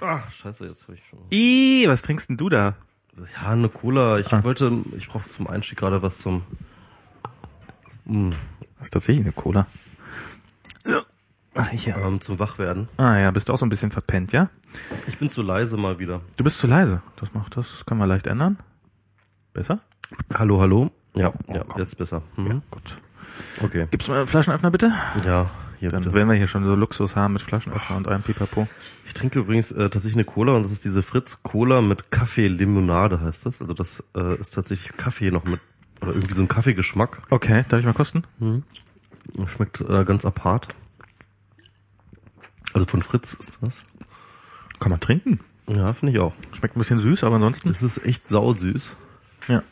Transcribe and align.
Ach, 0.00 0.30
scheiße, 0.30 0.66
jetzt 0.66 0.82
habe 0.84 0.94
ich 0.94 1.02
schon. 1.08 1.18
Ih, 1.30 1.86
was 1.88 2.02
trinkst 2.02 2.28
denn 2.28 2.36
du 2.36 2.48
da? 2.48 2.74
Ja, 3.42 3.50
eine 3.50 3.68
Cola. 3.70 4.18
Ich 4.18 4.32
Ah. 4.32 4.44
wollte, 4.44 4.70
ich 4.96 5.08
brauche 5.08 5.28
zum 5.28 5.46
Einstieg 5.46 5.78
gerade 5.78 6.02
was 6.02 6.18
zum. 6.18 6.42
Mm, 8.04 8.30
Das 8.78 8.88
ist 8.88 8.90
tatsächlich 8.92 9.24
eine 9.24 9.32
Cola. 9.32 9.66
Ach, 11.54 11.68
hier. 11.70 11.96
ähm, 11.96 12.20
zum 12.20 12.38
Wachwerden. 12.38 12.88
Ah 12.98 13.16
ja, 13.18 13.30
bist 13.30 13.48
du 13.48 13.54
auch 13.54 13.58
so 13.58 13.64
ein 13.64 13.70
bisschen 13.70 13.90
verpennt, 13.90 14.32
ja? 14.32 14.50
Ich 15.06 15.16
bin 15.18 15.30
zu 15.30 15.40
leise 15.40 15.78
mal 15.78 15.98
wieder. 15.98 16.20
Du 16.36 16.44
bist 16.44 16.58
zu 16.58 16.66
leise. 16.66 17.00
Das 17.16 17.32
macht 17.32 17.56
das 17.56 17.86
können 17.86 17.98
wir 17.98 18.06
leicht 18.06 18.26
ändern. 18.26 18.58
Besser? 19.54 19.80
Hallo, 20.34 20.60
hallo. 20.60 20.90
Ja, 21.14 21.32
ja, 21.48 21.64
jetzt 21.78 21.96
besser. 21.96 22.22
Mhm. 22.36 22.60
Gut. 22.70 22.98
Okay. 23.62 23.86
Gibt's 23.90 24.06
mal 24.08 24.18
einen 24.18 24.28
Flaschenöffner 24.28 24.70
bitte? 24.70 24.92
Ja, 25.24 25.50
hier 25.78 25.90
Dann 25.90 26.02
bitte. 26.02 26.14
werden 26.14 26.28
wir 26.28 26.36
hier 26.36 26.46
schon 26.46 26.64
so 26.64 26.74
Luxus 26.74 27.16
haben 27.16 27.34
mit 27.34 27.42
Flaschenöffner 27.42 27.96
und 27.96 28.08
einem 28.08 28.22
Pipapo. 28.22 28.68
Ich 29.06 29.14
trinke 29.14 29.38
übrigens 29.40 29.72
äh, 29.72 29.90
tatsächlich 29.90 30.14
eine 30.14 30.24
Cola 30.24 30.54
und 30.54 30.62
das 30.62 30.72
ist 30.72 30.84
diese 30.84 31.02
Fritz 31.02 31.42
Cola 31.42 31.82
mit 31.82 32.10
Kaffee-Limonade 32.10 33.20
heißt 33.20 33.46
das. 33.46 33.60
Also 33.60 33.74
das 33.74 34.02
äh, 34.14 34.38
ist 34.38 34.54
tatsächlich 34.54 34.96
Kaffee 34.96 35.30
noch 35.30 35.44
mit 35.44 35.60
oder 36.02 36.12
irgendwie 36.12 36.34
so 36.34 36.42
ein 36.42 36.48
Kaffeegeschmack. 36.48 37.22
Okay, 37.30 37.64
darf 37.68 37.80
ich 37.80 37.86
mal 37.86 37.94
kosten? 37.94 38.24
Schmeckt 39.46 39.80
äh, 39.80 40.04
ganz 40.04 40.24
apart. 40.24 40.68
Also 42.74 42.86
von 42.86 43.02
Fritz 43.02 43.34
ist 43.34 43.58
das. 43.62 43.82
Kann 44.78 44.90
man 44.90 45.00
trinken. 45.00 45.40
Ja, 45.68 45.92
finde 45.94 46.12
ich 46.12 46.18
auch. 46.20 46.34
Schmeckt 46.52 46.76
ein 46.76 46.80
bisschen 46.80 46.98
süß, 46.98 47.24
aber 47.24 47.36
ansonsten. 47.36 47.70
Es 47.70 47.82
ist 47.82 48.04
echt 48.04 48.28
sausüß. 48.28 48.94
Ja. 49.48 49.62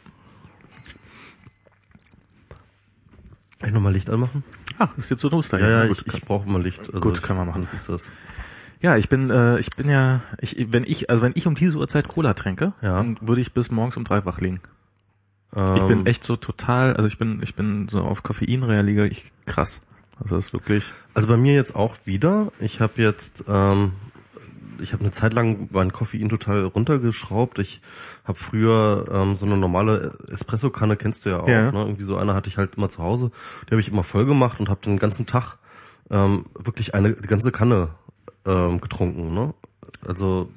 Kann 3.61 3.69
ich 3.69 3.75
nochmal 3.75 3.93
Licht 3.93 4.11
anmachen? 4.11 4.43
Ach, 4.79 4.97
ist 4.97 5.11
jetzt 5.11 5.21
so 5.21 5.29
duster. 5.29 5.59
Ja, 5.61 5.69
ja, 5.69 5.87
gut, 5.87 6.03
ich, 6.07 6.15
ich 6.15 6.23
brauche 6.25 6.49
mal 6.49 6.63
Licht. 6.63 6.81
Also 6.81 7.01
Gut, 7.01 7.23
kann 7.23 7.37
man 7.37 7.47
machen. 7.49 7.65
Ist 7.73 7.89
das. 7.89 8.11
Ja, 8.81 8.97
ich 8.97 9.09
bin, 9.09 9.31
äh, 9.31 9.59
ich 9.59 9.71
bin 9.71 9.89
ja, 9.89 10.21
ich, 10.41 10.67
wenn 10.73 10.85
ich, 10.85 11.09
also 11.09 11.23
wenn 11.23 11.33
ich 11.37 11.47
um 11.47 11.55
diese 11.55 11.79
Uhrzeit 11.79 12.09
Cola 12.09 12.35
trinke, 12.35 12.73
Ja. 12.83 12.97
dann 12.97 13.17
würde 13.21 13.41
ich 13.41 13.53
bis 13.53 13.71
morgens 13.71 13.97
um 13.97 14.05
drei 14.05 14.25
wach 14.27 14.41
liegen. 14.41 14.61
Ähm, 15.57 15.77
Ich 15.77 15.87
bin 15.87 16.07
echt 16.07 16.25
so 16.25 16.37
total, 16.37 16.95
also 16.95 17.07
ich 17.07 17.17
bin, 17.19 17.41
ich 17.43 17.55
bin 17.55 17.89
so 17.89 18.01
auf 18.03 18.23
Koffeinrealiger, 18.23 19.05
ich 19.07 19.33
krass. 19.47 19.83
Also 20.21 20.37
das 20.37 20.47
ist 20.47 20.53
wirklich. 20.53 20.85
Also 21.15 21.29
bei 21.29 21.37
mir 21.37 21.55
jetzt 21.55 21.75
auch 21.75 21.97
wieder. 22.05 22.53
Ich 22.61 22.81
habe 22.81 23.01
jetzt, 23.01 23.45
ähm, 23.49 23.93
ich 24.81 24.93
habe 24.93 25.03
eine 25.03 25.13
Zeit 25.13 25.33
lang 25.35 25.69
mein 25.73 25.93
Koffein 25.93 26.29
total 26.29 26.65
runtergeschraubt. 26.65 27.59
Ich 27.59 27.81
habe 28.25 28.39
früher 28.39 29.07
ähm, 29.11 29.37
so 29.37 29.47
eine 29.47 29.57
normale 29.57 30.17
Espresso-Kanne, 30.29 30.97
kennst 30.97 31.25
du 31.25 31.31
ja 31.31 31.41
auch. 31.41 31.49
Ja. 31.49 31.73
Ne? 31.73 31.79
Irgendwie 31.81 32.05
so 32.05 32.17
eine 32.17 32.35
hatte 32.35 32.49
ich 32.49 32.57
halt 32.59 32.75
immer 32.77 32.89
zu 32.89 33.03
Hause. 33.03 33.31
Die 33.67 33.71
habe 33.73 33.81
ich 33.81 33.89
immer 33.89 34.05
voll 34.05 34.27
gemacht 34.27 34.61
und 34.61 34.69
habe 34.69 34.81
den 34.85 34.99
ganzen 34.99 35.27
Tag 35.27 35.59
ähm, 36.11 36.45
wirklich 36.59 36.95
eine 36.95 37.15
die 37.15 37.29
ganze 37.29 37.51
Kanne 37.53 37.91
ähm, 38.45 38.81
getrunken. 38.81 39.33
Ne? 39.35 39.55
Also 40.07 40.51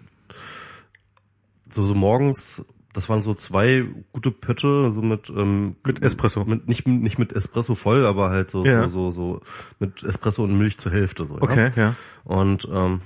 so, 1.72 1.86
so 1.86 1.94
morgens, 1.94 2.64
das 2.94 3.09
waren 3.09 3.22
so 3.22 3.34
zwei 3.34 3.86
gute 4.12 4.31
Pötte, 4.31 4.92
so 4.92 5.02
mit 5.02 5.30
ähm, 5.30 5.76
Mit 5.86 6.02
Espresso. 6.02 6.44
mit, 6.46 6.68
nicht 6.68 6.88
nicht 6.88 7.20
mit 7.20 7.34
Espresso 7.34 7.76
voll, 7.76 8.06
aber 8.06 8.30
halt 8.30 8.50
so 8.50 8.66
Ja. 8.66 8.90
so 8.90 9.12
so 9.12 9.12
so 9.12 9.42
mit 9.80 10.04
Espresso 10.04 10.44
und 10.44 10.58
Milch 10.58 10.78
zur 10.80 10.92
Hälfte 10.92 11.26
so. 11.28 11.36
Okay, 11.40 11.72
Ja? 11.76 11.84
ja. 11.84 11.96
Und 12.24 12.68
ähm, 12.72 13.02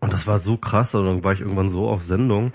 und 0.00 0.12
das 0.12 0.26
war 0.26 0.38
so 0.38 0.56
krass, 0.56 0.94
und 0.94 1.06
dann 1.06 1.24
war 1.24 1.32
ich 1.32 1.40
irgendwann 1.40 1.70
so 1.70 1.88
auf 1.88 2.02
Sendung, 2.02 2.52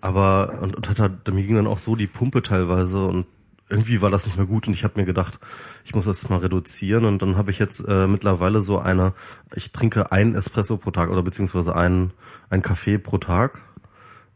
aber 0.00 0.58
und, 0.62 0.76
und 0.76 0.88
hatte, 0.88 1.32
mir 1.32 1.42
ging 1.42 1.56
dann 1.56 1.66
auch 1.66 1.78
so 1.78 1.96
die 1.96 2.06
Pumpe 2.06 2.42
teilweise 2.42 3.06
und 3.06 3.26
irgendwie 3.68 4.02
war 4.02 4.10
das 4.10 4.26
nicht 4.26 4.36
mehr 4.36 4.46
gut 4.46 4.66
und 4.66 4.74
ich 4.74 4.82
habe 4.82 4.98
mir 4.98 5.06
gedacht, 5.06 5.38
ich 5.84 5.94
muss 5.94 6.04
das 6.04 6.28
mal 6.28 6.40
reduzieren 6.40 7.04
und 7.04 7.22
dann 7.22 7.36
habe 7.36 7.52
ich 7.52 7.58
jetzt 7.58 7.80
äh, 7.86 8.08
mittlerweile 8.08 8.62
so 8.62 8.78
eine, 8.78 9.14
ich 9.54 9.70
trinke 9.70 10.10
einen 10.10 10.34
Espresso 10.34 10.76
pro 10.76 10.90
Tag 10.90 11.10
oder 11.10 11.22
beziehungsweise 11.22 11.76
einen, 11.76 12.12
einen 12.48 12.62
Kaffee 12.62 12.98
pro 12.98 13.18
Tag 13.18 13.60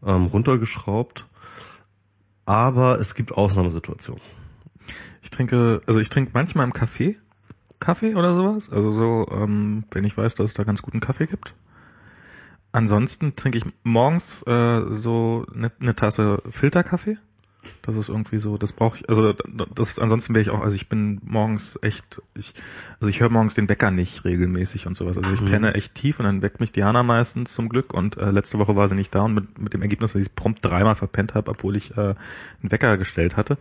ähm, 0.06 0.26
runtergeschraubt. 0.26 1.26
Aber 2.46 3.00
es 3.00 3.14
gibt 3.14 3.32
Ausnahmesituationen. 3.32 4.22
Ich 5.22 5.30
trinke, 5.30 5.80
also 5.86 5.98
ich 5.98 6.10
trinke 6.10 6.32
manchmal 6.34 6.66
im 6.66 6.72
Café 6.72 7.16
Kaffee 7.80 8.14
oder 8.14 8.34
sowas. 8.34 8.70
Also 8.70 8.92
so, 8.92 9.28
ähm, 9.32 9.84
wenn 9.90 10.04
ich 10.04 10.16
weiß, 10.16 10.34
dass 10.36 10.50
es 10.50 10.54
da 10.54 10.64
ganz 10.64 10.82
guten 10.82 11.00
Kaffee 11.00 11.26
gibt. 11.26 11.54
Ansonsten 12.74 13.36
trinke 13.36 13.56
ich 13.56 13.64
morgens 13.84 14.42
äh, 14.48 14.80
so 14.90 15.46
eine 15.54 15.70
ne 15.78 15.94
Tasse 15.94 16.42
Filterkaffee. 16.50 17.18
Das 17.82 17.94
ist 17.94 18.08
irgendwie 18.08 18.38
so, 18.38 18.58
das 18.58 18.72
brauche 18.72 18.98
ich, 18.98 19.08
also 19.08 19.32
das 19.32 20.00
ansonsten 20.00 20.34
wäre 20.34 20.42
ich 20.42 20.50
auch, 20.50 20.60
also 20.60 20.74
ich 20.74 20.88
bin 20.88 21.20
morgens 21.24 21.78
echt, 21.82 22.20
ich, 22.34 22.52
also 22.98 23.08
ich 23.08 23.20
höre 23.20 23.30
morgens 23.30 23.54
den 23.54 23.68
Wecker 23.68 23.92
nicht 23.92 24.24
regelmäßig 24.24 24.88
und 24.88 24.96
sowas. 24.96 25.16
Also 25.16 25.32
ich 25.32 25.48
penne 25.48 25.74
echt 25.74 25.94
tief 25.94 26.18
und 26.18 26.26
dann 26.26 26.42
weckt 26.42 26.58
mich 26.58 26.72
Diana 26.72 27.04
meistens 27.04 27.52
zum 27.52 27.68
Glück 27.68 27.94
und 27.94 28.16
äh, 28.16 28.32
letzte 28.32 28.58
Woche 28.58 28.74
war 28.74 28.88
sie 28.88 28.96
nicht 28.96 29.14
da 29.14 29.22
und 29.22 29.34
mit, 29.34 29.56
mit 29.56 29.72
dem 29.72 29.80
Ergebnis, 29.80 30.12
dass 30.12 30.22
ich 30.22 30.34
prompt 30.34 30.64
dreimal 30.64 30.96
verpennt 30.96 31.34
habe, 31.34 31.52
obwohl 31.52 31.76
ich 31.76 31.92
äh, 31.92 32.00
einen 32.00 32.16
Wecker 32.60 32.98
gestellt 32.98 33.36
hatte. 33.36 33.56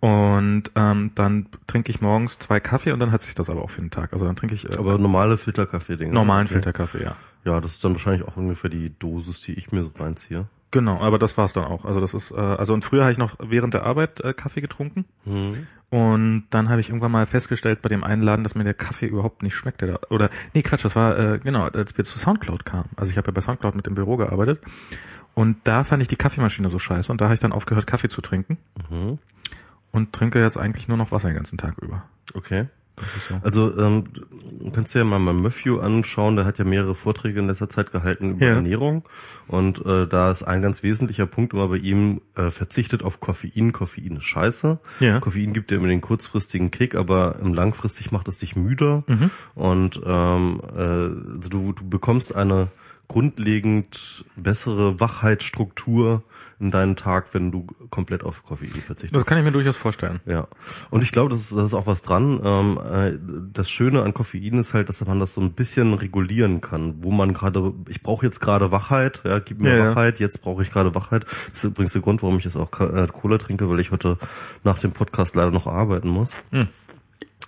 Und 0.00 0.64
ähm, 0.76 1.12
dann 1.14 1.46
trinke 1.66 1.90
ich 1.90 2.02
morgens 2.02 2.38
zwei 2.38 2.60
Kaffee 2.60 2.92
und 2.92 3.00
dann 3.00 3.10
hat 3.10 3.22
sich 3.22 3.34
das 3.34 3.48
aber 3.48 3.62
auch 3.62 3.70
für 3.70 3.80
den 3.80 3.90
Tag. 3.90 4.12
Also 4.12 4.26
dann 4.26 4.36
trinke 4.36 4.54
ich 4.54 4.68
äh, 4.68 4.76
Aber 4.76 4.98
normale 4.98 5.38
Filterkaffee-Dinge. 5.38 6.12
normalen 6.12 6.44
Okay. 6.44 6.54
Filterkaffee, 6.54 7.02
ja. 7.02 7.16
Ja, 7.44 7.60
das 7.60 7.72
ist 7.74 7.84
dann 7.84 7.92
wahrscheinlich 7.92 8.26
auch 8.26 8.36
ungefähr 8.36 8.70
die 8.70 8.92
Dosis, 8.98 9.40
die 9.40 9.54
ich 9.54 9.72
mir 9.72 9.82
so 9.84 9.90
reinziehe. 9.98 10.46
Genau, 10.72 11.00
aber 11.00 11.18
das 11.18 11.36
war's 11.36 11.52
dann 11.52 11.64
auch. 11.64 11.84
Also 11.84 11.98
das 12.00 12.14
ist, 12.14 12.30
äh, 12.30 12.36
also 12.36 12.74
und 12.74 12.84
früher 12.84 13.02
habe 13.02 13.12
ich 13.12 13.18
noch 13.18 13.36
während 13.40 13.74
der 13.74 13.84
Arbeit 13.84 14.20
äh, 14.20 14.32
Kaffee 14.34 14.60
getrunken 14.60 15.04
Mhm. 15.24 15.66
und 15.90 16.44
dann 16.50 16.68
habe 16.68 16.80
ich 16.80 16.90
irgendwann 16.90 17.10
mal 17.10 17.26
festgestellt 17.26 17.82
bei 17.82 17.88
dem 17.88 18.04
Einladen, 18.04 18.44
dass 18.44 18.54
mir 18.54 18.62
der 18.62 18.74
Kaffee 18.74 19.06
überhaupt 19.06 19.42
nicht 19.42 19.56
schmeckte. 19.56 19.86
Da- 19.88 19.98
Oder 20.10 20.30
nee, 20.54 20.62
Quatsch, 20.62 20.84
das 20.84 20.94
war 20.94 21.18
äh, 21.18 21.38
genau, 21.40 21.64
als 21.64 21.96
wir 21.98 22.04
zu 22.04 22.18
Soundcloud 22.20 22.64
kamen. 22.64 22.88
Also 22.96 23.10
ich 23.10 23.16
habe 23.18 23.26
ja 23.28 23.32
bei 23.32 23.40
Soundcloud 23.40 23.74
mit 23.74 23.86
dem 23.86 23.94
Büro 23.96 24.16
gearbeitet 24.16 24.60
und 25.34 25.56
da 25.64 25.82
fand 25.82 26.02
ich 26.02 26.08
die 26.08 26.16
Kaffeemaschine 26.16 26.68
so 26.70 26.78
scheiße 26.78 27.10
und 27.10 27.20
da 27.20 27.24
habe 27.24 27.34
ich 27.34 27.40
dann 27.40 27.52
aufgehört 27.52 27.86
Kaffee 27.88 28.08
zu 28.08 28.20
trinken 28.20 28.58
Mhm. 28.90 29.18
und 29.90 30.12
trinke 30.12 30.40
jetzt 30.40 30.56
eigentlich 30.56 30.86
nur 30.86 30.98
noch 30.98 31.10
Wasser 31.10 31.28
den 31.30 31.36
ganzen 31.36 31.58
Tag 31.58 31.78
über. 31.82 32.04
Okay. 32.34 32.66
So. 33.28 33.40
Also 33.42 33.78
ähm, 33.78 34.04
du 34.60 34.70
kannst 34.70 34.94
dir 34.94 35.00
ja 35.00 35.04
mal 35.04 35.18
mal 35.18 35.34
Matthew 35.34 35.78
anschauen, 35.80 36.36
der 36.36 36.44
hat 36.44 36.58
ja 36.58 36.64
mehrere 36.64 36.94
Vorträge 36.94 37.40
in 37.40 37.46
letzter 37.46 37.68
Zeit 37.68 37.92
gehalten 37.92 38.30
über 38.32 38.46
Ja. 38.46 38.54
Ernährung 38.54 39.04
und 39.48 39.84
äh, 39.86 40.06
da 40.06 40.30
ist 40.30 40.42
ein 40.42 40.62
ganz 40.62 40.82
wesentlicher 40.82 41.26
Punkt 41.26 41.52
immer 41.52 41.68
bei 41.68 41.76
ihm 41.78 42.20
äh, 42.36 42.50
verzichtet 42.50 43.02
auf 43.02 43.20
Koffein. 43.20 43.72
Koffein 43.72 44.16
ist 44.16 44.24
scheiße. 44.24 44.78
Ja. 45.00 45.20
Koffein 45.20 45.52
gibt 45.52 45.70
dir 45.70 45.76
immer 45.76 45.88
den 45.88 46.00
kurzfristigen 46.00 46.70
Kick, 46.70 46.94
aber 46.94 47.36
im 47.40 47.54
langfristig 47.54 48.12
macht 48.12 48.28
es 48.28 48.38
dich 48.38 48.56
müder 48.56 49.04
Mhm. 49.06 49.30
und 49.54 50.00
ähm, 50.04 50.60
äh, 50.76 51.48
du, 51.48 51.72
du 51.72 51.88
bekommst 51.88 52.34
eine 52.34 52.68
grundlegend 53.10 54.24
bessere 54.36 55.00
Wachheitsstruktur 55.00 56.22
in 56.60 56.70
deinen 56.70 56.94
Tag, 56.94 57.34
wenn 57.34 57.50
du 57.50 57.66
komplett 57.90 58.22
auf 58.22 58.44
Koffein 58.44 58.70
verzichtest. 58.70 59.16
Das 59.16 59.26
kann 59.26 59.36
ich 59.36 59.42
mir 59.42 59.50
durchaus 59.50 59.76
vorstellen. 59.76 60.20
Ja, 60.26 60.46
und 60.90 61.02
ich 61.02 61.10
glaube, 61.10 61.30
das 61.30 61.40
ist, 61.40 61.50
das 61.50 61.66
ist 61.66 61.74
auch 61.74 61.88
was 61.88 62.02
dran. 62.02 62.40
Ähm, 62.44 62.78
äh, 62.78 63.18
das 63.52 63.68
Schöne 63.68 64.04
an 64.04 64.14
Koffein 64.14 64.58
ist 64.58 64.74
halt, 64.74 64.88
dass 64.88 65.04
man 65.04 65.18
das 65.18 65.34
so 65.34 65.40
ein 65.40 65.54
bisschen 65.54 65.92
regulieren 65.94 66.60
kann, 66.60 67.02
wo 67.02 67.10
man 67.10 67.34
gerade, 67.34 67.74
ich 67.88 68.00
brauche 68.00 68.24
jetzt 68.24 68.38
gerade 68.38 68.70
Wachheit, 68.70 69.22
ja, 69.24 69.40
gib 69.40 69.58
mir 69.60 69.76
Ja. 69.76 69.90
Wachheit, 69.90 70.20
jetzt 70.20 70.40
brauche 70.42 70.62
ich 70.62 70.70
gerade 70.70 70.94
Wachheit. 70.94 71.24
Das 71.24 71.64
ist 71.64 71.64
übrigens 71.64 71.94
der 71.94 72.02
Grund, 72.02 72.22
warum 72.22 72.38
ich 72.38 72.44
jetzt 72.44 72.56
auch 72.56 72.70
Cola 72.70 73.38
trinke, 73.38 73.68
weil 73.68 73.80
ich 73.80 73.90
heute 73.90 74.18
nach 74.62 74.78
dem 74.78 74.92
Podcast 74.92 75.34
leider 75.34 75.50
noch 75.50 75.66
arbeiten 75.66 76.10
muss. 76.10 76.32
Hm. 76.52 76.68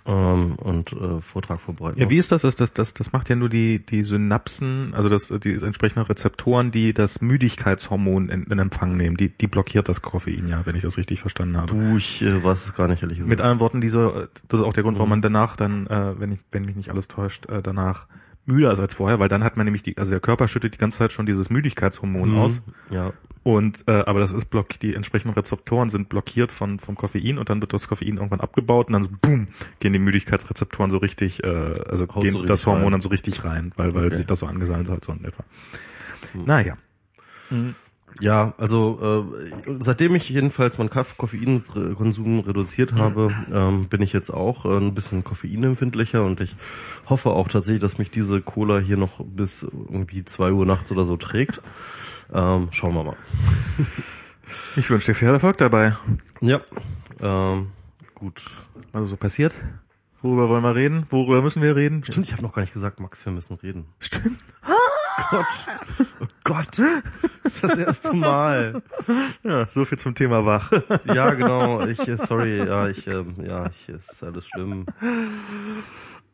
Ähm, 0.05 0.55
und 0.57 0.91
äh, 0.91 1.21
Vortrag 1.21 1.61
vorbereiten 1.61 1.97
Ja, 1.99 2.09
wie 2.09 2.17
ist 2.17 2.31
das? 2.31 2.41
Das, 2.41 2.57
das, 2.57 2.73
das, 2.73 2.93
das 2.93 3.13
macht 3.13 3.29
ja 3.29 3.35
nur 3.37 3.47
die, 3.47 3.85
die 3.85 4.03
Synapsen, 4.03 4.93
also 4.93 5.07
das, 5.07 5.27
die 5.41 5.53
entsprechenden 5.53 6.05
Rezeptoren, 6.05 6.71
die 6.71 6.93
das 6.93 7.21
Müdigkeitshormon 7.21 8.27
in, 8.29 8.43
in 8.43 8.59
Empfang 8.59 8.97
nehmen. 8.97 9.15
Die, 9.15 9.29
die 9.29 9.47
blockiert 9.47 9.87
das 9.87 10.01
Koffein, 10.01 10.47
ja, 10.47 10.65
wenn 10.65 10.75
ich 10.75 10.81
das 10.81 10.97
richtig 10.97 11.21
verstanden 11.21 11.55
habe. 11.57 11.67
Du, 11.67 11.97
ich 11.97 12.21
äh, 12.21 12.43
weiß 12.43 12.65
es 12.65 12.75
gar 12.75 12.87
nicht, 12.89 13.01
ehrlich 13.01 13.19
gesagt. 13.19 13.29
Mit 13.29 13.39
anderen 13.41 13.59
Worten, 13.61 13.79
diese, 13.79 14.29
das 14.49 14.59
ist 14.59 14.65
auch 14.65 14.73
der 14.73 14.83
Grund, 14.83 14.97
warum 14.97 15.09
man 15.09 15.21
danach 15.21 15.55
dann, 15.55 15.87
äh, 15.87 16.19
wenn 16.19 16.33
ich, 16.33 16.39
wenn 16.51 16.65
mich 16.65 16.75
nicht 16.75 16.89
alles 16.89 17.07
täuscht, 17.07 17.45
äh, 17.45 17.61
danach 17.61 18.07
müder 18.45 18.73
ist 18.73 18.79
als 18.79 18.93
vorher, 18.93 19.19
weil 19.19 19.29
dann 19.29 19.41
hat 19.43 19.55
man 19.55 19.65
nämlich 19.65 19.83
die, 19.83 19.97
also 19.97 20.11
der 20.11 20.19
Körper 20.19 20.49
schüttet 20.49 20.73
die 20.73 20.77
ganze 20.77 20.97
Zeit 20.97 21.13
schon 21.13 21.25
dieses 21.25 21.49
Müdigkeitshormon 21.49 22.31
Mhm. 22.31 22.37
aus. 22.37 22.61
Ja. 22.91 23.13
Und 23.43 23.83
äh, 23.87 23.91
aber 24.05 24.21
das 24.21 24.31
ist 24.31 24.45
block, 24.45 24.79
die 24.79 24.95
entsprechenden 24.95 25.33
Rezeptoren 25.35 25.89
sind 25.89 26.07
blockiert 26.07 26.53
von 26.53 26.79
vom 26.79 26.95
Koffein 26.95 27.37
und 27.37 27.49
dann 27.49 27.61
wird 27.61 27.73
das 27.73 27.87
Koffein 27.89 28.15
irgendwann 28.15 28.39
abgebaut 28.39 28.87
und 28.87 28.93
dann 28.93 29.03
so, 29.03 29.09
boom, 29.21 29.47
gehen 29.79 29.91
die 29.91 29.99
Müdigkeitsrezeptoren 29.99 30.91
so 30.91 30.97
richtig, 30.97 31.43
äh, 31.43 31.47
also 31.47 32.07
Haut 32.07 32.23
gehen 32.23 32.31
so 32.31 32.43
das 32.43 32.65
Hormon 32.65 32.83
rein. 32.83 32.91
dann 32.93 33.01
so 33.01 33.09
richtig 33.09 33.43
rein, 33.43 33.73
weil 33.75 33.93
weil 33.93 34.05
Okay. 34.05 34.11
Hm. 34.11 34.17
sich 34.17 34.25
das 34.27 34.39
so 34.39 34.47
angesammelt 34.47 34.89
hat 34.89 35.03
so 35.03 35.11
in 35.11 35.25
etwa. 35.25 35.43
Naja. 36.33 36.77
Ja, 38.19 38.53
also 38.57 39.27
äh, 39.67 39.75
seitdem 39.79 40.15
ich 40.15 40.29
jedenfalls 40.29 40.77
meinen 40.77 40.89
Koffeinkonsum 40.89 42.39
reduziert 42.41 42.93
habe, 42.93 43.33
ähm, 43.51 43.87
bin 43.87 44.01
ich 44.01 44.13
jetzt 44.13 44.29
auch 44.29 44.65
äh, 44.65 44.77
ein 44.77 44.93
bisschen 44.93 45.23
koffeinempfindlicher 45.23 46.23
und 46.23 46.39
ich 46.39 46.55
hoffe 47.09 47.31
auch 47.31 47.47
tatsächlich, 47.47 47.81
dass 47.81 47.97
mich 47.97 48.11
diese 48.11 48.41
Cola 48.41 48.79
hier 48.79 48.97
noch 48.97 49.23
bis 49.25 49.63
irgendwie 49.63 50.23
zwei 50.25 50.51
Uhr 50.51 50.65
nachts 50.65 50.91
oder 50.91 51.05
so 51.05 51.17
trägt. 51.17 51.61
Ähm, 52.33 52.69
schauen 52.71 52.93
wir 52.93 53.03
mal. 53.03 53.17
Ich 54.75 54.89
wünsche 54.89 55.11
dir 55.11 55.15
viel 55.15 55.29
Erfolg 55.29 55.57
dabei. 55.57 55.95
Ja, 56.41 56.61
ähm, 57.21 57.71
gut. 58.13 58.43
Also 58.91 59.07
so 59.07 59.17
passiert. 59.17 59.53
Worüber 60.21 60.49
wollen 60.49 60.63
wir 60.63 60.75
reden? 60.75 61.05
Worüber 61.09 61.41
müssen 61.41 61.61
wir 61.61 61.75
reden? 61.75 62.03
Stimmt, 62.03 62.27
ich 62.27 62.33
habe 62.33 62.43
noch 62.43 62.53
gar 62.53 62.61
nicht 62.61 62.73
gesagt, 62.73 62.99
Max, 62.99 63.25
wir 63.25 63.33
müssen 63.33 63.55
reden. 63.55 63.85
Stimmt. 63.99 64.43
Gott. 65.29 65.65
Oh 66.21 66.25
Gott. 66.43 66.79
Das 67.43 67.55
ist 67.55 67.63
das 67.63 67.77
erste 67.77 68.13
Mal. 68.13 68.81
Ja, 69.43 69.67
so 69.69 69.85
viel 69.85 69.97
zum 69.97 70.15
Thema 70.15 70.45
wach. 70.45 70.71
Ja, 71.05 71.31
genau. 71.31 71.85
Ich, 71.85 72.07
äh, 72.07 72.17
sorry, 72.17 72.57
ja, 72.57 72.87
ich, 72.87 73.07
ähm, 73.07 73.35
ja, 73.45 73.67
ich, 73.67 73.89
es 73.89 74.09
ist 74.11 74.23
alles 74.23 74.47
schlimm. 74.47 74.85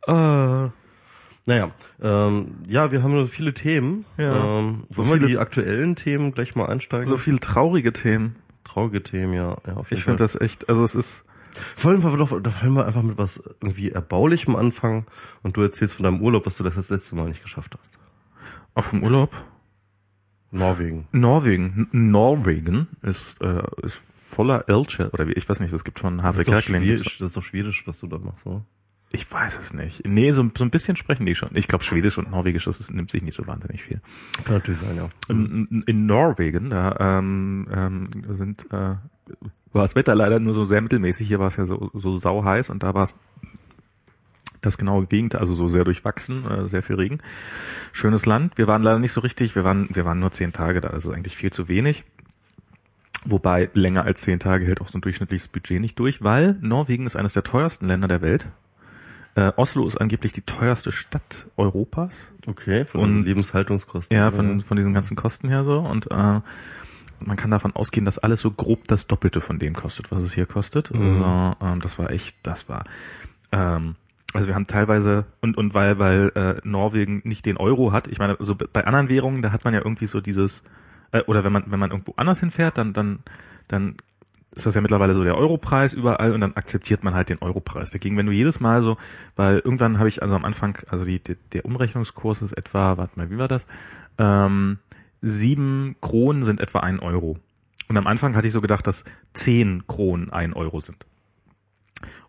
Ah, 0.07 0.69
Naja, 1.45 1.71
ähm, 2.01 2.55
ja, 2.67 2.91
wir 2.91 3.03
haben 3.03 3.13
so 3.17 3.25
viele 3.25 3.53
Themen. 3.53 4.05
Ja. 4.17 4.59
Ähm, 4.59 4.83
So 4.89 5.07
wollen 5.07 5.21
wir 5.21 5.27
die 5.27 5.37
aktuellen 5.37 5.95
Themen 5.95 6.31
gleich 6.33 6.55
mal 6.55 6.67
einsteigen? 6.67 7.07
so 7.07 7.17
viele 7.17 7.39
traurige 7.39 7.93
Themen. 7.93 8.35
traurige 8.63 9.03
Themen, 9.03 9.33
ja. 9.33 9.57
ja 9.67 9.73
auf 9.75 9.89
jeden 9.89 9.99
Ich 9.99 10.03
finde 10.03 10.19
das 10.23 10.39
echt, 10.39 10.69
also 10.69 10.83
es 10.83 10.95
ist, 10.95 11.25
Wollen 11.81 12.03
wir 12.03 12.15
doch, 12.17 12.29
da 12.41 12.61
wollen 12.61 12.73
wir 12.73 12.85
einfach 12.85 13.01
mit 13.01 13.17
was 13.17 13.43
irgendwie 13.61 13.91
Erbaulichem 13.91 14.55
anfangen 14.55 15.05
und 15.43 15.57
du 15.57 15.61
erzählst 15.61 15.95
von 15.95 16.03
deinem 16.03 16.21
Urlaub, 16.21 16.45
was 16.45 16.57
du 16.57 16.63
das, 16.63 16.75
das 16.75 16.89
letzte 16.89 17.15
Mal 17.15 17.27
nicht 17.27 17.41
geschafft 17.41 17.75
hast. 17.79 17.98
Auch 18.79 18.83
vom 18.83 19.03
Urlaub. 19.03 19.45
Norwegen. 20.51 21.07
Norwegen, 21.11 21.87
N 21.93 22.11
Norwegen 22.11 22.87
ist, 23.03 23.39
äh, 23.41 23.61
ist 23.83 24.01
voller 24.15 24.67
Elche, 24.67 25.11
oder 25.11 25.27
wie, 25.27 25.33
ich 25.33 25.47
weiß 25.47 25.59
nicht, 25.59 25.71
es 25.73 25.83
gibt 25.83 25.99
schon 25.99 26.17
doch 26.17 26.43
Kerkeling. 26.43 26.87
Das 26.87 27.21
ist 27.21 27.37
doch 27.37 27.43
Schwedisch, 27.43 27.85
was 27.85 27.99
du 27.99 28.07
da 28.07 28.17
machst, 28.17 28.45
ne? 28.45 28.63
Ich 29.11 29.31
weiß 29.31 29.57
es 29.59 29.73
nicht. 29.73 30.05
Nee, 30.05 30.31
so, 30.33 30.47
so 30.55 30.63
ein 30.63 30.69
bisschen 30.69 30.95
sprechen 30.95 31.25
die 31.25 31.33
schon. 31.33 31.49
Ich 31.55 31.67
glaube, 31.67 31.83
Schwedisch 31.83 32.19
und 32.19 32.29
Norwegisch, 32.29 32.65
das 32.65 32.91
nimmt 32.91 33.09
sich 33.09 33.23
nicht 33.23 33.35
so 33.35 33.47
wahnsinnig 33.47 33.81
viel. 33.81 34.01
Kann 34.43 34.55
natürlich 34.55 34.81
sein, 34.81 34.95
ja. 34.95 35.09
In, 35.27 35.67
in, 35.71 35.81
in 35.81 36.05
Norwegen, 36.05 36.69
da 36.69 36.95
ähm, 36.99 37.67
ähm, 37.71 38.09
sind 38.29 38.65
äh, 38.71 38.95
war 39.71 39.83
das 39.83 39.95
Wetter 39.95 40.15
leider 40.15 40.39
nur 40.39 40.53
so 40.53 40.65
sehr 40.65 40.81
mittelmäßig. 40.81 41.27
Hier 41.27 41.39
war 41.39 41.47
es 41.47 41.57
ja 41.57 41.65
so, 41.65 41.91
so 41.93 42.17
sau 42.17 42.43
heiß 42.43 42.69
und 42.69 42.83
da 42.83 42.93
war 42.93 43.03
es 43.03 43.15
das 44.61 44.77
genaue 44.77 45.05
Gegenteil, 45.05 45.41
also 45.41 45.53
so 45.53 45.67
sehr 45.69 45.83
durchwachsen, 45.85 46.45
äh, 46.49 46.67
sehr 46.67 46.83
viel 46.83 46.95
Regen. 46.95 47.19
Schönes 47.91 48.25
Land. 48.25 48.57
Wir 48.57 48.67
waren 48.67 48.83
leider 48.83 48.99
nicht 48.99 49.11
so 49.13 49.21
richtig, 49.21 49.55
wir 49.55 49.63
waren, 49.63 49.87
wir 49.91 50.05
waren 50.05 50.19
nur 50.19 50.31
zehn 50.31 50.53
Tage 50.53 50.81
da, 50.81 50.89
also 50.89 51.11
eigentlich 51.11 51.35
viel 51.35 51.51
zu 51.51 51.67
wenig. 51.67 52.03
Wobei 53.25 53.69
länger 53.73 54.05
als 54.05 54.21
zehn 54.21 54.39
Tage 54.39 54.65
hält 54.65 54.79
auch 54.81 54.87
so 54.87 54.97
ein 54.97 55.01
durchschnittliches 55.01 55.49
Budget 55.49 55.81
nicht 55.81 55.99
durch, 55.99 56.23
weil 56.23 56.57
Norwegen 56.61 57.05
ist 57.05 57.15
eines 57.17 57.33
der 57.33 57.43
teuersten 57.43 57.87
Länder 57.87 58.07
der 58.07 58.21
Welt. 58.21 58.47
Äh, 59.35 59.51
Oslo 59.57 59.85
ist 59.85 59.97
angeblich 59.99 60.31
die 60.31 60.41
teuerste 60.41 60.91
Stadt 60.91 61.47
Europas. 61.57 62.31
Okay, 62.47 62.85
von 62.85 63.01
Und- 63.01 63.15
den 63.17 63.25
Lebenserhaltungskosten. 63.25 64.15
Ja, 64.15 64.31
von, 64.31 64.61
von 64.61 64.77
diesen 64.77 64.93
ganzen 64.93 65.15
Kosten 65.17 65.49
her 65.49 65.65
so. 65.65 65.79
Und 65.79 66.09
äh, 66.09 66.41
man 67.21 67.35
kann 67.35 67.51
davon 67.51 67.75
ausgehen, 67.75 68.05
dass 68.05 68.17
alles 68.19 68.39
so 68.39 68.51
grob 68.51 68.87
das 68.87 69.05
Doppelte 69.07 69.41
von 69.41 69.59
dem 69.59 69.73
kostet, 69.75 70.11
was 70.11 70.23
es 70.23 70.33
hier 70.33 70.45
kostet. 70.45 70.93
Mhm. 70.93 71.21
Also 71.21 71.55
ähm, 71.61 71.79
das 71.81 71.99
war 71.99 72.11
echt, 72.11 72.37
das 72.43 72.69
war. 72.69 72.85
Ähm, 73.51 73.95
also 74.33 74.47
wir 74.47 74.55
haben 74.55 74.67
teilweise 74.67 75.25
und 75.41 75.57
und 75.57 75.73
weil 75.73 75.97
weil 75.99 76.31
äh, 76.35 76.61
Norwegen 76.63 77.21
nicht 77.23 77.45
den 77.45 77.57
Euro 77.57 77.91
hat. 77.91 78.07
Ich 78.07 78.19
meine, 78.19 78.37
so 78.39 78.55
bei 78.55 78.85
anderen 78.85 79.09
Währungen 79.09 79.41
da 79.41 79.51
hat 79.51 79.65
man 79.65 79.73
ja 79.73 79.79
irgendwie 79.79 80.05
so 80.05 80.21
dieses 80.21 80.63
äh, 81.11 81.21
oder 81.23 81.43
wenn 81.43 81.51
man 81.51 81.63
wenn 81.67 81.79
man 81.79 81.91
irgendwo 81.91 82.13
anders 82.15 82.39
hinfährt, 82.39 82.77
dann 82.77 82.93
dann 82.93 83.19
dann 83.67 83.95
ist 84.55 84.65
das 84.65 84.75
ja 84.75 84.81
mittlerweile 84.81 85.13
so 85.13 85.23
der 85.23 85.37
Europreis 85.37 85.93
überall 85.93 86.33
und 86.33 86.41
dann 86.41 86.55
akzeptiert 86.55 87.03
man 87.03 87.13
halt 87.13 87.29
den 87.29 87.41
Europreis. 87.41 87.91
Dagegen, 87.91 88.17
wenn 88.17 88.25
du 88.25 88.31
jedes 88.31 88.59
Mal 88.59 88.81
so, 88.81 88.97
weil 89.35 89.59
irgendwann 89.59 89.99
habe 89.99 90.09
ich 90.09 90.21
also 90.21 90.35
am 90.35 90.43
Anfang, 90.43 90.77
also 90.89 91.05
die, 91.05 91.23
die, 91.23 91.35
der 91.53 91.65
Umrechnungskurs 91.65 92.41
ist 92.41 92.53
etwa, 92.53 92.97
warte 92.97 93.17
mal, 93.17 93.29
wie 93.29 93.37
war 93.37 93.47
das? 93.47 93.67
Ähm, 94.17 94.79
sieben 95.21 95.95
Kronen 96.01 96.43
sind 96.43 96.59
etwa 96.59 96.79
ein 96.79 96.99
Euro. 96.99 97.37
Und 97.87 97.97
am 97.97 98.07
Anfang 98.07 98.35
hatte 98.35 98.47
ich 98.47 98.53
so 98.53 98.61
gedacht, 98.61 98.85
dass 98.85 99.05
zehn 99.33 99.85
Kronen 99.87 100.31
ein 100.31 100.53
Euro 100.53 100.81
sind. 100.81 101.05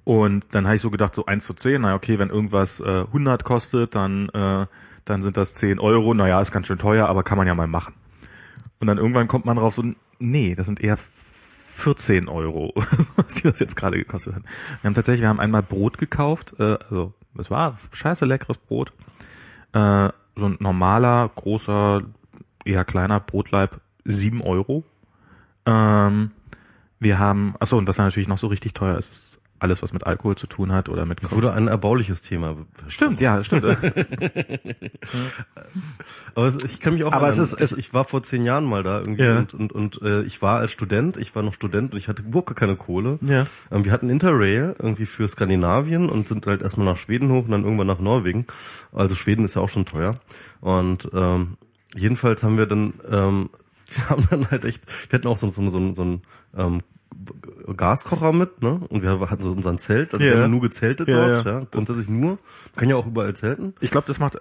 Und 0.05 0.47
dann 0.52 0.67
habe 0.67 0.76
ich 0.76 0.82
so 0.82 0.91
gedacht, 0.91 1.14
so 1.14 1.26
eins 1.26 1.44
zu 1.44 1.55
zehn, 1.55 1.82
naja, 1.82 1.94
okay, 1.94 2.19
wenn 2.19 2.31
irgendwas 2.31 2.81
äh, 2.81 3.02
100 3.02 3.44
kostet, 3.44 3.94
dann, 3.94 4.29
äh, 4.31 4.67
dann 5.05 5.23
sind 5.23 5.37
das 5.37 5.55
10 5.55 5.79
Euro. 5.79 6.14
Naja, 6.14 6.41
ist 6.41 6.52
ganz 6.52 6.67
schön 6.67 6.79
teuer, 6.79 7.08
aber 7.08 7.23
kann 7.23 7.38
man 7.38 7.47
ja 7.47 7.55
mal 7.55 7.67
machen. 7.67 7.94
Und 8.79 8.87
dann 8.87 8.99
irgendwann 8.99 9.29
kommt 9.29 9.44
man 9.44 9.56
drauf 9.56 9.75
so, 9.75 9.85
nee, 10.19 10.55
das 10.55 10.67
sind 10.67 10.81
eher 10.81 10.97
14 10.97 12.29
Euro, 12.29 12.73
was 13.17 13.35
die 13.35 13.43
das 13.43 13.58
jetzt 13.58 13.76
gerade 13.76 13.99
gekostet 13.99 14.35
hat. 14.35 14.43
Wir 14.81 14.88
haben 14.88 14.94
tatsächlich, 14.94 15.23
wir 15.23 15.29
haben 15.29 15.41
einmal 15.41 15.62
Brot 15.62 15.99
gekauft, 15.99 16.55
äh, 16.58 16.79
also 16.88 17.12
es 17.38 17.50
war 17.50 17.79
scheiße 17.93 18.25
leckeres 18.25 18.58
Brot. 18.58 18.93
Äh, 19.73 20.08
so 20.35 20.46
ein 20.46 20.56
normaler, 20.61 21.31
großer, 21.35 22.03
eher 22.64 22.85
kleiner 22.85 23.20
Brotleib, 23.20 23.81
7 24.05 24.41
Euro. 24.41 24.85
Ähm, 25.67 26.31
wir 26.99 27.19
haben, 27.19 27.55
achso, 27.61 27.79
und 27.79 27.87
was 27.87 27.99
natürlich 27.99 28.29
noch 28.29 28.38
so 28.38 28.46
richtig 28.46 28.75
teuer 28.75 28.96
ist 28.96 29.30
alles, 29.60 29.82
was 29.82 29.92
mit 29.92 30.04
Alkohol 30.06 30.36
zu 30.36 30.46
tun 30.46 30.72
hat 30.72 30.88
oder 30.88 31.04
mit 31.06 31.22
Es 31.22 31.30
wurde 31.32 31.52
ein 31.52 31.68
erbauliches 31.68 32.22
Thema. 32.22 32.56
Stimmt, 32.88 33.20
ja, 33.20 33.42
stimmt. 33.44 33.64
Aber 36.34 36.46
es- 36.48 36.64
ich 36.64 36.80
kann 36.80 36.94
mich 36.94 37.04
auch 37.04 37.12
Aber 37.12 37.28
es 37.28 37.38
ist- 37.38 37.54
es- 37.60 37.72
ich, 37.76 37.92
war 37.94 38.04
vor 38.04 38.22
zehn 38.22 38.44
Jahren 38.44 38.64
mal 38.64 38.82
da 38.82 39.00
irgendwie 39.00 39.22
Ja. 39.24 39.38
und, 39.38 39.54
und, 39.54 39.72
und 39.72 40.02
äh, 40.02 40.22
ich 40.22 40.40
war 40.42 40.58
als 40.58 40.72
Student, 40.72 41.16
ich 41.16 41.34
war 41.34 41.42
noch 41.42 41.54
Student 41.54 41.92
und 41.92 41.98
ich 41.98 42.08
hatte 42.08 42.22
überhaupt 42.22 42.54
keine 42.56 42.76
Kohle. 42.76 43.18
Ja. 43.22 43.46
Ähm, 43.70 43.84
wir 43.84 43.92
hatten 43.92 44.10
Interrail 44.10 44.74
irgendwie 44.78 45.06
für 45.06 45.28
Skandinavien 45.28 46.08
und 46.08 46.28
sind 46.28 46.46
halt 46.46 46.62
erstmal 46.62 46.86
nach 46.86 46.96
Schweden 46.96 47.30
hoch 47.30 47.44
und 47.44 47.50
dann 47.50 47.64
irgendwann 47.64 47.86
nach 47.86 48.00
Norwegen. 48.00 48.46
Also 48.92 49.14
Schweden 49.14 49.44
ist 49.44 49.54
ja 49.56 49.62
auch 49.62 49.68
schon 49.68 49.84
teuer. 49.86 50.12
Und 50.60 51.08
ähm, 51.12 51.56
jedenfalls 51.94 52.42
haben 52.42 52.56
wir 52.58 52.66
dann, 52.66 52.94
ähm, 53.10 53.50
wir 53.94 54.08
haben 54.10 54.26
dann 54.30 54.50
halt 54.50 54.64
echt, 54.64 54.82
wir 55.10 55.18
hatten 55.18 55.28
auch 55.28 55.36
so, 55.36 55.48
so, 55.50 55.68
so, 55.70 55.94
so 55.94 56.02
ein 56.04 56.22
ähm, 56.56 56.80
Gaskocher 57.76 58.32
mit, 58.32 58.62
ne? 58.62 58.80
Und 58.88 59.02
wir 59.02 59.18
hatten 59.30 59.42
so 59.42 59.50
unseren 59.52 59.78
Zelt, 59.78 60.12
also 60.12 60.24
Ja. 60.24 60.34
wir 60.36 60.42
haben 60.44 60.50
nur 60.50 60.60
gezeltet 60.60 61.08
Ja, 61.08 61.26
dort, 61.28 61.46
ja. 61.46 61.52
ja. 61.60 61.66
Grundsätzlich 61.70 62.08
nur. 62.08 62.30
Man 62.30 62.38
kann 62.76 62.88
ja 62.88 62.96
auch 62.96 63.06
überall 63.06 63.34
zelten. 63.34 63.74
Ich 63.80 63.90
glaube, 63.90 64.06
das 64.06 64.18
macht 64.18 64.40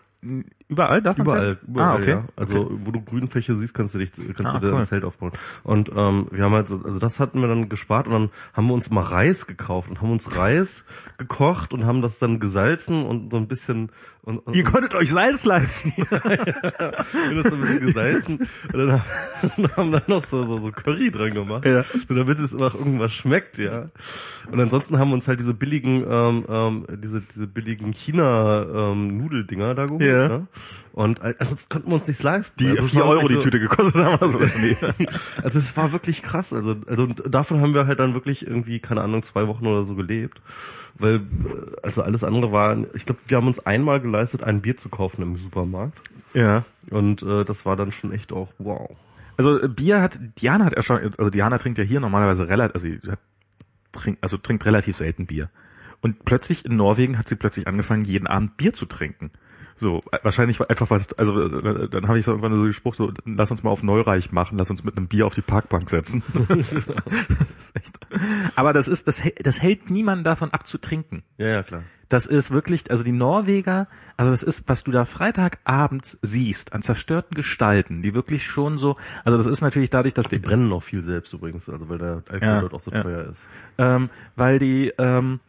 überall 0.67 1.01
darf 1.01 1.17
man 1.17 1.25
Überall, 1.27 1.41
zelten? 1.41 1.67
überall, 1.71 1.89
ah, 1.89 1.95
okay. 1.95 2.09
ja. 2.11 2.25
Also 2.35 2.59
okay. 2.61 2.75
wo 2.83 2.91
du 2.91 3.01
Grünfläche 3.01 3.55
siehst, 3.55 3.73
kannst 3.73 3.95
du 3.95 3.99
dich, 3.99 4.11
kannst 4.13 4.45
Ah, 4.55 4.59
du 4.59 4.67
dir 4.67 4.73
cool. 4.73 4.79
ein 4.79 4.85
Zelt 4.85 5.03
aufbauen. 5.05 5.31
Und 5.63 5.89
ähm, 5.95 6.27
wir 6.31 6.43
haben 6.43 6.53
halt 6.53 6.67
so, 6.67 6.81
also 6.83 6.99
das 6.99 7.19
hatten 7.19 7.39
wir 7.41 7.47
dann 7.47 7.69
gespart 7.69 8.07
und 8.07 8.13
dann 8.13 8.29
haben 8.53 8.67
wir 8.67 8.73
uns 8.73 8.89
mal 8.89 9.01
Reis 9.03 9.47
gekauft 9.47 9.89
und 9.89 10.01
haben 10.01 10.11
uns 10.11 10.35
Reis 10.35 10.85
gekocht 11.17 11.73
und 11.73 11.85
haben 11.85 12.01
das 12.01 12.19
dann 12.19 12.39
gesalzen 12.39 13.05
und 13.05 13.31
so 13.31 13.37
ein 13.37 13.47
bisschen 13.47 13.91
und, 14.21 14.39
und 14.39 14.53
Ihr 14.55 14.65
konntet 14.65 14.93
euch 14.95 15.09
Salz 15.11 15.45
leisten. 15.45 15.93
und 15.99 16.11
das 16.11 17.47
so 17.47 17.55
ein 17.55 17.61
bisschen 17.61 17.79
gesalzen 17.79 18.39
und 18.73 18.77
dann 18.77 18.91
haben, 18.91 19.67
haben 19.77 19.91
dann 19.93 20.01
noch 20.07 20.25
so, 20.25 20.45
so, 20.45 20.59
so 20.61 20.71
Curry 20.71 21.09
dran 21.09 21.33
gemacht, 21.33 21.65
Ja. 21.65 21.83
so 21.83 22.13
damit 22.13 22.37
es 22.39 22.53
auch 22.53 22.75
irgendwas 22.75 23.13
schmeckt, 23.13 23.57
ja. 23.57 23.89
Und 24.51 24.59
ansonsten 24.59 24.99
haben 24.99 25.09
wir 25.09 25.15
uns 25.15 25.27
halt 25.27 25.39
diese 25.39 25.53
billigen, 25.53 26.03
ähm, 26.07 26.45
ähm, 26.49 26.85
diese 27.01 27.21
diese 27.21 27.47
billigen 27.47 27.91
China 27.93 28.91
ähm, 28.91 29.17
Nudeldinger 29.17 29.73
da 29.73 29.85
geholt, 29.85 30.01
Ja. 30.01 30.08
Ne? 30.13 30.47
Und 30.93 31.19
äh, 31.21 31.33
ansonsten 31.39 31.69
konnten 31.69 31.89
wir 31.89 31.95
uns 31.95 32.07
nichts 32.07 32.23
leisten. 32.23 32.57
Die 32.59 32.69
Also 32.69 32.83
vier 32.87 33.05
Euro 33.05 33.21
wirklich 33.23 33.29
die 33.29 33.35
so- 33.35 33.41
Tüte 33.43 33.59
gekostet 33.59 33.95
haben. 34.03 34.21
Also, 34.21 34.39
nee. 34.59 34.75
Also 35.43 35.59
es 35.59 35.75
war 35.77 35.91
wirklich 35.91 36.21
krass. 36.23 36.51
Also, 36.53 36.75
also 36.87 37.05
davon 37.07 37.61
haben 37.61 37.73
wir 37.73 37.87
halt 37.87 37.99
dann 37.99 38.13
wirklich 38.13 38.45
irgendwie, 38.45 38.79
keine 38.79 39.01
Ahnung, 39.01 39.23
zwei 39.23 39.47
Wochen 39.47 39.65
oder 39.67 39.83
so 39.85 39.95
gelebt. 39.95 40.41
Weil, 40.97 41.15
äh, 41.15 41.21
also 41.83 42.01
alles 42.01 42.23
andere 42.23 42.51
war, 42.51 42.77
ich 42.93 43.05
glaube, 43.05 43.21
wir 43.27 43.37
haben 43.37 43.47
uns 43.47 43.65
einmal 43.65 43.99
geleistet, 44.01 44.43
ein 44.43 44.61
Bier 44.61 44.77
zu 44.77 44.89
kaufen 44.89 45.21
im 45.21 45.35
Supermarkt. 45.37 45.97
ja. 46.33 46.63
Und 46.91 47.21
äh, 47.21 47.45
das 47.45 47.65
war 47.67 47.75
dann 47.75 47.91
schon 47.91 48.11
echt 48.11 48.33
auch 48.33 48.49
wow. 48.57 48.89
Also 49.37 49.61
äh, 49.61 49.67
Bier 49.67 50.01
hat, 50.01 50.19
Diana 50.41 50.65
hat 50.65 50.73
erstaunlich, 50.73 51.11
also 51.19 51.29
Diana 51.29 51.57
trinkt 51.59 51.77
ja 51.77 51.83
hier 51.83 51.99
normalerweise 51.99 52.47
relativ, 52.49 52.73
also 52.75 52.87
sie 52.87 53.11
hat, 53.11 53.19
trinkt, 53.91 54.23
also 54.23 54.37
trinkt 54.37 54.65
relativ 54.65 54.97
selten 54.97 55.27
Bier. 55.27 55.49
Und 56.01 56.25
plötzlich 56.25 56.65
in 56.65 56.75
Norwegen 56.77 57.17
hat 57.17 57.27
sie 57.29 57.35
plötzlich 57.35 57.67
angefangen, 57.67 58.05
jeden 58.05 58.25
Abend 58.25 58.57
Bier 58.57 58.73
zu 58.73 58.85
trinken. 58.85 59.31
So, 59.79 60.01
wahrscheinlich 60.23 60.59
einfach 60.69 60.89
was, 60.89 61.13
also 61.13 61.41
äh, 61.41 61.87
dann 61.89 62.07
habe 62.09 62.19
ich 62.19 62.25
so 62.25 62.31
irgendwann 62.31 62.51
so 62.53 62.61
gesprochen, 62.63 62.95
so, 62.97 63.13
lass 63.25 63.49
uns 63.49 63.63
mal 63.63 63.69
auf 63.69 63.81
Neureich 63.81 64.31
machen, 64.31 64.57
lass 64.57 64.69
uns 64.69 64.83
mit 64.83 64.97
einem 64.97 65.07
Bier 65.07 65.25
auf 65.25 65.35
die 65.35 65.41
Parkbank 65.41 65.89
setzen. 65.89 66.21
das 66.49 67.49
ist 67.57 67.75
echt. 67.75 67.97
Aber 68.55 68.73
das 68.73 68.87
ist, 68.87 69.07
das, 69.07 69.23
hält- 69.23 69.45
das 69.45 69.61
hält 69.61 69.89
niemanden 69.89 70.23
davon 70.25 70.51
ab 70.51 70.67
zu 70.67 70.77
trinken. 70.79 71.23
Ja, 71.37 71.47
ja, 71.47 71.63
klar. 71.63 71.83
Das 72.09 72.25
ist 72.25 72.49
wirklich, 72.49 72.89
also 72.89 73.03
die 73.03 73.11
Norweger, 73.11 73.87
also 74.17 74.31
das 74.31 74.41
ist, 74.41 74.67
was 74.67 74.83
du 74.83 74.91
da 74.91 75.05
Freitagabends 75.05 76.17
siehst 76.23 76.73
an 76.73 76.81
zerstörten 76.81 77.35
Gestalten, 77.35 78.01
die 78.01 78.15
wirklich 78.15 78.45
schon 78.47 78.79
so, 78.79 78.97
also 79.23 79.37
das 79.37 79.45
ist 79.45 79.61
natürlich 79.61 79.91
dadurch, 79.91 80.15
dass 80.15 80.27
Die 80.27 80.37
die, 80.37 80.41
brennen 80.41 80.73
auch 80.73 80.81
viel 80.81 81.03
selbst 81.03 81.31
übrigens, 81.33 81.69
also 81.69 81.87
weil 81.87 81.99
der 81.99 82.23
Alkohol 82.27 82.41
Ja, 82.41 82.61
dort 82.61 82.73
auch 82.73 82.81
so 82.81 82.89
ja. 82.91 83.03
teuer 83.03 83.27
ist. 83.29 83.47
ähm, 83.77 84.09
weil 84.35 84.57
die, 84.57 84.91
ähm, 84.97 85.39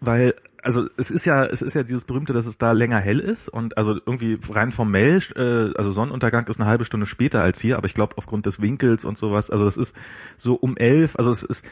weil, 0.00 0.34
also 0.64 0.88
es 0.96 1.10
ist 1.10 1.26
ja, 1.26 1.44
es 1.44 1.62
ist 1.62 1.74
ja 1.74 1.82
dieses 1.82 2.04
berühmte, 2.04 2.32
dass 2.32 2.46
es 2.46 2.58
da 2.58 2.72
länger 2.72 2.98
hell 2.98 3.20
ist 3.20 3.48
und 3.48 3.76
also 3.76 3.94
irgendwie 3.94 4.38
rein 4.50 4.72
formell, 4.72 5.20
äh, 5.36 5.76
also 5.76 5.92
Sonnenuntergang 5.92 6.46
ist 6.46 6.58
eine 6.58 6.68
halbe 6.68 6.84
Stunde 6.84 7.06
später 7.06 7.42
als 7.42 7.60
hier, 7.60 7.76
aber 7.76 7.86
ich 7.86 7.94
glaube 7.94 8.14
aufgrund 8.16 8.46
des 8.46 8.60
Winkels 8.60 9.04
und 9.04 9.18
sowas, 9.18 9.50
also 9.50 9.64
das 9.64 9.76
ist 9.76 9.94
so 10.36 10.54
um 10.54 10.76
elf, 10.76 11.16
also 11.16 11.30
es 11.30 11.42
ist, 11.42 11.66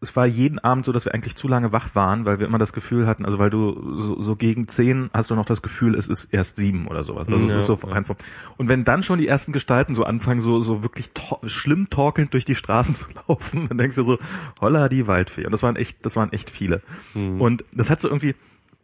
es 0.00 0.16
war 0.16 0.26
jeden 0.26 0.58
Abend 0.58 0.84
so, 0.84 0.92
dass 0.92 1.04
wir 1.04 1.14
eigentlich 1.14 1.36
zu 1.36 1.46
lange 1.46 1.72
wach 1.72 1.94
waren, 1.94 2.24
weil 2.24 2.40
wir 2.40 2.46
immer 2.46 2.58
das 2.58 2.72
Gefühl 2.72 3.06
hatten, 3.06 3.24
also 3.24 3.38
weil 3.38 3.50
du 3.50 3.98
so, 3.98 4.20
so 4.20 4.34
gegen 4.36 4.66
zehn 4.66 5.08
hast 5.12 5.30
du 5.30 5.36
noch 5.36 5.46
das 5.46 5.62
Gefühl, 5.62 5.94
es 5.94 6.08
ist 6.08 6.24
erst 6.32 6.56
sieben 6.56 6.88
oder 6.88 7.04
sowas. 7.04 7.28
Also 7.28 7.44
es 7.44 7.52
Ja, 7.52 7.58
ist 7.58 7.66
so 7.66 7.78
ja. 7.82 7.88
rein 7.88 8.04
vom, 8.04 8.16
und 8.56 8.68
wenn 8.68 8.84
dann 8.84 9.02
schon 9.02 9.18
die 9.18 9.28
ersten 9.28 9.52
Gestalten 9.52 9.94
so 9.94 10.04
anfangen, 10.04 10.40
so, 10.40 10.60
so 10.60 10.82
wirklich 10.82 11.10
schlimm 11.44 11.88
torkelnd 11.88 12.34
durch 12.34 12.44
die 12.44 12.54
Straßen 12.56 12.94
zu 12.96 13.06
laufen, 13.28 13.68
dann 13.68 13.78
denkst 13.78 13.96
du 13.96 14.02
so, 14.02 14.18
holla 14.60 14.88
die 14.88 15.06
Waldfee. 15.06 15.44
Und 15.44 15.52
das 15.52 15.62
waren 15.62 15.76
echt, 15.76 16.04
das 16.04 16.16
waren 16.16 16.32
echt 16.32 16.50
viele. 16.50 16.82
Und 17.14 17.64
das 17.72 17.91
hat 17.92 18.00
so 18.00 18.08
irgendwie, 18.08 18.34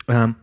ähm, 0.06 0.36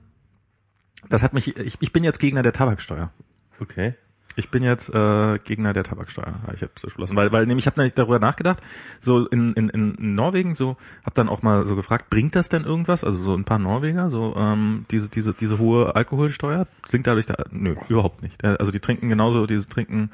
das 1.09 1.23
hat 1.23 1.33
mich, 1.33 1.55
ich, 1.55 1.77
ich 1.79 1.93
bin 1.93 2.03
jetzt 2.03 2.19
Gegner 2.19 2.43
der 2.43 2.53
Tabaksteuer. 2.53 3.11
Okay. 3.59 3.95
Ich 4.37 4.49
bin 4.51 4.63
jetzt 4.63 4.93
äh, 4.93 5.39
Gegner 5.39 5.71
der 5.71 5.83
Tabaksteuer, 5.83 6.41
habe 6.43 6.55
ich 6.55 6.61
jetzt 6.61 6.81
beschlossen, 6.81 7.15
weil 7.15 7.31
weil 7.31 7.45
nämlich 7.45 7.63
ich 7.63 7.67
habe 7.67 7.79
nämlich 7.79 7.93
darüber 7.93 8.19
nachgedacht, 8.19 8.61
so 8.99 9.25
in, 9.27 9.53
in, 9.53 9.69
in 9.69 10.15
Norwegen 10.15 10.55
so 10.55 10.75
habe 11.05 11.13
dann 11.13 11.29
auch 11.29 11.41
mal 11.41 11.65
so 11.65 11.77
gefragt, 11.77 12.09
bringt 12.09 12.35
das 12.35 12.49
denn 12.49 12.65
irgendwas? 12.65 13.05
Also 13.05 13.21
so 13.21 13.33
ein 13.33 13.45
paar 13.45 13.59
Norweger, 13.59 14.09
so 14.09 14.35
ähm, 14.35 14.85
diese 14.91 15.09
diese 15.09 15.33
diese 15.33 15.57
hohe 15.57 15.95
Alkoholsteuer 15.95 16.67
sinkt 16.85 17.07
dadurch 17.07 17.27
da 17.27 17.45
nö, 17.51 17.75
überhaupt 17.87 18.21
nicht. 18.23 18.43
Also 18.43 18.73
die 18.73 18.81
trinken 18.81 19.07
genauso, 19.07 19.45
die 19.45 19.57
trinken 19.59 20.11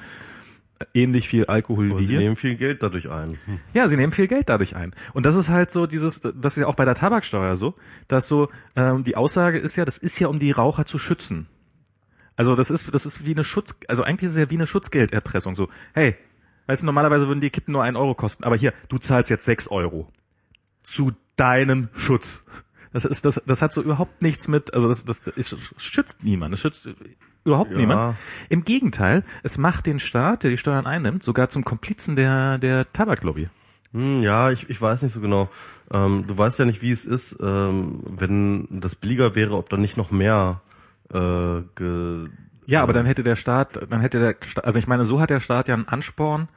ähnlich 0.94 1.28
viel 1.28 1.46
Alkohol 1.46 1.92
Aber 1.92 2.00
wie 2.00 2.06
sie 2.06 2.18
nehmen 2.18 2.36
viel 2.36 2.56
Geld 2.56 2.84
dadurch 2.84 3.10
ein. 3.10 3.38
Hm. 3.46 3.60
Ja, 3.74 3.88
sie 3.88 3.98
nehmen 3.98 4.14
viel 4.14 4.28
Geld 4.28 4.50
dadurch 4.50 4.76
ein. 4.76 4.94
Und 5.14 5.26
das 5.26 5.36
ist 5.36 5.50
halt 5.50 5.72
so 5.72 5.88
dieses, 5.88 6.22
das 6.22 6.34
ist 6.34 6.58
ja 6.58 6.68
auch 6.68 6.76
bei 6.76 6.86
der 6.86 6.96
Tabaksteuer 6.96 7.56
so, 7.56 7.76
dass 8.08 8.28
so 8.28 8.50
ähm, 8.76 9.04
die 9.04 9.16
Aussage 9.16 9.58
ist 9.58 9.76
ja, 9.76 9.86
das 9.86 9.98
ist 9.98 10.20
ja 10.20 10.28
um 10.28 10.40
die 10.40 10.52
Raucher 10.52 10.86
zu 10.86 10.98
schützen. 10.98 11.48
Also 12.36 12.56
das 12.56 12.72
ist, 12.72 12.94
das 12.94 13.06
ist 13.06 13.26
wie 13.26 13.32
eine 13.32 13.44
Schutz, 13.44 13.78
also 13.88 14.04
eigentlich 14.04 14.28
ist 14.28 14.34
es 14.34 14.40
ja 14.40 14.50
wie 14.50 14.56
eine 14.56 14.68
Schutzgelderpressung. 14.68 15.56
So, 15.56 15.70
hey, 15.94 16.16
weißt 16.68 16.82
du, 16.82 16.86
normalerweise 16.86 17.28
würden 17.28 17.42
die 17.42 17.50
Kippen 17.50 17.74
nur 17.74 17.84
einen 17.84 17.98
Euro 17.98 18.16
kosten, 18.16 18.44
aber 18.44 18.56
hier, 18.56 18.74
du 18.90 18.98
zahlst 18.98 19.30
jetzt 19.30 19.46
sechs 19.46 19.68
Euro 19.68 20.12
zu 20.84 21.12
deinem 21.36 21.90
Schutz. 21.94 22.44
Das 22.94 23.06
ist, 23.06 23.26
das, 23.26 23.42
das 23.46 23.62
hat 23.62 23.72
so 23.74 23.82
überhaupt 23.82 24.22
nichts 24.22 24.48
mit, 24.48 24.74
also 24.74 24.88
das, 24.88 25.06
das, 25.06 25.22
das 25.22 25.56
schützt 25.78 26.24
niemand, 26.24 26.54
das 26.54 26.60
schützt 26.60 26.90
überhaupt 27.46 27.72
Ja. 27.72 27.78
niemand. 27.78 28.18
Im 28.50 28.64
Gegenteil, 28.64 29.24
es 29.44 29.58
macht 29.58 29.86
den 29.86 30.00
Staat, 30.00 30.44
der 30.44 30.52
die 30.52 30.58
Steuern 30.58 30.86
einnimmt, 30.86 31.24
sogar 31.24 31.50
zum 31.50 31.64
Komplizen 31.64 32.16
der, 32.16 32.58
der 32.58 32.92
Tabaklobby. 32.94 33.50
Hm, 33.94 34.22
ja, 34.22 34.52
ich, 34.52 34.70
ich 34.70 34.82
weiß 34.82 35.02
nicht 35.02 35.12
so 35.12 35.20
genau. 35.22 35.50
Ähm, 35.92 36.26
du 36.28 36.38
weißt 36.38 36.60
ja 36.60 36.66
nicht, 36.66 36.82
wie 36.82 36.92
es 36.92 37.06
ist, 37.06 37.38
ähm, 37.42 38.02
wenn 38.06 38.68
das 38.72 38.96
billiger 38.96 39.36
wäre, 39.36 39.58
ob 39.58 39.70
da 39.70 39.78
nicht 39.78 39.98
noch 39.98 40.12
mehr 40.12 40.62
äh, 41.14 41.62
ge 41.76 42.30
Ja, 42.66 42.84
aber 42.84 42.94
dann 42.94 43.06
hätte 43.06 43.24
der 43.24 43.36
Staat, 43.36 43.80
dann 43.90 44.00
hätte 44.00 44.20
der, 44.20 44.36
also 44.64 44.80
ich 44.80 44.88
meine, 44.88 45.04
so 45.06 45.20
hat 45.20 45.30
der 45.30 45.42
Staat 45.42 45.68
ja 45.68 45.74
einen 45.74 45.90
Ansporn, 45.90 46.48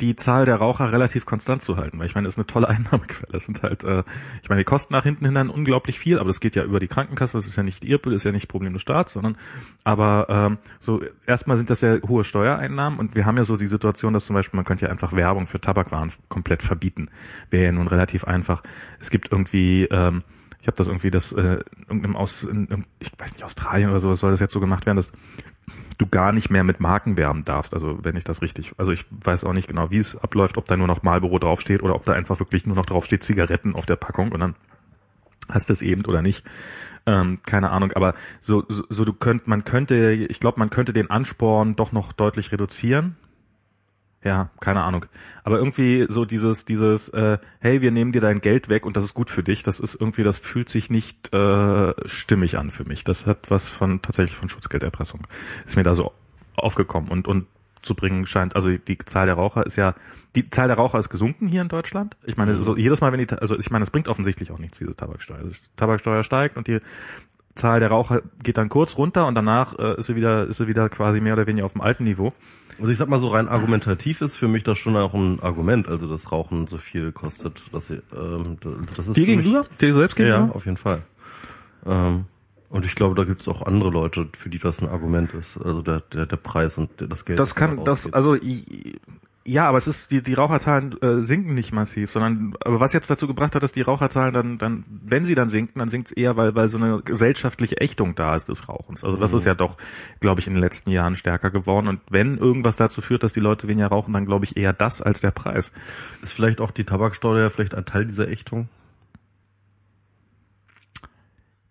die 0.00 0.16
Zahl 0.16 0.44
der 0.44 0.56
Raucher 0.56 0.90
relativ 0.90 1.24
konstant 1.24 1.62
zu 1.62 1.76
halten, 1.76 1.98
weil 1.98 2.06
ich 2.06 2.14
meine, 2.14 2.26
das 2.26 2.34
ist 2.34 2.38
eine 2.38 2.46
tolle 2.46 2.68
Einnahmequelle. 2.74 3.32
Das 3.32 3.46
sind 3.46 3.62
halt, 3.62 3.84
äh, 3.84 4.02
ich 4.42 4.48
meine, 4.48 4.60
die 4.60 4.64
kosten 4.64 4.92
nach 4.92 5.04
hinten 5.04 5.24
hin 5.24 5.34
dann 5.34 5.50
unglaublich 5.50 5.98
viel, 5.98 6.18
aber 6.18 6.28
das 6.28 6.40
geht 6.40 6.56
ja 6.56 6.64
über 6.64 6.80
die 6.80 6.88
Krankenkasse, 6.88 7.38
das 7.38 7.46
ist 7.46 7.56
ja 7.56 7.62
nicht 7.62 7.84
das 7.84 8.12
ist 8.12 8.24
ja 8.24 8.32
nicht 8.32 8.48
Problem 8.48 8.72
des 8.72 8.82
Staats, 8.82 9.12
sondern, 9.12 9.36
aber 9.84 10.26
ähm, 10.28 10.58
so 10.80 11.02
erstmal 11.26 11.56
sind 11.56 11.70
das 11.70 11.80
ja 11.80 11.98
hohe 12.02 12.24
Steuereinnahmen 12.24 12.98
und 12.98 13.14
wir 13.14 13.24
haben 13.24 13.36
ja 13.36 13.44
so 13.44 13.56
die 13.56 13.68
Situation, 13.68 14.12
dass 14.12 14.26
zum 14.26 14.34
Beispiel 14.34 14.56
man 14.56 14.64
könnte 14.64 14.86
ja 14.86 14.90
einfach 14.90 15.12
Werbung 15.12 15.46
für 15.46 15.60
Tabakwaren 15.60 16.12
komplett 16.28 16.62
verbieten. 16.62 17.08
Wäre 17.50 17.66
ja 17.66 17.72
nun 17.72 17.86
relativ 17.86 18.24
einfach. 18.24 18.62
Es 19.00 19.10
gibt 19.10 19.30
irgendwie 19.30 19.84
ähm, 19.84 20.22
ich 20.64 20.66
habe 20.66 20.78
das 20.78 20.86
irgendwie, 20.86 21.10
das 21.10 21.30
äh, 21.32 21.58
irgendeinem 21.80 22.16
aus, 22.16 22.42
in, 22.42 22.86
ich 22.98 23.12
weiß 23.18 23.34
nicht, 23.34 23.44
Australien 23.44 23.90
oder 23.90 24.00
sowas 24.00 24.20
soll 24.20 24.30
das 24.30 24.40
jetzt 24.40 24.54
so 24.54 24.60
gemacht 24.60 24.86
werden, 24.86 24.96
dass 24.96 25.12
du 25.98 26.06
gar 26.06 26.32
nicht 26.32 26.50
mehr 26.50 26.64
mit 26.64 26.80
Marken 26.80 27.16
werben 27.16 27.44
darfst. 27.44 27.74
Also 27.74 27.98
wenn 28.02 28.16
ich 28.16 28.24
das 28.24 28.42
richtig, 28.42 28.72
also 28.78 28.92
ich 28.92 29.06
weiß 29.10 29.44
auch 29.44 29.52
nicht 29.52 29.68
genau, 29.68 29.90
wie 29.90 29.98
es 29.98 30.16
abläuft, 30.16 30.58
ob 30.58 30.64
da 30.66 30.76
nur 30.76 30.86
noch 30.86 31.02
Marlboro 31.02 31.38
draufsteht 31.38 31.82
oder 31.82 31.94
ob 31.94 32.04
da 32.04 32.12
einfach 32.12 32.38
wirklich 32.38 32.66
nur 32.66 32.76
noch 32.76 32.86
draufsteht 32.86 33.22
Zigaretten 33.22 33.74
auf 33.74 33.86
der 33.86 33.96
Packung 33.96 34.32
und 34.32 34.40
dann 34.40 34.54
hast 35.48 35.68
du 35.68 35.72
es 35.72 35.82
eben 35.82 36.04
oder 36.04 36.22
nicht. 36.22 36.44
Ähm, 37.06 37.40
keine 37.44 37.70
Ahnung, 37.70 37.92
aber 37.92 38.14
so, 38.40 38.64
so, 38.68 38.84
so 38.88 39.04
du 39.04 39.12
könnt, 39.12 39.46
man 39.46 39.64
könnte, 39.64 40.12
ich 40.12 40.40
glaube, 40.40 40.58
man 40.58 40.70
könnte 40.70 40.92
den 40.92 41.10
Ansporn 41.10 41.76
doch 41.76 41.92
noch 41.92 42.12
deutlich 42.12 42.50
reduzieren. 42.50 43.16
Ja, 44.24 44.50
keine 44.58 44.82
Ahnung. 44.82 45.04
Aber 45.44 45.58
irgendwie 45.58 46.06
so 46.08 46.24
dieses, 46.24 46.64
dieses, 46.64 47.10
äh, 47.10 47.38
hey, 47.60 47.82
wir 47.82 47.90
nehmen 47.90 48.12
dir 48.12 48.22
dein 48.22 48.40
Geld 48.40 48.70
weg 48.70 48.86
und 48.86 48.96
das 48.96 49.04
ist 49.04 49.12
gut 49.12 49.28
für 49.28 49.42
dich, 49.42 49.62
das 49.62 49.80
ist 49.80 49.94
irgendwie, 49.94 50.22
das 50.22 50.38
fühlt 50.38 50.70
sich 50.70 50.88
nicht 50.88 51.32
äh, 51.34 51.92
stimmig 52.06 52.56
an 52.56 52.70
für 52.70 52.84
mich. 52.84 53.04
Das 53.04 53.26
hat 53.26 53.50
was 53.50 53.68
von 53.68 54.00
tatsächlich 54.00 54.36
von 54.36 54.48
Schutzgelderpressung. 54.48 55.26
Ist 55.66 55.76
mir 55.76 55.82
da 55.82 55.94
so 55.94 56.12
aufgekommen 56.56 57.10
und 57.10 57.28
und 57.28 57.46
zu 57.84 57.94
bringen 57.94 58.26
scheint, 58.26 58.56
also 58.56 58.70
die 58.70 58.98
Zahl 58.98 59.26
der 59.26 59.34
Raucher 59.34 59.66
ist 59.66 59.76
ja, 59.76 59.94
die 60.34 60.48
Zahl 60.48 60.68
der 60.68 60.76
Raucher 60.76 60.98
ist 60.98 61.10
gesunken 61.10 61.46
hier 61.46 61.60
in 61.60 61.68
Deutschland. 61.68 62.16
Ich 62.24 62.36
meine, 62.36 62.62
so 62.62 62.76
jedes 62.76 63.00
Mal, 63.00 63.12
wenn 63.12 63.24
die, 63.24 63.30
also 63.30 63.58
ich 63.58 63.70
meine, 63.70 63.84
es 63.84 63.90
bringt 63.90 64.08
offensichtlich 64.08 64.50
auch 64.50 64.58
nichts, 64.58 64.78
diese 64.78 64.96
Tabaksteuer. 64.96 65.38
Also 65.38 65.50
die 65.50 65.76
Tabaksteuer 65.76 66.24
steigt 66.24 66.56
und 66.56 66.66
die 66.66 66.80
Zahl 67.54 67.78
der 67.80 67.88
Raucher 67.90 68.22
geht 68.42 68.56
dann 68.58 68.68
kurz 68.68 68.96
runter 68.98 69.26
und 69.26 69.34
danach 69.36 69.78
äh, 69.78 69.96
ist 69.98 70.06
sie 70.06 70.16
wieder, 70.16 70.46
ist 70.46 70.56
sie 70.58 70.66
wieder 70.66 70.88
quasi 70.88 71.20
mehr 71.20 71.34
oder 71.34 71.46
weniger 71.46 71.66
auf 71.66 71.72
dem 71.72 71.82
alten 71.82 72.04
Niveau. 72.04 72.32
Also 72.78 72.90
ich 72.90 72.96
sag 72.98 73.08
mal 73.08 73.20
so 73.20 73.28
rein 73.28 73.46
argumentativ 73.48 74.20
ist 74.22 74.34
für 74.34 74.48
mich 74.48 74.64
das 74.64 74.76
schon 74.78 74.96
auch 74.96 75.14
ein 75.14 75.40
Argument, 75.40 75.86
also 75.88 76.08
das 76.08 76.32
Rauchen 76.32 76.66
so 76.66 76.78
viel 76.78 77.12
kostet, 77.12 77.62
dass 77.72 77.86
sie, 77.86 78.02
ähm, 78.16 78.56
das 78.96 79.06
ist 79.06 79.16
Dir 79.16 79.26
gegenüber? 79.26 79.66
Dir 79.80 79.94
selbst 79.94 80.16
gegenüber? 80.16 80.46
ja, 80.46 80.50
auf 80.50 80.64
jeden 80.64 80.76
Fall. 80.78 81.02
Ähm, 81.86 82.24
und 82.70 82.84
ich 82.84 82.96
glaube, 82.96 83.14
da 83.14 83.22
gibt's 83.22 83.46
auch 83.46 83.62
andere 83.62 83.90
Leute, 83.90 84.26
für 84.36 84.48
die 84.50 84.58
das 84.58 84.82
ein 84.82 84.88
Argument 84.88 85.32
ist, 85.34 85.56
also 85.56 85.80
der 85.82 86.00
der, 86.00 86.26
der 86.26 86.36
Preis 86.36 86.76
und 86.76 86.90
das 87.08 87.24
Geld. 87.24 87.38
Das 87.38 87.54
da 87.54 87.60
kann, 87.60 87.84
das, 87.84 88.12
also 88.12 88.34
i- 88.34 88.96
ja, 89.46 89.68
aber 89.68 89.76
es 89.76 89.86
ist 89.86 90.10
die 90.10 90.22
die 90.22 90.32
Raucherzahlen 90.32 91.00
äh, 91.02 91.22
sinken 91.22 91.54
nicht 91.54 91.72
massiv, 91.72 92.10
sondern 92.10 92.54
aber 92.60 92.80
was 92.80 92.94
jetzt 92.94 93.10
dazu 93.10 93.26
gebracht 93.26 93.54
hat, 93.54 93.62
dass 93.62 93.72
die 93.72 93.82
Raucherzahlen 93.82 94.32
dann 94.32 94.58
dann 94.58 94.84
wenn 94.88 95.24
sie 95.24 95.34
dann 95.34 95.50
sinken, 95.50 95.80
dann 95.80 95.90
sinkt 95.90 96.08
es 96.08 96.12
eher, 96.16 96.36
weil 96.36 96.54
weil 96.54 96.68
so 96.68 96.78
eine 96.78 97.02
gesellschaftliche 97.02 97.78
Ächtung 97.78 98.14
da 98.14 98.34
ist 98.34 98.48
des 98.48 98.68
Rauchens. 98.68 99.04
Also 99.04 99.18
das 99.18 99.34
ist 99.34 99.44
ja 99.44 99.54
doch, 99.54 99.76
glaube 100.20 100.40
ich, 100.40 100.46
in 100.46 100.54
den 100.54 100.62
letzten 100.62 100.90
Jahren 100.90 101.16
stärker 101.16 101.50
geworden. 101.50 101.88
Und 101.88 102.00
wenn 102.08 102.38
irgendwas 102.38 102.76
dazu 102.76 103.02
führt, 103.02 103.22
dass 103.22 103.34
die 103.34 103.40
Leute 103.40 103.68
weniger 103.68 103.88
rauchen, 103.88 104.14
dann 104.14 104.24
glaube 104.24 104.46
ich 104.46 104.56
eher 104.56 104.72
das 104.72 105.02
als 105.02 105.20
der 105.20 105.30
Preis. 105.30 105.72
ist 106.22 106.32
vielleicht 106.32 106.62
auch 106.62 106.70
die 106.70 106.84
Tabaksteuer 106.84 107.50
vielleicht 107.50 107.74
ein 107.74 107.84
Teil 107.84 108.06
dieser 108.06 108.28
Ächtung. 108.28 108.68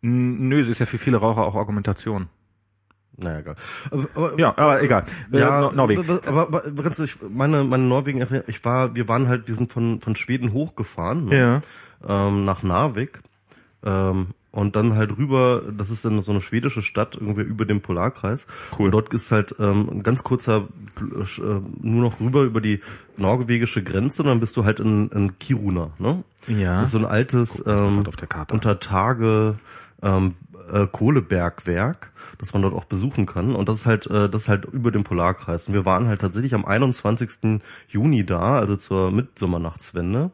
Nö, 0.02 0.60
es 0.60 0.68
ist 0.68 0.80
ja 0.80 0.86
für 0.86 0.98
viele 0.98 1.18
Raucher 1.18 1.44
auch 1.44 1.56
Argumentation. 1.56 2.28
Naja, 3.18 3.40
egal. 3.40 3.56
Aber, 3.92 4.08
aber, 4.16 4.40
Ja, 4.40 4.50
aber 4.58 4.82
egal. 4.82 5.06
Äh, 5.32 5.40
Ja, 5.40 5.62
Nor- 5.62 5.74
Norwegen. 5.74 6.02
Aber, 6.26 6.42
aber, 6.48 6.66
aber 6.66 6.84
ehrlich, 6.84 7.18
meine, 7.30 7.64
meine 7.64 7.84
Norwegen, 7.84 8.26
ich 8.48 8.66
war, 8.66 8.96
wir 8.96 9.08
waren 9.08 9.28
halt, 9.28 9.48
wir 9.48 9.56
sind 9.56 9.72
von, 9.72 10.02
von 10.02 10.16
Schweden 10.16 10.52
hochgefahren, 10.54 11.26
ne? 11.26 11.36
ähm, 12.08 12.46
nach 12.46 12.64
Narvik, 12.64 13.20
ähm, 13.84 14.28
und 14.52 14.76
dann 14.76 14.96
halt 14.96 15.18
rüber, 15.18 15.64
das 15.76 15.90
ist 15.90 16.06
dann 16.06 16.22
so 16.22 16.32
eine 16.32 16.40
schwedische 16.42 16.84
Stadt, 16.84 17.16
irgendwie 17.20 17.42
über 17.42 17.66
dem 17.66 17.82
Polarkreis. 17.82 18.46
Cool. 18.78 18.86
Und 18.86 18.92
dort 18.92 19.12
ist 19.12 19.32
halt 19.32 19.56
ähm, 19.60 19.90
ein 19.92 20.04
ganz 20.04 20.24
kurzer, 20.24 20.68
äh, 21.00 21.42
nur 21.82 22.02
noch 22.04 22.20
rüber 22.20 22.44
über 22.44 22.62
die 22.62 22.80
norwegische 23.18 23.82
Grenze, 23.84 24.22
und 24.22 24.28
dann 24.30 24.40
bist 24.40 24.56
du 24.56 24.64
halt 24.64 24.80
in, 24.80 25.10
in 25.10 25.40
Kiruna, 25.40 25.90
ne? 25.98 26.24
Ja. 26.48 26.76
Das 26.80 26.90
ist 26.90 26.92
so 26.92 27.00
ein 27.00 27.06
altes, 27.06 27.64
ähm, 27.66 27.98
grad 27.98 28.08
auf 28.10 28.16
der 28.16 28.28
Karte. 28.28 28.54
unter 28.54 28.80
Tage 28.80 29.56
ähm, 30.04 30.36
äh, 30.72 30.88
Kohlebergwerk, 30.88 32.12
das 32.38 32.54
man 32.54 32.62
dort 32.62 32.74
auch 32.74 32.86
besuchen 32.86 33.26
kann. 33.26 33.56
Und 33.56 33.70
das 33.70 33.82
ist 33.82 33.86
halt, 33.86 34.08
äh, 34.08 34.30
das 34.30 34.44
ist 34.44 34.50
halt 34.50 34.66
über 34.66 34.92
dem 34.92 35.04
Polarkreis. 35.04 35.68
Und 35.68 35.74
wir 35.74 35.86
waren 35.86 36.08
halt 36.08 36.22
tatsächlich 36.22 36.54
am 36.54 36.66
21. 36.66 37.62
Juni 37.88 38.26
da, 38.26 38.60
also 38.60 38.76
zur 38.76 39.12
Mitsommernachtswende. 39.12 40.32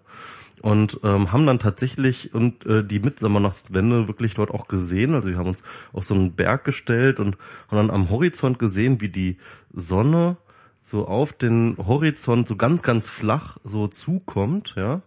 Und 0.62 1.00
ähm, 1.04 1.32
haben 1.32 1.46
dann 1.46 1.60
tatsächlich 1.60 2.34
und 2.34 2.66
äh, 2.66 2.84
die 2.84 3.00
Mitsommernachtswende 3.00 4.10
wirklich 4.10 4.34
dort 4.34 4.52
auch 4.52 4.68
gesehen. 4.68 5.14
Also 5.14 5.30
wir 5.30 5.38
haben 5.38 5.48
uns 5.48 5.64
auf 5.94 6.04
so 6.04 6.14
einen 6.14 6.34
Berg 6.34 6.66
gestellt 6.66 7.22
und 7.22 7.38
haben 7.70 7.78
dann 7.78 7.92
am 7.92 8.10
Horizont 8.10 8.60
gesehen, 8.60 9.00
wie 9.00 9.08
die 9.08 9.38
Sonne 9.72 10.36
so 10.82 11.08
auf 11.08 11.34
den 11.34 11.78
Horizont 11.78 12.48
so 12.48 12.56
ganz, 12.56 12.84
ganz 12.84 13.10
flach 13.10 13.58
so 13.64 13.88
zukommt, 13.88 14.74
ja. 14.76 15.02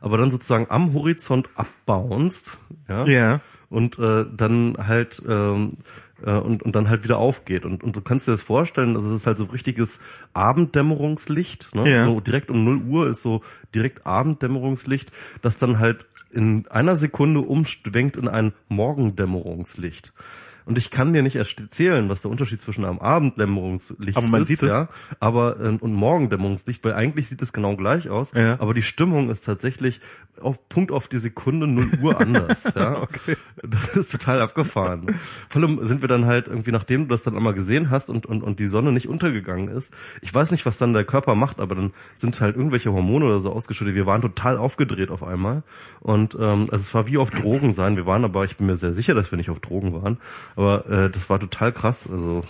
Aber 0.00 0.18
dann 0.18 0.30
sozusagen 0.30 0.66
am 0.68 0.94
Horizont 0.94 1.48
abbounced, 1.54 2.58
ja 2.88 3.04
Ja. 3.06 3.40
Und 3.72 3.98
äh, 3.98 4.26
dann 4.36 4.76
halt 4.78 5.22
ähm, 5.26 5.78
äh, 6.22 6.32
und, 6.32 6.62
und 6.62 6.76
dann 6.76 6.88
halt 6.88 7.04
wieder 7.04 7.18
aufgeht. 7.18 7.64
Und, 7.64 7.82
und 7.82 7.96
du 7.96 8.00
kannst 8.00 8.28
dir 8.28 8.32
das 8.32 8.42
vorstellen, 8.42 8.96
also 8.96 9.10
es 9.10 9.22
ist 9.22 9.26
halt 9.26 9.38
so 9.38 9.44
richtiges 9.44 10.00
Abenddämmerungslicht, 10.34 11.74
ne? 11.74 11.90
Ja. 11.90 12.04
So 12.04 12.20
direkt 12.20 12.50
um 12.50 12.64
0 12.64 12.82
Uhr 12.88 13.08
ist 13.08 13.22
so 13.22 13.42
direkt 13.74 14.06
Abenddämmerungslicht, 14.06 15.10
das 15.40 15.58
dann 15.58 15.78
halt 15.78 16.06
in 16.30 16.66
einer 16.68 16.96
Sekunde 16.96 17.40
umschwenkt 17.40 18.16
in 18.16 18.28
ein 18.28 18.52
Morgendämmerungslicht. 18.68 20.12
Und 20.64 20.78
ich 20.78 20.90
kann 20.90 21.12
dir 21.12 21.22
nicht 21.22 21.36
erzählen, 21.36 22.08
was 22.08 22.22
der 22.22 22.30
Unterschied 22.30 22.60
zwischen 22.60 22.84
einem 22.84 22.98
Abenddämmerungslicht 22.98 24.16
Aber 24.16 24.28
man 24.28 24.42
ist, 24.42 24.48
sieht 24.48 24.62
es. 24.62 24.68
ja, 24.68 24.88
aber 25.20 25.60
äh, 25.60 25.68
und 25.80 25.94
Morgendämmerungslicht, 25.94 26.84
weil 26.84 26.94
eigentlich 26.94 27.28
sieht 27.28 27.42
es 27.42 27.52
genau 27.52 27.76
gleich 27.76 28.08
aus, 28.10 28.32
Ja. 28.34 28.60
aber 28.60 28.74
die 28.74 28.82
Stimmung 28.82 29.30
ist 29.30 29.44
tatsächlich 29.44 30.00
auf 30.40 30.68
Punkt 30.68 30.90
auf 30.92 31.08
die 31.08 31.18
Sekunde 31.18 31.66
0 31.66 31.90
Uhr 32.02 32.20
anders, 32.20 32.64
ja. 32.74 33.00
Okay. 33.02 33.36
Das 33.62 33.96
ist 33.96 34.12
total 34.12 34.40
abgefahren. 34.40 35.14
Vor 35.48 35.62
allem 35.62 35.86
sind 35.86 36.00
wir 36.00 36.08
dann 36.08 36.26
halt 36.26 36.46
irgendwie, 36.48 36.72
nachdem 36.72 37.02
du 37.02 37.08
das 37.08 37.22
dann 37.22 37.36
einmal 37.36 37.54
gesehen 37.54 37.90
hast 37.90 38.08
und, 38.10 38.26
und, 38.26 38.42
und 38.42 38.58
die 38.58 38.66
Sonne 38.66 38.92
nicht 38.92 39.08
untergegangen 39.08 39.68
ist, 39.68 39.92
ich 40.20 40.32
weiß 40.34 40.50
nicht, 40.50 40.64
was 40.66 40.78
dann 40.78 40.92
der 40.94 41.04
Körper 41.04 41.34
macht, 41.34 41.60
aber 41.60 41.74
dann 41.74 41.92
sind 42.14 42.40
halt 42.40 42.56
irgendwelche 42.56 42.92
Hormone 42.92 43.26
oder 43.26 43.40
so 43.40 43.52
ausgeschüttet. 43.52 43.94
Wir 43.94 44.06
waren 44.06 44.22
total 44.22 44.56
aufgedreht 44.56 45.10
auf 45.10 45.22
einmal. 45.22 45.62
Und 46.00 46.34
ähm, 46.34 46.62
also 46.70 46.76
es 46.76 46.94
war 46.94 47.06
wie 47.06 47.18
auf 47.18 47.30
Drogen 47.30 47.72
sein. 47.72 47.96
Wir 47.96 48.06
waren 48.06 48.24
aber, 48.24 48.44
ich 48.44 48.56
bin 48.56 48.66
mir 48.66 48.76
sehr 48.76 48.94
sicher, 48.94 49.14
dass 49.14 49.30
wir 49.30 49.36
nicht 49.36 49.50
auf 49.50 49.60
Drogen 49.60 49.92
waren. 49.92 50.18
Aber 50.56 50.88
äh, 50.88 51.10
das 51.10 51.28
war 51.30 51.38
total 51.40 51.72
krass. 51.72 52.08
Also 52.10 52.42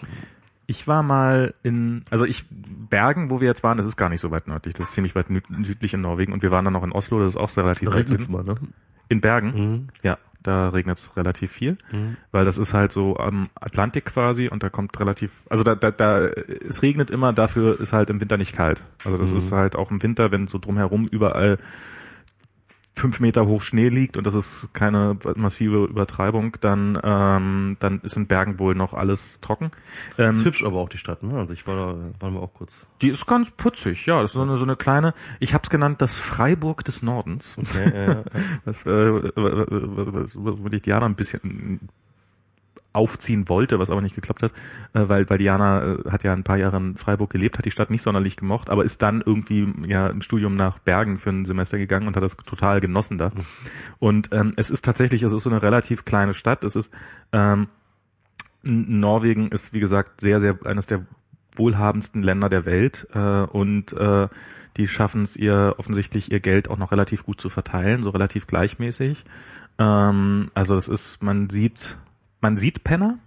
Ich 0.66 0.86
war 0.88 1.02
mal 1.02 1.54
in, 1.62 2.04
also 2.10 2.24
ich, 2.24 2.44
Bergen, 2.50 3.30
wo 3.30 3.40
wir 3.40 3.48
jetzt 3.48 3.62
waren, 3.62 3.76
das 3.76 3.86
ist 3.86 3.96
gar 3.96 4.08
nicht 4.08 4.20
so 4.20 4.30
weit 4.30 4.46
nördlich, 4.48 4.74
das 4.74 4.88
ist 4.88 4.92
ziemlich 4.94 5.14
weit 5.14 5.26
südlich 5.62 5.92
in 5.94 6.00
Norwegen 6.00 6.32
und 6.32 6.42
wir 6.42 6.50
waren 6.50 6.64
dann 6.64 6.72
noch 6.74 6.84
in 6.84 6.92
Oslo, 6.92 7.18
das 7.20 7.30
ist 7.34 7.36
auch 7.36 7.48
sehr 7.48 7.64
relativ 7.64 7.88
da 7.88 7.94
weit 7.94 8.04
regnet's 8.04 8.26
hinten. 8.26 8.44
mal, 8.46 8.54
ne? 8.54 8.58
In 9.08 9.20
Bergen? 9.20 9.48
Mhm. 9.54 9.86
Ja. 10.02 10.18
Da 10.44 10.70
regnet 10.70 10.98
es 10.98 11.16
relativ 11.16 11.52
viel, 11.52 11.78
Mhm. 11.92 12.16
weil 12.32 12.44
das 12.44 12.58
ist 12.58 12.74
halt 12.74 12.90
so 12.90 13.16
am 13.16 13.48
Atlantik 13.54 14.06
quasi 14.06 14.48
und 14.48 14.64
da 14.64 14.70
kommt 14.70 14.98
relativ, 14.98 15.42
also 15.48 15.62
da, 15.62 15.76
da, 15.76 15.92
da 15.92 16.18
es 16.26 16.82
regnet 16.82 17.10
immer, 17.10 17.32
dafür 17.32 17.78
ist 17.78 17.92
halt 17.92 18.10
im 18.10 18.20
Winter 18.20 18.36
nicht 18.38 18.52
kalt. 18.56 18.82
Also 19.04 19.16
das 19.18 19.30
Mhm. 19.30 19.36
ist 19.36 19.52
halt 19.52 19.76
auch 19.76 19.92
im 19.92 20.02
Winter, 20.02 20.32
wenn 20.32 20.48
so 20.48 20.58
drumherum 20.58 21.06
überall 21.06 21.58
fünf 22.94 23.20
Meter 23.20 23.46
hoch 23.46 23.62
Schnee 23.62 23.88
liegt 23.88 24.16
und 24.16 24.24
das 24.24 24.34
ist 24.34 24.68
keine 24.74 25.16
massive 25.36 25.84
Übertreibung, 25.84 26.56
dann 26.60 26.98
ähm, 27.02 27.76
dann 27.80 28.00
ist 28.00 28.16
in 28.16 28.26
Bergen 28.26 28.58
wohl 28.58 28.74
noch 28.74 28.92
alles 28.92 29.40
trocken. 29.40 29.70
Ähm, 30.18 30.32
ist 30.32 30.44
hübsch 30.44 30.64
aber 30.64 30.78
auch 30.78 30.88
die 30.88 30.98
Stadt, 30.98 31.22
ne? 31.22 31.34
Also 31.38 31.52
ich 31.52 31.66
war 31.66 31.76
da, 31.76 31.96
waren 32.20 32.34
wir 32.34 32.42
auch 32.42 32.52
kurz. 32.52 32.86
die 33.00 33.08
ist 33.08 33.26
ganz 33.26 33.50
putzig, 33.50 34.04
ja. 34.06 34.20
Das 34.20 34.30
ist 34.30 34.34
so 34.34 34.42
eine, 34.42 34.56
so 34.56 34.64
eine 34.64 34.76
kleine, 34.76 35.14
ich 35.40 35.54
habe 35.54 35.62
es 35.62 35.70
genannt, 35.70 36.02
das 36.02 36.16
Freiburg 36.18 36.84
des 36.84 37.02
Nordens. 37.02 37.56
Okay, 37.58 37.92
ja, 37.94 38.12
ja. 38.12 38.24
Was, 38.64 38.84
äh, 38.84 39.32
was 39.36 40.72
ich 40.72 40.82
Diana 40.82 41.06
ein 41.06 41.14
bisschen 41.14 41.88
aufziehen 42.92 43.48
wollte, 43.48 43.78
was 43.78 43.90
aber 43.90 44.00
nicht 44.00 44.14
geklappt 44.14 44.42
hat, 44.42 44.52
äh, 44.94 45.08
weil, 45.08 45.28
weil 45.30 45.38
Diana 45.38 45.82
äh, 45.82 46.10
hat 46.10 46.24
ja 46.24 46.32
ein 46.32 46.44
paar 46.44 46.58
Jahre 46.58 46.76
in 46.76 46.96
Freiburg 46.96 47.30
gelebt, 47.30 47.58
hat 47.58 47.64
die 47.64 47.70
Stadt 47.70 47.90
nicht 47.90 48.02
sonderlich 48.02 48.36
gemocht, 48.36 48.70
aber 48.70 48.84
ist 48.84 49.02
dann 49.02 49.22
irgendwie 49.24 49.72
ja 49.86 50.08
im 50.08 50.22
Studium 50.22 50.54
nach 50.54 50.78
Bergen 50.78 51.18
für 51.18 51.30
ein 51.30 51.44
Semester 51.44 51.78
gegangen 51.78 52.06
und 52.06 52.16
hat 52.16 52.22
das 52.22 52.36
total 52.36 52.80
genossen 52.80 53.18
da. 53.18 53.32
Und 53.98 54.28
ähm, 54.32 54.52
es 54.56 54.70
ist 54.70 54.84
tatsächlich, 54.84 55.22
es 55.22 55.32
ist 55.32 55.42
so 55.42 55.50
eine 55.50 55.62
relativ 55.62 56.04
kleine 56.04 56.34
Stadt. 56.34 56.64
Es 56.64 56.76
ist 56.76 56.92
ähm, 57.32 57.68
Norwegen 58.62 59.48
ist 59.48 59.72
wie 59.72 59.80
gesagt 59.80 60.20
sehr, 60.20 60.38
sehr 60.38 60.58
eines 60.64 60.86
der 60.86 61.04
wohlhabendsten 61.56 62.22
Länder 62.22 62.48
der 62.48 62.64
Welt 62.64 63.08
äh, 63.12 63.18
und 63.18 63.92
äh, 63.92 64.28
die 64.76 64.88
schaffen 64.88 65.22
es 65.22 65.36
ihr 65.36 65.74
offensichtlich 65.78 66.32
ihr 66.32 66.40
Geld 66.40 66.70
auch 66.70 66.78
noch 66.78 66.92
relativ 66.92 67.24
gut 67.24 67.40
zu 67.40 67.50
verteilen, 67.50 68.02
so 68.02 68.10
relativ 68.10 68.46
gleichmäßig. 68.46 69.24
Ähm, 69.78 70.48
also 70.54 70.74
das 70.74 70.88
ist, 70.88 71.22
man 71.22 71.50
sieht, 71.50 71.98
man 72.42 72.56
sieht 72.56 72.84
Penner, 72.84 73.18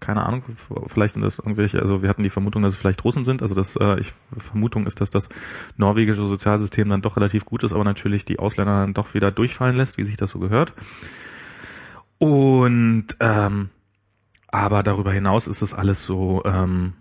keine 0.00 0.24
Ahnung, 0.24 0.42
vielleicht 0.86 1.14
sind 1.14 1.22
das 1.22 1.38
irgendwelche, 1.38 1.80
also 1.80 2.02
wir 2.02 2.08
hatten 2.08 2.22
die 2.22 2.30
Vermutung, 2.30 2.62
dass 2.62 2.72
es 2.72 2.80
vielleicht 2.80 3.04
Russen 3.04 3.26
sind, 3.26 3.42
also 3.42 3.54
das, 3.54 3.76
äh, 3.76 4.00
ich 4.00 4.12
Vermutung 4.38 4.86
ist, 4.86 5.02
dass 5.02 5.10
das 5.10 5.28
norwegische 5.76 6.26
Sozialsystem 6.26 6.88
dann 6.88 7.02
doch 7.02 7.18
relativ 7.18 7.44
gut 7.44 7.62
ist, 7.64 7.74
aber 7.74 7.84
natürlich 7.84 8.24
die 8.24 8.38
Ausländer 8.38 8.80
dann 8.80 8.94
doch 8.94 9.12
wieder 9.12 9.30
durchfallen 9.30 9.76
lässt, 9.76 9.98
wie 9.98 10.04
sich 10.04 10.16
das 10.16 10.30
so 10.30 10.38
gehört. 10.38 10.72
Und 12.18 13.08
ähm, 13.20 13.68
aber 14.48 14.82
darüber 14.82 15.12
hinaus 15.12 15.46
ist 15.46 15.62
es 15.62 15.74
alles 15.74 16.04
so, 16.04 16.42
ähm, 16.44 16.94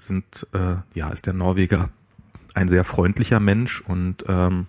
sind, 0.00 0.46
äh, 0.52 0.76
ja, 0.94 1.10
ist 1.10 1.26
der 1.26 1.34
Norweger 1.34 1.90
ein 2.54 2.68
sehr 2.68 2.84
freundlicher 2.84 3.40
Mensch 3.40 3.80
und 3.82 4.24
ähm, 4.26 4.66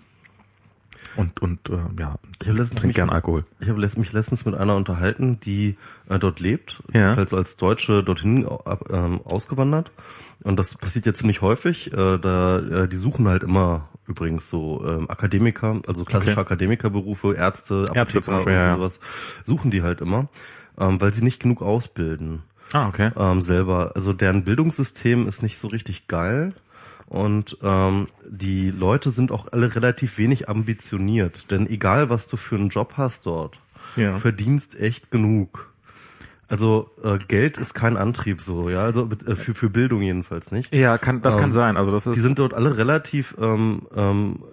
und 1.15 1.41
und 1.41 1.69
äh, 1.69 1.77
ja, 1.99 2.15
Ich 2.41 2.47
trinkt 2.47 2.83
mich, 2.83 2.95
gern 2.95 3.09
Alkohol. 3.09 3.45
ich 3.59 3.69
habe 3.69 3.79
mich 3.79 4.13
letztens 4.13 4.45
mit 4.45 4.55
einer 4.55 4.75
unterhalten, 4.75 5.39
die 5.39 5.77
äh, 6.09 6.19
dort 6.19 6.39
lebt. 6.39 6.81
Die 6.93 6.97
Ja. 6.97 7.11
ist 7.11 7.17
halt 7.17 7.29
so 7.29 7.37
als 7.37 7.57
Deutsche 7.57 8.03
dorthin 8.03 8.45
ab, 8.47 8.85
ähm, 8.91 9.21
ausgewandert. 9.23 9.91
Und 10.43 10.57
das 10.57 10.75
passiert 10.75 11.05
jetzt 11.05 11.19
ziemlich 11.19 11.41
häufig. 11.41 11.91
Äh, 11.93 12.17
da 12.19 12.59
äh, 12.59 12.87
die 12.87 12.95
suchen 12.97 13.27
halt 13.27 13.43
immer 13.43 13.89
übrigens 14.07 14.49
so 14.49 14.83
ähm, 14.87 15.09
Akademiker, 15.09 15.81
also 15.87 16.03
klassische 16.05 16.31
Okay. 16.33 16.41
Akademikerberufe, 16.41 17.33
Ärzte, 17.35 17.83
Ärzte 17.93 18.21
zum 18.21 18.33
Apotheker 18.33 18.35
Beispiel, 18.37 18.53
und 18.53 18.59
ja, 18.59 18.65
ja. 18.67 18.75
sowas, 18.75 18.99
suchen 19.45 19.69
die 19.71 19.83
halt 19.83 20.01
immer, 20.01 20.29
ähm, 20.79 20.99
weil 21.01 21.13
sie 21.13 21.23
nicht 21.23 21.39
genug 21.41 21.61
ausbilden 21.61 22.41
Ah, 22.73 22.87
okay. 22.87 23.11
ähm, 23.17 23.41
selber. 23.41 23.91
Also 23.95 24.13
deren 24.13 24.43
Bildungssystem 24.45 25.27
ist 25.27 25.43
nicht 25.43 25.57
so 25.59 25.67
richtig 25.67 26.07
geil. 26.07 26.53
Und 27.09 27.57
ähm, 27.63 28.07
die 28.29 28.69
Leute 28.69 29.09
sind 29.09 29.31
auch 29.31 29.51
alle 29.51 29.73
relativ 29.75 30.19
wenig 30.19 30.47
ambitioniert. 30.47 31.49
Denn 31.49 31.67
egal, 31.67 32.09
was 32.11 32.27
du 32.27 32.37
für 32.37 32.55
einen 32.55 32.69
Job 32.69 32.93
hast 32.97 33.25
dort, 33.25 33.57
Ja. 33.95 34.15
verdienst 34.17 34.79
echt 34.79 35.09
genug. 35.09 35.73
Also 36.47 36.91
äh, 37.03 37.17
Geld 37.27 37.57
ist 37.57 37.73
kein 37.73 37.97
Antrieb 37.97 38.41
so, 38.41 38.69
ja, 38.69 38.83
also 38.83 39.09
äh, 39.25 39.35
für 39.35 39.53
für 39.55 39.69
Bildung 39.69 40.01
jedenfalls 40.01 40.51
nicht. 40.51 40.73
Ja, 40.73 40.97
kann 40.99 41.21
das 41.21 41.35
kann 41.35 41.45
Ähm, 41.45 41.51
sein. 41.51 41.77
Also 41.77 41.91
das 41.91 42.05
ist 42.07 42.15
Die 42.15 42.21
sind 42.21 42.37
dort 42.39 42.53
alle 42.53 42.77
relativ, 42.77 43.35
ähm, 43.39 43.81
ähm, 43.95 44.43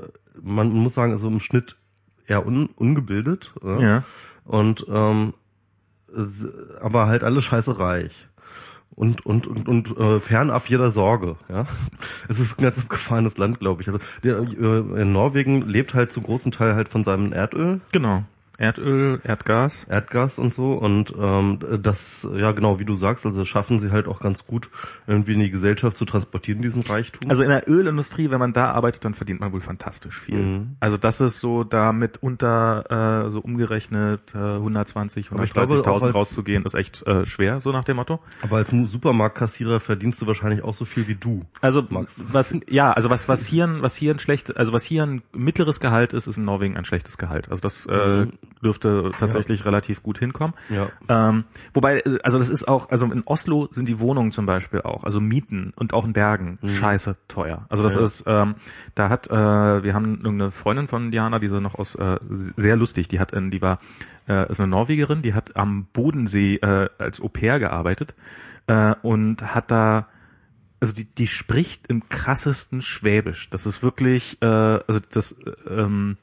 man 0.43 0.69
muss 0.71 0.95
sagen, 0.95 1.13
also 1.13 1.29
im 1.29 1.41
Schnitt 1.41 1.77
eher 2.27 2.47
un, 2.47 2.67
ungebildet. 2.77 3.53
Ja? 3.63 3.81
ja. 3.81 4.05
und 4.45 4.87
ähm, 4.91 5.35
aber 6.81 7.07
halt 7.07 7.23
alle 7.25 7.43
scheiße 7.43 7.79
reich 7.79 8.29
und 8.97 9.25
und 9.25 9.47
und, 9.47 9.69
und 9.69 9.97
äh, 9.99 10.21
fernab 10.21 10.69
jeder 10.69 10.91
Sorge, 10.91 11.37
ja. 11.49 11.67
Es 12.29 12.41
ist 12.41 12.59
ein 12.59 12.63
ganz 12.63 12.79
abgefahrenes 12.79 13.39
Land, 13.39 13.61
glaube 13.61 13.83
ich. 13.83 13.89
Also 13.89 14.01
der, 14.25 14.39
äh, 14.39 15.03
in 15.03 15.13
Norwegen 15.13 15.63
lebt 15.69 15.95
halt 15.95 16.11
zum 16.11 16.25
großen 16.25 16.51
Teil 16.51 16.75
halt 16.75 16.89
von 16.89 17.05
seinem 17.05 17.33
Erdöl, 17.33 17.81
Genau. 17.93 18.25
Erdöl, 18.59 19.21
Erdgas. 19.25 19.85
Erdgas 19.85 20.39
und 20.39 20.55
so 20.55 20.73
und 20.73 21.15
ähm, 21.19 21.59
das 21.83 22.27
ja 22.35 22.53
genau 22.53 22.79
wie 22.79 22.85
du 22.85 22.95
sagst, 22.95 23.27
also 23.27 23.45
schaffen 23.45 23.81
sie 23.81 23.91
halt 23.91 24.09
auch 24.09 24.19
ganz 24.21 24.47
gut 24.47 24.71
irgendwie 25.07 25.35
in 25.35 25.41
die 25.41 25.51
Gesellschaft 25.51 25.97
zu 25.97 26.05
transportieren 26.05 26.63
diesen 26.63 26.83
Reichtum. 26.83 27.29
Also 27.31 27.43
in 27.43 27.51
der 27.51 27.69
Ölindustrie, 27.69 28.31
wenn 28.31 28.39
man 28.39 28.53
da 28.53 28.73
arbeitet, 28.73 29.05
dann 29.05 29.15
verdient 29.15 29.41
man 29.41 29.53
wohl 29.53 29.61
fantastisch 29.61 30.19
viel. 30.21 30.39
Mhm. 30.39 30.77
Also 30.81 30.97
das 30.97 31.21
ist 31.21 31.41
so 31.41 31.65
damit 31.65 32.23
unter 32.23 33.27
äh, 33.27 33.31
so 33.31 33.41
umgerechnet 33.41 34.35
äh, 34.35 34.39
120, 34.39 35.31
Aber 35.33 35.45
ich 35.45 35.53
glaube, 35.53 35.75
auch 35.75 35.85
130.000 35.87 36.05
als- 36.07 36.15
rauszugehen, 36.15 36.65
ist 36.65 36.75
echt 36.75 37.07
äh, 37.07 37.27
schwer, 37.27 37.61
so 37.61 37.73
nach 37.73 37.85
dem 37.85 37.97
Motto. 37.97 38.21
aber 38.43 38.57
als 38.57 38.71
Supermarktkassierer 38.71 39.81
verdienst 39.81 40.21
du 40.23 40.27
wahrscheinlich 40.27 40.63
auch 40.65 40.75
so 40.75 40.85
viel 40.85 41.09
wie 41.09 41.15
du. 41.15 41.45
Also 41.61 41.85
Max. 41.91 42.21
was 42.31 42.57
ja, 42.69 42.93
also 42.93 43.11
was 43.11 43.29
was 43.29 43.47
hier 43.47 43.65
ein, 43.67 43.83
was 43.83 43.97
hier 43.97 44.15
ein 44.15 44.19
schlecht, 44.19 44.57
also 44.57 44.73
was 44.73 44.85
hier 44.85 45.03
ein 45.05 45.23
mittleres 45.33 45.81
Gehalt 45.81 46.13
ist, 46.13 46.27
ist 46.27 46.37
in 46.39 46.45
Norwegen 46.45 46.77
ein 46.77 46.85
schlechtes 46.85 47.19
Gehalt. 47.19 47.51
Also 47.51 47.61
das 47.61 47.87
äh, 47.87 48.07
Mhm. 48.27 48.33
Dürfte 48.63 49.13
tatsächlich 49.19 49.65
relativ 49.65 50.03
gut 50.03 50.19
hinkommen. 50.19 50.55
Ja. 50.69 50.89
Ähm, 51.09 51.45
wobei, 51.75 51.99
äh, 52.01 52.19
also 52.23 52.39
das 52.39 52.49
ist 52.49 52.67
auch, 52.67 52.91
also 52.91 53.07
in 53.07 53.23
Oslo 53.25 53.69
sind 53.71 53.89
die 53.89 54.01
Wohnungen 54.01 54.33
zum 54.33 54.47
Beispiel 54.47 54.83
auch, 54.83 55.05
also 55.05 55.21
Mieten 55.21 55.73
und 55.77 55.93
auch 55.93 56.05
in 56.05 56.13
Bergen 56.13 56.59
scheiße 56.65 57.17
teuer. 57.29 57.67
Also 57.69 57.83
das 57.83 57.95
Mhm. 57.95 58.01
Ja. 58.01 58.05
ist, 58.05 58.25
ähm, 58.27 58.55
da 58.95 59.09
hat, 59.09 59.29
äh, 59.29 59.83
wir 59.85 59.95
haben 59.95 60.17
irgendeine 60.17 60.51
Freundin 60.51 60.89
von 60.89 61.11
Diana, 61.11 61.39
die 61.39 61.49
so 61.49 61.61
noch 61.61 61.75
aus, 61.75 61.95
äh, 61.95 62.19
sehr 62.31 62.77
lustig, 62.77 63.09
die 63.09 63.21
hat, 63.21 63.33
in, 63.33 63.51
die 63.51 63.63
war, 63.63 63.79
äh, 64.29 64.51
ist 64.51 64.61
eine 64.61 64.69
Norwegerin, 64.69 65.23
die 65.23 65.35
hat 65.35 65.57
am 65.57 65.87
Bodensee 65.93 66.57
äh, 66.57 66.89
als 66.99 67.21
Au 67.21 67.29
pair 67.29 67.59
gearbeitet 67.59 68.15
äh, 68.67 68.95
und 69.03 69.43
hat 69.55 69.71
da 69.71 70.09
also 70.79 70.93
die, 70.95 71.07
die 71.07 71.27
spricht 71.27 71.87
im 71.87 72.09
krassesten 72.09 72.83
Schwäbisch. 72.83 73.49
Das 73.51 73.65
ist 73.65 73.83
wirklich, 73.83 74.37
äh, 74.43 74.47
also 74.47 75.01
das, 75.11 75.33
äh, 75.33 75.51
ähm, 75.71 76.19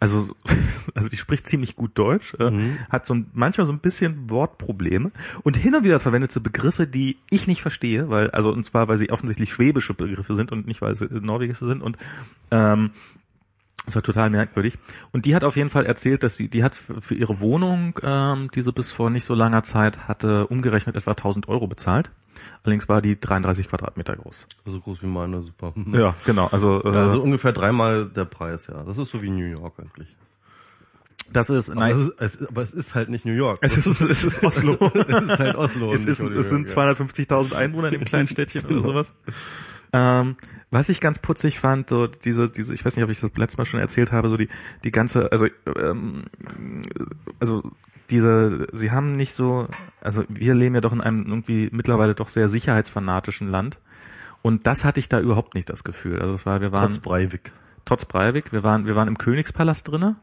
also, 0.00 0.34
also 0.94 1.08
die 1.08 1.16
spricht 1.16 1.46
ziemlich 1.46 1.76
gut 1.76 1.92
Deutsch, 1.94 2.34
äh, 2.38 2.50
Mhm. 2.50 2.78
hat 2.88 3.06
so 3.06 3.14
ein, 3.14 3.26
manchmal 3.32 3.66
so 3.66 3.72
ein 3.72 3.78
bisschen 3.78 4.28
Wortprobleme 4.30 5.12
und 5.42 5.56
hin 5.56 5.74
und 5.74 5.84
wieder 5.84 6.00
verwendet 6.00 6.32
sie 6.32 6.40
Begriffe, 6.40 6.86
die 6.86 7.18
ich 7.30 7.46
nicht 7.46 7.62
verstehe, 7.62 8.08
weil, 8.10 8.30
also 8.30 8.50
und 8.50 8.64
zwar, 8.66 8.88
weil 8.88 8.96
sie 8.96 9.10
offensichtlich 9.10 9.52
schwäbische 9.52 9.94
Begriffe 9.94 10.34
sind 10.34 10.50
und 10.52 10.66
nicht, 10.66 10.82
weil 10.82 10.94
sie 10.94 11.06
norwegische 11.10 11.68
sind 11.68 11.82
und 11.82 11.96
ähm, 12.50 12.90
das 13.86 13.94
war 13.94 14.02
total 14.02 14.30
merkwürdig. 14.30 14.78
Und 15.12 15.24
die 15.24 15.34
hat 15.34 15.44
auf 15.44 15.56
jeden 15.56 15.70
Fall 15.70 15.86
erzählt, 15.86 16.22
dass 16.22 16.36
sie, 16.36 16.48
die 16.48 16.62
hat 16.62 16.74
für 16.74 17.14
ihre 17.14 17.40
Wohnung, 17.40 17.98
ähm, 18.02 18.50
die 18.54 18.62
sie 18.62 18.72
bis 18.72 18.92
vor 18.92 19.10
nicht 19.10 19.24
so 19.24 19.34
langer 19.34 19.62
Zeit 19.62 20.08
hatte, 20.08 20.46
umgerechnet 20.46 20.96
etwa 20.96 21.12
1000 21.12 21.48
Euro 21.48 21.66
bezahlt. 21.66 22.10
Allerdings 22.62 22.88
war 22.88 23.00
die 23.00 23.18
33 23.18 23.68
Quadratmeter 23.68 24.16
groß. 24.16 24.46
So 24.66 24.80
groß 24.80 25.02
wie 25.02 25.06
meine, 25.06 25.42
super. 25.42 25.72
Ja, 25.92 26.14
genau. 26.26 26.46
Also, 26.52 26.82
äh, 26.84 26.92
Ja, 26.92 27.06
also 27.06 27.22
ungefähr 27.22 27.52
dreimal 27.52 28.06
der 28.06 28.26
Preis, 28.26 28.66
ja. 28.66 28.82
Das 28.84 28.98
ist 28.98 29.10
so 29.10 29.22
wie 29.22 29.30
New 29.30 29.46
York 29.46 29.74
eigentlich. 29.80 30.14
Das 31.32 31.50
ist, 31.50 31.70
Aber, 31.70 31.80
nein, 31.80 31.92
es 31.96 32.00
ist, 32.00 32.40
es, 32.40 32.48
aber 32.48 32.62
es 32.62 32.72
ist 32.72 32.94
halt 32.94 33.08
nicht 33.08 33.24
New 33.24 33.32
York. 33.32 33.58
es 33.62 33.76
ist, 33.76 34.00
es 34.00 34.24
ist 34.24 34.42
Oslo. 34.42 34.76
es 35.08 35.22
ist 35.22 35.38
halt 35.38 35.56
Oslo. 35.56 35.92
es, 35.92 36.04
ist, 36.04 36.20
es 36.20 36.48
sind 36.48 36.66
York, 36.66 36.98
250.000 36.98 37.54
Einwohner 37.54 37.88
in 37.88 37.94
dem 37.94 38.04
kleinen 38.04 38.28
Städtchen 38.28 38.64
oder 38.66 38.82
sowas. 38.82 39.14
Ähm, 39.92 40.36
was 40.70 40.88
ich 40.88 41.00
ganz 41.00 41.18
putzig 41.18 41.58
fand, 41.58 41.88
so 41.88 42.06
diese, 42.06 42.48
diese, 42.48 42.72
ich 42.74 42.84
weiß 42.84 42.94
nicht, 42.94 43.04
ob 43.04 43.10
ich 43.10 43.20
das 43.20 43.30
letztes 43.36 43.58
Mal 43.58 43.64
schon 43.64 43.80
erzählt 43.80 44.12
habe, 44.12 44.28
so 44.28 44.36
die, 44.36 44.48
die 44.84 44.92
ganze, 44.92 45.32
also, 45.32 45.46
ähm, 45.76 46.24
also 47.40 47.62
diese, 48.10 48.68
sie 48.72 48.90
haben 48.90 49.16
nicht 49.16 49.34
so, 49.34 49.68
also 50.00 50.24
wir 50.28 50.54
leben 50.54 50.74
ja 50.74 50.80
doch 50.80 50.92
in 50.92 51.00
einem 51.00 51.26
irgendwie 51.26 51.70
mittlerweile 51.72 52.14
doch 52.14 52.28
sehr 52.28 52.48
sicherheitsfanatischen 52.48 53.48
Land. 53.48 53.78
Und 54.42 54.66
das 54.66 54.84
hatte 54.84 55.00
ich 55.00 55.08
da 55.08 55.20
überhaupt 55.20 55.54
nicht 55.54 55.68
das 55.68 55.84
Gefühl. 55.84 56.20
Also 56.20 56.34
es 56.34 56.46
war, 56.46 56.60
wir 56.60 56.72
waren 56.72 56.90
Trotz 56.90 56.98
Breivik. 57.00 57.52
trotz 57.84 58.04
Breivik, 58.04 58.52
wir 58.52 58.62
waren, 58.62 58.86
wir 58.86 58.96
waren 58.96 59.08
im 59.08 59.18
Königspalast 59.18 59.88
drinne. 59.88 60.16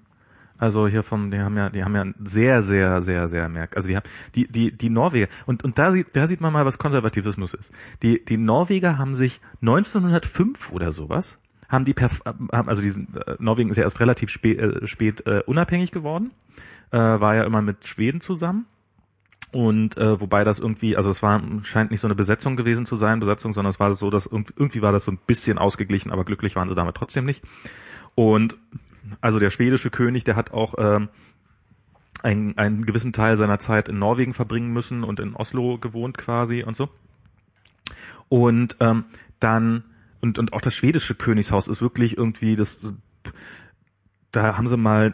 Also 0.57 0.87
hier 0.87 1.03
vom, 1.03 1.31
die 1.31 1.39
haben 1.39 1.55
ja, 1.57 1.69
die 1.69 1.83
haben 1.83 1.95
ja 1.95 2.05
sehr, 2.23 2.61
sehr, 2.61 3.01
sehr, 3.01 3.27
sehr 3.27 3.49
merk. 3.49 3.75
Also 3.75 3.87
die 3.87 3.95
haben, 3.95 4.07
die, 4.35 4.47
die, 4.47 4.71
die 4.71 4.89
Norweger 4.89 5.27
und 5.45 5.63
und 5.63 5.77
da 5.77 5.91
sieht, 5.91 6.15
da 6.15 6.27
sieht 6.27 6.41
man 6.41 6.53
mal, 6.53 6.65
was 6.65 6.77
Konservativismus 6.77 7.53
ist. 7.53 7.73
Die, 8.01 8.23
die 8.23 8.37
Norweger 8.37 8.97
haben 8.97 9.15
sich 9.15 9.41
1905 9.61 10.71
oder 10.71 10.91
sowas 10.91 11.39
haben 11.69 11.85
die, 11.85 11.93
perf 11.93 12.21
haben, 12.25 12.49
also 12.51 12.81
diesen 12.81 13.15
äh, 13.15 13.35
Norwegen 13.39 13.69
ist 13.69 13.77
ja 13.77 13.83
erst 13.83 13.99
relativ 13.99 14.29
spät, 14.29 14.59
äh, 14.59 14.87
spät 14.87 15.25
äh, 15.27 15.43
unabhängig 15.45 15.91
geworden, 15.91 16.31
äh, 16.91 16.97
war 16.97 17.35
ja 17.35 17.43
immer 17.43 17.61
mit 17.61 17.85
Schweden 17.85 18.21
zusammen. 18.21 18.65
Und 19.53 19.97
äh, 19.97 20.19
wobei 20.19 20.43
das 20.43 20.59
irgendwie, 20.59 20.97
also 20.97 21.09
es 21.09 21.23
war 21.23 21.41
scheint 21.63 21.91
nicht 21.91 22.01
so 22.01 22.07
eine 22.07 22.15
Besetzung 22.15 22.57
gewesen 22.57 22.85
zu 22.85 22.97
sein, 22.97 23.21
Besetzung, 23.21 23.53
sondern 23.53 23.69
es 23.69 23.79
war 23.79 23.95
so, 23.95 24.09
dass 24.09 24.25
irgendwie, 24.25 24.53
irgendwie 24.57 24.81
war 24.81 24.91
das 24.91 25.05
so 25.05 25.11
ein 25.11 25.19
bisschen 25.25 25.57
ausgeglichen, 25.57 26.11
aber 26.11 26.25
glücklich 26.25 26.55
waren 26.55 26.67
sie 26.67 26.75
damit 26.75 26.95
trotzdem 26.95 27.23
nicht. 27.25 27.43
Und 28.13 28.57
also 29.21 29.39
der 29.39 29.49
schwedische 29.49 29.89
König, 29.89 30.23
der 30.23 30.35
hat 30.35 30.51
auch 30.51 30.75
ähm, 30.77 31.09
einen, 32.23 32.57
einen 32.57 32.85
gewissen 32.85 33.13
Teil 33.13 33.37
seiner 33.37 33.59
Zeit 33.59 33.89
in 33.89 33.99
Norwegen 33.99 34.33
verbringen 34.33 34.73
müssen 34.73 35.03
und 35.03 35.19
in 35.19 35.35
Oslo 35.35 35.77
gewohnt 35.77 36.17
quasi 36.17 36.63
und 36.63 36.75
so. 36.75 36.89
Und 38.29 38.77
ähm, 38.79 39.05
dann 39.39 39.83
und 40.19 40.39
und 40.39 40.53
auch 40.53 40.61
das 40.61 40.73
schwedische 40.73 41.15
Königshaus 41.15 41.67
ist 41.67 41.81
wirklich 41.81 42.17
irgendwie 42.17 42.55
das 42.55 42.95
da 44.31 44.57
haben 44.57 44.67
sie 44.67 44.77
mal 44.77 45.13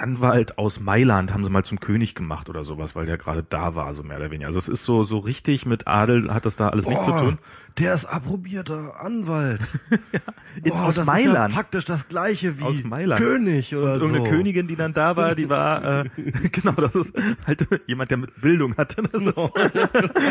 Anwalt 0.00 0.58
aus 0.58 0.80
Mailand 0.80 1.32
haben 1.32 1.44
sie 1.44 1.50
mal 1.50 1.64
zum 1.64 1.78
König 1.80 2.14
gemacht 2.14 2.48
oder 2.48 2.64
sowas, 2.64 2.96
weil 2.96 3.06
der 3.06 3.18
gerade 3.18 3.42
da 3.42 3.74
war, 3.74 3.94
so 3.94 4.02
mehr 4.02 4.16
oder 4.16 4.30
weniger. 4.30 4.46
Also 4.48 4.58
es 4.58 4.68
ist 4.68 4.84
so 4.84 5.02
so 5.02 5.18
richtig 5.18 5.66
mit 5.66 5.86
Adel 5.86 6.32
hat 6.32 6.46
das 6.46 6.56
da 6.56 6.68
alles 6.70 6.86
nichts 6.86 7.04
zu 7.04 7.12
tun. 7.12 7.38
Der 7.78 7.94
ist 7.94 8.06
approbierter 8.06 9.00
Anwalt. 9.00 9.60
In, 10.64 10.72
Boah, 10.72 10.86
aus 10.86 10.96
das 10.96 11.06
Mailand. 11.06 11.50
Ist 11.50 11.56
ja 11.56 11.62
faktisch 11.62 11.84
das 11.84 12.08
gleiche 12.08 12.58
wie 12.58 12.64
Aus 12.64 12.82
Mailand. 12.82 13.20
König 13.20 13.74
oder 13.74 13.94
und 13.94 14.00
so. 14.00 14.06
irgendeine 14.06 14.36
Königin, 14.36 14.66
die 14.66 14.76
dann 14.76 14.92
da 14.92 15.16
war, 15.16 15.34
die 15.36 15.48
war 15.48 16.00
äh, 16.02 16.04
genau, 16.50 16.72
das 16.72 16.94
ist 16.96 17.14
halt 17.46 17.66
jemand, 17.86 18.10
der 18.10 18.18
mit 18.18 18.40
Bildung 18.40 18.76
hatte. 18.76 19.02
Das 19.12 19.22
ist, 19.24 19.52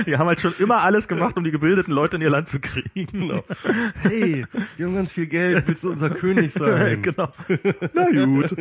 die 0.05 0.17
haben 0.17 0.27
halt 0.27 0.41
schon 0.41 0.53
immer 0.59 0.81
alles 0.81 1.07
gemacht, 1.07 1.37
um 1.37 1.43
die 1.43 1.51
gebildeten 1.51 1.93
Leute 1.93 2.17
in 2.17 2.21
ihr 2.21 2.29
Land 2.29 2.47
zu 2.49 2.59
kriegen. 2.59 3.41
Hey, 4.01 4.45
wir 4.77 4.85
haben 4.87 4.95
ganz 4.95 5.13
viel 5.13 5.27
Geld, 5.27 5.67
willst 5.67 5.83
du 5.83 5.91
unser 5.91 6.09
König 6.09 6.51
sein? 6.53 7.01
genau. 7.01 7.29
Na 7.93 8.05
gut. 8.09 8.55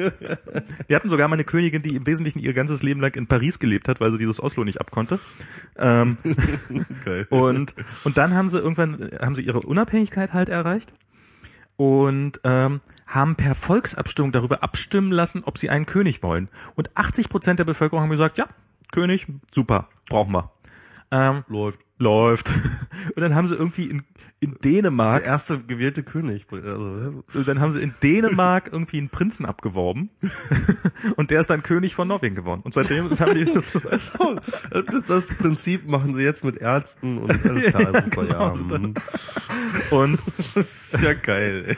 Die 0.89 0.95
hatten 0.99 1.11
sogar 1.11 1.29
mal 1.29 1.35
eine 1.35 1.45
Königin, 1.45 1.83
die 1.83 1.97
im 1.97 2.07
Wesentlichen 2.07 2.41
ihr 2.41 2.53
ganzes 2.53 2.83
Leben 2.83 3.01
lang 3.01 3.15
in 3.15 3.27
Paris 3.27 3.59
gelebt 3.59 3.89
hat, 3.89 4.01
weil 4.01 4.11
sie 4.11 4.19
dieses 4.19 4.43
Oslo 4.43 4.65
nicht 4.65 4.81
abkonnte. 4.81 5.19
Ähm, 5.77 6.19
Geil. 7.05 7.27
und 7.31 7.75
und 8.05 8.17
dann 8.17 8.35
haben 8.35 8.51
sie 8.51 8.59
irgendwann 8.59 9.11
haben 9.21 9.35
sie 9.37 9.43
ihre 9.43 9.61
Unabhängigkeit 9.61 10.33
halt 10.33 10.49
erreicht 10.49 10.93
und 11.77 12.41
ähm, 12.45 12.81
haben 13.07 13.37
per 13.37 13.55
Volksabstimmung 13.55 14.33
darüber 14.33 14.63
abstimmen 14.63 15.13
lassen, 15.13 15.43
ob 15.45 15.59
sie 15.59 15.71
einen 15.71 15.87
König 15.87 16.23
wollen. 16.23 16.49
Und 16.75 16.97
80 16.97 17.29
Prozent 17.29 17.59
der 17.59 17.65
Bevölkerung 17.65 18.03
haben 18.03 18.11
gesagt, 18.11 18.37
ja, 18.37 18.49
König, 18.93 19.27
super, 19.53 19.89
brauchen 20.09 20.33
wir. 20.33 20.51
Ähm, 21.11 21.45
Läuft. 21.49 21.81
Läuft. 21.99 22.49
Und 23.17 23.21
dann 23.21 23.35
haben 23.35 23.49
sie 23.49 23.55
irgendwie 23.55 23.87
in, 23.87 24.05
in 24.41 24.57
Dänemark 24.63 25.23
Der 25.23 25.33
erste 25.33 25.59
gewählte 25.61 26.03
König. 26.03 26.47
Also, 26.53 27.25
Und 27.35 27.49
dann 27.49 27.61
haben 27.61 27.73
sie 27.73 27.83
in 27.83 27.93
Dänemark 28.03 28.71
irgendwie 28.73 28.99
einen 28.99 29.09
Prinzen 29.09 29.45
abgeworben 29.47 30.11
und 31.17 31.31
der 31.31 31.41
ist 31.41 31.51
dann 31.51 31.63
König 31.63 31.95
von 31.95 32.07
Norwegen 32.07 32.37
geworden. 32.37 32.61
Und 32.63 32.75
seitdem 32.75 33.11
haben 33.11 33.35
die 33.35 33.45
das, 34.71 35.05
das 35.07 35.29
Prinzip 35.39 35.89
machen 35.89 36.15
sie 36.15 36.23
jetzt 36.23 36.45
mit 36.45 36.59
Ärzten 36.59 37.19
und 37.19 37.31
alles 37.45 37.67
klar, 37.67 37.93
Ja, 37.93 38.05
super, 38.05 38.27
genau, 38.27 38.49
ja. 38.49 38.55
so 38.55 38.65
hm. 38.71 38.95
und 39.91 40.21
Das 40.55 40.93
ist 40.93 41.01
ja 41.03 41.15
geil. 41.15 41.77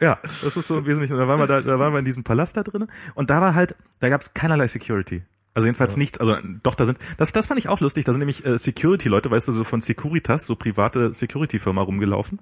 ja, 0.00 0.18
das 0.22 0.56
ist 0.56 0.68
so 0.68 0.78
im 0.78 0.86
Wesentlichen. 0.86 1.14
Und 1.14 1.18
da 1.18 1.28
waren 1.28 1.40
wir 1.40 1.46
da, 1.46 1.60
da 1.60 1.78
waren 1.78 1.92
wir 1.92 1.98
in 1.98 2.04
diesem 2.04 2.22
Palast 2.22 2.56
da 2.56 2.62
drin 2.62 2.86
und 3.14 3.30
da 3.30 3.40
war 3.40 3.54
halt, 3.54 3.74
da 3.98 4.08
gab 4.08 4.20
es 4.20 4.32
keinerlei 4.32 4.68
Security. 4.68 5.22
Also 5.56 5.68
jedenfalls 5.68 5.96
nichts, 5.96 6.20
also 6.20 6.36
doch, 6.62 6.74
da 6.74 6.84
sind, 6.84 6.98
das, 7.16 7.32
das 7.32 7.46
fand 7.46 7.58
ich 7.58 7.70
auch 7.70 7.80
lustig, 7.80 8.04
da 8.04 8.12
sind 8.12 8.18
nämlich 8.18 8.44
äh, 8.44 8.58
Security-Leute, 8.58 9.30
weißt 9.30 9.48
du, 9.48 9.52
so 9.52 9.64
von 9.64 9.80
Securitas, 9.80 10.44
so 10.44 10.54
private 10.54 11.14
Security-Firma 11.14 11.80
rumgelaufen, 11.80 12.40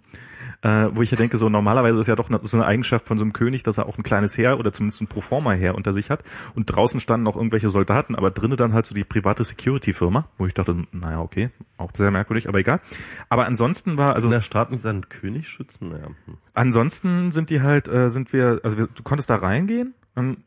äh, 0.63 0.89
wo 0.93 1.01
ich 1.01 1.13
ja 1.13 1.17
denke, 1.17 1.37
so 1.37 1.49
normalerweise 1.49 2.01
ist 2.01 2.09
ja 2.09 2.17
doch 2.17 2.29
eine, 2.29 2.41
so 2.43 2.57
eine 2.57 2.67
Eigenschaft 2.67 3.07
von 3.07 3.17
so 3.17 3.23
einem 3.23 3.33
König, 3.33 3.63
dass 3.63 3.79
er 3.79 3.87
auch 3.87 3.99
ein 3.99 4.03
kleines 4.03 4.37
Heer 4.37 4.59
oder 4.59 4.73
zumindest 4.73 5.01
ein 5.01 5.07
Proforma-Heer 5.07 5.77
unter 5.77 5.93
sich 5.93 6.11
hat 6.11 6.25
und 6.57 6.67
draußen 6.67 6.99
standen 6.99 7.29
auch 7.29 7.37
irgendwelche 7.37 7.69
Soldaten, 7.69 8.17
aber 8.17 8.33
drinnen 8.33 8.57
dann 8.57 8.73
halt 8.73 8.85
so 8.85 8.97
die 8.97 9.05
private 9.05 9.45
Security-Firma, 9.45 10.27
wo 10.37 10.47
ich 10.47 10.55
dachte, 10.55 10.85
naja, 10.91 11.21
okay, 11.21 11.51
auch 11.77 11.93
sehr 11.97 12.11
merkwürdig, 12.11 12.49
aber 12.49 12.59
egal. 12.59 12.81
Aber 13.29 13.47
ansonsten 13.47 13.97
war, 13.97 14.15
also 14.15 14.29
der 14.29 14.41
Staat 14.41 14.73
mit 14.73 14.81
seinen 14.81 15.09
König 15.09 15.47
schützen, 15.47 15.93
ja. 15.93 16.09
Hm. 16.09 16.39
Ansonsten 16.53 17.31
sind 17.31 17.51
die 17.51 17.63
halt, 17.63 17.87
äh, 17.87 18.09
sind 18.09 18.33
wir, 18.33 18.59
also 18.65 18.77
wir, 18.77 18.89
du 18.89 19.05
konntest 19.05 19.31
da 19.31 19.37
reingehen, 19.37 19.95
dann 20.17 20.39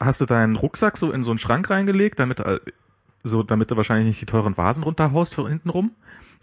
hast 0.00 0.20
du 0.20 0.26
deinen 0.26 0.56
Rucksack 0.56 0.96
so 0.96 1.10
in 1.12 1.24
so 1.24 1.30
einen 1.30 1.38
Schrank 1.38 1.70
reingelegt, 1.70 2.18
damit 2.20 2.40
äh, 2.40 2.60
so, 3.22 3.42
damit 3.42 3.70
du 3.70 3.76
wahrscheinlich 3.76 4.06
nicht 4.08 4.20
die 4.20 4.26
teuren 4.26 4.56
Vasen 4.56 4.84
runterhaust 4.84 5.34
für 5.34 5.48
hinten 5.48 5.68
rum. 5.70 5.92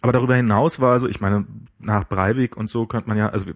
Aber 0.02 0.12
darüber 0.12 0.36
hinaus 0.36 0.80
war 0.80 0.92
also, 0.92 1.08
ich 1.08 1.22
meine, 1.22 1.46
nach 1.80 2.04
Breivik 2.04 2.58
und 2.58 2.70
so 2.70 2.86
könnte 2.86 3.08
man 3.08 3.18
ja, 3.18 3.30
also 3.30 3.52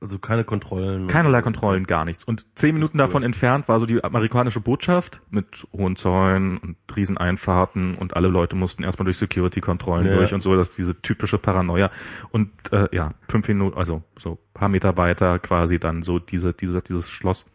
Also 0.00 0.18
keine 0.18 0.42
Kontrollen. 0.44 1.06
keinerlei 1.06 1.42
Kontrollen, 1.42 1.86
gar 1.86 2.04
nichts. 2.04 2.24
Und 2.24 2.44
zehn 2.56 2.74
Minuten 2.74 2.98
davon 2.98 3.22
entfernt 3.22 3.68
war 3.68 3.78
so 3.78 3.86
die 3.86 4.02
amerikanische 4.02 4.60
Botschaft 4.60 5.20
mit 5.30 5.66
hohen 5.72 5.94
Zäunen 5.96 6.58
und 6.58 6.76
Rieseneinfahrten 6.94 7.94
und 7.94 8.14
alle 8.16 8.28
Leute 8.28 8.56
mussten 8.56 8.82
erstmal 8.82 9.04
durch 9.04 9.16
Security-Kontrollen 9.18 10.06
Ja. 10.06 10.16
durch 10.16 10.34
und 10.34 10.42
so, 10.42 10.54
das 10.56 10.70
ist 10.70 10.78
diese 10.78 11.00
typische 11.00 11.38
Paranoia. 11.38 11.90
Und 12.30 12.50
äh, 12.72 12.88
ja, 12.94 13.10
fünf 13.28 13.46
Minuten, 13.48 13.78
also 13.78 14.02
so 14.18 14.38
paar 14.54 14.68
Meter 14.68 14.96
weiter 14.96 15.38
quasi 15.38 15.78
dann 15.78 16.02
so 16.02 16.18
diese, 16.18 16.52
diese, 16.52 16.82
dieses 16.82 17.08
Schloss 17.10 17.46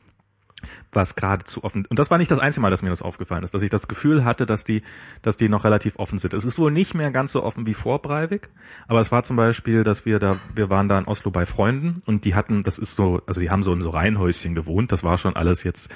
was 0.92 1.16
gerade 1.16 1.46
zu 1.46 1.64
offen. 1.64 1.86
Und 1.90 2.00
das 2.00 2.12
war 2.12 2.18
nicht 2.18 2.32
das 2.32 2.40
einzige 2.40 2.62
Mal, 2.62 2.70
dass 2.70 2.82
mir 2.82 2.90
das 2.90 3.02
aufgefallen 3.02 3.44
ist, 3.44 3.54
dass 3.54 3.62
ich 3.62 3.70
das 3.70 3.88
Gefühl 3.88 4.26
hatte, 4.26 4.46
dass 4.46 4.64
die, 4.64 4.84
dass 5.22 5.38
die 5.38 5.50
noch 5.50 5.64
relativ 5.64 5.98
offen 5.98 6.20
sind. 6.20 6.34
Es 6.34 6.46
ist 6.46 6.60
wohl 6.60 6.72
nicht 6.72 6.94
mehr 6.94 7.12
ganz 7.12 7.32
so 7.32 7.44
offen 7.44 7.66
wie 7.66 7.74
vor 7.74 8.02
Breivik, 8.02 8.50
aber 8.88 9.00
es 9.00 9.12
war 9.12 9.24
zum 9.24 9.38
Beispiel, 9.38 9.84
dass 9.84 10.06
wir 10.06 10.20
da, 10.20 10.40
wir 10.54 10.70
waren 10.70 10.90
da 10.90 11.00
in 11.00 11.06
Oslo 11.06 11.32
bei 11.32 11.46
Freunden 11.46 12.02
und 12.06 12.26
die 12.26 12.36
hatten, 12.36 12.64
das 12.64 12.78
ist 12.78 12.96
so, 12.96 13.22
also 13.26 13.40
die 13.40 13.50
haben 13.50 13.64
so 13.64 13.74
in 13.74 13.82
so 13.82 13.90
Reihenhäuschen 13.90 14.56
gewohnt. 14.56 14.92
Das 14.92 15.04
war 15.04 15.18
schon 15.18 15.36
alles 15.36 15.64
jetzt 15.64 15.92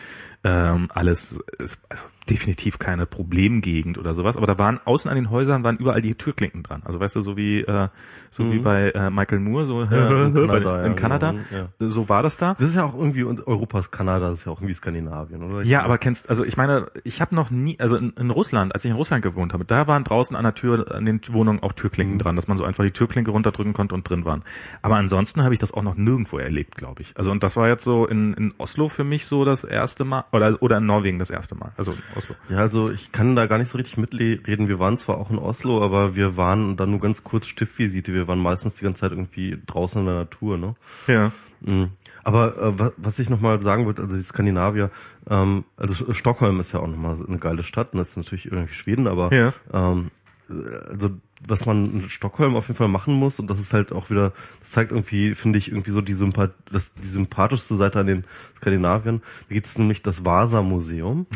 ähm, 0.45 0.89
alles, 0.93 1.39
ist, 1.57 1.81
also 1.89 2.03
definitiv 2.29 2.77
keine 2.77 3.07
Problemgegend 3.07 3.97
oder 3.97 4.13
sowas. 4.13 4.37
Aber 4.37 4.45
da 4.45 4.59
waren 4.59 4.79
außen 4.85 5.09
an 5.09 5.15
den 5.15 5.31
Häusern 5.31 5.63
waren 5.63 5.77
überall 5.77 6.01
die 6.01 6.13
Türklinken 6.13 6.61
dran. 6.61 6.83
Also 6.85 6.99
weißt 6.99 7.15
du, 7.15 7.21
so 7.21 7.35
wie 7.35 7.61
äh, 7.61 7.87
so 8.29 8.51
wie 8.51 8.59
bei 8.59 8.91
äh, 8.91 9.09
Michael 9.09 9.39
Moore, 9.39 9.65
so 9.65 9.83
Ja, 9.91 10.25
in 10.27 10.33
Kanada, 10.33 10.81
ja, 10.81 10.85
in 10.85 10.95
Kanada. 10.95 11.33
genau, 11.49 11.89
So 11.91 12.09
war 12.09 12.21
das 12.21 12.37
da. 12.37 12.53
Das 12.53 12.69
ist 12.69 12.75
ja 12.75 12.83
auch 12.83 12.93
irgendwie 12.93 13.23
und 13.23 13.47
Europas 13.47 13.89
Kanada, 13.89 14.29
das 14.29 14.39
ist 14.39 14.45
ja 14.45 14.51
auch 14.51 14.57
irgendwie 14.57 14.75
Skandinavien, 14.85 15.41
oder? 15.41 15.63
Ja, 15.63 15.83
aber 15.83 15.97
kennst, 15.97 16.29
also 16.29 16.45
ich 16.45 16.57
meine, 16.57 16.91
ich 17.03 17.19
habe 17.19 17.33
noch 17.33 17.49
nie, 17.49 17.79
also 17.79 17.95
in, 17.97 18.11
in 18.19 18.29
Russland, 18.29 18.73
als 18.75 18.85
ich 18.85 18.91
in 18.91 18.95
Russland 18.95 19.23
gewohnt 19.23 19.53
habe, 19.53 19.65
da 19.65 19.87
waren 19.87 20.03
draußen 20.03 20.35
an 20.35 20.43
der 20.43 20.53
Tür, 20.53 20.93
an 20.93 21.05
den 21.05 21.21
Wohnungen 21.29 21.63
auch 21.63 21.73
Türklinken 21.73 22.19
dran, 22.19 22.35
dass 22.35 22.47
man 22.47 22.57
so 22.57 22.63
einfach 22.63 22.83
die 22.83 22.91
Türklinke 22.91 23.31
runterdrücken 23.31 23.73
konnte 23.73 23.95
und 23.95 24.07
drin 24.07 24.25
waren. 24.25 24.43
Aber 24.83 24.97
ansonsten 24.97 25.43
habe 25.43 25.55
ich 25.55 25.59
das 25.59 25.73
auch 25.73 25.81
noch 25.81 25.95
nirgendwo 25.95 26.37
erlebt, 26.37 26.75
glaube 26.75 27.01
ich. 27.01 27.13
Also 27.15 27.31
und 27.31 27.43
das 27.43 27.57
war 27.57 27.67
jetzt 27.67 27.83
so 27.83 28.05
in, 28.05 28.33
in 28.35 28.53
Oslo 28.59 28.87
für 28.89 29.03
mich 29.03 29.25
so 29.25 29.43
das 29.43 29.63
erste 29.63 30.05
Mal, 30.05 30.25
oder, 30.31 30.61
oder 30.61 30.77
in 30.77 30.85
Norwegen 30.85 31.17
das 31.17 31.31
erste 31.31 31.55
Mal, 31.55 31.71
also 31.77 31.93
in 31.93 31.99
Oslo. 32.15 32.35
Ja, 32.49 32.57
also 32.57 32.91
ich 32.91 33.11
kann 33.11 33.35
da 33.35 33.47
gar 33.47 33.57
nicht 33.57 33.69
so 33.69 33.77
richtig 33.77 33.97
mitreden. 33.97 34.67
Wir 34.67 34.77
waren 34.77 34.97
zwar 34.97 35.17
auch 35.17 35.31
in 35.31 35.39
Oslo, 35.39 35.83
aber 35.83 36.15
wir 36.15 36.37
waren 36.37 36.77
dann 36.77 36.91
nur 36.91 36.99
ganz 36.99 37.23
kurz 37.23 37.47
Stiftvisite. 37.47 38.13
Wir 38.13 38.27
waren 38.27 38.39
meistens 38.39 38.75
die 38.75 38.83
ganze 38.83 39.01
Zeit 39.01 39.11
irgendwie 39.11 39.57
draußen 39.65 40.01
in 40.01 40.05
der 40.05 40.15
Natur, 40.15 40.57
ne? 40.57 40.75
Ja. 41.07 41.31
Mhm. 41.65 41.89
Aber 42.23 42.57
äh, 42.57 42.79
wa- 42.79 42.91
was 42.97 43.19
ich 43.19 43.29
nochmal 43.29 43.59
sagen 43.61 43.85
würde, 43.85 44.01
also 44.03 44.15
die 44.15 44.23
Skandinavier, 44.23 44.91
ähm, 45.29 45.63
also 45.77 46.13
Stockholm 46.13 46.59
ist 46.59 46.71
ja 46.73 46.79
auch 46.79 46.87
nochmal 46.87 47.17
eine 47.27 47.37
geile 47.39 47.63
Stadt 47.63 47.93
und 47.93 47.99
das 47.99 48.09
ist 48.09 48.17
natürlich 48.17 48.45
irgendwie 48.51 48.73
Schweden, 48.73 49.07
aber 49.07 49.33
Ja. 49.33 49.53
ähm, 49.73 50.11
äh, 50.49 50.53
also 50.89 51.09
was 51.47 51.65
man 51.65 51.91
in 51.91 52.09
Stockholm 52.09 52.55
auf 52.55 52.67
jeden 52.67 52.77
Fall 52.77 52.87
machen 52.87 53.13
muss 53.15 53.39
und 53.39 53.49
das 53.49 53.59
ist 53.59 53.73
halt 53.73 53.91
auch 53.91 54.09
wieder, 54.09 54.31
das 54.61 54.71
zeigt 54.71 54.91
irgendwie, 54.91 55.35
finde 55.35 55.59
ich, 55.59 55.69
irgendwie 55.69 55.91
so 55.91 56.01
die, 56.01 56.13
Sympath 56.13 56.53
das, 56.71 56.93
die 56.95 57.05
sympathischste 57.07 57.75
Seite 57.75 57.99
an 57.99 58.07
den 58.07 58.23
Skandinaviern. 58.57 59.21
Da 59.49 59.53
gibt 59.53 59.67
es 59.67 59.77
nämlich 59.77 60.01
das 60.01 60.23
Vasa-Museum. 60.25 61.25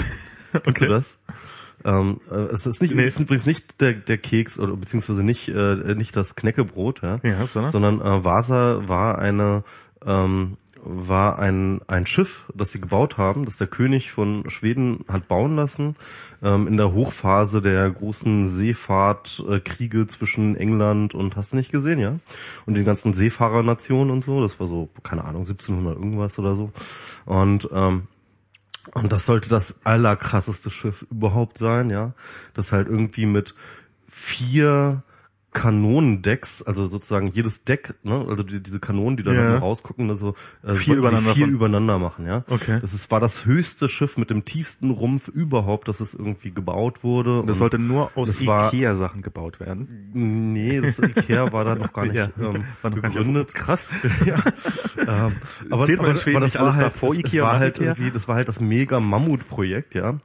Okay. 0.66 0.88
das? 0.88 1.20
Ähm, 1.86 2.22
äh, 2.32 2.34
es 2.36 2.66
ist 2.66 2.82
nicht, 2.82 2.96
Nee. 2.96 3.06
es 3.06 3.14
ist 3.16 3.20
übrigens 3.20 3.46
nicht 3.46 3.80
der, 3.82 3.94
der 3.94 4.18
Keks 4.18 4.58
oder 4.58 4.76
beziehungsweise 4.76 5.22
nicht 5.22 5.48
äh, 5.50 5.94
nicht 5.94 6.16
das 6.16 6.36
Knäckebrot, 6.36 7.04
ja, 7.04 7.20
Ja, 7.22 7.46
sondern? 7.46 7.72
sondern 7.72 8.02
äh, 8.02 8.26
Vasa 8.26 8.82
war 8.88 9.20
eine 9.20 9.64
ähm, 10.06 10.58
war 10.84 11.40
ein 11.40 11.82
ein 11.88 12.06
Schiff, 12.06 12.46
das 12.54 12.72
sie 12.72 12.80
gebaut 12.80 13.18
haben, 13.18 13.46
das 13.46 13.58
der 13.58 13.68
König 13.68 14.12
von 14.12 14.50
Schweden 14.50 15.04
hat 15.08 15.28
bauen 15.28 15.56
lassen 15.56 15.96
ähm, 16.42 16.68
in 16.68 16.78
der 16.78 16.94
Hochphase 16.94 17.62
der 17.62 17.90
großen 17.90 18.48
Seefahrtkriege 18.48 19.62
Kriege 19.62 20.08
zwischen 20.08 20.56
England 20.56 21.14
und 21.14 21.36
hast 21.36 21.52
du 21.52 21.58
nicht 21.58 21.72
gesehen, 21.72 22.00
ja? 22.00 22.20
Und 22.66 22.76
den 22.76 22.86
ganzen 22.86 23.14
Seefahrernationen 23.14 24.12
und 24.12 24.24
so, 24.24 24.42
das 24.42 24.60
war 24.60 24.68
so 24.68 24.90
keine 25.04 25.26
Ahnung 25.26 25.42
1700 25.42 25.96
irgendwas 25.96 26.40
oder 26.40 26.56
so 26.56 26.72
und 27.26 27.70
ähm, 27.74 28.08
und 28.94 29.12
das 29.12 29.26
sollte 29.26 29.50
das 29.50 29.82
allerkrasseste 29.84 30.70
Schiff 30.70 31.06
überhaupt 31.12 31.58
sein, 31.58 31.90
ja. 31.90 32.14
Das 32.54 32.72
halt 32.72 32.88
irgendwie 32.88 33.26
mit 33.26 33.54
vier 34.08 35.04
Kanonendecks, 35.52 36.62
also 36.62 36.86
sozusagen 36.86 37.28
jedes 37.34 37.64
Deck, 37.64 37.96
ne, 38.04 38.26
also 38.30 38.44
die, 38.44 38.62
diese 38.62 38.80
Kanonen, 38.80 39.18
die 39.18 39.24
da 39.24 39.34
Ja. 39.34 39.58
rausgucken, 39.58 40.10
also 40.10 40.36
äh, 40.64 40.76
sie 40.76 40.94
übereinander 40.94 41.34
von- 41.34 41.50
übereinander 41.50 41.98
machen, 42.00 42.28
ja. 42.28 42.44
Okay. 42.50 42.80
Das 42.82 42.94
ist, 42.94 43.10
war 43.10 43.20
das 43.20 43.46
höchste 43.46 43.90
Schiff 43.90 44.18
mit 44.18 44.30
dem 44.30 44.46
tiefsten 44.46 44.92
Rumpf 44.92 45.28
überhaupt, 45.28 45.88
das 45.88 46.00
es 46.00 46.14
irgendwie 46.14 46.52
gebaut 46.52 47.04
wurde. 47.04 47.44
Das 47.48 47.58
sollte 47.58 47.80
nur 47.80 48.12
aus 48.16 48.28
das 48.30 48.42
Ikea-Sachen 48.42 49.22
gebaut 49.22 49.60
werden. 49.60 50.10
Nee, 50.14 50.82
das 50.82 51.00
Ikea 51.00 51.52
war 51.52 51.66
da 51.66 51.76
noch 51.76 51.94
gar 51.94 52.06
nicht 52.06 52.16
Ja, 52.16 52.30
ähm, 52.40 52.64
war 52.82 52.92
noch 52.92 53.02
gar 53.02 53.10
nicht 53.10 53.18
gegründet. 53.18 53.54
Krass. 53.56 53.88
ja. 54.26 54.36
ähm, 54.98 55.36
aber, 55.70 55.86
Zählt 55.86 56.00
aber, 56.00 56.10
aber 56.10 56.40
das 56.42 56.60
war 56.60 56.76
halt, 56.76 56.94
vor 56.94 57.16
Ikea 57.16 57.44
es 57.46 57.52
war 57.54 57.60
halt 57.60 57.78
Ikea? 57.78 57.88
irgendwie, 57.94 58.12
das 58.12 58.28
war 58.28 58.36
halt 58.36 58.48
das 58.48 58.60
mega 58.60 59.00
Mammutprojekt, 59.00 59.96
ja. 59.96 60.20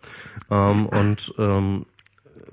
Ähm, 0.50 0.86
und 0.86 1.34
ähm, 1.38 1.86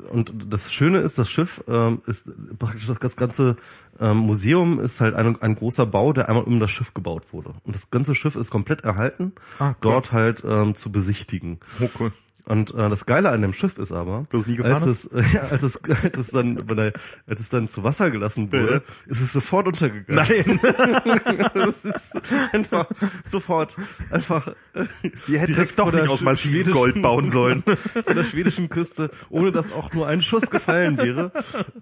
und 0.09 0.33
das 0.49 0.71
Schöne 0.71 0.99
ist, 0.99 1.17
das 1.17 1.29
Schiff 1.29 1.63
ähm, 1.67 2.01
ist 2.05 2.31
praktisch 2.59 2.87
das, 2.87 3.15
ganze 3.15 3.57
ähm, 3.99 4.17
Museum 4.17 4.79
ist 4.79 5.01
halt 5.01 5.15
ein, 5.15 5.41
ein 5.41 5.55
großer 5.55 5.85
Bau, 5.85 6.13
der 6.13 6.29
einmal 6.29 6.43
um 6.43 6.59
das 6.59 6.71
Schiff 6.71 6.93
gebaut 6.93 7.33
wurde. 7.33 7.53
Und 7.63 7.75
das 7.75 7.89
ganze 7.91 8.15
Schiff 8.15 8.35
ist 8.35 8.49
komplett 8.49 8.81
erhalten, 8.81 9.33
Ah, 9.59 9.69
cool. 9.69 9.75
dort 9.81 10.11
halt 10.11 10.43
ähm, 10.45 10.75
zu 10.75 10.91
besichtigen. 10.91 11.59
Oh, 11.79 11.89
cool. 11.99 12.11
Und 12.45 12.73
äh, 12.73 12.89
das 12.89 13.05
Geile 13.05 13.29
an 13.29 13.41
dem 13.41 13.53
Schiff 13.53 13.77
ist 13.77 13.91
aber, 13.91 14.25
als 14.63 14.85
es, 14.85 15.05
äh, 15.05 15.23
ja, 15.33 15.41
als 15.41 15.63
es, 15.63 15.81
als 15.83 16.17
es 16.17 16.27
dann, 16.27 16.57
wenn 16.67 16.77
er, 16.77 16.93
als 17.27 17.39
es 17.39 17.49
dann 17.49 17.67
zu 17.69 17.83
Wasser 17.83 18.11
gelassen 18.11 18.51
wurde, 18.51 18.83
ist 19.05 19.21
es 19.21 19.33
sofort 19.33 19.67
untergegangen. 19.67 20.25
Nein. 20.27 20.59
das 21.53 21.85
ist 21.85 22.21
einfach 22.51 22.85
sofort 23.25 23.75
einfach 24.09 24.53
hättet 24.73 25.27
direkt 25.27 25.59
es 25.59 25.75
doch 25.75 25.91
der 25.91 26.01
nicht 26.01 26.11
aus 26.11 26.21
massivem 26.21 26.71
Gold 26.71 27.01
bauen 27.01 27.29
sollen. 27.29 27.63
Von 28.05 28.15
der 28.15 28.23
schwedischen 28.23 28.69
Küste, 28.69 29.11
ohne 29.29 29.51
dass 29.51 29.71
auch 29.71 29.93
nur 29.93 30.07
ein 30.07 30.21
Schuss 30.21 30.49
gefallen 30.49 30.97
wäre, 30.97 31.31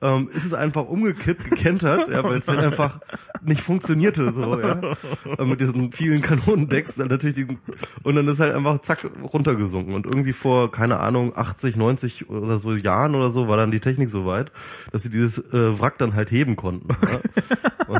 ähm, 0.02 0.30
ist 0.34 0.46
es 0.46 0.54
einfach 0.54 0.86
umgekippt, 0.88 1.50
gekentert, 1.50 2.10
ja, 2.10 2.24
weil 2.24 2.40
es 2.40 2.48
halt 2.48 2.60
einfach 2.60 3.00
nicht 3.42 3.62
funktionierte, 3.62 4.34
so, 4.34 4.60
ja, 4.60 4.82
äh, 5.38 5.46
mit 5.46 5.62
diesen 5.62 5.92
vielen 5.92 6.22
Kanonendecks, 6.22 6.96
dann 6.96 7.08
natürlich 7.08 7.36
diesen, 7.36 7.60
und 8.04 8.16
dann 8.16 8.28
ist 8.28 8.40
halt 8.40 8.56
einfach 8.56 8.82
zack 8.82 9.06
runtergesunken 9.22 9.94
und 9.94 10.06
irgendwie 10.06 10.34
vor, 10.34 10.49
keine 10.72 11.00
Ahnung, 11.00 11.34
80, 11.36 11.76
90 11.76 12.30
oder 12.30 12.58
so 12.58 12.74
Jahren 12.74 13.16
oder 13.16 13.32
so 13.32 13.48
war 13.48 13.58
dann 13.58 13.72
die 13.72 13.80
Technik 13.80 14.10
so 14.10 14.26
weit, 14.26 14.52
dass 14.92 15.04
sie 15.04 15.10
dieses 15.10 15.40
äh, 15.54 15.80
Wrack 15.80 15.98
dann 15.98 16.14
halt 16.14 16.32
heben 16.32 16.56
konnten. 16.56 16.88
Ja. 17.02 18.00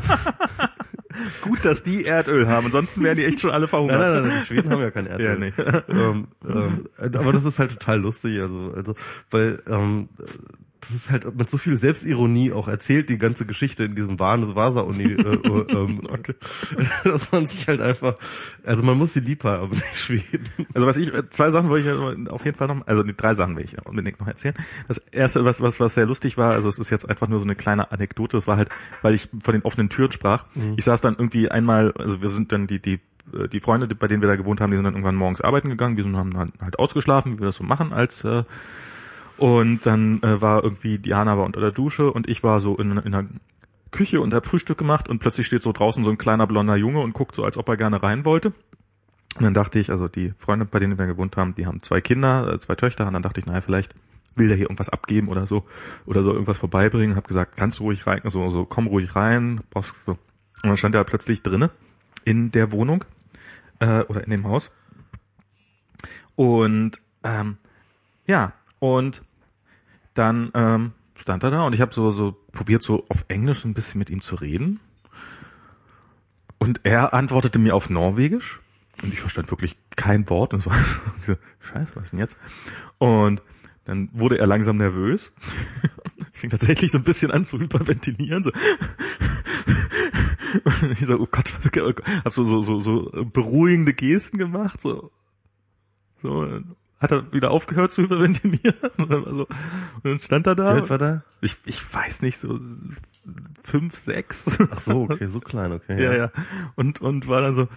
Gut, 1.42 1.64
dass 1.64 1.82
die 1.82 2.04
Erdöl 2.04 2.48
haben, 2.48 2.66
ansonsten 2.66 3.02
wären 3.02 3.16
die 3.16 3.24
echt 3.24 3.40
schon 3.40 3.50
alle 3.50 3.68
verhungert. 3.68 3.98
Nein, 3.98 4.12
nein, 4.12 4.28
nein, 4.28 4.38
die 4.40 4.46
Schweden 4.46 4.70
haben 4.70 4.80
ja 4.80 4.90
kein 4.90 5.06
Erdöl. 5.06 5.26
Ja, 5.26 5.36
nee. 5.36 5.52
ähm, 5.88 6.28
ähm, 6.48 6.88
aber 6.98 7.32
das 7.32 7.44
ist 7.44 7.58
halt 7.58 7.72
total 7.72 8.00
lustig, 8.00 8.40
also, 8.40 8.72
also, 8.74 8.94
weil 9.30 9.62
ähm, 9.66 10.08
das 10.80 10.90
ist 10.90 11.10
halt 11.10 11.36
mit 11.36 11.50
so 11.50 11.58
viel 11.58 11.76
Selbstironie 11.76 12.52
auch 12.52 12.68
erzählt, 12.68 13.10
die 13.10 13.18
ganze 13.18 13.44
Geschichte 13.44 13.84
in 13.84 13.94
diesem 13.94 14.18
Vasa-Uni, 14.18 15.04
äh, 15.04 15.16
äh, 15.16 15.72
ähm, 15.72 16.00
dass 17.04 17.32
man 17.32 17.46
sich 17.46 17.68
halt 17.68 17.80
einfach, 17.80 18.14
also 18.64 18.82
man 18.82 18.96
muss 18.96 19.12
sie 19.12 19.20
lieb 19.20 19.44
haben, 19.44 19.72
die 19.72 19.96
Schweden. 19.96 20.48
Also 20.74 20.86
was 20.86 20.96
ich, 20.96 21.12
zwei 21.30 21.50
Sachen 21.50 21.68
wollte 21.68 21.90
ich 21.90 22.30
auf 22.30 22.44
jeden 22.44 22.56
Fall 22.56 22.68
noch, 22.68 22.86
also 22.86 23.02
die 23.02 23.16
drei 23.16 23.34
Sachen 23.34 23.56
will 23.56 23.64
ich 23.64 23.76
unbedingt 23.86 24.20
noch 24.20 24.26
erzählen. 24.26 24.54
Das 24.88 24.98
erste, 24.98 25.44
was, 25.44 25.60
was, 25.60 25.80
was 25.80 25.94
sehr 25.94 26.06
lustig 26.06 26.38
war, 26.38 26.52
also 26.52 26.68
es 26.68 26.78
ist 26.78 26.90
jetzt 26.90 27.08
einfach 27.08 27.28
nur 27.28 27.40
so 27.40 27.44
eine 27.44 27.56
kleine 27.56 27.92
Anekdote, 27.92 28.36
das 28.36 28.46
war 28.46 28.56
halt, 28.56 28.70
weil 29.02 29.14
ich 29.14 29.28
von 29.42 29.52
den 29.52 29.62
offenen 29.62 29.90
Türen 29.90 30.12
sprach. 30.12 30.46
Ich 30.76 30.84
saß 30.84 31.00
dann 31.00 31.14
irgendwie 31.14 31.50
einmal, 31.50 31.92
also 31.92 32.22
wir 32.22 32.30
sind 32.30 32.52
dann 32.52 32.66
die, 32.66 32.80
die, 32.80 33.00
äh, 33.34 33.48
die 33.48 33.60
Freunde, 33.60 33.92
bei 33.94 34.08
denen 34.08 34.22
wir 34.22 34.28
da 34.28 34.36
gewohnt 34.36 34.60
haben, 34.60 34.70
die 34.70 34.76
sind 34.76 34.84
dann 34.84 34.94
irgendwann 34.94 35.16
morgens 35.16 35.40
arbeiten 35.40 35.68
gegangen, 35.68 35.96
wir 35.96 36.04
sind 36.04 36.16
haben 36.16 36.32
dann 36.32 36.52
halt 36.60 36.78
ausgeschlafen, 36.78 37.34
wie 37.34 37.40
wir 37.40 37.46
das 37.46 37.56
so 37.56 37.64
machen 37.64 37.92
als 37.92 38.24
äh, 38.24 38.44
und 39.40 39.86
dann 39.86 40.22
äh, 40.22 40.40
war 40.42 40.62
irgendwie 40.62 40.98
Diana 40.98 41.38
war 41.38 41.46
unter 41.46 41.60
der 41.60 41.70
Dusche 41.70 42.12
und 42.12 42.28
ich 42.28 42.42
war 42.42 42.60
so 42.60 42.76
in, 42.76 42.98
in 42.98 43.12
der 43.12 43.26
Küche 43.90 44.20
und 44.20 44.34
hab 44.34 44.44
Frühstück 44.44 44.76
gemacht 44.76 45.08
und 45.08 45.18
plötzlich 45.18 45.46
steht 45.46 45.62
so 45.62 45.72
draußen 45.72 46.04
so 46.04 46.10
ein 46.10 46.18
kleiner 46.18 46.46
blonder 46.46 46.76
Junge 46.76 47.00
und 47.00 47.14
guckt 47.14 47.34
so, 47.34 47.42
als 47.42 47.56
ob 47.56 47.66
er 47.70 47.78
gerne 47.78 48.02
rein 48.02 48.26
wollte. 48.26 48.52
Und 49.36 49.44
dann 49.44 49.54
dachte 49.54 49.78
ich, 49.78 49.90
also 49.90 50.08
die 50.08 50.34
Freunde, 50.38 50.66
bei 50.66 50.78
denen 50.78 50.98
wir 50.98 51.06
gewohnt 51.06 51.38
haben, 51.38 51.54
die 51.54 51.66
haben 51.66 51.82
zwei 51.82 52.02
Kinder, 52.02 52.52
äh, 52.52 52.58
zwei 52.58 52.74
Töchter, 52.74 53.06
und 53.06 53.14
dann 53.14 53.22
dachte 53.22 53.40
ich, 53.40 53.46
naja, 53.46 53.62
vielleicht 53.62 53.94
will 54.34 54.48
der 54.48 54.58
hier 54.58 54.66
irgendwas 54.66 54.90
abgeben 54.90 55.28
oder 55.28 55.46
so, 55.46 55.64
oder 56.04 56.22
so 56.22 56.32
irgendwas 56.32 56.58
vorbeibringen, 56.58 57.16
hab 57.16 57.26
gesagt, 57.26 57.58
du 57.58 57.82
ruhig 57.82 58.06
rein, 58.06 58.20
so, 58.24 58.50
so, 58.50 58.66
komm 58.66 58.88
ruhig 58.88 59.16
rein, 59.16 59.62
brauchst 59.70 60.04
so. 60.04 60.12
Und 60.12 60.68
dann 60.68 60.76
stand 60.76 60.94
er 60.94 61.04
plötzlich 61.04 61.42
drinne 61.42 61.70
in 62.24 62.50
der 62.50 62.72
Wohnung, 62.72 63.04
äh, 63.78 64.02
oder 64.02 64.22
in 64.22 64.30
dem 64.30 64.46
Haus. 64.46 64.70
Und, 66.36 67.00
ähm, 67.24 67.56
ja, 68.26 68.52
und 68.80 69.22
dann 70.20 70.50
ähm, 70.54 70.92
stand 71.18 71.42
er 71.42 71.50
da 71.50 71.62
und 71.62 71.72
ich 71.72 71.80
habe 71.80 71.94
so 71.94 72.10
so 72.10 72.36
probiert 72.52 72.82
so 72.82 73.04
auf 73.08 73.24
Englisch 73.28 73.60
so 73.60 73.68
ein 73.68 73.74
bisschen 73.74 73.98
mit 73.98 74.10
ihm 74.10 74.20
zu 74.20 74.36
reden. 74.36 74.80
Und 76.58 76.80
er 76.84 77.14
antwortete 77.14 77.58
mir 77.58 77.74
auf 77.74 77.88
Norwegisch. 77.88 78.60
Und 79.02 79.14
ich 79.14 79.20
verstand 79.20 79.50
wirklich 79.50 79.76
kein 79.96 80.28
Wort. 80.28 80.52
Und 80.52 80.66
war 80.66 80.78
ich 81.20 81.26
so, 81.26 81.36
Scheiße, 81.60 81.96
was 81.96 82.10
denn 82.10 82.18
jetzt? 82.18 82.36
Und 82.98 83.40
dann 83.84 84.10
wurde 84.12 84.38
er 84.38 84.46
langsam 84.46 84.76
nervös, 84.76 85.32
fing 86.32 86.50
tatsächlich 86.50 86.92
so 86.92 86.98
ein 86.98 87.04
bisschen 87.04 87.30
an 87.30 87.44
zu 87.44 87.58
hyperventilieren, 87.58 88.42
so. 88.42 88.52
Und 90.64 90.92
ich 91.00 91.06
so, 91.06 91.18
oh 91.18 91.26
Gott, 91.30 91.56
oh 91.64 91.68
Gott, 91.72 92.02
hab 92.24 92.32
so, 92.32 92.44
so, 92.44 92.62
so, 92.62 92.80
so 92.80 93.10
beruhigende 93.24 93.94
Gesten 93.94 94.38
gemacht, 94.38 94.80
so, 94.80 95.10
so, 96.22 96.60
hat 97.00 97.12
er 97.12 97.32
wieder 97.32 97.50
aufgehört 97.50 97.90
zu 97.92 98.02
hyperventilieren 98.02 98.74
und 98.98 99.10
dann, 99.10 99.24
so, 99.24 99.46
und 99.46 100.04
dann 100.04 100.20
stand 100.20 100.46
er 100.46 100.54
da. 100.54 100.76
Wie 100.76 100.80
alt 100.80 100.90
war 100.90 100.98
der? 100.98 101.24
Ich, 101.40 101.56
ich 101.64 101.92
weiß 101.92 102.22
nicht, 102.22 102.38
so 102.38 102.58
fünf, 103.62 103.96
sechs. 103.96 104.58
Ach 104.70 104.78
so, 104.78 105.02
okay, 105.02 105.26
so 105.26 105.40
klein, 105.40 105.72
okay. 105.72 106.02
ja, 106.02 106.14
ja. 106.14 106.30
Und, 106.76 107.00
und 107.00 107.26
war 107.26 107.40
dann 107.40 107.54
so, 107.54 107.68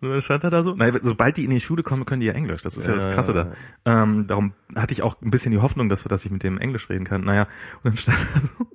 und 0.00 0.10
dann 0.10 0.22
stand 0.22 0.44
er 0.44 0.50
da 0.50 0.62
so. 0.62 0.74
Nein, 0.74 0.98
sobald 1.02 1.36
die 1.36 1.44
in 1.44 1.50
die 1.50 1.60
Schule 1.60 1.82
kommen, 1.82 2.04
können 2.04 2.20
die 2.20 2.26
ja 2.26 2.34
Englisch. 2.34 2.62
Das 2.62 2.76
ist 2.76 2.86
ja, 2.86 2.94
Ja, 2.94 3.02
das 3.02 3.14
Krasse 3.14 3.34
ja, 3.34 3.52
da. 3.84 4.02
Ähm, 4.02 4.26
darum 4.26 4.52
hatte 4.76 4.92
ich 4.92 5.02
auch 5.02 5.20
ein 5.22 5.30
bisschen 5.30 5.50
die 5.50 5.58
Hoffnung, 5.58 5.88
dass, 5.88 6.04
dass 6.04 6.24
ich 6.24 6.30
mit 6.30 6.42
dem 6.42 6.58
Englisch 6.58 6.88
reden 6.88 7.04
kann. 7.04 7.22
Naja, 7.22 7.48
und 7.82 7.84
dann 7.84 7.96
stand 7.96 8.18
er 8.34 8.40
so. 8.40 8.66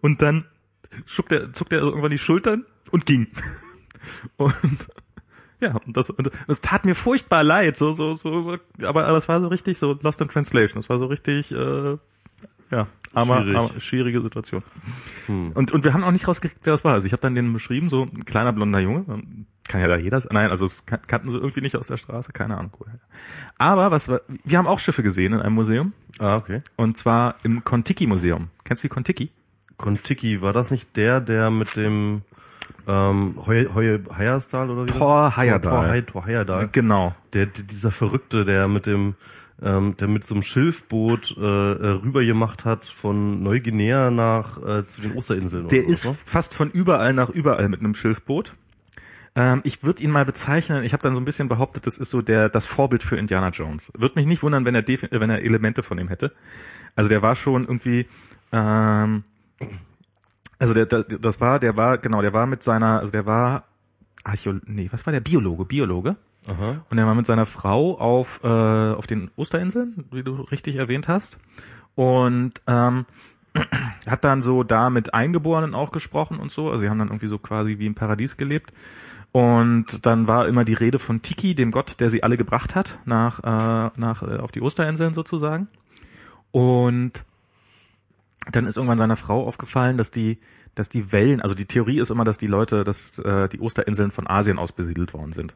Und 0.00 0.22
dann 0.22 0.46
schuckt 1.04 1.32
er, 1.32 1.52
zuckt 1.52 1.72
er 1.72 1.80
irgendwann 1.80 2.10
die 2.10 2.18
Schultern 2.18 2.64
und 2.90 3.04
ging. 3.04 3.28
Und 4.36 4.88
ja, 5.60 5.76
und 5.86 5.96
das, 5.96 6.10
und 6.10 6.30
das 6.46 6.60
tat 6.60 6.84
mir 6.84 6.94
furchtbar 6.94 7.42
leid, 7.44 7.76
so, 7.76 7.92
so, 7.92 8.14
so, 8.14 8.56
aber, 8.82 9.06
aber 9.06 9.16
es 9.18 9.28
war 9.28 9.40
so 9.40 9.48
richtig 9.48 9.78
so 9.78 9.98
Lost 10.02 10.20
in 10.20 10.28
Translation. 10.28 10.80
Es 10.80 10.88
war 10.88 10.98
so 10.98 11.06
richtig, 11.06 11.52
äh, 11.52 11.96
ja, 12.70 12.86
aber, 13.14 13.42
Schwierig. 13.42 13.56
aber 13.56 13.80
schwierige 13.80 14.20
Situation. 14.22 14.62
Hm. 15.26 15.52
Und, 15.52 15.72
und 15.72 15.82
wir 15.84 15.92
haben 15.92 16.04
auch 16.04 16.12
nicht 16.12 16.28
rausgekriegt, 16.28 16.60
wer 16.64 16.72
das 16.72 16.84
war. 16.84 16.94
Also 16.94 17.06
ich 17.06 17.12
habe 17.12 17.22
dann 17.22 17.34
den 17.34 17.52
beschrieben, 17.52 17.88
so 17.90 18.02
ein 18.04 18.24
kleiner 18.24 18.52
blonder 18.52 18.78
Junge. 18.78 19.04
Kann 19.68 19.80
ja 19.80 19.88
da 19.88 19.96
jeder 19.96 20.20
sein. 20.20 20.30
Nein, 20.32 20.50
also 20.50 20.64
es 20.66 20.86
kan- 20.86 21.00
kannten 21.06 21.30
sie 21.30 21.38
irgendwie 21.38 21.60
nicht 21.60 21.76
aus 21.76 21.88
der 21.88 21.96
Straße, 21.96 22.32
keine 22.32 22.56
Ahnung. 22.56 22.72
Aber 23.58 23.90
was 23.90 24.08
war, 24.08 24.20
wir 24.44 24.58
haben 24.58 24.66
auch 24.66 24.78
Schiffe 24.78 25.02
gesehen 25.02 25.32
in 25.32 25.40
einem 25.40 25.54
Museum. 25.54 25.92
Ah, 26.18 26.36
okay. 26.36 26.60
Und 26.76 26.96
zwar 26.96 27.34
im 27.44 27.64
Kontiki-Museum. 27.64 28.48
Kennst 28.64 28.82
du 28.84 28.88
die 28.88 28.94
Kontiki? 28.94 29.30
Kontiki, 29.76 30.42
war 30.42 30.52
das 30.52 30.70
nicht 30.70 30.96
der, 30.96 31.20
der 31.20 31.50
mit 31.50 31.74
dem 31.76 32.22
ähm, 32.90 33.34
Heu, 33.46 33.66
Heu 33.72 33.98
Heyerdahl 34.12 34.70
oder 34.70 34.84
wie? 34.84 34.98
Thor 34.98 35.36
Heyerdahl. 35.36 36.02
Thor, 36.02 36.06
Thor 36.06 36.26
Heyerdahl. 36.26 36.68
Genau. 36.72 37.14
Der, 37.32 37.46
der, 37.46 37.64
dieser 37.64 37.90
Verrückte, 37.90 38.44
der 38.44 38.66
mit 38.66 38.86
dem, 38.86 39.14
ähm, 39.62 39.96
der 39.98 40.08
mit 40.08 40.24
so 40.24 40.34
einem 40.34 40.42
Schilfboot 40.42 41.36
äh, 41.38 41.40
äh, 41.40 41.88
rübergemacht 42.02 42.64
hat 42.64 42.84
von 42.84 43.42
Neuguinea 43.42 44.10
nach 44.10 44.58
äh, 44.58 44.86
zu 44.86 45.02
den 45.02 45.16
Osterinseln. 45.16 45.68
Der 45.68 45.80
oder 45.80 45.86
so, 45.86 45.92
ist 45.92 46.04
ne? 46.06 46.16
fast 46.24 46.54
von 46.54 46.70
überall 46.70 47.12
nach 47.12 47.30
überall 47.30 47.68
mit 47.68 47.80
einem 47.80 47.94
Schilfboot. 47.94 48.54
Ähm, 49.36 49.60
ich 49.62 49.84
würde 49.84 50.02
ihn 50.02 50.10
mal 50.10 50.24
bezeichnen, 50.24 50.82
ich 50.82 50.92
habe 50.92 51.04
dann 51.04 51.14
so 51.14 51.20
ein 51.20 51.24
bisschen 51.24 51.48
behauptet, 51.48 51.86
das 51.86 51.98
ist 51.98 52.10
so 52.10 52.22
der 52.22 52.48
das 52.48 52.66
Vorbild 52.66 53.04
für 53.04 53.16
Indiana 53.16 53.50
Jones. 53.50 53.92
Würde 53.96 54.16
mich 54.16 54.26
nicht 54.26 54.42
wundern, 54.42 54.64
wenn 54.64 54.74
er, 54.74 54.86
wenn 54.86 55.30
er 55.30 55.42
Elemente 55.42 55.84
von 55.84 55.98
ihm 55.98 56.08
hätte. 56.08 56.32
Also 56.96 57.08
der 57.08 57.22
war 57.22 57.36
schon 57.36 57.62
irgendwie, 57.62 58.06
ähm, 58.50 59.22
also 60.60 60.74
der, 60.74 60.86
der 60.86 61.02
das 61.02 61.40
war, 61.40 61.58
der 61.58 61.76
war, 61.76 61.98
genau, 61.98 62.22
der 62.22 62.32
war 62.32 62.46
mit 62.46 62.62
seiner, 62.62 63.00
also 63.00 63.10
der 63.10 63.26
war, 63.26 63.64
Archäo, 64.22 64.54
nee, 64.66 64.88
was 64.92 65.06
war 65.06 65.12
der? 65.12 65.20
Biologe, 65.20 65.64
Biologe. 65.64 66.16
Aha. 66.48 66.84
Und 66.88 66.98
er 66.98 67.06
war 67.06 67.14
mit 67.14 67.26
seiner 67.26 67.46
Frau 67.46 67.98
auf, 67.98 68.40
äh, 68.44 68.46
auf 68.46 69.06
den 69.06 69.30
Osterinseln, 69.36 70.04
wie 70.12 70.22
du 70.22 70.34
richtig 70.42 70.76
erwähnt 70.76 71.08
hast. 71.08 71.38
Und 71.94 72.60
ähm, 72.66 73.06
hat 74.06 74.24
dann 74.24 74.42
so 74.42 74.62
da 74.62 74.90
mit 74.90 75.14
Eingeborenen 75.14 75.74
auch 75.74 75.92
gesprochen 75.92 76.38
und 76.38 76.52
so. 76.52 76.68
Also 76.68 76.80
sie 76.80 76.90
haben 76.90 76.98
dann 76.98 77.08
irgendwie 77.08 77.26
so 77.26 77.38
quasi 77.38 77.78
wie 77.78 77.86
im 77.86 77.94
Paradies 77.94 78.36
gelebt. 78.36 78.72
Und 79.32 80.04
dann 80.04 80.28
war 80.28 80.46
immer 80.46 80.64
die 80.64 80.74
Rede 80.74 80.98
von 80.98 81.22
Tiki, 81.22 81.54
dem 81.54 81.70
Gott, 81.70 82.00
der 82.00 82.10
sie 82.10 82.22
alle 82.22 82.36
gebracht 82.36 82.74
hat, 82.74 82.98
nach, 83.04 83.40
äh, 83.40 83.90
nach 83.96 84.22
äh, 84.22 84.38
auf 84.38 84.52
die 84.52 84.60
Osterinseln 84.60 85.14
sozusagen. 85.14 85.68
Und 86.50 87.24
dann 88.50 88.66
ist 88.66 88.76
irgendwann 88.76 88.98
seiner 88.98 89.16
Frau 89.16 89.46
aufgefallen, 89.46 89.96
dass 89.98 90.10
die, 90.10 90.38
dass 90.74 90.88
die 90.88 91.12
Wellen, 91.12 91.40
also 91.42 91.54
die 91.54 91.66
Theorie 91.66 91.98
ist 92.00 92.10
immer, 92.10 92.24
dass 92.24 92.38
die 92.38 92.46
Leute, 92.46 92.84
dass 92.84 93.18
äh, 93.18 93.48
die 93.48 93.60
Osterinseln 93.60 94.10
von 94.10 94.26
Asien 94.28 94.58
aus 94.58 94.72
besiedelt 94.72 95.12
worden 95.12 95.32
sind. 95.32 95.52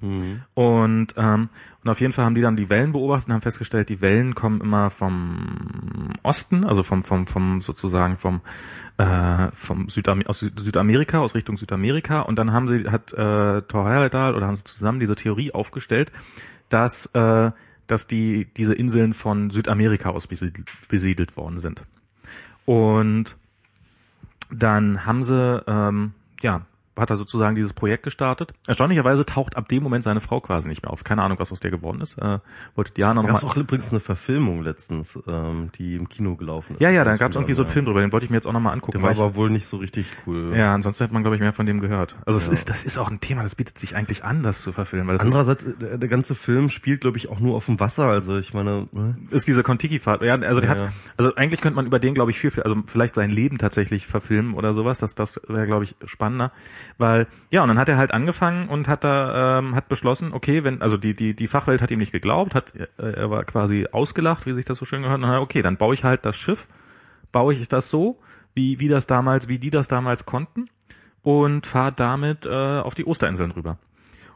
Und, 0.55 1.15
ähm, 1.17 1.49
und 1.83 1.91
auf 1.91 2.01
jeden 2.01 2.13
Fall 2.13 2.25
haben 2.27 2.35
die 2.35 2.43
dann 2.43 2.57
die 2.57 2.69
Wellen 2.69 2.93
beobachtet 2.93 3.29
und 3.29 3.35
haben 3.35 3.41
festgestellt, 3.41 3.89
die 3.89 4.01
Wellen 4.01 4.35
kommen 4.35 4.61
immer 4.61 4.91
vom 4.91 6.11
Osten, 6.23 6.65
also 6.65 6.83
vom, 6.83 7.05
vom, 7.05 7.27
vom 7.27 7.61
sozusagen 7.63 8.17
vom, 8.17 8.43
äh, 8.99 9.49
vom 9.53 9.89
Südam 9.89 10.23
aus 10.27 10.41
Süd- 10.41 10.61
Südamerika, 10.61 11.21
aus 11.21 11.35
Richtung 11.35 11.57
Südamerika. 11.57 12.21
Und 12.21 12.37
dann 12.39 12.53
haben 12.53 12.69
sie, 12.69 12.91
hat 12.91 13.13
äh, 13.13 13.63
Thor 13.63 13.89
Heyerdahl 13.89 14.35
oder 14.35 14.47
haben 14.47 14.57
sie 14.57 14.65
zusammen 14.65 15.01
diese 15.01 15.17
Theorie 15.17 15.53
aufgestellt, 15.53 16.13
dass, 16.69 17.07
äh, 17.15 17.51
dass 17.87 18.07
die, 18.09 18.47
diese 18.57 18.75
Inseln 18.75 19.15
von 19.15 19.51
Südamerika 19.51 20.11
aus 20.11 20.27
besiedelt, 20.27 20.71
besiedelt 20.89 21.37
worden 21.37 21.61
sind. 21.61 21.85
Und 22.67 23.37
dann 24.51 25.07
haben 25.07 25.25
sie, 25.25 25.63
ähm, 25.67 26.13
ja, 26.41 26.63
hat 26.97 27.11
er 27.11 27.17
sozusagen 27.17 27.55
dieses 27.57 27.73
Projekt 27.73 28.03
gestartet. 28.05 28.53
Erstaunlicherweise 28.67 29.27
taucht 29.27 29.57
ab 29.57 29.69
dem 29.69 29.83
Moment 29.83 30.05
seine 30.05 30.21
Frau 30.21 30.41
quasi 30.41 30.69
nicht 30.69 30.83
mehr 30.83 30.93
auf. 30.93 31.03
Keine 31.05 31.23
Ahnung, 31.23 31.39
was 31.39 31.51
aus 31.53 31.61
der 31.61 31.71
geworden 31.71 32.01
ist. 32.01 32.19
Äh, 32.19 32.39
wollte 32.75 32.93
Diana 32.93 33.23
noch 33.23 33.29
Gab 33.29 33.43
mal. 33.43 33.49
auch 33.49 33.57
übrigens 33.57 33.91
eine 33.91 34.01
Verfilmung 34.01 34.63
letztens, 34.63 35.19
ähm, 35.27 35.71
die 35.79 35.97
im 35.97 36.09
Kino 36.09 36.37
gelaufen 36.37 36.75
ist. 36.75 36.81
Ja, 36.83 36.91
ja, 36.91 37.05
da 37.05 37.17
gab 37.17 37.31
es 37.31 37.37
irgendwie 37.37 37.55
so 37.55 37.63
einen. 37.63 37.73
Film 37.73 37.85
drüber. 37.87 38.01
Den 38.01 38.13
wollte 38.13 38.25
ich 38.25 38.31
mir 38.31 38.37
jetzt 38.37 38.47
auch 38.47 38.53
nochmal 38.53 38.73
angucken. 38.75 38.93
Der 38.99 39.03
war 39.03 39.09
weil 39.11 39.17
ich- 39.17 39.21
aber 39.23 39.35
wohl 39.35 39.51
nicht 39.51 39.67
so 39.67 39.79
richtig 39.79 40.07
cool. 40.27 40.53
ja, 40.57 40.73
ansonsten 40.75 41.05
hätte 41.05 41.15
man 41.15 41.23
glaube 41.23 41.37
ich 41.37 41.41
mehr 41.43 41.53
von 41.53 41.67
dem 41.67 41.81
gehört. 41.81 42.17
Also 42.27 42.39
es 42.39 42.47
Ja. 42.47 42.53
ist, 42.53 42.71
das 42.71 42.85
ist 42.85 42.99
auch 42.99 43.11
ein 43.11 43.21
Thema, 43.21 43.43
das 43.43 43.55
bietet 43.55 43.79
sich 43.79 43.97
eigentlich 43.97 44.25
an, 44.25 44.43
das 44.43 44.61
zu 44.61 44.73
verfilmen, 44.73 45.09
weil 45.09 45.15
das 45.17 45.23
Andererseits, 45.23 45.65
äh, 45.65 45.99
der, 45.99 46.09
ganze 46.09 46.35
Film 46.35 46.71
spielt, 46.71 47.01
glaube 47.01 47.17
ich, 47.19 47.29
auch 47.29 47.41
nur 47.41 47.57
auf 47.57 47.67
dem 47.67 47.81
Wasser. 47.81 48.05
Also 48.07 48.39
ich 48.39 48.55
meine, 48.55 48.87
ne? 48.93 49.17
ist, 49.31 49.33
ist 49.33 49.49
diese 49.49 49.63
Kontiki-Fahrt. 49.63 50.23
Ja, 50.23 50.35
also 50.35 50.61
der 50.61 50.77
Ja, 50.77 50.85
hat, 50.87 50.93
also 51.17 51.35
eigentlich 51.35 51.61
könnte 51.61 51.77
man 51.77 51.87
über 51.87 51.99
den 51.99 52.15
glaube 52.15 52.31
ich 52.31 52.39
viel, 52.39 52.51
viel, 52.51 52.63
also 52.63 52.77
vielleicht 52.87 53.15
sein 53.15 53.31
Leben 53.31 53.59
tatsächlich 53.59 54.07
verfilmen 54.07 54.55
oder 54.55 54.73
sowas. 54.75 54.99
Das, 55.01 55.15
das 55.15 55.41
wäre 55.49 55.65
glaube 55.67 55.85
ich 55.85 55.97
spannender, 56.05 56.53
weil 56.99 57.27
ja 57.51 57.63
und 57.63 57.69
dann 57.69 57.79
hat 57.79 57.89
er 57.89 57.97
halt 57.97 58.13
angefangen 58.13 58.69
und 58.69 58.89
hat 58.89 59.05
da 59.05 59.59
ähm, 59.59 59.75
hat 59.75 59.89
beschlossen, 59.89 60.33
okay, 60.33 60.65
wenn 60.65 60.83
also 60.83 60.97
die 60.97 61.15
die 61.15 61.35
die 61.35 61.47
Fachwelt 61.47 61.83
hat 61.83 61.91
ihm 61.91 61.99
nicht 61.99 62.13
geglaubt, 62.13 62.55
hat 62.55 62.75
äh, 62.75 62.87
er 62.97 63.31
war 63.31 63.45
quasi 63.45 63.87
ausgelacht, 63.91 64.47
wie 64.47 64.55
sich 64.55 64.65
das 64.65 64.79
so 64.79 64.85
schön 64.85 65.03
gehört. 65.03 65.23
Und 65.23 65.29
dann, 65.29 65.41
okay, 65.41 65.63
dann 65.63 65.77
baue 65.77 65.95
ich 65.95 66.05
halt 66.05 66.25
das 66.25 66.37
Schiff, 66.37 66.69
baue 67.33 67.55
ich 67.55 67.69
das 67.69 67.91
so, 67.91 68.21
wie 68.55 68.81
wie 68.81 68.89
das 68.89 69.07
damals, 69.07 69.49
wie 69.49 69.59
die 69.59 69.71
das 69.71 69.89
damals 69.89 70.27
konnten 70.27 70.67
und 71.23 71.67
fahre 71.67 71.93
damit 71.93 72.47
äh, 72.47 72.81
auf 72.81 72.95
die 72.95 73.07
Osterinseln 73.07 73.51
rüber 73.51 73.79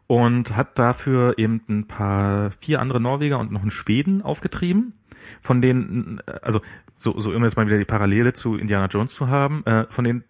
und 0.08 0.56
hat 0.56 0.78
dafür 0.78 1.38
eben 1.38 1.62
ein 1.68 1.86
paar 1.86 2.50
vier 2.50 2.80
andere 2.80 3.00
Norweger 3.00 3.38
und 3.38 3.52
noch 3.52 3.62
einen 3.62 3.70
Schweden 3.70 4.22
aufgetrieben, 4.22 4.94
von 5.40 5.60
denen 5.60 6.20
also 6.42 6.60
so 6.96 7.20
so 7.20 7.32
immer 7.32 7.44
jetzt 7.44 7.56
mal 7.56 7.66
wieder 7.66 7.78
die 7.78 7.84
Parallele 7.84 8.32
zu 8.32 8.56
Indiana 8.56 8.86
Jones 8.86 9.14
zu 9.14 9.28
haben, 9.28 9.64
äh, 9.66 9.86
von 9.90 10.04
den 10.04 10.24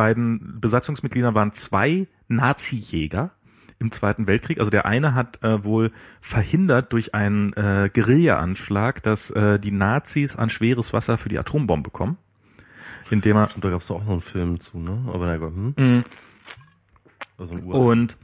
beiden 0.00 0.62
Besatzungsmitgliedern 0.62 1.34
waren 1.34 1.52
zwei 1.52 2.06
Nazi-Jäger 2.28 3.32
im 3.78 3.92
Zweiten 3.92 4.26
Weltkrieg. 4.26 4.58
Also 4.58 4.70
der 4.70 4.86
eine 4.86 5.14
hat 5.14 5.42
äh, 5.42 5.62
wohl 5.62 5.92
verhindert 6.22 6.94
durch 6.94 7.14
einen 7.14 7.52
äh, 7.52 7.90
Guerilla-Anschlag, 7.92 9.02
dass 9.02 9.30
äh, 9.30 9.58
die 9.58 9.72
Nazis 9.72 10.36
an 10.36 10.48
schweres 10.48 10.94
Wasser 10.94 11.18
für 11.18 11.28
die 11.28 11.38
Atombombe 11.38 11.90
kommen. 11.90 12.16
Indem 13.10 13.36
er 13.36 13.50
Und 13.54 13.62
da 13.62 13.68
gab 13.68 13.82
es 13.82 13.90
auch 13.90 14.02
noch 14.02 14.12
einen 14.12 14.20
Film 14.22 14.58
zu, 14.58 14.78
ne? 14.78 15.04
Aber 15.12 15.26
na 15.26 15.36
gut, 15.36 15.54
hm? 15.54 15.74
Mhm. 15.76 16.04
Also 17.36 17.54
Und 17.64 18.16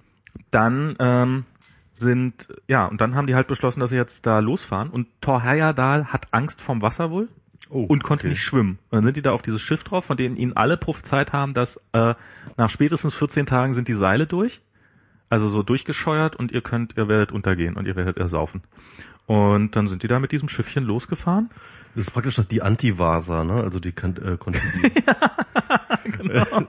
dann 0.51 0.97
ähm, 0.99 1.45
sind, 1.93 2.49
ja, 2.69 2.87
und 2.87 3.03
dann 3.03 3.15
haben 3.15 3.27
die 3.27 3.35
halt 3.35 3.49
beschlossen, 3.49 3.81
dass 3.81 3.91
sie 3.91 3.97
jetzt 3.97 4.25
da 4.25 4.39
losfahren. 4.39 4.89
Und 4.89 5.09
Thor 5.21 5.43
Heyerdahl 5.43 6.07
hat 6.07 6.29
Angst 6.31 6.63
vorm 6.63 6.81
Wasser 6.81 7.11
wohl 7.11 7.29
oh, 7.71 7.85
und 7.85 8.03
konnte 8.03 8.23
okay. 8.23 8.31
nicht 8.31 8.43
schwimmen. 8.43 8.79
Und 8.91 8.99
dann 8.99 9.05
sind 9.05 9.17
die 9.17 9.23
da 9.23 9.33
auf 9.33 9.43
dieses 9.43 9.61
Schiff 9.61 9.85
drauf, 9.85 10.05
von 10.05 10.17
denen 10.17 10.37
ihnen 10.37 10.57
alle 10.57 10.77
prophezeit 10.77 11.33
haben, 11.33 11.55
dass 11.55 11.81
äh, 11.93 12.15
nach 12.57 12.71
spätestens 12.71 13.15
14 13.15 13.47
Tagen 13.47 13.75
sind 13.75 13.89
die 13.89 13.95
Seile 13.95 14.27
durch. 14.27 14.61
Also 15.29 15.49
so 15.49 15.63
durchgescheuert 15.63 16.37
und 16.37 16.53
ihr 16.53 16.61
könnt, 16.61 16.97
ihr 16.97 17.09
werdet 17.09 17.33
untergehen 17.33 17.77
und 17.77 17.87
ihr 17.87 17.97
werdet 17.97 18.17
ersaufen. 18.17 18.63
Und 19.27 19.75
dann 19.75 19.89
sind 19.89 20.05
die 20.05 20.09
da 20.09 20.21
mit 20.21 20.31
diesem 20.31 20.49
Schiffchen 20.49 20.85
losgefahren. 20.85 21.51
Das 21.97 22.09
ist 22.09 22.11
praktisch 22.11 22.35
das 22.37 22.47
die 22.47 22.61
Anti-Vasa, 22.61 23.43
ne? 23.43 23.55
Also 23.55 23.81
die 23.81 23.93
kann, 23.93 24.15
äh, 24.17 24.37
konnte 24.37 24.61
die. 24.61 24.93
genau. 26.13 26.45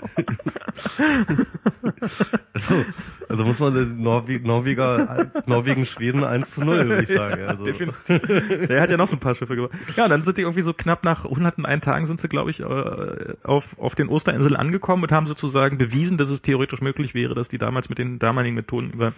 also, 2.53 2.85
also 3.27 3.43
muss 3.43 3.59
man 3.59 4.01
Norwe 4.01 4.39
Norweger, 4.39 5.29
Norwegen, 5.45 5.85
Schweden 5.85 6.23
1 6.23 6.51
zu 6.51 6.63
0, 6.63 6.87
würde 6.87 7.03
ich 7.03 7.09
sagen. 7.09 7.43
Also, 7.43 7.65
Der 7.65 8.81
hat 8.81 8.89
ja 8.89 8.95
noch 8.95 9.09
so 9.09 9.17
ein 9.17 9.19
paar 9.19 9.35
Schiffe 9.35 9.57
gemacht. 9.57 9.71
Ja, 9.97 10.07
dann 10.07 10.21
sind 10.23 10.37
die 10.37 10.43
irgendwie 10.43 10.61
so 10.61 10.73
knapp 10.73 11.03
nach 11.03 11.25
101 11.25 11.83
Tagen 11.83 12.05
sind 12.05 12.21
sie, 12.21 12.29
glaube 12.29 12.51
ich, 12.51 12.61
äh, 12.61 13.35
auf, 13.43 13.77
auf 13.79 13.95
den 13.95 14.07
Osterinseln 14.07 14.55
angekommen 14.55 15.03
und 15.03 15.11
haben 15.11 15.27
sozusagen 15.27 15.77
bewiesen, 15.77 16.17
dass 16.17 16.29
es 16.29 16.41
theoretisch 16.41 16.79
möglich 16.79 17.13
wäre, 17.13 17.35
dass 17.35 17.49
die 17.49 17.57
damals 17.57 17.89
mit 17.89 17.97
den 17.97 18.17
damaligen 18.17 18.55
Methoden 18.55 18.91
über 18.91 19.11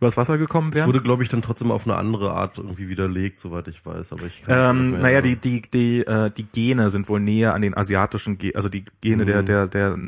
übers 0.00 0.16
Wasser 0.16 0.38
gekommen 0.38 0.74
wären. 0.74 0.86
wurde, 0.86 1.02
glaube 1.02 1.22
ich, 1.22 1.28
dann 1.28 1.42
trotzdem 1.42 1.70
auf 1.70 1.86
eine 1.86 1.96
andere 1.96 2.32
Art 2.32 2.56
irgendwie 2.56 2.88
widerlegt, 2.88 3.38
soweit 3.38 3.68
ich 3.68 3.84
weiß. 3.84 4.14
Aber 4.14 4.22
ich 4.24 4.42
kann 4.42 4.70
Ähm, 4.70 4.82
nicht 4.82 4.92
mehr 4.92 5.00
naja, 5.02 5.20
die, 5.20 5.28
erinnern. 5.28 5.40
Die, 5.50 5.62
die, 5.62 6.06
äh, 6.06 6.30
die 6.30 6.44
Gene 6.44 6.90
sind 6.90 7.08
wohl 7.08 7.20
näher 7.20 7.54
an 7.54 7.62
den 7.62 7.76
asiatischen, 7.76 8.38
Ge 8.38 8.54
also 8.54 8.68
die 8.68 8.84
Gene 9.00 9.24
der, 9.24 9.42
Mhm. 9.42 9.46
der, 9.46 9.66
der 9.66 9.98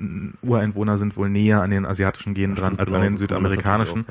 Ureinwohner 0.42 0.98
sind 0.98 1.16
wohl 1.16 1.28
näher 1.28 1.62
an 1.62 1.70
den 1.70 1.84
asiatischen 1.86 2.34
Genen 2.34 2.54
dran 2.54 2.78
als 2.78 2.92
an 2.92 3.00
genau, 3.00 3.00
den 3.00 3.02
man 3.02 3.12
das 3.12 3.20
südamerikanischen. 3.20 4.04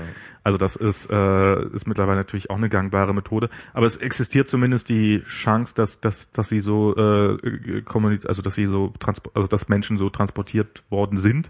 Also 0.43 0.57
das 0.57 0.75
ist, 0.75 1.09
äh, 1.11 1.65
ist 1.67 1.87
mittlerweile 1.87 2.17
natürlich 2.17 2.49
auch 2.49 2.57
eine 2.57 2.69
gangbare 2.69 3.13
Methode. 3.13 3.49
Aber 3.73 3.85
es 3.85 3.97
existiert 3.97 4.47
zumindest 4.47 4.89
die 4.89 5.23
Chance, 5.27 5.75
dass, 5.75 6.01
dass, 6.01 6.31
dass 6.31 6.49
sie 6.49 6.59
so, 6.59 6.95
äh, 6.95 7.83
also 8.27 8.41
dass 8.41 8.55
sie 8.55 8.65
so, 8.65 8.93
also 9.33 9.47
dass 9.47 9.69
Menschen 9.69 9.97
so 9.97 10.09
transportiert 10.09 10.83
worden 10.89 11.17
sind. 11.17 11.49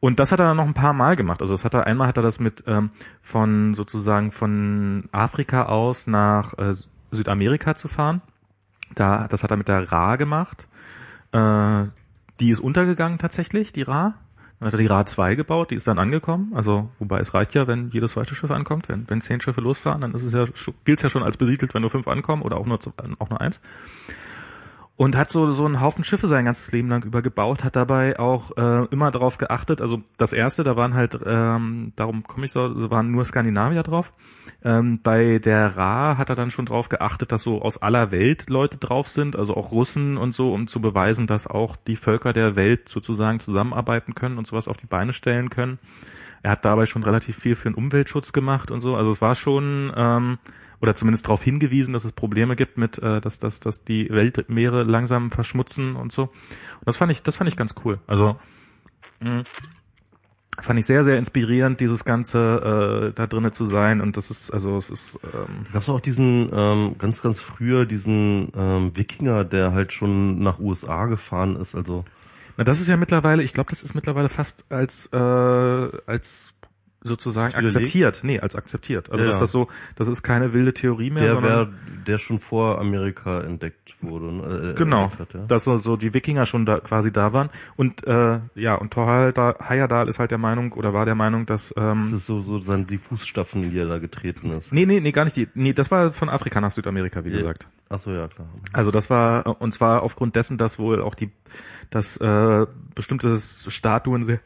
Und 0.00 0.18
das 0.18 0.32
hat 0.32 0.40
er 0.40 0.46
dann 0.46 0.56
noch 0.56 0.66
ein 0.66 0.74
paar 0.74 0.94
Mal 0.94 1.14
gemacht. 1.14 1.42
Also 1.42 1.54
das 1.54 1.64
hat 1.64 1.74
er 1.74 1.86
einmal 1.86 2.08
hat 2.08 2.16
er 2.16 2.24
das 2.24 2.40
mit 2.40 2.64
ähm, 2.66 2.90
von 3.20 3.74
sozusagen 3.74 4.32
von 4.32 5.04
Afrika 5.12 5.66
aus 5.66 6.08
nach 6.08 6.58
äh, 6.58 6.74
Südamerika 7.12 7.76
zu 7.76 7.86
fahren. 7.86 8.20
Da, 8.94 9.28
das 9.28 9.42
hat 9.42 9.50
er 9.50 9.56
mit 9.56 9.68
der 9.68 9.90
Ra 9.90 10.16
gemacht. 10.16 10.66
Äh, 11.32 11.84
die 12.40 12.50
ist 12.50 12.60
untergegangen 12.60 13.18
tatsächlich, 13.18 13.72
die 13.72 13.82
Ra. 13.82 14.14
Dann 14.58 14.68
hat 14.68 14.74
er 14.74 14.78
die 14.78 14.86
Ra 14.86 15.04
2 15.04 15.34
gebaut, 15.34 15.70
die 15.70 15.74
ist 15.74 15.88
dann 15.88 15.98
angekommen. 15.98 16.52
Also, 16.54 16.88
wobei 16.98 17.18
es 17.18 17.34
reicht 17.34 17.54
ja, 17.54 17.66
wenn 17.66 17.90
jedes 17.90 18.12
zweite 18.12 18.34
Schiff 18.34 18.50
ankommt. 18.50 18.88
Wenn, 18.88 19.08
wenn 19.10 19.20
zehn 19.20 19.40
Schiffe 19.40 19.60
losfahren, 19.60 20.02
dann 20.02 20.14
ist 20.14 20.22
es 20.22 20.32
ja, 20.32 20.44
gilt 20.84 20.98
es 20.98 21.02
ja 21.02 21.10
schon 21.10 21.24
als 21.24 21.36
besiedelt, 21.36 21.74
wenn 21.74 21.82
nur 21.82 21.90
fünf 21.90 22.06
ankommen 22.06 22.42
oder 22.42 22.58
auch 22.58 22.66
nur, 22.66 22.78
auch 23.18 23.28
nur 23.28 23.40
eins. 23.40 23.60
Und 24.94 25.16
hat 25.16 25.30
so, 25.30 25.52
so 25.52 25.64
einen 25.64 25.80
Haufen 25.80 26.04
Schiffe 26.04 26.28
sein 26.28 26.44
ganzes 26.44 26.70
Leben 26.70 26.88
lang 26.88 27.02
über 27.02 27.22
gebaut, 27.22 27.64
hat 27.64 27.74
dabei 27.74 28.20
auch 28.20 28.56
äh, 28.56 28.84
immer 28.92 29.10
darauf 29.10 29.38
geachtet, 29.38 29.80
also 29.80 30.02
das 30.16 30.32
erste, 30.32 30.62
da 30.62 30.76
waren 30.76 30.94
halt, 30.94 31.18
ähm, 31.24 31.92
darum 31.96 32.22
komme 32.22 32.44
ich 32.44 32.52
so, 32.52 32.78
so 32.78 32.90
waren 32.90 33.10
nur 33.10 33.24
Skandinavier 33.24 33.82
drauf. 33.82 34.12
Ähm, 34.64 35.00
bei 35.02 35.38
der 35.38 35.76
Ra 35.76 36.18
hat 36.18 36.28
er 36.28 36.36
dann 36.36 36.52
schon 36.52 36.66
drauf 36.66 36.88
geachtet, 36.88 37.32
dass 37.32 37.42
so 37.42 37.62
aus 37.62 37.82
aller 37.82 38.12
Welt 38.12 38.48
Leute 38.48 38.78
drauf 38.78 39.08
sind, 39.08 39.34
also 39.34 39.56
auch 39.56 39.72
Russen 39.72 40.16
und 40.16 40.34
so, 40.34 40.52
um 40.52 40.68
zu 40.68 40.80
beweisen, 40.80 41.26
dass 41.26 41.48
auch 41.48 41.76
die 41.76 41.96
Völker 41.96 42.32
der 42.32 42.54
Welt 42.54 42.88
sozusagen 42.88 43.40
zusammenarbeiten 43.40 44.14
können 44.14 44.38
und 44.38 44.46
sowas 44.46 44.68
auf 44.68 44.76
die 44.76 44.86
Beine 44.86 45.12
stellen 45.12 45.50
können. 45.50 45.78
Er 46.42 46.52
hat 46.52 46.64
dabei 46.64 46.86
schon 46.86 47.02
relativ 47.02 47.36
viel 47.36 47.56
für 47.56 47.70
den 47.70 47.74
Umweltschutz 47.74 48.32
gemacht 48.32 48.70
und 48.70 48.80
so. 48.80 48.94
Also 48.94 49.10
es 49.10 49.20
war 49.20 49.34
schon, 49.34 49.92
ähm, 49.96 50.38
oder 50.80 50.94
zumindest 50.94 51.26
darauf 51.26 51.42
hingewiesen, 51.42 51.92
dass 51.92 52.04
es 52.04 52.12
Probleme 52.12 52.54
gibt 52.54 52.78
mit, 52.78 52.98
äh, 52.98 53.20
dass, 53.20 53.40
dass, 53.40 53.60
dass 53.60 53.84
die 53.84 54.08
Weltmeere 54.10 54.84
langsam 54.84 55.30
verschmutzen 55.30 55.96
und 55.96 56.12
so. 56.12 56.22
Und 56.22 56.86
das 56.86 56.96
fand 56.96 57.10
ich, 57.10 57.22
das 57.22 57.36
fand 57.36 57.48
ich 57.48 57.56
ganz 57.56 57.74
cool. 57.84 57.98
Also 58.06 58.36
mh, 59.20 59.42
fand 60.60 60.78
ich 60.78 60.86
sehr, 60.86 61.02
sehr 61.02 61.18
inspirierend, 61.18 61.80
dieses 61.80 62.04
Ganze 62.04 63.10
äh, 63.10 63.12
da 63.14 63.26
drinnen 63.26 63.52
zu 63.52 63.66
sein. 63.66 64.00
Und 64.00 64.16
das 64.16 64.30
ist, 64.30 64.50
also 64.50 64.76
es 64.76 64.90
ist 64.90 65.18
ähm, 65.24 65.66
Gab's 65.72 65.88
auch 65.88 66.00
diesen 66.00 66.50
ähm, 66.52 66.96
ganz, 66.98 67.22
ganz 67.22 67.40
früher 67.40 67.86
diesen 67.86 68.52
ähm, 68.56 68.92
Wikinger, 68.94 69.44
der 69.44 69.72
halt 69.72 69.92
schon 69.92 70.38
nach 70.42 70.58
USA 70.58 71.06
gefahren 71.06 71.56
ist. 71.56 71.74
Also 71.74 72.04
Na, 72.56 72.64
das 72.64 72.80
ist 72.80 72.88
ja 72.88 72.96
mittlerweile, 72.96 73.42
ich 73.42 73.54
glaube, 73.54 73.70
das 73.70 73.82
ist 73.82 73.94
mittlerweile 73.94 74.28
fast 74.28 74.66
als 74.70 75.06
äh, 75.12 75.16
als 75.16 76.54
sozusagen 77.04 77.54
akzeptiert. 77.54 78.20
Nee, 78.22 78.40
als 78.40 78.54
akzeptiert. 78.54 79.10
Also 79.10 79.24
Ja, 79.24 79.30
dass 79.30 79.40
das 79.40 79.50
so, 79.52 79.68
das 79.96 80.08
ist 80.08 80.22
keine 80.22 80.52
wilde 80.52 80.72
Theorie 80.72 81.10
mehr, 81.10 81.22
der 81.22 81.42
wäre, 81.42 81.72
der 82.06 82.18
schon 82.18 82.38
vor 82.38 82.78
Amerika 82.80 83.40
entdeckt 83.40 83.94
wurde. 84.00 84.32
ne, 84.32 84.70
Äh, 84.70 84.74
genau, 84.74 85.10
Hat, 85.18 85.34
ja. 85.34 85.40
dass 85.46 85.64
so, 85.64 85.76
so 85.78 85.96
die 85.96 86.14
Wikinger 86.14 86.46
schon 86.46 86.64
da 86.66 86.80
quasi 86.80 87.12
da 87.12 87.32
waren. 87.32 87.50
Und 87.76 88.06
äh, 88.06 88.40
ja, 88.54 88.74
und 88.76 88.92
Thor 88.92 89.06
Heyerdahl 89.06 90.08
ist 90.08 90.18
halt 90.18 90.30
der 90.30 90.38
Meinung 90.38 90.72
oder 90.72 90.92
war 90.94 91.04
der 91.04 91.14
Meinung, 91.14 91.46
dass 91.46 91.72
Das 91.74 91.84
ähm, 91.84 92.02
ist 92.14 92.26
so, 92.26 92.40
so 92.40 92.58
sein, 92.60 92.86
die 92.86 92.98
Fußstapfen, 92.98 93.70
die 93.70 93.78
er 93.78 93.86
da 93.88 93.98
getreten 93.98 94.50
ist. 94.52 94.72
nee, 94.72 94.86
nee, 94.86 95.00
nee, 95.00 95.12
gar 95.12 95.24
nicht 95.24 95.36
die. 95.36 95.48
Nee, 95.54 95.72
das 95.72 95.90
war 95.90 96.12
von 96.12 96.28
Afrika 96.28 96.60
nach 96.60 96.70
Südamerika, 96.70 97.24
wie 97.24 97.30
Ja. 97.30 97.38
gesagt. 97.38 97.66
Ach 97.88 97.98
so, 97.98 98.10
ja, 98.12 98.26
klar. 98.28 98.48
Also 98.72 98.90
das 98.90 99.10
war 99.10 99.60
und 99.60 99.74
zwar 99.74 100.02
aufgrund 100.02 100.34
dessen, 100.36 100.56
dass 100.56 100.78
wohl 100.78 101.02
auch 101.02 101.14
die, 101.14 101.30
dass 101.90 102.16
äh, 102.16 102.66
bestimmte 102.94 103.36
Statuen 103.38 104.24
sehr 104.24 104.40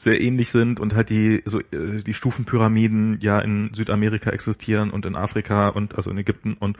sehr 0.00 0.18
ähnlich 0.18 0.50
sind 0.50 0.80
und 0.80 0.94
halt 0.94 1.10
die 1.10 1.42
so 1.44 1.60
äh, 1.60 2.02
die 2.02 2.14
Stufenpyramiden 2.14 3.18
ja 3.20 3.38
in 3.38 3.74
Südamerika 3.74 4.30
existieren 4.30 4.90
und 4.90 5.04
in 5.04 5.14
Afrika 5.14 5.68
und 5.68 5.94
also 5.94 6.10
in 6.10 6.16
Ägypten 6.16 6.54
und 6.54 6.78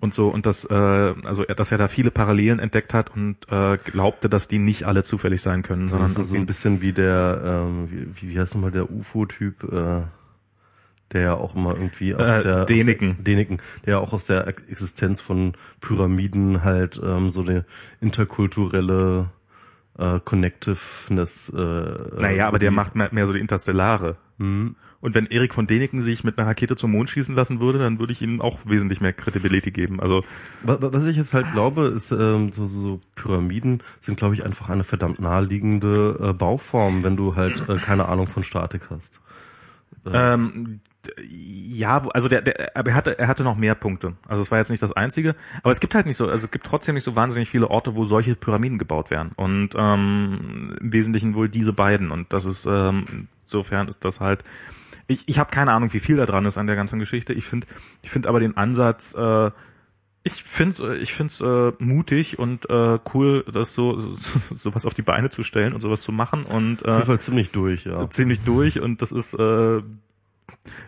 und 0.00 0.12
so 0.12 0.28
und 0.28 0.44
das 0.44 0.66
äh, 0.70 0.74
also 0.74 1.44
er, 1.44 1.54
dass 1.54 1.72
er 1.72 1.78
da 1.78 1.88
viele 1.88 2.10
Parallelen 2.10 2.58
entdeckt 2.58 2.92
hat 2.92 3.10
und 3.16 3.36
äh, 3.50 3.78
glaubte, 3.78 4.28
dass 4.28 4.48
die 4.48 4.58
nicht 4.58 4.84
alle 4.84 5.02
zufällig 5.02 5.40
sein 5.40 5.62
können, 5.62 5.88
sondern 5.88 6.12
Das 6.12 6.24
ist 6.24 6.28
so 6.28 6.36
ein 6.36 6.44
bisschen 6.44 6.82
wie 6.82 6.92
der, 6.92 7.40
ähm, 7.66 7.90
wie, 7.90 8.32
wie 8.32 8.38
heißt 8.38 8.54
nochmal 8.54 8.70
der 8.70 8.90
UFO-Typ, 8.90 9.64
äh, 9.64 10.02
der 11.12 11.20
ja 11.22 11.34
auch 11.34 11.56
immer 11.56 11.74
irgendwie 11.74 12.14
aus 12.14 12.20
Äh, 12.20 12.42
der 12.42 12.64
Däniken. 12.66 13.10
Aus 13.10 13.16
der, 13.16 13.24
Däniken, 13.24 13.58
der 13.86 13.94
ja 13.94 13.98
auch 13.98 14.12
aus 14.12 14.26
der 14.26 14.46
Existenz 14.46 15.22
von 15.22 15.54
Pyramiden 15.80 16.64
halt 16.64 17.00
ähm, 17.02 17.30
so 17.30 17.40
eine 17.40 17.64
interkulturelle 18.02 19.30
äh, 19.98 20.20
Connectiveness. 20.24 21.50
Äh, 21.50 21.58
naja, 22.20 22.48
aber 22.48 22.58
der 22.58 22.70
macht 22.70 22.94
mehr, 22.94 23.08
mehr 23.12 23.26
so 23.26 23.32
die 23.32 23.40
interstellare 23.40 24.16
Mhm. 24.40 24.76
Und 25.00 25.14
wenn 25.16 25.26
Erik 25.26 25.52
von 25.52 25.66
Däniken 25.66 26.00
sich 26.00 26.22
mit 26.22 26.38
einer 26.38 26.46
Rakete 26.48 26.76
zum 26.76 26.92
Mond 26.92 27.10
schießen 27.10 27.34
lassen 27.34 27.60
würde, 27.60 27.80
dann 27.80 27.98
würde 27.98 28.12
ich 28.12 28.22
ihm 28.22 28.40
auch 28.40 28.60
wesentlich 28.66 29.00
mehr 29.00 29.12
Credibility 29.12 29.72
geben. 29.72 29.98
Also 30.00 30.24
Wa- 30.62 30.80
wa- 30.80 30.92
Was 30.92 31.04
ich 31.06 31.16
jetzt 31.16 31.34
halt 31.34 31.50
glaube, 31.52 31.86
ist, 31.86 32.12
ähm, 32.12 32.52
so, 32.52 32.66
so 32.66 33.00
Pyramiden 33.16 33.82
sind, 34.00 34.16
glaube 34.18 34.34
ich, 34.34 34.44
einfach 34.44 34.68
eine 34.68 34.84
verdammt 34.84 35.18
naheliegende 35.20 36.18
äh, 36.20 36.32
Bauform, 36.34 37.02
wenn 37.02 37.16
du 37.16 37.34
halt 37.34 37.68
äh, 37.68 37.76
keine 37.78 38.06
Ahnung 38.06 38.28
von 38.28 38.44
Statik 38.44 38.90
hast. 38.90 39.20
Ähm, 40.06 40.80
ja, 41.20 42.06
also 42.08 42.28
der, 42.28 42.42
der, 42.42 42.76
aber 42.76 42.90
er 42.90 42.96
hatte, 42.96 43.18
er 43.18 43.28
hatte 43.28 43.44
noch 43.44 43.56
mehr 43.56 43.74
Punkte. 43.74 44.14
Also 44.26 44.42
es 44.42 44.50
war 44.50 44.58
jetzt 44.58 44.70
nicht 44.70 44.82
das 44.82 44.92
einzige, 44.92 45.36
aber 45.62 45.70
es 45.70 45.80
gibt 45.80 45.94
halt 45.94 46.06
nicht 46.06 46.16
so, 46.16 46.28
also 46.28 46.46
es 46.46 46.50
gibt 46.50 46.66
trotzdem 46.66 46.94
nicht 46.94 47.04
so 47.04 47.16
wahnsinnig 47.16 47.48
viele 47.48 47.70
Orte, 47.70 47.94
wo 47.94 48.02
solche 48.02 48.34
Pyramiden 48.34 48.78
gebaut 48.78 49.10
werden. 49.10 49.32
Und 49.36 49.70
ähm, 49.76 50.76
im 50.80 50.92
Wesentlichen 50.92 51.34
wohl 51.34 51.48
diese 51.48 51.72
beiden. 51.72 52.10
Und 52.10 52.32
das 52.32 52.44
ist, 52.44 52.66
ähm, 52.66 53.28
insofern 53.44 53.88
ist 53.88 54.04
das 54.04 54.20
halt. 54.20 54.42
Ich, 55.06 55.22
ich 55.26 55.38
habe 55.38 55.50
keine 55.50 55.72
Ahnung, 55.72 55.92
wie 55.94 56.00
viel 56.00 56.16
da 56.16 56.26
dran 56.26 56.44
ist 56.44 56.58
an 56.58 56.66
der 56.66 56.76
ganzen 56.76 56.98
Geschichte. 56.98 57.32
Ich 57.32 57.46
finde, 57.46 57.66
ich 58.02 58.10
finde 58.10 58.28
aber 58.28 58.40
den 58.40 58.56
Ansatz, 58.56 59.14
äh, 59.14 59.50
ich 60.24 60.44
finde 60.44 60.98
ich 60.98 61.14
find's 61.14 61.40
äh, 61.40 61.72
mutig 61.78 62.38
und 62.38 62.68
äh, 62.68 62.98
cool, 63.14 63.44
das 63.50 63.74
so, 63.74 64.14
so 64.14 64.54
sowas 64.54 64.84
auf 64.84 64.92
die 64.92 65.02
Beine 65.02 65.30
zu 65.30 65.42
stellen 65.42 65.72
und 65.72 65.80
sowas 65.80 66.02
zu 66.02 66.12
machen 66.12 66.42
und 66.42 66.84
Auf 66.84 66.88
äh, 66.88 66.94
jeden 66.96 67.06
Fall 67.06 67.20
ziemlich 67.20 67.50
durch, 67.50 67.84
ja. 67.84 68.10
ziemlich 68.10 68.40
durch 68.40 68.80
und 68.80 69.00
das 69.00 69.12
ist 69.12 69.34
äh, 69.34 69.80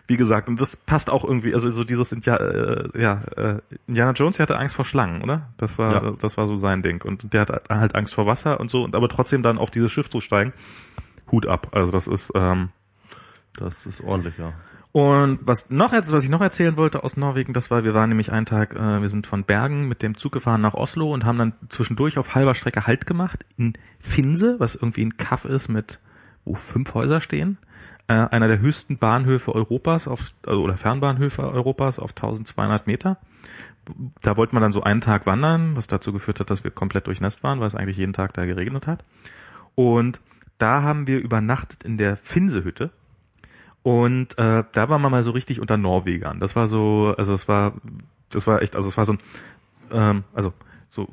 wie 0.07 0.17
gesagt 0.17 0.47
und 0.47 0.59
das 0.59 0.75
passt 0.75 1.09
auch 1.09 1.23
irgendwie 1.23 1.53
also 1.53 1.69
so 1.71 1.83
dieses 1.83 2.11
India, 2.11 2.35
äh, 2.37 2.89
ja 3.01 3.21
äh, 3.35 3.59
Indiana 3.87 4.11
Jones 4.11 4.37
der 4.37 4.43
hatte 4.43 4.57
Angst 4.57 4.75
vor 4.75 4.85
Schlangen 4.85 5.21
oder 5.21 5.49
das 5.57 5.77
war 5.77 6.03
Ja. 6.03 6.11
das 6.19 6.37
war 6.37 6.47
so 6.47 6.57
sein 6.57 6.81
Ding 6.81 7.01
und 7.03 7.33
der 7.33 7.41
hat 7.41 7.69
halt 7.69 7.95
Angst 7.95 8.13
vor 8.13 8.25
Wasser 8.25 8.59
und 8.59 8.69
so 8.71 8.83
und 8.83 8.95
aber 8.95 9.09
trotzdem 9.09 9.43
dann 9.43 9.57
auf 9.57 9.71
dieses 9.71 9.91
Schiff 9.91 10.09
zu 10.09 10.21
steigen 10.21 10.53
Hut 11.31 11.45
ab 11.47 11.69
also 11.71 11.91
das 11.91 12.07
ist 12.07 12.31
ähm, 12.35 12.69
Das 13.57 13.85
ist 13.85 14.01
ordentlich, 14.01 14.37
ja. 14.37 14.53
und 14.93 15.39
was 15.45 15.69
noch 15.69 15.91
jetzt, 15.93 16.11
was 16.11 16.23
ich 16.23 16.29
noch 16.29 16.41
erzählen 16.41 16.77
wollte 16.77 17.03
aus 17.03 17.17
Norwegen, 17.17 17.53
das 17.53 17.69
war, 17.69 17.83
wir 17.83 17.93
waren 17.93 18.09
nämlich 18.09 18.31
einen 18.31 18.45
Tag, 18.45 18.75
äh, 18.75 19.01
wir 19.01 19.09
sind 19.09 19.27
von 19.27 19.43
Bergen 19.43 19.87
mit 19.87 20.01
dem 20.01 20.15
Zug 20.17 20.31
gefahren 20.31 20.61
nach 20.61 20.73
Oslo 20.73 21.13
und 21.13 21.25
haben 21.25 21.37
dann 21.37 21.53
zwischendurch 21.69 22.17
auf 22.17 22.33
halber 22.35 22.55
Strecke 22.55 22.87
Halt 22.87 23.05
gemacht 23.05 23.45
in 23.57 23.73
Finse, 23.99 24.55
was 24.59 24.75
irgendwie 24.75 25.03
ein 25.05 25.17
Kaff 25.17 25.45
ist 25.45 25.67
mit, 25.69 25.99
wo 26.45 26.55
fünf 26.55 26.93
Häuser 26.93 27.19
stehen. 27.21 27.57
Äh, 28.11 28.27
einer 28.29 28.49
der 28.49 28.59
höchsten 28.59 28.97
Bahnhöfe 28.97 29.55
Europas 29.55 30.05
auf, 30.05 30.33
also, 30.45 30.61
oder 30.63 30.75
Fernbahnhöfe 30.75 31.43
Europas 31.49 31.97
auf 31.97 32.09
1200 32.09 32.85
Meter. 32.85 33.17
Da 34.21 34.35
wollte 34.35 34.53
man 34.53 34.61
dann 34.61 34.73
so 34.73 34.83
einen 34.83 34.99
Tag 34.99 35.25
wandern, 35.25 35.77
was 35.77 35.87
dazu 35.87 36.11
geführt 36.11 36.41
hat, 36.41 36.49
dass 36.49 36.65
wir 36.65 36.71
komplett 36.71 37.07
durchnässt 37.07 37.41
waren, 37.41 37.61
weil 37.61 37.67
es 37.67 37.75
eigentlich 37.75 37.95
jeden 37.95 38.11
Tag 38.11 38.33
da 38.33 38.43
geregnet 38.45 38.85
hat. 38.85 39.05
Und 39.75 40.19
da 40.57 40.83
haben 40.83 41.07
wir 41.07 41.19
übernachtet 41.19 41.83
in 41.83 41.97
der 41.97 42.17
Finsehütte. 42.17 42.91
Und 43.81 44.37
äh, 44.37 44.65
da 44.69 44.89
waren 44.89 45.01
wir 45.01 45.09
mal 45.09 45.23
so 45.23 45.31
richtig 45.31 45.61
unter 45.61 45.77
Norwegern. 45.77 46.41
Das 46.41 46.57
war 46.57 46.67
so, 46.67 47.15
also 47.17 47.33
es 47.33 47.47
war, 47.47 47.75
das 48.29 48.45
war 48.45 48.61
echt, 48.61 48.75
also 48.75 48.89
es 48.89 48.97
war 48.97 49.05
so 49.05 49.15
ähm, 49.89 50.25
also 50.33 50.51
so 50.89 51.07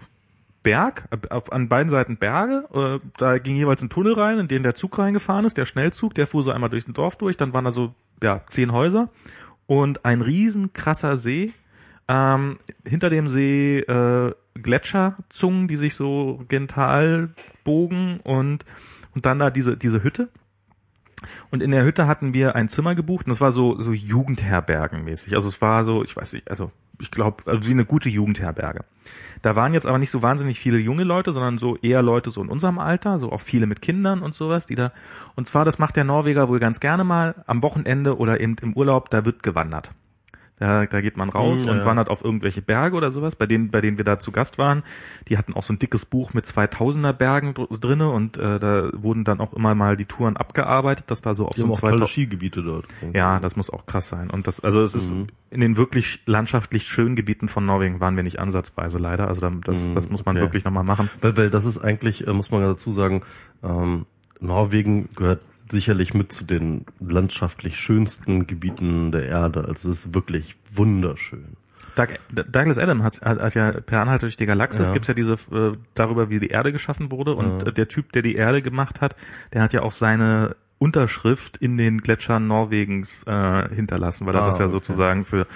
Berg, 0.63 1.09
auf, 1.31 1.53
an 1.53 1.69
beiden 1.69 1.89
Seiten 1.89 2.17
Berge. 2.17 3.01
Äh, 3.03 3.07
da 3.17 3.39
ging 3.39 3.57
jeweils 3.57 3.83
ein 3.83 3.91
Tunnel 3.91 4.15
rein, 4.15 4.39
in 4.39 4.49
den 4.49 4.63
der 4.63 4.75
Zug 4.75 4.99
reingefahren 4.99 5.45
ist, 5.45 5.57
der 5.57 5.67
Schnellzug, 5.67 6.15
der 6.15 6.27
fuhr 6.27 6.43
so 6.43 6.51
einmal 6.51 6.71
durch 6.71 6.87
ein 6.89 6.95
Dorf 6.95 7.17
durch. 7.17 7.37
Dann 7.37 7.53
waren 7.53 7.65
da 7.65 7.73
so 7.73 7.95
ja 8.23 8.43
zehn 8.47 8.73
Häuser 8.73 9.11
und 9.67 10.05
ein 10.05 10.21
riesen 10.21 10.73
krasser 10.73 11.17
See. 11.17 11.53
Ähm, 12.09 12.59
hinter 12.85 13.11
dem 13.11 13.29
See 13.29 13.81
äh, 13.81 14.35
Gletscherzungen, 14.55 15.69
die 15.69 15.77
sich 15.77 15.95
so 15.95 16.43
gental 16.49 17.31
bogen 17.65 18.21
und 18.25 18.65
und 19.15 19.27
dann 19.27 19.39
da 19.39 19.51
diese 19.51 19.77
diese 19.77 20.03
Hütte. 20.03 20.29
Und 21.51 21.63
in 21.63 21.71
der 21.71 21.85
Hütte 21.85 22.07
hatten 22.07 22.33
wir 22.33 22.55
ein 22.55 22.69
Zimmer 22.69 22.95
gebucht 22.95 23.27
und 23.27 23.31
das 23.31 23.41
war 23.41 23.53
so, 23.53 23.81
so 23.81 23.93
Jugendherbergenmäßig. 23.93 25.35
Also 25.35 25.49
es 25.49 25.61
war 25.61 25.85
so, 25.85 26.05
ich 26.05 26.17
weiß 26.17 26.33
nicht, 26.35 26.51
also 26.51 26.71
ich 27.01 27.11
glaube, 27.11 27.45
also 27.47 27.67
wie 27.67 27.73
eine 27.73 27.85
gute 27.85 28.09
Jugendherberge. 28.09 28.85
Da 29.43 29.55
waren 29.57 29.75
jetzt 29.75 29.87
aber 29.87 29.99
nicht 29.99 30.11
so 30.11 30.23
wahnsinnig 30.23 30.59
viele 30.59 30.79
junge 30.79 31.05
Leute, 31.05 31.33
sondern 31.33 31.59
so 31.59 31.77
eher 31.77 32.03
Leute 32.03 32.31
so 32.31 32.43
in 32.43 32.49
unserem 32.49 32.79
Alter, 32.79 33.19
so 33.19 33.31
auch 33.31 33.41
viele 33.41 33.67
mit 33.67 33.83
Kindern 33.83 34.23
und 34.23 34.35
sowas, 34.35 34.67
die 34.67 34.75
da, 34.75 34.93
und 35.37 35.47
zwar, 35.47 35.65
das 35.65 35.79
macht 35.79 35.97
der 35.97 36.05
Norweger 36.05 36.49
wohl 36.49 36.59
ganz 36.59 36.81
gerne 36.81 37.05
mal 37.05 37.45
am 37.47 37.63
Wochenende 37.63 38.19
oder 38.19 38.41
eben 38.41 38.57
im 38.63 38.75
Urlaub, 38.75 39.11
da 39.11 39.25
wird 39.25 39.43
gewandert. 39.43 39.93
Da, 40.59 40.87
da 40.87 41.01
geht 41.01 41.17
man 41.17 41.29
raus 41.29 41.63
Hm, 41.63 41.69
und 41.71 41.79
ja. 41.79 41.85
wandert 41.87 42.09
auf 42.09 42.25
irgendwelche 42.25 42.63
Berge 42.63 42.97
oder 42.97 43.13
sowas, 43.13 43.37
bei 43.37 43.47
denen, 43.47 43.71
bei 43.71 43.81
denen 43.81 43.97
wir 43.99 44.05
da 44.05 44.19
zu 44.19 44.33
Gast 44.33 44.59
waren. 44.59 44.83
Die 45.29 45.39
hatten 45.39 45.55
auch 45.55 45.63
so 45.63 45.73
ein 45.73 45.79
dickes 45.79 46.05
Buch 46.05 46.35
mit 46.35 46.47
2000er 46.47 47.13
Bergen 47.13 47.55
dr- 47.55 47.69
drinne 47.79 48.11
und 48.11 48.37
äh, 48.39 48.59
da 48.59 48.91
wurden 48.93 49.25
dann 49.25 49.41
auch 49.41 49.53
immer 49.53 49.75
mal 49.75 49.97
die 49.97 50.05
Touren 50.07 50.37
abgearbeitet, 50.37 51.11
dass 51.11 51.23
da 51.23 51.35
so 51.35 51.47
auf 51.47 51.55
Die 51.55 51.61
so 51.61 51.67
haben 51.67 51.73
auch 51.75 51.81
tolle 51.81 51.93
2000 51.99 52.11
Skigebiete 52.11 52.63
dort. 52.63 52.87
ja, 53.15 53.39
das 53.41 53.57
muss 53.57 53.71
auch 53.71 53.87
krass 53.87 54.09
sein. 54.09 54.31
Und 54.31 54.47
das, 54.47 54.61
also 54.61 54.83
es 54.83 54.95
ist 54.95 55.13
Mhm. 55.13 55.27
in 55.51 55.61
den 55.61 55.77
wirklich 55.77 56.23
landschaftlich 56.27 56.89
schönen 56.89 57.15
Gebieten 57.17 57.49
von 57.49 57.65
Norwegen 57.65 58.01
waren 58.01 58.17
wir 58.17 58.23
nicht 58.23 58.39
ansatzweise 58.39 58.99
leider. 58.99 59.29
Also 59.29 59.41
da- 59.41 59.53
das, 59.65 59.85
Mhm, 59.85 59.95
das 59.95 60.09
muss 60.11 60.25
man 60.25 60.37
okay. 60.37 60.45
wirklich 60.45 60.65
nochmal 60.65 60.85
machen. 60.85 61.09
Weil, 61.21 61.37
weil 61.37 61.51
das 61.51 61.65
ist 61.65 61.79
eigentlich, 61.79 62.27
äh, 62.27 62.33
muss 62.33 62.51
man 62.51 62.63
dazu 62.63 62.91
sagen, 62.91 63.23
ähm, 63.63 64.07
Norwegen 64.41 65.09
gehört 65.17 65.43
sicherlich 65.73 66.15
mit 66.15 66.33
zu 66.33 66.45
den 66.45 66.85
landschaftlich 67.01 67.79
schönsten 67.79 68.47
Gebieten 68.47 69.13
der 69.13 69.27
Erde. 69.27 69.61
Also 69.67 69.91
es 69.91 70.07
ist 70.07 70.15
wirklich 70.15 70.57
wunderschön. 70.73 71.57
Doug, 71.95 72.09
Douglas 72.31 72.79
Adam 72.79 73.03
hat, 73.03 73.21
hat, 73.23 73.41
hat 73.41 73.55
ja 73.55 73.73
per 73.73 74.01
Anhalt 74.03 74.23
durch 74.23 74.37
die 74.37 74.47
Galaxis 74.47 74.89
Ja. 74.89 74.93
gibt's 74.93 75.09
ja 75.09 75.15
diese 75.15 75.33
äh, 75.53 75.73
darüber, 75.95 76.31
wie 76.31 76.39
die 76.39 76.49
Erde 76.49 76.73
geschaffen 76.73 77.11
wurde 77.11 77.35
und 77.35 77.65
Ja. 77.65 77.71
der 77.73 77.89
Typ, 77.89 78.13
der 78.13 78.23
die 78.23 78.37
Erde 78.37 78.63
gemacht 78.63 79.01
hat, 79.01 79.17
der 79.53 79.63
hat 79.63 79.73
ja 79.73 79.83
auch 79.83 79.93
seine 79.93 80.55
Unterschrift 80.79 81.57
in 81.57 81.77
den 81.77 82.01
Gletschern 82.03 82.47
Norwegens 82.47 83.25
äh, 83.27 83.75
hinterlassen, 83.75 84.27
weil 84.27 84.35
er 84.37 84.43
Ah, 84.43 84.47
das 84.47 84.59
ja 84.59 84.67
okay. 84.67 84.73
sozusagen 84.73 85.25
für 85.25 85.47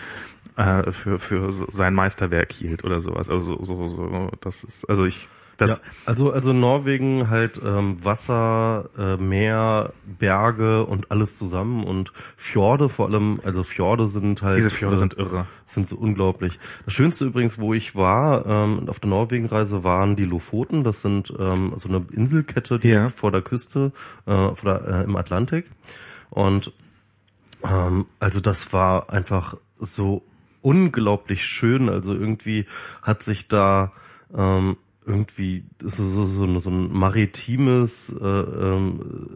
äh, 0.57 0.91
für 0.91 1.19
für 1.21 1.53
sein 1.71 1.95
Meisterwerk 1.95 2.51
hielt 2.53 2.83
oder 2.85 3.01
sowas. 3.01 3.31
Also 3.31 3.63
so, 3.63 3.89
so, 3.89 3.89
so 3.89 4.31
das 4.41 4.65
ist 4.65 4.85
also 4.91 5.05
ich 5.05 5.29
das 5.57 5.79
ja, 5.79 5.91
also 6.07 6.33
also 6.33 6.53
Norwegen 6.53 7.31
halt 7.31 7.61
ähm, 7.65 8.05
Wasser, 8.05 8.91
äh, 8.99 9.17
Meer, 9.17 9.93
Berge 10.19 10.85
und 10.85 11.11
alles 11.11 11.39
zusammen 11.39 11.85
und 11.85 12.13
Fjorde 12.37 12.89
vor 12.89 13.07
allem. 13.09 13.41
Also 13.45 13.63
Fjorde 13.63 14.07
sind 14.09 14.43
halt 14.43 14.59
diese 14.59 14.71
Fjorde 14.71 14.97
äh, 14.97 14.99
sind 14.99 15.15
irre. 15.19 15.47
sind 15.67 15.89
so 15.89 15.97
unglaublich. 15.97 16.59
Das 16.85 16.95
Schönste 16.95 17.25
übrigens, 17.27 17.59
wo 17.59 17.75
ich 17.75 17.95
war 17.95 18.47
ähm, 18.47 18.89
auf 18.89 19.01
der 19.01 19.11
Norwegenreise, 19.11 19.85
waren 19.85 20.17
die 20.17 20.25
Lofoten. 20.25 20.85
Das 20.85 21.03
sind 21.03 21.33
ähm, 21.39 21.75
so 21.77 21.89
eine 21.89 22.05
Inselkette 22.13 22.79
die 22.79 22.89
Ja. 22.89 23.09
vor 23.09 23.31
der 23.31 23.43
Küste, 23.43 23.93
äh, 24.27 24.55
vor 24.55 24.79
der, 24.79 25.01
äh, 25.01 25.05
im 25.05 25.17
Atlantik. 25.17 25.67
Und 26.31 26.73
ähm, 27.65 28.07
also 28.19 28.41
das 28.41 28.73
war 28.73 29.13
einfach 29.13 29.57
so 29.79 30.23
unglaublich 30.63 31.45
schön. 31.45 31.89
Also 31.89 32.15
irgendwie 32.15 32.67
hat 33.03 33.23
sich 33.23 33.49
da 33.49 33.93
ähm, 34.35 34.77
irgendwie 35.07 35.65
so, 35.83 36.05
so, 36.05 36.25
so, 36.25 36.45
ein- 36.45 36.61
so 36.61 36.71
ein 36.71 36.93
maritimes 36.93 38.15
äh, 38.21 38.25
ähm, 38.25 39.29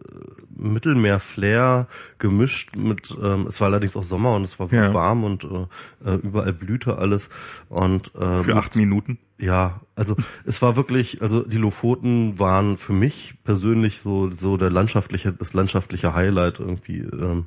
Mittelmeer-Flair 0.56 1.86
gemischt 2.18 2.76
mit, 2.76 3.16
ähm, 3.22 3.46
es 3.48 3.60
war 3.60 3.68
allerdings 3.68 3.96
auch 3.96 4.02
Sommer 4.04 4.34
und 4.36 4.44
es 4.44 4.58
war 4.58 4.72
Ja. 4.72 4.94
warm 4.94 5.24
und 5.24 5.44
äh, 5.44 5.66
äh, 6.10 6.14
überall 6.16 6.52
blühte 6.52 6.98
alles 6.98 7.28
und 7.68 8.14
äh, 8.14 8.38
Für 8.42 8.56
acht 8.56 8.76
Minuten. 8.76 9.18
Ja, 9.38 9.80
also 9.94 10.16
es 10.46 10.62
war 10.62 10.76
wirklich, 10.76 11.20
also 11.20 11.42
die 11.42 11.58
Lofoten 11.58 12.38
waren 12.38 12.78
für 12.78 12.94
mich 12.94 13.34
persönlich 13.44 14.00
so 14.00 14.30
so 14.30 14.56
der 14.56 14.70
landschaftliche, 14.70 15.32
das 15.32 15.52
landschaftliche 15.52 16.14
Highlight 16.14 16.58
irgendwie 16.58 17.00
ähm, 17.00 17.46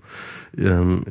ähm, 0.56 1.04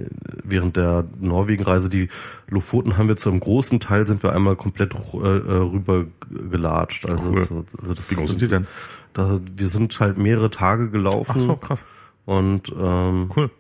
während 0.45 0.77
der 0.77 1.05
Norwegenreise. 1.21 1.89
Die 1.89 2.09
Lofoten 2.49 2.97
haben 2.97 3.09
wir 3.09 3.17
zu 3.17 3.29
einem 3.31 3.41
großen 3.41 3.81
Teil 3.81 4.07
sind 4.07 4.23
wir 4.23 4.33
einmal 4.33 4.55
komplett 4.55 4.95
äh, 4.95 5.17
äh, 5.19 5.53
rüber 5.57 6.07
gelatscht. 6.31 7.07
Also, 7.07 7.25
Cool. 7.25 7.41
so, 7.41 7.65
also 7.81 7.95
das 7.95 8.11
Wie 8.11 8.15
groß 8.15 8.29
sind 8.29 8.41
die 8.43 8.49
denn? 8.49 8.67
Da, 9.15 9.41
wir 9.57 9.69
sind 9.69 9.99
halt 9.99 10.17
mehrere 10.17 10.51
Tage 10.51 10.91
gelaufen 10.91 11.35
Ach 11.37 11.41
so, 11.41 11.57
krass. 11.57 11.85
und 12.25 12.73
ähm, 12.79 13.33
Cool. 13.35 13.51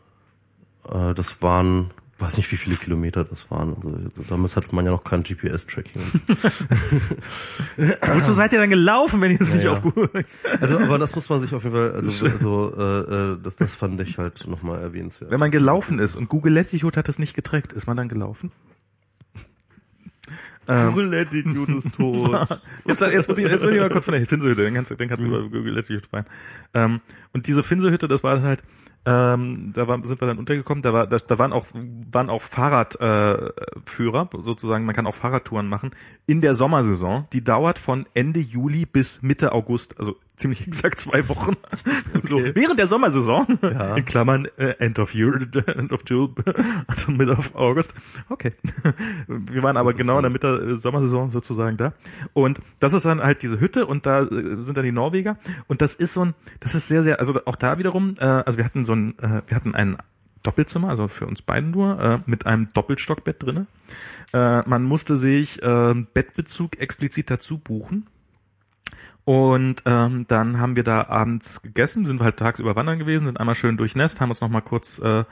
äh, 0.88 1.14
das 1.14 1.42
waren 1.42 1.90
weiß 2.20 2.36
nicht, 2.38 2.50
wie 2.50 2.56
viele 2.56 2.74
Kilometer 2.76 3.24
das 3.24 3.48
waren. 3.50 3.74
Also, 3.76 4.24
damals 4.28 4.56
hatte 4.56 4.74
man 4.74 4.84
ja 4.84 4.90
noch 4.90 5.04
kein 5.04 5.22
GPS-Tracking. 5.22 6.02
Wozu 7.76 8.32
seid 8.32 8.52
ihr 8.52 8.58
dann 8.58 8.70
gelaufen, 8.70 9.20
wenn 9.20 9.32
ihr 9.32 9.40
es 9.40 9.48
Ja, 9.50 9.54
nicht 9.54 9.64
ja. 9.64 9.72
auf 9.72 9.82
Google... 9.82 10.08
Also, 10.60 10.78
aber 10.78 10.98
das 10.98 11.14
muss 11.14 11.28
man 11.28 11.40
sich 11.40 11.54
auf 11.54 11.62
jeden 11.64 11.74
Fall, 11.76 11.92
also, 11.92 12.26
also 12.26 12.74
äh, 12.76 13.32
äh, 13.32 13.36
das, 13.42 13.56
das 13.56 13.74
fand 13.74 14.00
ich 14.00 14.18
halt 14.18 14.46
nochmal 14.48 14.80
erwähnenswert. 14.80 15.30
Wenn 15.30 15.40
man 15.40 15.50
gelaufen 15.50 15.98
ist 15.98 16.14
und 16.16 16.28
Google 16.28 16.54
Latitude 16.54 16.96
hat 16.98 17.08
es 17.08 17.18
nicht 17.18 17.34
getrackt, 17.34 17.72
ist 17.72 17.86
man 17.86 17.96
dann 17.96 18.08
gelaufen? 18.08 18.50
Google 20.66 21.06
Latitude 21.14 21.76
ist 21.78 21.94
tot. 21.94 22.30
Jetzt, 22.84 23.00
jetzt, 23.00 23.28
muss 23.28 23.38
ich, 23.38 23.48
jetzt 23.48 23.62
muss 23.62 23.72
ich 23.72 23.80
mal 23.80 23.88
kurz 23.88 24.04
von 24.04 24.12
der 24.12 24.26
Finsehütte, 24.26 24.64
den 24.64 24.74
kannst, 24.74 24.90
du- 24.90 24.96
den 24.96 25.08
kannst 25.08 25.24
du 25.24 25.28
über 25.28 25.42
Google 25.44 25.72
Latitude 25.74 26.06
rein. 26.12 26.26
Ähm, 26.74 27.00
und 27.32 27.46
diese 27.46 27.62
Finsehütte, 27.62 28.06
das 28.06 28.22
war 28.22 28.42
halt, 28.42 28.62
ähm, 29.04 29.72
da 29.74 29.88
war, 29.88 30.04
sind 30.04 30.20
wir 30.20 30.28
dann 30.28 30.38
untergekommen, 30.38 30.82
da, 30.82 30.92
war, 30.92 31.06
da, 31.06 31.18
da 31.18 31.38
waren 31.38 31.52
auch, 31.52 31.66
waren 31.72 32.28
auch 32.30 32.42
Fahrradführer, 32.42 34.28
äh, 34.32 34.42
sozusagen, 34.42 34.84
man 34.84 34.94
kann 34.94 35.06
auch 35.06 35.14
Fahrradtouren 35.14 35.68
machen, 35.68 35.90
in 36.26 36.40
der 36.40 36.54
Sommersaison, 36.54 37.26
die 37.32 37.42
dauert 37.42 37.78
von 37.78 38.06
Ende 38.14 38.40
Juli 38.40 38.86
bis 38.86 39.22
Mitte 39.22 39.52
August, 39.52 39.98
also 39.98 40.16
ziemlich 40.38 40.66
exakt 40.66 41.00
zwei 41.00 41.28
Wochen. 41.28 41.56
So, 42.24 42.38
während 42.42 42.78
der 42.78 42.86
Sommersaison, 42.86 43.46
Ja. 43.62 43.96
in 43.96 44.04
Klammern 44.04 44.46
äh, 44.58 44.74
End 44.78 44.98
of 44.98 45.14
Year, 45.14 45.34
End 45.66 45.92
of 45.92 46.02
June, 46.06 46.34
also 46.86 47.12
Mid 47.12 47.28
of 47.28 47.54
August. 47.54 47.94
Okay. 48.28 48.52
Wir 49.28 49.62
waren 49.62 49.76
aber 49.76 49.94
genau 49.94 50.16
in 50.18 50.22
der 50.22 50.30
Mitte 50.30 50.64
der 50.66 50.76
Sommersaison 50.76 51.30
sozusagen 51.30 51.76
da. 51.76 51.94
Und 52.34 52.60
das 52.80 52.92
ist 52.92 53.04
dann 53.06 53.22
halt 53.22 53.42
diese 53.42 53.60
Hütte 53.60 53.86
und 53.86 54.04
da 54.04 54.22
äh, 54.22 54.62
sind 54.62 54.76
dann 54.76 54.84
die 54.84 54.92
Norweger. 54.92 55.38
Und 55.68 55.80
das 55.80 55.94
ist 55.94 56.12
so 56.14 56.24
ein, 56.24 56.34
das 56.60 56.74
ist 56.74 56.88
sehr, 56.88 57.02
sehr, 57.02 57.18
also 57.18 57.40
auch 57.46 57.56
da 57.56 57.78
wiederum, 57.78 58.14
äh, 58.18 58.24
also 58.24 58.58
wir 58.58 58.64
hatten 58.64 58.84
so 58.84 58.94
ein, 58.94 59.18
äh, 59.20 59.42
wir 59.46 59.56
hatten 59.56 59.74
ein 59.74 59.96
Doppelzimmer, 60.42 60.88
also 60.88 61.08
für 61.08 61.26
uns 61.26 61.42
beiden 61.42 61.70
nur, 61.70 61.98
äh, 62.00 62.18
mit 62.26 62.46
einem 62.46 62.68
Doppelstockbett 62.72 63.42
drinne. 63.42 63.66
Äh, 64.32 64.68
man 64.68 64.82
musste 64.84 65.16
sich 65.16 65.62
äh, 65.62 65.94
Bettbezug 66.14 66.78
explizit 66.78 67.30
dazu 67.30 67.58
buchen. 67.58 68.06
Und 69.28 69.82
ähm, 69.84 70.24
dann 70.26 70.58
haben 70.58 70.74
wir 70.74 70.84
da 70.84 71.06
abends 71.06 71.60
gegessen, 71.60 72.06
sind 72.06 72.18
wir 72.18 72.24
halt 72.24 72.38
tagsüber 72.38 72.76
wandern 72.76 72.98
gewesen, 72.98 73.26
sind 73.26 73.38
einmal 73.38 73.56
schön 73.56 73.76
durchnässt, 73.76 74.22
haben 74.22 74.30
uns 74.30 74.40
noch 74.40 74.48
mal 74.48 74.62
kurz 74.62 74.98
äh, 75.00 75.24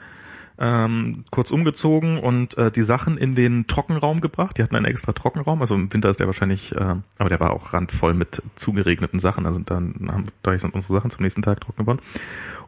ähm, 0.59 1.25
kurz 1.31 1.49
umgezogen 1.49 2.19
und 2.19 2.55
äh, 2.59 2.69
die 2.69 2.83
Sachen 2.83 3.17
in 3.17 3.33
den 3.33 3.65
Trockenraum 3.65 4.21
gebracht. 4.21 4.55
Die 4.55 4.61
hatten 4.61 4.75
einen 4.75 4.85
extra 4.85 5.13
Trockenraum, 5.13 5.61
also 5.61 5.73
im 5.73 5.91
Winter 5.91 6.09
ist 6.09 6.19
der 6.19 6.27
wahrscheinlich, 6.27 6.75
äh, 6.75 6.97
aber 7.17 7.29
der 7.29 7.39
war 7.39 7.49
auch 7.49 7.73
randvoll 7.73 8.13
mit 8.13 8.43
zugeregneten 8.55 9.19
Sachen. 9.19 9.45
Da 9.45 9.53
sind 9.53 9.71
dann 9.71 9.95
haben, 10.11 10.25
dadurch 10.43 10.61
sind 10.61 10.75
unsere 10.75 10.93
Sachen 10.93 11.09
zum 11.09 11.23
nächsten 11.23 11.41
Tag 11.41 11.59
trocken 11.61 11.81
geworden. 11.81 12.01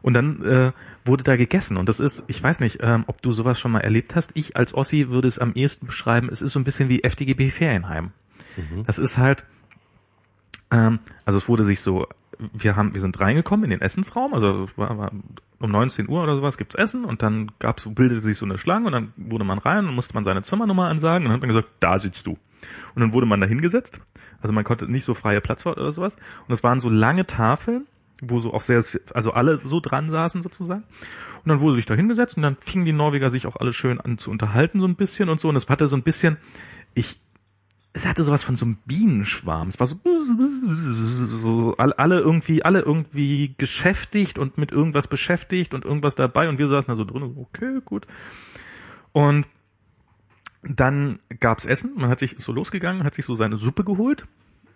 Und 0.02 0.14
dann 0.14 0.44
äh, 0.44 0.72
wurde 1.04 1.22
da 1.22 1.36
gegessen 1.36 1.76
und 1.76 1.88
das 1.88 2.00
ist, 2.00 2.24
ich 2.26 2.42
weiß 2.42 2.58
nicht, 2.58 2.80
ähm, 2.82 3.04
ob 3.06 3.22
du 3.22 3.30
sowas 3.30 3.60
schon 3.60 3.70
mal 3.70 3.82
erlebt 3.82 4.16
hast. 4.16 4.32
Ich 4.34 4.56
als 4.56 4.74
Ossi 4.74 5.10
würde 5.10 5.28
es 5.28 5.38
am 5.38 5.52
ehesten 5.54 5.86
beschreiben. 5.86 6.28
Es 6.28 6.42
ist 6.42 6.54
so 6.54 6.58
ein 6.58 6.64
bisschen 6.64 6.88
wie 6.88 7.04
FDGB 7.04 7.50
Ferienheim. 7.50 8.10
Das 8.84 8.98
ist 8.98 9.16
halt 9.16 9.44
ähm, 10.70 11.00
also 11.24 11.38
es 11.38 11.48
wurde 11.48 11.64
sich 11.64 11.80
so, 11.80 12.06
wir 12.52 12.76
haben, 12.76 12.94
wir 12.94 13.00
sind 13.00 13.20
reingekommen 13.20 13.64
in 13.64 13.70
den 13.70 13.80
Essensraum, 13.80 14.32
also 14.32 14.68
war, 14.76 14.96
war 14.98 15.12
um 15.58 15.70
19 15.70 16.08
Uhr 16.08 16.22
oder 16.22 16.36
sowas 16.36 16.56
gibt's 16.56 16.74
Essen 16.74 17.04
und 17.04 17.22
dann 17.22 17.52
gab's, 17.58 17.86
bildete 17.86 18.20
sich 18.20 18.38
so 18.38 18.46
eine 18.46 18.56
Schlange 18.56 18.86
und 18.86 18.92
dann 18.92 19.12
wurde 19.16 19.44
man 19.44 19.58
rein 19.58 19.86
und 19.86 19.94
musste 19.94 20.14
man 20.14 20.24
seine 20.24 20.42
Zimmernummer 20.42 20.88
ansagen 20.88 21.24
und 21.26 21.30
dann 21.30 21.34
hat 21.34 21.40
man 21.40 21.48
gesagt, 21.48 21.68
da 21.80 21.98
sitzt 21.98 22.26
du. 22.26 22.38
Und 22.94 23.00
dann 23.00 23.12
wurde 23.12 23.26
man 23.26 23.40
da 23.40 23.46
hingesetzt. 23.46 24.00
Also 24.42 24.52
man 24.52 24.64
konnte 24.64 24.90
nicht 24.90 25.04
so 25.04 25.14
freie 25.14 25.40
Platz 25.40 25.64
oder 25.66 25.92
sowas. 25.92 26.16
Und 26.46 26.52
es 26.52 26.62
waren 26.62 26.80
so 26.80 26.88
lange 26.88 27.26
Tafeln, 27.26 27.86
wo 28.20 28.38
so 28.38 28.52
auch 28.52 28.60
sehr, 28.60 28.84
also 29.14 29.32
alle 29.32 29.58
so 29.58 29.80
dran 29.80 30.10
saßen 30.10 30.42
sozusagen. 30.42 30.84
Und 31.44 31.48
dann 31.48 31.60
wurde 31.60 31.76
sich 31.76 31.86
da 31.86 31.94
hingesetzt 31.94 32.36
und 32.36 32.42
dann 32.42 32.56
fingen 32.60 32.84
die 32.84 32.92
Norweger 32.92 33.30
sich 33.30 33.46
auch 33.46 33.56
alle 33.56 33.72
schön 33.72 34.00
an 34.00 34.18
zu 34.18 34.30
unterhalten 34.30 34.80
so 34.80 34.86
ein 34.86 34.96
bisschen 34.96 35.28
und 35.28 35.40
so. 35.40 35.48
Und 35.48 35.56
es 35.56 35.68
hatte 35.68 35.86
so 35.86 35.96
ein 35.96 36.02
bisschen, 36.02 36.36
ich, 36.94 37.18
es 37.92 38.06
hatte 38.06 38.22
sowas 38.22 38.44
von 38.44 38.56
so 38.56 38.64
einem 38.64 38.78
Bienenschwarm. 38.86 39.68
Es 39.68 39.80
war 39.80 39.86
so, 39.86 39.96
so 41.38 41.76
alle 41.76 42.20
irgendwie, 42.20 42.64
alle 42.64 42.80
irgendwie 42.80 43.54
geschäftigt 43.58 44.38
und 44.38 44.58
mit 44.58 44.70
irgendwas 44.70 45.08
beschäftigt 45.08 45.74
und 45.74 45.84
irgendwas 45.84 46.14
dabei 46.14 46.48
und 46.48 46.58
wir 46.58 46.68
saßen 46.68 46.88
da 46.88 46.96
so 46.96 47.04
drin, 47.04 47.36
okay, 47.36 47.80
gut. 47.84 48.06
Und 49.12 49.46
dann 50.62 51.18
gab's 51.40 51.64
Essen, 51.64 51.94
man 51.96 52.10
hat 52.10 52.20
sich 52.20 52.36
so 52.38 52.52
losgegangen, 52.52 53.02
hat 53.02 53.14
sich 53.14 53.24
so 53.24 53.34
seine 53.34 53.56
Suppe 53.56 53.82
geholt 53.82 54.26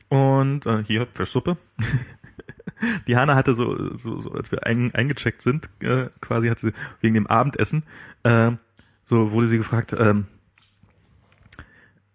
und 0.08 0.66
äh, 0.66 0.82
hier 0.84 1.06
Fischsuppe. 1.12 1.56
Die 3.06 3.16
Hanna 3.16 3.36
hatte 3.36 3.54
so, 3.54 3.94
so, 3.94 4.20
so 4.20 4.32
als 4.32 4.50
wir 4.50 4.66
ein, 4.66 4.92
eingecheckt 4.92 5.40
sind, 5.40 5.70
äh, 5.80 6.08
quasi 6.20 6.48
hat 6.48 6.58
sie 6.58 6.72
wegen 7.00 7.14
dem 7.14 7.28
Abendessen, 7.28 7.84
äh, 8.24 8.52
so 9.04 9.30
wurde 9.30 9.46
sie 9.46 9.58
gefragt, 9.58 9.94
ähm, 9.96 10.26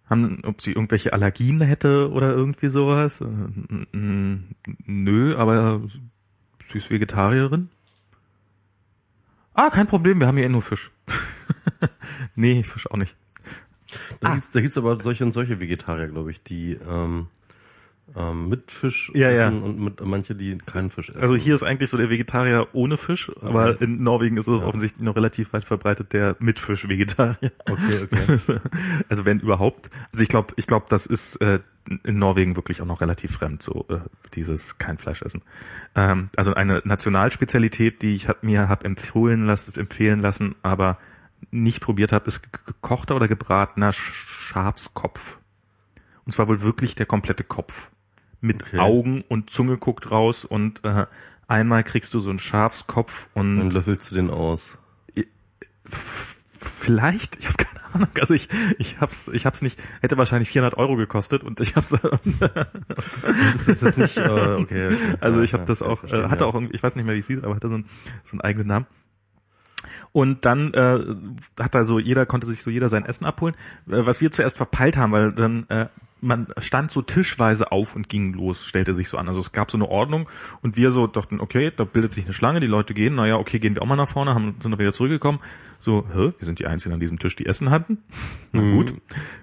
haben, 0.09 0.41
ob 0.43 0.61
sie 0.61 0.71
irgendwelche 0.71 1.13
Allergien 1.13 1.61
hätte 1.61 2.09
oder 2.11 2.31
irgendwie 2.31 2.69
sowas. 2.69 3.21
Äh, 3.21 3.27
Nö, 3.93 5.35
aber 5.37 5.81
sie 6.71 6.77
ist 6.77 6.89
Vegetarierin. 6.89 7.69
Ah, 9.53 9.69
kein 9.69 9.87
Problem, 9.87 10.19
wir 10.19 10.27
haben 10.27 10.37
hier 10.37 10.45
eh 10.45 10.49
nur 10.49 10.61
Fisch. 10.61 10.91
nee, 12.35 12.63
Fisch 12.63 12.89
auch 12.89 12.97
nicht. 12.97 13.15
Da 14.21 14.29
Ah. 14.29 14.33
gibt's, 14.35 14.51
da 14.51 14.61
gibt's 14.61 14.77
aber 14.77 14.99
solche 15.01 15.25
und 15.25 15.31
solche 15.31 15.59
Vegetarier, 15.59 16.07
glaube 16.07 16.31
ich, 16.31 16.41
die 16.43 16.73
ähm, 16.87 17.27
ähm, 18.15 18.49
mit 18.49 18.71
Fisch 18.71 19.11
Ja, 19.13 19.29
ja. 19.29 19.47
essen 19.47 19.61
und 19.63 19.79
mit 19.79 20.05
manche, 20.05 20.35
die 20.35 20.57
keinen 20.57 20.89
Fisch 20.89 21.09
essen. 21.09 21.21
Also 21.21 21.35
hier 21.35 21.53
ist 21.55 21.63
eigentlich 21.63 21.89
so 21.89 21.97
der 21.97 22.09
Vegetarier 22.09 22.67
ohne 22.73 22.97
Fisch, 22.97 23.31
aber 23.41 23.79
in 23.81 24.01
Norwegen 24.03 24.37
ist 24.37 24.47
es 24.47 24.61
offensichtlich 24.61 25.03
noch 25.03 25.15
relativ 25.15 25.53
weit 25.53 25.65
verbreitet 25.65 26.13
der 26.13 26.35
mit 26.39 26.59
Fisch 26.59 26.87
Vegetarier. 26.87 27.51
Okay, 27.69 28.03
okay. 28.03 28.59
Also 29.09 29.25
wenn 29.25 29.39
überhaupt. 29.39 29.89
Also 30.11 30.23
ich 30.23 30.29
glaube, 30.29 30.53
ich 30.57 30.67
glaube, 30.67 30.85
das 30.89 31.05
ist 31.05 31.37
äh, 31.37 31.59
in 32.03 32.19
Norwegen 32.19 32.55
wirklich 32.55 32.81
auch 32.81 32.85
noch 32.85 33.01
relativ 33.01 33.31
fremd, 33.31 33.63
so 33.63 33.85
äh, 33.89 33.97
dieses 34.33 34.77
kein 34.77 34.97
Fleisch 34.97 35.21
essen. 35.21 35.41
Ähm, 35.95 36.29
also 36.35 36.53
eine 36.53 36.81
Nationalspezialität, 36.85 38.01
die 38.01 38.15
ich 38.15 38.27
hab, 38.27 38.43
mir 38.43 38.69
hab 38.69 38.83
empfohlen 38.85 39.45
lassen, 39.45 39.79
empfehlen 39.79 40.21
lassen, 40.21 40.55
aber 40.61 40.97
nicht 41.51 41.81
probiert 41.81 42.11
habe, 42.11 42.27
ist 42.27 42.43
ge- 42.43 42.61
gekochter 42.65 43.15
oder 43.15 43.27
gebratener 43.27 43.93
Schafskopf. 43.93 45.37
Und 46.25 46.33
zwar 46.33 46.47
wohl 46.47 46.61
wirklich 46.61 46.95
der 46.95 47.05
komplette 47.07 47.43
Kopf. 47.43 47.89
Mit 48.41 48.63
Okay. 48.63 48.79
Augen 48.79 49.23
und 49.27 49.49
Zunge 49.49 49.77
guckt 49.77 50.11
raus 50.11 50.45
und 50.45 50.83
äh, 50.85 51.05
einmal 51.47 51.83
kriegst 51.83 52.13
du 52.13 52.19
so 52.19 52.29
einen 52.29 52.39
Schafskopf 52.39 53.27
und 53.33 53.57
Dann 53.57 53.71
löffelst 53.71 54.11
du 54.11 54.15
den 54.15 54.29
aus. 54.29 54.77
Vielleicht, 56.61 57.37
ich 57.37 57.47
habe 57.47 57.57
keine 57.57 57.85
Ahnung. 57.93 58.09
Also 58.19 58.33
ich, 58.33 58.49
ich 58.77 58.99
hab's, 58.99 59.29
ich 59.29 59.45
hab's 59.45 59.61
nicht. 59.61 59.79
Hätte 60.01 60.17
wahrscheinlich 60.17 60.49
400 60.49 60.77
Euro 60.77 60.95
gekostet 60.95 61.43
und 61.43 61.59
ich 61.61 61.75
hab's. 61.75 61.91
Das 63.21 63.67
ist 63.67 63.81
jetzt 63.81 63.97
nicht, 63.97 64.17
äh, 64.17 64.29
okay, 64.29 64.87
okay. 64.87 64.97
Also 65.21 65.41
ich 65.41 65.53
habe 65.53 65.63
ja, 65.63 65.67
das 65.67 65.81
auch, 65.81 65.99
verstehe, 65.99 66.23
äh, 66.23 66.29
hatte 66.29 66.43
ja. 66.43 66.49
auch, 66.49 66.53
irgendwie, 66.53 66.75
ich 66.75 66.83
weiß 66.83 66.95
nicht 66.95 67.05
mehr, 67.05 67.15
wie 67.15 67.19
es 67.19 67.27
hieß, 67.27 67.43
aber 67.43 67.55
hatte 67.55 67.69
so 67.69 67.75
einen, 67.75 67.85
so 68.23 68.33
einen 68.33 68.41
eigenen 68.41 68.67
Namen. 68.67 68.85
Und 70.11 70.45
dann 70.45 70.73
äh, 70.73 70.99
hat 71.61 71.75
da 71.75 71.83
so 71.83 71.99
jeder 71.99 72.25
konnte 72.25 72.47
sich 72.47 72.61
so 72.61 72.69
jeder 72.69 72.89
sein 72.89 73.05
Essen 73.05 73.25
abholen, 73.25 73.55
äh, 73.87 74.05
was 74.05 74.19
wir 74.19 74.31
zuerst 74.31 74.57
verpeilt 74.57 74.97
haben, 74.97 75.11
weil 75.11 75.31
dann 75.31 75.65
äh, 75.69 75.87
man 76.21 76.47
stand 76.57 76.91
so 76.91 77.01
tischweise 77.01 77.71
auf 77.71 77.95
und 77.95 78.09
ging 78.09 78.33
los, 78.33 78.65
stellte 78.65 78.93
sich 78.93 79.09
so 79.09 79.17
an. 79.17 79.27
Also 79.27 79.39
es 79.41 79.51
gab 79.51 79.71
so 79.71 79.77
eine 79.77 79.87
Ordnung 79.87 80.29
und 80.61 80.77
wir 80.77 80.91
so 80.91 81.07
dachten, 81.07 81.39
okay, 81.39 81.71
da 81.75 81.83
bildet 81.83 82.13
sich 82.13 82.25
eine 82.25 82.33
Schlange, 82.33 82.59
die 82.59 82.67
Leute 82.67 82.93
gehen, 82.93 83.15
naja, 83.15 83.37
okay, 83.37 83.59
gehen 83.59 83.75
wir 83.75 83.81
auch 83.81 83.87
mal 83.87 83.95
nach 83.95 84.07
vorne, 84.07 84.33
haben, 84.33 84.55
sind 84.59 84.71
dann 84.71 84.79
wieder 84.79 84.93
zurückgekommen. 84.93 85.39
So, 85.81 86.05
hä, 86.13 86.33
wir 86.37 86.45
sind 86.45 86.59
die 86.59 86.67
Einzigen 86.67 86.93
an 86.93 86.99
diesem 86.99 87.19
Tisch, 87.19 87.37
die 87.37 87.45
Essen 87.45 87.69
hatten. 87.69 87.99
Na 88.51 88.61
gut. 88.61 88.93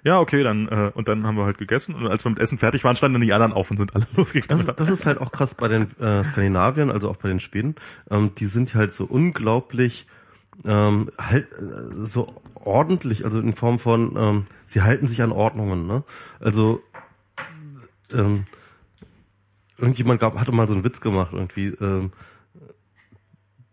Ja, 0.05 0.20
okay, 0.20 0.43
dann, 0.43 0.68
äh, 0.68 0.91
und 0.95 1.09
dann 1.09 1.27
haben 1.27 1.37
wir 1.37 1.45
halt 1.45 1.57
gegessen 1.57 1.95
und 1.95 2.07
als 2.07 2.24
wir 2.27 2.31
mit 2.31 2.39
Essen 2.39 2.59
fertig 2.59 2.85
waren, 2.85 2.95
standen 2.95 3.14
dann 3.14 3.22
die 3.22 3.33
anderen 3.33 3.55
auf 3.55 3.70
und 3.70 3.79
sind 3.79 3.95
alle 3.95 4.07
losgegangen. 4.16 4.66
Das, 4.66 4.77
das 4.77 4.91
ist 4.91 5.07
halt 5.07 5.18
auch 5.18 5.33
krass 5.33 5.55
bei 5.55 5.68
den 5.68 5.99
äh, 5.99 6.24
Skandinaviern, 6.24 6.91
also 6.91 7.09
auch 7.09 7.16
bei 7.16 7.29
den 7.29 7.41
Schweden. 7.41 7.77
Ähm, 8.11 8.33
die 8.37 8.47
sind 8.47 8.74
halt 8.74 8.93
so 8.93 9.07
unglaublich 9.07 10.07
ähm, 10.64 11.11
halt 11.18 11.52
äh, 11.52 12.07
so 12.07 12.26
ordentlich, 12.54 13.24
also 13.24 13.40
in 13.40 13.54
Form 13.54 13.78
von, 13.78 14.14
ähm, 14.16 14.46
sie 14.66 14.82
halten 14.82 15.07
sich 15.07 15.22
an 15.22 15.32
Ordnungen. 15.32 15.86
Ne? 15.86 16.02
Also 16.40 16.82
ähm, 18.12 18.44
irgendjemand 19.78 20.20
gab, 20.20 20.38
hatte 20.38 20.52
mal 20.52 20.66
so 20.68 20.74
einen 20.74 20.84
Witz 20.84 21.00
gemacht 21.00 21.30
irgendwie. 21.32 21.68
Ähm, 21.80 22.12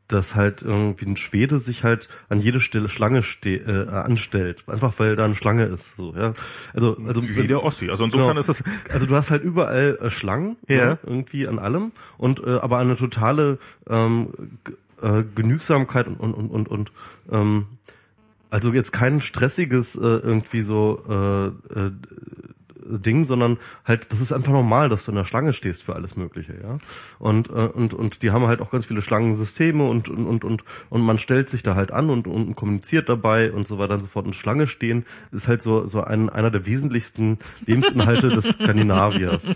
dass 0.10 0.36
halt 0.36 0.62
irgendwie 0.62 1.06
ein 1.06 1.18
Schwede 1.18 1.60
sich 1.60 1.84
halt 1.84 2.08
an 2.30 2.40
jede 2.40 2.60
Stelle 2.60 2.88
Schlange 2.90 3.24
ste 3.24 3.56
äh, 3.56 3.90
anstellt, 3.90 4.64
einfach 4.68 4.94
weil 4.98 5.16
da 5.16 5.26
eine 5.26 5.34
Schlange 5.34 5.64
ist. 5.66 5.96
So, 5.96 6.14
ja. 6.14 6.34
Also, 6.74 6.98
also 7.08 7.28
Wie 7.28 7.48
der 7.48 7.64
Ossi. 7.64 7.90
Also 7.90 8.04
insofern 8.04 8.28
Genau. 8.36 8.40
ist 8.40 8.50
das, 8.50 8.64
also 8.92 9.06
du 9.08 9.16
hast 9.16 9.32
halt 9.32 9.44
überall 9.44 9.98
äh, 10.02 10.10
Schlangen, 10.12 10.58
Ja. 10.68 10.86
ne, 10.86 11.00
irgendwie 11.04 11.48
an 11.48 11.58
allem 11.58 11.94
und 12.18 12.44
äh, 12.46 12.58
aber 12.60 12.78
eine 12.80 12.96
totale 12.96 13.58
ähm, 13.90 14.60
äh, 15.04 15.24
Genügsamkeit 15.36 16.08
und 16.08 16.20
und 16.20 16.34
und 16.34 16.50
und, 16.50 16.68
und 16.68 16.92
ähm, 17.32 17.68
also 18.50 18.72
jetzt 18.72 18.94
kein 18.94 19.20
stressiges 19.22 19.96
äh, 19.96 20.00
irgendwie 20.00 20.62
so 20.62 21.04
äh, 21.10 21.48
äh, 21.80 21.92
Ding, 22.86 23.26
sondern 23.26 23.58
halt 23.86 24.12
das 24.12 24.20
ist 24.20 24.32
einfach 24.32 24.52
normal, 24.52 24.90
dass 24.90 25.06
du 25.06 25.12
in 25.12 25.18
der 25.18 25.26
Schlange 25.26 25.54
stehst 25.54 25.84
für 25.84 25.96
alles 25.96 26.16
Mögliche, 26.16 26.54
ja. 26.62 26.78
Und 27.20 27.50
äh, 27.50 27.68
und 27.68 27.94
und 27.94 28.22
die 28.22 28.32
haben 28.32 28.46
halt 28.48 28.62
auch 28.62 28.72
ganz 28.72 28.86
viele 28.86 29.02
Schlangensysteme 29.02 29.88
und 29.88 30.10
und 30.10 30.26
und 30.26 30.44
und 30.44 30.64
und 30.90 31.02
man 31.02 31.18
stellt 31.18 31.50
sich 31.50 31.64
da 31.64 31.76
halt 31.76 31.92
an 31.92 32.10
und 32.10 32.28
und 32.28 32.56
kommuniziert 32.56 33.10
dabei 33.10 33.52
und 33.52 33.68
so 33.68 33.80
weiter 33.80 33.96
und 33.96 34.02
so 34.02 34.08
fort. 34.08 34.26
Und 34.26 34.36
Schlange 34.36 34.68
stehen 34.68 35.06
ist 35.32 35.48
halt 35.48 35.62
so 35.62 35.88
so 35.88 36.04
ein 36.04 36.30
einer 36.30 36.52
der 36.52 36.66
wesentlichsten 36.66 37.40
Lebensinhalte 37.66 38.30
des 38.30 38.50
Skandinaviers. 38.60 39.56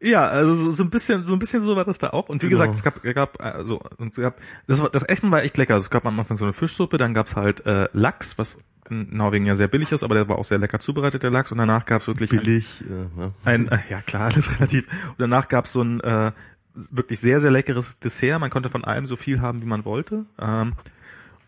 Ja, 0.00 0.26
also 0.28 0.54
so, 0.54 0.70
so 0.70 0.82
ein 0.82 0.90
bisschen, 0.90 1.24
so 1.24 1.34
ein 1.34 1.38
bisschen 1.38 1.62
so 1.62 1.76
war 1.76 1.84
das 1.84 1.98
da 1.98 2.10
auch. 2.10 2.28
Und 2.28 2.42
wie 2.42 2.48
Genau. 2.48 2.60
gesagt, 2.60 2.74
es 2.76 2.82
gab, 2.82 3.04
es 3.04 3.14
gab, 3.14 3.40
also 3.42 3.80
und 3.98 4.12
es 4.12 4.16
gab, 4.22 4.38
das, 4.66 4.80
das 4.92 5.02
Essen 5.02 5.30
war 5.30 5.42
echt 5.42 5.56
lecker. 5.58 5.74
Also 5.74 5.84
es 5.84 5.90
gab 5.90 6.06
am 6.06 6.18
Anfang 6.18 6.38
so 6.38 6.44
eine 6.46 6.52
Fischsuppe, 6.54 6.96
dann 6.96 7.12
gab's 7.14 7.36
halt 7.36 7.66
äh, 7.66 7.88
Lachs, 7.92 8.38
was 8.38 8.58
in 8.88 9.14
Norwegen 9.16 9.46
ja 9.46 9.54
sehr 9.56 9.68
billig 9.68 9.92
ist, 9.92 10.02
aber 10.02 10.14
der 10.16 10.28
war 10.28 10.36
auch 10.38 10.44
sehr 10.44 10.58
lecker 10.58 10.80
zubereitet, 10.80 11.22
der 11.22 11.30
Lachs. 11.30 11.52
Und 11.52 11.58
danach 11.58 11.84
gab's 11.84 12.06
wirklich 12.06 12.30
Billig, 12.30 12.82
äh, 12.88 13.18
ne? 13.20 13.32
ein, 13.44 13.68
äh, 13.68 13.78
ja 13.90 14.00
klar, 14.00 14.22
alles 14.32 14.56
relativ. 14.58 14.86
Und 15.08 15.16
danach 15.18 15.48
gab's 15.48 15.72
so 15.72 15.82
ein 15.82 16.00
äh, 16.00 16.32
wirklich 16.74 17.20
sehr, 17.20 17.40
sehr 17.40 17.50
leckeres 17.50 17.98
Dessert. 17.98 18.40
Man 18.40 18.50
konnte 18.50 18.68
von 18.70 18.84
allem 18.84 19.06
so 19.06 19.16
viel 19.16 19.40
haben, 19.40 19.60
wie 19.60 19.66
man 19.66 19.84
wollte. 19.84 20.24
Ähm, 20.40 20.72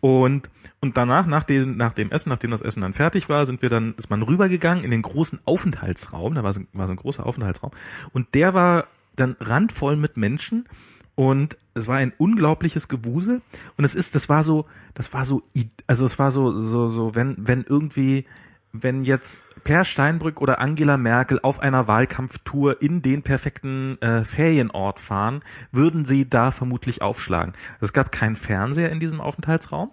Und 0.00 0.50
und 0.82 0.96
danach, 0.96 1.26
nach 1.26 1.44
dem, 1.44 1.76
nach 1.76 1.92
dem 1.92 2.10
Essen, 2.10 2.28
nachdem 2.28 2.50
das 2.50 2.60
Essen 2.60 2.80
dann 2.80 2.92
fertig 2.92 3.28
war, 3.28 3.46
sind 3.46 3.62
wir 3.62 3.70
dann, 3.70 3.94
ist 3.98 4.10
man 4.10 4.20
rübergegangen 4.20 4.82
in 4.82 4.90
den 4.90 5.02
großen 5.02 5.38
Aufenthaltsraum. 5.44 6.34
Da 6.34 6.42
war 6.42 6.52
so, 6.52 6.62
war 6.72 6.86
so 6.86 6.92
ein 6.92 6.96
großer 6.96 7.24
Aufenthaltsraum. 7.24 7.70
Und 8.12 8.34
der 8.34 8.52
war 8.52 8.88
dann 9.14 9.36
randvoll 9.38 9.96
mit 9.96 10.16
Menschen. 10.16 10.68
Und 11.14 11.56
es 11.74 11.86
war 11.86 11.98
ein 11.98 12.12
unglaubliches 12.18 12.88
Gewusel. 12.88 13.42
Und 13.76 13.84
es 13.84 13.94
ist, 13.94 14.16
das 14.16 14.28
war 14.28 14.42
so, 14.42 14.66
das 14.94 15.14
war 15.14 15.24
so, 15.24 15.44
also 15.86 16.04
es 16.04 16.18
war 16.18 16.32
so, 16.32 16.60
so, 16.60 16.88
so, 16.88 17.14
wenn, 17.14 17.36
wenn 17.38 17.62
irgendwie, 17.62 18.26
wenn 18.72 19.04
jetzt 19.04 19.44
Per 19.62 19.84
Steinbrück 19.84 20.40
oder 20.40 20.58
Angela 20.58 20.96
Merkel 20.96 21.38
auf 21.44 21.60
einer 21.60 21.86
Wahlkampftour 21.86 22.82
in 22.82 23.02
den 23.02 23.22
perfekten 23.22 24.02
äh, 24.02 24.24
Ferienort 24.24 24.98
fahren, 24.98 25.42
würden 25.70 26.04
sie 26.04 26.28
da 26.28 26.50
vermutlich 26.50 27.02
aufschlagen. 27.02 27.54
Es 27.80 27.92
gab 27.92 28.10
keinen 28.10 28.34
Fernseher 28.34 28.90
in 28.90 28.98
diesem 28.98 29.20
Aufenthaltsraum. 29.20 29.92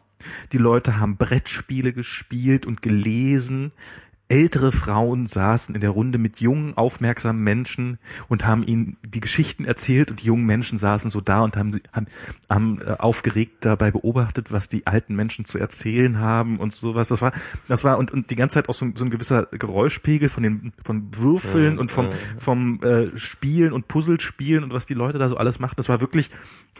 Die 0.52 0.58
Leute 0.58 1.00
haben 1.00 1.18
Brettspiele 1.18 1.94
gespielt 1.94 2.66
und 2.66 2.82
gelesen. 2.82 3.72
Ältere 4.32 4.72
Frauen 4.72 5.26
saßen 5.26 5.74
in 5.74 5.82
der 5.82 5.90
Runde 5.90 6.20
mit 6.20 6.40
jungen, 6.40 6.78
aufmerksamen 6.78 7.44
Menschen 7.44 7.98
und 8.28 8.46
haben 8.46 8.64
ihnen 8.64 8.96
die 9.04 9.22
Geschichten 9.22 9.66
erzählt 9.66 10.12
und 10.12 10.22
die 10.22 10.28
jungen 10.28 10.46
Menschen 10.46 10.78
saßen 10.78 11.10
so 11.10 11.20
da 11.20 11.42
und 11.42 11.58
haben, 11.58 11.82
haben, 11.92 12.06
haben 12.48 12.80
äh, 12.80 12.92
aufgeregt 12.92 13.66
dabei 13.66 13.90
beobachtet, 13.90 14.52
was 14.52 14.70
die 14.70 14.86
alten 14.86 15.16
Menschen 15.16 15.46
zu 15.46 15.58
erzählen 15.58 16.20
haben 16.20 16.60
und 16.60 16.76
sowas. 16.76 17.08
Das 17.08 17.24
war, 17.24 17.34
das 17.68 17.84
war 17.84 17.98
und, 17.98 18.12
und 18.12 18.30
die 18.30 18.36
ganze 18.36 18.54
Zeit 18.54 18.70
auch 18.70 18.76
so, 18.76 18.92
so 18.94 19.04
ein 19.04 19.10
gewisser 19.10 19.48
Geräuschpegel 19.48 20.30
von 20.30 20.44
den 20.44 20.74
von 20.84 21.08
Würfeln 21.16 21.74
ja, 21.74 21.80
und 21.80 21.90
vom, 21.90 22.06
ja. 22.06 22.12
vom 22.38 22.84
äh, 22.84 23.18
Spielen 23.18 23.74
und 23.74 23.88
Puzzlespielen 23.88 24.64
und 24.64 24.74
was 24.74 24.86
die 24.86 24.94
Leute 24.94 25.18
da 25.18 25.28
so 25.28 25.38
alles 25.38 25.58
macht. 25.58 25.80
Das 25.80 25.90
war 25.90 26.02
wirklich, 26.02 26.30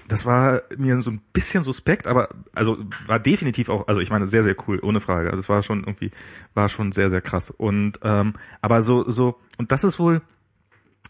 das 0.08 0.24
war 0.28 0.62
mir 0.78 1.02
so 1.02 1.10
ein 1.10 1.20
bisschen 1.34 1.64
suspekt, 1.64 2.06
aber 2.06 2.30
also 2.54 2.78
war 3.08 3.20
definitiv 3.20 3.70
auch, 3.70 3.88
also 3.88 4.02
ich 4.02 4.12
meine 4.12 4.28
sehr 4.28 4.44
sehr 4.44 4.56
cool, 4.68 4.80
ohne 4.84 5.02
Frage. 5.02 5.30
Also 5.30 5.40
es 5.40 5.50
war 5.50 5.64
schon 5.64 5.80
irgendwie, 5.80 6.12
war 6.54 6.70
schon 6.70 6.92
sehr 6.92 7.10
sehr 7.10 7.22
krass 7.22 7.39
krass. 7.40 7.52
Und 7.52 8.00
ähm, 8.04 8.34
aber 8.62 8.82
so 8.82 9.10
so 9.10 9.40
und 9.58 9.72
das 9.72 9.84
ist 9.84 10.00
wohl 10.00 10.22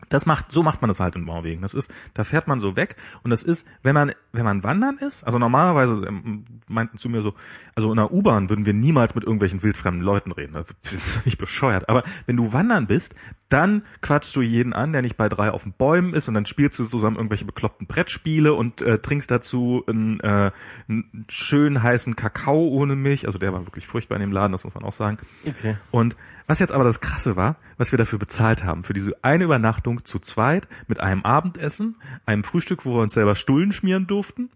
das 0.07 0.25
macht, 0.25 0.53
so 0.53 0.63
macht 0.63 0.81
man 0.81 0.87
das 0.87 1.01
halt 1.01 1.17
in 1.17 1.25
Norwegen. 1.25 1.61
Das 1.61 1.73
ist, 1.73 1.91
da 2.13 2.23
fährt 2.23 2.47
man 2.47 2.61
so 2.61 2.77
weg 2.77 2.95
und 3.21 3.31
das 3.31 3.43
ist, 3.43 3.67
wenn 3.83 3.93
man, 3.93 4.13
wenn 4.31 4.45
man 4.45 4.63
wandern 4.63 4.97
ist, 4.97 5.25
also 5.25 5.37
normalerweise 5.39 6.05
ähm, 6.07 6.45
meinten 6.69 6.97
zu 6.97 7.09
mir 7.09 7.21
so, 7.21 7.33
also 7.75 7.91
in 7.91 7.99
einer 7.99 8.09
U-Bahn 8.09 8.49
würden 8.49 8.65
wir 8.65 8.73
niemals 8.73 9.13
mit 9.13 9.25
irgendwelchen 9.25 9.61
wildfremden 9.61 10.01
Leuten 10.01 10.31
reden. 10.31 10.53
Das 10.53 10.93
ist 10.93 11.25
nicht 11.25 11.37
bescheuert. 11.37 11.89
Aber 11.89 12.03
wenn 12.27 12.37
du 12.37 12.53
wandern 12.53 12.87
bist, 12.87 13.13
dann 13.49 13.83
quatschst 14.01 14.35
du 14.35 14.41
jeden 14.41 14.73
an, 14.73 14.93
der 14.93 15.01
nicht 15.01 15.17
bei 15.17 15.27
drei 15.27 15.51
auf 15.51 15.63
den 15.63 15.73
Bäumen 15.73 16.13
ist 16.13 16.27
und 16.27 16.35
dann 16.35 16.45
spielst 16.45 16.77
du 16.79 16.85
zusammen 16.85 17.17
irgendwelche 17.17 17.45
bekloppten 17.45 17.87
Brettspiele 17.87 18.53
und 18.53 18.81
äh, 18.81 18.99
trinkst 18.99 19.29
dazu 19.29 19.83
einen, 19.87 20.19
äh, 20.19 20.51
einen 20.87 21.25
schön 21.29 21.81
heißen 21.81 22.15
Kakao 22.15 22.67
ohne 22.69 22.95
Milch. 22.95 23.25
Also 23.25 23.39
der 23.39 23.51
war 23.51 23.65
wirklich 23.65 23.87
furchtbar 23.87 24.15
in 24.15 24.21
dem 24.21 24.31
Laden, 24.31 24.51
das 24.51 24.63
muss 24.63 24.75
man 24.75 24.83
auch 24.83 24.91
sagen. 24.91 25.17
Okay. 25.45 25.77
Und 25.91 26.15
was 26.47 26.59
jetzt 26.59 26.71
aber 26.71 26.83
das 26.83 27.01
Krasse 27.01 27.35
war, 27.35 27.57
was 27.77 27.91
wir 27.91 27.97
dafür 27.97 28.19
bezahlt 28.19 28.63
haben, 28.63 28.83
für 28.83 28.93
diese 28.93 29.13
eine 29.23 29.43
Übernachtung 29.43 30.05
zu 30.05 30.19
zweit 30.19 30.67
mit 30.87 30.99
einem 30.99 31.23
Abendessen, 31.23 31.95
einem 32.25 32.43
Frühstück, 32.43 32.85
wo 32.85 32.95
wir 32.95 33.01
uns 33.01 33.13
selber 33.13 33.35
Stullen 33.35 33.71
schmieren 33.71 34.07
durften 34.07 34.49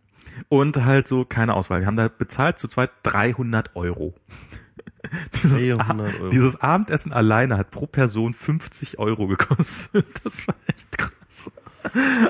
und 0.50 0.84
halt 0.84 1.08
so 1.08 1.26
keine 1.26 1.54
Auswahl. 1.54 1.82
Wir 1.82 1.88
haben 1.88 1.96
da 1.96 2.08
bezahlt 2.08 2.60
zu 2.60 2.68
zweit 2.68 2.92
300 3.04 3.76
Euro. 3.76 4.14
dieses, 5.44 5.62
300 5.62 6.20
Euro. 6.20 6.30
dieses 6.30 6.62
Abendessen 6.62 7.14
alleine 7.14 7.58
hat 7.58 7.72
pro 7.72 7.86
Person 7.86 8.34
50 8.34 9.00
Euro 9.00 9.28
gekostet. 9.28 10.06
Das 10.24 10.48
war 10.48 10.56
echt 10.68 10.98
krass. 10.98 11.52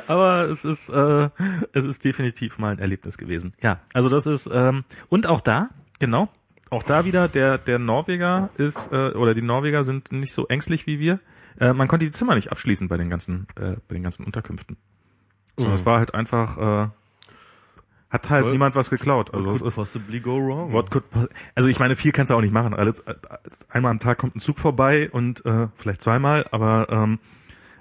Aber 0.08 0.50
es 0.50 0.66
ist, 0.66 0.90
äh, 0.90 1.30
es 1.74 1.86
ist 1.86 2.04
definitiv 2.04 2.58
mal 2.58 2.74
ein 2.74 2.80
Erlebnis 2.80 3.18
gewesen. 3.18 3.54
Ja, 3.62 3.80
also 3.94 4.10
das 4.10 4.26
ist, 4.26 4.50
ähm, 4.52 4.84
und 5.10 5.28
auch 5.28 5.42
da, 5.42 5.70
genau, 6.00 6.30
auch 6.70 6.84
da 6.84 7.06
wieder, 7.06 7.28
der, 7.28 7.60
der 7.60 7.78
Norweger 7.78 8.50
ist, 8.58 8.92
äh, 8.92 9.12
oder 9.12 9.36
die 9.36 9.44
Norweger 9.44 9.84
sind 9.84 10.12
nicht 10.12 10.34
so 10.34 10.48
ängstlich 10.48 10.88
wie 10.88 11.00
wir. 11.00 11.20
Äh, 11.60 11.74
man 11.74 11.88
konnte 11.88 12.06
die 12.06 12.12
Zimmer 12.12 12.34
nicht 12.36 12.52
abschließen 12.52 12.88
bei 12.88 12.98
den 12.98 13.12
ganzen, 13.12 13.48
äh, 13.56 13.76
bei 13.88 13.94
den 13.94 14.04
ganzen 14.04 14.26
Unterkünften. 14.26 14.78
So, 15.58 15.68
mhm. 15.68 15.74
Es 15.74 15.86
war 15.86 16.00
halt 16.00 16.16
einfach, 16.16 16.58
äh, 16.58 16.90
hat 18.14 18.30
halt 18.30 18.44
Voll. 18.44 18.52
niemand 18.52 18.76
was 18.76 18.92
geklaut. 18.92 19.34
Also 19.34 19.50
what 19.50 19.60
could 19.60 19.74
possibly 19.74 20.20
go 20.20 20.38
wrong? 20.38 20.72
What 20.72 20.92
could 20.92 21.04
also 21.56 21.68
ich 21.68 21.80
meine, 21.80 21.96
viel 21.96 22.12
kannst 22.12 22.30
du 22.30 22.36
auch 22.36 22.42
nicht 22.42 22.54
machen. 22.54 22.76
Alles, 22.76 23.04
einmal 23.70 23.92
am 23.92 24.00
Tag 24.00 24.20
kommt 24.20 24.36
ein 24.36 24.40
Zug 24.40 24.60
vorbei 24.60 25.10
und 25.10 25.44
äh, 25.46 25.68
vielleicht 25.76 26.04
zweimal, 26.04 26.46
aber 26.52 26.88
ähm, 26.92 27.18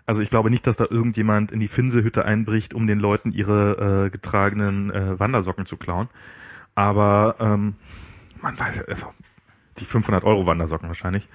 also 0.07 0.23
ich 0.23 0.31
glaube 0.31 0.51
nicht, 0.51 0.67
dass 0.67 0.79
da 0.79 0.87
irgendjemand 0.89 1.53
in 1.53 1.61
die 1.61 1.69
Finsehütte 1.69 2.25
einbricht, 2.25 2.73
um 2.73 2.87
den 2.87 2.99
Leuten 2.99 3.33
ihre 3.33 4.07
äh, 4.07 4.11
getragenen 4.11 4.91
äh, 4.91 5.21
Wandersocken 5.21 5.67
zu 5.67 5.77
klauen. 5.77 6.09
Aber 6.75 7.37
ähm, 7.39 7.75
man 8.41 8.59
weiß 8.59 8.77
ja, 8.79 8.85
also 8.89 9.09
die 9.79 9.85
500 9.85 10.25
Euro 10.25 10.47
Wandersocken 10.47 10.89
wahrscheinlich. 10.89 11.29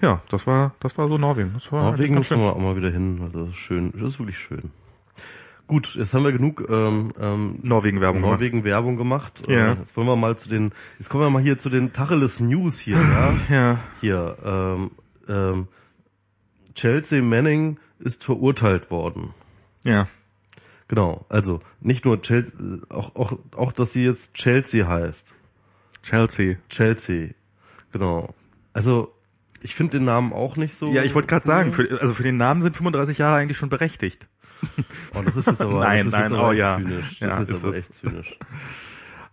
Ja, 0.00 0.22
das 0.28 0.48
war, 0.48 0.74
das 0.80 0.98
war 0.98 1.06
so 1.06 1.18
Norwegen. 1.18 1.52
Das 1.54 1.70
war 1.70 1.84
Norwegen 1.84 2.16
müssen 2.16 2.36
wir 2.36 2.52
auch 2.52 2.58
mal 2.58 2.74
wieder 2.74 2.90
hin. 2.90 3.20
Also 3.22 3.44
das 3.44 3.50
ist 3.50 3.60
schön, 3.60 3.92
das 3.92 4.14
ist 4.14 4.18
wirklich 4.18 4.38
schön. 4.38 4.72
Gut, 5.70 5.94
jetzt 5.94 6.14
haben 6.14 6.24
wir 6.24 6.32
genug 6.32 6.66
ähm, 6.68 7.12
ähm, 7.20 7.60
Norwegen 7.62 8.00
Werbung 8.00 8.22
Norwegen 8.22 8.64
gemacht. 8.64 8.64
Werbung 8.64 8.96
gemacht. 8.96 9.42
Ja. 9.46 9.74
Äh, 9.74 9.76
jetzt 9.76 9.96
wollen 9.96 10.08
wir 10.08 10.16
mal 10.16 10.36
zu 10.36 10.48
den, 10.48 10.72
jetzt 10.98 11.10
kommen 11.10 11.22
wir 11.22 11.30
mal 11.30 11.40
hier 11.40 11.60
zu 11.60 11.70
den 11.70 11.92
Tacheles 11.92 12.40
News 12.40 12.80
hier. 12.80 12.96
Ja. 13.00 13.36
ja. 13.48 13.78
Hier. 14.00 14.36
Ähm, 14.44 14.90
ähm, 15.28 15.68
Chelsea 16.74 17.22
Manning 17.22 17.78
ist 18.00 18.24
verurteilt 18.24 18.90
worden. 18.90 19.32
Ja. 19.84 20.08
Genau. 20.88 21.24
Also 21.28 21.60
nicht 21.80 22.04
nur 22.04 22.20
Chelsea, 22.20 22.52
auch 22.88 23.14
auch 23.14 23.38
auch, 23.52 23.70
dass 23.70 23.92
sie 23.92 24.04
jetzt 24.04 24.34
Chelsea 24.34 24.88
heißt. 24.88 25.36
Chelsea. 26.02 26.56
Chelsea. 26.68 27.28
Genau. 27.92 28.34
Also 28.72 29.14
ich 29.62 29.76
finde 29.76 29.98
den 29.98 30.04
Namen 30.04 30.32
auch 30.32 30.56
nicht 30.56 30.74
so. 30.74 30.90
Ja, 30.90 31.04
ich 31.04 31.14
wollte 31.14 31.28
gerade 31.28 31.46
sagen, 31.46 31.72
für, 31.72 32.00
also 32.00 32.12
für 32.12 32.24
den 32.24 32.38
Namen 32.38 32.60
sind 32.60 32.76
35 32.76 33.18
Jahre 33.18 33.36
eigentlich 33.36 33.56
schon 33.56 33.68
berechtigt. 33.68 34.26
Oh, 35.14 35.22
das 35.24 35.36
ist 35.36 35.46
jetzt 35.46 35.60
aber, 35.60 35.80
nein, 35.80 36.10
das 36.10 36.24
ist 36.24 36.30
nein, 36.30 36.40
oh 36.40 36.52
ja. 36.52 36.76
zynisch. 36.76 37.18
Das 37.18 37.28
ja, 37.28 37.38
ist, 37.38 37.48
ist 37.50 37.64
aber 37.64 37.76
echt 37.76 37.94
zynisch. 37.94 38.38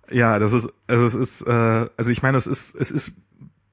Ja, 0.09 0.39
das 0.39 0.53
ist, 0.53 0.71
also 0.87 1.03
es 1.03 1.15
ist, 1.15 1.41
äh, 1.41 1.85
also 1.97 2.11
ich 2.11 2.21
meine, 2.21 2.37
es 2.37 2.47
ist, 2.47 2.75
es 2.75 2.91
ist, 2.91 3.11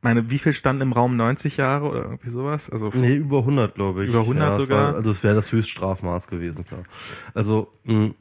meine, 0.03 0.31
wie 0.31 0.39
viel 0.39 0.53
standen 0.53 0.83
im 0.83 0.93
Raum 0.93 1.17
90 1.17 1.59
Jahre 1.59 1.89
oder 1.89 2.03
irgendwie 2.03 2.31
sowas? 2.31 2.71
Also 2.71 2.91
nee, 2.93 3.15
über 3.15 3.39
100, 3.39 3.77
glaube 3.77 4.03
ich. 4.03 4.11
Über 4.11 4.23
100 4.23 4.43
ja, 4.43 4.61
sogar. 4.61 4.89
War, 4.89 4.95
also 4.97 5.13
es 5.13 5.23
wäre 5.23 5.37
das 5.37 5.53
Höchststrafmaß 5.53 6.27
gewesen, 6.27 6.65
klar. 6.65 6.83
Also 7.35 7.73
mh, 7.85 8.15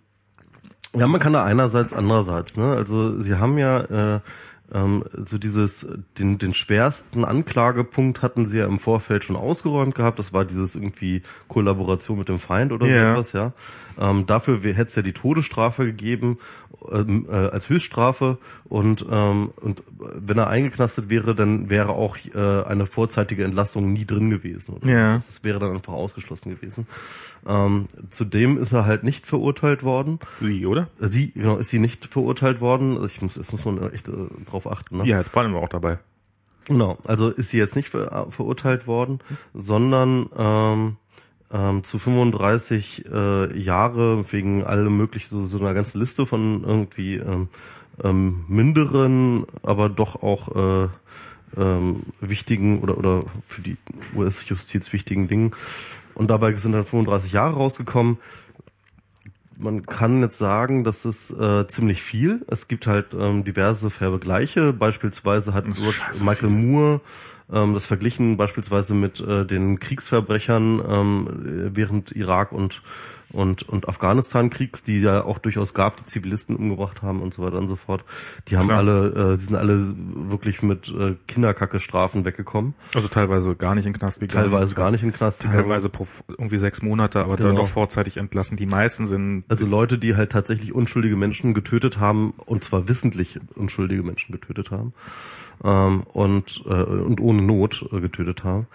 ja, 0.95 1.07
man 1.07 1.19
kann 1.19 1.33
da 1.33 1.43
einerseits, 1.43 1.91
andererseits. 1.93 2.55
Ne? 2.55 2.73
Also 2.75 3.19
sie 3.19 3.35
haben 3.35 3.57
ja 3.57 4.15
äh, 4.15 4.19
ähm, 4.73 5.03
so 5.25 5.37
dieses, 5.37 5.87
den, 6.17 6.37
den 6.39 6.53
schwersten 6.53 7.25
Anklagepunkt 7.25 8.21
hatten 8.21 8.45
sie 8.45 8.57
ja 8.57 8.65
im 8.65 8.79
Vorfeld 8.79 9.23
schon 9.23 9.35
ausgeräumt 9.35 9.95
gehabt. 9.95 10.17
Das 10.19 10.33
war 10.33 10.45
dieses 10.45 10.75
irgendwie 10.75 11.21
Kollaboration 11.47 12.17
mit 12.17 12.29
dem 12.29 12.39
Feind 12.39 12.71
oder 12.71 12.87
yeah. 12.87 13.13
sowas, 13.13 13.33
ja. 13.33 13.53
Ähm, 13.99 14.25
dafür 14.25 14.61
hätte 14.63 14.81
es 14.81 14.95
ja 14.95 15.03
die 15.03 15.13
Todesstrafe 15.13 15.85
gegeben 15.85 16.39
ähm, 16.91 17.27
äh, 17.29 17.33
als 17.33 17.69
Höchststrafe 17.69 18.37
und 18.65 19.05
ähm, 19.09 19.51
und 19.61 19.83
wenn 19.99 20.37
er 20.37 20.47
eingeknastet 20.47 21.09
wäre, 21.09 21.35
dann 21.35 21.69
wäre 21.69 21.89
auch 21.89 22.17
äh, 22.33 22.63
eine 22.63 22.85
vorzeitige 22.85 23.43
Entlassung 23.43 23.93
nie 23.93 24.05
drin 24.05 24.29
gewesen. 24.29 24.75
Oder? 24.75 24.87
Ja. 24.87 25.13
Das 25.15 25.43
wäre 25.43 25.59
dann 25.59 25.71
einfach 25.71 25.93
ausgeschlossen 25.93 26.55
gewesen. 26.55 26.87
Ähm, 27.45 27.87
zudem 28.09 28.57
ist 28.57 28.71
er 28.71 28.85
halt 28.85 29.03
nicht 29.03 29.25
verurteilt 29.25 29.83
worden. 29.83 30.19
Sie, 30.39 30.65
oder? 30.65 30.89
Sie, 30.99 31.31
genau, 31.31 31.57
ist 31.57 31.69
sie 31.69 31.79
nicht 31.79 32.05
verurteilt 32.05 32.61
worden. 32.61 32.93
Also 32.93 33.05
ich 33.07 33.21
muss, 33.21 33.35
das 33.35 33.51
muss 33.51 33.65
man 33.65 33.91
echt 33.91 34.07
äh, 34.09 34.13
drauf 34.45 34.69
achten. 34.69 34.97
Ne? 34.97 35.05
Ja, 35.05 35.17
jetzt 35.17 35.35
waren 35.35 35.51
wir 35.51 35.59
auch 35.59 35.69
dabei. 35.69 35.99
Genau, 36.65 36.97
also 37.03 37.29
ist 37.29 37.49
sie 37.49 37.57
jetzt 37.57 37.75
nicht 37.75 37.89
ver 37.89 38.27
äh, 38.27 38.31
verurteilt 38.31 38.87
worden, 38.87 39.19
sondern 39.53 40.29
ähm, 40.35 40.97
ähm, 41.53 41.83
zu 41.83 41.99
35 41.99 43.05
äh, 43.11 43.57
Jahre 43.57 44.31
wegen 44.31 44.63
allem 44.63 44.97
möglichen, 44.97 45.29
so, 45.29 45.45
so 45.45 45.59
einer 45.59 45.73
ganzen 45.73 45.99
Liste 45.99 46.25
von 46.25 46.63
irgendwie 46.63 47.17
ähm, 47.17 47.47
ähm, 48.03 48.43
minderen, 48.47 49.45
aber 49.61 49.87
doch 49.87 50.23
auch 50.23 50.55
äh, 50.55 50.89
ähm, 51.55 52.03
wichtigen 52.19 52.81
oder 52.81 52.97
oder 52.97 53.23
für 53.45 53.61
die 53.61 53.77
US-Justiz 54.15 54.91
wichtigen 54.91 55.27
Dingen. 55.27 55.51
Und 56.15 56.29
dabei 56.29 56.53
sind 56.55 56.71
dann 56.71 56.85
35 56.85 57.31
Jahre 57.31 57.55
rausgekommen. 57.55 58.17
Man 59.55 59.85
kann 59.85 60.21
jetzt 60.21 60.39
sagen, 60.39 60.83
das 60.83 61.05
ist 61.05 61.29
äh, 61.31 61.67
ziemlich 61.67 62.01
viel. 62.01 62.43
Es 62.47 62.67
gibt 62.67 62.87
halt 62.87 63.13
ähm, 63.13 63.43
diverse 63.43 63.91
Vergleiche. 63.91 64.73
Beispielsweise 64.73 65.53
hat 65.53 65.65
Michael 65.67 66.49
viel. 66.49 66.49
Moore 66.49 67.01
ähm, 67.51 67.73
das 67.73 67.85
verglichen 67.85 68.37
beispielsweise 68.37 68.93
mit 68.93 69.19
äh, 69.19 69.45
den 69.45 69.79
Kriegsverbrechern 69.79 70.81
ähm, 70.87 71.71
während 71.73 72.11
Irak 72.11 72.51
und 72.51 72.81
und, 73.33 73.67
und 73.67 73.89
Afghanistan-Kriegs, 73.89 74.83
die 74.83 75.01
ja 75.01 75.23
auch 75.23 75.39
durchaus 75.39 75.73
gab, 75.73 75.97
die 75.97 76.05
Zivilisten 76.05 76.55
umgebracht 76.55 77.01
haben 77.01 77.21
und 77.21 77.33
so 77.33 77.43
weiter 77.43 77.57
und 77.57 77.67
so 77.67 77.75
fort. 77.75 78.05
Die 78.47 78.57
haben 78.57 78.67
Klar. 78.67 78.79
alle, 78.79 79.33
äh, 79.33 79.37
die 79.37 79.43
sind 79.43 79.55
alle 79.55 79.93
wirklich 79.97 80.61
mit 80.61 80.87
äh, 80.89 81.15
Kinderkacke-Strafen 81.27 82.25
weggekommen. 82.25 82.75
Also 82.93 83.07
teilweise 83.07 83.55
gar 83.55 83.75
nicht 83.75 83.85
in 83.85 83.93
Knast 83.93 84.19
gegangen. 84.19 84.51
Teilweise 84.51 84.75
gar 84.75 84.91
nicht 84.91 85.03
in 85.03 85.11
Knast 85.11 85.41
gegangen. 85.41 85.63
Teilweise 85.63 85.89
pro, 85.89 86.07
irgendwie 86.27 86.59
sechs 86.59 86.81
Monate, 86.81 87.21
aber 87.21 87.35
Genau. 87.35 87.49
dann 87.49 87.57
noch 87.57 87.67
vorzeitig 87.67 88.17
entlassen. 88.17 88.55
Die 88.57 88.67
meisten 88.67 89.07
sind 89.07 89.45
Also 89.49 89.65
Leute, 89.65 89.97
die 89.97 90.15
halt 90.15 90.31
tatsächlich 90.31 90.73
unschuldige 90.73 91.15
Menschen 91.15 91.53
getötet 91.53 91.99
haben 91.99 92.33
und 92.45 92.63
zwar 92.63 92.87
wissentlich 92.87 93.39
unschuldige 93.55 94.03
Menschen 94.03 94.31
getötet 94.31 94.69
haben 94.71 94.93
ähm, 95.63 96.03
und 96.13 96.63
äh, 96.65 96.69
und 96.69 97.19
ohne 97.19 97.41
Not 97.41 97.85
äh, 97.91 97.99
getötet 97.99 98.43
haben. 98.43 98.67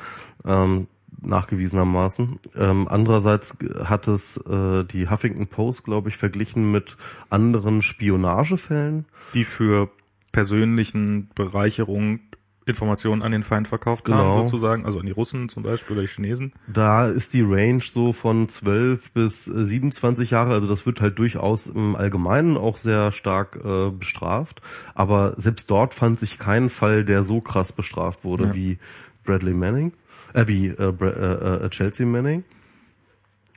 Ähm, 0.44 0.88
nachgewiesenermaßen. 1.20 2.38
Ähm, 2.56 2.86
andererseits 2.88 3.58
hat 3.84 4.06
es 4.08 4.36
äh, 4.46 4.84
die 4.84 5.10
Huffington 5.10 5.48
Post, 5.48 5.84
glaube 5.84 6.08
ich, 6.08 6.16
verglichen 6.16 6.70
mit 6.70 6.96
anderen 7.28 7.82
Spionagefällen. 7.82 9.06
die 9.34 9.44
für 9.44 9.90
persönlichen 10.32 11.30
Bereicherung 11.34 12.20
Informationen 12.68 13.22
an 13.22 13.32
den 13.32 13.42
Feind 13.42 13.68
verkauft 13.68 14.04
Genau. 14.04 14.18
haben, 14.18 14.46
sozusagen, 14.46 14.84
also 14.86 14.98
an 15.00 15.06
die 15.06 15.12
Russen 15.12 15.48
zum 15.48 15.62
Beispiel 15.62 15.96
oder 15.96 16.06
die 16.06 16.12
Chinesen. 16.12 16.52
Da 16.66 17.08
ist 17.08 17.34
die 17.34 17.42
Range 17.42 17.80
so 17.82 18.12
von 18.12 18.48
12 18.48 19.12
bis 19.12 19.48
äh, 19.48 19.64
27 19.64 20.30
Jahre, 20.30 20.52
also 20.54 20.68
das 20.68 20.86
wird 20.86 21.00
halt 21.00 21.18
durchaus 21.18 21.66
im 21.66 21.96
Allgemeinen 21.96 22.56
auch 22.56 22.76
sehr 22.76 23.10
stark 23.12 23.58
äh, 23.64 23.90
bestraft. 23.90 24.60
Aber 24.94 25.34
selbst 25.36 25.70
dort 25.70 25.94
fand 25.94 26.18
sich 26.20 26.38
kein 26.38 26.70
Fall, 26.70 27.04
der 27.04 27.24
so 27.24 27.40
krass 27.40 27.72
bestraft 27.72 28.24
wurde 28.24 28.44
Ja. 28.44 28.54
wie 28.54 28.78
Bradley 29.24 29.54
Manning, 29.54 29.92
äh, 30.34 30.46
wie 30.46 30.68
äh, 30.68 30.92
Bra 30.92 31.08
äh, 31.08 31.64
äh, 31.66 31.70
Chelsea 31.70 32.06
Manning. 32.06 32.44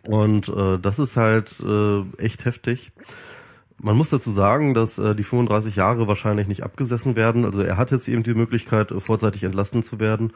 Und 0.03 0.49
äh, 0.49 0.79
das 0.79 0.97
ist 0.99 1.15
halt 1.15 1.59
äh, 1.59 2.01
echt 2.17 2.45
heftig. 2.45 2.91
Man 3.83 3.97
muss 3.97 4.09
dazu 4.09 4.29
sagen, 4.29 4.73
dass 4.75 4.99
äh, 4.99 5.15
die 5.15 5.23
35 5.23 5.75
Jahre 5.75 6.07
wahrscheinlich 6.07 6.47
nicht 6.47 6.63
abgesessen 6.63 7.15
werden. 7.15 7.45
Also 7.45 7.61
er 7.63 7.77
hat 7.77 7.89
jetzt 7.91 8.07
eben 8.07 8.21
die 8.21 8.33
Möglichkeit, 8.35 8.91
äh, 8.91 8.99
vorzeitig 8.99 9.43
entlassen 9.43 9.81
zu 9.81 9.99
werden, 9.99 10.33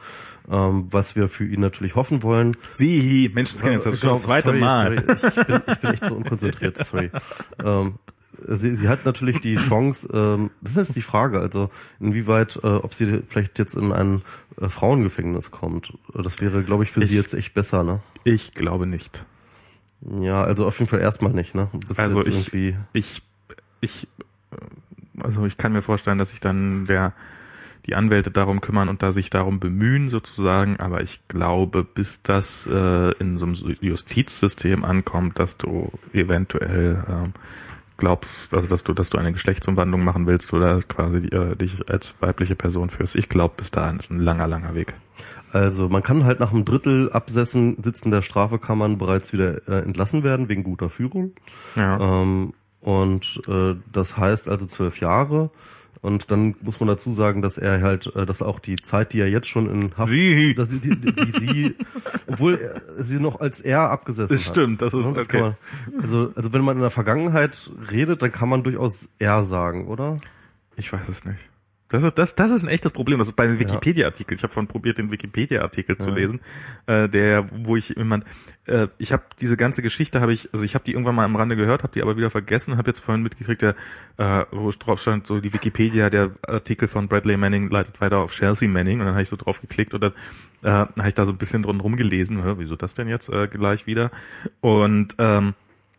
ähm, 0.50 0.88
was 0.90 1.14
wir 1.14 1.28
für 1.28 1.46
ihn 1.46 1.60
natürlich 1.60 1.94
hoffen 1.94 2.22
wollen. 2.24 2.56
Sie, 2.74 3.30
Mensch, 3.34 3.52
das 3.52 3.62
jetzt 3.62 3.86
das, 3.86 4.00
Genau, 4.00 4.14
das 4.14 4.22
zweite 4.22 4.46
sorry, 4.48 4.60
Mal. 4.60 5.04
Sorry. 5.06 5.16
Ich, 5.28 5.46
bin, 5.46 5.62
ich 5.66 5.78
bin 5.78 5.90
echt 5.92 6.06
so 6.06 6.14
unkonzentriert, 6.14 6.84
sorry. 6.84 7.10
Ähm, 7.64 7.94
sie, 8.48 8.74
sie 8.74 8.88
hat 8.88 9.04
natürlich 9.04 9.40
die 9.40 9.56
Chance, 9.56 10.08
ähm, 10.12 10.50
das 10.60 10.72
ist 10.72 10.78
jetzt 10.88 10.96
die 10.96 11.02
Frage, 11.02 11.40
also 11.40 11.70
inwieweit, 12.00 12.58
äh, 12.62 12.66
ob 12.66 12.94
sie 12.94 13.22
vielleicht 13.28 13.58
jetzt 13.60 13.74
in 13.74 13.92
ein 13.92 14.22
äh, 14.60 14.68
Frauengefängnis 14.68 15.52
kommt. 15.52 15.92
Das 16.14 16.40
wäre, 16.40 16.64
glaube 16.64 16.82
ich, 16.82 16.90
für 16.90 17.00
sie 17.06 17.14
Ich- 17.14 17.22
jetzt 17.22 17.34
echt 17.34 17.54
besser, 17.54 17.84
ne? 17.84 18.00
Ich 18.24 18.54
glaube 18.54 18.86
nicht. 18.86 19.24
Ja, 20.20 20.42
also 20.42 20.66
auf 20.66 20.78
jeden 20.78 20.88
Fall 20.90 21.00
erstmal 21.00 21.32
nicht, 21.32 21.54
ne? 21.54 21.68
Bis 21.88 21.96
Also 21.98 22.20
ich- 22.26 22.74
Ich, 22.92 23.22
ich, 23.86 24.08
also 25.22 25.46
ich 25.46 25.56
kann 25.56 25.72
mir 25.72 25.82
vorstellen, 25.82 26.18
dass 26.18 26.30
sich 26.30 26.40
dann 26.40 26.84
der, 26.84 27.14
die 27.86 27.94
Anwälte 27.94 28.30
darum 28.30 28.60
kümmern 28.60 28.88
und 28.88 29.02
da 29.02 29.12
sich 29.12 29.30
darum 29.30 29.60
bemühen 29.60 30.10
sozusagen, 30.10 30.78
aber 30.78 31.02
ich 31.02 31.26
glaube, 31.28 31.84
bis 31.84 32.22
das 32.22 32.66
äh, 32.66 33.12
in 33.18 33.38
so 33.38 33.46
einem 33.46 33.76
Justizsystem 33.80 34.84
ankommt, 34.84 35.38
dass 35.38 35.56
du 35.56 35.90
eventuell 36.12 37.04
ähm, 37.08 37.32
glaubst, 37.96 38.52
also 38.52 38.66
dass 38.66 38.84
du, 38.84 38.92
dass 38.92 39.10
du 39.10 39.18
eine 39.18 39.32
Geschlechtsumwandlung 39.32 40.04
machen 40.04 40.26
willst 40.26 40.52
oder 40.52 40.82
quasi 40.82 41.28
äh, 41.28 41.56
dich 41.56 41.88
als 41.88 42.14
weibliche 42.20 42.54
Person 42.54 42.90
führst. 42.90 43.16
Ich 43.16 43.28
glaube, 43.28 43.54
bis 43.56 43.70
dahin 43.70 43.98
ist 43.98 44.10
ein 44.10 44.20
langer, 44.20 44.46
langer 44.46 44.74
Weg. 44.74 44.94
Also 45.52 45.88
man 45.88 46.02
kann 46.02 46.24
halt 46.24 46.40
nach 46.40 46.52
einem 46.52 46.64
Drittel 46.64 47.10
Absessen 47.12 47.82
Sitzen 47.82 48.10
der 48.10 48.22
Strafe 48.22 48.58
kann 48.58 48.78
man 48.78 48.98
bereits 48.98 49.32
wieder 49.32 49.66
äh, 49.68 49.82
entlassen 49.82 50.22
werden 50.22 50.48
wegen 50.48 50.64
guter 50.64 50.90
Führung. 50.90 51.32
Ja. 51.76 52.22
Ähm, 52.22 52.52
und 52.86 53.42
äh, 53.48 53.74
das 53.92 54.16
heißt 54.16 54.48
also 54.48 54.64
zwölf 54.66 55.00
Jahre. 55.00 55.50
Und 56.02 56.30
dann 56.30 56.54
muss 56.60 56.78
man 56.78 56.86
dazu 56.86 57.12
sagen, 57.12 57.42
dass 57.42 57.58
er 57.58 57.80
halt, 57.82 58.14
äh, 58.14 58.24
dass 58.26 58.40
auch 58.42 58.60
die 58.60 58.76
Zeit, 58.76 59.12
die 59.12 59.18
er 59.18 59.28
jetzt 59.28 59.48
schon 59.48 59.68
in 59.68 59.90
Haft, 59.96 60.10
Sie. 60.12 60.54
dass 60.54 60.68
die, 60.68 60.78
die, 60.78 60.94
die 60.94 61.40
sie, 61.40 61.74
obwohl 62.28 62.54
er, 62.60 63.02
sie 63.02 63.18
noch 63.18 63.40
als 63.40 63.60
er 63.60 63.90
abgesessen 63.90 64.32
Das 64.36 64.46
hat. 64.46 64.52
stimmt, 64.54 64.82
das 64.82 64.94
ist 64.94 65.04
Ja, 65.16 65.20
okay. 65.20 65.40
man, 65.40 65.54
also, 66.00 66.30
also 66.36 66.52
wenn 66.52 66.62
man 66.62 66.76
in 66.76 66.82
der 66.82 66.90
Vergangenheit 66.90 67.70
redet, 67.90 68.22
dann 68.22 68.30
kann 68.30 68.48
man 68.48 68.62
durchaus 68.62 69.08
er 69.18 69.42
sagen, 69.42 69.88
oder? 69.88 70.18
Ich 70.76 70.92
weiß 70.92 71.08
es 71.08 71.24
nicht. 71.24 71.40
Das 71.88 72.02
ist, 72.02 72.18
das, 72.18 72.34
das 72.34 72.50
ist 72.50 72.64
ein 72.64 72.68
echtes 72.68 72.92
Problem. 72.92 73.18
Das 73.18 73.28
ist 73.28 73.36
bei 73.36 73.46
den 73.46 73.60
Wikipedia-Artikel. 73.60 74.34
Ich 74.34 74.42
habe 74.42 74.52
vorhin 74.52 74.68
probiert, 74.68 74.98
den 74.98 75.12
Wikipedia-Artikel 75.12 75.96
zu 75.98 76.10
lesen, 76.10 76.40
äh, 76.86 77.08
der, 77.08 77.48
wo 77.52 77.76
ich 77.76 77.90
jemand, 77.90 78.24
äh, 78.66 78.88
ich 78.98 79.12
habe 79.12 79.22
diese 79.40 79.56
ganze 79.56 79.82
Geschichte, 79.82 80.20
habe 80.20 80.32
ich, 80.32 80.52
also 80.52 80.64
ich 80.64 80.74
habe 80.74 80.84
die 80.84 80.92
irgendwann 80.92 81.14
mal 81.14 81.24
am 81.24 81.36
Rande 81.36 81.54
gehört, 81.56 81.84
habe 81.84 81.92
die 81.92 82.02
aber 82.02 82.16
wieder 82.16 82.30
vergessen, 82.30 82.76
habe 82.76 82.90
jetzt 82.90 82.98
vorhin 82.98 83.22
mitgekriegt, 83.22 83.62
der, 83.62 83.76
äh, 84.16 84.44
wo 84.50 84.70
drauf 84.72 85.00
stand, 85.00 85.26
so 85.26 85.40
die 85.40 85.52
Wikipedia, 85.52 86.10
der 86.10 86.32
Artikel 86.42 86.88
von 86.88 87.06
Bradley 87.06 87.36
Manning 87.36 87.70
leitet 87.70 88.00
weiter 88.00 88.18
auf 88.18 88.32
Chelsea 88.32 88.68
Manning 88.68 89.00
und 89.00 89.06
dann 89.06 89.14
habe 89.14 89.22
ich 89.22 89.28
so 89.28 89.36
drauf 89.36 89.60
geklickt 89.60 89.94
und 89.94 90.02
dann 90.02 90.12
äh, 90.62 90.68
habe 90.70 91.08
ich 91.08 91.14
da 91.14 91.24
so 91.24 91.32
ein 91.32 91.38
bisschen 91.38 91.62
drin 91.62 91.78
rumgelesen, 91.78 92.58
wieso 92.58 92.74
das 92.74 92.94
denn 92.94 93.08
jetzt 93.08 93.28
äh, 93.28 93.46
gleich 93.46 93.86
wieder? 93.86 94.10
Und 94.60 95.14
ähm, 95.18 95.54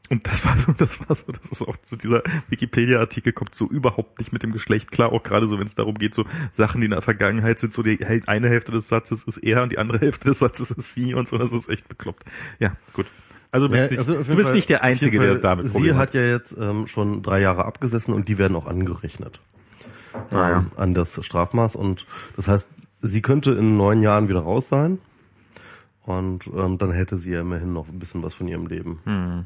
und 0.10 0.26
das 0.28 0.46
war 0.46 0.58
so, 0.58 0.72
das 0.74 1.00
war 1.08 1.16
so, 1.16 1.32
das 1.32 1.50
ist 1.52 1.62
auch 1.68 1.76
so 1.82 1.96
dieser 1.98 2.24
Wikipedia-Artikel 2.50 3.34
kommt 3.34 3.56
so 3.56 3.68
überhaupt 3.68 4.20
nicht 4.20 4.32
mit 4.34 4.44
dem 4.44 4.52
Geschlecht 4.54 4.92
klar, 4.92 5.12
auch 5.12 5.24
gerade 5.24 5.48
so, 5.48 5.58
wenn 5.60 5.66
es 5.68 5.76
darum 5.76 5.96
geht, 5.96 6.14
so 6.14 6.26
Sachen, 6.52 6.82
die 6.82 6.86
in 6.86 6.92
der 6.92 7.02
Vergangenheit 7.02 7.60
sind, 7.60 7.74
so 7.74 7.84
die 7.84 8.04
eine 8.28 8.50
Hälfte 8.50 8.72
des 8.72 8.88
Satzes 8.88 9.24
ist 9.24 9.38
er 9.38 9.64
und 9.64 9.72
die 9.72 9.78
andere 9.78 10.00
Hälfte 10.00 10.26
des 10.30 10.40
Satzes 10.40 10.72
ist 10.72 10.94
sie 10.94 11.14
und 11.14 11.28
so, 11.28 11.38
das 11.38 11.52
ist 11.52 11.70
echt 11.70 11.88
bekloppt. 11.90 12.24
Ja, 12.60 12.76
gut. 12.94 13.06
Also 13.52 13.68
du 13.68 13.72
bist, 13.74 13.84
Ja, 13.86 13.90
nicht, 13.92 14.00
also 14.00 14.20
auf 14.20 14.28
du 14.28 14.36
bist 14.36 14.48
Fall- 14.50 14.56
nicht 14.56 14.70
der 14.70 14.84
Einzige, 14.84 15.18
Fall, 15.18 15.28
der 15.28 15.36
damit 15.38 15.68
Sie 15.68 15.72
Probleme 15.74 15.98
hat 15.98 16.14
ja 16.14 16.22
jetzt 16.22 16.56
ähm, 16.60 16.86
schon 16.88 17.24
drei 17.24 17.40
Jahre 17.40 17.66
abgesessen 17.66 18.14
und 18.14 18.28
die 18.28 18.38
werden 18.38 18.56
auch 18.58 18.68
angerechnet 18.68 19.40
Ah, 20.32 20.50
ja. 20.50 20.58
ähm, 20.60 20.72
an 20.76 20.94
das 20.94 21.24
Strafmaß. 21.24 21.76
Und 21.76 22.06
das 22.36 22.48
heißt, 22.48 22.70
sie 23.02 23.22
könnte 23.22 23.52
in 23.52 23.78
neun 23.78 24.02
Jahren 24.02 24.28
wieder 24.30 24.40
raus 24.42 24.68
sein. 24.68 25.00
Und 26.04 26.48
ähm, 26.56 26.78
dann 26.78 26.92
hätte 26.92 27.18
sie 27.18 27.32
ja 27.32 27.42
immerhin 27.42 27.74
noch 27.74 27.88
ein 27.88 28.00
bisschen 28.00 28.24
was 28.24 28.34
von 28.34 28.48
ihrem 28.48 28.68
Leben. 28.68 29.00
Hm. 29.06 29.46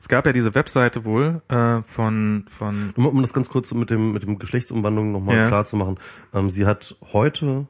Es 0.00 0.08
gab 0.08 0.26
ja 0.26 0.32
diese 0.32 0.54
Webseite 0.54 1.04
wohl 1.04 1.42
äh, 1.48 1.82
von 1.82 2.44
von 2.48 2.92
Um, 2.96 3.06
um 3.06 3.22
das 3.22 3.32
ganz 3.32 3.48
kurz 3.48 3.72
mit 3.72 3.90
dem 3.90 4.12
mit 4.12 4.22
dem 4.22 4.38
Geschlechtsumwandlung 4.38 5.12
nochmal 5.12 5.36
Ja. 5.36 5.48
klar 5.48 5.64
zu 5.64 5.76
machen. 5.76 5.98
Ähm, 6.32 6.50
sie 6.50 6.66
hat 6.66 6.96
heute 7.12 7.66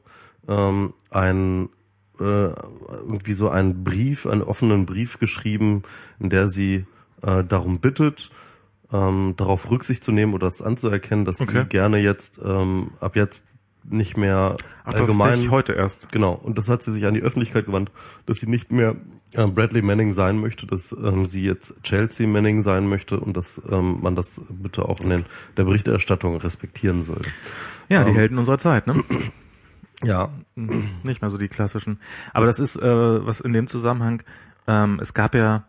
ähm, 0.47 0.93
ein 1.09 1.69
äh, 2.19 2.23
irgendwie 2.23 3.33
so 3.33 3.49
einen 3.49 3.83
Brief, 3.83 4.25
einen 4.25 4.41
offenen 4.43 4.85
Brief 4.85 5.19
geschrieben, 5.19 5.83
in 6.19 6.29
der 6.29 6.47
sie 6.47 6.85
äh, 7.23 7.43
darum 7.43 7.79
bittet, 7.79 8.29
ähm, 8.93 9.33
darauf 9.35 9.69
Rücksicht 9.71 10.03
zu 10.03 10.11
nehmen 10.11 10.33
oder 10.33 10.47
es 10.47 10.61
anzuerkennen, 10.61 11.25
dass 11.25 11.41
Okay. 11.41 11.63
sie 11.63 11.65
gerne 11.69 11.97
jetzt 11.97 12.39
ähm, 12.43 12.91
ab 13.01 13.15
jetzt 13.15 13.47
nicht 13.89 14.17
mehr 14.17 14.57
Ach, 14.83 14.93
das 14.93 15.01
ist 15.01 15.09
allgemein 15.09 15.51
heute 15.51 15.73
erst. 15.73 16.11
Genau, 16.11 16.33
und 16.33 16.57
das 16.57 16.69
hat 16.69 16.83
sie 16.83 16.91
sich 16.91 17.05
an 17.05 17.13
die 17.13 17.21
Öffentlichkeit 17.21 17.65
gewandt, 17.65 17.91
dass 18.25 18.39
sie 18.39 18.49
nicht 18.49 18.71
mehr 18.71 18.95
äh, 19.33 19.47
Bradley 19.47 19.81
Manning 19.81 20.13
sein 20.13 20.39
möchte, 20.39 20.65
dass 20.65 20.91
ähm, 20.91 21.27
sie 21.27 21.43
jetzt 21.43 21.75
Chelsea 21.83 22.27
Manning 22.27 22.61
sein 22.61 22.87
möchte 22.87 23.19
und 23.19 23.35
dass 23.35 23.61
ähm, 23.69 23.99
man 24.01 24.15
das 24.15 24.41
bitte 24.49 24.87
auch 24.87 24.99
in 25.01 25.09
den, 25.09 25.25
der 25.57 25.65
Berichterstattung 25.65 26.37
respektieren 26.37 27.03
soll. 27.03 27.21
Ja, 27.89 28.03
die 28.03 28.11
Ähm, 28.11 28.15
Helden 28.15 28.37
unserer 28.37 28.57
Zeit, 28.57 28.87
ne? 28.87 29.03
Ja, 30.03 30.29
nicht 30.55 31.21
mehr 31.21 31.31
so 31.31 31.37
die 31.37 31.47
klassischen. 31.47 31.99
Aber 32.33 32.45
das 32.45 32.59
ist, 32.59 32.75
äh, 32.75 33.25
was 33.25 33.39
in 33.39 33.53
dem 33.53 33.65
Zusammenhang, 33.65 34.23
ähm, 34.67 34.99
es 35.01 35.13
gab 35.13 35.33
ja, 35.33 35.63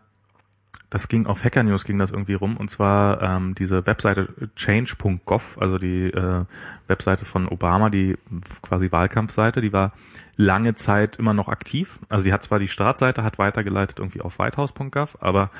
das 0.89 1.09
ging 1.09 1.25
auf 1.25 1.43
Hacker 1.43 1.63
News 1.63 1.83
ging 1.83 1.99
das 1.99 2.11
irgendwie 2.11 2.33
rum, 2.33 2.55
und 2.55 2.69
zwar 2.69 3.21
ähm, 3.21 3.55
diese 3.55 3.85
Webseite 3.85 4.29
change.gov, 4.55 5.57
also 5.59 5.77
die 5.77 6.05
äh, 6.05 6.45
Webseite 6.87 7.25
von 7.25 7.47
Obama, 7.49 7.89
die 7.89 8.17
quasi 8.61 8.91
Wahlkampfseite, 8.91 9.59
die 9.59 9.73
war 9.73 9.91
lange 10.37 10.75
Zeit 10.75 11.17
immer 11.17 11.33
noch 11.33 11.49
aktiv. 11.49 11.99
Also 12.09 12.23
die 12.23 12.33
hat 12.33 12.43
zwar 12.43 12.59
die 12.59 12.69
Startseite, 12.69 13.23
hat 13.23 13.37
weitergeleitet 13.37 13.99
irgendwie 13.99 14.21
auf 14.21 14.39
whitehouse.gov, 14.39 15.17
aber 15.19 15.51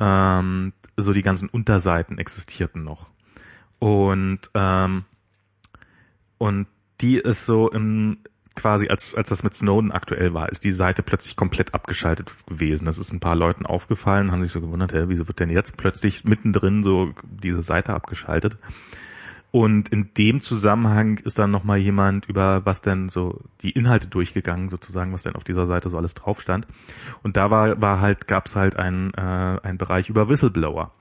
ähm, 0.00 0.72
so 0.96 1.12
die 1.12 1.22
ganzen 1.22 1.48
Unterseiten 1.48 2.18
existierten 2.18 2.82
noch. 2.82 3.10
Und 3.78 4.50
ähm, 4.54 5.04
und 6.38 6.66
die 7.00 7.18
ist 7.18 7.46
so 7.46 7.70
im 7.70 8.18
quasi 8.54 8.88
als 8.88 9.14
als 9.14 9.28
das 9.28 9.42
mit 9.42 9.54
Snowden 9.54 9.92
aktuell 9.92 10.34
war, 10.34 10.48
ist 10.48 10.64
die 10.64 10.72
Seite 10.72 11.02
plötzlich 11.02 11.36
komplett 11.36 11.74
abgeschaltet 11.74 12.32
gewesen. 12.46 12.84
Das 12.86 12.98
ist 12.98 13.12
ein 13.12 13.20
paar 13.20 13.36
Leuten 13.36 13.66
aufgefallen, 13.66 14.32
haben 14.32 14.42
sich 14.42 14.52
so 14.52 14.60
gewundert, 14.60 14.92
hä, 14.92 15.04
wieso 15.06 15.28
wird 15.28 15.40
denn 15.40 15.50
jetzt 15.50 15.76
plötzlich 15.76 16.24
mittendrin 16.24 16.82
so 16.82 17.12
diese 17.24 17.62
Seite 17.62 17.94
abgeschaltet? 17.94 18.56
Und 19.52 19.90
in 19.90 20.14
dem 20.16 20.40
Zusammenhang 20.40 21.18
ist 21.18 21.38
dann 21.38 21.50
nochmal 21.50 21.76
jemand 21.76 22.26
über 22.26 22.64
was 22.64 22.80
denn 22.80 23.10
so 23.10 23.42
die 23.60 23.72
Inhalte 23.72 24.06
durchgegangen, 24.06 24.70
sozusagen, 24.70 25.12
was 25.12 25.24
denn 25.24 25.36
auf 25.36 25.44
dieser 25.44 25.66
Seite 25.66 25.90
so 25.90 25.98
alles 25.98 26.14
drauf 26.14 26.40
stand. 26.40 26.66
Und 27.22 27.36
da 27.36 27.50
war, 27.50 27.80
war 27.80 28.00
halt, 28.00 28.26
gab's 28.26 28.56
halt 28.56 28.76
ein, 28.76 29.12
äh, 29.12 29.20
ein 29.62 29.76
Bereich 29.76 30.08
über 30.08 30.30
Whistleblower. 30.30 30.92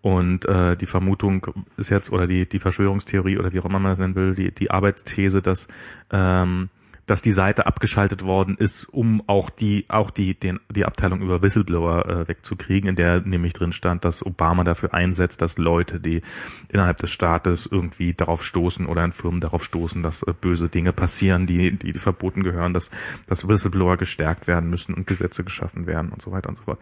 Und 0.00 0.46
äh, 0.46 0.74
die 0.74 0.86
Vermutung 0.86 1.48
ist 1.76 1.90
jetzt, 1.90 2.10
oder 2.10 2.26
die, 2.26 2.48
die 2.48 2.58
Verschwörungstheorie 2.58 3.36
oder 3.36 3.52
wie 3.52 3.60
auch 3.60 3.66
immer 3.66 3.78
man 3.78 3.92
das 3.92 3.98
nennen 3.98 4.14
will, 4.14 4.34
die, 4.34 4.54
die 4.54 4.70
Arbeitsthese, 4.70 5.42
dass 5.42 5.68
ähm, 6.10 6.70
dass 7.08 7.22
die 7.22 7.32
Seite 7.32 7.64
abgeschaltet 7.64 8.22
worden 8.22 8.56
ist, 8.58 8.84
um 8.84 9.22
auch 9.26 9.48
die 9.48 9.86
auch 9.88 10.10
die 10.10 10.38
den 10.38 10.60
die 10.70 10.84
Abteilung 10.84 11.22
über 11.22 11.40
Whistleblower 11.40 12.06
äh, 12.06 12.28
wegzukriegen, 12.28 12.90
in 12.90 12.96
der 12.96 13.22
nämlich 13.22 13.54
drin 13.54 13.72
stand, 13.72 14.04
dass 14.04 14.24
Obama 14.24 14.62
dafür 14.62 14.92
einsetzt, 14.92 15.40
dass 15.40 15.56
Leute, 15.56 16.00
die 16.00 16.20
innerhalb 16.68 16.98
des 16.98 17.10
Staates 17.10 17.64
irgendwie 17.64 18.12
darauf 18.12 18.44
stoßen 18.44 18.84
oder 18.84 19.04
in 19.04 19.12
Firmen 19.12 19.40
darauf 19.40 19.64
stoßen, 19.64 20.02
dass 20.02 20.22
äh, 20.22 20.34
böse 20.38 20.68
Dinge 20.68 20.92
passieren, 20.92 21.46
die, 21.46 21.76
die 21.78 21.92
die 21.92 21.98
verboten 21.98 22.42
gehören, 22.42 22.74
dass 22.74 22.90
dass 23.26 23.48
Whistleblower 23.48 23.96
gestärkt 23.96 24.46
werden 24.46 24.68
müssen 24.68 24.92
und 24.92 25.06
Gesetze 25.06 25.44
geschaffen 25.44 25.86
werden 25.86 26.10
und 26.10 26.20
so 26.20 26.30
weiter 26.30 26.50
und 26.50 26.58
so 26.58 26.64
fort. 26.64 26.78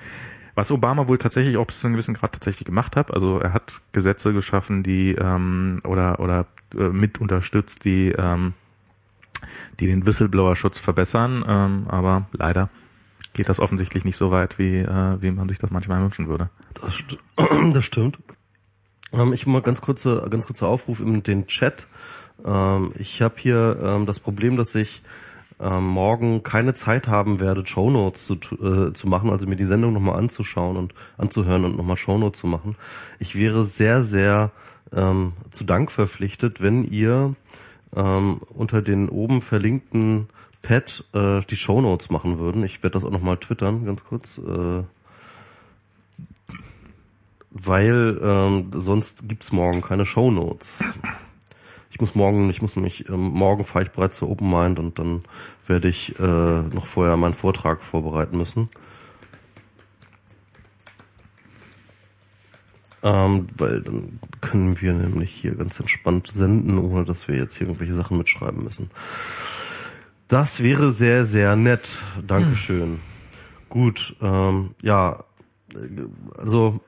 Was 0.57 0.73
Obama 0.73 1.07
wohl 1.07 1.19
tatsächlich 1.19 1.57
auch 1.57 1.67
bis 1.67 1.79
zu 1.79 1.87
einem 1.87 1.95
gewissen 1.95 2.15
Grad 2.15 2.33
tatsächlich 2.33 2.67
gemacht 2.67 2.97
hat, 2.97 3.15
also 3.15 3.39
er 3.39 3.53
hat 3.53 3.81
Gesetze 3.93 4.33
geschaffen, 4.33 4.83
die 4.83 5.13
ähm, 5.13 5.81
oder 5.85 6.19
oder 6.19 6.47
äh, 6.77 6.89
mit 6.89 7.21
unterstützt, 7.21 7.85
die 7.85 8.09
ähm, 8.09 8.55
die 9.81 9.87
den 9.87 10.07
Whistleblower-Schutz 10.07 10.79
verbessern, 10.79 11.45
ähm, 11.47 11.87
aber 11.89 12.27
leider 12.33 12.71
geht 13.35 13.49
das 13.49 13.61
offensichtlich 13.61 14.05
nicht 14.05 14.17
so 14.17 14.31
weit, 14.31 14.59
wie, 14.59 14.79
äh, 14.79 15.21
wie 15.21 15.31
man 15.31 15.49
sich 15.49 15.59
das 15.59 15.71
manchmal 15.71 16.03
wünschen 16.03 16.29
würde. 16.29 16.51
Das, 16.75 16.95
st 16.95 17.19
das 17.73 17.85
stimmt. 17.85 18.19
Ähm, 19.13 19.33
ich 19.33 19.47
mal 19.47 19.63
ganz 19.63 19.81
kurze, 19.81 20.27
ganz 20.31 20.47
kurzer 20.47 20.69
Aufruf 20.69 21.01
in 21.01 21.23
den 21.23 21.47
Chat. 21.47 21.87
Ähm, 22.45 22.93
ich 22.99 23.23
habe 23.23 23.35
hier 23.39 23.79
ähm, 23.83 24.07
das 24.07 24.21
Problem, 24.21 24.57
dass 24.57 24.75
ich 24.75 25.03
ähm, 25.61 25.87
morgen 25.87 26.43
keine 26.43 26.75
Zeit 26.75 27.09
haben 27.09 27.41
werde, 27.41 27.65
Shownotes 27.65 28.27
zu, 28.27 28.35
äh, 28.35 28.93
zu 28.93 29.07
machen, 29.07 29.31
also 29.31 29.47
mir 29.47 29.57
die 29.57 29.65
Sendung 29.65 29.93
nochmal 29.93 30.19
anzuschauen 30.19 30.77
und 30.77 30.95
anzuhören 31.17 31.65
und 31.65 31.77
nochmal 31.77 31.97
Shownotes 31.97 32.41
zu 32.41 32.47
machen. 32.47 32.77
Ich 33.19 33.37
wäre 33.37 33.65
sehr, 33.65 34.03
sehr 34.03 34.51
ähm, 34.93 35.33
zu 35.51 35.65
Dank 35.65 35.91
verpflichtet, 35.91 36.61
wenn 36.61 36.85
ihr 36.85 37.35
ähm, 37.95 38.41
unter 38.49 38.83
den 38.83 39.09
oben 39.09 39.43
verlinkten 39.43 40.29
Pad 40.63 41.05
äh, 41.13 41.41
die 41.49 41.57
Shownotes 41.57 42.11
machen 42.11 42.39
würden. 42.39 42.65
Ich 42.65 42.83
werde 42.83 42.95
das 42.95 43.05
auch 43.05 43.11
nochmal 43.11 43.37
twittern, 43.37 43.85
ganz 43.85 44.05
kurz. 44.05 44.39
Äh, 44.39 44.83
weil 47.51 48.21
ähm, 48.23 48.71
sonst 48.75 49.29
gibt's 49.29 49.53
morgen 49.53 49.81
keine 49.81 50.05
Shownotes. 50.05 50.83
Ich 51.91 52.01
muss 52.01 52.15
morgen, 52.15 52.51
ich 52.51 52.61
muss 52.61 52.77
mich, 52.77 53.09
ähm, 53.09 53.31
morgen 53.31 53.65
fahre 53.65 53.87
ich 53.87 53.91
bereits 53.91 54.19
zur 54.19 54.29
Open 54.29 54.51
Mind 54.51 54.79
und 54.79 54.99
dann 54.99 55.23
werde 55.67 55.89
ich 55.89 56.19
äh, 56.19 56.23
noch 56.23 56.85
vorher 56.85 57.17
meinen 57.17 57.33
Vortrag 57.33 57.83
vorbereiten 57.83 58.37
müssen. 58.37 58.69
Ähm, 63.07 63.47
weil 63.57 63.83
dann 63.83 64.19
können 64.41 64.81
wir 64.81 64.93
nämlich 64.93 65.31
hier 65.31 65.55
ganz 65.55 65.79
entspannt 65.79 66.27
senden, 66.27 66.77
ohne 66.77 67.05
dass 67.05 67.29
wir 67.29 67.37
jetzt 67.37 67.57
hier 67.57 67.69
irgendwelche 67.69 67.95
Sachen 67.95 68.19
mitschreiben 68.19 68.65
müssen. 68.65 68.91
Das 70.27 70.61
wäre 70.61 70.91
sehr, 70.91 71.25
sehr 71.25 71.55
nett. 71.55 71.89
Dankeschön. 72.27 72.95
Hm. 72.95 73.01
Gut, 73.69 74.17
ähm, 74.21 74.75
ja, 74.83 75.23
also 76.37 76.81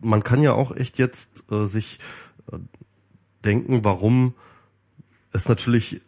man 0.00 0.22
kann 0.22 0.42
ja 0.42 0.52
auch 0.52 0.76
echt 0.76 0.98
jetzt 0.98 1.42
äh, 1.50 1.64
sich 1.64 1.98
äh, 2.52 2.58
denken, 3.44 3.84
warum 3.84 4.34
es 5.32 5.48
natürlich 5.48 6.02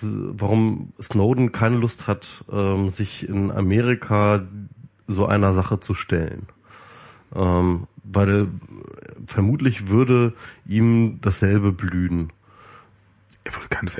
warum 0.00 0.94
Snowden 1.00 1.52
keine 1.52 1.76
Lust 1.76 2.06
hat, 2.06 2.44
ähm, 2.50 2.90
sich 2.90 3.28
in 3.28 3.52
Amerika 3.52 4.42
so 5.06 5.26
einer 5.26 5.52
Sache 5.52 5.78
zu 5.78 5.94
stellen. 5.94 6.48
Ähm, 7.34 7.86
weil 8.04 8.48
vermutlich 9.26 9.88
würde 9.88 10.34
ihm 10.66 11.20
dasselbe 11.20 11.72
blühen. 11.72 12.32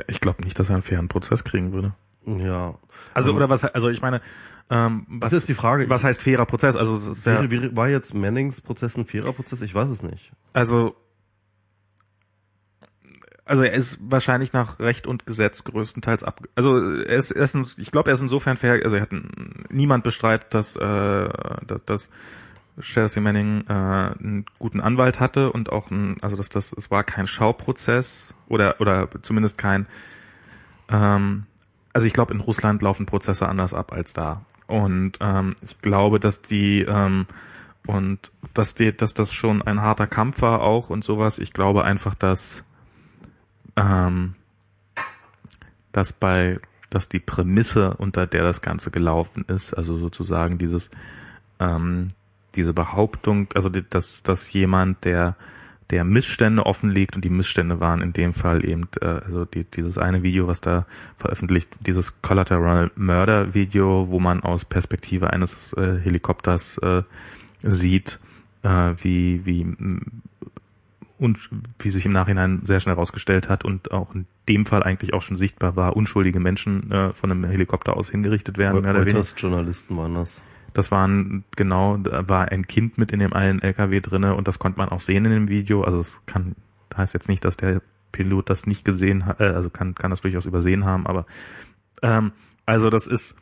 Ich 0.09 0.21
glaube 0.21 0.43
nicht, 0.43 0.59
dass 0.59 0.69
er 0.69 0.75
einen 0.77 0.83
fairen 0.83 1.09
Prozess 1.09 1.45
kriegen 1.45 1.75
würde. 1.75 1.95
Ja. 2.27 2.75
Also 3.15 3.33
oder 3.33 3.49
was? 3.49 3.65
Also 3.65 3.89
ich 3.89 4.03
meine, 4.03 4.21
ähm, 4.69 5.07
was 5.09 5.31
das 5.31 5.41
ist 5.41 5.49
die 5.49 5.55
Frage. 5.55 5.89
Was 5.89 6.03
heißt 6.03 6.23
fairer 6.23 6.47
Prozess? 6.47 6.75
Also 6.77 6.99
ja, 7.31 7.77
war 7.77 7.89
jetzt 7.89 8.15
Mannings 8.15 8.61
Prozess 8.61 8.97
ein 8.97 9.07
fairer 9.07 9.33
Prozess? 9.33 9.63
Ich 9.63 9.75
weiß 9.75 9.89
es 9.89 10.03
nicht. 10.03 10.33
Also 10.53 10.97
also 13.45 13.63
er 13.63 13.73
ist 13.73 13.99
wahrscheinlich 14.11 14.53
nach 14.53 14.81
Recht 14.81 15.07
und 15.07 15.25
Gesetz 15.25 15.63
größtenteils 15.63 16.25
ab. 16.25 16.43
Also 16.57 16.81
er 16.81 17.17
ist, 17.17 17.31
er 17.31 17.45
ist 17.45 17.79
ich 17.79 17.93
glaube, 17.93 18.11
er 18.11 18.15
ist 18.15 18.21
insofern 18.21 18.57
fair. 18.57 18.81
Also 18.83 18.97
er 18.97 19.03
hat 19.03 19.15
niemand 19.71 20.03
bestreitet, 20.03 20.53
dass, 20.53 20.75
äh, 20.75 21.29
dass, 21.67 21.85
dass 21.87 22.11
Chelsea 22.81 23.23
Manning 23.23 23.65
äh, 23.69 23.73
einen 23.73 24.45
guten 24.59 24.81
Anwalt 24.81 25.21
hatte 25.21 25.53
und 25.53 25.73
auch 25.73 25.91
ein, 25.91 26.17
also 26.23 26.37
dass 26.37 26.49
das 26.49 26.73
es 26.73 26.91
war 26.91 27.05
kein 27.05 27.27
Schauprozess 27.27 28.35
oder 28.49 28.81
oder 28.81 29.09
zumindest 29.23 29.59
kein 29.59 29.87
ähm, 30.91 31.47
also 31.93 32.07
ich 32.07 32.13
glaube 32.13 32.35
in 32.35 32.41
Russland 32.41 32.83
laufen 32.83 33.07
Prozesse 33.07 33.49
anders 33.49 33.73
ab 33.73 33.93
als 33.93 34.13
da. 34.13 34.43
Und 34.67 35.13
ähm, 35.21 35.57
ich 35.63 35.81
glaube 35.81 36.21
dass 36.21 36.43
die 36.43 36.83
ähm, 36.83 37.27
und 37.87 38.31
dass 38.53 38.75
die 38.75 38.95
dass 38.95 39.15
das 39.15 39.33
schon 39.33 39.63
ein 39.63 39.81
harter 39.81 40.07
Kampf 40.07 40.43
war 40.43 40.61
auch 40.61 40.91
und 40.91 41.05
sowas. 41.05 41.39
Ich 41.39 41.53
glaube 41.53 41.85
einfach 41.85 42.15
dass 42.15 42.65
ähm, 43.77 44.35
dass 45.93 46.13
bei 46.13 46.61
dass 46.91 47.09
die 47.09 47.21
Prämisse 47.21 47.95
unter 47.95 48.27
der 48.27 48.43
das 48.43 48.61
Ganze 48.61 48.91
gelaufen 48.91 49.45
ist 49.49 49.73
also 49.73 49.97
sozusagen 49.97 50.59
dieses 50.59 50.91
ähm, 51.59 52.09
diese 52.57 52.73
Behauptung, 52.73 53.49
also 53.55 53.69
dass, 53.69 54.23
dass 54.23 54.53
jemand, 54.53 55.05
der 55.05 55.37
der 55.91 56.05
Missstände 56.05 56.67
offenlegt 56.67 57.15
und 57.15 57.25
die 57.25 57.31
Missstände 57.31 57.81
waren 57.81 58.01
in 58.01 58.13
dem 58.13 58.33
Fall 58.33 58.65
eben, 58.65 58.89
äh, 59.01 59.07
also 59.07 59.45
die, 59.45 59.65
dieses 59.65 59.99
eine 59.99 60.23
Video, 60.23 60.49
was 60.49 60.61
da 60.61 60.87
veröffentlicht, 61.17 61.71
dieses 61.81 62.23
Collateral 62.23 62.91
Murder 62.97 63.55
Video, 63.55 64.09
wo 64.09 64.19
man 64.19 64.43
aus 64.43 64.65
Perspektive 64.65 65.33
eines 65.33 65.73
äh, 65.75 65.99
Helikopters 66.01 66.79
äh, 66.79 67.03
sieht, 67.63 68.19
äh, 68.63 68.95
wie, 68.99 69.47
wie 69.47 69.77
und 71.19 71.51
wie 71.79 71.91
sich 71.91 72.05
im 72.05 72.13
Nachhinein 72.13 72.61
sehr 72.65 72.81
schnell 72.81 72.97
herausgestellt 72.97 73.49
hat 73.49 73.65
und 73.65 73.93
auch 73.93 74.15
in 74.15 74.27
dem 74.49 74.67
Fall 74.67 74.83
eigentlich 74.83 75.15
auch 75.15 75.23
schon 75.23 75.37
sichtbar 75.37 75.77
war, 75.77 75.97
unschuldige 75.97 76.41
Menschen 76.41 76.91
äh, 76.91 77.13
von 77.13 77.31
einem 77.31 77.45
Helikopter 77.45 77.97
aus 77.97 78.11
hingerichtet 78.11 78.59
werden. 78.59 78.85
Reuters 78.85 79.35
Journalisten 79.39 79.97
waren 79.97 80.15
das. 80.15 80.43
Das 80.77 80.91
waren 80.91 81.45
genau, 81.57 81.97
da 81.97 82.29
war 82.29 82.49
ein 82.53 82.67
Kind 82.67 82.99
mit 82.99 83.11
in 83.11 83.21
dem 83.21 83.33
einen 83.33 83.63
LKW 83.63 84.01
drinne 84.01 84.35
und 84.35 84.47
das 84.47 84.59
konnte 84.59 84.79
man 84.79 84.91
auch 84.91 85.01
sehen 85.01 85.25
in 85.25 85.33
dem 85.33 85.49
Video. 85.49 85.83
Also 85.83 86.01
es 86.01 86.21
kann 86.27 86.55
heißt 86.95 87.15
jetzt 87.15 87.29
nicht, 87.29 87.45
dass 87.45 87.57
der 87.57 87.81
Pilot 88.13 88.51
das 88.51 88.67
nicht 88.67 88.85
gesehen 88.85 89.25
hat, 89.25 89.41
äh, 89.41 89.45
also 89.45 89.71
kann 89.71 89.95
kann 89.95 90.11
das 90.11 90.21
durchaus 90.21 90.45
übersehen 90.45 90.85
haben, 90.85 91.07
aber 91.07 91.25
ähm, 92.03 92.33
also 92.67 92.91
das 92.91 93.07
ist 93.07 93.37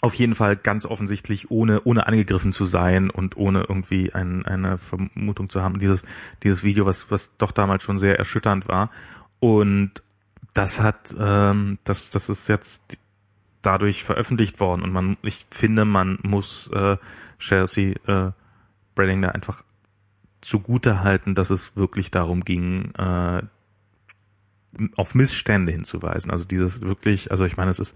auf 0.00 0.14
jeden 0.14 0.36
Fall 0.36 0.56
ganz 0.56 0.86
offensichtlich 0.86 1.50
ohne 1.50 1.82
ohne 1.82 2.06
angegriffen 2.06 2.52
zu 2.52 2.64
sein 2.64 3.10
und 3.10 3.36
ohne 3.36 3.64
irgendwie 3.68 4.12
ein, 4.12 4.46
eine 4.46 4.78
Vermutung 4.78 5.48
zu 5.48 5.62
haben 5.62 5.80
dieses 5.80 6.04
dieses 6.44 6.62
Video 6.62 6.86
was 6.86 7.10
was 7.10 7.36
doch 7.36 7.50
damals 7.50 7.82
schon 7.82 7.98
sehr 7.98 8.16
erschütternd 8.16 8.68
war 8.68 8.90
und 9.40 10.02
das 10.54 10.80
hat 10.80 11.14
ähm, 11.18 11.78
das 11.82 12.10
das 12.10 12.28
ist 12.28 12.48
jetzt 12.48 12.96
dadurch 13.68 14.02
veröffentlicht 14.02 14.60
worden 14.60 14.80
und 14.82 14.92
man, 14.92 15.18
ich 15.20 15.46
finde, 15.50 15.84
man 15.84 16.18
muss 16.22 16.70
äh, 16.72 16.96
Chelsea 17.38 17.96
äh, 18.06 18.32
Bradding 18.94 19.20
da 19.20 19.28
einfach 19.28 19.62
zugute 20.40 21.02
halten, 21.02 21.34
dass 21.34 21.50
es 21.50 21.76
wirklich 21.76 22.10
darum 22.10 22.44
ging, 22.44 22.92
äh, 22.94 23.42
auf 24.96 25.14
Missstände 25.14 25.70
hinzuweisen. 25.72 26.30
Also 26.30 26.46
dieses 26.46 26.80
wirklich, 26.80 27.30
also 27.30 27.44
ich 27.44 27.58
meine, 27.58 27.70
es 27.70 27.78
ist, 27.78 27.94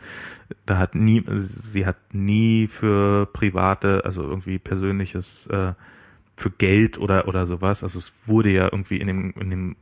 da 0.67 0.77
hat 0.77 0.95
nie, 0.95 1.25
sie 1.37 1.87
hat 1.87 1.97
nie 2.13 2.69
für 2.69 3.25
private, 3.33 4.05
also 4.05 4.23
irgendwie 4.25 4.59
persönliches, 4.59 5.47
äh, 5.47 5.73
für 6.37 6.51
Geld 6.51 6.99
oder 6.99 7.29
oder 7.29 7.47
sowas. 7.47 7.83
Also 7.83 7.99
es 7.99 8.13
wurde 8.27 8.51
ja 8.51 8.65
irgendwie 8.65 8.99
in 8.99 9.07
dem 9.07 9.31
in 9.41 9.49
dem 9.49 9.77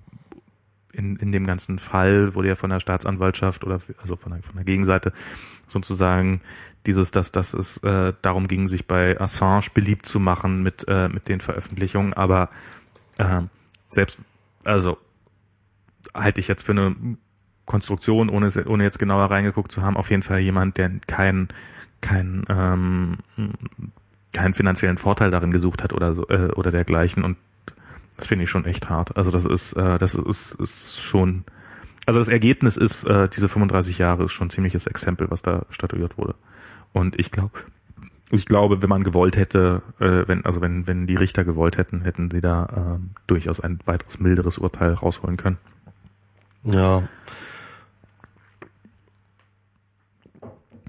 in, 0.93 1.17
in 1.17 1.33
dem 1.33 1.47
ganzen 1.47 1.79
Fall 1.79 2.35
wurde 2.35 2.49
ja 2.49 2.55
von 2.55 2.71
der 2.71 2.81
Staatsanwaltschaft 2.81 3.65
oder 3.65 3.81
also 4.01 4.17
von 4.17 4.33
der, 4.33 4.43
von 4.43 4.57
der 4.57 4.65
Gegenseite 4.65 5.13
sozusagen 5.69 6.41
dieses, 6.87 7.11
dass, 7.11 7.33
dass 7.33 7.55
es 7.55 7.79
äh, 7.85 8.13
darum 8.23 8.49
ging, 8.49 8.67
sich 8.67 8.87
bei 8.87 9.21
Assange 9.21 9.67
beliebt 9.75 10.07
zu 10.07 10.19
machen 10.19 10.63
mit, 10.63 10.87
äh, 10.89 11.09
mit 11.09 11.29
den 11.29 11.41
Veröffentlichungen, 11.41 12.15
aber 12.15 12.49
äh, 13.19 13.43
selbst, 13.89 14.19
also 14.65 14.99
halte 16.15 16.41
ich 16.41 16.49
jetzt 16.49 16.65
für 16.65 16.73
eine 16.73 16.97
Konstruktion, 17.67 18.31
ohne, 18.31 18.51
ohne 18.67 18.85
jetzt 18.85 18.99
genauer 18.99 19.31
reingeguckt 19.31 19.71
zu 19.71 19.83
haben, 19.83 19.97
auf 19.97 20.11
jeden 20.11 20.23
Fall 20.23 20.41
jemand, 20.41 20.77
der 20.79 20.91
keinen 21.07 21.49
kein, 22.01 22.45
ähm, 22.49 23.19
keinen 24.33 24.55
finanziellen 24.55 24.99
Vorteil 24.99 25.31
darin 25.31 25.51
gesucht 25.51 25.83
hat 25.83 25.93
oder 25.93 26.15
so 26.15 26.27
äh, 26.29 26.51
oder 26.55 26.71
dergleichen. 26.71 27.25
Und 27.25 27.37
das 28.21 28.29
finde 28.29 28.45
ich 28.45 28.51
schon 28.51 28.65
echt 28.65 28.89
hart. 28.89 29.17
Also 29.17 29.31
das 29.31 29.45
ist 29.45 29.73
äh, 29.73 29.99
das 29.99 30.15
ist, 30.15 30.53
ist 30.53 31.01
schon 31.01 31.45
also 32.07 32.19
das 32.19 32.29
Ergebnis 32.29 32.77
ist, 32.77 33.05
äh, 33.05 33.29
diese 33.29 33.49
35 33.49 33.99
Jahre 33.99 34.25
ist 34.25 34.33
schon 34.33 34.49
ein 34.49 34.51
ziemliches 34.51 34.87
Exempel, 34.87 35.31
was 35.31 35.43
da 35.43 35.67
statuiert 35.71 36.19
wurde. 36.19 36.35
Und 36.93 37.19
ich 37.19 37.31
glaube, 37.31 37.61
ich 38.31 38.47
glaube, 38.47 38.83
wenn 38.83 38.89
man 38.89 39.05
gewollt 39.05 39.37
hätte, 39.37 39.83
äh, 39.99 40.27
wenn, 40.27 40.45
also 40.45 40.61
wenn, 40.61 40.87
wenn 40.87 41.07
die 41.07 41.17
Richter 41.17 41.45
gewollt 41.45 41.77
hätten, 41.77 42.03
hätten 42.03 42.31
sie 42.31 42.41
da 42.41 42.99
äh, 42.99 43.19
durchaus 43.27 43.61
ein 43.61 43.79
weiteres 43.85 44.19
milderes 44.19 44.59
Urteil 44.59 44.93
rausholen 44.95 45.37
können. 45.37 45.59
Ja. 46.65 47.09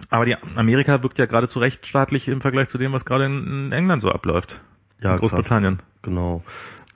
Aber 0.09 0.25
die 0.25 0.35
Amerika 0.55 1.03
wirkt 1.03 1.17
ja 1.17 1.25
geradezu 1.25 1.59
rechtsstaatlich 1.59 2.27
im 2.27 2.41
Vergleich 2.41 2.69
zu 2.69 2.77
dem, 2.77 2.93
was 2.93 3.05
gerade 3.05 3.25
in, 3.25 3.71
England 3.71 4.01
so 4.01 4.09
abläuft. 4.11 4.61
Ja, 4.99 5.13
in 5.13 5.19
Großbritannien. 5.19 5.77
Krass. 5.77 5.85
Genau. 6.01 6.43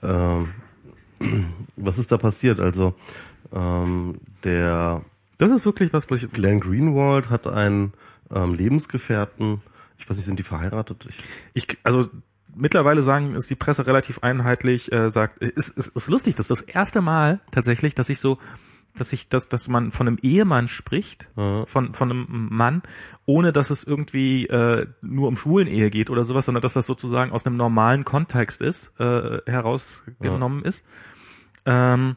Ähm, 0.02 0.48
was 1.76 1.98
ist 1.98 2.12
da 2.12 2.18
passiert? 2.18 2.60
Also 2.60 2.94
ähm, 3.52 4.18
der 4.44 5.02
Das 5.38 5.50
ist 5.50 5.64
wirklich 5.64 5.92
was, 5.92 6.10
was 6.10 6.22
ich, 6.22 6.30
Glenn 6.32 6.60
Greenwald 6.60 7.30
hat 7.30 7.46
einen 7.46 7.92
ähm, 8.34 8.54
Lebensgefährten. 8.54 9.62
Ich 9.98 10.08
weiß 10.08 10.16
nicht, 10.16 10.26
sind 10.26 10.38
die 10.38 10.42
verheiratet? 10.42 11.06
Ich, 11.08 11.18
ich 11.54 11.78
also 11.84 12.08
mittlerweile 12.54 13.02
sagen, 13.02 13.34
ist 13.34 13.48
die 13.50 13.54
Presse 13.54 13.86
relativ 13.86 14.22
einheitlich, 14.22 14.92
äh, 14.92 15.10
sagt, 15.10 15.38
ist, 15.38 15.68
ist, 15.76 15.88
ist 15.96 16.08
lustig, 16.08 16.34
das 16.34 16.50
ist 16.50 16.60
das 16.62 16.74
erste 16.74 17.00
Mal 17.00 17.40
tatsächlich, 17.50 17.94
dass 17.94 18.08
ich 18.08 18.18
so, 18.18 18.38
dass 18.96 19.12
ich, 19.12 19.28
dass, 19.28 19.48
dass 19.48 19.68
man 19.68 19.92
von 19.92 20.06
einem 20.08 20.18
Ehemann 20.22 20.68
spricht, 20.68 21.28
Ja. 21.36 21.64
von, 21.66 21.94
von 21.94 22.10
einem 22.10 22.48
Mann, 22.50 22.82
ohne 23.26 23.52
dass 23.52 23.70
es 23.70 23.82
irgendwie 23.82 24.46
äh, 24.46 24.86
nur 25.02 25.28
um 25.28 25.36
Schwulenehe 25.36 25.90
geht 25.90 26.10
oder 26.10 26.24
sowas, 26.24 26.46
sondern 26.46 26.62
dass 26.62 26.74
das 26.74 26.86
sozusagen 26.86 27.32
aus 27.32 27.44
einem 27.44 27.56
normalen 27.56 28.04
Kontext 28.04 28.62
ist, 28.62 28.92
äh, 29.00 29.40
herausgenommen 29.46 30.62
ist. 30.62 30.84
Ähm, 31.66 32.16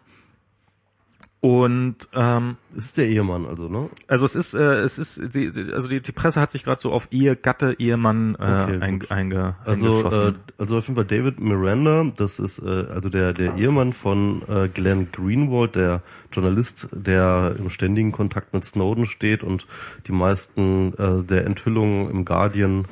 und 1.42 1.96
ähm, 2.14 2.58
es 2.78 2.88
ist 2.88 2.98
der 2.98 3.08
Ehemann, 3.08 3.46
also, 3.46 3.70
ne? 3.70 3.88
also 4.08 4.26
es 4.26 4.36
ist, 4.36 4.54
äh, 4.56 4.80
es 4.82 5.00
ist, 5.00 5.34
die, 5.34 5.52
die- 5.54 5.72
also 5.72 5.88
die, 5.88 6.02
die 6.02 6.12
Presse 6.12 6.42
hat 6.42 6.52
sich 6.52 6.66
gerade 6.66 6.82
so 6.82 6.92
auf 6.92 7.08
Ehe, 7.12 7.38
Gatte, 7.38 7.76
Ehemann 7.80 8.36
äh, 8.36 8.40
Okay, 8.64 8.78
ein, 8.82 9.02
einge, 9.10 9.56
Also, 9.64 10.02
äh, 10.10 10.34
also 10.58 10.78
auf 10.78 10.88
jeden 10.88 10.96
Fall 10.96 11.06
David 11.06 11.40
Miranda, 11.40 12.12
das 12.18 12.40
ist 12.40 12.60
äh, 12.60 12.88
also 12.94 13.08
der 13.08 13.32
der 13.32 13.56
Ehemann 13.56 13.94
von 13.94 14.42
äh, 14.50 14.68
Glenn 14.68 15.14
Greenwald, 15.14 15.76
der 15.76 16.02
Journalist, 16.34 16.90
der 16.92 17.56
im 17.58 17.70
ständigen 17.70 18.12
Kontakt 18.12 18.54
mit 18.54 18.66
Snowden 18.66 19.06
steht 19.06 19.42
und 19.42 19.66
die 20.08 20.12
meisten 20.12 20.94
äh, 20.98 21.24
der 21.24 21.46
Enthüllungen 21.46 22.10
im 22.12 22.26
Guardian 22.26 22.84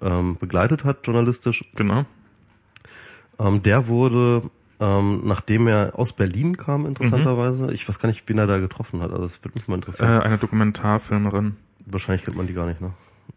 ähm, 0.00 0.36
begleitet 0.40 0.82
hat, 0.84 1.06
journalistisch. 1.06 1.64
genau. 1.76 2.04
Ähm, 3.38 3.62
der 3.62 3.86
wurde, 3.86 4.42
ähm, 4.82 5.20
nachdem 5.24 5.68
er 5.68 5.92
aus 5.96 6.12
Berlin 6.12 6.56
kam, 6.56 6.86
interessanterweise, 6.86 7.72
ich 7.72 7.88
weiß 7.88 8.00
gar 8.00 8.08
nicht, 8.08 8.28
wen 8.28 8.38
er 8.38 8.46
da 8.48 8.58
getroffen 8.58 9.00
hat, 9.00 9.12
also 9.12 9.22
das 9.22 9.42
würde 9.44 9.56
mich 9.58 9.68
mal 9.68 9.74
Äh, 9.74 9.78
interessieren. 9.78 10.20
eine 10.22 10.38
Dokumentarfilmerin. 10.38 11.56
Wahrscheinlich 11.86 12.24
kennt 12.24 12.36
man 12.36 12.46
die 12.48 12.54
gar 12.54 12.66
nicht, 12.66 12.80
ne? 12.80 12.92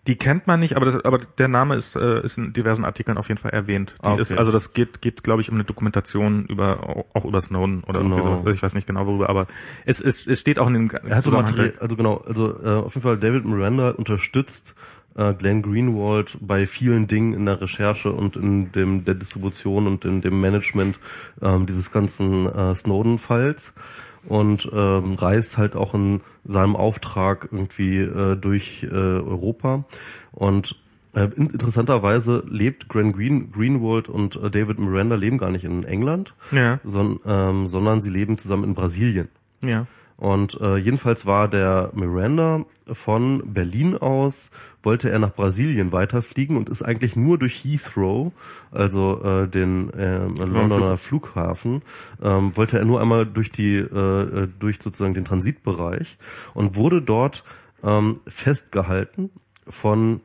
Die 0.08 0.16
kennt 0.18 0.46
man 0.46 0.60
nicht, 0.60 0.76
aber, 0.76 0.86
das, 0.86 1.04
aber 1.04 1.18
der 1.38 1.48
Name 1.48 1.76
ist, 1.76 1.96
äh, 1.96 2.22
ist 2.24 2.38
in 2.38 2.54
diversen 2.54 2.86
Artikeln 2.86 3.18
auf 3.18 3.28
jeden 3.28 3.40
Fall 3.40 3.52
erwähnt. 3.52 3.96
Ah, 4.02 4.14
okay. 4.14 4.22
ist, 4.22 4.38
also 4.38 4.52
das 4.52 4.74
geht, 4.74 5.02
geht 5.02 5.24
glaube 5.24 5.42
ich, 5.42 5.50
um 5.50 5.56
eine 5.56 5.64
Dokumentation 5.64 6.46
über 6.46 7.06
auch 7.14 7.26
über 7.26 7.40
Snowden 7.42 7.84
oder 7.84 8.00
irgendwie 8.02 8.22
Genau. 8.22 8.38
sowas. 8.40 8.56
Ich 8.56 8.62
weiß 8.62 8.74
nicht 8.76 8.86
genau 8.88 9.06
worüber, 9.08 9.30
aber 9.30 9.48
es, 9.86 10.02
es, 10.02 10.28
es 10.28 10.40
steht 10.40 10.60
auch 10.60 10.68
in 10.68 10.74
dem 10.74 10.92
also 11.10 11.96
genau, 11.96 12.18
also 12.18 12.56
äh, 12.64 12.68
auf 12.86 12.94
jeden 12.96 13.04
Fall 13.04 13.18
David 13.18 13.46
Miranda 13.46 13.92
unterstützt 13.92 14.76
äh, 15.16 15.34
Glenn 15.34 15.62
Greenwald 15.62 16.38
bei 16.42 16.68
vielen 16.68 17.08
Dingen 17.08 17.34
in 17.34 17.46
der 17.46 17.62
Recherche 17.62 18.12
und 18.12 18.36
in 18.36 18.72
dem 18.72 19.06
der 19.06 19.16
Distribution 19.16 19.88
und 19.88 20.06
in 20.06 20.22
dem 20.22 20.40
Management 20.42 20.98
ähm, 21.42 21.66
dieses 21.66 21.92
ganzen 21.92 22.48
äh, 22.48 22.76
Snowden-Falls 22.76 23.74
und 24.28 24.70
ähm, 24.74 25.14
reist 25.14 25.58
halt 25.58 25.76
auch 25.76 25.94
in 25.94 26.22
seinem 26.44 26.76
Auftrag 26.76 27.50
irgendwie 27.52 28.00
äh, 28.00 28.36
durch 28.36 28.84
äh, 28.84 28.88
Europa 28.88 29.86
und 30.32 30.76
äh, 31.14 31.30
in, 31.36 31.50
interessanterweise 31.50 32.44
lebt 32.50 32.90
Glenn 32.90 33.14
Green, 33.14 33.52
Greenwald 33.52 34.10
und 34.10 34.36
äh, 34.36 34.50
David 34.50 34.80
Miranda 34.80 35.16
leben 35.16 35.38
gar 35.38 35.50
nicht 35.52 35.64
in 35.64 35.84
England, 35.84 36.34
Ja, 36.52 36.80
son, 36.84 37.20
ähm, 37.26 37.68
sondern 37.68 38.02
sie 38.02 38.10
leben 38.10 38.38
zusammen 38.38 38.64
in 38.64 38.74
Brasilien. 38.74 39.30
ja. 39.64 39.88
Und 40.18 40.60
äh, 40.62 40.78
jedenfalls 40.78 41.26
war 41.26 41.50
der 41.50 41.92
Miranda 41.94 42.66
von 42.90 43.54
Berlin 43.54 43.98
aus, 43.98 44.52
wollte 44.82 45.10
er 45.10 45.20
nach 45.20 45.34
Brasilien 45.34 45.92
weiterfliegen 45.92 46.56
und 46.56 46.70
ist 46.70 46.84
eigentlich 46.84 47.18
nur 47.18 47.38
durch 47.38 47.66
Heathrow, 47.66 48.32
also 48.72 49.22
äh, 49.24 49.48
den 49.48 49.92
äh, 49.94 50.26
Londoner 50.26 50.96
Flughafen, 50.96 51.82
ähm, 52.24 52.56
wollte 52.56 52.80
er 52.80 52.86
nur 52.86 53.02
einmal 53.02 53.26
durch 53.26 53.52
die, 53.52 53.76
äh, 53.76 54.44
äh, 54.44 54.48
durch 54.58 54.80
sozusagen 54.82 55.16
den 55.16 55.26
Transitbereich 55.26 56.18
und 56.54 56.76
wurde 56.76 57.02
dort 57.02 57.44
ähm, 57.84 58.22
festgehalten 58.26 59.32
von 59.68 60.22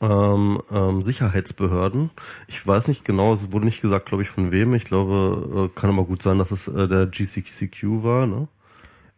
ähm, 0.00 0.60
ähm, 0.70 1.02
Sicherheitsbehörden. 1.02 2.10
Ich 2.48 2.66
weiß 2.66 2.88
nicht 2.88 3.04
genau, 3.04 3.34
es 3.34 3.52
wurde 3.52 3.66
nicht 3.66 3.80
gesagt, 3.80 4.06
glaube 4.06 4.22
ich, 4.22 4.28
von 4.28 4.50
wem. 4.50 4.74
Ich 4.74 4.84
glaube, 4.84 5.70
äh, 5.70 5.78
kann 5.78 5.90
aber 5.90 6.04
gut 6.04 6.22
sein, 6.22 6.38
dass 6.38 6.50
es 6.50 6.68
äh, 6.68 6.88
der 6.88 7.06
GCQ 7.06 8.02
war, 8.02 8.26
ne? 8.26 8.48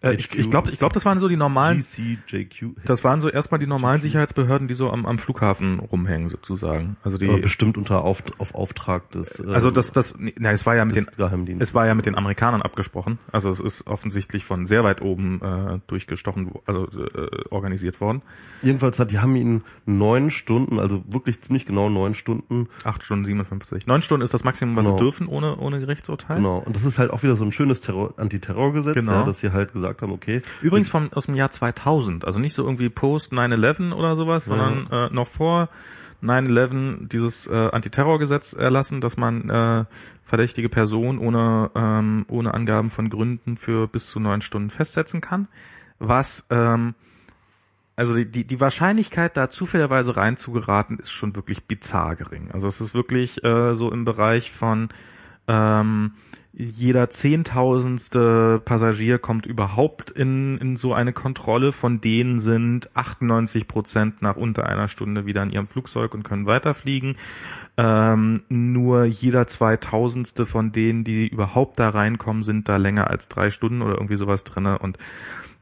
Äh, 0.00 0.14
ich 0.14 0.32
ich 0.38 0.48
glaube, 0.50 0.70
ich 0.70 0.78
glaub, 0.78 0.92
das 0.92 1.04
waren 1.04 1.18
so 1.18 1.28
die 1.28 1.36
normalen, 1.36 1.78
GCJQ. 1.78 2.76
das 2.84 3.02
waren 3.02 3.20
so 3.20 3.28
erstmal 3.28 3.58
die 3.58 3.66
normalen 3.66 4.00
Sicherheitsbehörden, 4.00 4.68
die 4.68 4.74
so 4.74 4.90
am, 4.90 5.06
am 5.06 5.18
Flughafen 5.18 5.80
rumhängen 5.80 6.28
sozusagen. 6.28 6.96
Also 7.02 7.18
die, 7.18 7.28
aber 7.28 7.38
bestimmt 7.40 7.76
unter 7.76 8.04
auf, 8.04 8.22
auf 8.38 8.54
Auftrag 8.54 9.10
des 9.10 9.40
äh, 9.40 9.50
also 9.50 9.72
das, 9.72 9.92
das, 9.92 10.16
na, 10.38 10.52
es 10.52 10.66
war 10.66 10.76
ja 10.76 10.84
mit 10.84 10.94
den. 10.94 11.06
Es 11.60 11.74
war 11.74 11.86
ja 11.86 11.94
mit 11.94 12.06
den 12.06 12.14
Amerikanern 12.14 12.62
abgesprochen. 12.62 13.18
Also 13.32 13.50
es 13.50 13.58
ist 13.58 13.86
offensichtlich 13.88 14.44
von 14.44 14.66
sehr 14.66 14.84
weit 14.84 15.02
oben 15.02 15.40
äh, 15.42 15.80
durchgestochen, 15.88 16.52
also 16.66 16.84
äh, 16.86 17.44
organisiert 17.50 18.00
worden. 18.00 18.22
Jedenfalls 18.62 18.98
hat, 19.00 19.10
die 19.10 19.18
haben 19.18 19.34
ihn 19.34 19.62
neun 19.84 20.30
Stunden, 20.30 20.78
also 20.78 21.02
wirklich 21.08 21.40
ziemlich 21.40 21.66
genau 21.66 21.90
neun 21.90 22.14
Stunden, 22.14 22.68
Acht 22.84 23.02
Stunden 23.02 23.24
57. 23.24 23.86
Neun 23.88 24.02
Stunden 24.02 24.22
ist 24.22 24.32
das 24.32 24.44
Maximum, 24.44 24.76
was 24.76 24.86
Genau. 24.86 24.96
sie 24.96 25.02
dürfen 25.02 25.26
ohne, 25.26 25.56
ohne 25.56 25.80
Gerichtsurteil. 25.80 26.36
genau. 26.36 26.58
Und 26.58 26.76
das 26.76 26.84
ist 26.84 26.98
halt 26.98 27.10
auch 27.10 27.22
wieder 27.24 27.34
so 27.34 27.44
ein 27.44 27.50
schönes 27.52 27.80
Terror, 27.80 28.14
Antiterrorgesetz, 28.16 28.94
Genau. 28.94 29.12
ja, 29.12 29.24
dass 29.24 29.40
sie 29.40 29.50
halt 29.52 29.72
gesagt 29.72 29.87
haben, 30.00 30.12
okay, 30.12 30.42
Übrigens 30.62 30.88
vom, 30.88 31.12
aus 31.12 31.26
dem 31.26 31.34
Jahr 31.34 31.50
2000. 31.50 32.24
Also 32.24 32.38
nicht 32.38 32.54
so 32.54 32.64
irgendwie 32.64 32.88
post 32.88 33.32
9-11 33.32 33.92
oder 33.92 34.16
sowas, 34.16 34.44
sondern 34.46 34.86
äh, 34.90 35.14
noch 35.14 35.26
vor 35.26 35.68
9-11 36.22 37.08
dieses 37.08 37.46
äh, 37.46 37.54
Antiterrorgesetz 37.54 38.52
erlassen, 38.52 39.00
dass 39.00 39.16
man 39.16 39.50
äh, 39.50 39.84
verdächtige 40.24 40.68
Person 40.68 41.18
ohne, 41.18 41.70
ähm, 41.74 42.26
ohne 42.28 42.54
Angaben 42.54 42.90
von 42.90 43.08
Gründen 43.08 43.56
für 43.56 43.86
bis 43.86 44.10
zu 44.10 44.20
neun 44.20 44.42
Stunden 44.42 44.70
festsetzen 44.70 45.20
kann. 45.20 45.48
Was 45.98 46.46
ähm, 46.50 46.94
also 47.98 48.14
die, 48.14 48.30
die, 48.30 48.44
die 48.44 48.60
Wahrscheinlichkeit, 48.60 49.36
da 49.36 49.50
zufälligerweise 49.50 50.16
reinzugeraten, 50.16 51.00
ist 51.00 51.10
schon 51.10 51.34
wirklich 51.34 51.64
bizarr 51.66 52.14
gering. 52.14 52.52
Also 52.52 52.68
es 52.68 52.80
ist 52.80 52.94
wirklich 52.94 53.42
äh, 53.42 53.74
so 53.74 53.90
im 53.90 54.04
Bereich 54.04 54.52
von 54.52 54.90
ähm, 55.48 56.12
jeder 56.60 57.08
zehntausendste 57.08 58.60
Passagier 58.64 59.20
kommt 59.20 59.46
überhaupt 59.46 60.10
in, 60.10 60.58
in 60.58 60.76
so 60.76 60.92
eine 60.92 61.12
Kontrolle. 61.12 61.70
Von 61.70 62.00
denen 62.00 62.40
sind 62.40 62.90
98 62.96 63.68
Prozent 63.68 64.22
nach 64.22 64.34
unter 64.34 64.66
einer 64.66 64.88
Stunde 64.88 65.24
wieder 65.24 65.40
in 65.44 65.50
ihrem 65.50 65.68
Flugzeug 65.68 66.14
und 66.14 66.24
können 66.24 66.46
weiterfliegen. 66.46 67.16
Ähm, 67.76 68.42
nur 68.48 69.04
jeder 69.04 69.46
zweitausendste 69.46 70.46
von 70.46 70.72
denen, 70.72 71.04
die 71.04 71.28
überhaupt 71.28 71.78
da 71.78 71.90
reinkommen, 71.90 72.42
sind 72.42 72.68
da 72.68 72.76
länger 72.76 73.08
als 73.08 73.28
drei 73.28 73.50
Stunden 73.50 73.80
oder 73.80 73.94
irgendwie 73.94 74.16
sowas 74.16 74.42
drinne. 74.42 74.80
Und 74.80 74.98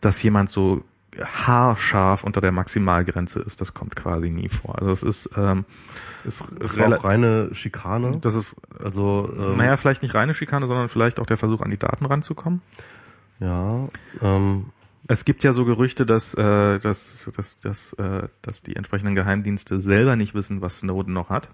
dass 0.00 0.22
jemand 0.22 0.48
so 0.48 0.82
haarscharf 1.22 2.24
unter 2.24 2.40
der 2.40 2.52
Maximalgrenze 2.52 3.40
ist, 3.40 3.60
das 3.60 3.74
kommt 3.74 3.96
quasi 3.96 4.30
nie 4.30 4.48
vor. 4.48 4.78
Also 4.78 4.90
es 4.90 5.02
ist, 5.02 5.30
ähm, 5.36 5.64
ist 6.24 6.44
das 6.58 6.78
war 6.78 6.98
auch 6.98 7.04
reine 7.04 7.54
Schikane. 7.54 8.18
das 8.20 8.34
ist 8.34 8.56
Also 8.82 9.32
ähm, 9.36 9.56
naja, 9.56 9.76
vielleicht 9.76 10.02
nicht 10.02 10.14
reine 10.14 10.34
Schikane, 10.34 10.66
sondern 10.66 10.88
vielleicht 10.88 11.20
auch 11.20 11.26
der 11.26 11.36
Versuch, 11.36 11.60
an 11.62 11.70
die 11.70 11.78
Daten 11.78 12.06
ranzukommen. 12.06 12.62
ja, 13.40 13.88
ähm, 14.20 14.66
Es 15.08 15.24
gibt 15.24 15.44
ja 15.44 15.52
so 15.52 15.64
Gerüchte, 15.64 16.04
dass, 16.04 16.34
äh, 16.34 16.78
dass, 16.78 17.30
dass, 17.36 17.60
dass, 17.60 17.92
äh, 17.94 18.28
dass 18.42 18.62
die 18.62 18.76
entsprechenden 18.76 19.14
Geheimdienste 19.14 19.78
selber 19.78 20.16
nicht 20.16 20.34
wissen, 20.34 20.60
was 20.60 20.80
Snowden 20.80 21.12
noch 21.12 21.30
hat. 21.30 21.48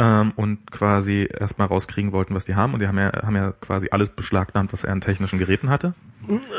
Ähm, 0.00 0.32
und 0.36 0.70
quasi 0.70 1.28
erstmal 1.28 1.66
rauskriegen 1.66 2.12
wollten, 2.12 2.32
was 2.34 2.44
die 2.44 2.54
haben. 2.54 2.72
Und 2.72 2.80
die 2.80 2.86
haben 2.86 2.98
ja, 2.98 3.10
haben 3.22 3.34
ja 3.34 3.52
quasi 3.60 3.88
alles 3.90 4.10
beschlagnahmt, 4.10 4.72
was 4.72 4.84
er 4.84 4.92
an 4.92 5.00
technischen 5.00 5.40
Geräten 5.40 5.70
hatte. 5.70 5.92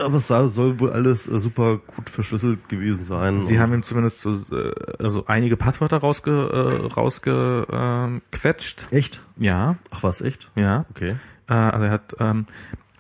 aber 0.04 0.18
es 0.18 0.28
soll, 0.28 0.80
wohl 0.82 0.92
alles 0.92 1.26
äh, 1.30 1.40
super 1.40 1.78
gut 1.78 2.10
verschlüsselt 2.10 2.68
gewesen 2.68 3.06
sein. 3.06 3.40
Sie 3.40 3.60
haben 3.60 3.74
ihm 3.74 3.84
zumindest 3.84 4.20
so, 4.22 4.34
äh, 4.34 4.74
also 5.00 5.26
einige 5.28 5.56
Passwörter 5.56 6.00
rausge, 6.00 6.32
äh, 6.32 6.94
rausge, 6.94 7.66
ähm, 7.72 8.22
quetscht. 8.32 8.88
echt? 8.92 9.22
Ja, 9.38 9.78
Ach 9.92 10.04
was, 10.04 10.20
echt? 10.22 10.52
ja. 10.56 10.86
Okay. 10.90 11.16
Äh, 11.48 11.54
also 11.54 11.86
er 11.86 11.92
hat, 11.92 12.16
ähm, 12.20 12.46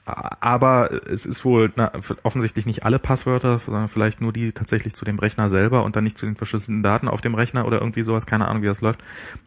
aber 0.10 1.07
es 1.07 1.26
ist 1.26 1.45
wohl 1.45 1.72
na, 1.76 1.91
offensichtlich 2.24 2.66
nicht 2.66 2.84
alle 2.84 2.99
Passwörter, 2.99 3.60
sondern 3.60 3.89
vielleicht 3.89 4.22
nur 4.22 4.34
die 4.34 4.51
tatsächlich 4.51 4.93
zu 4.95 5.05
dem 5.05 5.20
Rechner 5.20 5.49
selber 5.49 5.84
und 5.84 5.95
dann 5.95 6.03
nicht 6.03 6.18
zu 6.18 6.26
den 6.26 6.36
verschlüsselten 6.36 6.84
Daten 6.84 7.07
auf 7.07 7.22
dem 7.22 7.36
Rechner 7.36 7.66
oder 7.66 7.80
irgendwie 7.80 8.03
sowas, 8.03 8.26
keine 8.26 8.47
Ahnung, 8.47 8.64
wie 8.64 8.68
das 8.68 8.82
läuft. 8.82 9.01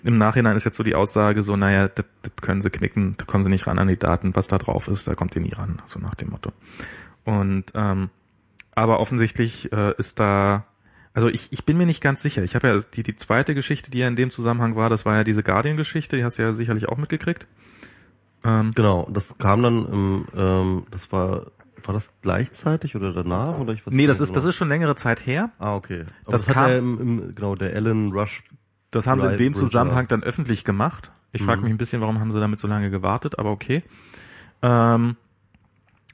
Im 0.04 0.18
Nachhinein 0.18 0.56
ist 0.56 0.64
jetzt 0.64 0.76
so 0.76 0.82
die 0.82 0.94
Aussage 0.94 1.42
so, 1.42 1.56
naja, 1.56 1.88
das, 1.88 2.06
können 2.40 2.62
sie 2.62 2.70
knicken, 2.70 3.14
da 3.18 3.24
kommen 3.24 3.44
sie 3.44 3.50
nicht 3.50 3.66
ran 3.66 3.78
an 3.78 3.88
die 3.88 3.98
Daten, 3.98 4.34
was 4.34 4.48
da 4.48 4.58
drauf 4.58 4.88
ist, 4.88 5.06
da 5.06 5.14
kommt 5.14 5.34
ihr 5.36 5.42
nie 5.42 5.54
ran, 5.54 5.80
so 5.84 5.98
nach 5.98 6.14
dem 6.14 6.30
Motto. 6.30 6.52
Und 7.24 7.66
ähm, 7.74 8.10
aber 8.74 9.00
offensichtlich 9.00 9.70
äh, 9.72 9.94
ist 9.98 10.18
da 10.18 10.64
also 11.14 11.28
ich, 11.28 11.52
ich 11.52 11.66
bin 11.66 11.76
mir 11.76 11.84
nicht 11.84 12.00
ganz 12.00 12.22
sicher. 12.22 12.42
Ich 12.42 12.54
habe 12.54 12.68
ja 12.68 12.80
die, 12.94 13.02
die 13.02 13.16
zweite 13.16 13.54
Geschichte, 13.54 13.90
die 13.90 13.98
ja 13.98 14.08
in 14.08 14.16
dem 14.16 14.30
Zusammenhang 14.30 14.76
war, 14.76 14.88
das 14.88 15.04
war 15.04 15.16
ja 15.16 15.24
diese 15.24 15.42
Guardian-Geschichte, 15.42 16.16
die 16.16 16.24
hast 16.24 16.38
du 16.38 16.42
ja 16.42 16.54
sicherlich 16.54 16.88
auch 16.88 16.96
mitgekriegt. 16.96 17.46
Ähm, 18.44 18.72
Genau, 18.74 19.08
das 19.12 19.38
kam 19.38 19.62
dann 19.62 19.86
im, 19.86 20.24
ähm, 20.36 20.82
das 20.90 21.10
war 21.12 21.46
war 21.84 21.94
das 21.94 22.14
gleichzeitig 22.22 22.94
oder 22.94 23.12
danach 23.12 23.58
oder 23.58 23.72
ich 23.72 23.84
weiß 23.84 23.92
Nee, 23.92 24.06
das 24.06 24.20
ist, 24.20 24.36
das 24.36 24.44
genau. 24.44 24.50
ist 24.50 24.54
schon 24.56 24.68
längere 24.68 24.94
Zeit 24.94 25.26
her. 25.26 25.50
Ah, 25.58 25.74
okay. 25.74 26.04
Aber 26.24 26.30
das 26.32 26.44
das, 26.46 26.54
kam- 26.54 26.62
hat 26.64 26.70
er 26.70 26.78
im, 26.78 27.00
im, 27.00 27.34
genau, 27.34 27.56
der 27.56 27.74
Alan 27.74 28.12
Rush. 28.12 28.44
Das 28.92 29.08
haben 29.08 29.20
sie 29.20 29.26
in 29.32 29.36
dem 29.36 29.52
Bridger. 29.54 29.66
Zusammenhang 29.66 30.06
dann 30.06 30.22
öffentlich 30.22 30.64
gemacht. 30.64 31.10
Ich 31.32 31.42
frage 31.42 31.58
Mhm. 31.58 31.64
mich 31.64 31.74
ein 31.74 31.78
bisschen, 31.78 32.00
warum 32.00 32.20
haben 32.20 32.30
sie 32.30 32.38
damit 32.38 32.60
so 32.60 32.68
lange 32.68 32.90
gewartet, 32.90 33.36
aber 33.38 33.50
okay. 33.50 33.82
Ähm, 34.62 35.16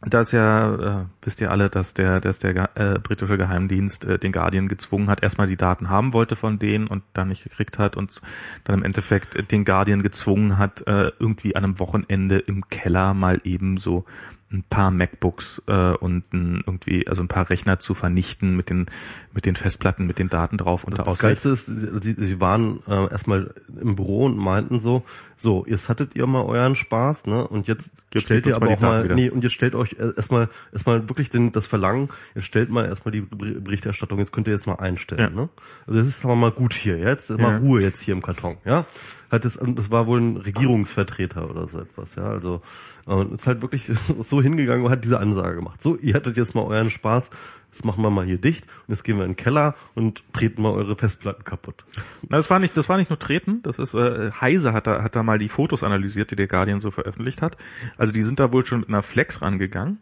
da 0.00 0.20
ist 0.20 0.32
ja, 0.32 1.00
äh, 1.00 1.04
wisst 1.22 1.40
ihr 1.40 1.50
alle, 1.50 1.70
dass 1.70 1.94
der, 1.94 2.20
dass 2.20 2.38
der 2.38 2.70
äh, 2.76 2.98
britische 3.00 3.36
Geheimdienst 3.36 4.04
äh, 4.04 4.18
den 4.18 4.30
Guardian 4.30 4.68
gezwungen 4.68 5.08
hat, 5.10 5.22
erstmal 5.22 5.48
die 5.48 5.56
Daten 5.56 5.90
haben 5.90 6.12
wollte 6.12 6.36
von 6.36 6.58
denen 6.58 6.86
und 6.86 7.02
dann 7.14 7.28
nicht 7.28 7.42
gekriegt 7.42 7.78
hat 7.78 7.96
und 7.96 8.20
dann 8.64 8.78
im 8.78 8.84
Endeffekt 8.84 9.50
den 9.50 9.64
Guardian 9.64 10.02
gezwungen 10.02 10.56
hat, 10.56 10.86
äh, 10.86 11.10
irgendwie 11.18 11.56
an 11.56 11.64
einem 11.64 11.80
Wochenende 11.80 12.38
im 12.38 12.68
Keller 12.68 13.12
mal 13.12 13.40
eben 13.42 13.76
so 13.78 14.04
ein 14.50 14.62
paar 14.62 14.90
MacBooks 14.90 15.62
äh, 15.66 15.92
und 15.92 16.32
ein, 16.32 16.62
irgendwie 16.66 17.06
also 17.06 17.20
ein 17.22 17.28
paar 17.28 17.50
Rechner 17.50 17.78
zu 17.80 17.92
vernichten 17.94 18.56
mit 18.56 18.70
den 18.70 18.86
mit 19.34 19.44
den 19.44 19.56
Festplatten 19.56 20.06
mit 20.06 20.18
den 20.18 20.30
Daten 20.30 20.56
drauf 20.56 20.84
unter 20.84 21.02
Das. 21.04 21.18
Geilste 21.18 21.50
ist, 21.50 21.66
sie, 21.66 22.14
sie 22.18 22.40
waren 22.40 22.80
äh, 22.88 23.10
erstmal 23.10 23.52
im 23.80 23.94
Büro 23.94 24.24
und 24.24 24.36
meinten 24.38 24.80
so, 24.80 25.04
so, 25.36 25.64
jetzt 25.68 25.88
hattet 25.90 26.16
ihr 26.16 26.26
mal 26.26 26.42
euren 26.44 26.74
Spaß, 26.74 27.26
ne? 27.26 27.46
Und 27.46 27.68
jetzt, 27.68 27.92
Jetzt 28.12 28.24
stellt 28.24 28.46
ihr 28.46 28.52
mal 28.52 28.56
aber 28.56 28.66
die 28.68 28.72
auch 28.74 28.80
mal, 28.80 29.04
wieder. 29.04 29.14
nee, 29.14 29.28
und 29.30 29.42
jetzt 29.44 29.52
stellt 29.52 29.74
euch 29.74 29.92
äh, 30.00 30.12
erstmal 30.16 30.48
erstmal 30.72 31.08
wirklich 31.10 31.28
den, 31.28 31.52
das 31.52 31.66
Verlangen, 31.66 32.08
jetzt 32.34 32.46
stellt 32.46 32.70
mal 32.70 32.86
erstmal 32.86 33.12
die 33.12 33.20
Ber- 33.20 33.60
Berichterstattung, 33.60 34.18
jetzt 34.18 34.32
könnt 34.32 34.46
ihr 34.48 34.54
jetzt 34.54 34.66
mal 34.66 34.76
einstellen, 34.76 35.20
Ja. 35.20 35.30
ne? 35.42 35.48
Also 35.86 36.00
es 36.00 36.08
ist 36.08 36.24
aber 36.24 36.34
mal 36.36 36.50
gut 36.52 36.72
hier, 36.72 36.96
jetzt 36.98 37.30
ist 37.30 37.38
Ja. 37.38 37.50
mal 37.50 37.58
Ruhe 37.58 37.82
jetzt 37.82 38.00
hier 38.00 38.14
im 38.14 38.22
Karton, 38.22 38.56
ja? 38.64 38.86
Hat 39.30 39.44
das, 39.44 39.58
und 39.58 39.78
das 39.78 39.90
war 39.90 40.06
wohl 40.06 40.20
ein 40.22 40.36
Regierungsvertreter 40.38 41.50
oder 41.50 41.68
so 41.68 41.80
etwas, 41.80 42.14
ja? 42.14 42.24
Also 42.24 42.62
und 43.08 43.32
ist 43.32 43.46
halt 43.46 43.62
wirklich 43.62 43.84
so 44.20 44.42
hingegangen 44.42 44.84
und 44.84 44.90
hat 44.90 45.04
diese 45.04 45.18
Ansage 45.18 45.56
gemacht. 45.56 45.80
So, 45.80 45.96
ihr 45.96 46.14
hattet 46.14 46.36
jetzt 46.36 46.54
mal 46.54 46.62
euren 46.62 46.90
Spaß, 46.90 47.30
das 47.70 47.84
machen 47.84 48.02
wir 48.02 48.10
mal 48.10 48.24
hier 48.24 48.38
dicht 48.38 48.64
und 48.86 48.94
jetzt 48.94 49.02
gehen 49.02 49.16
wir 49.16 49.24
in 49.24 49.32
den 49.32 49.36
Keller 49.36 49.74
und 49.94 50.22
treten 50.32 50.62
mal 50.62 50.72
eure 50.72 50.96
Festplatten 50.96 51.44
kaputt. 51.44 51.84
Na, 52.28 52.36
das 52.36 52.50
war 52.50 52.58
nicht, 52.58 52.76
das 52.76 52.88
war 52.88 52.96
nicht 52.96 53.10
nur 53.10 53.18
Treten, 53.18 53.62
das 53.62 53.78
ist, 53.78 53.94
äh, 53.94 54.30
Heise 54.40 54.72
hat 54.72 54.86
da, 54.86 55.02
hat 55.02 55.16
da 55.16 55.22
mal 55.22 55.38
die 55.38 55.48
Fotos 55.48 55.82
analysiert, 55.82 56.30
die 56.30 56.36
der 56.36 56.48
Guardian 56.48 56.80
so 56.80 56.90
veröffentlicht 56.90 57.42
hat. 57.42 57.56
Also 57.96 58.12
die 58.12 58.22
sind 58.22 58.40
da 58.40 58.52
wohl 58.52 58.64
schon 58.64 58.80
mit 58.80 58.88
einer 58.88 59.02
Flex 59.02 59.42
rangegangen 59.42 59.98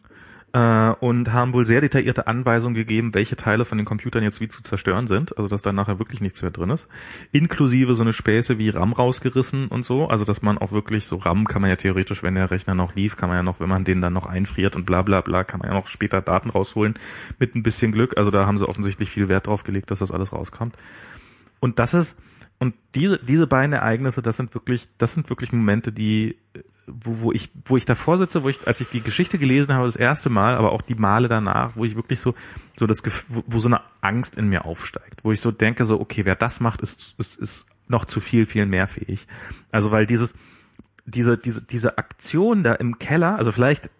äh, 0.56 0.94
und 1.00 1.34
haben 1.34 1.52
wohl 1.52 1.66
sehr 1.66 1.82
detaillierte 1.82 2.26
Anweisungen 2.26 2.74
gegeben, 2.74 3.12
welche 3.12 3.36
Teile 3.36 3.66
von 3.66 3.76
den 3.76 3.84
Computern 3.84 4.22
jetzt 4.22 4.40
wie 4.40 4.48
zu 4.48 4.62
zerstören 4.62 5.06
sind, 5.06 5.36
also 5.36 5.48
dass 5.48 5.60
da 5.60 5.70
nachher 5.70 5.98
wirklich 5.98 6.22
nichts 6.22 6.40
mehr 6.40 6.50
drin 6.50 6.70
ist. 6.70 6.88
Inklusive 7.30 7.94
so 7.94 8.02
eine 8.02 8.14
Späße 8.14 8.56
wie 8.56 8.70
RAM 8.70 8.94
rausgerissen 8.94 9.68
und 9.68 9.84
so, 9.84 10.08
also 10.08 10.24
dass 10.24 10.40
man 10.40 10.56
auch 10.56 10.72
wirklich 10.72 11.04
so 11.04 11.16
RAM 11.16 11.46
kann 11.46 11.60
man 11.60 11.68
ja 11.68 11.76
theoretisch, 11.76 12.22
wenn 12.22 12.36
der 12.36 12.50
Rechner 12.50 12.74
noch 12.74 12.94
lief, 12.94 13.18
kann 13.18 13.28
man 13.28 13.36
ja 13.36 13.42
noch, 13.42 13.60
wenn 13.60 13.68
man 13.68 13.84
den 13.84 14.00
dann 14.00 14.14
noch 14.14 14.24
einfriert 14.24 14.76
und 14.76 14.86
bla 14.86 15.02
bla 15.02 15.20
bla, 15.20 15.44
kann 15.44 15.60
man 15.60 15.68
ja 15.68 15.74
noch 15.74 15.88
später 15.88 16.22
Daten 16.22 16.48
rausholen 16.48 16.94
mit 17.38 17.54
ein 17.54 17.62
bisschen 17.62 17.92
Glück. 17.92 18.16
Also 18.16 18.30
da 18.30 18.46
haben 18.46 18.56
sie 18.56 18.66
offensichtlich 18.66 19.10
viel 19.10 19.28
Wert 19.28 19.48
drauf 19.48 19.62
gelegt, 19.62 19.90
dass 19.90 19.98
das 19.98 20.10
alles 20.10 20.32
rauskommt. 20.32 20.74
Und 21.60 21.78
das 21.78 21.92
ist, 21.92 22.18
und 22.58 22.74
diese, 22.94 23.18
diese 23.22 23.46
beiden 23.46 23.74
Ereignisse, 23.74 24.22
das 24.22 24.38
sind 24.38 24.54
wirklich, 24.54 24.86
das 24.96 25.12
sind 25.12 25.28
wirklich 25.28 25.52
Momente, 25.52 25.92
die, 25.92 26.38
wo, 26.86 27.20
wo 27.20 27.32
ich, 27.32 27.50
wo 27.64 27.76
ich 27.76 27.84
davor 27.84 28.18
sitze, 28.18 28.42
wo 28.42 28.48
ich, 28.48 28.66
als 28.66 28.80
ich 28.80 28.88
die 28.88 29.00
Geschichte 29.00 29.38
gelesen 29.38 29.74
habe, 29.74 29.86
das 29.86 29.96
erste 29.96 30.30
Mal, 30.30 30.56
aber 30.56 30.72
auch 30.72 30.82
die 30.82 30.94
Male 30.94 31.28
danach, 31.28 31.72
wo 31.74 31.84
ich 31.84 31.96
wirklich 31.96 32.20
so, 32.20 32.34
so 32.78 32.86
das, 32.86 33.02
wo, 33.28 33.42
wo 33.46 33.58
so 33.58 33.68
eine 33.68 33.80
Angst 34.00 34.36
in 34.36 34.48
mir 34.48 34.64
aufsteigt, 34.64 35.24
wo 35.24 35.32
ich 35.32 35.40
so 35.40 35.50
denke, 35.50 35.84
so, 35.84 36.00
okay, 36.00 36.24
wer 36.24 36.36
das 36.36 36.60
macht, 36.60 36.80
ist, 36.82 37.14
ist, 37.18 37.38
ist 37.38 37.66
noch 37.88 38.04
zu 38.04 38.20
viel, 38.20 38.46
viel 38.46 38.66
mehr 38.66 38.86
fähig. 38.86 39.26
Also, 39.70 39.90
weil 39.90 40.06
dieses, 40.06 40.34
diese, 41.04 41.38
diese, 41.38 41.64
diese 41.64 41.98
Aktion 41.98 42.62
da 42.62 42.74
im 42.74 42.98
Keller, 42.98 43.36
also 43.36 43.52
vielleicht, 43.52 43.90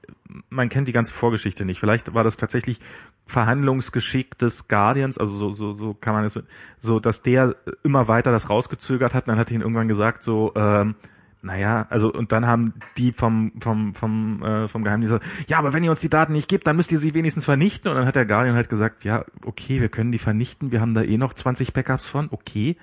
man 0.51 0.69
kennt 0.69 0.89
die 0.89 0.93
ganze 0.93 1.15
Vorgeschichte 1.15 1.65
nicht, 1.65 1.81
vielleicht 1.81 2.15
war 2.15 2.25
das 2.25 2.37
tatsächlich 2.37 2.81
Verhandlungsgeschick 3.27 4.39
des 4.39 4.69
Guardians, 4.69 5.19
also 5.19 5.35
so, 5.35 5.53
so, 5.53 5.73
so 5.73 5.95
kann 5.95 6.15
man 6.15 6.25
es, 6.25 6.39
so, 6.81 7.01
dass 7.01 7.23
der 7.23 7.57
immer 7.83 8.09
weiter 8.09 8.33
das 8.33 8.51
rausgezögert 8.51 9.15
hat 9.15 9.25
und 9.25 9.31
dann 9.31 9.39
hat 9.39 9.51
ihn 9.51 9.61
irgendwann 9.61 9.89
gesagt, 9.89 10.23
so, 10.23 10.53
ähm, 10.57 10.95
naja, 11.43 11.87
also 11.91 12.13
und 12.13 12.33
dann 12.33 12.47
haben 12.47 12.75
die 12.97 13.13
vom 13.13 13.53
vom 13.61 13.95
vom 13.95 14.43
äh, 14.43 14.69
vom 14.69 14.83
Geheimdienst 14.83 15.15
gesagt, 15.15 15.49
ja, 15.49 15.59
aber 15.59 15.73
wenn 15.73 15.85
ihr 15.85 15.91
uns 15.91 16.01
die 16.01 16.09
Daten 16.09 16.33
nicht 16.33 16.49
gebt, 16.49 16.67
dann 16.67 16.77
müsst 16.77 16.91
ihr 16.91 16.99
sie 16.99 17.15
wenigstens 17.15 17.45
vernichten. 17.45 17.89
Und 17.91 17.97
dann 17.97 18.07
hat 18.07 18.17
der 18.17 18.27
Guardian 18.27 18.57
halt 18.57 18.69
gesagt, 18.69 19.05
ja, 19.05 19.25
okay, 19.45 19.81
wir 19.81 19.89
können 19.89 20.13
die 20.13 20.19
vernichten, 20.19 20.73
wir 20.73 20.81
haben 20.81 20.95
da 20.95 21.03
eh 21.03 21.19
noch 21.19 21.33
20 21.33 21.73
Backups 21.73 22.09
von, 22.09 22.29
okay, 22.31 22.77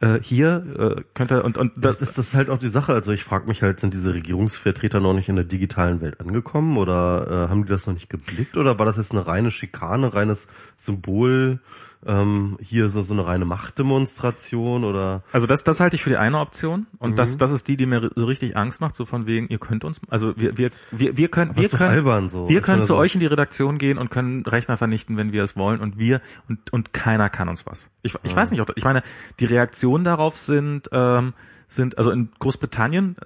äh, 0.00 0.20
hier 0.22 0.96
äh, 0.96 1.02
könnt 1.14 1.32
ihr 1.32 1.44
und 1.44 1.58
und 1.58 1.72
Das 1.76 2.00
ist, 2.00 2.18
das 2.18 2.28
ist 2.28 2.34
halt 2.34 2.50
auch 2.50 2.58
die 2.58 2.68
Sache. 2.68 2.92
Also 2.92 3.12
ich 3.12 3.24
frage 3.24 3.48
mich 3.48 3.62
halt, 3.62 3.80
sind 3.80 3.94
diese 3.94 4.14
Regierungsvertreter 4.14 5.00
noch 5.00 5.12
nicht 5.12 5.28
in 5.28 5.36
der 5.36 5.44
digitalen 5.44 6.00
Welt 6.00 6.20
angekommen? 6.20 6.76
Oder 6.76 7.26
äh, 7.46 7.50
haben 7.50 7.64
die 7.64 7.68
das 7.68 7.86
noch 7.86 7.94
nicht 7.94 8.08
geblickt? 8.08 8.56
Oder 8.56 8.78
war 8.78 8.86
das 8.86 8.96
jetzt 8.96 9.12
eine 9.12 9.26
reine 9.26 9.50
Schikane, 9.50 10.14
reines 10.14 10.48
Symbol, 10.76 11.60
ähm, 12.06 12.56
hier 12.60 12.88
so, 12.90 13.02
so 13.02 13.12
eine 13.12 13.26
reine 13.26 13.44
Machtdemonstration 13.44 14.84
oder 14.84 15.22
Also 15.32 15.46
das, 15.46 15.64
das 15.64 15.80
halte 15.80 15.96
ich 15.96 16.02
für 16.02 16.10
die 16.10 16.16
eine 16.16 16.38
Option. 16.38 16.86
Und 16.98 17.18
das, 17.18 17.36
das 17.38 17.50
ist 17.50 17.66
die, 17.68 17.76
die 17.76 17.86
mir 17.86 18.10
so 18.14 18.24
richtig 18.26 18.56
Angst 18.56 18.80
macht, 18.80 18.94
so 18.94 19.04
von 19.04 19.26
wegen, 19.26 19.48
ihr 19.48 19.58
könnt 19.58 19.84
uns, 19.84 20.00
also 20.08 20.36
wir, 20.36 20.56
wir, 20.58 20.70
wir, 20.90 21.16
wir 21.16 21.28
können, 21.28 21.50
Aber 21.52 21.60
wir 21.62 21.68
können, 21.68 21.90
albern 21.90 22.28
so. 22.30 22.48
wir 22.48 22.60
können 22.60 22.82
zu 22.82 22.88
so- 22.88 22.96
euch 22.96 23.14
in 23.14 23.20
die 23.20 23.26
Redaktion 23.26 23.78
gehen 23.78 23.98
und 23.98 24.10
können 24.10 24.44
Rechner 24.46 24.76
vernichten, 24.76 25.16
wenn 25.16 25.32
wir 25.32 25.42
es 25.42 25.56
wollen. 25.56 25.80
Und 25.80 25.98
wir 25.98 26.20
und 26.48 26.72
und 26.72 26.92
keiner 26.92 27.28
kann 27.30 27.48
uns 27.48 27.66
was. 27.66 27.88
Ich, 28.02 28.14
ich 28.22 28.34
weiß 28.34 28.50
nicht, 28.50 28.60
ob, 28.60 28.72
ich 28.76 28.84
meine, 28.84 29.02
die 29.40 29.44
Reaktionen 29.46 30.04
darauf 30.04 30.36
sind 30.36 30.88
ähm, 30.92 31.34
sind 31.68 31.98
also 31.98 32.10
in 32.10 32.30
Großbritannien 32.38 33.16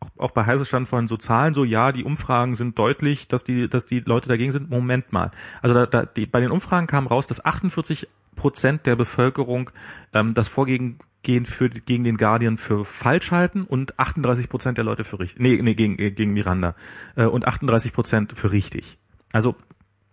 auch, 0.00 0.10
auch 0.18 0.30
bei 0.32 0.44
Heise 0.46 0.64
stand 0.64 0.88
vorhin 0.88 1.08
so 1.08 1.16
Zahlen, 1.16 1.54
so 1.54 1.64
ja, 1.64 1.92
die 1.92 2.04
Umfragen 2.04 2.54
sind 2.54 2.78
deutlich, 2.78 3.28
dass 3.28 3.44
die, 3.44 3.68
dass 3.68 3.86
die 3.86 4.00
Leute 4.00 4.28
dagegen 4.28 4.52
sind. 4.52 4.70
Moment 4.70 5.12
mal. 5.12 5.30
Also 5.62 5.74
da, 5.74 5.86
da, 5.86 6.04
die, 6.06 6.26
bei 6.26 6.40
den 6.40 6.50
Umfragen 6.50 6.86
kam 6.86 7.06
raus, 7.06 7.26
dass 7.26 7.44
48 7.44 8.08
Prozent 8.36 8.86
der 8.86 8.94
Bevölkerung 8.96 9.70
ähm, 10.12 10.34
das 10.34 10.46
Vorgehen 10.48 10.98
für, 11.44 11.68
gegen 11.68 12.04
den 12.04 12.16
Guardian 12.16 12.56
für 12.58 12.84
falsch 12.84 13.32
halten 13.32 13.64
und 13.64 13.98
38 13.98 14.48
Prozent 14.48 14.78
der 14.78 14.84
Leute 14.84 15.02
für 15.04 15.18
richtig. 15.18 15.40
Nee, 15.40 15.60
nee, 15.62 15.74
gegen, 15.74 15.98
äh, 15.98 16.10
gegen 16.12 16.32
Miranda. 16.32 16.74
Äh, 17.16 17.24
und 17.24 17.46
38 17.46 17.92
Prozent 17.92 18.32
für 18.38 18.52
richtig. 18.52 18.96
Also 19.32 19.56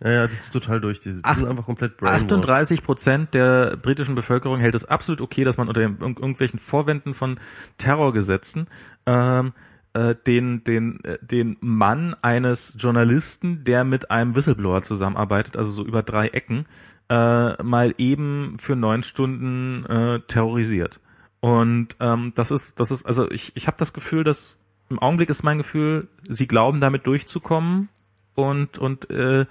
Ja, 0.02 0.10
ja, 0.10 0.26
die 0.26 0.34
sind 0.34 0.52
total 0.52 0.80
durch. 0.80 0.98
Die, 1.00 1.12
die 1.14 1.20
Ach- 1.22 1.36
sind 1.36 1.46
einfach 1.46 1.64
komplett 1.64 1.96
brainwashed. 1.96 2.24
38 2.24 2.82
Prozent 2.82 3.32
der 3.32 3.76
britischen 3.76 4.14
Bevölkerung 4.16 4.58
hält 4.58 4.74
es 4.74 4.84
absolut 4.84 5.20
okay, 5.22 5.44
dass 5.44 5.56
man 5.56 5.68
unter 5.68 5.80
den, 5.80 5.96
irg- 5.98 6.18
irgendwelchen 6.20 6.58
Vorwänden 6.58 7.14
von 7.14 7.38
Terrorgesetzen 7.78 8.66
ähm, 9.06 9.52
äh, 9.96 10.14
den, 10.14 10.62
den, 10.64 11.02
äh, 11.04 11.18
den 11.22 11.56
Mann 11.60 12.14
eines 12.20 12.76
Journalisten, 12.78 13.64
der 13.64 13.84
mit 13.84 14.10
einem 14.10 14.34
Whistleblower 14.34 14.82
zusammenarbeitet, 14.82 15.56
also 15.56 15.70
so 15.70 15.84
über 15.84 16.02
drei 16.02 16.28
Ecken, 16.28 16.66
äh, 17.08 17.62
mal 17.62 17.94
eben 17.96 18.58
für 18.58 18.76
neun 18.76 19.02
Stunden 19.02 19.86
äh, 19.86 20.20
terrorisiert. 20.20 21.00
Und 21.40 21.96
ähm, 22.00 22.32
das 22.34 22.50
ist, 22.50 22.78
das 22.78 22.90
ist, 22.90 23.06
also 23.06 23.30
ich, 23.30 23.52
ich 23.54 23.66
habe 23.66 23.78
das 23.78 23.94
Gefühl, 23.94 24.22
dass 24.22 24.58
im 24.90 24.98
Augenblick 24.98 25.30
ist 25.30 25.42
mein 25.42 25.58
Gefühl, 25.58 26.08
sie 26.28 26.46
glauben 26.46 26.80
damit 26.80 27.06
durchzukommen 27.06 27.88
und 28.34 28.78
und 28.78 29.10
äh, 29.10 29.46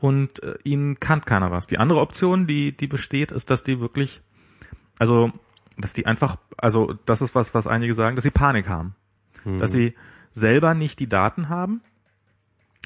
und 0.00 0.42
äh, 0.42 0.54
ihnen 0.64 1.00
kann 1.00 1.24
keiner 1.24 1.50
was. 1.50 1.66
Die 1.66 1.78
andere 1.78 2.00
Option, 2.00 2.46
die 2.46 2.76
die 2.76 2.86
besteht, 2.86 3.30
ist, 3.30 3.50
dass 3.50 3.62
die 3.62 3.78
wirklich, 3.80 4.22
also 4.98 5.32
dass 5.76 5.92
die 5.94 6.06
einfach, 6.06 6.36
also 6.56 6.94
das 7.06 7.22
ist 7.22 7.34
was, 7.34 7.54
was 7.54 7.66
einige 7.66 7.94
sagen, 7.94 8.16
dass 8.16 8.24
sie 8.24 8.30
Panik 8.30 8.68
haben, 8.68 8.94
dass 9.44 9.72
sie 9.72 9.94
selber 10.32 10.74
nicht 10.74 10.98
die 11.00 11.08
Daten 11.08 11.48
haben, 11.48 11.82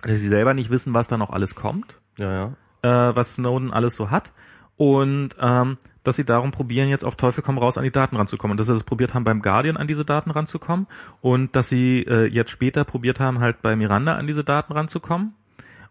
dass 0.02 0.18
sie 0.18 0.28
selber 0.28 0.54
nicht 0.54 0.70
wissen, 0.70 0.94
was 0.94 1.08
da 1.08 1.16
noch 1.16 1.30
alles 1.30 1.54
kommt 1.54 2.00
Ja, 2.18 2.54
ja. 2.82 3.08
äh, 3.10 3.16
was 3.16 3.34
Snowden 3.34 3.72
alles 3.72 3.96
so 3.96 4.10
hat 4.10 4.32
und 4.76 5.36
ähm, 5.40 5.78
dass 6.06 6.16
sie 6.16 6.24
darum 6.24 6.52
probieren, 6.52 6.88
jetzt 6.88 7.04
auf 7.04 7.16
Teufel 7.16 7.42
komm 7.42 7.58
raus 7.58 7.78
an 7.78 7.84
die 7.84 7.90
Daten 7.90 8.16
ranzukommen. 8.16 8.52
Und 8.52 8.58
dass 8.58 8.68
sie 8.68 8.74
das 8.74 8.84
probiert 8.84 9.12
haben, 9.12 9.24
beim 9.24 9.42
Guardian 9.42 9.76
an 9.76 9.88
diese 9.88 10.04
Daten 10.04 10.30
ranzukommen 10.30 10.86
und 11.20 11.56
dass 11.56 11.68
sie 11.68 12.02
äh, 12.02 12.26
jetzt 12.26 12.52
später 12.52 12.84
probiert 12.84 13.18
haben, 13.18 13.40
halt 13.40 13.60
bei 13.60 13.74
Miranda 13.74 14.14
an 14.14 14.28
diese 14.28 14.44
Daten 14.44 14.72
ranzukommen 14.72 15.34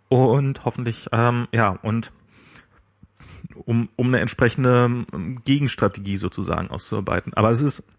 und 0.08 0.64
hoffentlich, 0.64 1.10
ähm, 1.12 1.48
ja, 1.52 1.78
und 1.82 2.14
um, 3.66 3.90
um 3.98 4.08
eine 4.08 4.22
entsprechende 4.22 4.86
ähm, 4.86 5.42
Gegenstrategie 5.44 6.18
sozusagen 6.18 6.70
auszuarbeiten. 6.70 7.34
Aber 7.34 7.50
es 7.50 7.62
ist, 7.62 7.90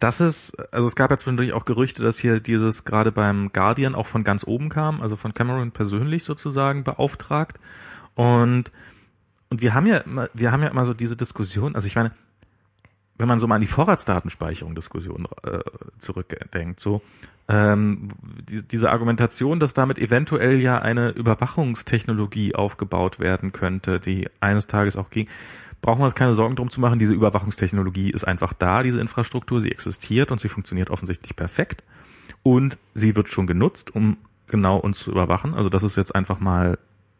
das 0.00 0.20
ist, 0.20 0.58
also 0.72 0.86
es 0.86 0.96
gab 0.96 1.10
ja 1.10 1.18
zwischendurch 1.18 1.52
auch 1.52 1.66
Gerüchte, 1.66 2.02
dass 2.02 2.18
hier 2.18 2.40
dieses 2.40 2.84
gerade 2.84 3.12
beim 3.12 3.52
Guardian 3.52 3.94
auch 3.94 4.06
von 4.06 4.24
ganz 4.24 4.44
oben 4.44 4.70
kam, 4.70 5.02
also 5.02 5.14
von 5.14 5.34
Cameron 5.34 5.72
persönlich 5.72 6.24
sozusagen 6.24 6.84
beauftragt. 6.84 7.60
Und, 8.14 8.72
und 9.50 9.60
wir 9.60 9.74
haben 9.74 9.86
ja 9.86 9.98
immer, 9.98 10.30
wir 10.32 10.52
haben 10.52 10.62
ja 10.62 10.68
immer 10.68 10.86
so 10.86 10.94
diese 10.94 11.16
Diskussion, 11.16 11.74
also 11.74 11.86
ich 11.86 11.96
meine, 11.96 12.12
wenn 13.18 13.28
man 13.28 13.38
so 13.38 13.46
mal 13.46 13.56
an 13.56 13.60
die 13.60 13.66
Vorratsdatenspeicherung 13.66 14.74
Diskussion 14.74 15.28
äh, 15.42 15.60
zurückdenkt, 15.98 16.80
so 16.80 17.02
ähm, 17.48 18.08
die, 18.48 18.66
diese 18.66 18.90
Argumentation, 18.90 19.60
dass 19.60 19.74
damit 19.74 19.98
eventuell 19.98 20.60
ja 20.60 20.78
eine 20.78 21.10
Überwachungstechnologie 21.10 22.54
aufgebaut 22.54 23.20
werden 23.20 23.52
könnte, 23.52 24.00
die 24.00 24.30
eines 24.40 24.66
Tages 24.66 24.96
auch 24.96 25.10
ging, 25.10 25.28
brauchen 25.82 26.00
wir 26.00 26.04
uns 26.04 26.14
keine 26.14 26.34
Sorgen 26.34 26.56
drum 26.56 26.70
zu 26.70 26.80
machen. 26.80 26.98
Diese 26.98 27.14
Überwachungstechnologie 27.14 28.10
ist 28.10 28.24
einfach 28.24 28.52
da, 28.52 28.82
diese 28.82 29.00
Infrastruktur, 29.00 29.60
sie 29.60 29.70
existiert 29.70 30.30
und 30.32 30.40
sie 30.40 30.48
funktioniert 30.48 30.90
offensichtlich 30.90 31.36
perfekt 31.36 31.82
und 32.42 32.78
sie 32.94 33.16
wird 33.16 33.28
schon 33.28 33.46
genutzt, 33.46 33.94
um 33.94 34.18
genau 34.46 34.76
uns 34.76 35.00
zu 35.00 35.10
überwachen. 35.10 35.54
Also 35.54 35.68
das 35.68 35.82
ist 35.82 35.96
jetzt 35.96 36.14
einfach 36.14 36.40
mal 36.40 36.78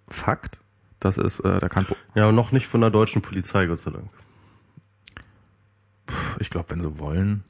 Fakt. 0.09 0.59
Das 0.99 1.17
ist, 1.17 1.41
äh, 1.41 1.59
da 1.59 1.69
kann 1.69 1.87
Ja, 2.15 2.31
noch 2.33 2.53
nicht 2.53 2.67
von 2.67 2.81
der 2.81 2.91
deutschen 2.91 3.23
Polizei, 3.23 3.67
Gott 3.67 3.81
sei 3.81 3.91
Dank. 3.93 4.11
ich 6.39 6.51
glaube, 6.51 6.71
wenn 6.71 6.81
sie 6.81 6.99
wollen. 6.99 7.45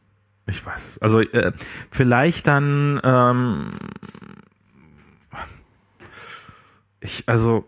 Ich 0.46 0.64
weiß 0.64 0.88
es. 0.88 0.98
Also 0.98 1.20
äh, 1.20 1.52
vielleicht 1.90 2.46
dann 2.46 3.00
ähm, 3.02 3.70
ich, 7.00 7.24
also 7.26 7.64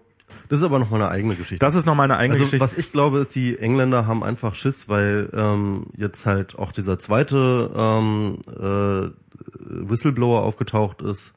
Das 0.53 0.61
ist 0.61 0.67
aber 0.67 0.79
noch 0.79 0.91
mal 0.91 1.01
eine 1.01 1.09
eigene 1.09 1.35
Geschichte. 1.35 1.65
das 1.65 1.75
ist 1.75 1.87
noch 1.87 1.95
mal 1.95 2.05
eine 2.05 2.19
eigene 2.19 2.35
also 2.35 2.45
Geschichte. 2.45 2.63
was 2.63 2.77
ich 2.77 2.93
glaube, 2.93 3.21
ist, 3.21 3.35
die 3.35 3.59
Engländer 3.59 4.07
haben 4.07 4.23
einfach 4.23 4.55
Schiss, 4.55 4.87
weil 4.87 5.31
ähm, 5.33 5.87
jetzt 5.97 6.27
halt 6.27 6.59
auch 6.59 6.73
dieser 6.73 6.99
zweite 6.99 7.71
ähm, 7.75 8.39
äh, 8.61 9.09
Whistleblower 9.89 10.43
aufgetaucht 10.43 11.01
ist, 11.01 11.33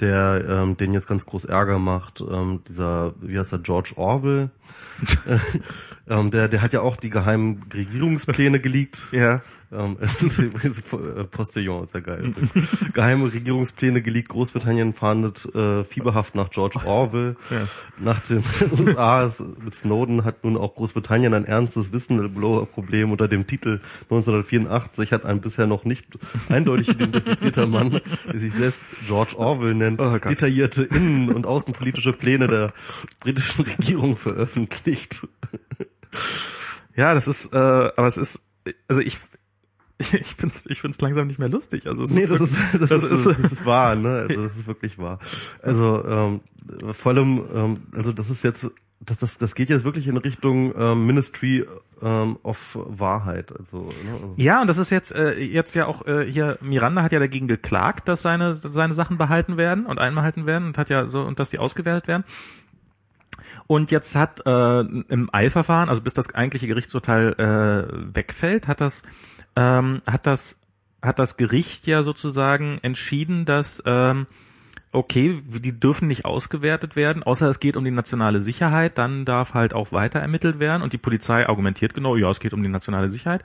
der 0.00 0.44
ähm, 0.46 0.76
den 0.76 0.92
jetzt 0.92 1.08
ganz 1.08 1.24
groß 1.24 1.46
Ärger 1.46 1.78
macht. 1.78 2.20
Ähm, 2.20 2.60
dieser, 2.68 3.14
wie 3.22 3.38
heißt 3.38 3.52
er, 3.52 3.60
George 3.60 3.94
Orwell. 3.96 4.50
Äh, 5.26 5.38
ähm, 6.10 6.30
der, 6.30 6.48
der 6.48 6.60
hat 6.60 6.74
ja 6.74 6.82
auch 6.82 6.96
die 6.96 7.08
geheimen 7.08 7.64
Regierungspläne 7.72 8.60
geleakt. 8.60 9.00
ja. 9.12 9.40
Ähm, 9.70 9.98
äh, 10.00 11.24
Postillon 11.24 11.84
ist 11.84 11.94
ja 11.94 12.00
geil. 12.00 12.32
Geheime 12.94 13.32
Regierungspläne 13.32 14.00
geleakt. 14.00 14.30
Großbritannien 14.30 14.94
fahndet 14.94 15.44
äh, 15.54 15.84
fieberhaft 15.84 16.34
nach 16.34 16.50
George 16.50 16.80
Orwell. 16.84 17.36
Ja. 17.50 17.68
Nach 17.98 18.20
den 18.20 18.42
USA 18.78 19.30
mit 19.62 19.74
Snowden 19.74 20.24
hat 20.24 20.44
nun 20.44 20.56
auch 20.56 20.74
Großbritannien 20.74 21.34
ein 21.34 21.44
ernstes 21.44 21.92
Whistleblower-Problem 21.92 23.12
unter 23.12 23.28
dem 23.28 23.46
Titel 23.46 23.80
1984 24.04 25.12
hat 25.12 25.26
ein 25.26 25.40
bisher 25.40 25.66
noch 25.66 25.84
nicht 25.84 26.06
eindeutig 26.48 26.88
identifizierter 26.88 27.66
Mann, 27.66 28.00
der 28.32 28.40
sich 28.40 28.54
selbst 28.54 28.82
George 29.06 29.36
Orwell 29.36 29.74
nennt, 29.74 30.00
Oh 30.00 30.16
detaillierte 30.18 30.84
innen- 30.84 31.30
und 31.30 31.46
außenpolitische 31.46 32.12
Pläne 32.14 32.48
der 32.48 32.72
britischen 33.20 33.64
Regierung 33.64 34.16
veröffentlicht. 34.16 35.26
Ja, 36.96 37.14
das 37.14 37.28
ist, 37.28 37.52
äh, 37.52 37.56
aber 37.56 38.06
es 38.06 38.16
ist, 38.16 38.48
also 38.88 39.00
ich, 39.00 39.18
ich 40.12 40.34
find's, 40.36 40.64
ich 40.66 40.80
find's 40.80 41.00
langsam 41.00 41.26
nicht 41.26 41.38
mehr 41.38 41.48
lustig. 41.48 41.86
Also 41.86 42.02
es 42.02 42.10
Nee, 42.10 42.22
ist 42.22 42.30
das 42.30 42.40
wirklich- 42.40 42.74
ist, 42.74 42.80
das, 42.82 42.88
das 42.90 43.02
ist, 43.04 43.26
ist- 43.26 43.44
das 43.44 43.52
ist 43.52 43.66
wahr, 43.66 43.94
ne? 43.96 44.08
Also 44.28 44.42
das 44.42 44.56
ist 44.56 44.66
wirklich 44.66 44.98
wahr. 44.98 45.18
Also 45.62 46.04
ähm, 46.06 46.40
vor 46.92 47.12
allem, 47.12 47.42
ähm, 47.54 47.76
also 47.92 48.12
das 48.12 48.30
ist 48.30 48.44
jetzt, 48.44 48.70
das, 49.00 49.16
das, 49.18 49.38
das 49.38 49.54
geht 49.54 49.70
jetzt 49.70 49.84
wirklich 49.84 50.08
in 50.08 50.16
Richtung 50.16 50.74
ähm, 50.76 51.06
Ministry 51.06 51.64
ähm, 52.02 52.36
of 52.42 52.76
Wahrheit. 52.80 53.52
Also, 53.56 53.82
ne? 54.04 54.34
Ja, 54.36 54.60
und 54.60 54.66
das 54.66 54.78
ist 54.78 54.90
jetzt 54.90 55.12
äh, 55.12 55.34
jetzt 55.38 55.74
ja 55.74 55.86
auch 55.86 56.06
äh, 56.06 56.24
hier 56.30 56.58
Miranda 56.60 57.02
hat 57.02 57.12
ja 57.12 57.18
dagegen 57.20 57.46
geklagt, 57.48 58.08
dass 58.08 58.22
seine 58.22 58.54
seine 58.56 58.94
Sachen 58.94 59.16
behalten 59.18 59.56
werden 59.56 59.86
und 59.86 59.98
einbehalten 59.98 60.46
werden 60.46 60.68
und 60.68 60.78
hat 60.78 60.90
ja 60.90 61.06
so 61.08 61.22
und 61.22 61.38
dass 61.38 61.50
die 61.50 61.58
ausgewertet 61.58 62.08
werden. 62.08 62.24
Und 63.66 63.90
jetzt 63.90 64.16
hat 64.16 64.42
äh, 64.46 64.80
im 64.80 65.28
Eilverfahren, 65.32 65.88
also 65.88 66.00
bis 66.02 66.14
das 66.14 66.34
eigentliche 66.34 66.66
Gerichtsurteil 66.66 67.34
äh, 67.38 68.14
wegfällt, 68.16 68.66
hat 68.66 68.80
das 68.80 69.02
ähm, 69.58 70.02
hat 70.06 70.26
das 70.26 70.60
hat 71.02 71.18
das 71.18 71.36
Gericht 71.36 71.86
ja 71.86 72.02
sozusagen 72.02 72.78
entschieden, 72.82 73.44
dass 73.44 73.82
ähm, 73.86 74.26
okay, 74.90 75.38
die 75.46 75.78
dürfen 75.78 76.08
nicht 76.08 76.24
ausgewertet 76.24 76.96
werden, 76.96 77.22
außer 77.22 77.48
es 77.48 77.60
geht 77.60 77.76
um 77.76 77.84
die 77.84 77.90
nationale 77.90 78.40
Sicherheit, 78.40 78.96
dann 78.96 79.24
darf 79.24 79.54
halt 79.54 79.74
auch 79.74 79.92
weiter 79.92 80.18
ermittelt 80.18 80.58
werden 80.58 80.82
und 80.82 80.92
die 80.92 80.98
Polizei 80.98 81.46
argumentiert 81.46 81.94
genau, 81.94 82.16
ja, 82.16 82.30
es 82.30 82.40
geht 82.40 82.54
um 82.54 82.62
die 82.62 82.68
nationale 82.68 83.10
Sicherheit. 83.10 83.44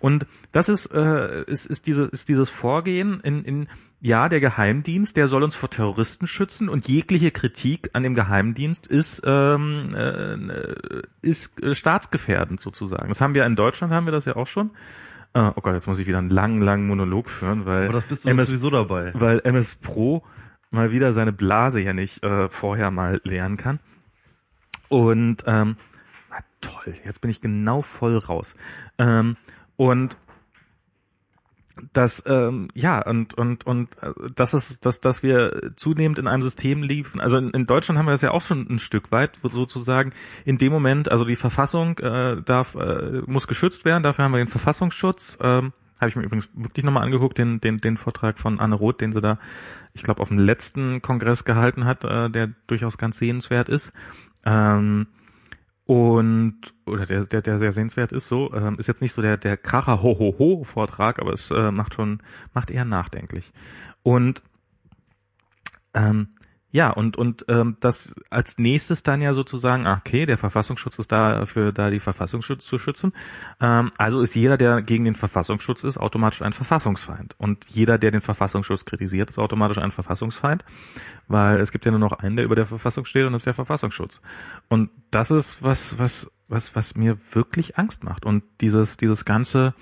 Und 0.00 0.26
das 0.52 0.68
ist, 0.68 0.86
äh, 0.86 1.44
ist, 1.44 1.66
ist, 1.66 1.86
diese, 1.86 2.04
ist 2.04 2.28
dieses 2.28 2.50
Vorgehen 2.50 3.20
in, 3.20 3.44
in 3.44 3.68
ja, 4.00 4.28
der 4.28 4.40
Geheimdienst, 4.40 5.16
der 5.16 5.28
soll 5.28 5.44
uns 5.44 5.54
vor 5.54 5.70
Terroristen 5.70 6.26
schützen 6.26 6.68
und 6.68 6.88
jegliche 6.88 7.30
Kritik 7.30 7.90
an 7.94 8.02
dem 8.02 8.14
Geheimdienst 8.14 8.86
ist, 8.86 9.22
ähm, 9.24 9.94
äh, 9.94 11.02
ist 11.22 11.62
äh, 11.62 11.74
staatsgefährdend 11.74 12.60
sozusagen. 12.60 13.08
Das 13.08 13.20
haben 13.20 13.34
wir 13.34 13.46
in 13.46 13.56
Deutschland, 13.56 13.92
haben 13.92 14.06
wir 14.06 14.12
das 14.12 14.24
ja 14.24 14.36
auch 14.36 14.48
schon. 14.48 14.72
Äh, 15.34 15.50
oh 15.54 15.60
Gott, 15.62 15.74
jetzt 15.74 15.86
muss 15.86 15.98
ich 15.98 16.06
wieder 16.06 16.18
einen 16.18 16.30
langen, 16.30 16.60
langen 16.60 16.86
Monolog 16.86 17.30
führen, 17.30 17.64
weil 17.64 17.84
Aber 17.84 17.94
das 17.94 18.04
bist 18.04 18.24
du 18.24 18.28
MS 18.28 18.48
sowieso 18.48 18.70
dabei. 18.70 19.12
weil 19.14 19.40
MS 19.44 19.76
Pro 19.76 20.22
mal 20.70 20.92
wieder 20.92 21.12
seine 21.12 21.32
Blase 21.32 21.80
ja 21.80 21.92
nicht 21.92 22.22
äh, 22.22 22.48
vorher 22.48 22.90
mal 22.90 23.20
leeren 23.24 23.56
kann. 23.56 23.78
Und 24.88 25.44
ähm, 25.46 25.76
na 26.30 26.36
toll, 26.60 26.94
jetzt 27.04 27.20
bin 27.20 27.30
ich 27.30 27.40
genau 27.40 27.82
voll 27.82 28.18
raus. 28.18 28.54
Ähm, 28.98 29.36
und 29.76 30.18
das 31.92 32.22
ähm, 32.26 32.68
ja 32.74 33.04
und 33.06 33.34
und 33.34 33.66
und 33.66 33.88
äh, 34.02 34.12
das 34.34 34.54
ist 34.54 34.84
dass 34.84 35.00
dass 35.00 35.22
wir 35.22 35.72
zunehmend 35.76 36.18
in 36.18 36.26
einem 36.26 36.42
System 36.42 36.82
liefen. 36.82 37.20
Also 37.20 37.38
in, 37.38 37.50
in 37.50 37.66
Deutschland 37.66 37.98
haben 37.98 38.06
wir 38.06 38.12
das 38.12 38.22
ja 38.22 38.30
auch 38.30 38.42
schon 38.42 38.66
ein 38.68 38.78
Stück 38.78 39.10
weit 39.10 39.38
sozusagen 39.42 40.12
in 40.44 40.58
dem 40.58 40.72
Moment 40.72 41.10
also 41.10 41.24
die 41.24 41.36
Verfassung 41.36 41.98
äh, 41.98 42.42
darf 42.42 42.74
äh, 42.74 43.22
muss 43.26 43.46
geschützt 43.46 43.84
werden. 43.84 44.02
Dafür 44.02 44.24
haben 44.24 44.32
wir 44.32 44.38
den 44.38 44.48
Verfassungsschutz. 44.48 45.38
Ähm, 45.40 45.72
habe 45.98 46.08
ich 46.08 46.16
mir 46.16 46.24
übrigens 46.24 46.50
wirklich 46.54 46.84
nochmal 46.84 47.04
angeguckt 47.04 47.38
den 47.38 47.60
den 47.60 47.78
den 47.78 47.96
Vortrag 47.96 48.38
von 48.38 48.60
Anne 48.60 48.74
Roth 48.74 49.00
den 49.00 49.12
sie 49.12 49.20
da 49.20 49.38
ich 49.94 50.02
glaube 50.02 50.20
auf 50.20 50.28
dem 50.28 50.38
letzten 50.38 51.00
Kongress 51.00 51.44
gehalten 51.44 51.84
hat 51.84 52.04
äh, 52.04 52.28
der 52.28 52.50
durchaus 52.66 52.98
ganz 52.98 53.18
sehenswert 53.18 53.68
ist. 53.68 53.92
Ähm, 54.44 55.06
und 55.86 56.74
oder 56.86 57.06
der 57.06 57.26
der 57.26 57.42
der 57.42 57.58
sehr 57.58 57.72
sehenswert 57.72 58.12
ist 58.12 58.28
so 58.28 58.52
ähm, 58.54 58.78
ist 58.78 58.86
jetzt 58.86 59.02
nicht 59.02 59.12
so 59.12 59.22
der 59.22 59.36
der 59.36 59.56
Kracher 59.56 60.02
ho 60.02 60.18
ho 60.18 60.34
ho 60.38 60.64
Vortrag 60.64 61.18
aber 61.18 61.32
es 61.32 61.50
äh, 61.50 61.70
macht 61.70 61.94
schon 61.94 62.22
macht 62.52 62.70
eher 62.70 62.84
nachdenklich. 62.84 63.52
Und 64.02 64.42
ähm, 65.94 66.28
ja 66.72 66.90
und 66.90 67.16
und 67.16 67.44
ähm, 67.48 67.76
das 67.78 68.16
als 68.30 68.58
nächstes 68.58 69.04
dann 69.04 69.22
ja 69.22 69.34
sozusagen 69.34 69.86
ah, 69.86 69.98
okay 69.98 70.26
der 70.26 70.38
Verfassungsschutz 70.38 70.98
ist 70.98 71.12
dafür 71.12 71.72
da 71.72 71.90
die 71.90 72.00
Verfassungsschutz 72.00 72.66
zu 72.66 72.78
schützen. 72.78 73.12
Ähm, 73.60 73.92
also 73.98 74.20
ist 74.20 74.34
jeder 74.34 74.56
der 74.56 74.82
gegen 74.82 75.04
den 75.04 75.14
Verfassungsschutz 75.14 75.84
ist 75.84 75.98
automatisch 75.98 76.42
ein 76.42 76.52
Verfassungsfeind. 76.52 77.36
Und 77.38 77.66
jeder 77.68 77.98
der 77.98 78.10
den 78.10 78.20
Verfassungsschutz 78.20 78.84
kritisiert 78.84 79.30
ist 79.30 79.38
automatisch 79.38 79.78
ein 79.78 79.92
Verfassungsfeind 79.92 80.64
weil 81.28 81.60
es 81.60 81.72
gibt 81.72 81.84
ja 81.84 81.90
nur 81.90 82.00
noch 82.00 82.12
einen 82.12 82.36
der 82.36 82.44
über 82.44 82.54
der 82.54 82.66
Verfassung 82.66 83.04
steht 83.04 83.26
und 83.26 83.32
das 83.32 83.40
ist 83.40 83.46
der 83.46 83.54
Verfassungsschutz. 83.54 84.20
Und 84.68 84.90
das 85.10 85.30
ist 85.30 85.62
was 85.62 85.98
was 85.98 86.30
was 86.48 86.74
was 86.76 86.94
mir 86.94 87.18
wirklich 87.32 87.78
Angst 87.78 88.04
macht. 88.04 88.24
Und 88.24 88.44
dieses 88.60 88.96
dieses 88.96 89.24
ganze 89.24 89.74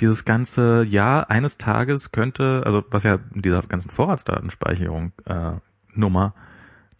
dieses 0.00 0.24
ganze 0.24 0.82
ja 0.84 1.20
eines 1.20 1.58
Tages 1.58 2.12
könnte 2.12 2.62
also 2.64 2.82
was 2.90 3.02
ja 3.02 3.18
in 3.34 3.42
dieser 3.42 3.62
ganzen 3.62 3.90
Vorratsdatenspeicherung 3.90 5.12
äh, 5.26 5.52
Nummer 5.94 6.34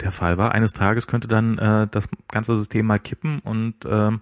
der 0.00 0.10
Fall 0.10 0.38
war 0.38 0.52
eines 0.52 0.72
Tages 0.72 1.06
könnte 1.06 1.28
dann 1.28 1.58
äh, 1.58 1.86
das 1.90 2.08
ganze 2.28 2.56
System 2.56 2.86
mal 2.86 2.98
kippen 2.98 3.40
und 3.40 3.74
ähm, 3.84 4.20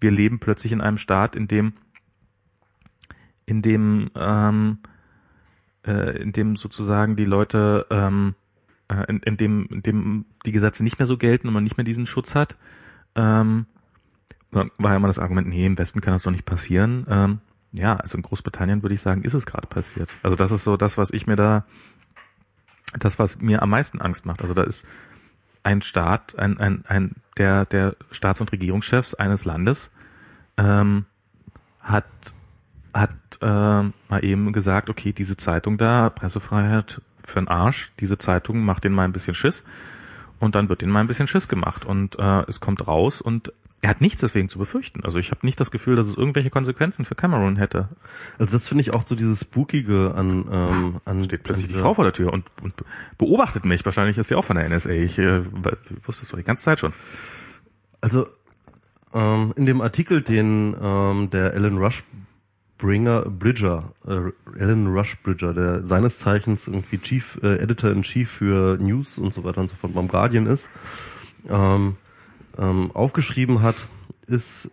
wir 0.00 0.10
leben 0.10 0.38
plötzlich 0.38 0.72
in 0.72 0.80
einem 0.80 0.98
Staat 0.98 1.34
in 1.34 1.48
dem 1.48 1.72
in 3.46 3.62
dem 3.62 4.10
ähm, 4.16 4.78
äh, 5.86 6.20
in 6.20 6.32
dem 6.32 6.56
sozusagen 6.56 7.16
die 7.16 7.24
Leute 7.24 7.86
ähm, 7.90 8.34
äh, 8.88 9.04
in, 9.08 9.20
in 9.20 9.36
dem 9.36 9.66
in 9.70 9.82
dem 9.82 10.24
die 10.44 10.52
Gesetze 10.52 10.84
nicht 10.84 10.98
mehr 10.98 11.06
so 11.06 11.16
gelten 11.16 11.48
und 11.48 11.54
man 11.54 11.64
nicht 11.64 11.78
mehr 11.78 11.84
diesen 11.84 12.06
Schutz 12.06 12.34
hat 12.34 12.56
ähm, 13.14 13.66
war 14.54 14.90
ja 14.90 14.96
immer 14.96 15.08
das 15.08 15.18
Argument, 15.18 15.48
nee, 15.48 15.66
im 15.66 15.78
Westen 15.78 16.00
kann 16.00 16.12
das 16.12 16.22
doch 16.22 16.30
nicht 16.30 16.44
passieren. 16.44 17.06
Ähm, 17.08 17.38
ja, 17.72 17.96
also 17.96 18.16
in 18.16 18.22
Großbritannien 18.22 18.82
würde 18.82 18.94
ich 18.94 19.00
sagen, 19.00 19.22
ist 19.22 19.34
es 19.34 19.46
gerade 19.46 19.66
passiert. 19.66 20.08
Also 20.22 20.36
das 20.36 20.52
ist 20.52 20.62
so 20.62 20.76
das, 20.76 20.96
was 20.96 21.10
ich 21.10 21.26
mir 21.26 21.36
da, 21.36 21.64
das, 22.98 23.18
was 23.18 23.40
mir 23.40 23.62
am 23.62 23.70
meisten 23.70 24.00
Angst 24.00 24.26
macht. 24.26 24.42
Also 24.42 24.54
da 24.54 24.62
ist 24.62 24.86
ein 25.62 25.82
Staat, 25.82 26.38
ein, 26.38 26.58
ein, 26.58 26.84
ein 26.86 27.16
der, 27.38 27.64
der 27.64 27.96
Staats- 28.10 28.40
und 28.40 28.52
Regierungschefs 28.52 29.14
eines 29.14 29.44
Landes 29.44 29.90
ähm, 30.56 31.06
hat 31.80 32.06
hat 32.94 33.10
äh, 33.42 33.46
mal 33.46 34.22
eben 34.22 34.52
gesagt, 34.52 34.88
okay, 34.88 35.12
diese 35.12 35.36
Zeitung 35.36 35.78
da, 35.78 36.10
Pressefreiheit 36.10 37.02
für 37.26 37.40
den 37.40 37.48
Arsch, 37.48 37.90
diese 37.98 38.18
Zeitung 38.18 38.64
macht 38.64 38.84
den 38.84 38.92
mal 38.92 39.04
ein 39.04 39.12
bisschen 39.12 39.34
Schiss 39.34 39.64
und 40.38 40.54
dann 40.54 40.68
wird 40.68 40.80
denen 40.80 40.92
mal 40.92 41.00
ein 41.00 41.08
bisschen 41.08 41.26
Schiss 41.26 41.48
gemacht 41.48 41.84
und 41.84 42.16
äh, 42.18 42.42
es 42.48 42.60
kommt 42.60 42.86
raus 42.86 43.20
und 43.20 43.52
er 43.84 43.90
hat 43.90 44.00
nichts 44.00 44.22
deswegen 44.22 44.48
zu 44.48 44.58
befürchten. 44.58 45.04
Also 45.04 45.18
ich 45.18 45.30
habe 45.30 45.44
nicht 45.44 45.60
das 45.60 45.70
Gefühl, 45.70 45.94
dass 45.94 46.06
es 46.06 46.16
irgendwelche 46.16 46.48
Konsequenzen 46.48 47.04
für 47.04 47.14
Cameron 47.14 47.56
hätte. 47.56 47.90
Also 48.38 48.52
das 48.56 48.66
finde 48.66 48.80
ich 48.80 48.94
auch 48.94 49.06
so 49.06 49.14
dieses 49.14 49.42
Spookige 49.42 50.14
an, 50.16 50.46
ähm, 50.50 51.00
an 51.04 51.22
Steht 51.22 51.42
plötzlich 51.42 51.66
an 51.66 51.72
die 51.74 51.78
Frau 51.80 51.92
vor 51.92 52.04
der 52.04 52.14
Tür 52.14 52.32
und, 52.32 52.46
und 52.62 52.72
beobachtet 53.18 53.66
mich. 53.66 53.84
Wahrscheinlich 53.84 54.16
ist 54.16 54.28
sie 54.28 54.36
auch 54.36 54.44
von 54.46 54.56
der 54.56 54.66
NSA. 54.70 54.88
Ich 54.88 55.18
äh, 55.18 55.44
wusste 56.06 56.22
es 56.22 56.30
doch 56.30 56.38
die 56.38 56.44
ganze 56.44 56.62
Zeit 56.62 56.80
schon. 56.80 56.94
Also 58.00 58.26
ähm, 59.12 59.52
in 59.54 59.66
dem 59.66 59.82
Artikel, 59.82 60.22
den 60.22 60.74
ähm, 60.80 61.28
der 61.28 61.52
Alan 61.52 61.76
Rushbringer 61.76 63.28
Bridger, 63.28 63.92
äh, 64.06 64.32
Alan 64.58 64.86
Rushbridger, 64.86 65.52
der 65.52 65.84
seines 65.84 66.20
Zeichens 66.20 66.68
irgendwie 66.68 66.96
Chief 67.00 67.38
äh, 67.42 67.58
Editor 67.58 67.90
in 67.90 68.00
Chief 68.00 68.30
für 68.30 68.78
News 68.78 69.18
und 69.18 69.34
so 69.34 69.44
weiter 69.44 69.60
und 69.60 69.68
so 69.68 69.76
fort 69.76 69.92
beim 69.92 70.08
Guardian 70.08 70.46
ist, 70.46 70.70
ähm, 71.50 71.96
ähm, 72.58 72.90
aufgeschrieben 72.92 73.62
hat, 73.62 73.88
ist 74.26 74.70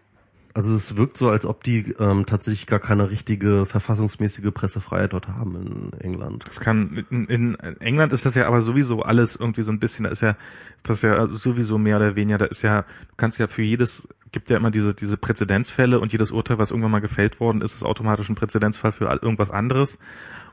Also 0.53 0.75
es 0.75 0.97
wirkt 0.97 1.15
so, 1.15 1.29
als 1.29 1.45
ob 1.45 1.63
die 1.63 1.93
ähm, 1.99 2.25
tatsächlich 2.25 2.67
gar 2.67 2.79
keine 2.79 3.09
richtige 3.09 3.65
verfassungsmäßige 3.65 4.51
Pressefreiheit 4.53 5.13
dort 5.13 5.29
haben 5.29 5.55
in 5.55 5.99
England. 6.01 6.45
Das 6.45 6.59
kann 6.59 7.05
in, 7.09 7.25
in 7.27 7.55
England 7.79 8.11
ist 8.11 8.25
das 8.25 8.35
ja 8.35 8.47
aber 8.47 8.59
sowieso 8.61 9.01
alles 9.01 9.37
irgendwie 9.37 9.63
so 9.63 9.71
ein 9.71 9.79
bisschen, 9.79 10.03
da 10.03 10.09
ist 10.11 10.21
ja 10.21 10.35
das 10.83 11.03
ja 11.03 11.27
sowieso 11.27 11.77
mehr 11.77 11.95
oder 11.95 12.15
weniger, 12.15 12.37
da 12.37 12.45
ist 12.45 12.63
ja, 12.63 12.81
du 12.81 13.15
kannst 13.15 13.39
ja 13.39 13.47
für 13.47 13.61
jedes, 13.63 14.09
gibt 14.33 14.49
ja 14.49 14.57
immer 14.57 14.71
diese 14.71 14.93
diese 14.93 15.15
Präzedenzfälle 15.15 15.99
und 16.01 16.11
jedes 16.11 16.31
Urteil, 16.31 16.57
was 16.57 16.71
irgendwann 16.71 16.91
mal 16.91 17.01
gefällt 17.01 17.39
worden 17.39 17.61
ist, 17.61 17.73
ist 17.73 17.85
automatisch 17.85 18.27
ein 18.29 18.35
Präzedenzfall 18.35 18.91
für 18.91 19.05
irgendwas 19.05 19.51
anderes. 19.51 19.99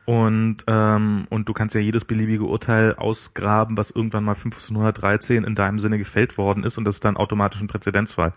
Und, 0.09 0.65
ähm, 0.69 1.27
und 1.29 1.51
du 1.51 1.53
kannst 1.53 1.75
ja 1.75 1.83
jedes 1.83 2.07
beliebige 2.07 2.45
Urteil 2.45 2.95
ausgraben, 2.95 3.77
was 3.77 3.91
irgendwann 3.91 4.25
mal 4.25 4.37
1513 4.37 5.45
in 5.45 5.55
deinem 5.55 5.81
Sinne 5.81 5.99
gefällt 5.99 6.39
worden 6.39 6.65
ist 6.65 6.79
und 6.79 6.87
das 6.87 6.95
ist 6.95 7.05
dann 7.05 7.19
automatisch 7.19 7.61
ein 7.61 7.67
Präzedenzfall. 7.67 8.33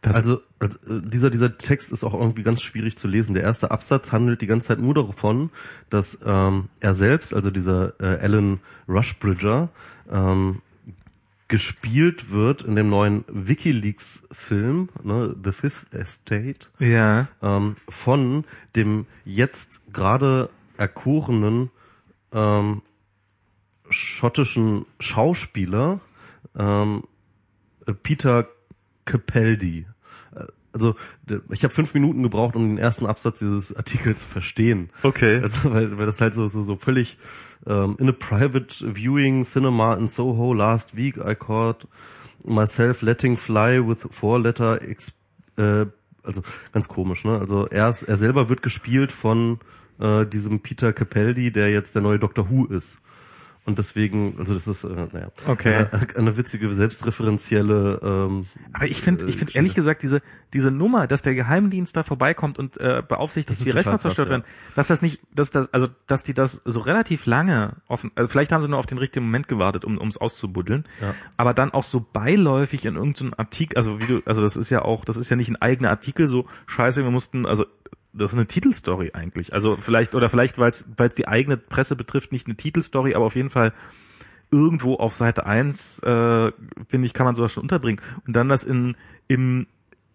Das 0.00 0.16
also, 0.16 0.40
also 0.58 0.76
dieser 0.82 1.30
dieser 1.30 1.56
Text 1.56 1.92
ist 1.92 2.02
auch 2.02 2.14
irgendwie 2.14 2.42
ganz 2.42 2.62
schwierig 2.62 2.98
zu 2.98 3.06
lesen. 3.06 3.34
Der 3.34 3.44
erste 3.44 3.70
Absatz 3.70 4.10
handelt 4.10 4.40
die 4.40 4.48
ganze 4.48 4.66
Zeit 4.66 4.80
nur 4.80 4.92
davon, 4.92 5.50
dass 5.88 6.18
ähm, 6.26 6.68
er 6.80 6.96
selbst, 6.96 7.32
also 7.32 7.52
dieser 7.52 7.92
äh, 8.00 8.18
Alan 8.20 8.58
Rushbridger, 8.88 9.68
ähm, 10.10 10.62
gespielt 11.46 12.32
wird 12.32 12.62
in 12.62 12.74
dem 12.74 12.90
neuen 12.90 13.24
WikiLeaks-Film, 13.28 14.88
ne, 15.04 15.36
The 15.44 15.52
Fifth 15.52 15.94
Estate, 15.94 16.66
ja. 16.80 17.28
ähm, 17.40 17.76
von 17.88 18.44
dem 18.74 19.06
jetzt 19.24 19.92
gerade 19.92 20.50
erkorenen 20.78 21.70
ähm, 22.32 22.82
schottischen 23.90 24.86
Schauspieler 24.98 26.00
ähm, 26.56 27.04
Peter 28.02 28.48
Capaldi. 29.04 29.86
Äh, 30.34 30.44
also 30.72 30.94
ich 31.50 31.64
habe 31.64 31.72
fünf 31.72 31.94
Minuten 31.94 32.22
gebraucht, 32.22 32.56
um 32.56 32.68
den 32.68 32.78
ersten 32.78 33.06
Absatz 33.06 33.38
dieses 33.38 33.74
Artikels 33.74 34.20
zu 34.20 34.26
verstehen. 34.26 34.90
Okay. 35.02 35.40
Also, 35.40 35.72
weil, 35.72 35.96
weil 35.96 36.06
das 36.06 36.20
halt 36.20 36.34
so, 36.34 36.48
so, 36.48 36.62
so 36.62 36.76
völlig 36.76 37.16
um, 37.64 37.96
in 37.98 38.08
a 38.08 38.12
private 38.12 38.94
viewing 38.94 39.44
cinema 39.44 39.94
in 39.94 40.08
Soho 40.08 40.52
last 40.52 40.96
week 40.96 41.16
I 41.18 41.34
caught 41.34 41.88
myself 42.44 43.02
letting 43.02 43.36
fly 43.36 43.80
with 43.80 44.06
four 44.10 44.38
letter 44.38 44.82
ex, 44.82 45.12
äh, 45.56 45.86
also 46.22 46.42
ganz 46.72 46.88
komisch, 46.88 47.24
ne? 47.24 47.38
Also 47.38 47.66
er, 47.66 47.86
er 48.06 48.16
selber 48.16 48.48
wird 48.48 48.62
gespielt 48.62 49.12
von 49.12 49.58
äh, 50.00 50.26
diesem 50.26 50.60
Peter 50.60 50.92
Capaldi, 50.92 51.50
der 51.52 51.70
jetzt 51.70 51.94
der 51.94 52.02
neue 52.02 52.18
Doctor 52.18 52.50
Who 52.50 52.66
ist. 52.66 52.98
Und 53.64 53.78
deswegen, 53.78 54.36
also 54.38 54.54
das 54.54 54.68
ist, 54.68 54.84
äh, 54.84 54.88
naja, 55.12 55.32
okay. 55.48 55.86
eine, 55.90 56.06
eine 56.16 56.36
witzige 56.36 56.72
selbstreferenzielle. 56.72 58.00
Ähm, 58.00 58.46
Aber 58.72 58.86
ich 58.86 59.02
finde, 59.02 59.26
ich 59.26 59.36
finde 59.36 59.54
ehrlich 59.54 59.74
gesagt 59.74 60.04
diese 60.04 60.22
diese 60.54 60.70
Nummer, 60.70 61.06
dass 61.06 61.22
der 61.22 61.34
Geheimdienst 61.34 61.96
da 61.96 62.02
vorbeikommt 62.02 62.58
und 62.58 62.78
äh, 62.78 63.02
beaufsichtigt, 63.06 63.50
dass 63.50 63.64
die 63.64 63.70
Rechner 63.70 63.98
zerstört 63.98 64.28
werden, 64.28 64.44
ja. 64.46 64.72
dass 64.74 64.88
das 64.88 65.02
nicht, 65.02 65.20
dass 65.34 65.50
das, 65.50 65.72
also 65.74 65.88
dass 66.06 66.24
die 66.24 66.34
das 66.34 66.62
so 66.64 66.80
relativ 66.80 67.26
lange 67.26 67.76
offen, 67.88 68.10
also 68.14 68.28
vielleicht 68.28 68.52
haben 68.52 68.62
sie 68.62 68.68
nur 68.68 68.78
auf 68.78 68.86
den 68.86 68.98
richtigen 68.98 69.26
Moment 69.26 69.48
gewartet, 69.48 69.84
um 69.84 69.98
ums 69.98 70.16
auszubuddeln, 70.16 70.84
ja. 71.00 71.14
aber 71.36 71.52
dann 71.52 71.72
auch 71.72 71.82
so 71.82 72.00
beiläufig 72.00 72.84
in 72.84 72.96
irgendeinem 72.96 73.34
Artikel, 73.36 73.76
also 73.76 74.00
wie 74.00 74.06
du, 74.06 74.22
also 74.24 74.40
das 74.40 74.56
ist 74.56 74.70
ja 74.70 74.82
auch, 74.82 75.04
das 75.04 75.16
ist 75.16 75.28
ja 75.28 75.36
nicht 75.36 75.50
ein 75.50 75.60
eigener 75.60 75.90
Artikel, 75.90 76.28
so 76.28 76.46
Scheiße, 76.66 77.02
wir 77.02 77.10
mussten, 77.10 77.44
also 77.44 77.66
das 78.16 78.32
ist 78.32 78.38
eine 78.38 78.46
Titelstory 78.46 79.12
eigentlich. 79.14 79.52
Also 79.52 79.76
vielleicht, 79.76 80.14
oder 80.14 80.28
vielleicht, 80.28 80.58
weil 80.58 80.70
es 80.70 81.14
die 81.16 81.28
eigene 81.28 81.56
Presse 81.56 81.96
betrifft, 81.96 82.32
nicht 82.32 82.46
eine 82.46 82.56
Titelstory, 82.56 83.14
aber 83.14 83.26
auf 83.26 83.36
jeden 83.36 83.50
Fall 83.50 83.72
irgendwo 84.50 84.94
auf 84.94 85.14
Seite 85.14 85.46
eins 85.46 85.98
äh, 86.00 86.52
finde 86.88 87.06
ich, 87.06 87.14
kann 87.14 87.26
man 87.26 87.36
sowas 87.36 87.52
schon 87.52 87.62
unterbringen. 87.62 88.00
Und 88.26 88.34
dann 88.34 88.48
das 88.48 88.64
in, 88.64 88.96
im 89.28 89.66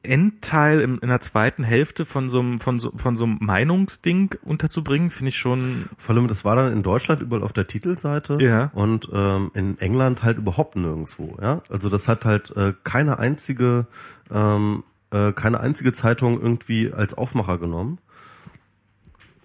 Endteil, 0.03 0.82
in, 0.82 0.98
in 0.98 1.10
der 1.10 1.19
zweiten 1.19 1.64
Hälfte 1.64 2.06
von 2.06 2.30
so 2.30 2.40
einem, 2.40 2.60
von 2.60 2.80
so, 2.80 2.91
von 2.95 3.18
so 3.18 3.26
einem 3.26 3.38
Meinungsding 3.40 4.36
unterzubringen, 4.44 5.11
finde 5.11 5.30
ich 5.30 5.38
schon. 5.38 5.90
Vor 5.98 6.15
allem, 6.15 6.28
das 6.28 6.44
war 6.44 6.56
dann 6.56 6.73
in 6.73 6.82
Deutschland 6.82 7.22
überall 7.22 7.44
auf 7.44 7.53
der 7.53 7.68
Titelseite 7.68 8.38
ja. 8.40 8.72
und 8.73 9.10
ähm, 9.14 9.52
in 9.53 9.78
England 9.80 10.23
halt 10.23 10.38
überhaupt 10.38 10.76
nirgendwo, 10.76 11.38
ja. 11.41 11.61
Also 11.69 11.90
das 11.90 12.07
hat 12.07 12.26
halt 12.26 12.56
äh, 12.56 12.73
keine 12.84 13.19
einzige 13.19 13.86
ähm, 14.32 14.84
äh, 15.12 15.34
keine 15.34 15.60
einzige 15.60 15.94
Zeitung 15.94 16.42
irgendwie 16.42 16.92
als 16.92 17.14
Aufmacher 17.14 17.58
genommen. 17.58 18.00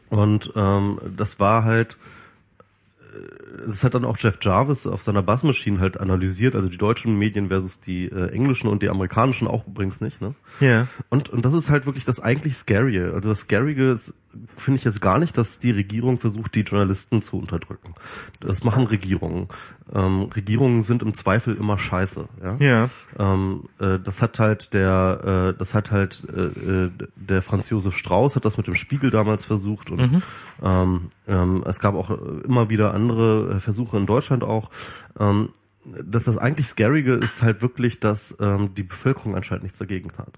Und 0.08 0.52
ähm, 0.54 0.98
das 1.16 1.40
war 1.40 1.64
halt, 1.64 1.96
äh, 3.14 3.66
das 3.66 3.82
hat 3.82 3.94
dann 3.94 4.04
auch 4.04 4.16
Jeff 4.18 4.38
Jarvis 4.40 4.86
auf 4.86 5.02
seiner 5.02 5.22
Bassmaschine 5.22 5.80
halt 5.80 5.98
analysiert, 5.98 6.54
also 6.54 6.68
die 6.68 6.78
deutschen 6.78 7.18
Medien 7.18 7.48
versus 7.48 7.80
die 7.80 8.06
äh, 8.06 8.30
englischen 8.30 8.68
und 8.68 8.82
die 8.82 8.88
amerikanischen 8.88 9.48
auch 9.48 9.66
übrigens 9.66 10.00
nicht, 10.00 10.20
ne? 10.20 10.34
Ja. 10.60 10.86
Und, 11.10 11.28
und 11.28 11.44
das 11.44 11.52
ist 11.52 11.68
halt 11.70 11.86
wirklich 11.86 12.04
das 12.04 12.20
eigentlich 12.20 12.54
Scary. 12.54 13.00
Also 13.00 13.28
das 13.28 13.40
Scarige 13.40 13.90
ist 13.90 14.14
finde 14.56 14.78
ich 14.78 14.84
jetzt 14.84 15.00
gar 15.00 15.18
nicht, 15.18 15.36
dass 15.38 15.58
die 15.58 15.70
Regierung 15.70 16.18
versucht, 16.18 16.54
die 16.54 16.60
Journalisten 16.60 17.22
zu 17.22 17.38
unterdrücken. 17.38 17.94
Das 18.40 18.64
machen 18.64 18.86
Regierungen. 18.86 19.48
Ähm, 19.94 20.24
Regierungen 20.34 20.82
sind 20.82 21.02
im 21.02 21.14
Zweifel 21.14 21.56
immer 21.56 21.78
scheiße. 21.78 22.28
Ja. 22.42 22.56
ja. 22.56 22.90
Ähm, 23.18 23.64
äh, 23.78 23.98
das 23.98 24.22
hat 24.22 24.38
halt 24.38 24.72
der, 24.72 25.52
äh, 25.54 25.58
das 25.58 25.74
hat 25.74 25.90
halt 25.90 26.22
äh, 26.34 26.40
äh, 26.40 26.90
der 27.16 27.42
Franz 27.42 27.70
Josef 27.70 27.96
Strauß 27.96 28.36
hat 28.36 28.44
das 28.44 28.56
mit 28.56 28.66
dem 28.66 28.74
Spiegel 28.74 29.10
damals 29.10 29.44
versucht 29.44 29.90
und 29.90 30.00
Mhm. 30.00 30.22
ähm, 30.62 31.00
ähm, 31.26 31.64
es 31.66 31.80
gab 31.80 31.94
auch 31.94 32.10
immer 32.10 32.70
wieder 32.70 32.94
andere 32.94 33.60
Versuche 33.60 33.96
in 33.96 34.06
Deutschland 34.06 34.44
auch. 34.44 34.70
Ähm, 35.18 35.50
dass 36.04 36.24
das 36.24 36.36
eigentlich 36.36 36.66
Scarige 36.66 37.14
ist 37.14 37.42
halt 37.42 37.62
wirklich, 37.62 38.00
dass 38.00 38.36
ähm, 38.40 38.74
die 38.74 38.82
Bevölkerung 38.82 39.36
anscheinend 39.36 39.64
nichts 39.64 39.78
dagegen 39.78 40.10
hat 40.18 40.32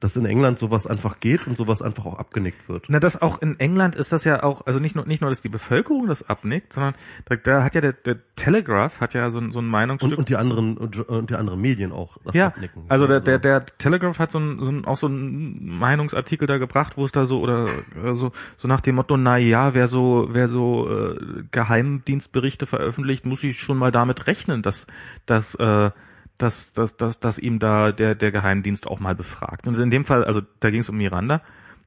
dass 0.00 0.16
in 0.16 0.26
England 0.26 0.58
sowas 0.58 0.86
einfach 0.86 1.20
geht 1.20 1.46
und 1.46 1.56
sowas 1.56 1.82
einfach 1.82 2.04
auch 2.06 2.18
abgenickt 2.18 2.68
wird. 2.68 2.86
Na, 2.88 3.00
das 3.00 3.20
auch 3.22 3.40
in 3.40 3.58
England 3.58 3.96
ist 3.96 4.12
das 4.12 4.24
ja 4.24 4.42
auch, 4.42 4.66
also 4.66 4.78
nicht 4.78 4.94
nur, 4.94 5.06
nicht 5.06 5.20
nur, 5.20 5.30
dass 5.30 5.40
die 5.40 5.48
Bevölkerung 5.48 6.06
das 6.06 6.28
abnickt, 6.28 6.72
sondern 6.72 6.94
da, 7.24 7.36
da 7.36 7.64
hat 7.64 7.74
ja 7.74 7.80
der, 7.80 7.92
der 7.92 8.18
Telegraph 8.36 9.00
hat 9.00 9.14
ja 9.14 9.30
so, 9.30 9.38
ein 9.38 9.52
so 9.52 9.60
ein 9.60 9.66
Meinungsstück. 9.66 10.12
Und, 10.12 10.18
und 10.18 10.28
die 10.28 10.36
anderen, 10.36 10.76
und 10.76 11.30
die 11.30 11.34
anderen 11.34 11.60
Medien 11.60 11.92
auch 11.92 12.18
das 12.24 12.34
ja, 12.34 12.48
abnicken. 12.48 12.84
Also 12.88 13.06
der, 13.06 13.20
der, 13.20 13.38
der 13.38 13.64
Telegraph 13.64 14.18
hat 14.18 14.30
so 14.30 14.38
ein, 14.38 14.58
so 14.58 14.68
ein, 14.68 14.84
auch 14.84 14.96
so 14.96 15.06
ein 15.06 15.66
Meinungsartikel 15.78 16.46
da 16.46 16.58
gebracht, 16.58 16.96
wo 16.96 17.04
es 17.04 17.12
da 17.12 17.24
so, 17.24 17.40
oder 17.40 17.68
so, 18.12 18.32
so 18.58 18.68
nach 18.68 18.80
dem 18.80 18.96
Motto, 18.96 19.16
na 19.16 19.38
ja, 19.38 19.74
wer 19.74 19.88
so, 19.88 20.28
wer 20.30 20.48
so 20.48 20.88
äh, 20.90 21.44
Geheimdienstberichte 21.50 22.66
veröffentlicht, 22.66 23.24
muss 23.24 23.42
ich 23.44 23.58
schon 23.58 23.78
mal 23.78 23.92
damit 23.92 24.26
rechnen, 24.26 24.62
dass, 24.62 24.86
dass 25.24 25.54
äh, 25.54 25.90
dass, 26.38 26.72
dass, 26.72 26.96
dass, 26.96 27.18
dass 27.18 27.38
ihm 27.38 27.58
da 27.58 27.92
der, 27.92 28.14
der 28.14 28.32
Geheimdienst 28.32 28.86
auch 28.86 29.00
mal 29.00 29.14
befragt. 29.14 29.66
Und 29.66 29.78
in 29.78 29.90
dem 29.90 30.04
Fall, 30.04 30.24
also 30.24 30.42
da 30.60 30.70
ging 30.70 30.80
es 30.80 30.88
um 30.88 30.96
Miranda, 30.96 31.42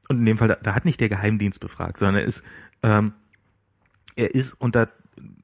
und 0.07 0.17
in 0.19 0.25
dem 0.25 0.37
Fall, 0.37 0.47
da, 0.47 0.55
da 0.55 0.73
hat 0.73 0.85
nicht 0.85 0.99
der 0.99 1.09
Geheimdienst 1.09 1.59
befragt, 1.59 1.99
sondern 1.99 2.15
er 2.15 2.23
ist, 2.23 2.43
ähm, 2.81 3.13
er 4.15 4.33
ist 4.33 4.53
unter 4.53 4.89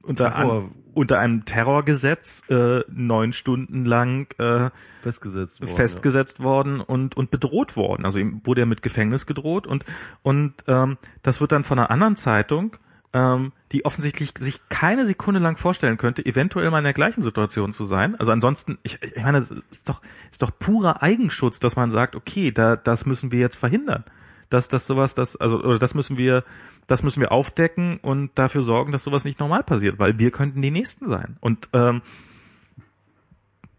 unter, 0.02 0.36
an, 0.36 0.72
unter 0.94 1.20
einem 1.20 1.46
Terrorgesetz 1.46 2.44
äh, 2.50 2.82
neun 2.90 3.34
Stunden 3.34 3.86
lang 3.86 4.28
äh, 4.40 4.70
festgesetzt 5.02 5.62
worden, 5.62 5.76
festgesetzt 5.76 6.40
ja. 6.40 6.46
worden 6.46 6.82
und 6.82 7.18
und 7.18 7.32
bedroht 7.32 7.76
worden. 7.76 8.06
Also 8.06 8.20
ihm 8.20 8.42
wurde 8.44 8.62
er 8.62 8.68
mit 8.68 8.82
Gefängnis 8.82 9.26
gedroht 9.26 9.68
und 9.68 9.86
und 10.22 10.54
ähm, 10.68 10.98
das 11.24 11.42
wird 11.42 11.52
dann 11.52 11.64
von 11.64 11.80
einer 11.80 11.92
anderen 11.92 12.16
Zeitung 12.16 12.78
ähm, 13.16 13.54
die 13.72 13.86
offensichtlich 13.86 14.34
sich 14.38 14.60
keine 14.68 15.06
Sekunde 15.06 15.40
lang 15.40 15.56
vorstellen 15.56 15.98
könnte, 15.98 16.26
eventuell 16.26 16.70
mal 16.70 16.80
in 16.80 16.84
der 16.84 16.94
gleichen 16.94 17.22
Situation 17.24 17.72
zu 17.72 17.86
sein. 17.86 18.16
Also 18.20 18.34
ansonsten, 18.34 18.78
ich, 18.84 19.02
ich 19.02 19.24
meine, 19.24 19.38
es 19.38 19.52
ist 19.52 19.88
doch, 19.88 20.02
ist 20.32 20.42
doch 20.42 20.52
purer 20.60 21.02
Eigenschutz, 21.02 21.62
dass 21.62 21.78
man 21.78 21.92
sagt, 21.92 22.18
okay, 22.18 22.52
da, 22.52 22.76
das 22.76 23.06
müssen 23.06 23.32
wir 23.32 23.40
jetzt 23.40 23.56
verhindern. 23.56 24.04
Dass, 24.50 24.68
dass 24.68 24.86
sowas, 24.86 25.16
das, 25.16 25.38
also, 25.38 25.64
oder 25.64 25.80
das 25.80 25.94
müssen 25.94 26.18
wir, 26.18 26.44
das 26.88 27.04
müssen 27.04 27.22
wir 27.22 27.32
aufdecken 27.32 28.00
und 28.02 28.32
dafür 28.36 28.64
sorgen, 28.64 28.92
dass 28.92 29.06
sowas 29.06 29.24
nicht 29.24 29.40
normal 29.40 29.64
passiert, 29.64 29.98
weil 29.98 30.20
wir 30.20 30.32
könnten 30.32 30.62
die 30.62 30.70
Nächsten 30.70 31.08
sein. 31.08 31.38
Und 31.40 31.70
ähm, 31.72 32.02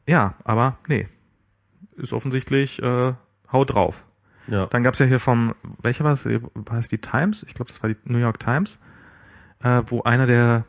ja, 0.08 0.34
aber 0.44 0.78
nee. 0.88 1.08
Ist 1.96 2.14
offensichtlich 2.14 2.82
äh, 2.82 3.12
haut 3.52 3.74
drauf. 3.74 4.06
Ja. 4.48 4.66
Dann 4.66 4.82
gab's 4.82 4.98
ja 4.98 5.06
hier 5.06 5.20
vom, 5.20 5.54
welcher 5.82 6.04
war 6.04 6.12
es? 6.12 6.24
War 6.24 6.78
es 6.78 6.88
die 6.88 6.98
Times? 6.98 7.44
Ich 7.46 7.54
glaube, 7.54 7.70
das 7.70 7.82
war 7.82 7.90
die 7.90 7.96
New 8.04 8.18
York 8.18 8.40
Times 8.40 8.78
äh, 9.62 9.82
wo 9.86 10.02
einer 10.02 10.26
der 10.26 10.64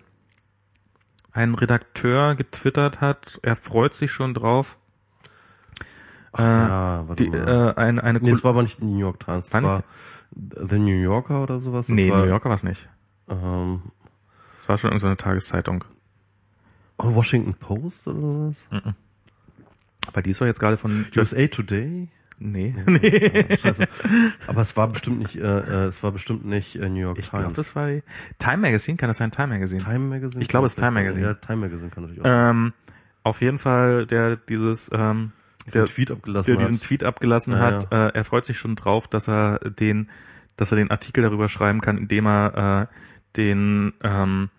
ein 1.32 1.54
Redakteur 1.54 2.36
getwittert 2.36 3.00
hat, 3.00 3.40
er 3.44 3.56
freut 3.56 3.94
sich 3.94 4.12
schon 4.12 4.34
drauf. 4.34 4.78
Ach, 6.34 6.40
äh, 6.40 6.44
ja, 6.44 7.06
die, 7.18 7.28
äh, 7.28 7.74
eine, 7.76 8.04
eine 8.04 8.20
nee, 8.20 8.32
es 8.32 8.44
war 8.44 8.52
aber 8.52 8.64
nicht 8.64 8.82
New 8.82 8.98
York 8.98 9.20
Times, 9.20 9.48
es 9.48 9.54
war, 9.54 9.64
war 9.64 9.84
The 10.32 10.80
New 10.80 11.00
Yorker 11.00 11.44
oder 11.44 11.60
sowas. 11.60 11.88
Das 11.88 11.96
nee, 11.96 12.12
war, 12.12 12.20
New 12.20 12.30
Yorker 12.30 12.50
war 12.50 12.56
es 12.56 12.64
nicht. 12.64 12.90
Ähm, 13.30 13.82
es 14.62 14.70
war 14.70 14.78
schon 14.78 14.92
irgendeine 14.92 15.18
Tageszeitung. 15.18 15.84
Oh, 16.98 17.14
Washington 17.14 17.54
Post 17.54 18.08
oder 18.08 18.20
sowas? 18.20 18.68
Mhm. 18.72 18.96
Aber 20.08 20.22
die 20.22 20.32
ist 20.32 20.42
doch 20.42 20.46
jetzt 20.46 20.60
gerade 20.60 20.78
von 20.78 21.06
USA 21.16 21.48
Today? 21.48 22.10
Nee. 22.40 22.76
nee. 22.86 23.58
Scheiße. 23.58 23.88
Aber 24.48 24.62
es 24.62 24.78
war 24.78 24.88
bestimmt 24.88 25.20
nicht, 25.20 25.36
äh, 25.36 25.42
äh, 25.42 25.86
es 25.86 26.04
war 26.04 26.12
bestimmt 26.12 26.46
nicht 26.46 26.76
äh, 26.76 26.88
New 26.90 27.00
York 27.00 27.18
ich 27.18 27.30
Times. 27.30 27.40
Ich 27.40 27.40
glaube, 27.40 27.56
das 27.56 27.76
war 27.76 27.88
Time 28.38 28.58
Magazine, 28.58 28.98
kann 28.98 29.10
das 29.10 29.18
sein? 29.18 29.32
Time 29.32 29.48
Magazine? 29.48 29.84
Time 29.84 30.00
Magazine? 30.00 30.42
Ich 30.42 30.48
glaube, 30.48 30.68
es 30.68 30.74
ist 30.74 30.80
Time 30.80 30.92
Magazine. 30.92 31.26
Ja, 31.26 31.34
Time 31.34 31.58
Magazine 31.58 31.90
kann 31.90 32.04
natürlich 32.04 32.22
auch. 32.22 32.50
Ähm, 32.50 32.74
auf 33.24 33.42
jeden 33.42 33.60
Fall, 33.60 34.06
der 34.06 34.36
dieses, 34.36 34.90
ähm, 34.94 35.32
der, 35.74 35.86
Tweet 35.86 36.12
abgelassen 36.12 36.48
der 36.48 36.56
hat. 36.56 36.62
diesen 36.62 36.80
Tweet 36.80 37.04
abgelassen 37.04 37.54
Ja, 37.54 37.60
hat. 37.60 37.92
Äh, 37.92 38.18
er 38.18 38.24
freut 38.24 38.46
sich 38.46 38.58
schon 38.58 38.76
drauf, 38.76 39.08
dass 39.08 39.28
er 39.28 39.60
den, 39.60 40.10
dass 40.56 40.72
er 40.72 40.78
den 40.78 40.92
Artikel 40.92 41.24
darüber 41.24 41.50
schreiben 41.50 41.82
kann, 41.82 41.98
indem 41.98 42.28
er 42.28 42.88
äh, 42.90 42.96
den, 43.36 43.94
ähm, 44.04 44.50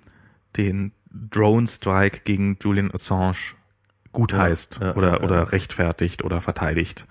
den 0.57 0.93
Drone 1.11 1.69
Strike 1.69 2.21
gegen 2.25 2.59
Julian 2.61 2.91
Assange 2.93 3.55
gut 4.13 4.33
Ja, 4.33 4.49
ja, 4.89 4.97
oder 4.97 5.09
ja, 5.09 5.21
oder 5.21 5.37
ja. 5.37 5.43
rechtfertigt 5.45 6.25
oder 6.25 6.41
verteidigt. 6.41 7.07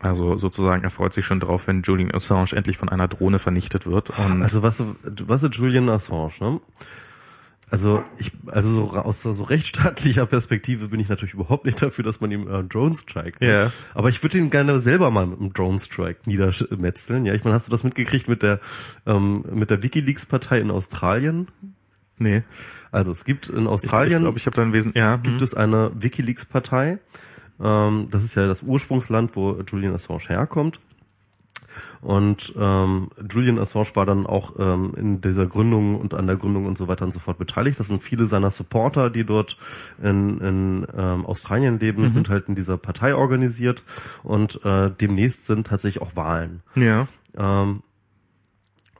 Also 0.00 0.38
sozusagen, 0.38 0.82
er 0.82 0.90
freut 0.90 1.12
sich 1.12 1.26
schon 1.26 1.40
drauf, 1.40 1.66
wenn 1.66 1.82
Julian 1.82 2.14
Assange 2.14 2.52
endlich 2.52 2.78
von 2.78 2.88
einer 2.88 3.06
Drohne 3.06 3.38
vernichtet 3.38 3.86
wird. 3.86 4.18
Also 4.18 4.62
was, 4.62 4.82
was 5.04 5.42
ist 5.42 5.54
Julian 5.54 5.88
Assange, 5.90 6.32
ne? 6.40 6.60
Also 7.70 8.02
ich, 8.18 8.32
also 8.46 8.68
so 8.68 8.90
aus 8.98 9.22
so 9.22 9.42
rechtsstaatlicher 9.44 10.26
Perspektive 10.26 10.88
bin 10.88 10.98
ich 10.98 11.08
natürlich 11.08 11.34
überhaupt 11.34 11.66
nicht 11.66 11.80
dafür, 11.80 12.02
dass 12.02 12.20
man 12.20 12.32
ihm 12.32 12.48
äh, 12.48 12.64
Drone 12.64 12.96
Strike. 12.96 13.44
Ne? 13.44 13.52
Ja. 13.52 13.72
Aber 13.94 14.08
ich 14.08 14.22
würde 14.24 14.38
ihn 14.38 14.50
gerne 14.50 14.80
selber 14.80 15.12
mal 15.12 15.26
mit 15.26 15.38
einem 15.38 15.52
Drone 15.52 15.78
Strike 15.78 16.22
niedermetzeln. 16.24 17.26
Ja, 17.26 17.34
ich 17.34 17.44
meine, 17.44 17.54
hast 17.54 17.68
du 17.68 17.70
das 17.70 17.84
mitgekriegt 17.84 18.26
mit 18.26 18.42
der 18.42 18.58
ähm, 19.06 19.44
mit 19.52 19.70
der 19.70 19.84
WikiLeaks-Partei 19.84 20.60
in 20.60 20.72
Australien? 20.72 21.48
nee, 22.18 22.42
Also 22.90 23.12
es 23.12 23.24
gibt 23.24 23.48
in 23.48 23.62
ich, 23.62 23.68
Australien 23.68 24.18
ich 24.18 24.22
glaube, 24.22 24.38
ich 24.38 24.46
habe 24.46 24.56
da 24.56 24.62
ein 24.62 24.72
Wesen. 24.72 24.92
Ja, 24.96 25.16
gibt 25.16 25.36
hm. 25.36 25.44
es 25.44 25.54
eine 25.54 25.92
WikiLeaks-Partei. 25.94 26.98
Ähm, 27.62 28.08
das 28.10 28.24
ist 28.24 28.34
ja 28.34 28.46
das 28.46 28.62
Ursprungsland, 28.62 29.36
wo 29.36 29.60
Julian 29.66 29.94
Assange 29.94 30.28
herkommt. 30.28 30.80
Und 32.00 32.54
ähm, 32.58 33.10
Julian 33.30 33.58
Assange 33.58 33.94
war 33.94 34.06
dann 34.06 34.26
auch 34.26 34.54
ähm, 34.58 34.92
in 34.96 35.20
dieser 35.20 35.46
Gründung 35.46 36.00
und 36.00 36.14
an 36.14 36.26
der 36.26 36.36
Gründung 36.36 36.66
und 36.66 36.78
so 36.78 36.88
weiter 36.88 37.04
und 37.04 37.12
so 37.12 37.20
fort 37.20 37.38
beteiligt. 37.38 37.78
Das 37.78 37.88
sind 37.88 38.02
viele 38.02 38.26
seiner 38.26 38.50
Supporter, 38.50 39.10
die 39.10 39.24
dort 39.24 39.56
in, 40.02 40.40
in 40.40 40.86
ähm, 40.96 41.26
Australien 41.26 41.78
leben, 41.78 42.10
sind 42.10 42.28
halt 42.28 42.48
in 42.48 42.54
dieser 42.54 42.76
Partei 42.76 43.14
organisiert 43.14 43.84
und 44.22 44.64
äh, 44.64 44.90
demnächst 45.00 45.46
sind 45.46 45.66
tatsächlich 45.66 46.02
auch 46.02 46.16
Wahlen. 46.16 46.62
ja, 46.74 47.06
Ähm, 47.36 47.82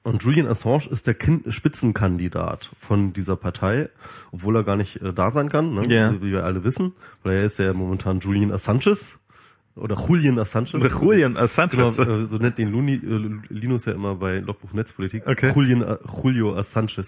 und 0.02 0.22
Julian 0.22 0.46
Assange 0.46 0.88
ist 0.90 1.06
der 1.06 1.14
kind 1.14 1.52
Spitzenkandidat 1.52 2.68
von 2.78 3.12
dieser 3.12 3.36
Partei, 3.36 3.90
obwohl 4.32 4.56
er 4.56 4.64
gar 4.64 4.76
nicht 4.76 5.02
äh, 5.02 5.12
da 5.12 5.30
sein 5.30 5.50
kann, 5.50 5.74
ne? 5.74 5.86
Ja. 5.88 6.12
wie 6.22 6.32
wir 6.32 6.44
alle 6.44 6.64
wissen, 6.64 6.92
weil 7.22 7.36
er 7.36 7.44
ist 7.44 7.58
ja 7.58 7.72
momentan 7.74 8.20
Julian 8.20 8.50
Assange 8.50 8.96
oder 9.76 9.96
Julian 9.96 10.38
Assange. 10.38 10.70
Julian 10.72 11.36
Assange. 11.36 11.70
Genau, 11.70 11.86
äh, 11.86 12.26
so 12.26 12.38
nennt 12.38 12.58
den 12.58 12.70
Luni, 12.70 12.94
äh, 12.94 13.52
Linus 13.52 13.84
ja 13.84 13.92
immer 13.92 14.14
bei 14.14 14.38
Logbuch 14.38 14.72
Netzpolitik. 14.72 15.26
Okay. 15.26 15.52
Julian, 15.54 15.82
äh, 15.82 15.98
Julio 16.22 16.56
Assange. 16.56 17.04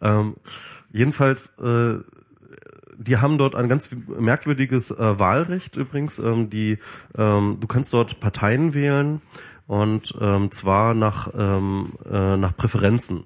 Ähm, 0.00 0.34
jedenfalls, 0.92 1.58
äh, 1.58 1.98
die 2.98 3.18
haben 3.18 3.36
dort 3.36 3.54
ein 3.54 3.68
ganz 3.68 3.90
merkwürdiges 4.06 4.90
äh, 4.90 5.18
Wahlrecht 5.18 5.76
übrigens. 5.76 6.18
Ähm, 6.18 6.50
die, 6.50 6.78
ähm, 7.16 7.58
du 7.60 7.66
kannst 7.66 7.92
dort 7.92 8.20
Parteien 8.20 8.74
wählen 8.74 9.20
und 9.66 10.14
ähm, 10.20 10.50
zwar 10.50 10.94
nach 10.94 11.28
ähm, 11.36 11.92
äh, 12.10 12.36
nach 12.36 12.56
Präferenzen. 12.56 13.24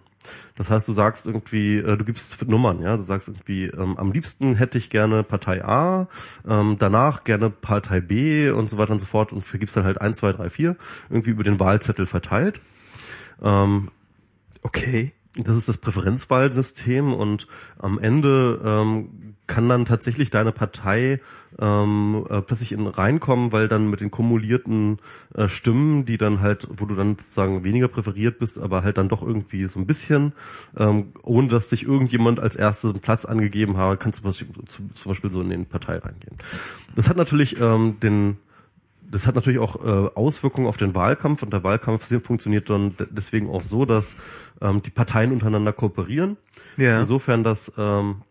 Das 0.56 0.70
heißt, 0.70 0.86
du 0.86 0.92
sagst 0.92 1.26
irgendwie, 1.26 1.78
äh, 1.78 1.96
du 1.96 2.04
gibst 2.04 2.46
Nummern, 2.46 2.82
ja, 2.82 2.96
du 2.96 3.02
sagst 3.02 3.28
irgendwie, 3.28 3.64
ähm, 3.66 3.96
am 3.96 4.12
liebsten 4.12 4.54
hätte 4.54 4.78
ich 4.78 4.90
gerne 4.90 5.22
Partei 5.22 5.64
A, 5.64 6.08
ähm, 6.46 6.76
danach 6.78 7.24
gerne 7.24 7.50
Partei 7.50 8.00
B 8.00 8.50
und 8.50 8.68
so 8.68 8.76
weiter 8.78 8.92
und 8.92 8.98
so 8.98 9.06
fort 9.06 9.32
und 9.32 9.42
vergibst 9.42 9.76
dann 9.76 9.84
halt 9.84 10.00
1, 10.00 10.18
2, 10.18 10.32
3, 10.34 10.50
4 10.50 10.76
irgendwie 11.08 11.30
über 11.30 11.44
den 11.44 11.58
Wahlzettel 11.58 12.06
verteilt. 12.06 12.60
Ähm, 13.42 13.90
okay. 14.62 15.12
das 15.36 15.56
ist 15.56 15.68
das 15.68 15.78
Präferenzwahlsystem 15.78 17.14
und 17.14 17.46
am 17.78 17.98
Ende 17.98 18.60
ähm, 18.64 19.36
kann 19.46 19.68
dann 19.68 19.84
tatsächlich 19.84 20.30
deine 20.30 20.52
Partei 20.52 21.20
ähm, 21.60 22.24
äh, 22.28 22.40
plötzlich 22.42 22.72
in 22.72 22.86
reinkommen, 22.86 23.52
weil 23.52 23.68
dann 23.68 23.90
mit 23.90 24.00
den 24.00 24.10
kumulierten 24.10 24.98
äh, 25.34 25.46
Stimmen, 25.48 26.06
die 26.06 26.18
dann 26.18 26.40
halt, 26.40 26.66
wo 26.70 26.86
du 26.86 26.94
dann 26.94 27.16
sozusagen 27.18 27.64
weniger 27.64 27.88
präferiert 27.88 28.38
bist, 28.38 28.58
aber 28.58 28.82
halt 28.82 28.96
dann 28.96 29.08
doch 29.08 29.22
irgendwie 29.22 29.66
so 29.66 29.78
ein 29.78 29.86
bisschen, 29.86 30.32
ähm, 30.76 31.12
ohne 31.22 31.48
dass 31.48 31.68
dich 31.68 31.84
irgendjemand 31.84 32.40
als 32.40 32.56
ersten 32.56 32.98
Platz 33.00 33.24
angegeben 33.24 33.76
habe, 33.76 33.96
kannst 33.96 34.24
du 34.24 34.30
zum 34.30 34.84
Beispiel, 35.04 35.30
so 35.30 35.42
in 35.42 35.50
den 35.50 35.66
Partei 35.66 35.98
reingehen. 35.98 36.36
Das 36.96 37.08
hat 37.08 37.16
natürlich 37.16 37.60
ähm, 37.60 38.00
den 38.00 38.38
das 39.12 39.26
hat 39.26 39.34
natürlich 39.34 39.58
auch 39.58 39.84
äh, 39.84 40.10
Auswirkungen 40.14 40.68
auf 40.68 40.76
den 40.76 40.94
Wahlkampf 40.94 41.42
und 41.42 41.52
der 41.52 41.64
Wahlkampf 41.64 42.06
funktioniert 42.24 42.70
dann 42.70 42.96
de- 42.96 43.08
deswegen 43.10 43.50
auch 43.50 43.62
so, 43.64 43.84
dass 43.84 44.16
ähm, 44.60 44.82
die 44.82 44.90
Parteien 44.90 45.32
untereinander 45.32 45.72
kooperieren. 45.72 46.36
Ja. 46.76 47.00
Insofern, 47.00 47.42
dass 47.42 47.72
ähm, 47.76 48.22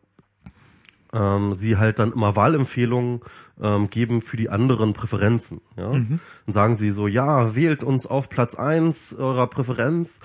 ähm, 1.14 1.56
sie 1.56 1.78
halt 1.78 2.00
dann 2.00 2.14
immer 2.14 2.36
Wahlempfehlungen 2.36 3.22
ähm, 3.62 3.90
geben 3.90 4.22
für 4.22 4.38
die 4.38 4.50
anderen 4.50 4.94
Präferenzen. 4.94 5.62
Ja? 5.78 5.94
Mhm. 5.94 6.20
Dann 6.46 6.54
sagen 6.54 6.76
sie 6.76 6.92
so, 6.92 7.08
ja, 7.08 7.56
wählt 7.56 7.84
uns 7.84 8.06
auf 8.08 8.30
Platz 8.30 8.56
eins 8.56 9.14
eurer 9.18 9.48
Präferenz 9.48 10.20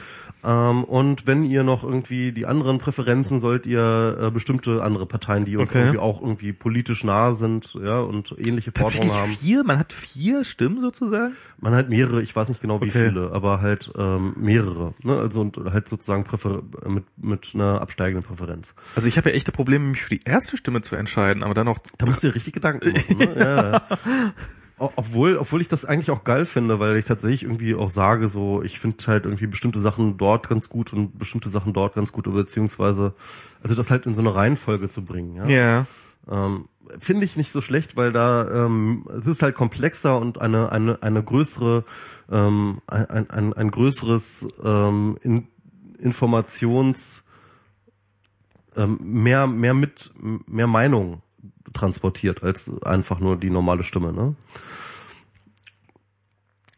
ähm, 0.44 0.85
und 0.85 1.27
wenn 1.27 1.44
ihr 1.44 1.62
noch 1.62 1.85
irgendwie 1.85 2.32
die 2.32 2.47
anderen 2.47 2.78
Präferenzen 2.78 3.39
sollt 3.40 3.66
ihr 3.66 4.19
äh, 4.20 4.31
bestimmte 4.31 4.82
andere 4.82 5.06
Parteien, 5.06 5.44
die 5.44 5.56
uns 5.56 5.70
Okay. 5.70 5.81
irgendwie 5.81 5.98
auch 5.98 6.20
irgendwie 6.20 6.52
politisch 6.52 7.02
nahe 7.05 7.35
sind 7.35 7.74
ja, 7.82 8.01
und 8.01 8.35
ähnliche 8.39 8.70
Forderungen 8.73 9.12
haben. 9.12 9.32
vier? 9.32 9.65
Man 9.65 9.78
hat 9.78 9.93
vier 9.93 10.44
Stimmen 10.44 10.81
sozusagen? 10.81 11.35
Man 11.59 11.74
hat 11.74 11.89
mehrere, 11.89 12.20
ich 12.23 12.35
weiß 12.36 12.48
nicht 12.51 12.61
genau 12.61 12.81
wie 12.82 12.89
Okay. 12.90 13.09
viele, 13.09 13.32
aber 13.32 13.61
halt 13.62 13.90
ähm, 13.97 14.35
mehrere. 14.36 14.93
Ne? 15.02 15.16
Also 15.19 15.40
und 15.40 15.56
halt 15.56 15.89
sozusagen 15.89 16.24
Präfer 16.24 16.62
mit, 16.86 17.05
mit 17.16 17.51
einer 17.55 17.81
absteigenden 17.81 18.23
Präferenz. 18.23 18.74
Also 18.94 19.09
ich 19.09 19.16
habe 19.16 19.31
ja 19.31 19.36
echte 19.36 19.51
Probleme, 19.52 19.86
mich 19.86 20.02
für 20.02 20.15
die 20.15 20.20
erste 20.24 20.56
Stimme 20.59 20.82
zu 20.82 20.97
entscheiden, 20.97 21.43
aber 21.43 21.55
dann 21.55 21.66
noch. 21.66 21.78
Da 21.98 22.05
musst 22.06 22.23
du 22.23 22.28
dir 22.28 22.35
richtig 22.35 22.52
Gedanken 22.52 22.93
machen. 22.93 23.16
Ne? 23.19 23.23
Ja. 23.36 23.82
Obwohl, 24.76 25.36
obwohl 25.36 25.60
ich 25.60 25.68
das 25.68 25.84
eigentlich 25.84 26.10
auch 26.10 26.24
geil 26.24 26.46
finde, 26.46 26.80
weil 26.80 26.96
ich 26.96 27.05
tatsächlich 27.05 27.44
irgendwie 27.44 27.76
auch 27.76 27.90
sage, 27.90 28.26
so 28.26 28.60
ich 28.60 28.80
finde 28.80 29.06
halt 29.06 29.24
irgendwie 29.24 29.46
bestimmte 29.46 29.78
Sachen 29.78 30.16
dort 30.16 30.48
ganz 30.48 30.68
gut 30.68 30.92
und 30.92 31.16
bestimmte 31.16 31.48
Sachen 31.48 31.72
dort 31.72 31.94
ganz 31.94 32.10
gut, 32.10 32.24
beziehungsweise 32.24 33.14
also 33.62 33.76
das 33.76 33.90
halt 33.90 34.05
in 34.06 34.16
so 34.16 34.20
eine 34.20 34.34
Reihenfolge 34.34 34.88
zu 34.88 35.05
bringen. 35.05 35.36
Ja. 35.36 35.46
Ja. 35.48 35.86
Ähm, 36.28 36.68
Finde 36.98 37.24
ich 37.24 37.36
nicht 37.36 37.52
so 37.52 37.60
schlecht, 37.60 37.96
weil 37.96 38.12
da 38.12 38.66
ähm, 38.66 39.06
es 39.16 39.26
ist 39.26 39.42
halt 39.42 39.55
komplexer 39.55 40.18
und 40.18 40.40
eine 40.40 40.72
eine 40.72 41.02
eine 41.02 41.22
größere 41.22 41.84
ähm, 42.30 42.82
ein, 42.88 43.30
ein, 43.30 43.52
ein 43.52 43.70
größeres 43.70 44.48
ähm, 44.62 45.16
in, 45.22 45.46
Informations 45.98 47.24
ähm, 48.76 48.98
mehr 49.01 49.46
mehr 49.46 49.72
mit 49.72 50.12
mehr 50.18 50.66
Meinung 50.66 51.22
transportiert 51.73 52.43
als 52.43 52.71
einfach 52.83 53.21
nur 53.21 53.37
die 53.37 53.51
normale 53.51 53.83
Stimme. 53.83 54.12
Ne? 54.12 54.35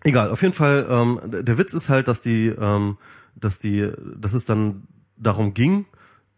Egal, 0.04 0.30
auf 0.30 0.42
jeden 0.42 0.54
Fall. 0.54 0.86
Ähm, 0.88 1.20
der 1.24 1.58
Witz 1.58 1.74
ist 1.74 1.88
halt, 1.88 2.08
dass 2.08 2.20
die, 2.20 2.46
ähm, 2.48 2.96
dass 3.34 3.58
die, 3.58 3.90
dass 4.16 4.34
es 4.34 4.44
dann 4.44 4.86
darum 5.16 5.54
ging, 5.54 5.86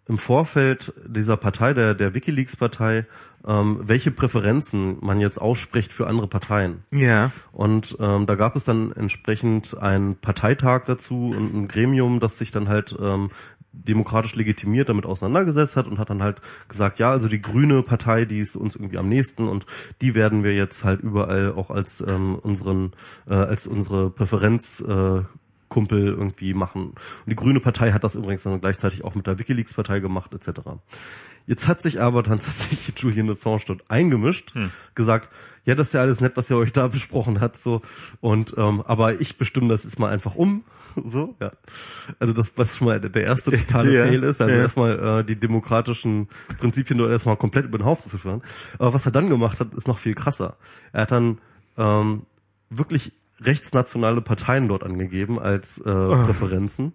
im 0.06 0.16
Vorfeld 0.16 0.94
dieser 1.06 1.36
Partei, 1.36 1.74
der, 1.74 1.94
der 1.94 2.14
WikiLeaks-Partei, 2.14 3.06
ähm, 3.46 3.80
welche 3.82 4.10
Präferenzen 4.10 4.96
man 5.02 5.20
jetzt 5.20 5.38
ausspricht 5.38 5.92
für 5.92 6.06
andere 6.06 6.26
Parteien. 6.26 6.82
Ja. 6.90 7.30
Und 7.52 7.96
ähm, 8.00 8.26
da 8.26 8.34
gab 8.34 8.56
es 8.56 8.64
dann 8.64 8.92
entsprechend 8.92 9.76
einen 9.76 10.16
Parteitag 10.16 10.84
dazu 10.86 11.34
und 11.36 11.54
ein 11.54 11.68
Gremium, 11.68 12.20
das 12.20 12.38
sich 12.38 12.50
dann 12.50 12.68
halt 12.68 12.96
ähm, 12.98 13.30
demokratisch 13.86 14.34
legitimiert 14.34 14.88
damit 14.88 15.06
auseinandergesetzt 15.06 15.76
hat 15.76 15.86
und 15.86 15.98
hat 15.98 16.10
dann 16.10 16.22
halt 16.22 16.40
gesagt, 16.68 16.98
ja, 16.98 17.10
also 17.10 17.28
die 17.28 17.40
grüne 17.40 17.82
Partei, 17.82 18.24
die 18.24 18.40
ist 18.40 18.56
uns 18.56 18.76
irgendwie 18.76 18.98
am 18.98 19.08
nächsten 19.08 19.48
und 19.48 19.66
die 20.02 20.14
werden 20.14 20.42
wir 20.42 20.54
jetzt 20.54 20.84
halt 20.84 21.00
überall 21.00 21.52
auch 21.52 21.70
als 21.70 22.00
ähm, 22.00 22.36
unseren 22.36 22.92
äh, 23.28 23.34
als 23.34 23.66
unsere 23.66 24.10
Präferenz 24.10 24.80
äh, 24.80 25.22
Kumpel 25.68 26.06
irgendwie 26.06 26.54
machen. 26.54 26.90
Und 26.90 26.96
die 27.26 27.36
Grüne 27.36 27.60
Partei 27.60 27.92
hat 27.92 28.04
das 28.04 28.14
übrigens 28.14 28.42
dann 28.42 28.60
gleichzeitig 28.60 29.04
auch 29.04 29.14
mit 29.14 29.26
der 29.26 29.38
WikiLeaks-Partei 29.38 30.00
gemacht, 30.00 30.32
etc. 30.32 30.60
Jetzt 31.46 31.68
hat 31.68 31.82
sich 31.82 32.00
aber 32.00 32.22
dann 32.22 32.38
tatsächlich 32.40 32.98
Julian 32.98 33.30
Assange 33.30 33.62
dort 33.66 33.90
eingemischt, 33.90 34.54
gesagt, 34.94 35.30
ja, 35.64 35.74
das 35.74 35.88
ist 35.88 35.92
ja 35.94 36.00
alles 36.00 36.20
nett, 36.20 36.36
was 36.36 36.50
ihr 36.50 36.56
euch 36.56 36.72
da 36.72 36.88
besprochen 36.88 37.40
habt, 37.40 37.60
so. 37.60 37.82
Und 38.20 38.54
ähm, 38.56 38.82
aber 38.82 39.20
ich 39.20 39.36
bestimme 39.36 39.68
das 39.68 39.84
jetzt 39.84 39.98
mal 39.98 40.10
einfach 40.10 40.34
um. 40.34 40.64
So, 41.04 41.36
ja. 41.40 41.52
Also 42.18 42.32
das, 42.34 42.52
was 42.56 42.76
schon 42.76 42.86
mal 42.86 43.00
der- 43.00 43.22
erste 43.26 43.50
totale 43.52 43.94
Ja, 43.96 44.06
Fail 44.06 44.22
ist, 44.24 44.40
also 44.40 44.54
ja. 44.54 44.60
erstmal 44.60 45.20
äh, 45.20 45.24
die 45.24 45.36
demokratischen 45.36 46.28
Prinzipien 46.58 46.98
dort 46.98 47.10
erstmal 47.10 47.36
komplett 47.36 47.66
über 47.66 47.78
den 47.78 47.84
Haufen 47.84 48.06
zu 48.06 48.18
führen. 48.18 48.42
Aber 48.78 48.94
was 48.94 49.06
er 49.06 49.12
dann 49.12 49.28
gemacht 49.28 49.60
hat, 49.60 49.74
ist 49.74 49.88
noch 49.88 49.98
viel 49.98 50.14
krasser. 50.14 50.56
Er 50.92 51.02
hat 51.02 51.12
dann 51.12 51.38
ähm, 51.76 52.22
wirklich 52.70 53.12
rechtsnationale 53.40 54.20
Parteien 54.20 54.68
dort 54.68 54.82
angegeben 54.82 55.38
als 55.38 55.78
äh, 55.78 55.82
Präferenzen. 55.84 56.92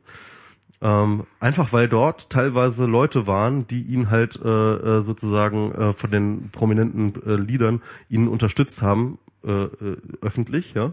Ähm, 0.82 1.24
einfach 1.40 1.72
weil 1.72 1.88
dort 1.88 2.30
teilweise 2.30 2.86
Leute 2.86 3.26
waren, 3.26 3.66
die 3.68 3.84
ihn 3.84 4.10
halt 4.12 4.38
äh, 4.44 4.50
äh, 4.50 5.02
sozusagen 5.02 5.72
äh, 5.72 5.94
von 5.94 6.12
den 6.12 6.50
prominenten 6.52 7.14
äh, 7.26 7.36
Leadern 7.36 7.82
ihn 8.10 8.28
unterstützt 8.28 8.82
haben, 8.82 9.18
äh, 9.46 9.52
äh, 9.52 9.98
öffentlich, 10.22 10.74
ja. 10.74 10.92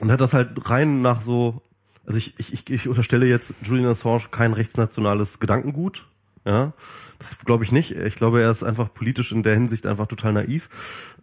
Und 0.00 0.10
hat 0.10 0.20
das 0.20 0.32
halt 0.32 0.70
rein 0.70 1.02
nach 1.02 1.20
so, 1.20 1.62
also 2.06 2.18
ich, 2.18 2.34
ich, 2.38 2.52
ich, 2.52 2.70
ich 2.70 2.88
unterstelle 2.88 3.26
jetzt 3.26 3.54
Julian 3.62 3.90
Assange 3.90 4.24
kein 4.30 4.52
rechtsnationales 4.52 5.38
Gedankengut, 5.40 6.08
Ja, 6.44 6.72
das 7.20 7.38
glaube 7.44 7.62
ich 7.64 7.70
nicht. 7.70 7.92
Ich 7.92 8.16
glaube, 8.16 8.40
er 8.42 8.50
ist 8.50 8.64
einfach 8.64 8.92
politisch 8.92 9.30
in 9.30 9.42
der 9.42 9.54
Hinsicht 9.54 9.86
einfach 9.86 10.06
total 10.06 10.32
naiv 10.32 10.68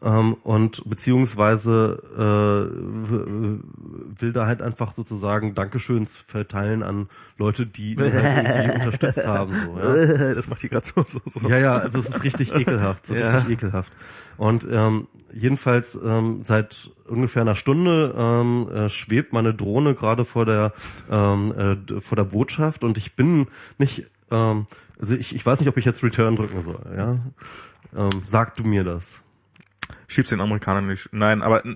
ähm, 0.02 0.36
und 0.44 0.88
beziehungsweise 0.90 2.02
äh, 2.16 4.22
will 4.22 4.32
da 4.32 4.46
halt 4.46 4.62
einfach 4.62 4.94
sozusagen 4.94 5.56
Dankeschöns 5.56 6.16
verteilen 6.16 6.84
an 6.84 7.10
Leute, 7.38 7.66
die 7.66 7.94
ihn 7.94 8.14
halt 8.14 8.76
unterstützt 8.76 9.26
haben. 9.28 9.54
So, 9.54 9.80
ja. 9.80 10.34
Das 10.36 10.48
macht 10.48 10.62
die 10.64 10.70
gerade 10.70 10.86
so, 10.86 11.04
so, 11.04 11.20
so. 11.26 11.50
Ja, 11.50 11.58
ja, 11.58 11.78
also 11.78 12.00
es 12.00 12.10
ist 12.10 12.24
richtig 12.24 12.52
ekelhaft, 12.56 13.08
so 13.08 13.16
Ja. 13.16 13.32
richtig 13.32 13.54
ekelhaft. 13.54 13.92
Und 14.38 14.68
ähm, 14.70 15.08
jedenfalls 15.34 16.00
ähm, 16.04 16.42
seit 16.44 16.92
ungefähr 17.08 17.42
einer 17.42 17.56
Stunde 17.56 18.14
ähm, 18.16 18.70
äh, 18.72 18.90
schwebt 18.90 19.34
meine 19.34 19.54
Drohne 19.54 19.96
gerade 19.96 20.26
vor 20.26 20.46
der 20.46 20.74
ähm, 21.10 21.54
äh, 21.90 22.02
vor 22.02 22.16
der 22.16 22.26
Botschaft 22.26 22.84
und 22.84 22.98
ich 23.00 23.16
bin 23.16 23.48
nicht, 23.80 24.06
ähm, 24.30 24.68
also 25.00 25.16
ich, 25.16 25.36
ich 25.36 25.46
weiß 25.46 25.60
nicht, 25.60 25.70
ob 25.70 25.78
ich 25.78 25.86
jetzt 25.86 26.04
Return 26.04 26.36
drücken 26.36 26.62
soll. 26.62 26.82
Ja, 26.96 27.20
ähm, 27.96 28.24
sag 28.26 28.56
du 28.56 28.64
mir 28.64 28.84
das. 28.84 29.22
Schieb's 30.08 30.30
den 30.30 30.42
Amerikanern 30.42 30.88
nicht. 30.88 31.10
Nein, 31.12 31.42
aber 31.42 31.66
äh, 31.66 31.76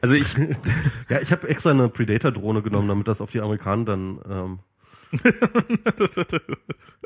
also 0.00 0.14
ich 0.14 0.36
Ja, 1.08 1.20
ich 1.20 1.32
habe 1.32 1.48
extra 1.48 1.70
eine 1.70 1.88
Predator-Drohne 1.88 2.62
genommen, 2.62 2.88
damit 2.88 3.08
das 3.08 3.20
auf 3.20 3.30
die 3.30 3.40
Amerikaner 3.40 3.84
dann. 3.84 4.20
Ähm, 4.28 4.58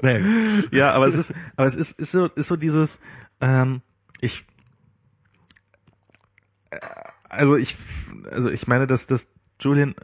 naja, 0.03 0.27
ja, 0.71 0.93
aber 0.93 1.07
es 1.07 1.15
ist, 1.15 1.33
aber 1.57 1.67
es 1.67 1.75
ist, 1.75 1.99
ist 1.99 2.13
so, 2.13 2.27
ist 2.27 2.49
so 2.49 2.57
dieses, 2.57 3.01
ähm, 3.41 3.81
ich, 4.21 4.45
äh, 6.69 6.81
also 7.31 7.57
ich, 7.57 7.77
also 8.31 8.51
ich 8.51 8.67
meine, 8.67 8.87
dass, 8.87 9.07
dass 9.07 9.33
Julian 9.59 9.95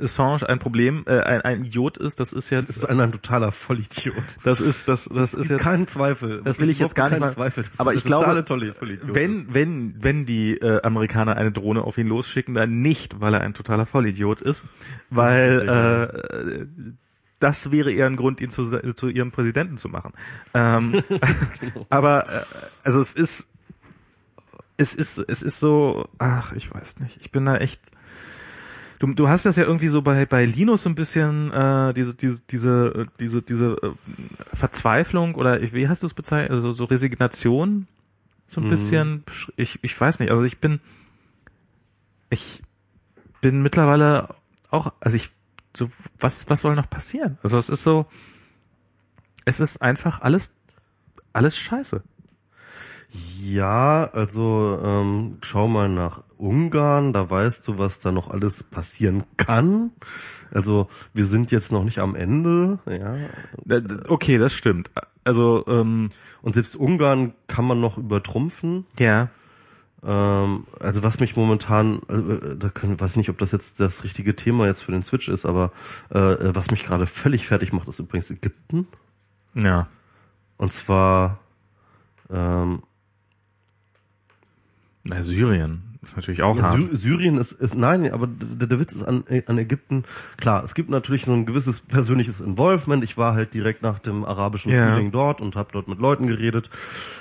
Assange 0.00 0.48
ein 0.48 0.58
Problem, 0.58 1.04
äh, 1.06 1.20
ein, 1.20 1.40
ein 1.42 1.64
Idiot 1.64 1.96
ist, 1.96 2.20
das 2.20 2.32
ist 2.32 2.50
das 2.52 2.62
jetzt, 2.62 2.76
ist 2.76 2.84
ein, 2.84 3.00
ein 3.00 3.12
totaler 3.12 3.52
Vollidiot. 3.52 4.14
das 4.44 4.60
ist, 4.60 4.88
das, 4.88 5.04
das 5.04 5.34
ist 5.34 5.50
jetzt, 5.50 5.60
kein 5.60 5.88
Zweifel. 5.88 6.42
das 6.42 6.58
will 6.60 6.70
ich 6.70 6.78
jetzt 6.78 6.94
gar 6.94 7.10
nicht 7.10 7.20
mal, 7.20 7.32
Zweifel. 7.32 7.64
Das 7.64 7.80
aber 7.80 7.94
ich 7.94 8.04
glaube, 8.04 8.44
tolle 8.44 8.74
wenn, 9.02 9.52
wenn, 9.52 9.94
wenn 10.02 10.26
die 10.26 10.56
äh, 10.56 10.82
Amerikaner 10.82 11.36
eine 11.36 11.52
Drohne 11.52 11.82
auf 11.82 11.98
ihn 11.98 12.06
losschicken, 12.06 12.54
dann 12.54 12.80
nicht, 12.80 13.20
weil 13.20 13.34
er 13.34 13.40
ein 13.40 13.54
totaler 13.54 13.86
Vollidiot 13.86 14.40
ist, 14.40 14.64
weil 15.10 15.68
äh, 15.68 16.86
das 17.40 17.70
wäre 17.70 17.92
eher 17.92 18.06
ein 18.06 18.16
Grund, 18.16 18.40
ihn 18.40 18.50
zu, 18.50 18.64
zu 18.94 19.08
ihrem 19.08 19.30
Präsidenten 19.30 19.76
zu 19.76 19.88
machen. 19.88 20.12
Ähm, 20.54 21.02
aber 21.90 22.28
äh, 22.28 22.42
also 22.82 23.00
es 23.00 23.12
ist, 23.12 23.50
es 24.76 24.94
ist, 24.94 25.18
es 25.18 25.42
ist 25.42 25.60
so, 25.60 26.08
ach, 26.18 26.52
ich 26.52 26.72
weiß 26.72 27.00
nicht, 27.00 27.18
ich 27.20 27.32
bin 27.32 27.44
da 27.44 27.56
echt. 27.56 27.90
Du, 28.98 29.06
du 29.14 29.28
hast 29.28 29.46
das 29.46 29.54
ja 29.56 29.64
irgendwie 29.64 29.88
so 29.88 30.02
bei 30.02 30.26
bei 30.26 30.44
Linus 30.44 30.82
so 30.82 30.88
ein 30.90 30.94
bisschen 30.96 31.52
äh, 31.52 31.94
diese 31.94 32.14
diese 32.16 32.42
diese 32.50 32.86
äh, 32.96 33.06
diese 33.20 33.42
diese 33.42 33.76
äh, 33.82 33.92
Verzweiflung 34.56 35.36
oder 35.36 35.60
ich- 35.60 35.72
wie 35.72 35.88
hast 35.88 36.02
du 36.02 36.06
es 36.06 36.14
bezeichnet 36.14 36.50
also 36.50 36.72
so 36.72 36.84
Resignation 36.84 37.86
so 38.48 38.60
ein 38.60 38.64
Mhm. 38.64 38.70
bisschen 38.70 39.24
ich 39.56 39.78
ich 39.82 40.00
weiß 40.00 40.18
nicht 40.18 40.30
also 40.32 40.42
ich 40.42 40.58
bin 40.58 40.80
ich 42.30 42.62
bin 43.40 43.62
mittlerweile 43.62 44.34
auch 44.70 44.92
also 45.00 45.16
ich 45.16 45.30
so 45.76 45.88
was 46.18 46.50
was 46.50 46.60
soll 46.60 46.74
noch 46.74 46.90
passieren 46.90 47.38
also 47.44 47.56
es 47.58 47.68
ist 47.68 47.84
so 47.84 48.06
es 49.44 49.60
ist 49.60 49.80
einfach 49.80 50.22
alles 50.22 50.50
alles 51.32 51.56
scheiße 51.56 52.02
Ja, 53.42 54.10
also 54.12 54.78
ähm, 54.82 55.38
schau 55.42 55.66
mal 55.68 55.88
nach 55.88 56.22
Ungarn, 56.36 57.12
da 57.12 57.28
weißt 57.28 57.66
du, 57.66 57.78
was 57.78 58.00
da 58.00 58.12
noch 58.12 58.30
alles 58.30 58.62
passieren 58.62 59.24
kann. 59.36 59.92
Also 60.52 60.88
wir 61.14 61.24
sind 61.24 61.50
jetzt 61.50 61.72
noch 61.72 61.84
nicht 61.84 61.98
am 61.98 62.14
Ende, 62.14 62.78
ja. 62.86 63.16
Okay 64.08 64.38
das 64.38 64.52
stimmt 64.52 64.90
also 65.28 65.64
ähm, 65.66 66.10
Und 66.42 66.54
selbst 66.54 66.74
Ungarn 66.74 67.34
kann 67.46 67.64
man 67.66 67.80
noch 67.80 67.98
übertrumpfen. 67.98 68.86
ja 68.98 69.28
Ähm, 70.02 70.66
also 70.80 71.02
was 71.02 71.20
mich 71.20 71.36
momentan, 71.36 72.00
äh, 72.08 72.56
da 72.56 72.68
können, 72.68 73.00
weiß 73.00 73.16
nicht, 73.16 73.30
ob 73.30 73.38
das 73.38 73.52
jetzt 73.52 73.80
das 73.80 74.04
richtige 74.04 74.36
Thema 74.36 74.66
jetzt 74.66 74.82
für 74.82 74.92
den 74.92 75.02
Switch 75.02 75.28
ist, 75.28 75.44
aber 75.44 75.72
äh, 76.10 76.54
was 76.54 76.70
mich 76.70 76.84
gerade 76.84 77.06
völlig 77.06 77.46
fertig 77.46 77.72
macht, 77.72 77.88
ist 77.88 77.98
übrigens 77.98 78.30
Ägypten. 78.30 78.86
ja 79.54 79.88
Und 80.56 80.72
zwar 80.72 81.40
ähm, 82.30 82.82
na 85.08 85.22
Syrien 85.22 85.82
ist 86.02 86.16
natürlich 86.16 86.42
auch 86.42 86.56
Ja, 86.56 86.62
hart 86.62 86.90
Sy 86.90 86.96
Syrien 86.96 87.38
ist, 87.38 87.52
ist 87.52 87.74
nein, 87.74 88.10
aber 88.12 88.26
der, 88.26 88.68
der 88.68 88.80
Witz 88.80 88.92
ist 88.92 89.04
an, 89.04 89.24
an 89.46 89.58
Ägypten, 89.58 90.04
klar, 90.36 90.62
es 90.64 90.74
gibt 90.74 90.90
natürlich 90.90 91.24
so 91.24 91.32
ein 91.32 91.46
gewisses 91.46 91.80
persönliches 91.80 92.40
Involvement. 92.40 93.04
Ich 93.04 93.16
war 93.16 93.34
halt 93.34 93.54
direkt 93.54 93.82
nach 93.82 93.98
dem 93.98 94.24
arabischen 94.24 94.72
Ja. 94.72 94.92
Frühling 94.92 95.10
dort 95.12 95.40
und 95.40 95.56
habe 95.56 95.70
dort 95.72 95.88
mit 95.88 95.98
Leuten 95.98 96.26
geredet. 96.26 96.70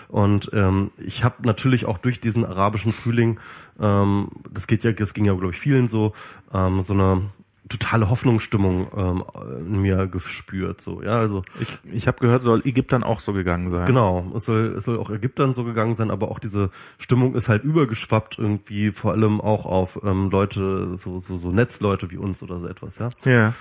Und 0.08 0.50
ähm, 0.54 0.92
ich 0.98 1.24
habe 1.24 1.36
natürlich 1.46 1.86
auch 1.86 1.98
durch 1.98 2.22
diesen 2.22 2.46
arabischen 2.46 2.92
Frühling, 2.92 3.40
ähm, 3.80 4.30
das 4.52 4.68
geht 4.68 4.84
ja, 4.84 4.92
das 4.92 5.14
ging 5.14 5.26
ja, 5.26 5.34
glaube 5.34 5.54
ich, 5.54 5.60
vielen 5.60 5.88
so, 5.88 6.14
ähm, 6.54 6.82
so 6.82 6.94
eine 6.94 7.22
totale 7.70 8.10
Hoffnungsstimmung 8.10 8.88
ähm, 8.96 9.24
in 9.60 9.82
mir 9.82 10.08
gespürt. 10.08 10.82
So, 10.82 11.02
ja, 11.02 11.18
also 11.18 11.42
ich 11.60 11.80
ich 11.84 12.08
habe 12.08 12.20
gehört 12.20 12.44
soll 12.44 12.62
Ägyptern 12.66 13.04
auch 13.04 13.20
so 13.20 13.34
gegangen 13.34 13.70
sein 13.70 13.86
Genau, 13.86 14.32
es 14.36 14.46
soll, 14.46 14.76
es 14.78 14.86
soll 14.86 15.00
auch 15.00 15.10
Ägyptern 15.10 15.54
so 15.54 15.64
gegangen 15.64 15.96
sein, 15.96 16.12
aber 16.12 16.30
auch 16.32 16.40
diese 16.40 16.70
Stimmung 16.98 17.36
ist 17.36 17.50
halt 17.50 17.64
übergeschwappt 17.64 18.38
irgendwie, 18.40 18.92
vor 18.92 19.12
allem 19.12 19.42
auch 19.42 19.66
auf 19.66 20.00
ähm, 20.04 20.30
Leute, 20.30 20.98
so, 20.98 21.18
so, 21.20 21.38
so 21.38 21.52
Netzleute 21.52 22.12
wie 22.12 22.18
uns 22.18 22.44
oder 22.44 22.58
so 22.60 22.68
etwas, 22.68 23.00
ja. 23.00 23.10
ja 23.26 23.54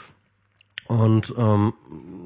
Und 0.87 1.35
ähm, 1.37 1.73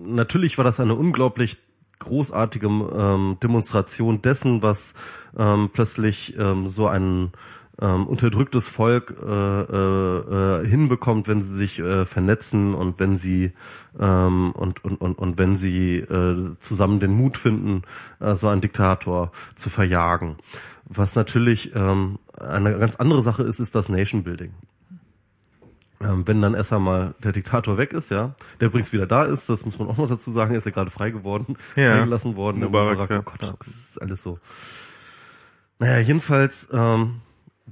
natürlich 0.07 0.59
war 0.59 0.65
das 0.65 0.81
eine 0.81 0.95
unglaublich 0.95 1.59
großartige 2.01 2.67
ähm, 2.67 3.37
Demonstration 3.43 4.23
dessen, 4.23 4.63
was 4.63 4.95
ähm, 5.39 5.71
plötzlich 5.73 6.37
ähm, 6.39 6.69
so 6.69 6.89
ein 6.89 7.33
ähm, 7.81 8.07
unterdrücktes 8.07 8.69
Volk 8.69 9.15
äh, 9.23 9.27
äh, 9.27 10.63
äh, 10.63 10.67
hinbekommt, 10.67 11.29
wenn 11.29 11.43
sie 11.43 11.57
sich 11.57 11.79
äh, 11.79 12.05
vernetzen 12.05 12.75
und 12.75 13.01
wenn 13.01 13.17
sie 13.17 13.53
ähm, 13.99 14.53
und, 14.53 14.85
und, 14.85 15.01
und, 15.01 15.19
und 15.19 15.39
wenn 15.39 15.57
sie 15.57 15.99
äh, 15.99 16.57
zusammen 16.61 17.01
den 17.01 17.13
Mut 17.13 17.39
finden, 17.39 17.83
äh, 18.21 18.35
so 18.35 18.49
einen 18.49 18.61
Diktator 18.61 19.33
zu 19.55 19.71
verjagen. 19.71 20.37
Was 20.85 21.15
natürlich 21.15 21.75
ähm, 21.75 22.19
eine 22.39 22.79
ganz 22.79 22.97
andere 22.97 23.23
Sache 23.23 23.45
ist, 23.45 23.61
ist 23.61 23.75
das 23.75 23.89
Nation 23.89 24.25
Building. 24.25 24.53
Ähm, 26.03 26.27
wenn 26.27 26.41
dann 26.41 26.55
erst 26.55 26.73
einmal 26.73 27.15
der 27.23 27.33
Diktator 27.33 27.77
weg 27.77 27.93
ist, 27.93 28.11
ja, 28.11 28.35
der 28.59 28.69
übrigens 28.69 28.93
wieder 28.93 29.07
da 29.07 29.25
ist, 29.25 29.49
das 29.51 29.67
muss 29.67 29.79
man 29.79 29.89
auch 29.89 29.99
noch 29.99 30.09
dazu 30.09 30.31
sagen, 30.31 30.53
er 30.53 30.59
ist 30.59 30.65
ja 30.65 30.71
gerade 30.71 30.91
frei 30.91 31.11
geworden, 31.11 31.57
Ja. 31.77 31.97
freigelassen 31.97 32.37
worden, 32.37 32.61
Mubarak, 32.61 33.09
der 33.09 33.17
ja. 33.19 33.23
oh 33.23 33.31
Gott, 33.31 33.55
das 33.59 33.67
ist 33.67 34.03
alles 34.03 34.23
so. 34.23 34.39
Naja, 35.79 36.01
jedenfalls, 36.01 36.69
ähm, 36.73 37.21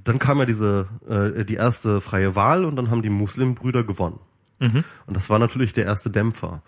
dann 0.03 0.19
kam 0.19 0.39
ja 0.39 0.45
diese, 0.45 0.87
äh, 1.07 1.45
die 1.45 1.55
erste 1.55 2.01
freie 2.01 2.35
Wahl 2.35 2.65
und 2.65 2.75
dann 2.75 2.89
haben 2.89 3.01
die 3.01 3.09
Muslimbrüder 3.09 3.83
gewonnen. 3.83 4.19
Mhm. 4.59 4.83
Und 5.05 5.15
das 5.15 5.29
war 5.29 5.39
natürlich 5.39 5.73
der 5.73 5.85
erste 5.85 6.09
Dämpfer. 6.09 6.61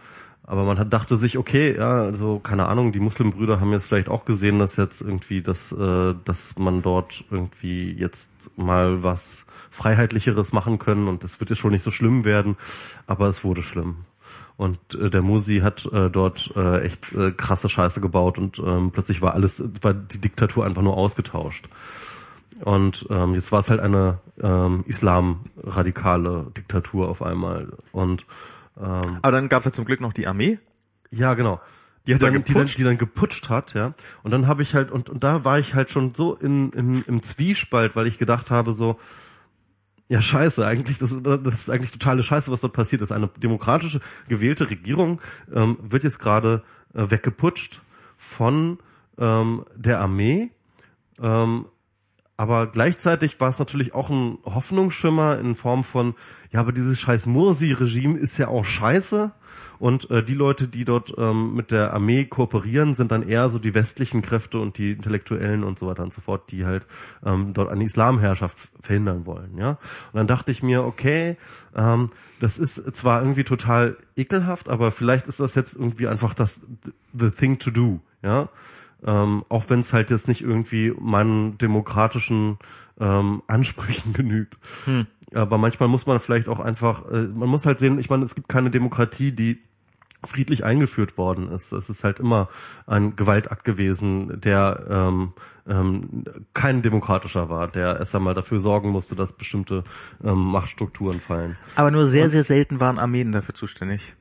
Aber 0.43 0.63
man 0.63 0.79
hat, 0.79 0.91
dachte 0.91 1.17
sich, 1.17 1.37
okay, 1.37 1.75
ja, 1.77 2.01
also 2.01 2.39
keine 2.39 2.67
Ahnung, 2.67 2.91
die 2.91 2.99
Muslimbrüder 2.99 3.59
haben 3.59 3.71
jetzt 3.71 3.85
vielleicht 3.85 4.09
auch 4.09 4.25
gesehen, 4.25 4.59
dass 4.59 4.75
jetzt 4.75 5.01
irgendwie, 5.01 5.41
dass, 5.41 5.71
äh, 5.71 6.15
dass 6.25 6.57
man 6.57 6.81
dort 6.81 7.23
irgendwie 7.29 7.91
jetzt 7.91 8.51
mal 8.57 9.03
was 9.03 9.45
Freiheitlicheres 9.69 10.51
machen 10.51 10.79
können 10.79 11.07
und 11.07 11.23
es 11.23 11.39
wird 11.39 11.51
jetzt 11.51 11.59
schon 11.59 11.71
nicht 11.71 11.83
so 11.83 11.91
schlimm 11.91 12.25
werden, 12.25 12.57
aber 13.07 13.27
es 13.27 13.43
wurde 13.43 13.61
schlimm. 13.61 13.97
Und 14.57 14.79
äh, 14.95 15.09
der 15.09 15.21
Musi 15.21 15.59
hat 15.59 15.85
äh, 15.91 16.09
dort 16.09 16.51
äh, 16.55 16.81
echt 16.81 17.13
äh, 17.13 17.31
krasse 17.31 17.69
Scheiße 17.69 18.01
gebaut 18.01 18.37
und 18.37 18.59
ähm, 18.59 18.91
plötzlich 18.91 19.21
war 19.21 19.33
alles, 19.33 19.63
war 19.81 19.93
die 19.93 20.19
Diktatur 20.19 20.65
einfach 20.65 20.81
nur 20.81 20.97
ausgetauscht. 20.97 21.69
Und 22.63 23.07
ähm, 23.09 23.33
jetzt 23.33 23.51
war 23.51 23.59
es 23.59 23.69
halt 23.69 23.79
eine 23.79 24.19
ähm, 24.41 24.83
islamradikale 24.87 26.51
Diktatur 26.55 27.09
auf 27.09 27.21
einmal. 27.21 27.73
Und 27.91 28.25
ähm, 28.79 29.19
aber 29.21 29.31
dann 29.31 29.49
gab's 29.49 29.65
ja 29.65 29.71
zum 29.71 29.85
Glück 29.85 30.01
noch 30.01 30.13
die 30.13 30.27
Armee 30.27 30.57
ja, 31.11 31.33
genau. 31.33 31.61
Die, 32.07 32.15
hat 32.15 32.23
dann, 32.23 32.33
die, 32.33 32.39
dann, 32.39 32.53
geputscht? 32.53 32.77
die 32.79 32.83
dann 32.83 32.97
geputscht 32.97 33.49
hat, 33.49 33.73
ja. 33.75 33.93
Und 34.23 34.31
dann 34.31 34.47
habe 34.47 34.63
ich 34.63 34.73
halt, 34.73 34.89
und, 34.89 35.09
und 35.09 35.23
da 35.23 35.45
war 35.45 35.59
ich 35.59 35.75
halt 35.75 35.91
schon 35.91 36.15
so 36.15 36.35
in, 36.35 36.71
in, 36.71 37.03
im 37.03 37.21
Zwiespalt, 37.21 37.95
weil 37.95 38.07
ich 38.07 38.17
gedacht 38.17 38.49
habe, 38.49 38.71
so, 38.73 38.97
ja, 40.07 40.21
scheiße, 40.21 40.65
eigentlich, 40.65 40.97
das 40.97 41.11
ist, 41.11 41.25
das 41.25 41.53
ist 41.53 41.69
eigentlich 41.69 41.91
totale 41.91 42.23
Scheiße, 42.23 42.51
was 42.51 42.61
dort 42.61 42.73
passiert 42.73 43.01
ist. 43.01 43.11
Eine 43.11 43.27
demokratische, 43.27 44.01
gewählte 44.27 44.69
Regierung 44.69 45.21
ähm, 45.53 45.77
wird 45.81 46.03
jetzt 46.03 46.19
gerade 46.19 46.63
äh, 46.93 47.11
weggeputscht 47.11 47.81
von 48.17 48.79
ähm, 49.17 49.65
der 49.75 49.99
Armee. 49.99 50.49
Ähm, 51.21 51.65
Aber 52.41 52.65
gleichzeitig 52.65 53.39
war 53.39 53.49
es 53.49 53.59
natürlich 53.59 53.93
auch 53.93 54.09
ein 54.09 54.39
Hoffnungsschimmer 54.45 55.37
in 55.37 55.53
Form 55.53 55.83
von, 55.83 56.15
ja, 56.49 56.61
aber 56.61 56.71
dieses 56.71 56.99
scheiß 56.99 57.27
Mursi-Regime 57.27 58.17
ist 58.17 58.39
ja 58.39 58.47
auch 58.47 58.65
scheiße. 58.65 59.31
Und 59.77 60.09
äh, 60.09 60.23
die 60.23 60.33
Leute, 60.33 60.67
die 60.67 60.83
dort 60.83 61.13
ähm, 61.19 61.53
mit 61.53 61.69
der 61.69 61.93
Armee 61.93 62.25
kooperieren, 62.25 62.95
sind 62.95 63.11
dann 63.11 63.21
eher 63.21 63.51
so 63.51 63.59
die 63.59 63.75
westlichen 63.75 64.23
Kräfte 64.23 64.57
und 64.57 64.79
die 64.79 64.93
Intellektuellen 64.93 65.63
und 65.63 65.77
so 65.77 65.85
weiter 65.85 66.01
und 66.01 66.15
so 66.15 66.21
fort, 66.21 66.51
die 66.51 66.65
halt 66.65 66.87
ähm, 67.23 67.53
dort 67.53 67.69
eine 67.69 67.83
Islamherrschaft 67.83 68.57
verhindern 68.81 69.27
wollen. 69.27 69.59
Ja. 69.59 69.77
Und 70.11 70.15
dann 70.15 70.25
dachte 70.25 70.49
ich 70.49 70.63
mir, 70.63 70.83
okay, 70.83 71.37
ähm, 71.75 72.07
das 72.39 72.57
ist 72.57 72.95
zwar 72.95 73.21
irgendwie 73.21 73.43
total 73.43 73.97
ekelhaft, 74.15 74.67
aber 74.67 74.91
vielleicht 74.91 75.27
ist 75.27 75.39
das 75.39 75.53
jetzt 75.53 75.75
irgendwie 75.75 76.07
einfach 76.07 76.33
das 76.33 76.65
the 77.13 77.29
thing 77.29 77.59
to 77.59 77.69
do. 77.69 77.99
Ja. 78.23 78.49
Ähm, 79.05 79.43
auch 79.49 79.69
wenn 79.69 79.79
es 79.79 79.93
halt 79.93 80.11
jetzt 80.11 80.27
nicht 80.27 80.41
irgendwie 80.41 80.93
meinen 80.99 81.57
demokratischen 81.57 82.57
ähm, 82.99 83.41
Ansprüchen 83.47 84.13
genügt. 84.13 84.57
Hm. 84.85 85.07
Aber 85.33 85.57
manchmal 85.57 85.89
muss 85.89 86.05
man 86.05 86.19
vielleicht 86.19 86.47
auch 86.47 86.59
einfach, 86.59 87.09
äh, 87.09 87.23
man 87.23 87.49
muss 87.49 87.65
halt 87.65 87.79
sehen, 87.79 87.99
ich 87.99 88.09
meine, 88.09 88.25
es 88.25 88.35
gibt 88.35 88.49
keine 88.49 88.69
Demokratie, 88.69 89.31
die 89.31 89.59
friedlich 90.23 90.63
eingeführt 90.63 91.17
worden 91.17 91.49
ist. 91.49 91.71
Es 91.71 91.89
ist 91.89 92.03
halt 92.03 92.19
immer 92.19 92.47
ein 92.85 93.15
Gewaltakt 93.15 93.63
gewesen, 93.63 94.39
der 94.39 94.85
ähm, 94.89 95.33
ähm, 95.67 96.23
kein 96.53 96.81
demokratischer 96.81 97.49
war, 97.49 97.67
der 97.67 97.97
erst 97.97 98.15
einmal 98.15 98.35
dafür 98.35 98.59
sorgen 98.59 98.89
musste, 98.89 99.15
dass 99.15 99.33
bestimmte 99.33 99.83
ähm, 100.23 100.37
Machtstrukturen 100.37 101.19
fallen. 101.19 101.57
Aber 101.75 101.91
nur 101.91 102.05
sehr, 102.05 102.29
sehr 102.29 102.43
selten 102.43 102.79
waren 102.79 102.99
Armeen 102.99 103.31
dafür 103.31 103.55
zuständig. 103.55 104.15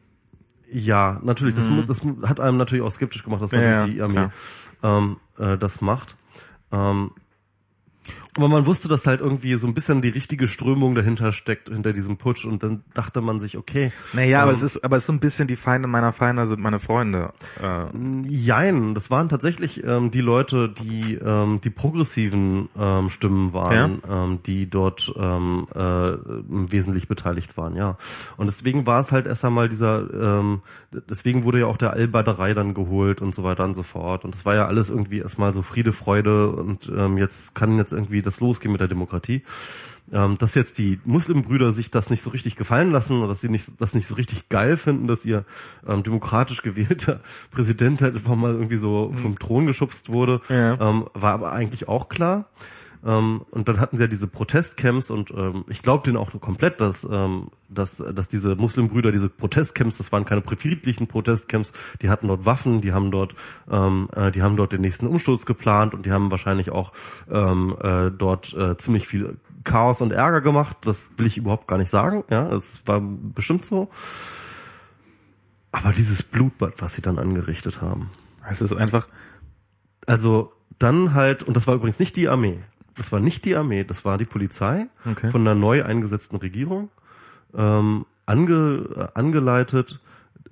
Ja, 0.72 1.20
natürlich. 1.22 1.56
Mhm. 1.56 1.84
Das, 1.86 2.00
das 2.00 2.28
hat 2.28 2.40
einem 2.40 2.56
natürlich 2.56 2.84
auch 2.84 2.92
skeptisch 2.92 3.24
gemacht, 3.24 3.42
dass 3.42 3.52
ja, 3.52 3.86
die 3.86 4.00
Armee 4.00 4.28
ähm, 4.82 5.18
äh, 5.38 5.56
das 5.58 5.80
macht. 5.80 6.16
Ähm, 6.72 7.12
aber 8.40 8.48
man 8.48 8.64
wusste, 8.64 8.88
dass 8.88 9.06
halt 9.06 9.20
irgendwie 9.20 9.54
so 9.54 9.66
ein 9.66 9.74
bisschen 9.74 10.00
die 10.00 10.08
richtige 10.08 10.48
Strömung 10.48 10.94
dahinter 10.94 11.32
steckt, 11.32 11.68
hinter 11.68 11.92
diesem 11.92 12.16
Putsch. 12.16 12.46
Und 12.46 12.62
dann 12.62 12.82
dachte 12.94 13.20
man 13.20 13.38
sich, 13.38 13.58
okay. 13.58 13.92
Naja, 14.14 14.38
ähm, 14.38 14.42
aber 14.44 14.52
es 14.52 14.62
ist, 14.62 14.82
aber 14.82 14.96
es 14.96 15.02
ist 15.02 15.08
so 15.08 15.12
ein 15.12 15.20
bisschen 15.20 15.46
die 15.46 15.56
Feinde 15.56 15.88
meiner 15.88 16.14
Feinde 16.14 16.46
sind 16.46 16.60
meine 16.60 16.78
Freunde. 16.78 17.32
Äh. 17.62 17.86
Jein, 18.28 18.94
das 18.94 19.10
waren 19.10 19.28
tatsächlich 19.28 19.84
ähm, 19.84 20.10
die 20.10 20.22
Leute, 20.22 20.70
die 20.70 21.14
ähm, 21.16 21.60
die 21.62 21.70
progressiven 21.70 22.68
ähm, 22.78 23.10
Stimmen 23.10 23.52
waren, 23.52 24.00
ja? 24.08 24.24
ähm, 24.24 24.38
die 24.46 24.70
dort 24.70 25.12
ähm, 25.18 25.66
äh, 25.74 25.80
wesentlich 25.80 27.08
beteiligt 27.08 27.56
waren, 27.56 27.76
ja. 27.76 27.98
Und 28.36 28.46
deswegen 28.46 28.86
war 28.86 29.00
es 29.00 29.12
halt 29.12 29.26
erst 29.26 29.44
einmal 29.44 29.68
dieser, 29.68 30.08
ähm, 30.12 30.62
deswegen 31.08 31.44
wurde 31.44 31.60
ja 31.60 31.66
auch 31.66 31.76
der 31.76 31.92
Al-Baderei 31.92 32.54
dann 32.54 32.74
geholt 32.74 33.20
und 33.20 33.34
so 33.34 33.44
weiter 33.44 33.64
und 33.64 33.74
so 33.74 33.82
fort. 33.82 34.24
Und 34.24 34.34
es 34.34 34.44
war 34.44 34.54
ja 34.54 34.66
alles 34.66 34.88
irgendwie 34.88 35.18
erstmal 35.18 35.52
so 35.52 35.62
Friede, 35.62 35.92
Freude 35.92 36.50
und 36.50 36.90
ähm, 36.94 37.18
jetzt 37.18 37.54
kann 37.54 37.76
jetzt 37.76 37.92
irgendwie 37.92 38.22
das 38.22 38.29
losgehen 38.38 38.70
mit 38.70 38.80
der 38.80 38.86
Demokratie. 38.86 39.42
Ähm, 40.12 40.38
dass 40.38 40.56
jetzt 40.56 40.78
die 40.78 40.98
Muslimbrüder 41.04 41.72
sich 41.72 41.90
das 41.90 42.10
nicht 42.10 42.22
so 42.22 42.30
richtig 42.30 42.56
gefallen 42.56 42.90
lassen 42.90 43.18
oder 43.18 43.28
dass 43.28 43.40
sie 43.40 43.48
nicht, 43.48 43.80
das 43.80 43.94
nicht 43.94 44.06
so 44.08 44.16
richtig 44.16 44.48
geil 44.48 44.76
finden, 44.76 45.06
dass 45.06 45.24
ihr 45.24 45.44
ähm, 45.86 46.02
demokratisch 46.02 46.62
gewählter 46.62 47.20
Präsident 47.50 48.02
halt 48.02 48.14
einfach 48.16 48.34
mal 48.34 48.52
irgendwie 48.52 48.76
so 48.76 49.10
mhm. 49.10 49.18
vom 49.18 49.38
Thron 49.38 49.66
geschubst 49.66 50.12
wurde, 50.12 50.40
ja. 50.48 50.80
ähm, 50.80 51.06
war 51.14 51.34
aber 51.34 51.52
eigentlich 51.52 51.88
auch 51.88 52.08
klar. 52.08 52.46
Ähm, 53.04 53.42
und 53.50 53.68
dann 53.68 53.80
hatten 53.80 53.96
sie 53.96 54.02
ja 54.02 54.08
diese 54.08 54.26
Protestcamps 54.26 55.10
und 55.10 55.30
ähm, 55.30 55.64
ich 55.68 55.82
glaube 55.82 56.04
denen 56.04 56.18
auch 56.18 56.38
komplett, 56.40 56.80
dass, 56.80 57.04
ähm, 57.10 57.48
dass, 57.68 57.96
dass 57.96 58.28
diese 58.28 58.56
Muslimbrüder, 58.56 59.10
diese 59.10 59.30
Protestcamps, 59.30 59.96
das 59.96 60.12
waren 60.12 60.26
keine 60.26 60.42
friedlichen 60.42 61.06
Protestcamps, 61.06 61.72
die 62.02 62.10
hatten 62.10 62.28
dort 62.28 62.44
Waffen, 62.44 62.82
die 62.82 62.92
haben 62.92 63.10
dort, 63.10 63.34
ähm, 63.70 64.08
äh, 64.14 64.30
die 64.30 64.42
haben 64.42 64.56
dort 64.56 64.72
den 64.72 64.82
nächsten 64.82 65.06
Umsturz 65.06 65.46
geplant 65.46 65.94
und 65.94 66.04
die 66.04 66.12
haben 66.12 66.30
wahrscheinlich 66.30 66.70
auch 66.70 66.92
ähm, 67.30 67.76
äh, 67.80 68.10
dort 68.10 68.52
äh, 68.54 68.76
ziemlich 68.76 69.08
viel 69.08 69.38
Chaos 69.64 70.00
und 70.00 70.12
Ärger 70.12 70.40
gemacht. 70.40 70.76
Das 70.82 71.12
will 71.16 71.26
ich 71.26 71.36
überhaupt 71.36 71.68
gar 71.68 71.78
nicht 71.78 71.90
sagen. 71.90 72.24
Ja, 72.30 72.52
es 72.52 72.80
war 72.86 73.00
bestimmt 73.00 73.64
so. 73.64 73.90
Aber 75.72 75.92
dieses 75.92 76.22
Blutbad, 76.22 76.74
was 76.78 76.94
sie 76.94 77.02
dann 77.02 77.18
angerichtet 77.18 77.80
haben. 77.80 78.10
Es 78.50 78.60
ist 78.60 78.72
einfach, 78.72 79.06
also 80.06 80.52
dann 80.78 81.14
halt, 81.14 81.42
und 81.42 81.56
das 81.56 81.66
war 81.66 81.74
übrigens 81.74 81.98
nicht 81.98 82.16
die 82.16 82.28
Armee. 82.28 82.58
Das 82.96 83.12
war 83.12 83.20
nicht 83.20 83.44
die 83.44 83.56
Armee, 83.56 83.84
das 83.84 84.04
war 84.04 84.18
die 84.18 84.24
Polizei 84.24 84.86
okay. 85.06 85.30
von 85.30 85.44
der 85.44 85.54
neu 85.54 85.84
eingesetzten 85.84 86.36
Regierung, 86.36 86.90
ähm, 87.54 88.06
ange, 88.26 89.10
angeleitet 89.14 90.00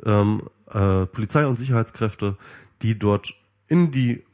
ähm, 0.05 0.43
äh, 0.71 1.07
Polizei 1.07 1.47
und 1.47 1.59
Sicherheitskräfte, 1.59 2.37
die 2.83 2.99
dort 2.99 3.35
in 3.67 3.91
die 3.91 4.25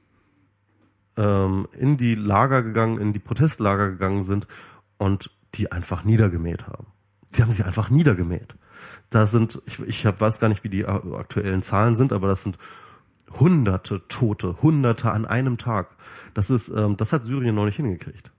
ähm, 1.17 1.69
in 1.73 1.97
die 1.97 2.15
Lager 2.15 2.63
gegangen, 2.63 2.99
in 2.99 3.13
die 3.13 3.19
Protestlager 3.19 3.91
gegangen 3.91 4.25
sind 4.25 4.47
und 4.99 5.31
die 5.55 5.71
einfach 5.71 6.05
niedergemäht 6.05 6.67
haben. 6.67 6.87
Sie 7.29 7.43
haben 7.43 7.53
sie 7.53 7.63
einfach 7.63 7.91
niedergemäht. 7.91 8.55
Da 9.11 9.27
sind, 9.27 9.63
ich, 9.67 9.81
ich 9.81 10.07
hab, 10.07 10.21
weiß 10.21 10.41
gar 10.41 10.49
nicht, 10.49 10.65
wie 10.65 10.69
die 10.69 10.87
aktuellen 10.87 11.63
Zahlen 11.63 11.95
sind, 11.95 12.13
aber 12.13 12.27
das 12.27 12.43
sind 12.43 12.59
Hunderte 13.33 14.07
Tote, 14.09 14.63
Hunderte 14.63 15.11
an 15.11 15.27
einem 15.27 15.59
Tag. 15.59 15.97
Das 16.35 16.51
ist, 16.51 16.69
ähm, 16.69 16.97
das 16.97 17.13
hat 17.13 17.25
Syrien 17.25 17.55
noch 17.55 17.65
nicht 17.65 17.77
hingekriegt. 17.77 18.31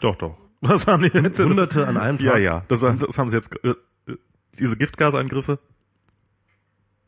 Doch, 0.00 0.16
doch. 0.16 0.36
Das 0.60 0.86
haben 0.86 1.02
die 1.02 1.08
jetzt, 1.08 1.40
Hunderte 1.40 1.86
an 1.86 1.96
einem 1.96 2.18
Tag. 2.18 2.26
Ja, 2.26 2.36
ja. 2.38 2.64
Das, 2.68 2.80
das 2.80 3.18
haben 3.18 3.30
sie 3.30 3.36
jetzt. 3.36 3.52
Äh, 3.64 3.74
diese 4.58 4.76
Giftgasangriffe. 4.76 5.58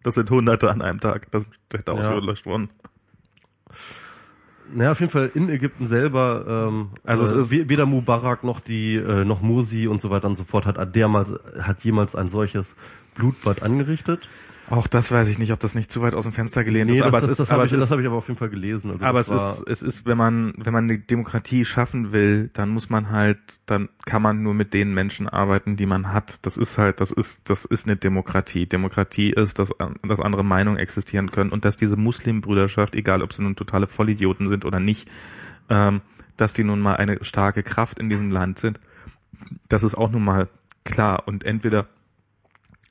Das 0.03 0.15
sind 0.15 0.31
Hunderte 0.31 0.71
an 0.71 0.83
einem 0.83 1.01
Tag. 1.01 1.31
Das 1.31 1.49
hätte 1.73 1.93
auch 1.93 1.99
ja. 1.99 2.11
so 2.11 2.21
gelöscht 2.21 2.47
worden. 2.47 2.71
Naja, 4.73 4.93
auf 4.93 5.01
jeden 5.01 5.13
Fall 5.13 5.31
in 5.35 5.49
Ägypten 5.49 5.87
selber, 5.87 6.71
ähm, 6.73 6.91
also 7.05 7.23
äh, 7.23 7.27
es 7.27 7.33
ist 7.33 7.69
weder 7.69 7.87
Mubarak 7.87 8.43
noch 8.43 8.61
die 8.61 8.97
äh, 8.97 9.25
noch 9.25 9.41
Mursi 9.41 9.87
und 9.87 10.01
so 10.01 10.11
weiter 10.11 10.29
und 10.29 10.37
so 10.37 10.45
fort 10.45 10.67
hat 10.67 10.95
dermals 10.97 11.35
hat 11.61 11.83
jemals 11.85 12.17
ein 12.17 12.29
solches 12.29 12.75
Blutbad 13.15 13.63
angerichtet. 13.63 14.29
Auch 14.69 14.89
das 14.89 15.13
weiß 15.13 15.29
ich 15.29 15.39
nicht, 15.39 15.53
ob 15.53 15.61
das 15.61 15.77
nicht 15.77 15.93
zu 15.93 16.03
weit 16.03 16.15
aus 16.15 16.25
dem 16.25 16.33
Fenster 16.33 16.65
gelehnt 16.65 16.91
nee, 16.91 16.97
ist, 16.97 17.03
aber 17.03 17.19
das, 17.19 17.25
es 17.25 17.31
ist, 17.31 17.39
das 17.39 17.51
aber 17.51 17.65
ich, 17.65 17.71
das 17.71 17.91
habe 17.91 18.01
ich 18.01 18.07
aber 18.07 18.17
auf 18.17 18.27
jeden 18.27 18.39
Fall 18.39 18.49
gelesen. 18.49 18.91
Also 18.91 19.05
aber 19.05 19.21
es 19.21 19.29
ist, 19.29 19.65
es 19.69 19.83
ist, 19.83 20.07
wenn 20.07 20.19
man, 20.19 20.55
wenn 20.57 20.73
man 20.73 20.85
eine 20.85 20.99
Demokratie 20.99 21.65
schaffen 21.65 22.11
will, 22.11 22.51
dann 22.53 22.71
muss 22.71 22.91
man 22.91 23.11
halt, 23.11 23.39
dann 23.67 23.89
kann 24.07 24.23
man 24.23 24.43
nur 24.43 24.55
mit 24.55 24.75
den 24.75 24.93
Menschen 24.93 25.29
arbeiten, 25.29 25.77
die 25.77 25.87
man 25.87 26.13
hat. 26.13 26.45
Das 26.47 26.57
ist 26.57 26.79
halt, 26.79 27.01
das 27.01 27.13
ist, 27.13 27.49
das 27.49 27.65
ist 27.65 27.87
eine 27.87 27.97
Demokratie. 27.97 28.67
Demokratie 28.67 29.31
ist, 29.31 29.61
dass, 29.61 29.73
dass 30.03 30.21
andere 30.21 30.45
Meinungen 30.45 30.79
existieren 30.79 31.31
können 31.31 31.51
und 31.51 31.65
dass 31.65 31.77
diese 31.77 31.97
Muslimbrüderschaft, 31.97 32.97
egal 32.97 33.23
ob 33.23 33.33
sie 33.33 33.43
nun 33.43 33.55
totale 33.55 33.87
Vollidioten 33.87 34.49
sind 34.49 34.65
oder 34.65 34.81
nicht, 34.81 35.09
ähm, 35.71 36.01
dass 36.37 36.55
die 36.55 36.65
nun 36.65 36.81
mal 36.81 36.97
eine 36.97 37.25
starke 37.25 37.63
Kraft 37.63 38.01
in 38.01 38.09
diesem 38.09 38.33
Land 38.33 38.59
sind. 38.59 38.81
Das 39.69 39.85
ist 39.85 39.95
auch 39.95 40.11
nun 40.11 40.25
mal 40.25 40.49
klar. 40.85 41.23
Und 41.27 41.45
entweder 41.45 41.87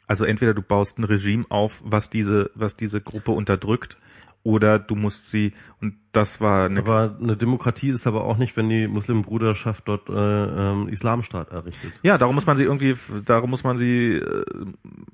also 0.07 0.25
entweder 0.25 0.53
du 0.53 0.61
baust 0.61 0.99
ein 0.99 1.03
Regime 1.03 1.45
auf, 1.49 1.81
was 1.85 2.09
diese, 2.09 2.51
was 2.55 2.77
diese 2.77 3.01
Gruppe 3.01 3.31
unterdrückt, 3.31 3.97
oder 4.45 4.77
du 4.77 4.93
musst 4.93 5.31
sie 5.31 5.53
und 5.81 5.95
das 6.11 6.39
war 6.39 6.65
eine 6.65 6.79
aber 6.79 7.17
eine 7.19 7.35
Demokratie 7.35 7.89
ist 7.89 8.05
aber 8.05 8.25
auch 8.25 8.37
nicht, 8.37 8.55
wenn 8.55 8.69
die 8.69 8.87
Muslimbruderschaft 8.87 9.87
dort 9.87 10.07
äh, 10.07 10.13
ähm, 10.13 10.87
Islamstaat 10.87 11.49
errichtet. 11.49 11.93
Ja, 12.03 12.19
darum 12.19 12.35
muss 12.35 12.45
man 12.45 12.55
sie 12.55 12.63
irgendwie, 12.63 12.95
darum 13.25 13.49
muss 13.49 13.63
man 13.63 13.79
sie, 13.79 14.17
äh, 14.17 14.45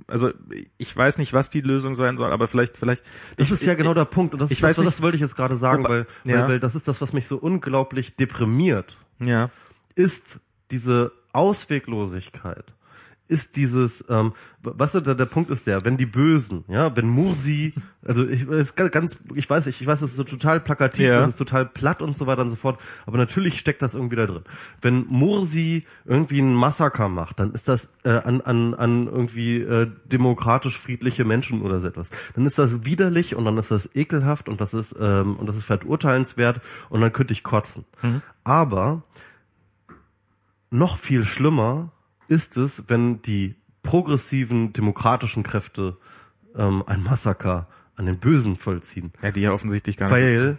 also 0.05 0.31
ich 0.77 0.95
weiß 0.95 1.17
nicht, 1.17 1.31
was 1.31 1.49
die 1.49 1.61
Lösung 1.61 1.95
sein 1.95 2.17
soll, 2.17 2.33
aber 2.33 2.49
vielleicht, 2.49 2.77
vielleicht. 2.77 3.03
Das 3.37 3.47
ich, 3.47 3.53
ist 3.53 3.65
ja 3.65 3.75
genau 3.75 3.93
der 3.93 4.03
Punkt 4.03 4.33
und 4.33 4.41
das, 4.41 4.51
ich 4.51 4.61
weiß 4.61 4.75
das, 4.75 4.83
das 4.83 5.01
wollte 5.01 5.15
ich 5.15 5.21
jetzt 5.21 5.37
gerade 5.37 5.55
sagen, 5.55 5.85
weil, 5.85 6.07
ja. 6.25 6.41
weil, 6.41 6.49
weil 6.49 6.59
das 6.59 6.75
ist 6.75 6.89
das, 6.89 6.99
was 6.99 7.13
mich 7.13 7.25
so 7.25 7.37
unglaublich 7.37 8.17
deprimiert. 8.17 8.97
Ja. 9.21 9.49
Ist 9.95 10.41
diese 10.71 11.13
Ausweglosigkeit 11.31 12.73
ist 13.31 13.55
dieses, 13.55 14.05
ähm, 14.09 14.33
was 14.61 14.91
der, 14.91 15.01
der 15.15 15.25
Punkt 15.25 15.49
ist 15.49 15.65
der, 15.65 15.85
wenn 15.85 15.95
die 15.95 16.05
Bösen, 16.05 16.65
ja, 16.67 16.95
wenn 16.95 17.07
Mursi, 17.07 17.73
also 18.05 18.27
ich 18.27 18.47
ist 18.47 18.75
ganz, 18.75 19.17
ich 19.33 19.49
weiß, 19.49 19.67
ich, 19.67 19.79
ich 19.79 19.87
weiß, 19.87 20.01
das 20.01 20.11
ist 20.11 20.17
so 20.17 20.25
total 20.25 20.59
plakativ, 20.59 21.05
ja. 21.05 21.23
ist 21.23 21.37
total 21.37 21.65
platt 21.65 22.01
und 22.01 22.17
so 22.17 22.27
weiter 22.27 22.41
und 22.41 22.49
so 22.49 22.57
fort, 22.57 22.79
aber 23.05 23.17
natürlich 23.17 23.57
steckt 23.57 23.81
das 23.81 23.95
irgendwie 23.95 24.17
da 24.17 24.25
drin. 24.25 24.43
Wenn 24.81 25.05
Mursi 25.07 25.85
irgendwie 26.03 26.39
ein 26.39 26.53
Massaker 26.53 27.07
macht, 27.07 27.39
dann 27.39 27.53
ist 27.53 27.69
das 27.69 27.93
äh, 28.03 28.09
an, 28.09 28.41
an, 28.41 28.73
an 28.73 29.07
irgendwie 29.07 29.61
äh, 29.61 29.89
demokratisch 30.05 30.77
friedliche 30.77 31.23
Menschen 31.23 31.61
oder 31.61 31.79
so 31.79 31.87
etwas. 31.87 32.09
Dann 32.35 32.45
ist 32.45 32.59
das 32.59 32.83
widerlich 32.83 33.35
und 33.35 33.45
dann 33.45 33.57
ist 33.57 33.71
das 33.71 33.95
ekelhaft 33.95 34.49
und 34.49 34.59
das 34.59 34.73
ist 34.73 34.93
ähm, 34.99 35.37
und 35.37 35.47
das 35.47 35.55
ist 35.55 35.63
verurteilenswert 35.63 36.59
und 36.89 36.99
dann 36.99 37.13
könnte 37.13 37.31
ich 37.31 37.43
kotzen. 37.43 37.85
Mhm. 38.01 38.21
Aber 38.43 39.03
noch 40.69 40.97
viel 40.97 41.23
schlimmer 41.23 41.91
ist 42.31 42.55
es, 42.55 42.87
wenn 42.87 43.21
die 43.21 43.55
progressiven 43.83 44.71
demokratischen 44.71 45.43
Kräfte 45.43 45.97
ähm, 46.55 46.81
ein 46.87 47.03
Massaker 47.03 47.67
an 47.95 48.05
den 48.05 48.19
Bösen 48.19 48.55
vollziehen. 48.55 49.11
Ja, 49.21 49.31
die 49.31 49.41
ja 49.41 49.51
offensichtlich 49.51 49.97
gar 49.97 50.05
nicht. 50.07 50.15
Weil 50.15 50.57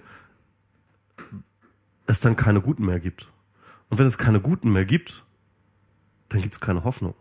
es 2.06 2.20
dann 2.20 2.36
keine 2.36 2.60
Guten 2.60 2.84
mehr 2.84 3.00
gibt. 3.00 3.28
Und 3.88 3.98
wenn 3.98 4.06
es 4.06 4.18
keine 4.18 4.40
Guten 4.40 4.70
mehr 4.70 4.84
gibt, 4.84 5.24
dann 6.28 6.42
gibt 6.42 6.54
es 6.54 6.60
keine 6.60 6.84
Hoffnung. 6.84 7.14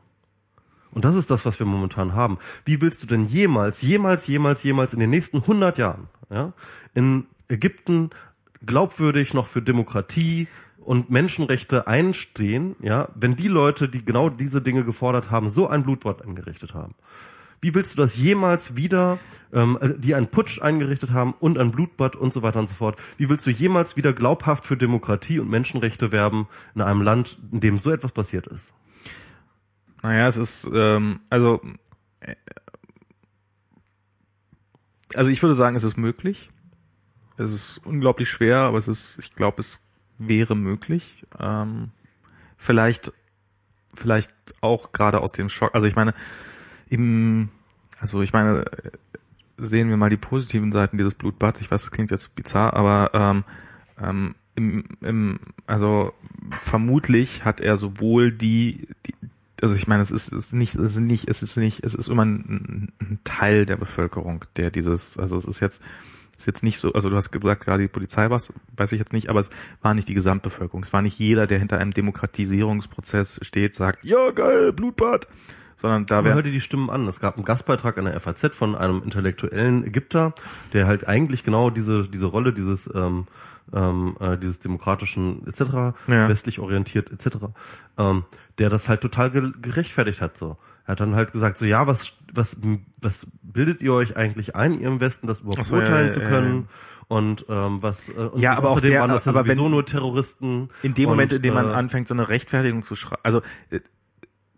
Und 0.91 1.05
das 1.05 1.15
ist 1.15 1.31
das, 1.31 1.45
was 1.45 1.57
wir 1.59 1.65
momentan 1.65 2.13
haben. 2.13 2.37
Wie 2.65 2.81
willst 2.81 3.01
du 3.01 3.07
denn 3.07 3.25
jemals, 3.25 3.81
jemals, 3.81 4.27
jemals, 4.27 4.63
jemals 4.63 4.93
in 4.93 4.99
den 4.99 5.11
nächsten 5.11 5.37
100 5.37 5.77
Jahren 5.77 6.09
ja, 6.29 6.51
in 6.93 7.25
Ägypten 7.47 8.09
glaubwürdig 8.65 9.33
noch 9.33 9.47
für 9.47 9.61
Demokratie 9.61 10.49
und 10.81 11.09
Menschenrechte 11.09 11.87
einstehen, 11.87 12.75
ja, 12.81 13.09
wenn 13.15 13.35
die 13.35 13.47
Leute, 13.47 13.87
die 13.87 14.03
genau 14.03 14.29
diese 14.29 14.61
Dinge 14.61 14.83
gefordert 14.83 15.29
haben, 15.29 15.49
so 15.49 15.67
ein 15.67 15.83
Blutbad 15.83 16.23
angerichtet 16.23 16.73
haben. 16.73 16.93
Wie 17.61 17.75
willst 17.75 17.93
du 17.93 17.97
das 17.97 18.17
jemals 18.17 18.75
wieder, 18.75 19.19
ähm, 19.53 19.77
also 19.79 19.95
die 19.95 20.15
einen 20.15 20.27
Putsch 20.27 20.59
eingerichtet 20.59 21.11
haben 21.11 21.35
und 21.39 21.59
ein 21.59 21.71
Blutbad 21.71 22.15
und 22.15 22.33
so 22.33 22.41
weiter 22.41 22.59
und 22.59 22.67
so 22.67 22.73
fort, 22.73 22.99
wie 23.17 23.29
willst 23.29 23.45
du 23.45 23.51
jemals 23.51 23.95
wieder 23.95 24.13
glaubhaft 24.13 24.65
für 24.65 24.77
Demokratie 24.77 25.39
und 25.39 25.49
Menschenrechte 25.49 26.11
werben 26.11 26.47
in 26.73 26.81
einem 26.81 27.03
Land, 27.03 27.37
in 27.51 27.59
dem 27.59 27.77
so 27.77 27.91
etwas 27.91 28.11
passiert 28.11 28.47
ist? 28.47 28.73
Naja, 30.01 30.27
es 30.27 30.37
ist, 30.37 30.69
ähm, 30.73 31.19
also, 31.29 31.61
äh, 32.21 32.35
also 35.13 35.29
ich 35.29 35.43
würde 35.43 35.53
sagen, 35.53 35.75
es 35.75 35.83
ist 35.83 35.97
möglich. 35.97 36.49
Es 37.37 37.53
ist 37.53 37.81
unglaublich 37.85 38.29
schwer, 38.29 38.57
aber 38.59 38.79
es 38.79 38.87
ist, 38.87 39.19
ich 39.19 39.35
glaube, 39.35 39.61
es 39.61 39.81
wäre 40.27 40.55
möglich. 40.55 41.25
Ähm, 41.39 41.91
vielleicht, 42.57 43.11
vielleicht 43.95 44.31
auch 44.61 44.91
gerade 44.91 45.21
aus 45.21 45.31
dem 45.31 45.49
Schock. 45.49 45.73
Also 45.73 45.87
ich 45.87 45.95
meine, 45.95 46.13
im, 46.89 47.49
also 47.99 48.21
ich 48.21 48.33
meine, 48.33 48.65
sehen 49.57 49.89
wir 49.89 49.97
mal 49.97 50.09
die 50.09 50.17
positiven 50.17 50.71
Seiten 50.71 50.97
dieses 50.97 51.13
Blutbads. 51.13 51.61
Ich 51.61 51.71
weiß, 51.71 51.81
das 51.81 51.91
klingt 51.91 52.11
jetzt 52.11 52.35
bizarr, 52.35 52.73
aber 52.73 53.11
ähm, 53.13 53.43
ähm, 54.01 54.35
im, 54.55 54.83
im, 55.01 55.39
also 55.67 56.13
vermutlich 56.61 57.45
hat 57.45 57.61
er 57.61 57.77
sowohl 57.77 58.31
die, 58.31 58.87
die 59.05 59.13
also 59.61 59.75
ich 59.75 59.87
meine, 59.87 60.01
es 60.01 60.11
ist, 60.11 60.31
es 60.33 60.47
ist 60.47 60.53
nicht, 60.53 60.75
es 60.75 60.91
ist 60.95 60.99
nicht, 60.99 61.29
es 61.29 61.43
ist 61.43 61.55
nicht, 61.55 61.83
es 61.83 61.93
ist 61.93 62.07
immer 62.07 62.25
ein, 62.25 62.91
ein 62.99 63.19
Teil 63.23 63.65
der 63.65 63.77
Bevölkerung, 63.77 64.43
der 64.55 64.71
dieses, 64.71 65.17
also 65.17 65.37
es 65.37 65.45
ist 65.45 65.59
jetzt, 65.59 65.81
ist 66.41 66.47
jetzt 66.47 66.63
nicht 66.63 66.79
so, 66.79 66.93
also 66.93 67.09
du 67.09 67.15
hast 67.15 67.31
gesagt, 67.31 67.63
gerade 67.63 67.83
die 67.83 67.87
Polizei 67.87 68.29
war 68.29 68.41
weiß 68.75 68.91
ich 68.91 68.99
jetzt 68.99 69.13
nicht, 69.13 69.29
aber 69.29 69.39
es 69.39 69.49
war 69.81 69.93
nicht 69.93 70.07
die 70.07 70.13
Gesamtbevölkerung. 70.13 70.83
Es 70.83 70.93
war 70.93 71.01
nicht 71.01 71.19
jeder, 71.19 71.47
der 71.47 71.59
hinter 71.59 71.77
einem 71.77 71.91
Demokratisierungsprozess 71.91 73.39
steht, 73.43 73.75
sagt, 73.75 74.03
ja 74.03 74.31
geil, 74.31 74.73
Blutbad, 74.73 75.27
sondern 75.77 76.05
da 76.05 76.23
wäre. 76.23 76.35
hörte 76.35 76.51
die 76.51 76.61
Stimmen 76.61 76.89
an. 76.89 77.07
Es 77.07 77.19
gab 77.19 77.35
einen 77.35 77.45
Gastbeitrag 77.45 77.97
in 77.97 78.05
der 78.05 78.19
FAZ 78.19 78.55
von 78.55 78.75
einem 78.75 79.03
intellektuellen 79.03 79.85
Ägypter, 79.85 80.33
der 80.73 80.87
halt 80.87 81.07
eigentlich 81.07 81.43
genau 81.43 81.69
diese 81.69 82.07
diese 82.07 82.25
Rolle 82.27 82.53
dieses 82.53 82.91
ähm, 82.93 83.27
ähm, 83.73 84.17
äh, 84.19 84.37
dieses 84.37 84.59
demokratischen 84.59 85.45
etc. 85.47 85.61
Ja. 86.07 86.29
westlich 86.29 86.59
orientiert 86.59 87.11
etc. 87.11 87.37
Ähm, 87.97 88.23
der 88.57 88.69
das 88.69 88.89
halt 88.89 89.01
total 89.01 89.31
ge 89.31 89.51
gerechtfertigt 89.61 90.21
hat 90.21 90.37
so. 90.37 90.57
Er 90.91 90.93
hat 90.93 90.99
dann 90.99 91.15
halt 91.15 91.31
gesagt 91.31 91.57
so 91.57 91.63
ja 91.63 91.87
was 91.87 92.17
was 92.33 92.59
was 92.99 93.27
bildet 93.41 93.79
ihr 93.79 93.93
euch 93.93 94.17
eigentlich 94.17 94.57
ein 94.57 94.81
ihr 94.81 94.89
im 94.89 94.99
Westen 94.99 95.25
das 95.25 95.39
überhaupt 95.39 95.63
so, 95.63 95.77
urteilen 95.77 96.09
ja, 96.09 96.13
zu 96.13 96.19
können 96.19 96.67
ja, 96.67 97.15
und 97.15 97.45
ähm, 97.47 97.81
was 97.81 98.09
äh, 98.09 98.13
und 98.13 98.41
ja 98.41 98.57
aber 98.57 98.71
auch 98.71 98.81
der, 98.81 98.99
waren 98.99 99.09
das 99.09 99.23
ja 99.23 99.31
aber 99.31 99.45
sowieso 99.45 99.63
wenn, 99.63 99.71
nur 99.71 99.85
Terroristen 99.85 100.67
in 100.83 100.93
dem 100.93 101.07
Moment 101.07 101.31
in 101.31 101.41
dem 101.41 101.53
man 101.53 101.69
äh, 101.69 101.73
anfängt 101.73 102.09
so 102.09 102.13
eine 102.13 102.27
Rechtfertigung 102.27 102.83
zu 102.83 102.97
schreiben 102.97 103.21
also 103.23 103.41
äh, 103.69 103.79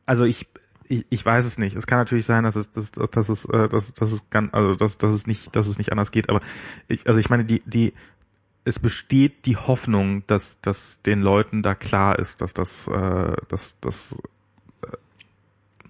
also 0.07 0.25
ich 0.25 0.47
ich, 0.85 1.05
ich 1.09 1.25
weiß 1.25 1.45
es 1.45 1.57
nicht. 1.57 1.77
Es 1.77 1.87
kann 1.87 1.97
natürlich 1.97 2.25
sein, 2.25 2.43
dass 2.43 2.57
es, 2.57 2.71
dass, 2.71 2.91
dass 2.91 3.29
es, 3.29 3.45
äh, 3.45 3.69
dass, 3.69 3.93
dass 3.93 4.11
es 4.11 4.29
ganz, 4.29 4.53
also 4.53 4.75
dass, 4.75 4.97
dass 4.97 5.15
es 5.15 5.27
nicht, 5.27 5.55
dass 5.55 5.65
es 5.65 5.77
nicht 5.77 5.93
anders 5.93 6.11
geht. 6.11 6.29
Aber 6.29 6.41
ich, 6.89 7.07
also 7.07 7.21
ich 7.21 7.29
meine, 7.29 7.45
die, 7.45 7.63
die, 7.65 7.93
es 8.65 8.79
besteht 8.79 9.45
die 9.45 9.55
Hoffnung, 9.55 10.25
dass, 10.27 10.59
dass 10.61 11.01
den 11.01 11.21
Leuten 11.21 11.63
da 11.63 11.73
klar 11.73 12.19
ist, 12.19 12.41
dass 12.41 12.53
das, 12.53 12.87
äh, 12.87 13.35
dass, 13.47 13.79
dass, 13.79 14.13
äh, 14.13 14.17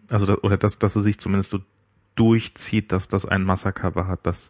also 0.10 0.38
oder 0.42 0.58
dass, 0.58 0.80
dass 0.80 0.96
es 0.96 1.04
sich 1.04 1.20
zumindest 1.20 1.52
so 1.52 1.60
durchzieht, 2.16 2.92
dass 2.92 3.08
das 3.08 3.26
ein 3.26 3.44
Massaker 3.44 3.96
war, 3.96 4.18
dass 4.22 4.50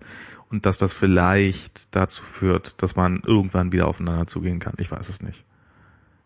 und 0.50 0.66
dass 0.66 0.78
das 0.78 0.94
vielleicht 0.94 1.96
dazu 1.96 2.24
führt, 2.24 2.82
dass 2.84 2.96
man 2.96 3.22
irgendwann 3.26 3.72
wieder 3.72 3.88
aufeinander 3.88 4.28
zugehen 4.28 4.60
kann. 4.60 4.74
Ich 4.78 4.92
weiß 4.92 5.10
es 5.10 5.24
nicht. 5.24 5.44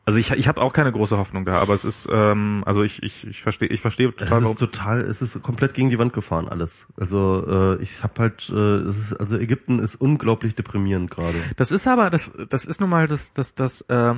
Also 0.07 0.19
ich, 0.19 0.31
ich 0.31 0.47
habe 0.47 0.61
auch 0.61 0.71
keine 0.71 0.91
große 0.93 1.17
Hoffnung 1.17 1.43
da, 1.43 1.59
aber 1.59 1.73
es 1.73 1.83
ist, 1.83 2.07
ähm, 2.09 2.63
also 2.65 2.81
ich, 2.81 3.03
ich, 3.03 3.27
ich 3.27 3.41
verstehe, 3.41 3.67
ich 3.67 3.81
verstehe 3.81 4.13
total. 4.15 4.41
Es 4.41 4.49
ist 4.49 4.59
total, 4.59 5.01
es 5.01 5.21
ist 5.21 5.43
komplett 5.43 5.73
gegen 5.73 5.89
die 5.89 5.99
Wand 5.99 6.13
gefahren 6.13 6.47
alles. 6.47 6.87
Also 6.95 7.45
äh, 7.77 7.81
ich 7.81 8.03
habe 8.03 8.13
halt, 8.21 8.49
äh, 8.49 8.53
es 8.53 8.97
ist, 8.97 9.13
also 9.19 9.37
Ägypten 9.37 9.79
ist 9.79 9.95
unglaublich 9.95 10.55
deprimierend 10.55 11.11
gerade. 11.11 11.37
Das 11.57 11.73
ist 11.73 11.87
aber, 11.89 12.09
das, 12.09 12.31
das 12.49 12.63
ist 12.63 12.79
nun 12.79 12.89
mal 12.89 13.07
das, 13.07 13.33
das, 13.33 13.53
das, 13.55 13.81
äh, 13.89 14.15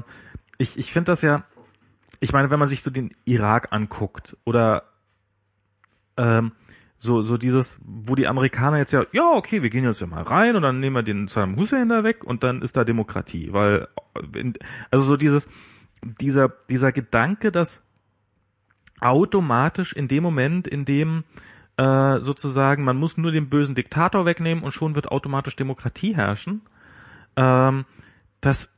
ich, 0.59 0.77
ich 0.77 0.93
finde 0.93 1.11
das 1.11 1.23
ja, 1.23 1.43
ich 2.19 2.33
meine, 2.33 2.51
wenn 2.51 2.59
man 2.59 2.67
sich 2.67 2.83
so 2.83 2.91
den 2.91 3.15
Irak 3.25 3.69
anguckt 3.71 4.37
oder 4.43 4.83
ähm, 6.19 6.51
so, 6.97 7.21
so 7.21 7.37
dieses, 7.37 7.79
wo 7.85 8.13
die 8.15 8.27
Amerikaner 8.27 8.77
jetzt 8.77 8.91
ja, 8.91 9.05
ja, 9.13 9.31
okay, 9.31 9.63
wir 9.63 9.69
gehen 9.69 9.85
jetzt 9.85 10.01
ja 10.01 10.07
mal 10.07 10.21
rein 10.21 10.57
und 10.57 10.63
dann 10.63 10.81
nehmen 10.81 10.97
wir 10.97 11.03
den 11.03 11.29
Saddam 11.29 11.55
Hussein 11.55 11.87
da 11.87 12.03
weg 12.03 12.25
und 12.25 12.43
dann 12.43 12.61
ist 12.61 12.75
da 12.75 12.83
Demokratie, 12.83 13.53
weil, 13.53 13.87
also 14.91 15.05
so 15.05 15.15
dieses, 15.15 15.47
dieser, 16.03 16.49
dieser 16.69 16.91
Gedanke, 16.91 17.53
dass 17.53 17.83
automatisch 18.99 19.93
in 19.93 20.09
dem 20.09 20.23
Moment, 20.23 20.67
in 20.67 20.83
dem 20.83 21.23
äh, 21.77 22.19
sozusagen 22.19 22.83
man 22.83 22.97
muss 22.97 23.17
nur 23.17 23.31
den 23.31 23.47
bösen 23.49 23.75
Diktator 23.75 24.25
wegnehmen 24.25 24.61
und 24.61 24.73
schon 24.73 24.95
wird 24.95 25.09
automatisch 25.09 25.55
Demokratie 25.55 26.15
herrschen, 26.17 26.63
ähm, 27.37 27.85
das 28.41 28.77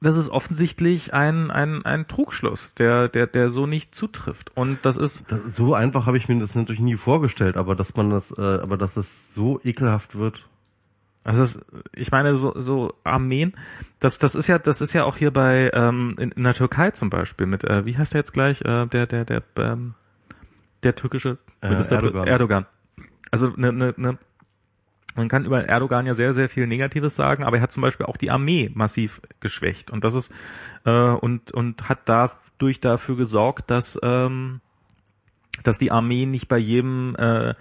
das 0.00 0.16
ist 0.16 0.28
offensichtlich 0.28 1.14
ein, 1.14 1.50
ein, 1.50 1.84
ein 1.84 2.06
Trugschluss, 2.06 2.74
der, 2.74 3.08
der, 3.08 3.26
der 3.26 3.50
so 3.50 3.66
nicht 3.66 3.94
zutrifft. 3.94 4.56
Und 4.56 4.78
das 4.82 4.96
ist. 4.96 5.30
Das, 5.32 5.54
so 5.54 5.74
einfach 5.74 6.06
habe 6.06 6.16
ich 6.16 6.28
mir 6.28 6.38
das 6.38 6.54
natürlich 6.54 6.80
nie 6.80 6.96
vorgestellt, 6.96 7.56
aber 7.56 7.74
dass 7.74 7.96
man 7.96 8.10
das, 8.10 8.36
äh, 8.36 8.42
aber 8.42 8.76
dass 8.76 8.96
es 8.96 9.34
so 9.34 9.60
ekelhaft 9.64 10.16
wird. 10.16 10.48
Also 11.24 11.40
das, 11.40 11.66
ich 11.94 12.12
meine, 12.12 12.36
so, 12.36 12.52
so 12.56 12.94
Armeen, 13.02 13.54
das, 13.98 14.20
das 14.20 14.36
ist 14.36 14.46
ja, 14.46 14.58
das 14.58 14.80
ist 14.80 14.92
ja 14.92 15.04
auch 15.04 15.16
hier 15.16 15.32
bei 15.32 15.70
ähm, 15.72 16.14
in, 16.18 16.30
in 16.30 16.44
der 16.44 16.54
Türkei 16.54 16.92
zum 16.92 17.10
Beispiel 17.10 17.46
mit, 17.46 17.64
äh, 17.64 17.84
wie 17.84 17.96
heißt 17.96 18.14
der 18.14 18.20
jetzt 18.20 18.32
gleich, 18.32 18.60
äh, 18.60 18.86
der, 18.86 19.06
der, 19.06 19.24
der, 19.24 19.42
ähm, 19.58 19.94
der 20.84 20.94
türkische 20.94 21.38
äh, 21.62 21.70
Minister 21.70 21.96
Erdogan. 21.96 22.26
Erdogan. 22.28 22.66
Also 23.32 23.52
eine, 23.56 23.68
eine, 23.70 23.94
eine 23.96 24.18
man 25.16 25.28
kann 25.28 25.44
über 25.44 25.64
Erdogan 25.64 26.06
ja 26.06 26.14
sehr, 26.14 26.34
sehr 26.34 26.48
viel 26.48 26.66
Negatives 26.66 27.16
sagen, 27.16 27.44
aber 27.44 27.56
er 27.56 27.62
hat 27.62 27.72
zum 27.72 27.82
Beispiel 27.82 28.06
auch 28.06 28.16
die 28.16 28.30
Armee 28.30 28.70
massiv 28.74 29.20
geschwächt 29.40 29.90
und 29.90 30.04
das 30.04 30.14
ist 30.14 30.32
äh, 30.84 30.90
und 30.90 31.52
und 31.52 31.88
hat 31.88 32.00
dadurch 32.06 32.80
dafür 32.80 33.16
gesorgt, 33.16 33.70
dass 33.70 33.98
ähm, 34.02 34.60
dass 35.62 35.78
die 35.78 35.90
Armee 35.90 36.26
nicht 36.26 36.48
bei 36.48 36.58
jedem 36.58 37.16
äh, 37.16 37.54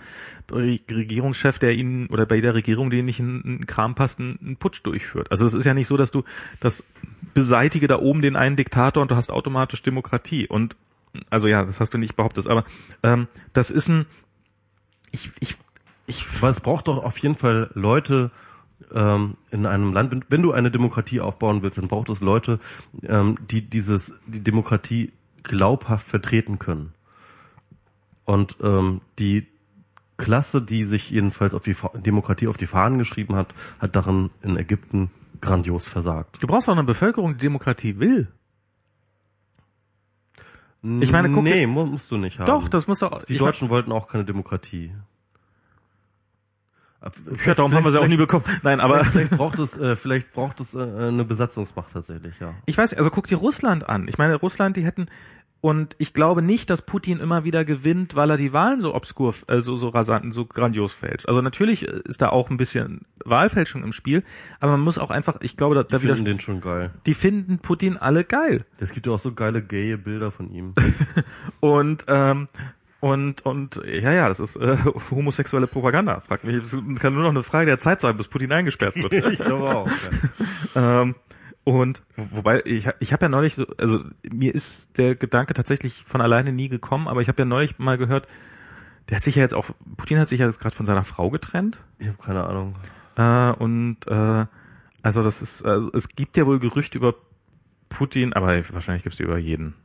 Regierungschef, 0.52 1.60
der 1.60 1.74
ihnen 1.74 2.08
oder 2.08 2.26
bei 2.26 2.36
jeder 2.36 2.54
Regierung, 2.54 2.90
die 2.90 3.02
nicht 3.02 3.20
in, 3.20 3.42
in 3.42 3.66
Kram 3.66 3.96
passt, 3.96 4.20
einen, 4.20 4.38
einen 4.42 4.58
Putsch 4.58 4.82
durchführt. 4.84 5.32
Also 5.32 5.46
es 5.46 5.54
ist 5.54 5.66
ja 5.66 5.74
nicht 5.74 5.88
so, 5.88 5.98
dass 5.98 6.12
du 6.12 6.24
das 6.60 6.86
beseitige 7.34 7.88
da 7.88 8.00
oben 8.00 8.22
den 8.22 8.36
einen 8.36 8.56
Diktator 8.56 9.02
und 9.02 9.12
du 9.12 9.16
hast 9.16 9.32
automatisch 9.32 9.82
Demokratie. 9.82 10.48
Und 10.48 10.76
also 11.30 11.48
ja, 11.48 11.64
das 11.64 11.80
hast 11.80 11.94
du 11.94 11.98
nicht 11.98 12.16
behauptet, 12.16 12.48
aber 12.48 12.66
ähm, 13.02 13.28
das 13.54 13.72
ist 13.72 13.88
ein 13.88 14.06
ich, 15.16 15.32
ich, 15.40 15.56
ich, 16.08 16.42
weil 16.42 16.52
es 16.52 16.62
braucht 16.62 16.88
doch 16.88 17.04
auf 17.04 17.18
jeden 17.18 17.36
Fall 17.36 17.72
Leute 17.74 18.32
ähm, 18.94 19.36
in 19.52 19.66
einem 19.66 19.94
Land, 19.94 20.26
wenn, 20.30 20.42
du 20.42 20.52
eine 20.52 20.72
Demokratie 20.72 21.22
aufbauen 21.22 21.62
willst, 21.62 21.78
dann 21.78 21.88
braucht 21.88 22.10
es 22.10 22.22
Leute, 22.22 22.60
ähm, 23.04 23.38
die 23.50 23.62
dieses, 23.62 24.14
die 24.28 24.44
Demokratie 24.44 25.14
glaubhaft 25.44 26.08
vertreten 26.08 26.60
können. 26.60 26.94
Und 28.26 28.58
ähm, 28.62 29.02
die 29.20 29.48
Klasse, 30.18 30.62
die 30.62 30.84
sich 30.84 31.10
jedenfalls 31.10 31.54
auf 31.54 31.64
die 31.64 31.76
Demokratie 31.96 32.48
auf 32.48 32.58
die 32.58 32.68
Fahnen 32.68 32.98
geschrieben 32.98 33.36
hat, 33.36 33.54
hat 33.80 33.96
darin 33.96 34.30
in 34.42 34.58
Ägypten 34.58 35.12
grandios 35.42 35.88
versagt. 35.88 36.42
Du 36.42 36.48
brauchst 36.48 36.70
auch 36.70 36.74
eine 36.74 36.84
Bevölkerung, 36.84 37.34
die 37.34 37.40
Demokratie 37.40 38.00
will. 38.00 38.32
Ich 41.02 41.12
meine, 41.12 41.32
guck 41.32 41.44
nee, 41.44 41.66
musst 41.66 42.12
du 42.12 42.18
nicht 42.18 42.38
haben. 42.38 42.46
Doch, 42.46 42.70
das 42.70 42.88
muss 42.88 43.02
auch. 43.02 43.24
Die 43.24 43.38
Deutschen 43.38 43.70
wollten 43.70 43.92
auch 43.92 44.08
keine 44.08 44.24
Demokratie. 44.24 44.92
Ja, 47.46 47.54
darum 47.54 47.74
haben 47.74 47.84
wir 47.84 47.92
sie 47.92 48.00
auch 48.00 48.08
nie 48.08 48.18
bekommen. 48.18 48.46
Nein, 48.64 48.80
aber 48.80 49.06
vielleicht, 49.06 49.12
vielleicht 49.12 49.32
braucht 49.32 49.60
es, 49.60 49.78
äh, 49.78 49.96
vielleicht 49.96 50.34
braucht 50.34 50.60
es 50.60 50.74
äh, 50.74 50.80
eine 50.82 51.24
Besatzungsmacht 51.24 51.92
tatsächlich, 51.94 52.34
ja. 52.40 52.54
Ich 52.66 52.78
weiß, 52.78 52.94
also 52.96 53.10
guck 53.10 53.28
dir 53.28 53.38
Russland 53.38 53.88
an. 53.88 54.08
Ich 54.08 54.18
meine, 54.18 54.36
Russland, 54.36 54.76
die 54.78 54.84
hätten 54.84 55.08
und 55.66 55.96
ich 55.98 56.14
glaube 56.14 56.44
nicht, 56.44 56.70
dass 56.70 56.84
Putin 56.84 57.20
immer 57.20 57.44
wieder 57.44 57.66
gewinnt, 57.66 58.16
weil 58.16 58.30
er 58.30 58.38
die 58.38 58.54
Wahlen 58.54 58.82
so 58.82 58.94
obskur, 58.94 59.34
äh, 59.48 59.62
so, 59.62 59.78
so 59.78 59.90
rasant, 59.90 60.32
so 60.32 60.46
grandios 60.46 60.94
fälscht. 60.94 61.28
Also 61.28 61.42
natürlich 61.42 61.82
ist 61.82 62.22
da 62.22 62.30
auch 62.30 62.52
ein 62.52 62.58
bisschen 62.58 63.02
Wahlfälschung 63.24 63.84
im 63.84 63.92
Spiel, 63.92 64.24
aber 64.60 64.74
man 64.74 64.82
muss 64.82 65.00
auch 65.00 65.10
einfach, 65.10 65.38
ich 65.42 65.58
glaube, 65.58 65.74
da, 65.74 65.82
da 65.82 66.04
wieder. 66.04 66.14
Die 66.14 66.18
finden 66.18 66.26
den 66.26 66.40
schon 66.40 66.62
geil. 66.62 66.92
Die 67.08 67.16
finden 67.16 67.58
Putin 67.58 67.98
alle 67.98 68.26
geil. 68.26 68.66
Es 68.78 68.92
gibt 68.92 69.08
ja 69.08 69.14
auch 69.14 69.18
so 69.18 69.34
geile 69.34 69.64
gaye 69.64 69.98
Bilder 69.98 70.30
von 70.30 70.52
ihm. 70.52 70.76
und 71.62 72.06
ähm, 72.10 72.48
und, 73.06 73.46
und 73.46 73.80
ja, 73.86 74.12
ja, 74.12 74.28
das 74.28 74.40
ist 74.40 74.56
äh, 74.56 74.78
homosexuelle 75.12 75.68
Propaganda. 75.68 76.22
Frag 76.22 76.44
mich, 76.44 76.56
es 76.56 76.72
kann 76.72 77.14
nur 77.14 77.22
noch 77.22 77.30
eine 77.30 77.44
Frage 77.44 77.68
der 77.68 77.78
Zeit 77.78 78.02
sein, 78.02 78.18
bis 78.18 78.28
Putin 78.28 78.52
eingesperrt 78.52 78.96
wird. 78.96 79.14
ich 79.32 79.38
glaube 79.38 79.76
auch. 79.76 79.88
Ja. 80.74 81.02
ähm, 81.04 81.14
und 81.64 82.02
wobei, 82.16 82.64
ich, 82.66 82.90
ich 83.00 83.14
habe 83.14 83.26
ja 83.26 83.30
neulich, 83.30 83.54
so, 83.54 83.68
also 83.78 84.00
mir 84.32 84.56
ist 84.56 84.98
der 84.98 85.14
Gedanke 85.14 85.54
tatsächlich 85.54 86.04
von 86.04 86.20
alleine 86.20 86.52
nie 86.52 86.68
gekommen, 86.68 87.08
aber 87.08 87.22
ich 87.22 87.28
habe 87.28 87.40
ja 87.44 87.46
neulich 87.46 87.78
mal 87.78 88.00
gehört, 88.00 88.28
der 89.10 89.18
hat 89.18 89.24
sich 89.24 89.36
ja 89.36 89.44
jetzt 89.44 89.54
auch, 89.54 89.70
Putin 89.98 90.18
hat 90.18 90.28
sich 90.28 90.40
ja 90.40 90.48
jetzt 90.48 90.60
gerade 90.60 90.76
von 90.76 90.88
seiner 90.88 91.04
Frau 91.04 91.30
getrennt. 91.30 91.82
Ich 92.00 92.08
habe 92.08 92.18
keine 92.18 92.44
Ahnung. 92.46 92.74
Äh, 93.18 93.52
und 93.52 93.98
äh, 94.08 94.48
Also 95.04 95.22
das 95.22 95.44
ist, 95.44 95.64
also 95.64 95.92
es 95.94 96.10
gibt 96.10 96.38
ja 96.38 96.48
wohl 96.48 96.58
Gerüchte 96.58 96.98
über 96.98 97.14
Putin, 97.88 98.34
aber 98.34 98.48
wahrscheinlich 98.74 99.04
gibt 99.04 99.14
es 99.14 99.18
die 99.18 99.26
über 99.26 99.38
jeden. 99.38 99.76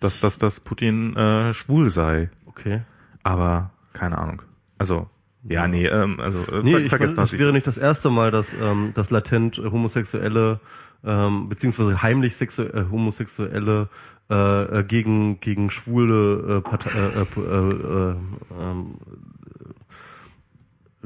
Dass, 0.00 0.18
dass, 0.18 0.38
dass 0.38 0.60
Putin 0.60 1.14
äh, 1.14 1.52
schwul 1.52 1.90
sei. 1.90 2.30
Okay. 2.50 2.82
Aber 3.22 3.70
keine 3.92 4.18
Ahnung. 4.18 4.42
Also, 4.78 5.08
ja, 5.44 5.68
nee, 5.68 5.86
ähm, 5.86 6.20
also 6.20 6.38
äh, 6.52 6.62
Nee, 6.62 6.72
ver 6.72 6.80
ich 6.80 6.88
vergesst 6.88 7.16
das. 7.16 7.32
es 7.32 7.38
wäre 7.38 7.52
nicht 7.52 7.66
das 7.66 7.78
erste 7.78 8.10
Mal, 8.10 8.30
dass, 8.30 8.52
ähm, 8.60 8.92
dass 8.94 9.10
latent 9.10 9.58
homosexuelle 9.58 10.60
ähm, 11.04 11.48
beziehungsweise 11.48 12.02
heimlich 12.02 12.36
sexu 12.36 12.62
äh, 12.62 12.84
homosexuelle 12.90 13.88
äh, 14.28 14.34
äh, 14.80 14.84
gegen 14.84 15.40
gegen 15.40 15.70
schwule 15.70 16.58
äh, 16.58 16.60
Partei, 16.60 16.90
äh, 16.90 17.22
äh, 17.22 17.40
äh, 17.40 18.14
ähm, 18.60 18.94
äh, 19.00 19.29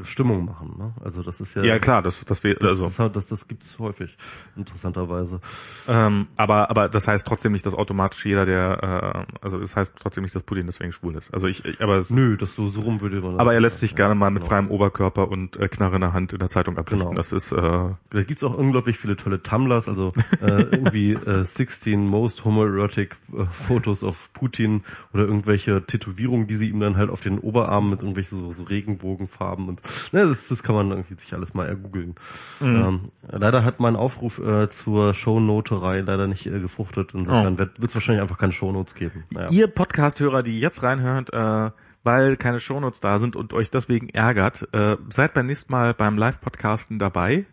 Stimmung 0.02 0.44
machen. 0.44 0.74
Ne? 0.76 0.92
Also 1.04 1.22
das 1.22 1.40
ist 1.40 1.54
ja 1.54 1.62
ja 1.62 1.78
klar, 1.78 2.02
das, 2.02 2.24
das 2.24 2.42
wäre, 2.42 2.56
das, 2.56 2.70
also, 2.70 2.84
das, 2.84 3.12
das, 3.12 3.26
das 3.26 3.48
gibt's 3.48 3.78
häufig 3.78 4.16
interessanterweise. 4.56 5.40
ähm, 5.88 6.26
aber, 6.36 6.70
aber 6.70 6.88
das 6.88 7.06
heißt 7.06 7.26
trotzdem 7.26 7.52
nicht, 7.52 7.64
dass 7.64 7.74
automatisch 7.74 8.26
jeder, 8.26 8.44
der, 8.44 9.26
äh, 9.30 9.34
also 9.40 9.60
das 9.60 9.76
heißt 9.76 9.96
trotzdem 10.00 10.24
nicht, 10.24 10.34
dass 10.34 10.42
Putin 10.42 10.66
deswegen 10.66 10.92
schwul 10.92 11.16
ist. 11.16 11.32
Also 11.32 11.46
ich, 11.46 11.64
ich 11.64 11.80
aber 11.80 11.96
es, 11.96 12.10
Nö, 12.10 12.36
das 12.36 12.56
so 12.56 12.68
so 12.68 12.80
rum 12.80 13.00
würde 13.00 13.20
man. 13.20 13.38
aber 13.38 13.54
er 13.54 13.60
lässt 13.60 13.78
sich 13.78 13.94
gerne 13.94 14.14
mal 14.14 14.30
mit 14.30 14.42
genau. 14.42 14.50
freiem 14.50 14.70
Oberkörper 14.70 15.30
und 15.30 15.56
äh, 15.56 15.68
Knarre 15.68 15.94
in 15.96 16.00
der 16.00 16.12
Hand 16.12 16.32
in 16.32 16.40
der 16.40 16.48
Zeitung 16.48 16.76
ablichten. 16.76 17.10
Genau. 17.10 17.16
Das 17.16 17.32
ist, 17.32 17.52
äh, 17.52 17.56
Da 17.58 18.22
gibt's 18.26 18.42
auch 18.42 18.56
unglaublich 18.56 18.98
viele 18.98 19.16
tolle 19.16 19.42
Tumblers, 19.42 19.88
also 19.88 20.08
äh, 20.40 20.62
irgendwie 20.72 21.12
äh, 21.12 21.44
16 21.44 22.06
most 22.06 22.44
homoerotic 22.44 23.16
äh, 23.32 23.44
Photos 23.44 24.02
of 24.02 24.32
Putin 24.32 24.82
oder 25.12 25.24
irgendwelche 25.24 25.84
Tätowierungen, 25.86 26.48
die 26.48 26.56
sie 26.56 26.70
ihm 26.70 26.80
dann 26.80 26.96
halt 26.96 27.10
auf 27.10 27.20
den 27.20 27.38
Oberarm 27.38 27.90
mit 27.90 28.00
irgendwelchen 28.00 28.38
so, 28.38 28.52
so 28.52 28.64
Regenbogenfarben 28.64 29.68
und 29.68 29.83
ne, 30.12 30.26
das, 30.28 30.48
das 30.48 30.62
kann 30.62 30.74
man 30.74 30.90
irgendwie 30.90 31.14
sich 31.14 31.32
alles 31.34 31.54
mal 31.54 31.66
ergoogeln. 31.66 32.14
Ähm, 32.60 33.00
leider 33.28 33.64
hat 33.64 33.80
mein 33.80 33.96
Aufruf 33.96 34.38
äh, 34.38 34.68
zur 34.70 35.14
Shownoterei 35.14 36.00
leider 36.00 36.26
nicht 36.26 36.46
äh, 36.46 36.60
gefruchtet, 36.60 37.12
insofern 37.14 37.54
Oh. 37.54 37.58
wird 37.58 37.78
es 37.84 37.94
wahrscheinlich 37.94 38.22
einfach 38.22 38.38
keine 38.38 38.52
Shownotes 38.52 38.94
geben. 38.94 39.24
Naja. 39.30 39.50
Ihr 39.50 39.66
Podcast-Hörer, 39.68 40.42
die 40.42 40.60
jetzt 40.60 40.82
reinhört, 40.82 41.32
äh, 41.32 41.70
weil 42.02 42.36
keine 42.36 42.60
Shownotes 42.60 43.00
da 43.00 43.18
sind 43.18 43.34
und 43.36 43.52
euch 43.54 43.70
deswegen 43.70 44.08
ärgert, 44.10 44.68
äh, 44.72 44.96
seid 45.10 45.32
beim 45.34 45.46
nächsten 45.46 45.72
Mal 45.72 45.94
beim 45.94 46.18
Live-Podcasten 46.18 46.98
dabei 46.98 47.46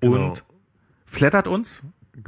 Genau. 0.00 0.28
und 0.30 0.44
flattert 1.06 1.48
uns. 1.48 1.82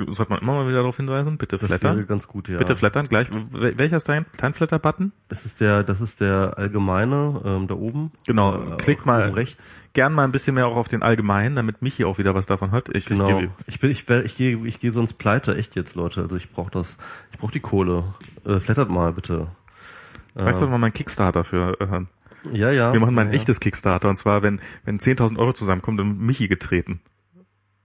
Sollte 0.08 0.30
man 0.32 0.40
immer 0.42 0.54
mal 0.54 0.66
wieder 0.68 0.78
darauf 0.78 0.96
hinweisen. 0.96 1.38
Bitte 1.38 1.56
das 1.58 1.68
wäre 1.70 1.78
flattern. 1.78 2.06
ganz 2.06 2.26
gut, 2.26 2.48
ja. 2.48 2.58
Bitte 2.58 2.74
flattern. 2.76 3.06
Gleich. 3.08 3.28
Wel- 3.30 3.78
Welcher 3.78 3.96
ist 3.98 4.08
dein, 4.08 4.26
dein 4.38 4.52
Flatter-Button? 4.52 5.12
Das 5.28 5.46
ist 5.46 5.60
der, 5.60 5.82
das 5.84 6.00
ist 6.00 6.20
der 6.20 6.54
allgemeine 6.58 7.40
ähm, 7.44 7.68
da 7.68 7.74
oben. 7.74 8.10
Genau. 8.26 8.54
Äh, 8.72 8.76
Klickt 8.78 9.02
auch 9.02 9.06
mal 9.06 9.30
rechts. 9.30 9.78
gern 9.92 10.12
mal 10.12 10.24
ein 10.24 10.32
bisschen 10.32 10.54
mehr 10.54 10.66
auch 10.66 10.76
auf 10.76 10.88
den 10.88 11.02
Allgemeinen, 11.02 11.54
damit 11.54 11.82
Michi 11.82 12.04
auch 12.04 12.18
wieder 12.18 12.34
was 12.34 12.46
davon 12.46 12.72
hat. 12.72 12.88
Ich, 12.94 13.06
Genau. 13.06 13.40
Ich, 13.40 13.48
Ich 13.66 13.80
bin, 13.80 13.90
ich, 13.90 14.08
ich 14.08 14.36
gehe, 14.36 14.58
ich 14.66 14.80
gehe 14.80 14.92
sonst 14.92 15.14
pleite, 15.14 15.56
echt 15.56 15.76
jetzt, 15.76 15.94
Leute. 15.94 16.22
Also 16.22 16.36
ich 16.36 16.50
brauche 16.50 16.70
das, 16.70 16.98
ich 17.32 17.38
brauche 17.38 17.52
die 17.52 17.60
Kohle. 17.60 18.04
Äh, 18.44 18.58
flattert 18.60 18.90
mal 18.90 19.12
bitte. 19.12 19.46
weißt 20.34 20.60
du 20.60 20.66
mal 20.66 20.78
mein 20.78 20.92
Kickstarter 20.92 21.44
für? 21.44 21.80
Äh, 21.80 22.00
Ja, 22.56 22.70
ja. 22.70 22.92
wir 22.92 23.00
machen 23.00 23.14
mal 23.14 23.22
ein 23.22 23.28
ja. 23.28 23.34
echtes 23.34 23.60
Kickstarter 23.60 24.08
und 24.08 24.16
zwar, 24.16 24.42
wenn 24.42 24.60
wenn 24.84 24.98
10.000 24.98 25.38
Euro 25.38 25.52
zusammenkommen, 25.52 25.96
dann 25.98 26.18
Michi 26.18 26.48
getreten. 26.48 27.00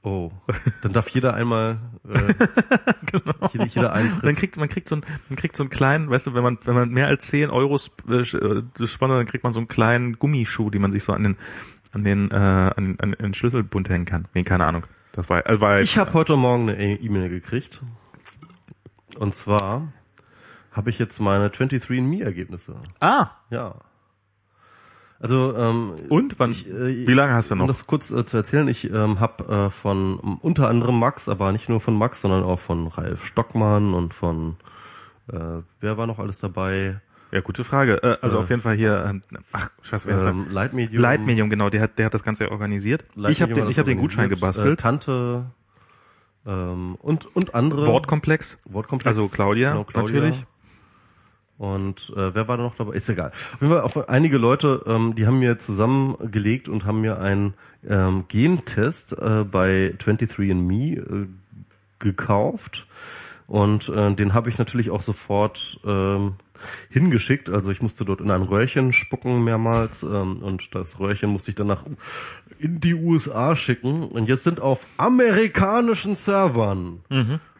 Oh, 0.03 0.31
dann 0.81 0.93
darf 0.93 1.09
jeder 1.09 1.35
einmal, 1.35 1.77
äh, 2.09 2.33
Genau. 3.11 3.33
jeder, 3.53 3.65
jeder 3.65 3.81
Dann 3.89 3.91
Eintritt. 3.93 4.35
kriegt 4.37 4.57
man 4.57 4.67
kriegt 4.67 4.87
so 4.87 4.95
einen, 4.95 5.05
man 5.29 5.37
kriegt 5.37 5.55
so 5.55 5.61
einen 5.63 5.69
kleinen, 5.69 6.09
weißt 6.09 6.27
du, 6.27 6.33
wenn 6.33 6.41
man 6.43 6.57
wenn 6.63 6.73
man 6.73 6.89
mehr 6.89 7.07
als 7.07 7.27
10 7.27 7.49
Euro 7.51 7.79
äh, 8.09 8.15
äh, 8.15 8.23
sponsert, 8.87 9.19
dann 9.19 9.25
kriegt 9.27 9.43
man 9.43 9.53
so 9.53 9.59
einen 9.59 9.67
kleinen 9.67 10.17
Gummischuh, 10.17 10.69
den 10.71 10.81
man 10.81 10.91
sich 10.91 11.03
so 11.03 11.13
an 11.13 11.23
den 11.23 11.37
an 11.91 12.03
den 12.03 12.31
äh, 12.31 12.35
an, 12.35 12.95
an 12.99 13.11
den 13.19 13.33
Schlüsselbund 13.35 13.89
hängen 13.89 14.05
kann. 14.05 14.27
Nee, 14.33 14.43
keine 14.43 14.65
Ahnung. 14.65 14.85
Das 15.11 15.29
war 15.29 15.45
also 15.45 15.61
war 15.61 15.79
Ich 15.81 15.97
habe 15.97 16.13
heute 16.13 16.35
Morgen 16.35 16.69
eine 16.69 16.79
E- 16.81 16.95
E-Mail 16.95 17.29
gekriegt. 17.29 17.81
Und 19.17 19.35
zwar 19.35 19.91
habe 20.71 20.89
ich 20.89 20.97
jetzt 20.99 21.19
meine 21.19 21.49
23andMe-Ergebnisse. 21.49 22.75
ah 23.01 23.31
Ja. 23.49 23.75
Also, 25.21 25.55
ähm, 25.55 25.93
und 26.09 26.39
wann? 26.39 26.51
Ich, 26.51 26.67
äh, 26.67 27.05
wie 27.07 27.13
lange 27.13 27.33
hast 27.33 27.51
du 27.51 27.53
Um 27.53 27.59
noch? 27.59 27.67
das 27.67 27.85
kurz 27.85 28.09
äh, 28.11 28.25
zu 28.25 28.37
erzählen, 28.37 28.67
ich 28.67 28.89
ähm, 28.91 29.19
habe 29.19 29.43
äh, 29.67 29.69
von 29.69 30.17
um, 30.17 30.37
unter 30.39 30.67
anderem 30.67 30.97
Max, 30.97 31.29
aber 31.29 31.51
nicht 31.51 31.69
nur 31.69 31.79
von 31.79 31.95
Max, 31.95 32.21
sondern 32.21 32.43
auch 32.43 32.59
von 32.59 32.87
Ralf 32.87 33.25
Stockmann 33.25 33.93
und 33.93 34.13
von 34.15 34.55
äh, 35.31 35.37
wer 35.79 35.97
war 35.97 36.07
noch 36.07 36.17
alles 36.17 36.39
dabei? 36.39 36.99
Ja, 37.31 37.39
gute 37.41 37.63
Frage. 37.63 38.01
Äh, 38.03 38.17
also 38.21 38.37
Äh, 38.37 38.39
auf 38.39 38.49
jeden 38.49 38.61
Fall 38.63 38.75
hier. 38.75 39.05
Ähm, 39.07 39.23
ach, 39.53 39.69
scheiße, 39.83 40.07
wer 40.07 40.17
ist 40.17 40.25
Ähm, 40.25 40.47
Leitmedium. 40.49 41.01
Light 41.01 41.21
Medium, 41.21 41.49
genau. 41.51 41.69
Der 41.69 41.81
hat 41.81 41.99
der 41.99 42.07
hat 42.07 42.13
das 42.15 42.23
Ganze 42.23 42.49
organisiert. 42.51 43.05
ich 43.11 43.15
habe 43.15 43.21
Leitmedium 43.27 43.53
den 43.53 43.69
ich 43.69 43.75
das 43.75 43.77
habe 43.83 43.91
den 43.91 43.99
Gutschein 43.99 44.25
organisiert. 44.25 44.39
gebastelt. 44.41 44.79
Äh, 44.79 44.81
Tante 44.81 45.45
ähm, 46.47 46.95
und 46.95 47.33
und 47.35 47.53
andere 47.53 47.85
Wortkomplex. 47.85 48.57
Wortkomplex. 48.65 49.15
Also 49.17 49.29
Claudia, 49.29 49.71
Genau, 49.73 49.83
Claudia. 49.83 50.15
natürlich. 50.21 50.45
Und 51.61 52.11
äh, 52.17 52.33
wer 52.33 52.47
war 52.47 52.57
da 52.57 52.63
noch 52.63 52.73
dabei? 52.73 52.95
Ist 52.95 53.07
egal. 53.07 53.29
Auf 53.29 53.61
jeden 53.61 53.71
Fall 53.71 53.81
auf 53.81 54.09
einige 54.09 54.39
Leute, 54.39 54.81
ähm, 54.87 55.13
die 55.13 55.27
haben 55.27 55.37
mir 55.37 55.59
zusammengelegt 55.59 56.67
und 56.67 56.85
haben 56.85 57.01
mir 57.01 57.19
einen 57.19 57.53
ähm, 57.87 58.25
Gentest 58.29 59.13
äh, 59.13 59.43
bei 59.43 59.93
23andMe 59.99 60.97
äh, 60.97 61.27
gekauft. 61.99 62.87
Und 63.45 63.89
äh, 63.89 64.11
den 64.15 64.33
habe 64.33 64.49
ich 64.49 64.57
natürlich 64.57 64.89
auch 64.89 65.01
sofort 65.01 65.79
ähm, 65.85 66.33
hingeschickt. 66.89 67.49
Also 67.49 67.71
ich 67.71 67.81
musste 67.81 68.05
dort 68.05 68.21
in 68.21 68.31
ein 68.31 68.41
Röhrchen 68.41 68.93
spucken 68.93 69.43
mehrmals 69.43 70.03
ähm, 70.03 70.41
und 70.41 70.73
das 70.75 70.99
Röhrchen 70.99 71.29
musste 71.29 71.51
ich 71.51 71.55
dann 71.55 71.67
nach 71.67 71.85
in 72.59 72.79
die 72.79 72.93
USA 72.93 73.55
schicken. 73.55 74.03
Und 74.03 74.27
jetzt 74.27 74.43
sind 74.43 74.59
auf 74.59 74.87
amerikanischen 74.97 76.15
Servern 76.15 77.01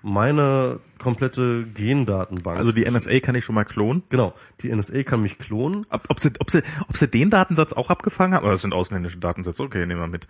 meine 0.04 0.80
komplette 1.00 1.64
Gendatenbank. 1.64 2.58
Also 2.58 2.72
die 2.72 2.90
NSA 2.90 3.20
kann 3.20 3.36
ich 3.36 3.46
schon 3.46 3.56
mal 3.56 3.66
klonen. 3.66 4.04
Genau, 4.10 4.34
die 4.62 4.74
NSA 4.74 5.04
kann 5.04 5.22
mich 5.22 5.38
klonen. 5.38 5.86
Ob, 5.90 6.06
ob, 6.10 6.20
sie, 6.20 6.32
ob, 6.40 6.50
sie, 6.50 6.64
ob 6.88 6.98
sie 6.98 7.08
den 7.08 7.30
Datensatz 7.30 7.74
auch 7.74 7.90
abgefangen 7.90 8.34
haben? 8.34 8.44
Oder 8.44 8.54
das 8.54 8.62
sind 8.62 8.74
ausländische 8.74 9.18
Datensätze? 9.18 9.64
Okay, 9.64 9.86
nehmen 9.86 10.00
wir 10.00 10.08
mit. 10.08 10.28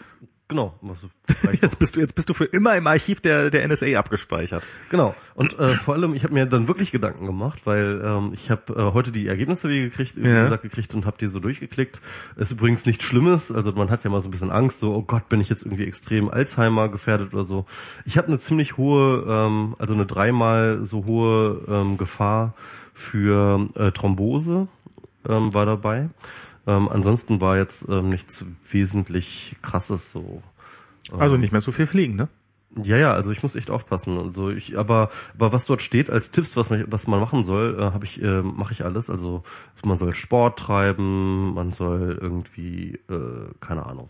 Genau, 0.48 0.77
Jetzt 1.61 1.80
bist 1.80 1.95
du 1.95 2.02
jetzt 2.02 2.14
bist 2.14 2.27
du 2.27 2.34
für 2.34 2.43
immer 2.43 2.76
im 2.76 2.85
Archiv 2.85 3.22
der 3.22 3.49
der 3.49 3.65
NSA 3.65 3.98
abgespeichert. 3.98 4.64
Genau. 4.89 5.15
Und 5.34 5.57
äh, 5.57 5.76
vor 5.76 5.93
allem, 5.93 6.14
ich 6.14 6.26
habe 6.26 6.34
mir 6.34 6.45
dann 6.45 6.68
wirklich 6.68 6.91
Gedanken 6.91 7.26
gemacht, 7.26 7.61
weil 7.64 8.02
ähm, 8.03 8.31
ich 8.34 8.52
habe 8.52 8.60
äh, 8.69 8.93
heute 8.93 9.11
die 9.11 9.27
Ergebnisse 9.27 9.69
wie 9.69 9.81
gekriegt, 9.81 10.15
wie 10.15 10.27
Ja. 10.27 10.43
gesagt, 10.43 10.63
gekriegt 10.63 10.93
und 10.93 11.05
habe 11.05 11.17
die 11.19 11.27
so 11.27 11.39
durchgeklickt. 11.39 11.99
Ist 12.35 12.51
übrigens 12.51 12.85
nichts 12.85 13.03
Schlimmes. 13.03 13.51
Also 13.51 13.71
man 13.71 13.89
hat 13.89 14.03
ja 14.03 14.09
mal 14.09 14.21
so 14.21 14.27
ein 14.27 14.31
bisschen 14.31 14.51
Angst, 14.51 14.79
so 14.79 14.93
oh 14.93 15.01
Gott, 15.01 15.29
bin 15.29 15.39
ich 15.41 15.49
jetzt 15.49 15.63
irgendwie 15.63 15.85
extrem 15.85 16.29
Alzheimer 16.29 16.89
gefährdet 16.89 17.33
oder 17.33 17.43
so. 17.43 17.65
Ich 18.05 18.17
habe 18.17 18.27
eine 18.27 18.39
ziemlich 18.39 18.77
hohe, 18.77 19.25
ähm, 19.27 19.75
also 19.79 19.93
eine 19.93 20.05
dreimal 20.05 20.83
so 20.85 21.05
hohe 21.05 21.61
ähm, 21.67 21.97
Gefahr 21.97 22.53
für 22.93 23.67
äh, 23.75 23.91
Thrombose 23.91 24.67
ähm, 25.27 25.53
war 25.53 25.65
dabei. 25.65 26.09
Ähm, 26.67 26.89
ansonsten 26.89 27.41
war 27.41 27.57
jetzt 27.57 27.88
ähm, 27.89 28.09
nichts 28.09 28.45
wesentlich 28.69 29.55
krasses 29.61 30.11
so. 30.11 30.43
Also 31.17 31.35
nicht 31.38 31.51
mehr 31.51 31.61
so 31.61 31.71
viel 31.71 31.88
fliegen, 31.88 32.15
ne? 32.15 32.27
Ja, 32.81 32.95
ja, 32.95 33.14
also 33.14 33.31
ich 33.31 33.43
muss 33.43 33.56
echt 33.56 33.69
aufpassen. 33.69 34.18
Also 34.18 34.49
ich, 34.49 34.77
aber, 34.77 35.10
aber 35.35 35.52
was 35.52 35.65
dort 35.65 35.81
steht 35.81 36.10
als 36.10 36.31
Tipps, 36.31 36.56
was 36.56 36.69
man, 36.69 36.85
was 36.89 37.06
man 37.06 37.19
machen 37.19 37.43
soll, 37.43 37.77
äh, 37.77 37.84
habe 37.91 38.06
ich, 38.06 38.22
äh, 38.22 38.41
mache 38.41 38.72
ich 38.73 38.85
alles. 38.85 39.10
Also 39.10 39.43
man 39.84 39.98
soll 39.98 40.14
Sport 40.14 40.57
treiben, 40.60 41.53
man 41.53 41.73
soll 41.73 42.18
irgendwie, 42.22 42.99
äh, 43.10 43.49
keine 43.60 43.85
Ahnung. 43.85 44.10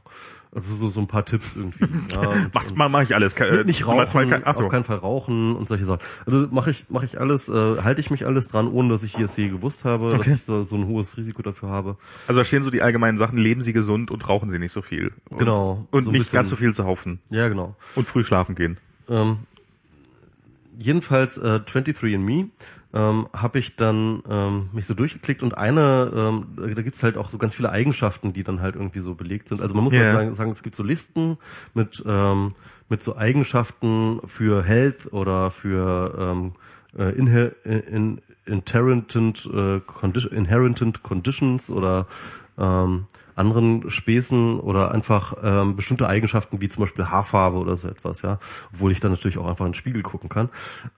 Also 0.53 0.75
so, 0.75 0.89
so 0.89 0.99
ein 0.99 1.07
paar 1.07 1.23
Tipps 1.23 1.55
irgendwie. 1.55 1.85
ja, 2.11 2.27
und, 2.27 2.53
Machst 2.53 2.75
mal, 2.75 2.89
mach 2.89 3.01
ich 3.03 3.15
alles. 3.15 3.35
Ke- 3.35 3.63
nicht 3.65 3.83
zwei, 3.83 4.03
rauchen, 4.03 4.41
ach 4.43 4.53
so. 4.55 4.63
auf 4.65 4.69
keinen 4.69 4.83
Fall 4.83 4.97
rauchen 4.97 5.55
und 5.55 5.69
solche 5.69 5.85
Sachen. 5.85 6.01
Also 6.25 6.47
mache 6.51 6.71
ich, 6.71 6.85
mache 6.89 7.05
ich 7.05 7.19
alles, 7.21 7.47
äh, 7.47 7.81
halte 7.81 8.01
ich 8.01 8.11
mich 8.11 8.25
alles 8.25 8.49
dran, 8.49 8.67
ohne 8.67 8.89
dass 8.89 9.01
ich 9.03 9.17
es 9.17 9.37
je 9.37 9.47
gewusst 9.47 9.85
habe, 9.85 10.17
dass 10.17 10.27
ich 10.27 10.43
so, 10.43 10.63
so 10.63 10.75
ein 10.75 10.87
hohes 10.87 11.15
Risiko 11.15 11.41
dafür 11.41 11.69
habe. 11.69 11.95
Also 12.27 12.41
da 12.41 12.45
stehen 12.45 12.63
so 12.65 12.69
die 12.69 12.81
allgemeinen 12.81 13.17
Sachen, 13.17 13.37
leben 13.37 13.61
Sie 13.61 13.71
gesund 13.71 14.11
und 14.11 14.27
rauchen 14.27 14.49
Sie 14.51 14.59
nicht 14.59 14.73
so 14.73 14.81
viel. 14.81 15.13
Und, 15.29 15.37
Genau. 15.37 15.87
Und 15.89 16.03
So 16.03 16.11
nicht 16.11 16.19
bisschen- 16.19 16.35
ganz 16.35 16.49
so 16.49 16.57
viel 16.57 16.73
saufen. 16.73 17.19
Ja, 17.29 17.47
genau. 17.47 17.77
Und 17.95 18.05
früh 18.05 18.23
schlafen 18.25 18.55
gehen. 18.55 18.75
Ähm, 19.07 19.37
jedenfalls 20.77 21.37
äh, 21.37 21.59
23andMe 21.65 22.49
ähm, 22.93 23.27
habe 23.33 23.59
ich 23.59 23.75
dann 23.75 24.21
ähm, 24.29 24.69
mich 24.73 24.85
so 24.85 24.93
durchgeklickt 24.93 25.43
und 25.43 25.57
eine, 25.57 26.11
ähm, 26.13 26.73
da 26.75 26.81
gibt's 26.81 27.03
halt 27.03 27.17
auch 27.17 27.29
so 27.29 27.37
ganz 27.37 27.55
viele 27.55 27.69
Eigenschaften, 27.71 28.33
die 28.33 28.43
dann 28.43 28.61
halt 28.61 28.75
irgendwie 28.75 28.99
so 28.99 29.15
belegt 29.15 29.49
sind. 29.49 29.61
Also 29.61 29.73
man 29.75 29.83
muss 29.83 29.93
Ja. 29.93 30.01
halt 30.01 30.13
sagen, 30.13 30.35
sagen, 30.35 30.51
es 30.51 30.63
gibt 30.63 30.75
so 30.75 30.83
Listen 30.83 31.37
mit 31.73 32.03
ähm, 32.05 32.55
mit 32.89 33.01
so 33.01 33.15
Eigenschaften 33.15 34.19
für 34.25 34.63
Health 34.63 35.13
oder 35.13 35.49
für 35.49 36.13
ähm, 36.19 36.51
äh, 36.97 37.15
inher, 37.17 37.53
in, 37.65 38.19
inherent, 38.45 39.15
äh, 39.15 39.79
condi 39.79 40.27
inherent 40.29 41.01
Conditions 41.01 41.69
oder 41.69 42.07
ähm, 42.57 43.05
anderen 43.35 43.89
Späßen 43.89 44.59
oder 44.59 44.91
einfach 44.91 45.35
ähm, 45.41 45.75
bestimmte 45.77 46.07
Eigenschaften 46.07 46.59
wie 46.59 46.67
zum 46.67 46.81
Beispiel 46.83 47.05
Haarfarbe 47.05 47.57
oder 47.57 47.77
so 47.77 47.87
etwas, 47.87 48.21
ja, 48.23 48.39
obwohl 48.73 48.91
ich 48.91 48.99
dann 48.99 49.11
natürlich 49.11 49.37
auch 49.37 49.47
einfach 49.47 49.65
in 49.65 49.71
den 49.71 49.77
Spiegel 49.77 50.03
gucken 50.03 50.29
kann. 50.29 50.49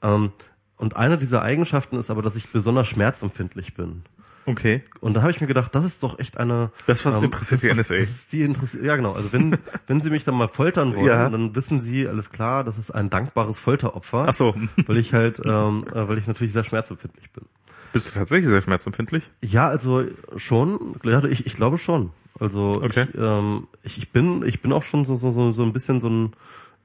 Ähm, 0.02 0.32
und 0.78 0.95
eine 0.95 1.18
dieser 1.18 1.41
Eigenschaften 1.41 1.98
ist 1.98 2.10
aber, 2.10 2.22
dass 2.22 2.36
ich 2.36 2.50
besonders 2.50 2.88
schmerzempfindlich 2.88 3.74
bin. 3.76 4.04
Okay. 4.45 4.84
Und 5.00 5.14
da 5.14 5.22
habe 5.22 5.32
ich 5.32 5.40
mir 5.40 5.48
gedacht, 5.48 5.74
das 5.74 5.86
ist 5.86 6.04
doch 6.04 6.20
echt 6.20 6.38
eine. 6.38 6.70
Das, 6.86 7.06
was 7.06 7.18
interessiert 7.20 7.64
die 7.64 7.70
was- 7.70 7.78
NSA. 7.78 7.95
Das 7.95 8.10
ist 8.10 8.34
die 8.34 8.41
interessiert. 8.41 8.84
Ja, 8.84 8.98
genau. 8.98 9.14
Also 9.14 9.32
wenn 9.32 9.58
wenn 9.88 10.02
sie 10.02 10.10
mich 10.10 10.26
dann 10.26 10.36
mal 10.36 10.50
foltern 10.50 10.95
wollen, 10.95 11.06
Ja. 11.08 11.30
dann 11.30 11.56
wissen 11.56 11.80
sie 11.80 12.06
alles 12.08 12.30
klar, 12.32 12.66
das 12.66 12.78
ist 12.78 12.91
ein 12.91 13.10
dankbares 13.10 13.58
Folteropfer. 13.58 14.26
Ach 14.28 14.34
so. 14.34 14.54
Weil 14.86 14.98
ich 14.98 15.14
halt, 15.14 15.40
ähm, 15.45 15.86
äh, 15.94 16.08
weil 16.10 16.18
ich 16.18 16.28
natürlich 16.28 16.52
sehr 16.52 16.66
schmerzempfindlich 16.66 17.32
bin. 17.32 17.45
Bist 17.94 18.08
du 18.10 18.12
tatsächlich 18.20 18.50
sehr 18.50 18.62
schmerzempfindlich? 18.62 19.30
Ja, 19.41 19.70
also 19.70 20.04
schon. 20.36 20.95
Ich, 21.30 21.45
ich 21.45 21.54
glaube 21.54 21.78
schon. 21.78 22.10
Also 22.40 22.82
Okay. 22.84 23.06
ich, 23.14 23.18
ähm, 23.18 23.68
ich, 23.84 23.98
ich 24.00 24.12
bin 24.12 24.44
ich 24.45 24.62
bin 24.62 24.74
auch 24.74 24.84
schon 24.84 25.06
so 25.06 25.16
so 25.16 25.32
so, 25.32 25.54
so 25.54 25.64
ein 25.64 25.72
bisschen 25.72 26.02
so 26.02 26.10
ein 26.10 26.34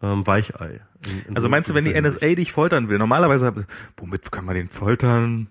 ähm, 0.03 0.27
Weichei. 0.27 0.81
in- 1.07 1.19
in 1.29 1.37
Also 1.37 1.47
so 1.47 1.49
meinst 1.49 1.69
du, 1.71 1.75
wenn 1.75 1.85
die 1.85 1.95
NSA 1.95 2.35
dich 2.35 2.53
foltern 2.53 2.89
will? 2.89 2.99
Normalerweise, 2.99 3.53
womit 3.97 4.31
kann 4.33 4.45
man 4.45 4.55
den 4.55 4.69
foltern? 4.69 5.49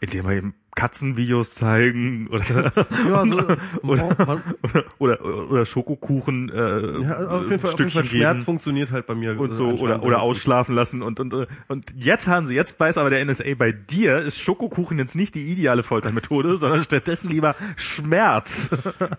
Indem 0.00 0.26
wir 0.28 0.36
ihm 0.38 0.54
Katzenvideos 0.74 1.50
zeigen 1.50 2.28
oder 2.30 2.72
Ja, 3.08 3.26
so, 3.26 3.38
oder, 3.38 3.58
man, 3.82 4.42
oder, 4.62 4.84
oder, 4.98 5.50
oder 5.50 5.66
Schokokuchen 5.66 6.50
äh, 6.50 6.54
ja, 6.54 6.68
auf 6.78 7.00
jeden 7.00 7.06
Fall, 7.08 7.26
auf 7.26 7.50
jeden 7.50 7.60
Fall 7.60 7.70
Stückchen 7.72 8.04
Schmerz 8.04 8.32
geben 8.34 8.44
funktioniert 8.44 8.92
halt 8.92 9.06
bei 9.06 9.14
mir 9.14 9.38
und 9.38 9.50
äh, 9.50 9.54
so 9.54 9.70
oder 9.70 10.02
oder 10.02 10.20
ausschlafen 10.22 10.74
lassen 10.74 11.02
und 11.02 11.20
und 11.20 11.34
und 11.68 11.84
jetzt 11.96 12.28
haben 12.28 12.46
sie 12.46 12.54
jetzt 12.54 12.78
weiß 12.78 12.98
aber 12.98 13.10
der 13.10 13.24
NSA 13.24 13.54
bei 13.56 13.72
dir 13.72 14.18
ist 14.18 14.38
Schokokuchen 14.38 14.98
jetzt 14.98 15.16
nicht 15.16 15.34
die 15.34 15.50
ideale 15.50 15.82
Foltermethode, 15.82 16.56
sondern 16.58 16.80
stattdessen 16.80 17.30
lieber 17.30 17.54
Schmerz. 17.76 18.70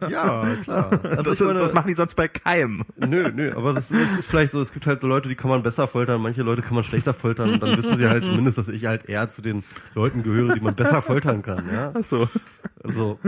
Ja, 0.09 0.55
klar. 0.63 0.99
Also 1.03 1.23
Das, 1.23 1.39
meine, 1.39 1.59
das 1.59 1.73
machen 1.73 1.87
die 1.87 1.93
sonst 1.93 2.15
bei 2.15 2.27
keinem. 2.27 2.83
Nö, 2.97 3.31
nö, 3.33 3.53
aber 3.55 3.73
das, 3.73 3.89
das 3.89 4.19
ist 4.19 4.29
vielleicht 4.29 4.51
so, 4.51 4.61
es 4.61 4.71
gibt 4.71 4.85
halt 4.85 5.03
Leute, 5.03 5.29
die 5.29 5.35
kann 5.35 5.49
man 5.49 5.61
besser 5.61 5.87
foltern, 5.87 6.21
manche 6.21 6.41
Leute 6.41 6.61
kann 6.61 6.75
man 6.75 6.83
schlechter 6.83 7.13
foltern 7.13 7.53
und 7.53 7.63
dann 7.63 7.77
wissen 7.77 7.97
sie 7.97 8.07
halt 8.07 8.25
zumindest, 8.25 8.57
dass 8.57 8.67
ich 8.67 8.85
halt 8.85 9.07
eher 9.07 9.29
zu 9.29 9.41
den 9.41 9.63
Leuten 9.93 10.23
gehöre, 10.23 10.55
die 10.55 10.61
man 10.61 10.75
besser 10.75 11.01
foltern 11.01 11.38
kann, 11.41 11.65
ja. 11.71 11.91
Ach 11.97 12.03
so. 12.03 12.27
Also, 12.83 13.19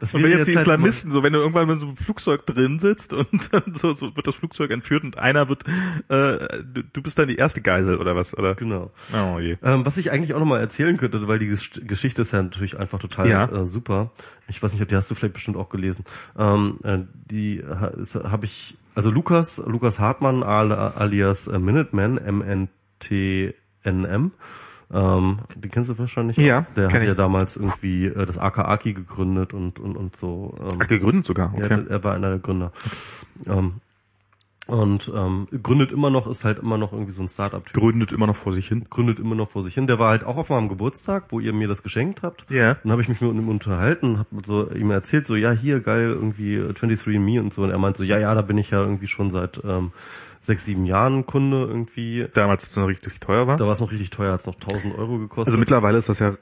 das 0.00 0.12
Und 0.14 0.22
wenn 0.22 0.30
jetzt 0.32 0.48
die 0.48 0.56
halt 0.56 0.66
Islamisten, 0.66 1.10
so 1.12 1.22
wenn 1.22 1.32
du 1.32 1.38
irgendwann 1.38 1.68
mit 1.68 1.78
so 1.78 1.86
einem 1.86 1.96
Flugzeug 1.96 2.44
drin 2.46 2.78
sitzt 2.78 3.12
und 3.12 3.52
dann 3.52 3.74
so, 3.74 3.92
so 3.92 4.14
wird 4.16 4.26
das 4.26 4.34
Flugzeug 4.34 4.70
entführt 4.70 5.04
und 5.04 5.18
einer 5.18 5.48
wird, 5.48 5.64
äh, 6.08 6.62
du, 6.64 6.82
du 6.92 7.02
bist 7.02 7.18
dann 7.18 7.28
die 7.28 7.36
erste 7.36 7.60
Geisel 7.62 7.98
oder 7.98 8.16
was, 8.16 8.36
oder? 8.36 8.54
genau. 8.54 8.90
Oh 9.14 9.38
je. 9.38 9.56
Ähm, 9.62 9.86
was 9.86 9.96
ich 9.96 10.10
eigentlich 10.10 10.34
auch 10.34 10.40
nochmal 10.40 10.60
erzählen 10.60 10.96
könnte, 10.96 11.26
weil 11.28 11.38
die 11.38 11.48
Gesch- 11.50 11.84
Geschichte 11.86 12.22
ist 12.22 12.32
ja 12.32 12.42
natürlich 12.42 12.78
einfach 12.78 12.98
total 12.98 13.28
Ja. 13.28 13.44
äh, 13.46 13.64
super. 13.64 14.10
Ich 14.48 14.62
weiß 14.62 14.72
nicht, 14.72 14.82
ob 14.82 14.88
die 14.88 14.96
hast 14.96 15.10
du 15.10 15.14
vielleicht 15.14 15.34
bestimmt 15.34 15.56
auch 15.56 15.68
gelesen. 15.68 16.04
Ähm, 16.38 16.78
äh, 16.82 16.98
die 17.30 17.62
habe 17.64 18.44
ich, 18.46 18.76
also 18.94 19.10
Lukas, 19.10 19.58
Lukas 19.64 19.98
Hartmann 19.98 20.42
al- 20.42 20.72
alias 20.72 21.46
äh, 21.48 21.58
Minuteman, 21.58 22.18
M-N-T-N-M, 23.04 24.32
ähm, 24.92 25.38
den 25.54 25.70
kennst 25.70 25.90
du 25.90 25.98
wahrscheinlich. 25.98 26.36
Ja, 26.36 26.60
auch. 26.60 26.74
Der 26.74 26.92
hat 26.92 27.02
ich. 27.02 27.08
ja 27.08 27.14
damals 27.14 27.56
irgendwie 27.56 28.06
äh, 28.06 28.26
das 28.26 28.38
AKAKI 28.38 28.92
gegründet 28.94 29.54
und 29.54 29.80
und 29.80 29.96
und 29.96 30.16
so. 30.16 30.56
Ähm, 30.60 30.78
Ach, 30.82 30.86
gegründet 30.86 31.26
sogar, 31.26 31.52
ja, 31.58 31.64
okay. 31.64 31.84
er 31.88 32.04
war 32.04 32.14
einer 32.14 32.30
der 32.30 32.38
Gründer. 32.38 32.72
Ähm, 33.46 33.80
und 34.66 35.12
ähm, 35.14 35.46
gründet 35.62 35.92
immer 35.92 36.08
noch, 36.08 36.26
ist 36.26 36.44
halt 36.44 36.58
immer 36.58 36.78
noch 36.78 36.92
irgendwie 36.92 37.12
so 37.12 37.20
ein 37.20 37.28
Start-up-Typ. 37.28 37.74
Gründet 37.74 38.12
immer 38.12 38.26
noch 38.26 38.36
vor 38.36 38.54
sich 38.54 38.66
hin. 38.66 38.86
Gründet 38.88 39.18
immer 39.18 39.34
noch 39.34 39.50
vor 39.50 39.62
sich 39.62 39.74
hin. 39.74 39.86
Der 39.86 39.98
war 39.98 40.08
halt 40.08 40.24
auch 40.24 40.38
auf 40.38 40.48
meinem 40.48 40.70
Geburtstag, 40.70 41.24
wo 41.28 41.38
ihr 41.38 41.52
mir 41.52 41.68
das 41.68 41.82
geschenkt 41.82 42.22
habt. 42.22 42.46
Ja. 42.48 42.74
Dann 42.74 42.90
habe 42.90 43.02
ich 43.02 43.08
mich 43.08 43.20
mit 43.20 43.30
ihm 43.34 43.48
unterhalten, 43.50 44.18
habe 44.18 44.28
so 44.46 44.70
ihm 44.70 44.90
erzählt, 44.90 45.26
so 45.26 45.36
ja 45.36 45.52
hier 45.52 45.80
geil 45.80 46.08
irgendwie 46.14 46.54
äh, 46.54 46.70
23andMe 46.70 47.40
und 47.40 47.52
so. 47.52 47.62
Und 47.62 47.70
er 47.72 47.78
meint 47.78 47.98
so 47.98 48.04
ja 48.04 48.18
ja, 48.18 48.34
da 48.34 48.40
bin 48.40 48.56
ich 48.56 48.70
ja 48.70 48.80
irgendwie 48.80 49.08
schon 49.08 49.30
seit 49.30 49.62
ähm, 49.64 49.92
sechs 50.44 50.64
sieben 50.64 50.86
Jahren 50.86 51.26
Kunde 51.26 51.64
irgendwie. 51.64 52.28
Damals, 52.34 52.62
als 52.62 52.70
es 52.70 52.76
noch 52.76 52.88
richtig 52.88 53.20
teuer 53.20 53.46
war. 53.46 53.56
Da 53.56 53.66
war 53.66 53.72
es 53.72 53.80
noch 53.80 53.90
richtig 53.90 54.10
teuer, 54.10 54.32
hat's 54.32 54.46
noch 54.46 54.54
1000 54.54 54.96
Euro 54.98 55.18
gekostet. 55.18 55.46
Also 55.48 55.58
mittlerweile 55.58 55.98
ist 55.98 56.08
das 56.08 56.18
ja, 56.18 56.36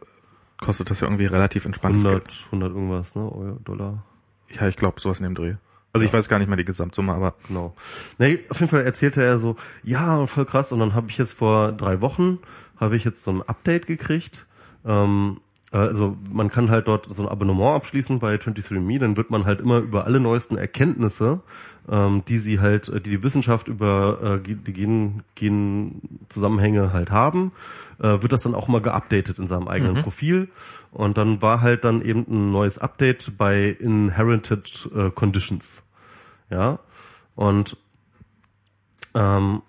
kostet 0.60 0.90
das 0.90 1.00
ja 1.00 1.06
irgendwie 1.06 1.26
relativ 1.26 1.64
entspanntes 1.64 2.04
100 2.04 2.24
Geld. 2.24 2.44
100 2.46 2.72
irgendwas 2.72 3.14
ne 3.14 3.22
Euro, 3.22 3.58
Dollar. 3.64 4.04
Ja, 4.48 4.68
ich 4.68 4.76
glaube, 4.76 5.00
sowas 5.00 5.20
in 5.20 5.24
dem 5.24 5.34
Dreh. 5.34 5.54
Also 5.92 6.06
ich 6.06 6.12
weiß 6.12 6.28
gar 6.28 6.38
nicht 6.38 6.48
mehr 6.48 6.56
die 6.56 6.64
Gesamtsumme, 6.64 7.12
aber 7.12 7.34
Genau. 7.48 7.74
Nee, 8.18 8.40
auf 8.48 8.60
jeden 8.60 8.70
Fall 8.70 8.82
erzählte 8.82 9.22
er 9.22 9.38
so, 9.38 9.56
ja, 9.82 10.26
voll 10.26 10.46
krass. 10.46 10.72
Und 10.72 10.80
dann 10.80 10.94
habe 10.94 11.10
ich 11.10 11.18
jetzt 11.18 11.34
vor 11.34 11.72
drei 11.72 12.00
Wochen, 12.00 12.38
habe 12.78 12.96
ich 12.96 13.04
jetzt 13.04 13.22
so 13.22 13.30
ein 13.30 13.42
Update 13.42 13.86
gekriegt. 13.86 14.46
Ähm, 14.86 15.40
also 15.70 16.18
man 16.30 16.50
kann 16.50 16.70
halt 16.70 16.86
dort 16.86 17.06
so 17.14 17.22
ein 17.22 17.28
Abonnement 17.28 17.76
abschließen 17.76 18.18
bei 18.18 18.34
23andMe, 18.34 18.98
dann 18.98 19.16
wird 19.16 19.30
man 19.30 19.46
halt 19.46 19.60
immer 19.60 19.78
über 19.78 20.04
alle 20.04 20.20
neuesten 20.20 20.58
Erkenntnisse, 20.58 21.40
ähm, 21.88 22.22
die 22.26 22.38
sie 22.38 22.60
halt, 22.60 22.88
äh, 22.88 23.00
die 23.00 23.10
die 23.10 23.22
Wissenschaft 23.22 23.68
über 23.68 24.40
äh, 24.44 24.54
die 24.54 24.72
Gen, 24.72 25.22
Gen-Zusammenhänge 25.34 26.92
halt 26.92 27.10
haben, 27.10 27.52
äh, 27.98 28.22
wird 28.22 28.32
das 28.32 28.42
dann 28.42 28.54
auch 28.54 28.68
mal 28.68 28.80
geupdatet 28.80 29.38
in 29.38 29.46
seinem 29.46 29.68
eigenen 29.68 30.02
Profil. 30.02 30.48
Und 30.90 31.18
dann 31.18 31.42
war 31.42 31.60
halt 31.60 31.84
dann 31.84 32.02
eben 32.02 32.26
ein 32.28 32.52
neues 32.52 32.78
Update 32.78 33.36
bei 33.36 33.68
Inherited 33.68 34.90
äh, 34.94 35.10
Conditions. 35.10 35.82
Ja. 36.50 36.78
Und 37.34 37.76
ähm, 39.14 39.62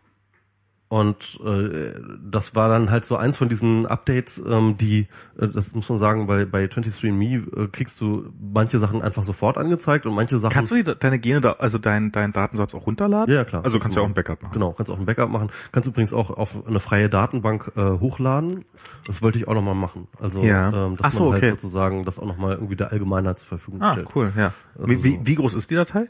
und 0.93 1.39
äh, 1.43 1.91
das 2.23 2.53
war 2.53 2.69
dann 2.69 2.91
halt 2.91 3.03
so 3.03 3.15
eins 3.17 3.35
von 3.35 3.49
diesen 3.49 3.87
Updates, 3.87 4.37
ähm, 4.47 4.77
die, 4.77 5.07
äh, 5.39 5.47
das 5.47 5.73
muss 5.73 5.89
man 5.89 5.97
sagen, 5.97 6.27
bei, 6.27 6.45
bei 6.45 6.65
23andMe 6.65 7.63
äh, 7.63 7.67
kriegst 7.69 7.99
du 7.99 8.31
manche 8.39 8.77
Sachen 8.77 9.01
einfach 9.01 9.23
sofort 9.23 9.57
angezeigt 9.57 10.05
und 10.05 10.13
manche 10.13 10.37
Sachen... 10.37 10.53
kannst 10.53 10.69
du 10.69 10.75
die, 10.75 10.83
deine 10.83 11.17
Gene 11.17 11.41
da, 11.41 11.53
also 11.53 11.79
deinen 11.79 12.11
deinen 12.11 12.31
Datensatz 12.31 12.75
auch 12.75 12.85
runterladen? 12.85 13.33
Ja, 13.33 13.43
klar. 13.43 13.63
Also 13.63 13.79
kannst 13.79 13.97
du 13.97 14.01
ja 14.01 14.05
auch 14.05 14.09
ein 14.09 14.13
Backup 14.13 14.43
machen. 14.43 14.53
Genau, 14.53 14.73
kannst 14.73 14.91
auch 14.91 14.99
ein 14.99 15.07
Backup 15.07 15.31
machen. 15.31 15.49
Kannst 15.71 15.89
übrigens 15.89 16.13
auch 16.13 16.29
auf 16.29 16.63
eine 16.67 16.79
freie 16.79 17.09
Datenbank 17.09 17.71
äh, 17.75 17.81
hochladen. 17.81 18.63
Das 19.07 19.23
wollte 19.23 19.39
ich 19.39 19.47
auch 19.47 19.55
nochmal 19.55 19.73
machen. 19.73 20.07
Also, 20.21 20.43
Ja. 20.43 20.85
ähm, 20.89 20.95
dass 20.97 21.15
so, 21.15 21.23
man 21.23 21.33
halt 21.33 21.41
okay. 21.43 21.51
sozusagen 21.53 22.05
das 22.05 22.19
auch 22.19 22.27
nochmal 22.27 22.51
irgendwie 22.53 22.75
der 22.75 22.91
Allgemeinheit 22.91 23.39
zur 23.39 23.47
Verfügung 23.47 23.81
Ah, 23.81 23.93
stellt. 23.93 24.09
cool, 24.15 24.31
ja. 24.37 24.53
Also 24.75 24.89
Wie, 24.89 25.03
wie, 25.03 25.19
wie 25.23 25.33
groß 25.33 25.55
ist 25.55 25.71
die 25.71 25.75
Datei? 25.75 26.05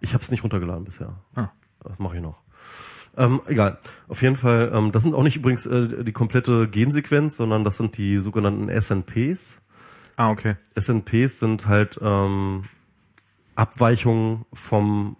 Ich 0.00 0.14
habe 0.14 0.24
es 0.24 0.30
nicht 0.30 0.42
runtergeladen 0.42 0.84
bisher. 0.86 1.16
Ah. 1.34 1.48
Das 1.84 1.98
mache 1.98 2.16
ich 2.16 2.22
noch. 2.22 2.40
Ähm, 3.16 3.40
egal. 3.46 3.78
Auf 4.08 4.22
jeden 4.22 4.36
Fall, 4.36 4.72
ähm, 4.74 4.92
das 4.92 5.02
sind 5.02 5.14
auch 5.14 5.22
nicht 5.22 5.36
übrigens 5.36 5.66
äh, 5.66 6.04
die 6.04 6.12
komplette 6.12 6.68
Gensequenz, 6.68 7.36
sondern 7.36 7.64
das 7.64 7.76
sind 7.76 7.98
die 7.98 8.18
sogenannten 8.18 8.68
SNPs. 8.68 9.58
Ah, 10.16 10.30
okay. 10.30 10.56
SNPs 10.74 11.40
sind 11.40 11.66
halt 11.66 11.98
ähm, 12.00 12.62
Abweichungen 13.54 14.44
vom 14.52 15.16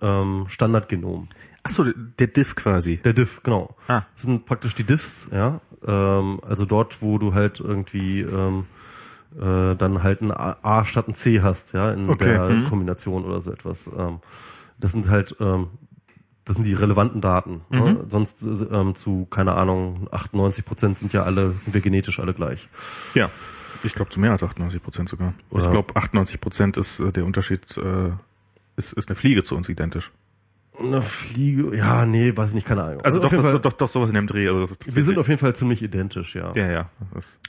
ähm, 0.00 0.46
Standardgenom. 0.48 1.28
Ach 1.62 1.70
so, 1.70 1.84
der 1.84 2.26
Diff 2.26 2.54
quasi. 2.56 2.98
Der 2.98 3.14
Diff, 3.14 3.42
genau. 3.42 3.74
Ah. 3.88 4.02
Das 4.14 4.24
sind 4.24 4.44
praktisch 4.44 4.74
die 4.74 4.84
Diffs, 4.84 5.28
ja. 5.32 5.60
Ähm, 5.86 6.40
also 6.46 6.66
dort, 6.66 7.00
wo 7.02 7.18
du 7.18 7.34
halt 7.34 7.60
irgendwie 7.60 8.20
ähm, 8.20 8.66
äh, 9.38 9.74
dann 9.74 10.02
halt 10.02 10.20
ein 10.20 10.30
A 10.30 10.56
A 10.62 10.84
statt 10.84 11.08
ein 11.08 11.14
C 11.14 11.40
hast, 11.42 11.72
ja, 11.72 11.92
in 11.92 12.08
Okay, 12.08 12.24
der 12.24 12.48
mhm. 12.50 12.68
Kombination 12.68 13.24
oder 13.24 13.40
so 13.40 13.50
etwas. 13.50 13.90
Ähm, 13.96 14.20
das 14.78 14.92
sind 14.92 15.08
halt, 15.08 15.36
ähm, 15.40 15.68
das 16.44 16.56
sind 16.56 16.64
die 16.66 16.74
relevanten 16.74 17.20
Daten. 17.20 17.62
Ne? 17.70 17.80
Mhm. 18.02 18.10
Sonst 18.10 18.42
äh, 18.42 18.46
ähm, 18.46 18.94
zu, 18.94 19.26
keine 19.26 19.54
Ahnung, 19.54 20.08
98 20.10 20.64
Prozent 20.64 20.98
sind 20.98 21.12
ja 21.12 21.22
alle, 21.24 21.52
sind 21.52 21.72
wir 21.74 21.80
genetisch 21.80 22.18
alle 22.20 22.34
gleich. 22.34 22.68
Ja. 23.14 23.30
Ich 23.82 23.94
glaube 23.94 24.10
zu 24.10 24.20
mehr 24.20 24.30
als 24.32 24.42
98 24.42 24.82
Prozent 24.82 25.08
sogar. 25.08 25.34
Oder- 25.50 25.64
Ich 25.66 25.70
glaube 25.70 25.96
98 25.96 26.40
Prozent 26.40 26.76
ist 26.76 27.00
äh, 27.00 27.12
der 27.12 27.24
Unterschied, 27.24 27.76
äh, 27.78 28.10
ist, 28.76 28.92
ist 28.92 29.08
eine 29.08 29.16
Fliege 29.16 29.42
zu 29.42 29.56
uns 29.56 29.68
identisch. 29.68 30.10
Eine 30.76 31.02
Fliege, 31.02 31.76
ja, 31.76 32.04
nee, 32.04 32.36
weiß 32.36 32.48
ich 32.48 32.54
nicht, 32.56 32.66
keine 32.66 32.82
Ahnung. 32.82 33.00
Also 33.02 33.18
doch, 33.18 33.26
auf 33.26 33.32
jeden 33.32 33.44
das, 33.44 33.52
Fall, 33.52 33.60
doch, 33.60 33.72
doch 33.74 33.88
sowas 33.88 34.10
in 34.10 34.16
dem 34.16 34.26
Dreh. 34.26 34.48
Also 34.48 34.60
das 34.60 34.72
ist 34.72 34.96
wir 34.96 35.04
sind 35.04 35.18
auf 35.18 35.28
jeden 35.28 35.38
Fall 35.38 35.54
ziemlich 35.54 35.82
identisch, 35.82 36.34
ja. 36.34 36.52
ja, 36.54 36.70
ja. 36.70 36.90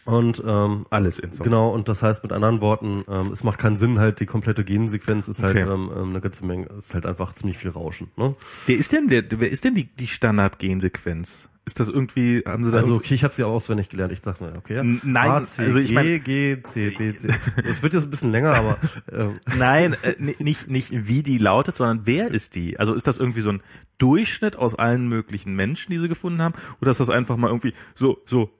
Und 0.06 0.44
ähm, 0.46 0.86
alles 0.92 1.18
in 1.18 1.34
so. 1.34 1.44
Genau, 1.44 1.70
und 1.70 1.90
das 1.90 2.04
heißt 2.04 2.22
mit 2.24 2.32
anderen 2.32 2.62
Worten, 2.62 3.04
ähm, 3.10 3.32
es 3.32 3.44
macht 3.44 3.58
keinen 3.58 3.78
Sinn, 3.78 3.98
halt 4.00 4.20
die 4.20 4.28
komplette 4.28 4.64
Gensequenz 4.64 5.28
ist 5.28 5.42
halt 5.42 5.56
Okay. 5.58 5.72
ähm, 5.72 5.90
ähm, 5.96 6.10
eine 6.10 6.22
ganze 6.22 6.46
Menge, 6.46 6.68
ist 6.78 6.94
halt 6.94 7.06
einfach 7.08 7.34
ziemlich 7.34 7.58
viel 7.58 7.72
Rauschen. 7.72 8.10
Ne? 8.16 8.36
Wer 8.68 8.78
ist 8.78 8.92
denn 8.92 9.08
der, 9.08 9.24
wer 9.30 9.50
ist 9.50 9.64
denn 9.64 9.74
die, 9.74 9.86
die 9.86 10.08
Standard-Gensequenz? 10.08 11.50
Ist 11.68 11.80
das 11.80 11.88
irgendwie, 11.90 12.44
haben 12.46 12.64
sie 12.64 12.72
da 12.72 12.78
Also 12.78 12.94
okay, 12.96 13.16
ich 13.16 13.24
habe 13.24 13.34
sie 13.34 13.44
auch 13.44 13.54
auswendig 13.54 13.90
gelernt. 13.90 14.14
Ich 14.14 14.22
dachte 14.22 14.44
mir, 14.44 14.56
okay, 14.56 14.76
ja. 14.76 14.84
Nein, 14.84 15.30
A, 15.32 15.44
C, 15.44 15.64
also 15.64 15.80
ich 15.80 15.92
mein- 15.94 16.06
G, 16.06 16.20
G, 16.58 16.62
C, 16.62 16.92
D, 16.92 17.18
C. 17.18 17.30
Es 17.64 17.82
wird 17.82 17.94
jetzt 17.94 18.04
ein 18.04 18.10
bisschen 18.12 18.32
länger, 18.32 18.54
aber 18.54 18.78
ähm, 19.12 19.34
Nein, 19.58 19.96
äh, 20.04 20.16
ni- 20.20 20.36
nicht, 20.40 20.70
nicht 20.70 21.08
wie 21.08 21.24
die 21.24 21.40
lautet, 21.40 21.76
sondern 21.76 22.02
wer 22.06 22.28
ist 22.28 22.54
die? 22.54 22.78
Also 22.80 22.94
ist 22.94 23.08
das 23.08 23.18
irgendwie 23.18 23.42
so 23.42 23.50
ein 23.50 23.62
Durchschnitt 23.98 24.58
aus 24.58 24.76
allen 24.76 25.08
möglichen 25.08 25.56
Menschen, 25.56 25.92
die 25.92 25.98
sie 25.98 26.08
gefunden 26.08 26.42
haben? 26.42 26.54
Oder 26.82 26.92
ist 26.92 27.00
das 27.00 27.10
einfach 27.10 27.36
mal 27.38 27.48
irgendwie 27.48 27.74
so, 27.96 28.20
so, 28.28 28.52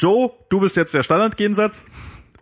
Joe, 0.00 0.32
du 0.48 0.58
bist 0.60 0.76
jetzt 0.76 0.92
der 0.94 1.02
Standardgensatz? 1.04 1.86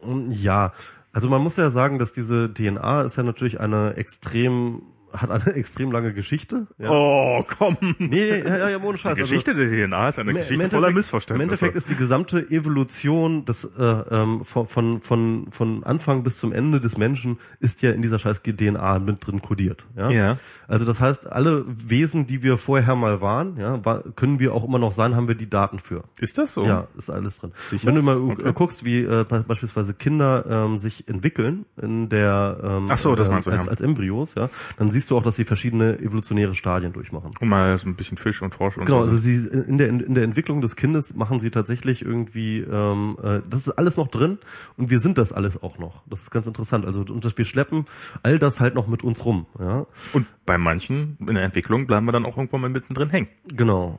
und 0.00 0.32
ja, 0.32 0.72
also 1.12 1.28
man 1.28 1.42
muss 1.42 1.58
ja 1.58 1.68
sagen, 1.70 1.98
dass 1.98 2.12
diese 2.12 2.50
DNA 2.52 3.02
ist 3.02 3.16
ja 3.18 3.22
natürlich 3.22 3.60
eine 3.60 3.94
extrem 3.96 4.82
hat 5.14 5.30
eine 5.30 5.54
extrem 5.54 5.92
lange 5.92 6.12
Geschichte. 6.14 6.66
Ja. 6.78 6.90
Oh, 6.90 7.44
komm. 7.58 7.76
Nee, 7.98 8.38
ja, 8.40 8.58
ja, 8.58 8.68
ja, 8.70 8.78
ohne 8.82 8.98
Scheiß. 8.98 9.14
Die 9.16 9.20
Geschichte 9.22 9.54
der 9.54 9.68
DNA 9.88 10.08
ist 10.08 10.18
eine 10.18 10.32
Geschichte 10.34 10.70
voller 10.70 10.90
Missverständnisse. 10.90 11.34
Im 11.42 11.48
Endeffekt 11.48 11.76
ist 11.76 11.90
die 11.90 11.96
gesamte 11.96 12.38
Evolution 12.50 13.44
des, 13.44 13.64
äh, 13.64 13.82
ähm, 13.82 14.44
von, 14.44 14.66
von, 14.66 15.00
von, 15.00 15.46
von 15.50 15.84
Anfang 15.84 16.22
bis 16.22 16.38
zum 16.38 16.52
Ende 16.52 16.80
des 16.80 16.96
Menschen 16.98 17.38
ist 17.60 17.82
ja 17.82 17.90
in 17.92 18.02
dieser 18.02 18.18
scheiß 18.18 18.42
DNA 18.42 18.98
mit 19.00 19.26
drin 19.26 19.42
kodiert. 19.42 19.86
Ja? 19.96 20.10
Ja. 20.10 20.38
Also 20.68 20.86
das 20.86 21.00
heißt, 21.00 21.30
alle 21.30 21.64
Wesen, 21.66 22.26
die 22.26 22.42
wir 22.42 22.56
vorher 22.56 22.94
mal 22.96 23.20
waren, 23.20 23.56
ja, 23.58 23.84
war, 23.84 24.02
können 24.16 24.40
wir 24.40 24.54
auch 24.54 24.64
immer 24.64 24.78
noch 24.78 24.92
sein, 24.92 25.14
haben 25.16 25.28
wir 25.28 25.34
die 25.34 25.50
Daten 25.50 25.78
für. 25.78 26.04
ist 26.18 26.38
das 26.38 26.54
so? 26.54 26.64
Ja, 26.64 26.88
ist 26.96 27.10
alles 27.10 27.38
drin. 27.40 27.52
Sicher? 27.70 27.86
Wenn 27.86 27.94
du 27.96 28.02
mal 28.02 28.16
Okay. 28.22 28.48
äh, 28.48 28.52
guckst, 28.52 28.84
wie 28.84 29.00
äh, 29.00 29.24
be- 29.28 29.44
beispielsweise 29.46 29.94
Kinder 29.94 30.44
ähm, 30.48 30.78
sich 30.78 31.08
entwickeln 31.08 31.64
in 31.80 32.08
der 32.08 32.58
ähm, 32.62 32.94
so, 32.96 33.14
das 33.14 33.28
ähm, 33.28 33.34
meinst 33.34 33.46
du, 33.46 33.50
als, 33.50 33.66
ja. 33.66 33.70
als 33.70 33.80
Embryos, 33.80 34.34
ja, 34.34 34.48
dann 34.78 34.90
siehst 34.90 35.01
du 35.10 35.16
auch, 35.16 35.22
dass 35.22 35.36
sie 35.36 35.44
verschiedene 35.44 35.98
evolutionäre 35.98 36.54
Stadien 36.54 36.92
durchmachen. 36.92 37.32
Und 37.40 37.48
mal 37.48 37.76
so 37.78 37.88
ein 37.88 37.94
bisschen 37.96 38.16
Fisch 38.18 38.42
und 38.42 38.54
Frosch 38.54 38.76
und 38.76 38.86
Genau, 38.86 38.98
so. 39.00 39.04
also 39.04 39.16
sie 39.16 39.34
in 39.48 39.78
der 39.78 39.88
in 39.88 40.14
der 40.14 40.24
Entwicklung 40.24 40.60
des 40.60 40.76
Kindes 40.76 41.14
machen 41.14 41.40
sie 41.40 41.50
tatsächlich 41.50 42.02
irgendwie, 42.02 42.60
ähm, 42.60 43.16
äh, 43.22 43.40
das 43.48 43.66
ist 43.66 43.72
alles 43.78 43.96
noch 43.96 44.08
drin 44.08 44.38
und 44.76 44.90
wir 44.90 45.00
sind 45.00 45.18
das 45.18 45.32
alles 45.32 45.62
auch 45.62 45.78
noch. 45.78 46.02
Das 46.08 46.22
ist 46.22 46.30
ganz 46.30 46.46
interessant. 46.46 46.86
Also 46.86 47.00
und 47.00 47.24
das 47.24 47.36
wir 47.38 47.44
schleppen 47.44 47.86
all 48.22 48.38
das 48.38 48.60
halt 48.60 48.74
noch 48.74 48.86
mit 48.86 49.02
uns 49.04 49.24
rum. 49.24 49.46
Ja, 49.58 49.86
Und 50.12 50.26
bei 50.46 50.58
manchen 50.58 51.16
in 51.20 51.34
der 51.34 51.44
Entwicklung 51.44 51.86
bleiben 51.86 52.06
wir 52.06 52.12
dann 52.12 52.24
auch 52.26 52.36
irgendwann 52.36 52.60
mal 52.62 52.70
mittendrin 52.70 53.10
hängen. 53.10 53.28
genau. 53.54 53.98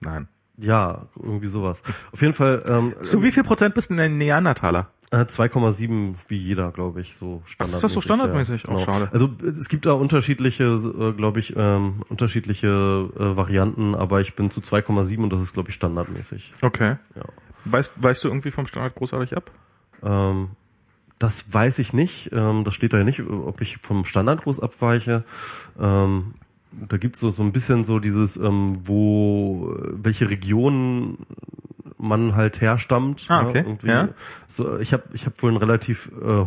Nein. 0.00 0.28
Ja, 0.58 1.06
irgendwie 1.16 1.46
sowas. 1.46 1.82
Auf 2.12 2.20
jeden 2.20 2.34
Fall 2.34 2.62
ähm, 2.66 2.92
So 3.02 3.22
wie 3.22 3.32
viel 3.32 3.42
Prozent 3.42 3.74
bist 3.74 3.90
du 3.90 3.94
denn 3.94 4.04
ein 4.12 4.18
Neandertaler? 4.18 4.90
Äh, 5.12 5.26
2,7 5.26 6.14
wie 6.28 6.38
jeder, 6.38 6.70
glaube 6.72 7.02
ich, 7.02 7.14
so 7.16 7.42
standardmäßig. 7.44 7.74
ist 7.76 7.84
das 7.84 7.92
so 7.92 8.00
standardmäßig? 8.00 8.62
Ja, 8.62 8.70
Oh, 8.70 8.78
schade. 8.78 9.10
Also 9.12 9.26
äh, 9.42 9.48
es 9.48 9.68
gibt 9.68 9.84
da 9.84 9.92
unterschiedliche, 9.92 10.64
äh, 10.64 11.12
glaube 11.12 11.38
ich, 11.38 11.52
ähm, 11.54 12.00
unterschiedliche 12.08 12.66
äh, 13.14 13.36
Varianten, 13.36 13.94
aber 13.94 14.22
ich 14.22 14.34
bin 14.34 14.50
zu 14.50 14.60
2,7 14.60 15.22
und 15.22 15.30
das 15.30 15.42
ist, 15.42 15.52
glaube 15.52 15.68
ich, 15.68 15.74
standardmäßig. 15.74 16.54
Okay. 16.62 16.96
Ja. 17.14 17.22
Weißt, 17.66 17.92
weißt 18.02 18.24
du 18.24 18.28
irgendwie 18.28 18.50
vom 18.50 18.66
Standard 18.66 18.94
großartig 18.94 19.36
ab? 19.36 19.50
Ähm, 20.02 20.48
das 21.18 21.52
weiß 21.52 21.78
ich 21.78 21.92
nicht. 21.92 22.30
Ähm, 22.32 22.64
das 22.64 22.72
steht 22.74 22.94
da 22.94 22.98
ja 22.98 23.04
nicht, 23.04 23.20
ob 23.20 23.60
ich 23.60 23.76
vom 23.82 24.06
Standard 24.06 24.42
groß 24.42 24.60
abweiche. 24.60 25.24
Ähm, 25.78 26.34
da 26.72 26.96
gibt's 26.96 27.20
so, 27.20 27.30
so 27.30 27.42
ein 27.42 27.52
bisschen 27.52 27.84
so 27.84 27.98
dieses, 27.98 28.38
ähm, 28.38 28.78
wo, 28.84 29.76
welche 29.78 30.30
Region 30.30 31.18
man 32.02 32.34
halt 32.36 32.60
herstammt. 32.60 33.24
Ah, 33.28 33.42
ne, 33.42 33.48
okay. 33.48 33.58
irgendwie. 33.58 33.86
Ja. 33.88 34.08
So, 34.48 34.78
ich 34.78 34.92
habe 34.92 35.04
ich 35.12 35.24
hab 35.26 35.42
wohl 35.42 35.50
einen 35.50 35.58
relativ, 35.58 36.10
äh, 36.20 36.44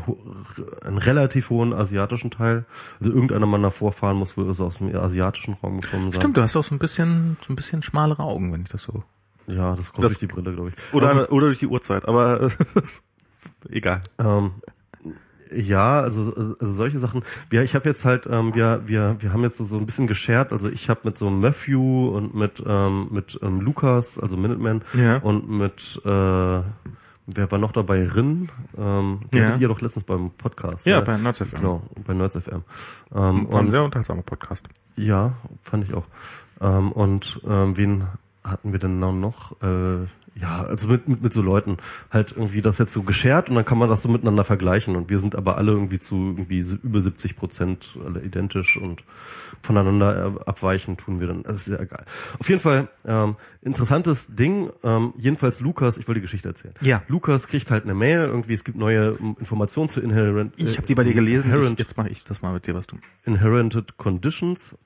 einen 0.85 0.97
relativ 0.97 1.49
hohen 1.49 1.73
asiatischen 1.73 2.31
Teil. 2.31 2.65
Also 2.99 3.11
irgendeiner 3.11 3.45
meiner 3.45 3.71
Vorfahren 3.71 4.17
muss 4.17 4.37
wohl 4.37 4.49
aus 4.49 4.77
dem 4.77 4.95
asiatischen 4.95 5.53
Raum 5.55 5.79
gekommen 5.79 6.11
sein. 6.11 6.21
Stimmt, 6.21 6.37
du 6.37 6.41
hast 6.41 6.55
auch 6.55 6.63
so 6.63 6.75
ein 6.75 6.79
bisschen, 6.79 7.37
so 7.45 7.51
ein 7.53 7.55
bisschen 7.55 7.81
schmalere 7.81 8.23
Augen, 8.23 8.51
wenn 8.53 8.61
ich 8.61 8.69
das 8.69 8.83
so. 8.83 9.03
Ja, 9.47 9.75
das 9.75 9.91
kommt 9.93 10.05
Das- 10.05 10.13
durch 10.13 10.19
die 10.19 10.27
Brille, 10.27 10.53
glaube 10.53 10.69
ich. 10.69 10.93
Oder, 10.93 11.31
oder 11.31 11.47
durch 11.47 11.59
die 11.59 11.67
Uhrzeit, 11.67 12.07
aber 12.07 12.49
egal. 13.69 14.01
Ähm, 14.19 14.51
ja, 15.55 16.01
also, 16.01 16.33
also 16.59 16.73
solche 16.73 16.99
Sachen. 16.99 17.23
Wir, 17.49 17.63
ich 17.63 17.75
habe 17.75 17.87
jetzt 17.89 18.05
halt, 18.05 18.27
ähm, 18.29 18.53
wir, 18.55 18.81
wir, 18.85 19.15
wir 19.19 19.33
haben 19.33 19.43
jetzt 19.43 19.57
so, 19.57 19.63
so 19.63 19.77
ein 19.77 19.85
bisschen 19.85 20.07
geshared. 20.07 20.51
Also 20.51 20.69
ich 20.69 20.89
habe 20.89 21.01
mit 21.03 21.17
so 21.17 21.29
Matthew 21.29 22.09
und 22.09 22.35
mit 22.35 22.61
ähm, 22.65 23.07
mit 23.11 23.39
ähm, 23.41 23.61
Lukas, 23.61 24.19
also 24.19 24.37
Minuteman, 24.37 24.81
Ja. 24.93 25.17
und 25.17 25.49
mit 25.49 26.01
äh, 26.05 26.09
wer 27.27 27.51
war 27.51 27.57
noch 27.57 27.71
dabei? 27.71 28.07
Rin. 28.07 28.49
Ähm, 28.77 29.21
Ja. 29.31 29.45
hattet 29.45 29.61
ihr 29.61 29.67
doch 29.67 29.81
letztens 29.81 30.05
beim 30.05 30.31
Podcast. 30.31 30.85
Ja, 30.85 30.99
ne? 30.99 31.05
bei 31.05 31.17
Nerds 31.17 31.39
FM. 31.39 31.55
Genau, 31.59 31.83
bei 32.05 32.13
Nerds 32.13 32.35
FM. 32.37 32.63
Ähm, 33.13 33.51
War 33.51 33.59
ein 33.61 33.71
sehr 33.71 33.83
unterhaltsamer 33.83 34.21
Podcast. 34.23 34.65
ja, 34.95 35.33
fand 35.63 35.83
ich 35.87 35.93
auch. 35.93 36.05
Ähm, 36.61 36.91
und 36.91 37.41
ähm, 37.47 37.77
wen 37.77 38.03
hatten 38.43 38.71
wir 38.71 38.79
denn 38.79 38.99
noch? 38.99 39.53
Äh, 39.61 40.05
ja, 40.35 40.63
also 40.63 40.87
mit, 40.87 41.07
mit, 41.07 41.23
mit 41.23 41.33
so 41.33 41.41
Leuten 41.41 41.77
halt 42.11 42.33
irgendwie 42.35 42.61
das 42.61 42.77
jetzt 42.77 42.91
so 42.91 43.03
geshared 43.03 43.49
und 43.49 43.55
dann 43.55 43.63
kann 43.63 43.77
man 43.77 43.89
das 43.89 44.03
so 44.03 44.09
miteinander 44.09 44.43
vergleichen 44.43 44.95
und 44.95 45.09
wir 45.09 45.19
sind 45.19 45.35
aber 45.35 45.57
alle 45.57 45.71
irgendwie 45.71 45.99
zu 45.99 46.15
irgendwie 46.15 46.59
über 46.83 46.99
70 46.99 47.37
Prozent 47.37 47.97
alle 48.05 48.21
identisch 48.21 48.77
und 48.77 49.03
voneinander 49.61 50.25
äh, 50.25 50.43
abweichen 50.45 50.97
tun 50.97 51.19
wir 51.21 51.27
dann. 51.27 51.43
Das 51.43 51.55
ist 51.55 51.67
ja 51.67 51.79
egal. 51.79 52.05
Auf 52.37 52.49
jeden 52.49 52.61
Fall 52.61 52.89
ähm, 53.05 53.37
interessantes 53.61 54.35
Ding. 54.35 54.69
Ähm, 54.83 55.13
jedenfalls 55.17 55.61
Lukas, 55.61 55.97
ich 55.97 56.07
wollte 56.07 56.19
die 56.19 56.25
Geschichte 56.25 56.49
erzählen. 56.49 56.73
Ja. 56.81 57.01
Lukas 57.07 57.47
kriegt 57.47 57.71
halt 57.71 57.85
eine 57.85 57.93
Mail 57.93 58.19
irgendwie. 58.19 58.53
Es 58.53 58.63
gibt 58.65 58.77
neue 58.77 59.15
ähm, 59.19 59.37
Informationen 59.39 59.89
zu 59.89 60.01
Inherent. 60.01 60.53
Ich 60.57 60.77
habe 60.77 60.85
die 60.85 60.95
bei 60.95 61.03
dir 61.03 61.13
gelesen. 61.13 61.45
Inherent, 61.45 61.79
Ich, 61.79 61.79
jetzt 61.79 61.97
mache 61.97 62.09
ich 62.09 62.23
das 62.25 62.41
mal 62.41 62.53
mit 62.53 62.67
dir, 62.67 62.75
was 62.75 62.87
du. 62.87 62.97
Inherited 63.23 63.97
Conditions. 63.97 64.77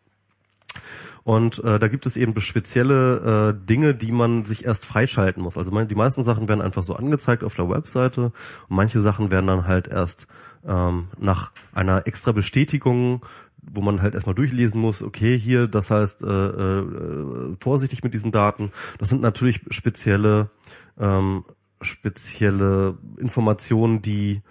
Und 1.24 1.64
äh, 1.64 1.80
da 1.80 1.88
gibt 1.88 2.06
es 2.06 2.18
eben 2.18 2.40
spezielle 2.40 3.54
äh, 3.54 3.66
Dinge, 3.68 3.94
die 3.94 4.12
man 4.12 4.46
sich 4.46 4.66
erst 4.66 4.86
freischalten 4.86 5.44
muss. 5.44 5.58
Also 5.58 5.72
mein, 5.72 5.88
die 5.88 5.96
meisten 5.96 6.24
Sachen 6.24 6.48
werden 6.48 6.62
einfach 6.62 6.84
so 6.84 6.96
angezeigt 6.96 7.44
auf 7.44 7.56
der 7.56 7.70
Webseite 7.70 8.32
und 8.68 8.76
manche 8.76 9.02
Sachen 9.02 9.30
werden 9.30 9.48
dann 9.48 9.68
halt 9.68 9.88
erst 9.88 10.28
ähm, 10.66 11.10
nach 11.20 11.52
einer 11.74 12.08
extra 12.08 12.32
Bestätigung, 12.32 13.26
wo 13.62 13.82
man 13.82 14.02
halt 14.02 14.16
erstmal 14.16 14.36
durchlesen 14.36 14.82
muss, 14.82 15.04
okay, 15.04 15.38
hier, 15.38 15.68
das 15.68 15.91
heißt, 15.91 16.24
äh, 16.24 16.28
äh, 16.28 17.56
vorsichtig 17.60 18.04
mit 18.04 18.14
diesen 18.14 18.32
Daten. 18.32 18.72
Das 18.98 19.10
sind 19.10 19.22
natürlich 19.22 19.62
spezielle, 19.70 20.50
ähm, 20.98 21.46
spezielle 21.82 22.98
Informationen, 23.18 24.02
die 24.02 24.41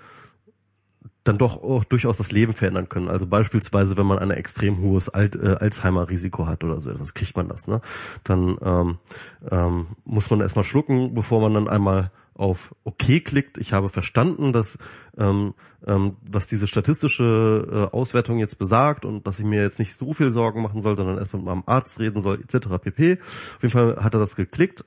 dann 1.29 1.39
doch 1.39 1.63
auch 1.63 1.85
durchaus 1.85 2.17
das 2.17 2.33
Leben 2.33 2.55
verändern 2.55 2.89
können. 2.89 3.09
Also 3.09 3.27
beispielsweise, 3.27 3.97
wenn 3.97 4.07
man 4.07 4.19
ein 4.19 4.31
extrem 4.31 4.79
hohes 4.81 5.09
Alt, 5.09 5.37
äh, 5.37 5.57
Alzheimer-Risiko 5.61 6.47
hat 6.47 6.65
oder 6.65 6.81
so, 6.81 6.91
das 6.93 7.15
kriegt 7.15 7.37
man 7.37 7.49
das, 7.49 7.69
ne? 7.69 7.81
Dann 8.25 8.57
ähm, 8.63 8.99
ähm, 9.51 9.87
muss 10.05 10.31
man 10.31 10.41
erstmal 10.41 10.65
schlucken, 10.65 11.15
bevor 11.15 11.41
man 11.41 11.55
dann 11.55 11.69
einmal 11.69 12.11
auf 12.35 12.75
OK 12.85 13.25
klickt. 13.25 13.59
Ich 13.59 13.73
habe 13.73 13.89
verstanden, 13.89 14.53
dass 14.53 14.79
ähm, 15.19 15.55
ähm, 15.87 16.17
was 16.23 16.47
diese 16.47 16.67
statistische 16.67 17.91
äh, 17.93 17.95
Auswertung 17.95 18.39
jetzt 18.39 18.59
besagt 18.59 19.05
und 19.05 19.27
dass 19.27 19.39
ich 19.39 19.45
mir 19.45 19.61
jetzt 19.61 19.81
nicht 19.81 19.97
so 19.97 20.15
viel 20.15 20.31
Sorgen 20.31 20.63
machen 20.63 20.81
soll, 20.81 20.97
sondern 20.97 21.19
erst 21.19 21.35
mit 21.35 21.45
meinem 21.45 21.65
Arzt 21.67 21.99
reden 21.99 22.23
soll, 22.23 22.41
etc. 22.41 22.69
pp. 22.81 23.19
Auf 23.21 23.63
jeden 23.63 23.73
Fall 23.73 23.97
hat 24.03 24.15
er 24.15 24.21
das 24.21 24.37
geklickt 24.37 24.85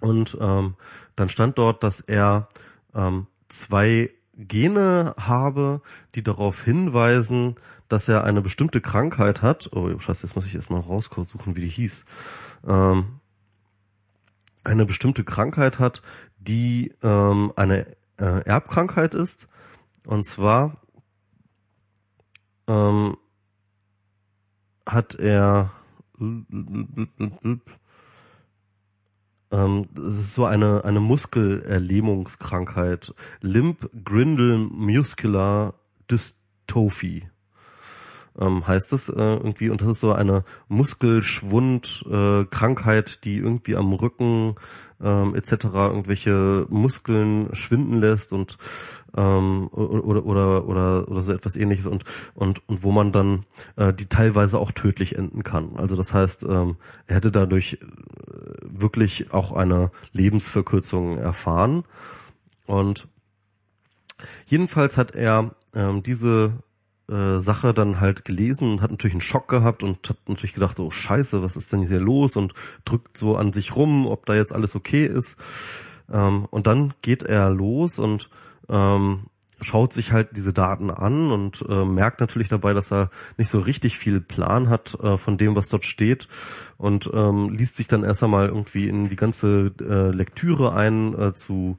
und 0.00 0.38
ähm, 0.40 0.74
dann 1.16 1.28
stand 1.28 1.58
dort, 1.58 1.82
dass 1.82 2.00
er 2.00 2.48
ähm, 2.94 3.26
zwei 3.48 4.10
Gene 4.34 5.14
habe, 5.18 5.82
die 6.14 6.22
darauf 6.22 6.62
hinweisen, 6.62 7.56
dass 7.88 8.08
er 8.08 8.24
eine 8.24 8.40
bestimmte 8.40 8.80
Krankheit 8.80 9.42
hat. 9.42 9.70
Oh, 9.72 9.98
scheiße, 9.98 10.26
jetzt 10.26 10.34
muss 10.34 10.46
ich 10.46 10.54
erstmal 10.54 10.80
raussuchen, 10.80 11.56
wie 11.56 11.60
die 11.60 11.68
hieß. 11.68 12.06
Ähm, 12.66 13.20
eine 14.64 14.86
bestimmte 14.86 15.24
Krankheit 15.24 15.78
hat, 15.78 16.02
die 16.38 16.94
ähm, 17.02 17.52
eine 17.56 17.86
äh, 18.18 18.44
Erbkrankheit 18.44 19.14
ist. 19.14 19.48
Und 20.06 20.24
zwar 20.24 20.80
ähm, 22.66 23.16
hat 24.86 25.14
er 25.16 25.72
ähm, 29.52 29.86
das 29.94 30.18
ist 30.18 30.34
so 30.34 30.44
eine, 30.44 30.84
eine 30.84 31.00
Muskelerlähmungskrankheit. 31.00 33.14
Limb 33.40 33.88
Grindle 34.04 34.58
Muscular 34.58 35.74
Dystrophy 36.10 37.28
ähm, 38.38 38.66
heißt 38.66 38.92
es 38.92 39.08
äh, 39.08 39.14
irgendwie. 39.14 39.70
Und 39.70 39.82
das 39.82 39.90
ist 39.90 40.00
so 40.00 40.12
eine 40.12 40.44
Muskelschwund-Krankheit, 40.68 42.46
äh, 42.46 42.50
Krankheit, 42.50 43.24
die 43.24 43.36
irgendwie 43.36 43.76
am 43.76 43.92
Rücken 43.92 44.56
ähm, 45.02 45.34
etc. 45.34 45.64
irgendwelche 45.74 46.66
Muskeln 46.70 47.54
schwinden 47.54 47.98
lässt 47.98 48.32
und 48.32 48.56
ähm, 49.16 49.68
oder, 49.68 50.24
oder 50.24 50.66
oder 50.66 51.08
oder 51.08 51.20
so 51.20 51.32
etwas 51.32 51.56
ähnliches 51.56 51.86
und 51.86 52.04
und 52.34 52.66
und 52.68 52.82
wo 52.82 52.92
man 52.92 53.12
dann 53.12 53.44
äh, 53.76 53.92
die 53.92 54.06
teilweise 54.06 54.58
auch 54.58 54.72
tödlich 54.72 55.16
enden 55.16 55.42
kann. 55.42 55.76
Also 55.76 55.96
das 55.96 56.14
heißt, 56.14 56.44
ähm, 56.44 56.76
er 57.06 57.16
hätte 57.16 57.30
dadurch 57.30 57.78
wirklich 58.82 59.32
auch 59.32 59.52
eine 59.52 59.90
Lebensverkürzung 60.12 61.18
erfahren 61.18 61.84
und 62.66 63.08
jedenfalls 64.46 64.96
hat 64.96 65.14
er 65.14 65.54
ähm, 65.74 66.02
diese 66.02 66.62
äh, 67.08 67.38
Sache 67.38 67.74
dann 67.74 68.00
halt 68.00 68.24
gelesen 68.24 68.72
und 68.72 68.80
hat 68.82 68.90
natürlich 68.90 69.14
einen 69.14 69.20
Schock 69.20 69.48
gehabt 69.48 69.82
und 69.82 70.08
hat 70.08 70.18
natürlich 70.28 70.54
gedacht, 70.54 70.76
so 70.76 70.90
scheiße, 70.90 71.42
was 71.42 71.56
ist 71.56 71.72
denn 71.72 71.86
hier 71.86 72.00
los 72.00 72.36
und 72.36 72.54
drückt 72.84 73.16
so 73.16 73.36
an 73.36 73.52
sich 73.52 73.76
rum, 73.76 74.06
ob 74.06 74.26
da 74.26 74.34
jetzt 74.34 74.52
alles 74.52 74.74
okay 74.74 75.06
ist. 75.06 75.36
Ähm, 76.10 76.46
und 76.50 76.66
dann 76.66 76.94
geht 77.02 77.22
er 77.22 77.50
los 77.50 77.98
und 77.98 78.30
ähm, 78.68 79.24
schaut 79.62 79.92
sich 79.92 80.12
halt 80.12 80.36
diese 80.36 80.52
Daten 80.52 80.90
an 80.90 81.30
und 81.30 81.64
äh, 81.68 81.84
merkt 81.84 82.20
natürlich 82.20 82.48
dabei, 82.48 82.74
dass 82.74 82.92
er 82.92 83.10
nicht 83.36 83.48
so 83.48 83.60
richtig 83.60 83.98
viel 83.98 84.20
Plan 84.20 84.68
hat 84.68 84.98
äh, 85.02 85.16
von 85.16 85.38
dem, 85.38 85.56
was 85.56 85.68
dort 85.68 85.84
steht 85.84 86.28
und 86.76 87.10
ähm, 87.12 87.50
liest 87.50 87.76
sich 87.76 87.86
dann 87.86 88.04
erst 88.04 88.22
einmal 88.22 88.48
irgendwie 88.48 88.88
in 88.88 89.08
die 89.08 89.16
ganze 89.16 89.72
äh, 89.80 90.10
Lektüre 90.14 90.74
ein 90.74 91.18
äh, 91.18 91.32
zu 91.34 91.78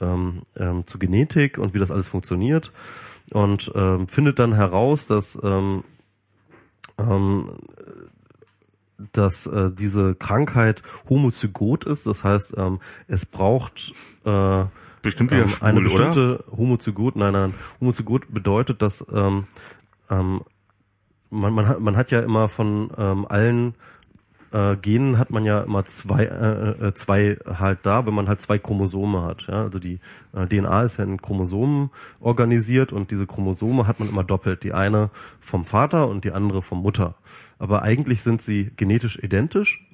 ähm, 0.00 0.42
ähm, 0.56 0.86
zu 0.86 0.98
Genetik 0.98 1.58
und 1.58 1.74
wie 1.74 1.78
das 1.78 1.90
alles 1.90 2.08
funktioniert 2.08 2.72
und 3.30 3.72
ähm, 3.74 4.08
findet 4.08 4.38
dann 4.38 4.54
heraus, 4.54 5.06
dass 5.06 5.38
ähm, 5.42 5.84
ähm, 6.98 7.50
dass 9.12 9.46
äh, 9.46 9.70
diese 9.72 10.14
Krankheit 10.14 10.82
homozygot 11.08 11.84
ist. 11.84 12.06
Das 12.06 12.24
heißt, 12.24 12.54
ähm, 12.56 12.80
es 13.08 13.26
braucht 13.26 13.92
äh, 14.24 14.64
Bestimmt 15.04 15.30
wieder 15.30 15.42
ähm, 15.42 15.48
schwul, 15.48 15.68
eine 15.68 15.80
oder? 15.80 15.88
bestimmte 15.88 16.44
Homozygot. 16.50 17.16
Nein, 17.16 17.32
nein, 17.32 17.54
Homozygot 17.80 18.32
bedeutet, 18.32 18.82
dass 18.82 19.06
ähm, 19.12 19.44
ähm, 20.10 20.42
man, 21.30 21.52
man, 21.52 21.68
hat, 21.68 21.80
man 21.80 21.96
hat 21.96 22.10
ja 22.10 22.20
immer 22.20 22.48
von 22.48 22.90
ähm, 22.96 23.26
allen 23.28 23.74
äh, 24.54 24.76
Genen 24.76 25.18
hat 25.18 25.30
man 25.30 25.44
ja 25.44 25.60
immer 25.62 25.84
zwei, 25.84 26.24
äh, 26.24 26.86
äh, 26.86 26.94
zwei 26.94 27.36
halt 27.46 27.80
da, 27.82 28.06
wenn 28.06 28.14
man 28.14 28.28
halt 28.28 28.40
zwei 28.40 28.58
Chromosome 28.58 29.22
hat. 29.22 29.46
Ja? 29.48 29.62
Also 29.62 29.78
die 29.78 29.98
äh, 30.32 30.46
DNA 30.46 30.82
ist 30.84 30.98
ja 30.98 31.04
in 31.04 31.20
Chromosomen 31.20 31.90
organisiert 32.20 32.92
und 32.92 33.10
diese 33.10 33.26
Chromosome 33.26 33.86
hat 33.86 33.98
man 33.98 34.08
immer 34.08 34.24
doppelt. 34.24 34.62
Die 34.62 34.72
eine 34.72 35.10
vom 35.40 35.64
Vater 35.64 36.08
und 36.08 36.24
die 36.24 36.32
andere 36.32 36.62
vom 36.62 36.82
Mutter. 36.82 37.16
Aber 37.58 37.82
eigentlich 37.82 38.22
sind 38.22 38.42
sie 38.42 38.70
genetisch 38.76 39.18
identisch. 39.20 39.84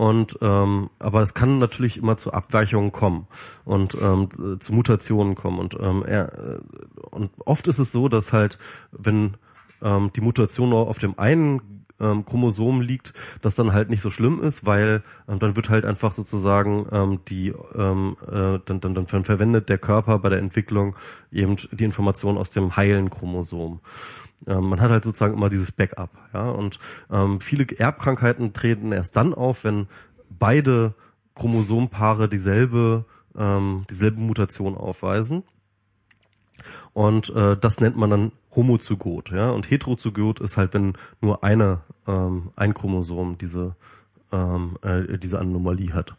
Und 0.00 0.38
ähm, 0.40 0.88
aber 0.98 1.20
es 1.20 1.34
kann 1.34 1.58
natürlich 1.58 1.98
immer 1.98 2.16
zu 2.16 2.32
Abweichungen 2.32 2.90
kommen 2.90 3.26
und 3.66 3.94
ähm, 4.00 4.30
äh, 4.54 4.58
zu 4.58 4.72
Mutationen 4.72 5.34
kommen 5.34 5.58
und 5.58 5.76
ähm, 5.78 6.02
er, 6.06 6.32
äh, 6.32 6.60
und 7.10 7.30
oft 7.44 7.68
ist 7.68 7.78
es 7.78 7.92
so, 7.92 8.08
dass 8.08 8.32
halt 8.32 8.56
wenn 8.92 9.36
ähm, 9.82 10.10
die 10.16 10.22
Mutation 10.22 10.70
nur 10.70 10.88
auf 10.88 11.00
dem 11.00 11.18
einen 11.18 11.84
ähm, 12.00 12.24
Chromosom 12.24 12.80
liegt, 12.80 13.12
das 13.42 13.56
dann 13.56 13.74
halt 13.74 13.90
nicht 13.90 14.00
so 14.00 14.08
schlimm 14.08 14.40
ist, 14.40 14.64
weil 14.64 15.02
ähm, 15.28 15.38
dann 15.38 15.54
wird 15.54 15.68
halt 15.68 15.84
einfach 15.84 16.14
sozusagen 16.14 16.86
ähm, 16.90 17.20
die 17.28 17.52
ähm, 17.74 18.16
äh, 18.26 18.58
dann, 18.64 18.80
dann, 18.80 18.94
dann 18.94 19.06
verwendet 19.06 19.68
der 19.68 19.76
Körper 19.76 20.18
bei 20.18 20.30
der 20.30 20.38
Entwicklung 20.38 20.96
eben 21.30 21.56
die 21.72 21.84
Information 21.84 22.38
aus 22.38 22.48
dem 22.48 22.74
heilen 22.74 23.10
Chromosom. 23.10 23.80
Ähm, 24.46 24.68
man 24.68 24.80
hat 24.80 24.90
halt 24.90 25.04
sozusagen 25.04 25.34
immer 25.34 25.50
dieses 25.50 25.72
Backup, 25.72 26.10
ja. 26.32 26.50
Und 26.50 26.78
ähm, 27.10 27.40
viele 27.40 27.66
Erbkrankheiten 27.78 28.52
treten 28.52 28.92
erst 28.92 29.16
dann 29.16 29.34
auf, 29.34 29.64
wenn 29.64 29.86
beide 30.28 30.94
Chromosompaare 31.34 32.28
dieselbe 32.28 33.04
ähm, 33.36 33.84
dieselbe 33.90 34.20
Mutation 34.20 34.76
aufweisen. 34.76 35.44
Und 36.92 37.34
äh, 37.34 37.56
das 37.56 37.80
nennt 37.80 37.96
man 37.96 38.10
dann 38.10 38.32
Homozygot, 38.54 39.30
ja. 39.30 39.50
Und 39.50 39.70
Heterozygot 39.70 40.40
ist 40.40 40.56
halt, 40.56 40.74
wenn 40.74 40.94
nur 41.20 41.44
eine 41.44 41.82
ähm, 42.06 42.50
ein 42.56 42.74
Chromosom 42.74 43.38
diese 43.38 43.76
ähm, 44.32 44.76
äh, 44.82 45.18
diese 45.18 45.38
Anomalie 45.38 45.92
hat. 45.92 46.16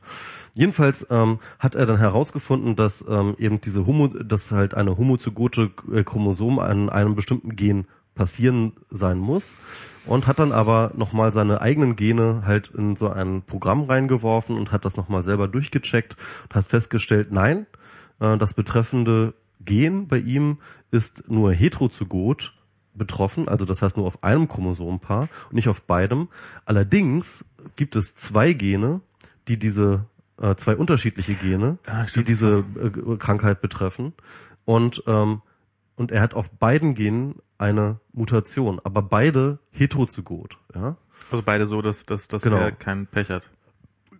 Jedenfalls 0.53 1.07
ähm, 1.09 1.39
hat 1.59 1.75
er 1.75 1.85
dann 1.85 1.97
herausgefunden, 1.97 2.75
dass 2.75 3.05
ähm, 3.07 3.35
eben 3.37 3.61
diese 3.61 3.85
Homo, 3.85 4.07
dass 4.07 4.51
halt 4.51 4.73
eine 4.73 4.97
homozygote 4.97 5.71
äh, 5.93 6.03
Chromosom 6.03 6.59
an 6.59 6.89
einem 6.89 7.15
bestimmten 7.15 7.55
Gen 7.55 7.85
passieren 8.15 8.73
sein 8.89 9.17
muss 9.17 9.57
und 10.05 10.27
hat 10.27 10.39
dann 10.39 10.51
aber 10.51 10.91
nochmal 10.95 11.33
seine 11.33 11.61
eigenen 11.61 11.95
Gene 11.95 12.43
halt 12.45 12.71
in 12.75 12.95
so 12.95 13.09
ein 13.09 13.41
Programm 13.43 13.83
reingeworfen 13.83 14.57
und 14.57 14.71
hat 14.71 14.85
das 14.85 14.97
nochmal 14.97 15.23
selber 15.23 15.47
durchgecheckt 15.47 16.17
und 16.43 16.55
hat 16.55 16.65
festgestellt, 16.65 17.31
nein, 17.31 17.67
äh, 18.19 18.37
das 18.37 18.53
betreffende 18.53 19.33
Gen 19.63 20.07
bei 20.07 20.17
ihm 20.17 20.57
ist 20.89 21.29
nur 21.29 21.53
heterozygot 21.53 22.53
betroffen, 22.93 23.47
also 23.47 23.63
das 23.63 23.81
heißt 23.81 23.95
nur 23.95 24.05
auf 24.05 24.23
einem 24.23 24.47
Chromosompaar 24.47 25.29
und 25.49 25.53
nicht 25.53 25.69
auf 25.69 25.83
beidem. 25.83 26.27
Allerdings 26.65 27.45
gibt 27.75 27.95
es 27.95 28.15
zwei 28.15 28.53
Gene, 28.53 29.01
die 29.47 29.57
diese 29.57 30.05
äh, 30.41 30.55
zwei 30.55 30.75
unterschiedliche 30.75 31.35
Gene, 31.35 31.77
Ja, 31.87 32.03
die 32.03 32.09
stimmt, 32.09 32.27
diese 32.27 32.65
äh, 32.79 33.17
Krankheit 33.17 33.61
betreffen 33.61 34.13
und 34.65 35.03
ähm, 35.07 35.41
und 35.95 36.11
er 36.11 36.21
hat 36.21 36.33
auf 36.33 36.49
beiden 36.49 36.95
Genen 36.95 37.35
eine 37.61 37.99
Mutation, 38.13 38.79
aber 38.83 39.01
beide 39.01 39.59
heterozygot, 39.71 40.57
ja. 40.75 40.97
Also 41.31 41.43
beide 41.45 41.67
so, 41.67 41.81
dass, 41.81 42.05
dass, 42.05 42.27
dass 42.27 42.41
Genau. 42.41 42.57
er 42.57 42.71
keinen 42.71 43.07
Pech 43.07 43.29
hat. 43.29 43.49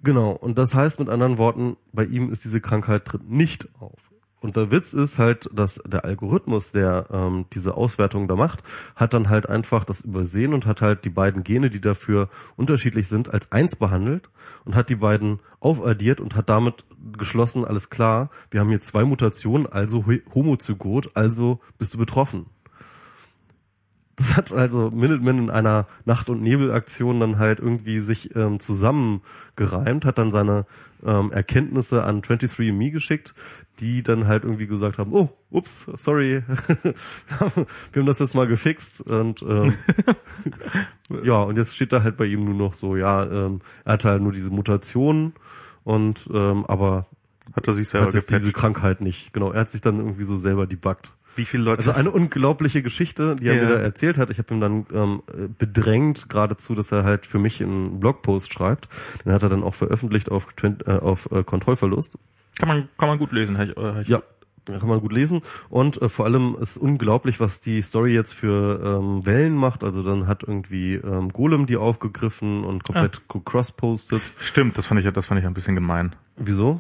Genau, 0.03 0.31
und 0.31 0.57
das 0.57 0.73
heißt 0.73 0.99
mit 0.99 1.09
anderen 1.09 1.37
Worten, 1.37 1.77
bei 1.93 2.05
ihm 2.05 2.31
ist 2.31 2.43
diese 2.45 2.61
Krankheit 2.61 3.05
tritt 3.05 3.29
nicht 3.29 3.69
auf. 3.79 3.99
Und 4.39 4.55
der 4.55 4.71
Witz 4.71 4.93
ist 4.93 5.19
halt, 5.19 5.47
dass 5.53 5.75
der 5.85 6.03
Algorithmus, 6.03 6.71
der 6.71 7.05
ähm, 7.11 7.45
diese 7.53 7.75
Auswertung 7.77 8.27
da 8.27 8.35
macht, 8.35 8.63
hat 8.95 9.13
dann 9.13 9.29
halt 9.29 9.47
einfach 9.47 9.83
das 9.83 10.01
übersehen 10.01 10.55
und 10.55 10.65
hat 10.65 10.81
halt 10.81 11.05
die 11.05 11.11
beiden 11.11 11.43
Gene, 11.43 11.69
die 11.69 11.79
dafür 11.81 12.27
unterschiedlich 12.55 13.07
sind, 13.07 13.31
als 13.31 13.51
eins 13.51 13.75
behandelt 13.75 14.29
und 14.65 14.73
hat 14.73 14.89
die 14.89 14.95
beiden 14.95 15.41
aufaddiert 15.59 16.19
und 16.19 16.35
hat 16.35 16.49
damit 16.49 16.85
geschlossen, 17.19 17.65
alles 17.65 17.91
klar, 17.91 18.31
wir 18.49 18.61
haben 18.61 18.69
hier 18.69 18.81
zwei 18.81 19.05
Mutationen, 19.05 19.67
also 19.67 20.07
ho- 20.07 20.21
homozygot, 20.33 21.15
also 21.15 21.59
bist 21.77 21.93
du 21.93 21.99
betroffen. 21.99 22.47
Das 24.21 24.37
hat 24.37 24.51
also 24.51 24.91
Minuteman 24.91 25.39
in 25.39 25.49
einer 25.49 25.87
Nacht- 26.05 26.29
und 26.29 26.41
Nebelaktion 26.41 27.19
dann 27.19 27.39
halt 27.39 27.59
irgendwie 27.59 28.01
sich 28.01 28.35
ähm, 28.35 28.59
zusammengereimt, 28.59 30.05
hat 30.05 30.19
dann 30.19 30.31
seine 30.31 30.65
ähm, 31.03 31.31
Erkenntnisse 31.31 32.03
an 32.03 32.21
23andMe 32.21 32.91
geschickt, 32.91 33.33
die 33.79 34.03
dann 34.03 34.27
halt 34.27 34.43
irgendwie 34.43 34.67
gesagt 34.67 34.99
haben, 34.99 35.11
oh, 35.13 35.29
ups, 35.49 35.87
sorry, 35.95 36.43
wir 36.83 38.01
haben 38.01 38.05
das 38.05 38.19
jetzt 38.19 38.35
mal 38.35 38.45
gefixt 38.47 39.01
und 39.01 39.41
ähm, 39.41 39.73
ja, 41.23 41.39
und 41.39 41.57
jetzt 41.57 41.75
steht 41.75 41.91
da 41.91 42.03
halt 42.03 42.17
bei 42.17 42.25
ihm 42.25 42.45
nur 42.45 42.53
noch 42.53 42.75
so, 42.75 42.95
ja, 42.95 43.23
ähm, 43.25 43.61
er 43.85 43.93
hat 43.93 44.05
halt 44.05 44.21
nur 44.21 44.31
diese 44.33 44.51
Mutation 44.51 45.33
und 45.83 46.29
ähm, 46.31 46.65
aber 46.67 47.07
Hat 47.55 47.67
er 47.67 47.73
sich 47.73 47.89
selber 47.89 48.07
hat 48.07 48.13
jetzt 48.13 48.29
diese 48.29 48.39
gepatcht. 48.41 48.55
Krankheit 48.61 49.01
nicht. 49.01 49.33
Genau, 49.33 49.51
er 49.51 49.61
hat 49.61 49.71
sich 49.71 49.81
dann 49.81 49.97
irgendwie 49.97 50.25
so 50.25 50.35
selber 50.35 50.67
debuggt. 50.67 51.13
Wie 51.35 51.45
viele 51.45 51.63
Leute 51.63 51.79
Also 51.79 51.91
eine 51.91 52.11
unglaubliche 52.11 52.81
Geschichte, 52.81 53.35
die 53.37 53.47
er 53.47 53.55
Ja. 53.55 53.63
mir 53.63 53.69
da 53.69 53.79
erzählt 53.81 54.17
hat. 54.17 54.29
Ich 54.29 54.37
habe 54.37 54.53
ihm 54.53 54.59
dann 54.59 54.85
ähm, 54.93 55.23
äh, 55.33 55.47
bedrängt 55.57 56.29
geradezu, 56.29 56.75
dass 56.75 56.91
er 56.91 57.03
halt 57.03 57.25
für 57.25 57.39
mich 57.39 57.61
einen 57.61 57.99
Blogpost 57.99 58.51
schreibt. 58.53 58.87
Den 59.25 59.31
hat 59.31 59.43
er 59.43 59.49
dann 59.49 59.63
auch 59.63 59.73
veröffentlicht 59.73 60.29
auf, 60.29 60.47
äh, 60.63 60.91
auf 60.91 61.31
äh, 61.31 61.43
Kontrollverlust. 61.43 62.17
kann 62.57 62.67
man, 62.67 62.89
kann 62.97 63.07
man 63.09 63.17
gut 63.17 63.31
lesen. 63.31 63.57
Hab 63.57 63.69
ich, 63.69 63.77
äh, 63.77 63.81
hab 63.81 64.01
ich- 64.01 64.07
Ja, 64.09 64.21
kann 64.67 64.87
man 64.89 64.99
gut 64.99 65.11
lesen. 65.11 65.41
Und 65.69 66.01
äh, 66.01 66.07
vor 66.09 66.25
allem 66.25 66.55
ist 66.61 66.77
unglaublich, 66.77 67.39
was 67.39 67.61
die 67.61 67.81
Story 67.81 68.13
jetzt 68.13 68.33
für 68.33 68.79
ähm, 68.99 69.25
Wellen 69.25 69.55
macht. 69.55 69.83
Also 69.83 70.03
dann 70.03 70.27
hat 70.27 70.43
irgendwie 70.43 70.95
ähm, 70.95 71.29
Golem 71.29 71.65
die 71.65 71.77
aufgegriffen 71.77 72.63
und 72.63 72.83
komplett 72.83 73.21
cross-postet. 73.45 74.21
Stimmt, 74.39 74.77
das 74.77 74.85
fand 74.85 74.99
ich, 75.03 75.11
das 75.11 75.25
fand 75.25 75.39
ich 75.39 75.47
ein 75.47 75.53
bisschen 75.53 75.75
gemein. 75.75 76.13
Wieso? 76.37 76.79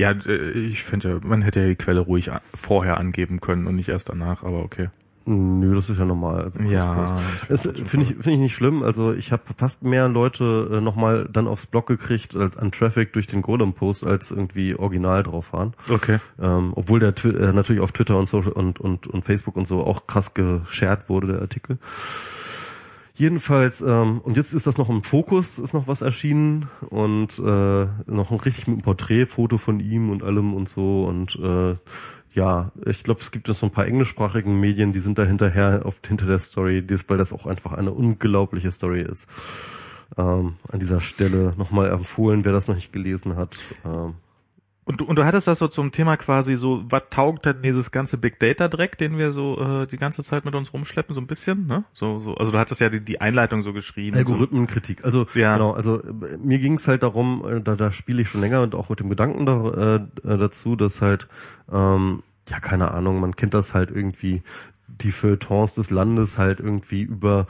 Ja, 0.00 0.12
äh, 0.12 0.50
ich 0.50 0.82
finde 0.82 1.08
ja, 1.10 1.20
man 1.22 1.42
hätte 1.42 1.60
ja 1.60 1.66
die 1.66 1.76
Quelle 1.76 2.00
ruhig 2.00 2.30
vorher 2.54 2.96
angeben 2.96 3.40
können 3.40 3.66
und 3.66 3.76
nicht 3.76 3.90
erst 3.90 4.08
danach, 4.08 4.42
aber 4.42 4.64
okay. 4.64 4.88
Nö, 5.26 5.74
das 5.74 5.90
ist 5.90 5.98
ja 5.98 6.06
normal. 6.06 6.44
Also 6.44 6.60
Ja. 6.60 7.20
Das 7.48 7.62
finde 7.62 8.06
ich, 8.06 8.08
finde 8.14 8.32
ich 8.32 8.38
nicht 8.38 8.54
schlimm. 8.54 8.82
Also 8.82 9.12
ich 9.12 9.32
habe 9.32 9.42
fast 9.56 9.84
mehr 9.84 10.08
Leute 10.08 10.70
äh, 10.72 10.80
nochmal 10.80 11.28
dann 11.30 11.46
aufs 11.46 11.66
Blog 11.66 11.86
gekriegt 11.86 12.34
als 12.34 12.56
an 12.56 12.72
Traffic 12.72 13.12
durch 13.12 13.26
den 13.26 13.42
Golem-Post, 13.42 14.04
als 14.04 14.30
irgendwie 14.30 14.74
original 14.74 15.22
drauf 15.22 15.52
waren. 15.52 15.74
Okay. 15.88 16.18
Ähm, 16.40 16.72
obwohl 16.74 17.00
der 17.00 17.14
äh, 17.24 17.52
natürlich 17.52 17.82
auf 17.82 17.92
Twitter 17.92 18.18
und 18.18 18.28
Social 18.28 18.52
und, 18.52 18.80
und, 18.80 19.06
und 19.06 19.24
Facebook 19.24 19.56
und 19.56 19.68
so 19.68 19.84
auch 19.84 20.06
krass 20.06 20.32
geshared 20.32 21.08
wurde, 21.08 21.28
der 21.28 21.42
Artikel. 21.42 21.78
Jedenfalls, 23.20 23.82
ähm, 23.82 24.22
und 24.22 24.38
jetzt 24.38 24.54
ist 24.54 24.66
das 24.66 24.78
noch 24.78 24.88
im 24.88 25.02
Fokus, 25.02 25.58
ist 25.58 25.74
noch 25.74 25.86
was 25.86 26.00
erschienen 26.00 26.70
und 26.88 27.38
äh, 27.38 27.86
noch 28.06 28.30
ein 28.30 28.40
richtig 28.40 28.66
mit 28.66 28.76
einem 28.76 28.82
Porträtfoto 28.82 29.58
von 29.58 29.78
ihm 29.78 30.08
und 30.08 30.22
allem 30.22 30.54
und 30.54 30.70
so 30.70 31.04
und 31.04 31.36
äh, 31.36 31.76
ja, 32.32 32.72
ich 32.86 33.02
glaube, 33.04 33.20
es 33.20 33.30
gibt 33.30 33.48
jetzt 33.48 33.60
so 33.60 33.66
ein 33.66 33.72
paar 33.72 33.86
englischsprachigen 33.86 34.58
Medien, 34.58 34.94
die 34.94 35.00
sind 35.00 35.18
da 35.18 35.24
hinterher 35.24 35.82
auf, 35.84 36.00
hinter 36.06 36.24
der 36.24 36.38
Story, 36.38 36.82
weil 37.08 37.18
das 37.18 37.34
auch 37.34 37.44
einfach 37.44 37.74
eine 37.74 37.92
unglaubliche 37.92 38.72
Story 38.72 39.02
ist. 39.02 39.26
Ähm, 40.16 40.54
an 40.72 40.80
dieser 40.80 41.02
Stelle 41.02 41.52
nochmal 41.58 41.90
empfohlen, 41.90 42.46
wer 42.46 42.52
das 42.52 42.68
noch 42.68 42.74
nicht 42.74 42.90
gelesen 42.90 43.36
hat. 43.36 43.58
Ähm, 43.84 44.14
Und 44.90 45.00
du, 45.00 45.04
und 45.04 45.16
du 45.16 45.24
hattest 45.24 45.46
das 45.46 45.60
so 45.60 45.68
zum 45.68 45.92
Thema 45.92 46.16
quasi 46.16 46.56
so, 46.56 46.82
was 46.88 47.02
taugt 47.10 47.46
denn 47.46 47.62
dieses 47.62 47.92
ganze 47.92 48.18
Big 48.18 48.40
Data 48.40 48.66
Dreck, 48.66 48.98
den 48.98 49.18
wir 49.18 49.30
so 49.30 49.56
äh, 49.60 49.86
die 49.86 49.98
ganze 49.98 50.24
Zeit 50.24 50.44
mit 50.44 50.56
uns 50.56 50.72
rumschleppen, 50.72 51.14
so 51.14 51.20
ein 51.20 51.28
bisschen, 51.28 51.68
ne? 51.68 51.84
So, 51.92 52.18
so, 52.18 52.34
also 52.34 52.50
du 52.50 52.58
hattest 52.58 52.80
ja 52.80 52.88
die, 52.88 53.00
die 53.00 53.20
Einleitung 53.20 53.62
so 53.62 53.72
geschrieben. 53.72 54.16
Algorithmenkritik. 54.16 55.04
Also 55.04 55.26
Ja. 55.34 55.52
genau, 55.52 55.74
also 55.74 56.02
mir 56.40 56.58
ging 56.58 56.74
es 56.74 56.88
halt 56.88 57.04
darum, 57.04 57.44
äh, 57.46 57.60
da, 57.60 57.76
da 57.76 57.92
spiele 57.92 58.22
ich 58.22 58.28
schon 58.28 58.40
länger 58.40 58.62
und 58.62 58.74
auch 58.74 58.88
mit 58.88 58.98
dem 58.98 59.08
Gedanken 59.10 59.46
da, 59.46 59.96
äh, 59.96 60.00
dazu, 60.24 60.74
dass 60.74 61.00
halt, 61.00 61.28
ähm, 61.72 62.24
ja, 62.48 62.58
keine 62.58 62.90
Ahnung, 62.90 63.20
man 63.20 63.36
kennt 63.36 63.54
das 63.54 63.74
halt 63.74 63.92
irgendwie, 63.92 64.42
die 65.00 65.10
Feuilletons 65.12 65.74
des 65.74 65.90
Landes 65.90 66.38
halt 66.38 66.60
irgendwie 66.60 67.02
über 67.02 67.46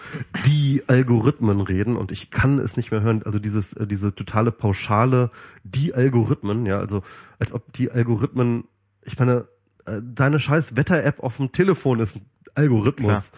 die 0.47 0.83
Algorithmen 0.87 1.61
reden 1.61 1.97
und 1.97 2.13
ich 2.13 2.31
kann 2.31 2.59
es 2.59 2.77
nicht 2.77 2.91
mehr 2.91 3.01
hören. 3.03 3.23
Also 3.25 3.39
dieses, 3.39 3.73
äh, 3.75 3.87
diese 3.87 4.15
totale 4.15 4.53
pauschale, 4.53 5.31
die 5.65 5.95
Algorithmen, 5.95 6.67
ja, 6.67 6.79
also 6.79 7.03
als 7.39 7.53
ob 7.53 7.73
die 7.73 7.91
Algorithmen, 7.91 8.65
ich 9.03 9.19
meine, 9.19 9.49
äh, 9.87 10.01
deine 10.03 10.39
scheiß 10.39 10.77
Wetter-App 10.77 11.21
auf 11.21 11.37
dem 11.39 11.53
Telefon 11.53 12.01
ist 12.01 12.17
ein 12.17 12.27
Algorithmus. 12.55 13.33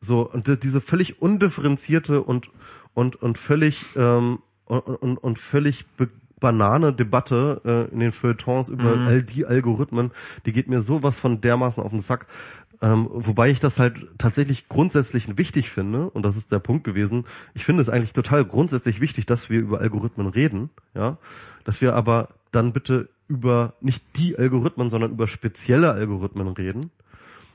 So, 0.00 0.28
und 0.28 0.46
die- 0.48 0.58
diese 0.58 0.80
völlig 0.80 1.22
undifferenzierte 1.22 2.22
und, 2.22 2.50
und, 2.94 3.16
und 3.22 3.38
völlig, 3.38 3.84
ähm, 3.96 4.40
und, 4.66 4.80
und, 4.80 5.16
und 5.18 5.38
völlig 5.38 5.84
banane 6.40 6.92
Debatte 6.92 7.60
äh, 7.64 7.92
in 7.94 8.00
den 8.00 8.10
Feuilletons 8.10 8.68
über 8.68 8.96
all 9.06 9.22
die 9.22 9.46
Algorithmen, 9.46 10.10
die 10.44 10.50
geht 10.52 10.68
mir 10.68 10.82
sowas 10.82 11.20
von 11.20 11.40
dermaßen 11.40 11.80
auf 11.80 11.90
den 11.90 12.00
Sack. 12.00 12.26
Ähm, 12.82 13.08
wobei 13.12 13.50
ich 13.50 13.60
das 13.60 13.78
halt 13.78 14.08
tatsächlich 14.18 14.68
grundsätzlich 14.68 15.38
wichtig 15.38 15.70
finde, 15.70 16.10
und 16.10 16.24
das 16.24 16.36
ist 16.36 16.50
der 16.50 16.58
Punkt 16.58 16.82
gewesen, 16.82 17.24
ich 17.54 17.64
finde 17.64 17.80
es 17.80 17.88
eigentlich 17.88 18.12
total 18.12 18.44
grundsätzlich 18.44 19.00
wichtig, 19.00 19.24
dass 19.24 19.48
wir 19.48 19.60
über 19.60 19.80
Algorithmen 19.80 20.26
reden, 20.26 20.68
ja, 20.94 21.16
dass 21.64 21.80
wir 21.80 21.94
aber 21.94 22.30
dann 22.50 22.72
bitte 22.72 23.08
über 23.28 23.74
nicht 23.80 24.04
die 24.16 24.36
Algorithmen, 24.36 24.90
sondern 24.90 25.12
über 25.12 25.28
spezielle 25.28 25.92
Algorithmen 25.92 26.48
reden 26.48 26.90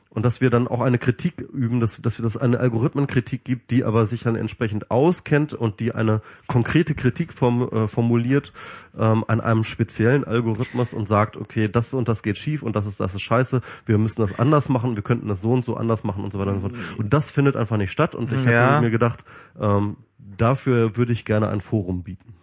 und 0.10 0.24
dass 0.24 0.42
wir 0.42 0.50
dann 0.50 0.68
auch 0.68 0.82
eine 0.82 0.98
Kritik 0.98 1.42
üben, 1.42 1.80
dass, 1.80 2.02
dass 2.02 2.18
wir 2.18 2.24
das 2.24 2.38
eine 2.38 2.60
Algorithmenkritik 2.60 3.44
gibt, 3.44 3.72
die 3.72 3.84
aber 3.84 4.06
sich 4.06 4.24
dann 4.24 4.36
entsprechend 4.36 4.90
auskennt 4.90 5.54
und 5.54 5.80
die 5.80 5.94
eine 5.94 6.22
konkrete 6.48 6.96
Kritik 6.96 7.34
form, 7.34 7.70
äh, 7.72 7.88
formuliert 7.88 8.54
ähm, 8.98 9.24
an 9.28 9.42
einem 9.42 9.64
speziellen 9.64 10.24
Algorithmus 10.24 10.94
und 10.94 11.08
sagt, 11.08 11.38
okay, 11.38 11.68
das 11.68 11.94
und 11.94 12.08
das 12.08 12.24
geht 12.24 12.38
schief 12.38 12.64
und 12.64 12.76
das 12.76 12.86
ist 12.86 13.00
das 13.00 13.14
ist 13.16 13.22
scheiße, 13.22 13.62
wir 13.86 13.98
müssen 13.98 14.22
das 14.22 14.38
anders 14.40 14.70
machen, 14.70 14.96
wir 14.96 15.04
könnten 15.04 15.28
das 15.28 15.42
so 15.42 15.52
und 15.52 15.66
so 15.66 15.76
anders 15.78 16.04
machen 16.04 16.24
und 16.24 16.34
so 16.34 16.40
weiter 16.40 16.54
und 16.54 16.62
so 16.62 16.70
fort. 16.70 16.80
Und 16.98 17.14
das 17.14 17.30
findet 17.32 17.56
einfach 17.56 17.78
nicht 17.78 17.92
statt 17.92 18.16
und 18.16 18.32
ich 18.32 18.44
Ja. 18.44 18.52
hätte 18.76 18.82
mir 18.82 18.92
gedacht, 18.92 19.24
ähm, 19.60 19.98
dafür 20.38 20.96
würde 20.96 21.12
ich 21.14 21.26
gerne 21.26 21.50
ein 21.50 21.62
Forum 21.62 22.04
bieten. 22.04 22.34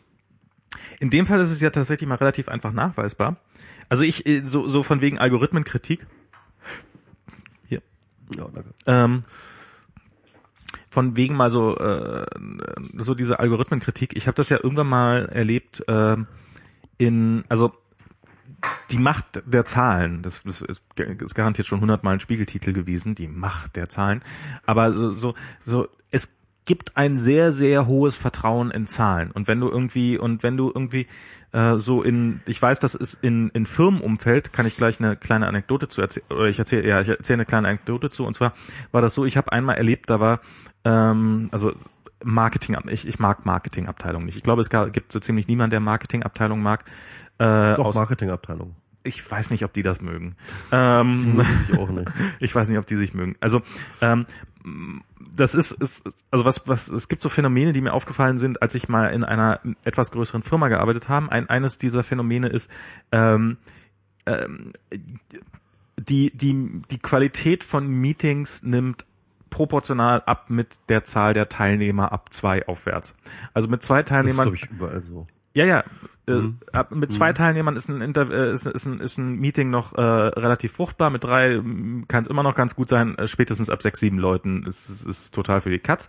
In 1.00 1.10
dem 1.10 1.26
Fall 1.26 1.40
ist 1.40 1.50
es 1.50 1.60
ja 1.60 1.70
tatsächlich 1.70 2.08
mal 2.08 2.16
relativ 2.16 2.48
einfach 2.48 2.72
nachweisbar. 2.72 3.36
Also 3.88 4.04
ich, 4.04 4.26
äh, 4.26 4.42
so, 4.44 4.68
so 4.68 4.82
von 4.82 5.00
wegen 5.00 5.18
Algorithmenkritik, 5.18 6.06
Ja, 8.36 8.48
danke. 8.52 8.70
ähm, 8.86 9.24
von 10.90 11.16
wegen 11.16 11.36
mal 11.36 11.50
so 11.50 11.76
äh, 11.76 12.24
so 12.96 13.14
diese 13.14 13.38
Algorithmenkritik. 13.38 14.16
Ich 14.16 14.26
habe 14.26 14.36
das 14.36 14.48
ja 14.48 14.58
irgendwann 14.62 14.88
mal 14.88 15.26
erlebt 15.26 15.84
ähm, 15.88 16.26
in 16.98 17.44
also 17.48 17.72
die 18.90 18.98
Macht 18.98 19.42
der 19.44 19.64
Zahlen. 19.64 20.22
Das, 20.22 20.42
das 20.44 20.62
ist, 20.62 20.82
ist 20.96 21.34
garantiert 21.34 21.66
schon 21.66 21.80
hundertmal 21.80 22.14
ein 22.14 22.20
Spiegeltitel 22.20 22.72
gewesen. 22.72 23.14
Die 23.14 23.28
Macht 23.28 23.76
der 23.76 23.88
Zahlen. 23.88 24.22
Aber 24.64 24.92
so 24.92 25.10
so 25.10 25.34
so 25.64 25.88
es 26.10 26.36
gibt 26.64 26.96
ein 26.96 27.18
sehr 27.18 27.52
sehr 27.52 27.86
hohes 27.86 28.16
Vertrauen 28.16 28.70
in 28.70 28.86
Zahlen 28.86 29.30
und 29.30 29.48
wenn 29.48 29.60
du 29.60 29.68
irgendwie 29.68 30.16
und 30.16 30.42
wenn 30.42 30.56
du 30.56 30.70
irgendwie 30.74 31.06
äh, 31.54 31.78
so 31.78 32.02
in 32.02 32.40
ich 32.46 32.60
weiß 32.60 32.80
das 32.80 32.94
ist 32.94 33.22
in 33.22 33.48
in 33.50 33.64
Firmenumfeld 33.64 34.52
kann 34.52 34.66
ich 34.66 34.76
gleich 34.76 35.00
eine 35.00 35.16
kleine 35.16 35.46
Anekdote 35.46 35.88
zu 35.88 36.02
erzählen 36.02 36.26
oder 36.30 36.46
ich 36.46 36.58
erzähle 36.58 36.86
ja 36.86 37.00
ich 37.00 37.08
erzähle 37.08 37.38
eine 37.38 37.46
kleine 37.46 37.68
Anekdote 37.68 38.10
zu 38.10 38.26
und 38.26 38.34
zwar 38.34 38.52
war 38.92 39.00
das 39.00 39.14
so 39.14 39.24
ich 39.24 39.36
habe 39.36 39.52
einmal 39.52 39.76
erlebt 39.76 40.10
da 40.10 40.20
war 40.20 40.40
ähm, 40.84 41.48
also 41.52 41.72
Marketing 42.22 42.76
ich, 42.88 43.06
ich 43.06 43.18
mag 43.18 43.46
Marketingabteilung 43.46 44.24
nicht 44.24 44.36
ich 44.36 44.42
glaube 44.42 44.60
es 44.60 44.68
gibt 44.68 45.12
so 45.12 45.20
ziemlich 45.20 45.48
niemand 45.48 45.72
der 45.72 45.80
Marketingabteilung 45.80 46.62
mag 46.62 46.84
äh, 47.38 47.74
Doch, 47.74 47.94
Marketingabteilung. 47.94 48.76
Ich 49.04 49.30
weiß 49.30 49.50
nicht, 49.50 49.64
ob 49.64 49.72
die 49.72 49.82
das 49.82 50.00
mögen. 50.00 50.34
Ähm, 50.72 51.18
Die 51.20 51.26
mögen 51.26 51.58
sich 51.58 51.78
auch 51.78 51.90
nicht. 51.90 52.10
ich 52.40 52.54
weiß 52.54 52.68
nicht, 52.68 52.78
ob 52.78 52.86
die 52.86 52.96
sich 52.96 53.14
mögen. 53.14 53.36
Also 53.40 53.62
ähm, 54.00 54.26
das 55.36 55.54
ist, 55.54 55.72
ist 55.72 56.06
also 56.30 56.44
was 56.44 56.66
was 56.66 56.88
es 56.88 57.08
gibt 57.08 57.22
so 57.22 57.28
Phänomene, 57.28 57.72
die 57.72 57.80
mir 57.80 57.92
aufgefallen 57.92 58.38
sind, 58.38 58.62
als 58.62 58.74
ich 58.74 58.88
mal 58.88 59.08
in 59.08 59.22
einer 59.24 59.60
etwas 59.84 60.10
größeren 60.10 60.42
Firma 60.42 60.68
gearbeitet 60.68 61.08
habe. 61.08 61.30
Ein, 61.30 61.48
eines 61.48 61.78
dieser 61.78 62.02
Phänomene 62.02 62.48
ist 62.48 62.70
ähm, 63.12 63.58
ähm, 64.26 64.72
die 65.98 66.30
die 66.34 66.82
die 66.90 66.98
Qualität 66.98 67.62
von 67.62 67.86
Meetings 67.86 68.62
nimmt 68.62 69.06
proportional 69.50 70.22
ab 70.22 70.50
mit 70.50 70.78
der 70.88 71.04
Zahl 71.04 71.32
der 71.32 71.48
Teilnehmer 71.48 72.10
ab 72.10 72.32
zwei 72.32 72.66
aufwärts. 72.66 73.14
Also 73.52 73.68
mit 73.68 73.82
zwei 73.82 74.02
Das 74.02 74.04
ist, 74.04 74.08
Teilnehmern 74.08 74.54
ich, 74.54 74.70
überall 74.70 75.02
so. 75.02 75.26
Ja, 75.54 75.64
ja. 75.64 75.84
Äh, 76.26 76.32
Mhm. 76.32 76.58
ab- 76.72 76.90
mit 76.94 77.12
zwei 77.12 77.34
Teilnehmern 77.34 77.76
ist 77.76 77.88
ein, 77.90 78.00
Inter 78.00 78.30
äh, 78.30 78.50
ist, 78.52 78.66
ist, 78.66 78.86
ein, 78.86 79.00
ist 79.00 79.18
ein 79.18 79.38
Meeting 79.40 79.68
noch 79.68 79.92
äh, 79.94 80.00
relativ 80.00 80.72
fruchtbar. 80.72 81.10
Mit 81.10 81.22
drei 81.22 81.60
kann 82.08 82.22
es 82.22 82.28
immer 82.28 82.42
noch 82.42 82.54
ganz 82.54 82.74
gut 82.74 82.88
sein. 82.88 83.18
Äh, 83.18 83.26
spätestens 83.28 83.68
ab 83.68 83.82
sechs, 83.82 84.00
sieben 84.00 84.18
Leuten 84.18 84.64
ist 84.64 84.88
ist, 84.88 85.04
ist 85.06 85.34
total 85.34 85.60
für 85.60 85.68
die 85.68 85.80
Katz. 85.80 86.08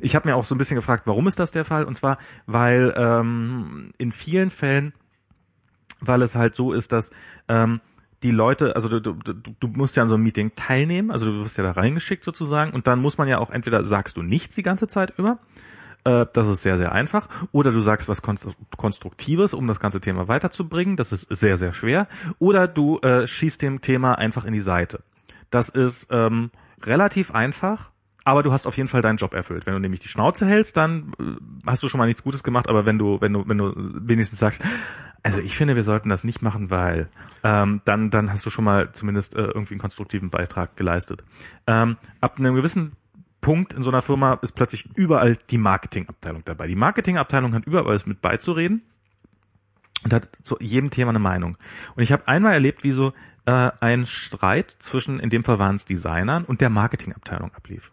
Ich 0.00 0.14
habe 0.14 0.28
mir 0.28 0.36
auch 0.36 0.44
so 0.44 0.54
ein 0.54 0.58
bisschen 0.58 0.74
gefragt, 0.76 1.04
warum 1.06 1.26
ist 1.28 1.38
das 1.38 1.50
der 1.50 1.64
Fall? 1.64 1.84
Und 1.84 1.96
zwar, 1.96 2.18
weil 2.46 2.92
ähm, 2.94 3.92
in 3.96 4.12
vielen 4.12 4.50
Fällen, 4.50 4.92
weil 6.00 6.20
es 6.20 6.34
halt 6.36 6.54
so 6.54 6.74
ist, 6.74 6.92
dass 6.92 7.10
ähm, 7.48 7.80
die 8.22 8.32
Leute, 8.32 8.74
also 8.76 8.88
du, 8.88 9.00
du, 9.00 9.14
du 9.14 9.54
du 9.58 9.66
musst 9.68 9.96
ja 9.96 10.02
an 10.02 10.10
so 10.10 10.14
einem 10.16 10.24
Meeting 10.24 10.52
teilnehmen, 10.56 11.10
also 11.10 11.24
du 11.24 11.40
wirst 11.40 11.56
ja 11.56 11.64
da 11.64 11.70
reingeschickt 11.72 12.24
sozusagen 12.24 12.72
und 12.72 12.86
dann 12.86 12.98
muss 13.00 13.16
man 13.16 13.28
ja 13.28 13.38
auch 13.38 13.48
entweder 13.50 13.82
sagst 13.86 14.18
du 14.18 14.22
nichts 14.22 14.54
die 14.54 14.62
ganze 14.62 14.88
Zeit 14.88 15.18
über, 15.18 15.38
äh, 16.04 16.26
das 16.32 16.48
ist 16.48 16.62
sehr, 16.62 16.78
sehr 16.78 16.92
einfach. 16.92 17.28
Oder 17.52 17.72
du 17.72 17.80
sagst 17.80 18.08
was 18.08 18.22
Konstru- 18.22 18.54
Konstruktives, 18.76 19.54
um 19.54 19.66
das 19.66 19.80
ganze 19.80 20.00
Thema 20.00 20.28
weiterzubringen. 20.28 20.96
Das 20.96 21.12
ist 21.12 21.28
sehr, 21.34 21.56
sehr 21.56 21.72
schwer. 21.72 22.08
Oder 22.38 22.68
du 22.68 22.98
äh, 23.00 23.26
schießt 23.26 23.62
dem 23.62 23.80
Thema 23.80 24.18
einfach 24.18 24.44
in 24.44 24.52
die 24.52 24.60
Seite. 24.60 25.02
Das 25.50 25.68
ist 25.68 26.08
ähm, 26.10 26.50
relativ 26.82 27.34
einfach. 27.34 27.90
Aber 28.26 28.42
du 28.42 28.52
hast 28.52 28.66
auf 28.66 28.78
jeden 28.78 28.88
Fall 28.88 29.02
deinen 29.02 29.18
Job 29.18 29.34
erfüllt. 29.34 29.66
Wenn 29.66 29.74
du 29.74 29.80
nämlich 29.80 30.00
die 30.00 30.08
Schnauze 30.08 30.46
hältst, 30.46 30.78
dann 30.78 31.12
äh, 31.20 31.24
hast 31.66 31.82
du 31.82 31.90
schon 31.90 31.98
mal 31.98 32.06
nichts 32.06 32.22
Gutes 32.22 32.42
gemacht. 32.42 32.68
Aber 32.68 32.86
wenn 32.86 32.98
du, 32.98 33.20
wenn 33.20 33.34
du, 33.34 33.46
wenn 33.46 33.58
du 33.58 33.74
wenigstens 33.76 34.38
sagst, 34.38 34.62
also 35.22 35.38
ich 35.38 35.56
finde, 35.56 35.76
wir 35.76 35.82
sollten 35.82 36.08
das 36.08 36.24
nicht 36.24 36.40
machen, 36.40 36.70
weil 36.70 37.08
ähm, 37.42 37.82
dann, 37.84 38.10
dann 38.10 38.32
hast 38.32 38.44
du 38.46 38.50
schon 38.50 38.64
mal 38.64 38.92
zumindest 38.92 39.36
äh, 39.36 39.42
irgendwie 39.42 39.74
einen 39.74 39.80
konstruktiven 39.80 40.30
Beitrag 40.30 40.76
geleistet. 40.76 41.22
Ähm, 41.66 41.96
ab 42.20 42.38
einem 42.38 42.54
gewissen 42.54 42.92
Punkt 43.44 43.74
in 43.74 43.82
so 43.82 43.90
einer 43.90 44.00
Firma 44.00 44.38
ist 44.40 44.52
plötzlich 44.52 44.88
überall 44.94 45.36
die 45.50 45.58
Marketingabteilung 45.58 46.42
dabei. 46.46 46.66
Die 46.66 46.76
Marketingabteilung 46.76 47.52
hat 47.52 47.66
überall 47.66 47.84
was 47.84 48.06
mit 48.06 48.22
beizureden 48.22 48.80
und 50.02 50.14
hat 50.14 50.30
zu 50.42 50.56
jedem 50.60 50.88
Thema 50.88 51.10
eine 51.10 51.18
Meinung. 51.18 51.58
Und 51.94 52.02
ich 52.02 52.10
habe 52.10 52.26
einmal 52.26 52.54
erlebt, 52.54 52.84
wie 52.84 52.92
so 52.92 53.12
äh, 53.44 53.70
ein 53.80 54.06
Streit 54.06 54.74
zwischen, 54.78 55.20
in 55.20 55.28
dem 55.28 55.44
Fall 55.44 55.58
waren 55.58 55.76
es 55.76 55.84
Designern 55.84 56.46
und 56.46 56.62
der 56.62 56.70
Marketingabteilung 56.70 57.52
ablief. 57.54 57.92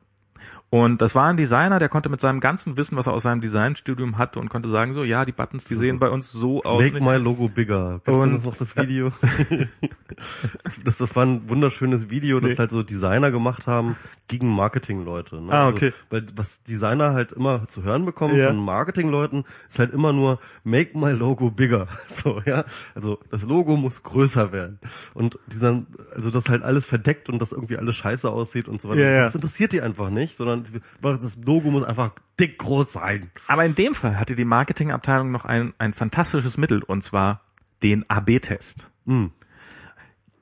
Und 0.74 1.02
das 1.02 1.16
war 1.16 1.26
ein 1.26 1.36
Designer, 1.36 1.80
der 1.80 1.90
konnte 1.90 2.08
mit 2.08 2.22
seinem 2.22 2.40
ganzen 2.40 2.78
Wissen, 2.78 2.96
was 2.96 3.06
er 3.06 3.12
aus 3.14 3.24
seinem 3.24 3.42
Designstudium 3.42 4.18
hatte, 4.18 4.40
und 4.40 4.48
konnte 4.50 4.70
sagen, 4.70 4.94
so, 4.94 5.04
ja, 5.04 5.26
die 5.26 5.34
Buttons, 5.34 5.66
die 5.66 5.76
sehen 5.76 6.00
bei 6.00 6.08
uns 6.10 6.32
so 6.32 6.64
aus. 6.64 6.82
Make 6.82 7.04
my 7.04 7.18
logo 7.18 7.50
bigger. 7.50 8.00
Kennst 8.06 8.22
Und- 8.22 8.44
du 8.46 8.50
noch 8.50 8.56
das 8.56 8.78
Video? 8.78 9.12
das, 10.86 10.98
das 11.00 11.16
war 11.16 11.26
ein 11.26 11.50
wunderschönes 11.50 12.10
Video, 12.10 12.40
das 12.40 12.52
Nee. 12.52 12.58
halt 12.58 12.72
so 12.72 12.84
Designer 12.84 13.32
gemacht 13.32 13.68
haben 13.68 13.98
gegen 14.30 14.48
Marketingleute. 14.48 15.42
Ne? 15.42 15.52
Ah, 15.52 15.68
okay. 15.68 15.92
weil 16.10 16.26
was 16.36 16.64
Designer 16.64 17.12
halt 17.14 17.34
immer 17.34 17.68
zu 17.68 17.84
hören 17.84 18.06
bekommen 18.06 18.38
Ja. 18.38 18.48
von 18.48 18.58
Marketingleuten, 18.64 19.44
ist 19.70 19.78
halt 19.80 19.94
immer 19.94 20.14
nur 20.14 20.40
Make 20.64 20.98
my 20.98 21.12
logo 21.12 21.52
bigger. 21.52 21.88
So, 22.12 22.42
ja. 22.46 22.66
Also 22.94 23.20
das 23.30 23.44
Logo 23.44 23.78
muss 23.78 24.04
größer 24.04 24.52
werden. 24.52 24.80
Und 25.14 25.40
dieser, 25.48 25.84
also 26.16 26.30
das 26.30 26.50
halt 26.50 26.62
alles 26.62 26.86
verdeckt 26.86 27.30
und 27.30 27.40
das 27.42 27.52
irgendwie 27.52 27.78
alles 27.78 27.96
scheiße 27.96 28.30
aussieht 28.30 28.68
und 28.68 28.82
so 28.82 28.90
weiter. 28.90 29.02
Ja, 29.02 29.10
ja. 29.10 29.24
Das 29.24 29.36
interessiert 29.36 29.72
die 29.74 29.82
einfach 29.82 30.10
nicht, 30.10 30.36
sondern 30.38 30.61
das 31.02 31.38
Logo 31.38 31.72
muss 31.72 31.84
einfach 31.84 32.12
dick 32.40 32.58
groß 32.58 32.94
sein. 32.94 33.32
Aber 33.48 33.66
in 33.66 33.76
dem 33.76 33.96
Fall 33.96 34.20
hatte 34.20 34.36
die 34.36 34.46
Marketingabteilung 34.46 35.32
noch 35.32 35.46
ein, 35.46 35.74
ein 35.78 35.94
fantastisches 35.94 36.58
Mittel, 36.58 36.84
und 36.84 37.04
zwar 37.04 37.42
den 37.84 38.10
AB-Test. 38.10 38.90
Hm. 39.06 39.32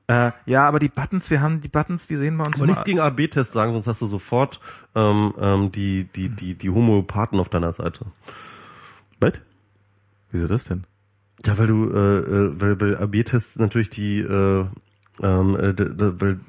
Äh, 0.08 0.32
ja, 0.48 0.68
aber 0.68 0.80
die 0.80 0.90
Buttons, 0.90 1.30
wir 1.30 1.40
haben 1.40 1.62
die 1.62 1.68
Buttons, 1.68 2.08
die 2.08 2.16
sehen 2.16 2.38
bei 2.38 2.46
uns 2.46 2.56
Aber 2.56 2.66
nichts 2.66 2.84
gegen 2.84 3.00
AB-Tests 3.00 3.54
sagen, 3.54 3.74
sonst 3.74 3.86
hast 3.86 4.02
du 4.02 4.08
sofort 4.08 4.60
ähm, 4.96 5.36
ähm, 5.40 5.72
die, 5.72 6.06
die, 6.06 6.30
die, 6.30 6.56
die 6.56 6.70
Homöopathen 6.72 7.40
auf 7.40 7.50
deiner 7.50 7.72
Seite. 7.74 8.08
Was? 9.20 9.34
Wieso 10.32 10.48
das 10.48 10.64
denn? 10.64 10.86
Ja, 11.46 11.58
weil 11.60 11.68
du, 11.68 11.92
äh, 11.92 12.18
äh, 12.20 12.60
weil, 12.60 12.82
weil 12.82 12.98
AB-Tests 12.98 13.60
natürlich 13.60 13.92
die, 13.92 14.20
äh, 14.20 14.66
ähm, 15.22 15.56
äh, 15.56 15.74
weil, 15.78 16.40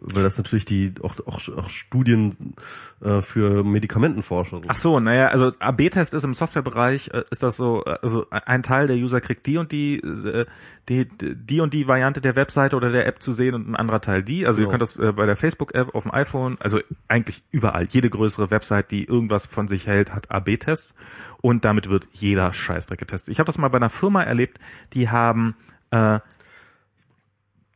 weil 0.00 0.22
das 0.22 0.38
natürlich 0.38 0.64
die 0.64 0.94
auch, 1.02 1.14
auch, 1.26 1.40
auch 1.56 1.68
Studien 1.68 2.54
äh, 3.00 3.20
für 3.20 3.62
Medikamentenforschung. 3.64 4.62
Ach 4.68 4.76
so, 4.76 4.98
naja, 5.00 5.28
also 5.28 5.52
AB-Test 5.58 6.14
ist 6.14 6.24
im 6.24 6.34
Softwarebereich, 6.34 7.10
äh, 7.12 7.24
ist 7.30 7.42
das 7.42 7.56
so, 7.56 7.84
äh, 7.84 7.98
also 8.02 8.26
ein 8.30 8.62
Teil 8.62 8.86
der 8.86 8.96
User 8.96 9.20
kriegt 9.20 9.46
die 9.46 9.58
und 9.58 9.72
die, 9.72 9.96
äh, 9.98 10.46
die, 10.88 11.06
die 11.18 11.60
und 11.60 11.74
die 11.74 11.86
Variante 11.86 12.20
der 12.20 12.34
Webseite 12.36 12.76
oder 12.76 12.90
der 12.90 13.06
App 13.06 13.22
zu 13.22 13.32
sehen 13.32 13.54
und 13.54 13.68
ein 13.68 13.76
anderer 13.76 14.00
Teil 14.00 14.22
die. 14.22 14.46
Also 14.46 14.60
ihr 14.60 14.66
Genau. 14.66 14.70
könnt 14.72 14.82
das 14.82 14.96
äh, 14.96 15.12
bei 15.12 15.26
der 15.26 15.36
Facebook-App 15.36 15.94
auf 15.94 16.04
dem 16.04 16.12
iPhone, 16.14 16.56
also 16.60 16.80
eigentlich 17.08 17.42
überall, 17.50 17.86
jede 17.90 18.10
größere 18.10 18.50
Website, 18.50 18.90
die 18.90 19.04
irgendwas 19.04 19.46
von 19.46 19.68
sich 19.68 19.86
hält, 19.86 20.14
hat 20.14 20.30
AB-Tests 20.30 20.94
und 21.42 21.64
damit 21.64 21.88
wird 21.88 22.08
jeder 22.12 22.52
Scheißdreck 22.52 22.98
getestet. 22.98 23.32
Ich 23.32 23.38
habe 23.38 23.46
das 23.46 23.58
mal 23.58 23.68
bei 23.68 23.76
einer 23.76 23.90
Firma 23.90 24.22
erlebt, 24.22 24.58
die 24.92 25.08
haben, 25.08 25.54
äh, 25.90 26.20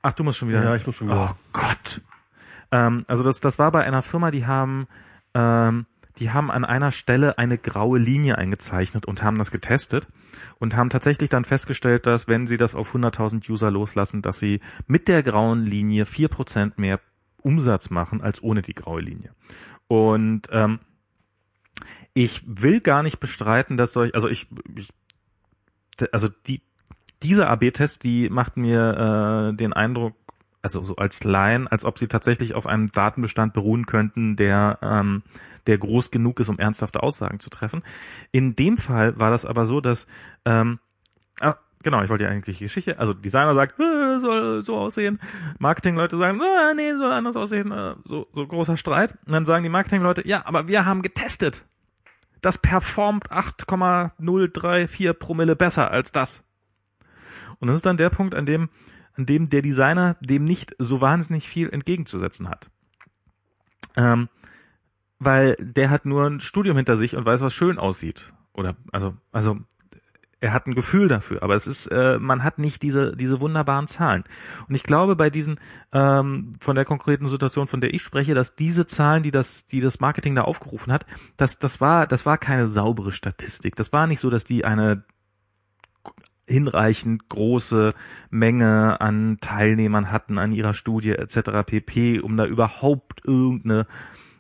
ach 0.03 0.13
du 0.13 0.25
musst 0.25 0.39
schon 0.39 0.49
wieder. 0.49 0.63
Ja, 0.63 0.75
ich 0.77 0.87
muss 0.87 0.97
schon 0.97 1.09
wieder. 1.09 1.31
Oh 1.31 1.37
Gott. 1.53 2.01
Ähm, 2.75 3.05
also 3.07 3.23
das, 3.23 3.41
das 3.41 3.59
war 3.61 3.71
bei 3.71 3.85
einer 3.85 4.03
Firma, 4.03 4.33
die 4.33 4.47
haben, 4.47 4.89
ähm, 5.33 5.87
die 6.19 6.33
haben 6.33 6.51
an 6.51 6.65
einer 6.65 6.91
Stelle 6.91 7.39
eine 7.39 7.57
graue 7.57 7.99
Linie 7.99 8.37
eingezeichnet 8.37 9.07
und 9.07 9.23
haben 9.23 9.39
das 9.39 9.53
getestet 9.53 10.09
und 10.59 10.75
haben 10.75 10.91
tatsächlich 10.91 11.31
dann 11.31 11.45
festgestellt, 11.45 12.07
dass 12.07 12.27
wenn 12.27 12.49
sie 12.49 12.57
das 12.57 12.75
auf 12.75 12.93
100.000 12.93 13.49
User 13.49 13.71
loslassen, 13.71 14.23
dass 14.23 14.41
sie 14.41 14.61
mit 14.89 15.07
der 15.07 15.23
grauen 15.23 15.65
Linie 15.65 16.03
4% 16.03 16.73
mehr 16.77 17.01
Umsatz 17.43 17.91
machen 17.91 18.21
als 18.21 18.43
ohne 18.43 18.63
die 18.63 18.75
graue 18.75 19.01
Linie. 19.01 19.31
Und 19.87 20.49
ähm, 20.51 20.81
ich 22.13 22.43
will 22.47 22.81
gar 22.81 23.05
nicht 23.05 23.21
bestreiten, 23.21 23.77
dass 23.77 23.93
solch, 23.93 24.15
also 24.17 24.29
ich, 24.29 24.49
ich 24.77 24.89
also 26.11 26.29
die, 26.47 26.63
diese 27.23 27.47
AB-Test, 27.47 28.03
die 28.03 28.29
macht 28.31 28.57
mir 28.57 29.53
äh, 29.53 29.57
den 29.57 29.73
Eindruck, 29.73 30.17
also 30.65 30.83
so 30.83 30.97
als 30.97 31.23
Laien, 31.25 31.69
als 31.69 31.85
ob 31.85 31.99
sie 31.99 32.09
tatsächlich 32.09 32.55
auf 32.55 32.67
einem 32.67 32.91
Datenbestand 32.91 33.53
beruhen 33.53 33.87
könnten, 33.87 34.37
der 34.37 34.79
ähm, 34.83 35.23
der 35.67 35.79
groß 35.79 36.11
genug 36.11 36.41
ist, 36.41 36.49
um 36.49 36.59
ernsthafte 36.59 37.03
Aussagen 37.03 37.41
zu 37.41 37.51
treffen. 37.51 37.83
In 38.33 38.57
dem 38.57 38.77
Fall 38.77 39.19
war 39.19 39.31
das 39.31 39.47
aber 39.47 39.67
so, 39.67 39.81
dass 39.81 40.07
ähm, 40.45 40.79
ah, 41.41 41.57
Genau, 41.85 42.03
ich 42.03 42.09
wollte 42.09 42.25
die 42.25 42.31
eigentliche 42.31 42.65
Geschichte. 42.65 42.99
Also 42.99 43.13
Designer 43.13 43.55
sagt, 43.55 43.79
äh, 43.79 44.19
soll 44.19 44.63
so 44.63 44.77
aussehen. 44.77 45.21
Marketingleute 45.59 46.17
sagen, 46.17 46.41
äh, 46.41 46.75
nee, 46.75 46.95
soll 46.95 47.13
anders 47.13 47.37
aussehen. 47.37 47.71
Äh, 47.71 47.95
so, 48.05 48.27
so 48.33 48.47
großer 48.47 48.79
Streit. 48.79 49.13
Und 49.27 49.33
dann 49.33 49.45
sagen 49.45 49.65
die 49.65 49.69
Marketingleute, 49.69 50.27
ja, 50.27 50.47
aber 50.47 50.67
wir 50.67 50.87
haben 50.87 51.03
getestet. 51.03 51.67
Das 52.41 52.57
performt 52.57 53.31
8,034 53.31 55.19
Promille 55.19 55.57
besser 55.57 55.91
als 55.91 56.11
das. 56.11 56.43
Und 57.61 57.69
das 57.69 57.77
ist 57.77 57.87
dann 57.87 57.99
der 57.99 58.11
Punkt, 58.11 58.35
an 58.35 58.47
dem, 58.47 58.71
an 59.17 59.27
dem 59.27 59.49
der 59.49 59.63
Designer 59.63 60.17
dem 60.21 60.45
nicht 60.45 60.75
so 60.79 61.01
wahnsinnig 61.01 61.49
viel 61.49 61.71
entgegenzusetzen 61.71 62.49
hat. 62.49 62.71
Ähm, 63.97 64.29
weil 65.19 65.57
der 65.59 65.91
hat 65.91 66.05
nur 66.05 66.27
ein 66.27 66.41
Studium 66.41 66.77
hinter 66.77 66.97
sich 66.97 67.17
und 67.17 67.25
weiß, 67.25 67.41
was 67.41 67.53
schön 67.53 67.79
aussieht. 67.79 68.33
Oder 68.53 68.77
also, 68.93 69.15
also 69.33 69.59
er 70.41 70.53
hat 70.53 70.67
ein 70.67 70.75
Gefühl 70.75 71.09
dafür, 71.09 71.43
aber 71.43 71.55
es 71.55 71.67
ist, 71.67 71.87
äh, 71.87 72.19
man 72.19 72.45
hat 72.45 72.59
nicht 72.59 72.83
diese 72.83 73.17
diese 73.17 73.41
wunderbaren 73.41 73.87
Zahlen. 73.87 74.25
Und 74.69 74.75
ich 74.75 74.83
glaube, 74.83 75.17
bei 75.17 75.31
diesen 75.31 75.59
ähm, 75.93 76.57
von 76.61 76.77
der 76.77 76.85
konkreten 76.85 77.29
Situation, 77.29 77.67
von 77.67 77.81
der 77.81 77.95
ich 77.95 78.03
spreche, 78.03 78.35
dass 78.35 78.55
diese 78.55 78.87
Zahlen, 78.87 79.23
die 79.23 79.31
das 79.31 79.65
die 79.65 79.81
das 79.81 80.01
Marketing 80.01 80.35
da 80.35 80.43
aufgerufen 80.43 80.93
hat, 80.93 81.07
das 81.39 81.59
das 81.59 81.81
war 81.81 82.07
das 82.07 82.27
war 82.27 82.37
keine 82.37 82.69
saubere 82.69 83.13
Statistik. 83.13 83.75
Das 83.77 83.93
war 83.93 84.07
nicht 84.07 84.21
so, 84.21 84.29
dass 84.29 84.45
die 84.45 84.65
eine 84.67 85.05
hinreichend 86.49 87.29
große 87.29 87.95
Menge 88.31 89.01
an 89.01 89.39
Teilnehmern 89.41 90.11
hatten 90.11 90.39
an 90.39 90.53
ihrer 90.53 90.75
Studie 90.75 91.13
etc. 91.13 91.65
pp, 91.67 92.21
um 92.21 92.37
da 92.37 92.47
überhaupt 92.47 93.27
irgendeine 93.27 93.87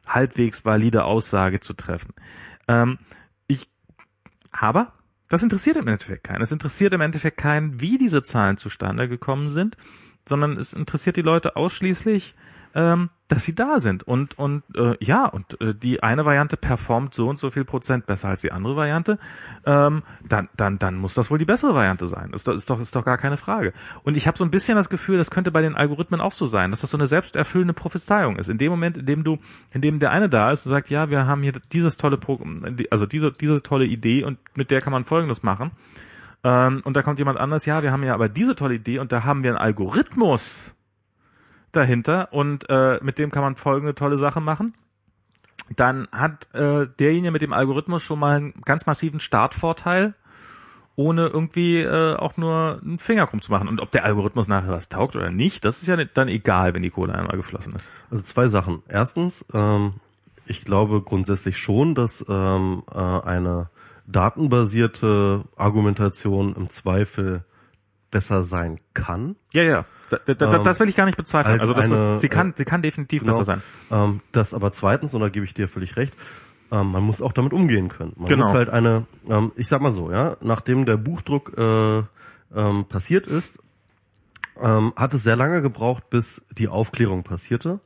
halbwegs 0.07 0.65
valide 0.65 1.05
Aussage 1.05 1.61
zu 1.61 1.73
treffen. 1.73 2.13
Ähm, 2.69 2.99
ich 3.47 3.69
aber 4.51 4.93
das 5.29 5.43
interessiert 5.43 5.77
im 5.77 5.89
Endeffekt 5.89 6.25
keinen. 6.25 6.43
Es 6.43 6.53
interessiert 6.53 6.93
im 6.93 7.01
Endeffekt 7.01 7.39
keinen, 7.39 7.81
wie 7.81 7.99
diese 7.99 8.23
Zahlen 8.23 8.57
zustande 8.57 9.09
gekommen 9.09 9.51
sind, 9.51 9.77
sondern 10.29 10.57
es 10.57 10.73
interessiert 10.73 11.17
die 11.17 11.23
Leute 11.23 11.57
ausschließlich, 11.57 12.35
ähm, 12.75 13.11
dass 13.29 13.45
sie 13.45 13.55
da 13.55 13.81
sind. 13.81 14.03
Und, 14.03 14.39
und 14.39 14.63
äh, 14.77 14.97
ja, 15.01 15.27
und 15.27 15.61
äh, 15.61 15.75
die 15.75 16.03
eine 16.03 16.25
Variante 16.25 16.57
performt 16.57 17.15
so 17.15 17.29
und 17.29 17.39
so 17.39 17.51
viel 17.51 17.65
Prozent 17.65 18.07
besser 18.07 18.29
als 18.29 18.43
die 18.43 18.53
andere 18.53 18.77
Variante, 18.77 19.19
ähm, 19.65 20.03
dann, 20.29 20.49
dann, 20.57 20.79
dann 20.79 20.97
muss 20.97 21.15
das 21.15 21.31
wohl 21.31 21.39
die 21.39 21.45
bessere 21.45 21.75
Variante 21.75 22.07
sein. 22.07 22.33
Ist 22.33 22.47
ist 22.49 22.69
doch, 22.69 22.81
ist 22.81 22.95
doch 22.95 23.05
gar 23.05 23.17
keine 23.17 23.37
Frage. 23.37 23.73
Und 24.03 24.17
ich 24.17 24.27
habe 24.27 24.37
so 24.37 24.45
ein 24.45 24.51
bisschen 24.51 24.77
das 24.77 24.91
Gefühl, 24.91 25.17
das 25.17 25.31
könnte 25.31 25.51
bei 25.51 25.63
den 25.63 25.75
Algorithmen 25.75 26.21
auch 26.21 26.33
so 26.33 26.47
sein, 26.47 26.71
dass 26.71 26.83
das 26.83 26.91
so 26.91 26.99
eine 26.99 27.07
selbsterfüllende 27.07 27.75
Prophezeiung 27.75 28.37
ist. 28.37 28.49
In 28.49 28.59
dem 28.59 28.71
Moment, 28.71 28.99
in 28.99 29.07
dem 29.07 29.25
du, 29.25 29.39
in 29.73 29.81
dem 29.81 30.01
der 30.01 30.11
eine 30.11 30.29
da 30.29 30.51
ist 30.51 30.67
und 30.67 30.71
sagt, 30.71 30.91
ja, 30.91 31.09
wir 31.09 31.27
haben 31.27 31.43
hier 31.43 31.53
dieses 31.73 31.97
tolle 31.97 32.19
Programm, 32.19 32.77
also 32.91 33.07
diese, 33.07 33.33
diese 33.33 33.63
tolle 33.63 33.87
Idee 33.87 34.25
und 34.25 34.39
mit 34.55 34.71
der 34.71 34.81
kann 34.81 34.93
man 34.93 35.05
Folgendes 35.05 35.43
machen. 35.43 35.71
Ähm, 36.43 36.83
und 36.85 36.95
da 36.95 37.03
kommt 37.03 37.19
jemand 37.19 37.39
anders, 37.39 37.65
ja, 37.65 37.83
wir 37.83 37.91
haben 37.91 38.03
ja 38.03 38.15
aber 38.15 38.29
diese 38.29 38.55
tolle 38.55 38.75
Idee 38.75 38.99
und 38.99 39.13
da 39.13 39.25
haben 39.25 39.43
wir 39.43 39.51
einen 39.51 39.59
Algorithmus 39.59 40.75
dahinter 41.77 42.33
und 42.33 42.69
äh, 42.69 42.99
mit 43.03 43.19
dem 43.19 43.31
kann 43.31 43.43
man 43.43 43.57
folgende 43.57 43.95
tolle 43.95 44.17
Sache 44.17 44.41
machen. 44.41 44.75
Dann 45.77 46.09
hat 46.13 46.53
äh, 46.55 46.87
derjenige 46.99 47.31
mit 47.31 47.43
dem 47.43 47.53
Algorithmus 47.53 48.03
schon 48.03 48.19
mal 48.19 48.37
einen 48.37 48.55
ganz 48.65 48.87
massiven 48.87 49.21
Startvorteil, 49.21 50.15
ohne 50.97 51.27
irgendwie 51.27 51.81
äh, 51.81 52.17
auch 52.17 52.37
nur 52.37 52.81
einen 52.83 52.99
Finger 52.99 53.27
krumm 53.27 53.41
zu 53.41 53.51
machen. 53.51 53.69
Und 53.69 53.81
ob 53.81 53.91
der 53.91 54.05
Algorithmus 54.05 54.47
nachher 54.47 54.73
was 54.73 54.89
taugt 54.89 55.17
oder 55.17 55.31
nicht, 55.31 55.65
das 55.65 55.81
ist 55.81 55.89
ja 55.89 55.97
dann 55.97 56.29
egal, 56.29 56.75
wenn 56.75 56.83
die 56.83 56.91
Kohle 56.91 57.15
einmal 57.15 57.37
geflossen 57.37 57.73
ist. 57.75 57.89
Also 58.11 58.23
zwei 58.23 58.49
Sachen. 58.49 58.83
Erstens, 58.89 59.45
ähm, 59.55 59.95
ich 60.47 60.65
glaube 60.65 61.01
grundsätzlich 61.03 61.59
schon, 61.59 61.95
dass 61.95 62.25
ähm, 62.29 62.83
äh, 62.93 62.99
eine 62.99 63.71
datenbasierte 64.07 65.45
Argumentation 65.57 66.55
im 66.55 66.69
Zweifel 66.69 67.45
besser 68.15 68.45
sein 68.45 68.79
kann. 68.95 69.35
Ja, 69.53 69.65
ja. 69.65 69.85
Da, 70.09 70.35
da, 70.35 70.55
ähm, 70.55 70.63
das 70.63 70.79
will 70.79 70.89
ich 70.89 70.95
gar 70.95 71.05
nicht 71.05 71.17
bezweifeln. 71.17 71.61
Also 71.61 71.75
das 71.75 71.91
eine, 71.91 72.15
ist, 72.15 72.21
sie 72.21 72.29
kann, 72.29 72.51
äh, 72.51 72.55
sie 72.55 72.65
kann 72.65 72.81
definitiv 72.81 73.23
genau, 73.23 73.33
besser 73.33 73.45
sein. 73.45 73.63
Ähm, 73.91 74.21
das 74.31 74.55
aber 74.55 74.71
zweitens, 74.71 75.15
und 75.15 75.21
da 75.21 75.29
gebe 75.31 75.45
ich 75.45 75.53
dir 75.53 75.67
völlig 75.67 75.97
recht, 75.97 76.15
ähm, 76.71 76.93
man 76.93 77.03
muss 77.03 77.21
auch 77.21 77.33
damit 77.33 77.53
umgehen 77.53 77.89
können. 77.89 78.13
Man 78.17 78.29
genau. 78.29 78.45
muss 78.45 78.55
halt 78.55 78.71
eine, 78.71 79.07
ähm, 79.29 79.51
ich 79.57 79.67
sag 79.67 79.81
mal 79.81 79.91
so, 79.91 80.13
ja, 80.13 80.37
nachdem 80.43 80.87
der 80.87 80.97
Buchdruck 80.97 81.59
äh, 81.59 82.03
ähm, 82.55 82.85
passiert 82.89 83.27
ist, 83.27 83.59
ähm, 84.61 84.93
hat 84.95 85.13
es 85.13 85.25
sehr 85.25 85.35
lange 85.35 85.61
gebraucht, 85.61 86.09
bis 86.09 86.47
die 86.57 86.69
Aufklärung 86.69 87.25
passierte. 87.25 87.81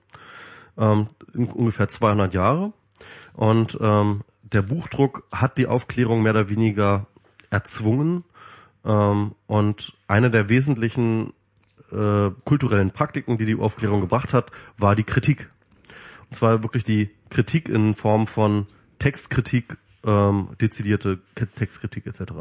Ähm, 0.76 1.06
ungefähr 1.32 1.88
200 1.88 2.34
Jahre. 2.34 2.74
Und 3.32 3.78
ähm, 3.80 4.24
der 4.42 4.60
Buchdruck 4.60 5.26
hat 5.32 5.56
die 5.56 5.68
Aufklärung 5.68 6.22
mehr 6.22 6.32
oder 6.32 6.50
weniger 6.50 7.06
erzwungen. 7.48 8.24
Ähm, 8.88 9.34
und 9.46 9.92
eine 10.08 10.30
der 10.30 10.48
wesentlichen 10.48 11.34
äh, 11.92 12.30
kulturellen 12.44 12.90
Praktiken, 12.90 13.38
die 13.38 13.46
die 13.46 13.56
Aufklärung 13.56 14.00
gebracht 14.00 14.32
hat, 14.32 14.50
war 14.78 14.96
die 14.96 15.04
Kritik. 15.04 15.50
Und 16.30 16.36
zwar 16.36 16.62
wirklich 16.62 16.84
die 16.84 17.10
Kritik 17.30 17.68
in 17.68 17.94
Form 17.94 18.26
von 18.26 18.66
Textkritik, 18.98 19.76
ähm, 20.04 20.48
dezidierte 20.60 21.20
Textkritik 21.34 22.06
etc. 22.06 22.32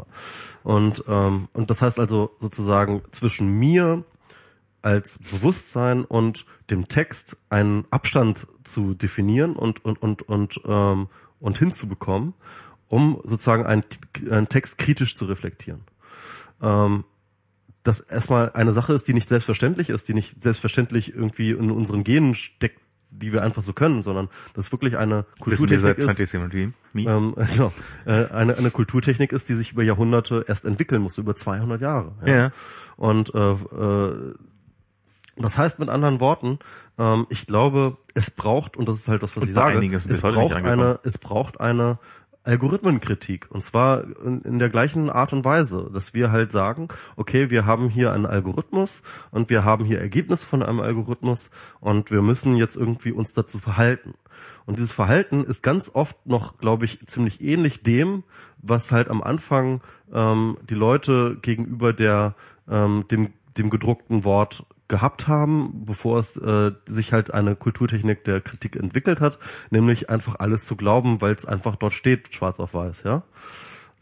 Und 0.64 1.04
ähm, 1.06 1.48
und 1.52 1.70
das 1.70 1.82
heißt 1.82 1.98
also 1.98 2.30
sozusagen 2.40 3.02
zwischen 3.10 3.58
mir 3.58 4.04
als 4.80 5.18
Bewusstsein 5.18 6.04
und 6.04 6.46
dem 6.70 6.88
Text 6.88 7.36
einen 7.50 7.84
Abstand 7.90 8.46
zu 8.64 8.94
definieren 8.94 9.54
und 9.54 9.84
und 9.84 10.00
und 10.00 10.22
und 10.22 10.60
ähm, 10.66 11.08
und 11.40 11.58
hinzubekommen, 11.58 12.34
um 12.88 13.20
sozusagen 13.24 13.66
einen, 13.66 13.84
einen 14.30 14.48
Text 14.48 14.78
kritisch 14.78 15.16
zu 15.16 15.26
reflektieren. 15.26 15.82
Ähm, 16.62 17.04
das 17.82 18.00
erstmal 18.00 18.52
eine 18.52 18.72
Sache 18.72 18.92
ist, 18.92 19.08
die 19.08 19.14
nicht 19.14 19.28
selbstverständlich 19.28 19.88
ist, 19.88 20.08
die 20.08 20.14
nicht 20.14 20.42
selbstverständlich 20.42 21.14
irgendwie 21.14 21.50
in 21.50 21.70
unseren 21.70 22.04
Genen 22.04 22.34
steckt, 22.34 22.80
die 23.10 23.32
wir 23.32 23.42
einfach 23.42 23.62
so 23.62 23.72
können, 23.72 24.02
sondern 24.02 24.28
das 24.54 24.70
wirklich 24.70 24.98
eine 24.98 25.24
Kulturtechnik 25.40 25.98
ist, 25.98 26.34
ähm, 26.94 27.34
genau, 27.52 27.72
äh, 28.04 28.26
eine, 28.26 28.56
eine 28.56 28.70
Kulturtechnik 28.70 29.32
ist, 29.32 29.48
die 29.48 29.54
sich 29.54 29.72
über 29.72 29.82
Jahrhunderte 29.82 30.44
erst 30.46 30.66
entwickeln 30.66 31.00
muss, 31.00 31.16
über 31.16 31.34
200 31.34 31.80
Jahre. 31.80 32.12
Ja. 32.26 32.36
ja. 32.36 32.50
Und 32.96 33.34
äh, 33.34 33.52
äh, 33.52 34.34
das 35.36 35.56
heißt 35.56 35.78
mit 35.78 35.88
anderen 35.88 36.20
Worten, 36.20 36.58
ähm, 36.98 37.26
ich 37.30 37.46
glaube, 37.46 37.96
es 38.14 38.30
braucht 38.30 38.76
und 38.76 38.88
das 38.88 38.96
ist 38.96 39.08
halt 39.08 39.22
das, 39.22 39.36
was 39.36 39.44
und 39.44 39.48
ich 39.48 39.54
sage, 39.54 39.78
es 39.94 40.20
braucht 40.20 40.54
eine, 40.54 41.00
es 41.04 41.18
braucht 41.18 41.60
eine 41.60 41.98
Algorithmenkritik. 42.48 43.46
Und 43.50 43.62
zwar 43.62 44.04
in, 44.24 44.40
in, 44.40 44.58
der 44.58 44.70
gleichen 44.70 45.10
Art 45.10 45.34
und 45.34 45.44
Weise, 45.44 45.90
dass 45.92 46.14
wir 46.14 46.32
halt 46.32 46.50
sagen, 46.50 46.88
okay, 47.16 47.50
wir 47.50 47.66
haben 47.66 47.90
hier 47.90 48.12
einen 48.12 48.24
Algorithmus 48.24 49.02
und 49.30 49.50
wir 49.50 49.64
haben 49.64 49.84
hier 49.84 50.00
Ergebnisse 50.00 50.46
von 50.46 50.62
einem 50.62 50.80
Algorithmus 50.80 51.50
und 51.80 52.10
wir 52.10 52.22
müssen 52.22 52.56
jetzt 52.56 52.76
irgendwie 52.76 53.12
uns 53.12 53.34
dazu 53.34 53.58
verhalten. 53.58 54.14
Und 54.64 54.78
dieses 54.78 54.92
Verhalten 54.92 55.44
ist 55.44 55.62
ganz 55.62 55.90
oft 55.94 56.26
noch, 56.26 56.56
glaube 56.56 56.86
ich, 56.86 57.06
ziemlich 57.06 57.42
ähnlich 57.42 57.82
dem, 57.82 58.24
was 58.62 58.92
halt 58.92 59.08
am 59.08 59.22
Anfang 59.22 59.82
ähm, 60.12 60.56
die 60.70 60.74
Leute 60.74 61.36
gegenüber 61.42 61.92
der 61.92 62.34
ähm, 62.66 63.04
dem 63.10 63.32
dem 63.58 63.70
gedruckten 63.70 64.24
Wort 64.24 64.64
gehabt 64.88 65.28
haben, 65.28 65.84
bevor 65.84 66.18
es 66.18 66.36
äh, 66.36 66.72
sich 66.86 67.12
halt 67.12 67.32
eine 67.32 67.54
Kulturtechnik 67.54 68.24
der 68.24 68.40
Kritik 68.40 68.76
entwickelt 68.76 69.20
hat, 69.20 69.38
nämlich 69.70 70.10
einfach 70.10 70.36
alles 70.38 70.64
zu 70.64 70.76
glauben, 70.76 71.20
weil 71.20 71.34
es 71.34 71.44
einfach 71.44 71.76
dort 71.76 71.92
steht, 71.92 72.34
schwarz 72.34 72.58
auf 72.58 72.74
weiß, 72.74 73.02
ja 73.04 73.22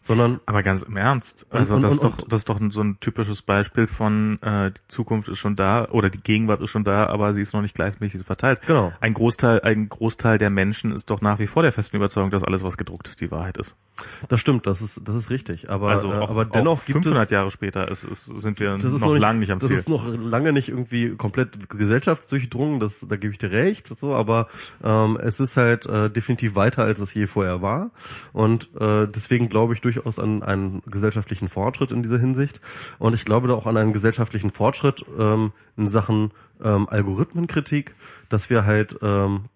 sondern 0.07 0.41
aber 0.47 0.63
ganz 0.63 0.83
im 0.83 0.97
Ernst. 0.97 1.47
Also 1.51 1.75
und, 1.75 1.79
und, 1.79 1.85
das 1.85 1.95
ist 1.95 2.05
doch 2.05 2.17
das 2.29 2.41
ist 2.41 2.49
doch 2.49 2.61
so 2.71 2.81
ein 2.81 2.99
typisches 3.01 3.43
Beispiel 3.43 3.87
von 3.87 4.41
äh, 4.43 4.71
die 4.71 4.81
Zukunft 4.89 5.29
ist 5.29 5.39
schon 5.39 5.57
da 5.57 5.89
oder 5.91 6.11
die 6.11 6.21
Gegenwart 6.21 6.61
ist 6.63 6.71
schon 6.71 6.85
da 6.85 7.07
aber 7.07 7.33
sie 7.33 7.43
ist 7.43 7.53
noch 7.53 7.63
nicht 7.63 7.75
gleichmäßig 7.75 8.25
verteilt. 8.25 8.61
Genau. 8.67 8.93
Ein 9.01 9.15
Großteil 9.15 9.61
ein 9.63 9.89
Großteil 9.89 10.39
der 10.39 10.51
Menschen 10.51 10.93
ist 10.93 11.11
doch 11.11 11.21
nach 11.21 11.39
wie 11.39 11.47
vor 11.47 11.63
der 11.63 11.73
festen 11.73 11.97
Überzeugung 11.97 12.31
dass 12.31 12.45
alles 12.45 12.63
was 12.63 12.77
gedruckt 12.77 13.09
ist 13.09 13.21
die 13.21 13.31
Wahrheit 13.31 13.59
ist. 13.59 13.77
Das 14.29 14.41
stimmt 14.41 14.67
das 14.67 14.81
ist 14.81 15.03
das 15.07 15.17
ist 15.17 15.31
richtig. 15.31 15.71
Aber 15.71 15.91
also 15.91 16.13
äh, 16.13 16.17
auch, 16.17 16.31
aber 16.31 16.45
dennoch 16.45 16.79
auch 16.79 16.83
500 16.83 17.25
es, 17.25 17.31
Jahre 17.31 17.51
später 17.51 17.89
ist, 17.89 18.05
ist, 18.05 18.27
sind 18.27 18.61
wir 18.61 18.79
noch, 18.79 18.85
noch 18.85 19.17
lange 19.17 19.41
nicht 19.41 19.51
am 19.51 19.59
das 19.59 19.69
Ziel. 19.69 19.77
das 19.77 19.85
ist 19.85 19.89
noch 19.89 20.07
lange 20.07 20.53
nicht 20.53 20.69
irgendwie 20.69 21.17
komplett 21.17 21.69
gesellschaftsdurchdrungen 21.69 22.81
das 22.81 23.07
da 23.09 23.17
gebe 23.17 23.33
ich 23.33 23.39
dir 23.39 23.51
recht 23.51 23.87
so 23.89 24.15
aber 24.15 24.47
ähm, 24.85 25.19
es 25.21 25.41
ist 25.41 25.57
halt 25.57 25.87
äh, 25.87 26.11
definitiv 26.11 26.55
weiter 26.55 26.85
als 26.85 27.01
es 27.01 27.13
je 27.15 27.27
vorher 27.27 27.63
war. 27.63 27.91
Und 28.33 28.71
äh, 28.81 29.07
deswegen 29.07 29.49
glaube 29.49 29.75
ich 29.75 29.81
durch 29.81 29.96
durchaus 29.97 30.19
an 30.19 30.43
einen 30.43 30.83
gesellschaftlichen 30.87 31.49
Fortschritt 31.49 31.91
in 31.91 32.03
dieser 32.03 32.19
Hinsicht. 32.19 32.61
Und 32.99 33.15
ich 33.15 33.25
glaube 33.25 33.49
da 33.49 33.55
auch 33.55 33.67
an 33.67 33.77
einen 33.77 33.93
gesellschaftlichen 33.93 34.51
Fortschritt 34.51 35.05
ähm, 35.19 35.53
in 35.77 35.89
Sachen 35.89 36.33
ähm, 36.63 36.89
Algorithmenkritik, 36.89 37.95
dass 38.29 38.51
wir 38.51 38.65
halt 38.65 38.99
ähm, 39.03 39.47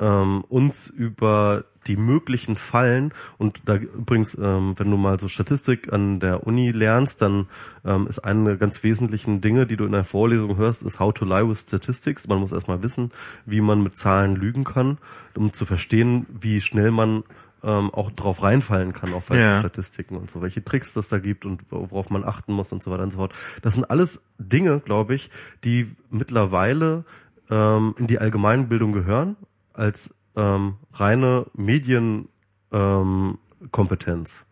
ähm, 0.00 0.44
uns 0.48 0.88
über 0.88 1.64
die 1.86 1.96
möglichen 1.96 2.56
Fallen 2.56 3.12
und 3.38 3.62
da 3.64 3.76
übrigens, 3.76 4.36
ähm, 4.36 4.74
wenn 4.76 4.90
du 4.90 4.98
mal 4.98 5.18
so 5.18 5.28
Statistik 5.28 5.92
an 5.92 6.20
der 6.20 6.46
Uni 6.46 6.72
lernst, 6.72 7.22
dann 7.22 7.46
ähm, 7.84 8.06
ist 8.06 8.18
eine 8.18 8.44
der 8.44 8.56
ganz 8.58 8.82
wesentlichen 8.82 9.40
Dinge, 9.40 9.66
die 9.66 9.76
du 9.76 9.86
in 9.86 9.92
der 9.92 10.04
Vorlesung 10.04 10.56
hörst, 10.56 10.82
ist 10.82 11.00
How 11.00 11.12
to 11.14 11.24
Lie 11.24 11.48
with 11.48 11.60
Statistics. 11.60 12.28
Man 12.28 12.38
muss 12.38 12.52
erstmal 12.52 12.82
wissen, 12.82 13.12
wie 13.46 13.62
man 13.62 13.82
mit 13.82 13.96
Zahlen 13.96 14.36
lügen 14.36 14.64
kann, 14.64 14.98
um 15.34 15.54
zu 15.54 15.64
verstehen, 15.64 16.26
wie 16.28 16.60
schnell 16.60 16.90
man 16.90 17.24
ähm, 17.62 17.90
auch 17.90 18.10
drauf 18.10 18.42
reinfallen 18.42 18.92
kann 18.92 19.12
auf 19.12 19.26
falsche 19.26 19.42
Ja. 19.42 19.58
Statistiken 19.60 20.16
und 20.16 20.30
so, 20.30 20.40
welche 20.42 20.64
Tricks 20.64 20.94
das 20.94 21.08
da 21.08 21.18
gibt 21.18 21.44
und 21.46 21.62
worauf 21.70 22.10
man 22.10 22.24
achten 22.24 22.52
muss 22.52 22.72
und 22.72 22.82
so 22.82 22.90
weiter 22.90 23.02
und 23.02 23.10
so 23.10 23.18
fort. 23.18 23.34
Das 23.62 23.74
sind 23.74 23.90
alles 23.90 24.22
Dinge, 24.38 24.80
glaube 24.80 25.14
ich, 25.14 25.30
die 25.64 25.94
mittlerweile 26.10 27.04
ähm, 27.50 27.94
in 27.98 28.06
die 28.06 28.18
Allgemeinbildung 28.18 28.92
gehören 28.92 29.36
als 29.74 30.14
ähm, 30.36 30.74
reine 30.92 31.46
Medienkompetenz. 31.54 32.28
Ähm, 32.72 33.38
Kompetenz. 33.72 34.46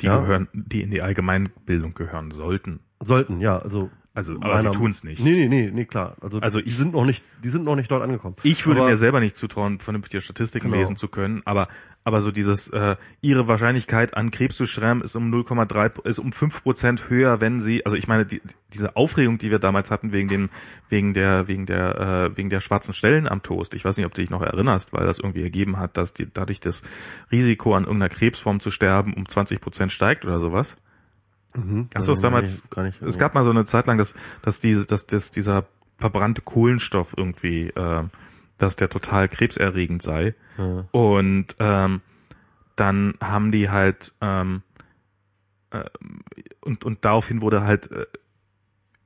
Die 0.00 0.06
Ja. 0.06 0.18
gehören, 0.20 0.48
die 0.52 0.82
in 0.82 0.90
die 0.90 1.02
Allgemeinbildung 1.02 1.94
gehören 1.94 2.32
sollten. 2.32 2.80
Sollten, 3.00 3.40
ja, 3.40 3.58
also 3.58 3.90
Also, 4.16 4.36
aber 4.40 4.60
sie 4.60 4.70
tun's 4.70 5.02
nicht. 5.02 5.18
Nee, 5.20 5.32
nee, 5.32 5.48
nee, 5.48 5.70
nee, 5.74 5.84
klar. 5.86 6.14
Also, 6.20 6.38
Also 6.38 6.60
die 6.60 6.68
ich- 6.68 6.76
sind 6.76 6.92
noch 6.92 7.04
nicht, 7.04 7.24
die 7.42 7.48
sind 7.48 7.64
noch 7.64 7.74
nicht 7.74 7.90
dort 7.90 8.00
angekommen. 8.04 8.36
Ich 8.44 8.64
würde 8.64 8.80
Aber- 8.80 8.90
mir 8.90 8.96
selber 8.96 9.18
nicht 9.18 9.36
zutrauen, 9.36 9.80
vernünftige 9.80 10.20
Statistiken 10.20 10.68
Genau. 10.68 10.78
lesen 10.80 10.96
zu 10.96 11.08
können, 11.08 11.42
aber 11.44 11.66
aber 12.06 12.20
so 12.20 12.30
dieses 12.30 12.68
äh, 12.68 12.96
ihre 13.22 13.48
Wahrscheinlichkeit 13.48 14.14
an 14.14 14.30
Krebs 14.30 14.56
zu 14.56 14.66
sterben 14.66 15.00
ist 15.02 15.16
um 15.16 15.30
0,3 15.30 15.98
ist 16.06 16.18
um 16.18 16.32
5 16.32 16.62
Prozent 16.62 17.08
höher, 17.08 17.40
wenn 17.40 17.60
sie 17.62 17.84
also 17.86 17.96
ich 17.96 18.06
meine 18.06 18.24
die, 18.26 18.40
diese 18.72 18.94
Aufregung, 18.94 19.38
die 19.38 19.50
wir 19.50 19.58
damals 19.58 19.90
hatten 19.90 20.12
wegen 20.12 20.28
dem 20.28 20.50
wegen 20.90 21.12
der 21.14 21.48
wegen 21.48 21.64
der 21.66 22.30
äh, 22.32 22.36
wegen 22.36 22.50
der 22.50 22.60
schwarzen 22.60 22.94
Stellen 22.94 23.26
am 23.26 23.42
Toast. 23.42 23.74
Ich 23.74 23.84
weiß 23.84 23.96
nicht, 23.96 24.06
ob 24.06 24.14
du 24.14 24.20
dich 24.20 24.30
noch 24.30 24.42
erinnerst, 24.42 24.92
weil 24.92 25.06
das 25.06 25.18
irgendwie 25.18 25.42
ergeben 25.42 25.78
hat, 25.78 25.96
dass 25.96 26.12
die, 26.14 26.28
dadurch 26.32 26.60
das 26.60 26.82
Risiko 27.32 27.74
an 27.74 27.84
irgendeiner 27.84 28.10
Krebsform 28.14 28.60
zu 28.60 28.70
sterben 28.70 29.14
um 29.14 29.26
20 29.26 29.60
Prozent 29.60 29.90
steigt 29.90 30.24
oder 30.26 30.38
sowas. 30.40 30.76
Hast 31.94 32.08
du 32.08 32.12
das 32.12 32.20
damals? 32.20 32.64
nee, 32.64 32.68
gar 32.70 32.82
nicht. 32.84 33.02
Es 33.02 33.18
gab 33.18 33.34
mal 33.34 33.44
so 33.44 33.50
eine 33.50 33.64
Zeit 33.64 33.86
lang, 33.86 33.98
dass, 33.98 34.14
dass, 34.42 34.60
die, 34.60 34.84
dass, 34.86 35.06
dass 35.06 35.30
dieser 35.30 35.66
verbrannte 35.98 36.42
Kohlenstoff 36.42 37.14
irgendwie, 37.16 37.68
äh, 37.68 38.04
dass 38.58 38.76
der 38.76 38.88
total 38.88 39.28
krebserregend 39.28 40.02
sei. 40.02 40.34
Ja. 40.58 40.84
Und 40.90 41.56
ähm, 41.58 42.00
dann 42.76 43.14
haben 43.20 43.52
die 43.52 43.70
halt 43.70 44.12
ähm, 44.20 44.62
äh, 45.70 45.84
und 46.60 46.84
und 46.84 47.04
daraufhin 47.04 47.40
wurde 47.40 47.62
halt 47.62 47.90
äh, 47.90 48.06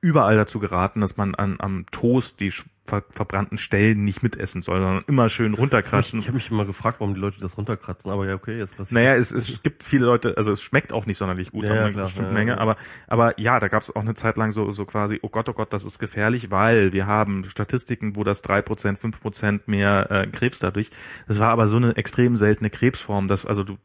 überall 0.01 0.35
dazu 0.37 0.59
geraten, 0.59 1.01
dass 1.01 1.17
man 1.17 1.35
an 1.35 1.57
am 1.59 1.85
Toast 1.91 2.39
die 2.39 2.51
ver 2.85 3.03
verbrannten 3.11 3.59
Stellen 3.59 4.03
nicht 4.03 4.23
mitessen 4.23 4.63
soll, 4.63 4.79
sondern 4.79 5.03
immer 5.05 5.29
schön 5.29 5.53
Ich, 5.53 5.59
runterkratzen. 5.59 6.19
ich 6.21 6.25
habe 6.27 6.37
mich 6.37 6.49
immer 6.49 6.65
gefragt, 6.65 6.99
warum 6.99 7.13
die 7.13 7.19
Leute 7.19 7.39
das 7.39 7.55
runterkratzen, 7.55 8.09
aber 8.09 8.25
ja, 8.27 8.33
okay, 8.33 8.57
jetzt 8.57 8.75
passiert. 8.77 8.93
Naja, 8.93 9.13
es, 9.15 9.31
es 9.31 9.61
gibt 9.61 9.83
viele 9.83 10.07
Leute, 10.07 10.35
also 10.37 10.51
es 10.51 10.61
schmeckt 10.63 10.91
auch 10.91 11.05
nicht 11.05 11.17
sonderlich 11.19 11.51
gut, 11.51 11.65
Ja, 11.65 11.87
klar, 11.91 12.05
bestimmten 12.05 12.31
ja, 12.31 12.33
Menge, 12.33 12.51
ja. 12.53 12.57
aber 12.57 12.77
aber 13.07 13.39
ja, 13.39 13.59
da 13.59 13.67
gab 13.67 13.83
es 13.83 13.95
auch 13.95 14.01
eine 14.01 14.15
Zeit 14.15 14.37
lang 14.37 14.51
so 14.51 14.71
so 14.71 14.85
quasi, 14.85 15.19
oh 15.21 15.29
Gott, 15.29 15.47
oh 15.49 15.53
Gott, 15.53 15.71
das 15.71 15.83
ist 15.83 15.99
gefährlich, 15.99 16.49
weil 16.49 16.91
wir 16.91 17.05
haben 17.05 17.43
Statistiken, 17.43 18.15
wo 18.15 18.23
das 18.23 18.41
drei 18.41 18.63
Prozent, 18.63 18.97
fünf 18.97 19.21
Prozent 19.21 19.67
mehr 19.67 20.09
äh, 20.09 20.25
Krebs 20.27 20.57
dadurch. 20.57 20.89
Das 21.27 21.37
war 21.37 21.49
aber 21.49 21.67
so 21.67 21.77
eine 21.77 21.95
extrem 21.95 22.37
seltene 22.37 22.71
Krebsform, 22.71 23.27
dass 23.27 23.45
also 23.45 23.63
du 23.63 23.77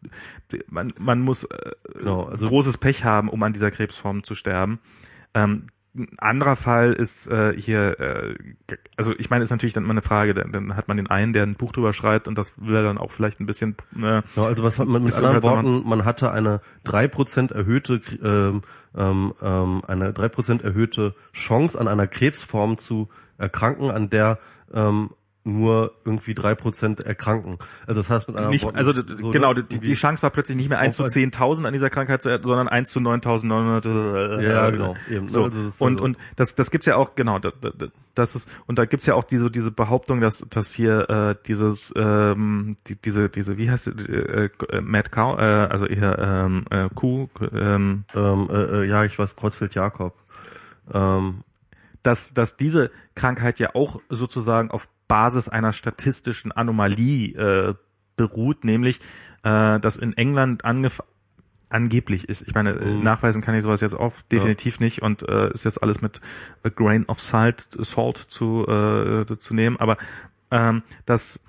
man 0.69 0.91
man 0.99 1.21
muss 1.21 1.45
äh, 1.45 1.71
Genau, 1.99 2.23
also- 2.25 2.49
großes 2.49 2.79
Pech 2.79 3.05
haben, 3.05 3.29
um 3.29 3.43
an 3.43 3.53
dieser 3.53 3.71
Krebsform 3.71 4.25
zu 4.25 4.35
sterben. 4.35 4.79
Ähm, 5.35 5.67
ein 5.97 6.19
anderer 6.19 6.57
Fall 6.57 6.93
ist 6.93 7.29
äh, 7.29 7.55
hier, 7.57 8.01
äh, 8.01 8.35
also 8.97 9.13
ich 9.17 9.31
meine, 9.31 9.45
ist 9.45 9.51
natürlich 9.51 9.75
dann 9.75 9.85
immer 9.85 9.93
eine 9.93 10.03
Frage, 10.03 10.35
dann, 10.35 10.51
dann 10.51 10.77
hat 10.77 10.89
man 10.89 10.97
den 10.97 11.09
einen, 11.09 11.33
der 11.33 11.45
ein 11.45 11.55
Buch 11.55 11.73
drüber 11.73 11.93
schreibt 11.93 12.27
und 12.27 12.37
das 12.37 12.55
will 12.57 12.75
er 12.75 12.83
dann 12.83 12.99
auch 12.99 13.13
vielleicht 13.13 13.41
ein 13.41 13.47
bisschen 13.47 13.77
äh, 13.97 14.01
Ja, 14.01 14.23
also 14.37 14.65
was 14.65 14.79
hat 14.79 14.89
man 14.89 15.05
mit 15.05 15.15
anderen. 15.15 15.43
Worten, 15.43 15.89
man 15.89 16.05
hatte 16.05 16.33
eine 16.33 16.61
3% 16.85 17.53
erhöhte 17.53 18.01
ähm, 18.23 18.63
ähm, 18.97 19.35
ähm, 19.41 19.83
eine 19.87 20.11
3% 20.11 20.63
erhöhte 20.63 21.15
Chance 21.33 21.81
an 21.81 21.87
einer 21.87 22.09
Krebsform 22.09 22.77
zu 22.77 23.09
erkranken, 23.39 23.91
an 23.91 24.11
der 24.11 24.39
ähm, 24.73 25.11
nur 25.45 25.93
irgendwie 26.07 26.33
3% 26.33 27.03
erkranken. 27.03 27.59
Also 27.87 28.01
das 28.01 28.09
heißt 28.11 28.29
mit 28.29 28.37
anderen 28.37 28.51
nicht, 28.51 28.65
Worten, 28.65 28.79
also 28.79 28.93
so, 28.95 29.31
genau, 29.31 29.53
ne, 29.53 29.63
die, 29.63 29.79
die 29.79 29.95
Chance 29.95 30.23
war 30.23 30.31
plötzlich 30.31 30.57
nicht 30.57 30.71
mehr 30.71 30.79
1 30.79 30.97
zu 30.97 31.05
10.000 31.05 31.67
an 31.67 31.73
dieser 31.75 31.91
Krankheit 31.91 32.23
zu 32.23 32.31
enden, 32.31 32.49
sondern 32.49 32.67
1 32.69 32.91
zu 32.91 32.99
9.900. 32.99 34.41
Ja, 34.43 34.53
ja, 34.53 34.71
genau, 34.71 34.97
eben, 35.11 35.27
ne, 35.27 35.31
So. 35.31 35.45
also 35.45 35.61
und 35.85 35.95
also- 35.97 36.05
und 36.05 36.17
das 36.37 36.55
das 36.55 36.71
gibt's 36.71 36.87
ja 36.87 36.97
auch 36.97 37.15
genau, 37.15 37.39
das, 37.39 37.53
das 38.15 38.37
ist 38.37 38.51
und 38.67 38.79
da 38.79 38.87
gibt's 38.87 39.05
ja 39.05 39.15
auch 39.15 39.25
diese 39.25 39.51
diese 39.51 39.71
Behauptung, 39.71 40.21
dass 40.21 40.47
dass 40.49 40.73
hier 40.73 41.11
äh, 41.11 41.35
dieses 41.47 41.93
ähm, 41.95 42.77
die, 42.87 42.97
diese 43.01 43.29
diese 43.29 43.59
wie 43.59 43.71
heißt 43.71 43.89
es, 43.89 44.07
äh, 44.07 44.49
äh, 44.71 44.81
Mad 44.81 45.11
Cow, 45.11 45.39
äh, 45.39 45.43
also 45.43 45.85
eher 45.87 46.19
ähm, 46.19 46.65
äh, 46.71 46.89
Kuh, 46.95 47.29
ähm, 47.53 48.05
ähm, 48.15 48.49
äh, 48.51 48.55
äh, 48.55 48.85
ja, 48.89 49.05
ich 49.05 49.19
weiß, 49.19 49.37
Kreuzfeld 49.37 49.75
Jakob. 49.75 50.15
Ähm, 50.93 51.43
dass, 52.05 52.35
dass 52.35 52.57
diese 52.57 52.93
Krankheit 53.17 53.59
ja 53.59 53.75
auch 53.75 54.01
sozusagen 54.09 54.71
auf 54.71 54.89
Basis 55.09 55.49
einer 55.49 55.73
statistischen 55.73 56.53
Anomalie 56.53 57.35
äh, 57.37 57.75
beruht, 58.17 58.63
nämlich 58.63 59.01
äh, 59.43 59.81
dass 59.81 59.97
in 59.97 60.17
England 60.17 60.65
angef 60.65 61.03
angeblich 61.71 62.29
ist. 62.29 62.43
Ich 62.47 62.55
meine, 62.55 62.71
äh, 62.71 62.95
nachweisen 63.03 63.43
kann 63.43 63.57
ich 63.57 63.65
sowas 63.65 63.81
jetzt 63.81 63.95
auch 63.95 64.13
definitiv 64.31 64.79
nicht 64.79 65.03
und 65.03 65.29
äh, 65.29 65.51
ist 65.53 65.65
jetzt 65.65 65.83
alles 65.83 66.01
mit 66.03 66.21
a 66.63 66.69
grain 66.69 67.05
of 67.07 67.21
salt, 67.21 67.67
salt 67.81 68.19
zu, 68.19 68.65
äh, 68.69 69.37
zu 69.39 69.55
nehmen, 69.55 69.77
aber 69.79 69.97
ähm, 70.53 70.83
dass 71.05 71.43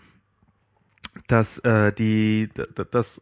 dass 1.27 1.59
äh, 1.59 1.93
die 1.93 2.49
d- 2.57 2.65
d- 2.77 2.85
das 2.89 3.21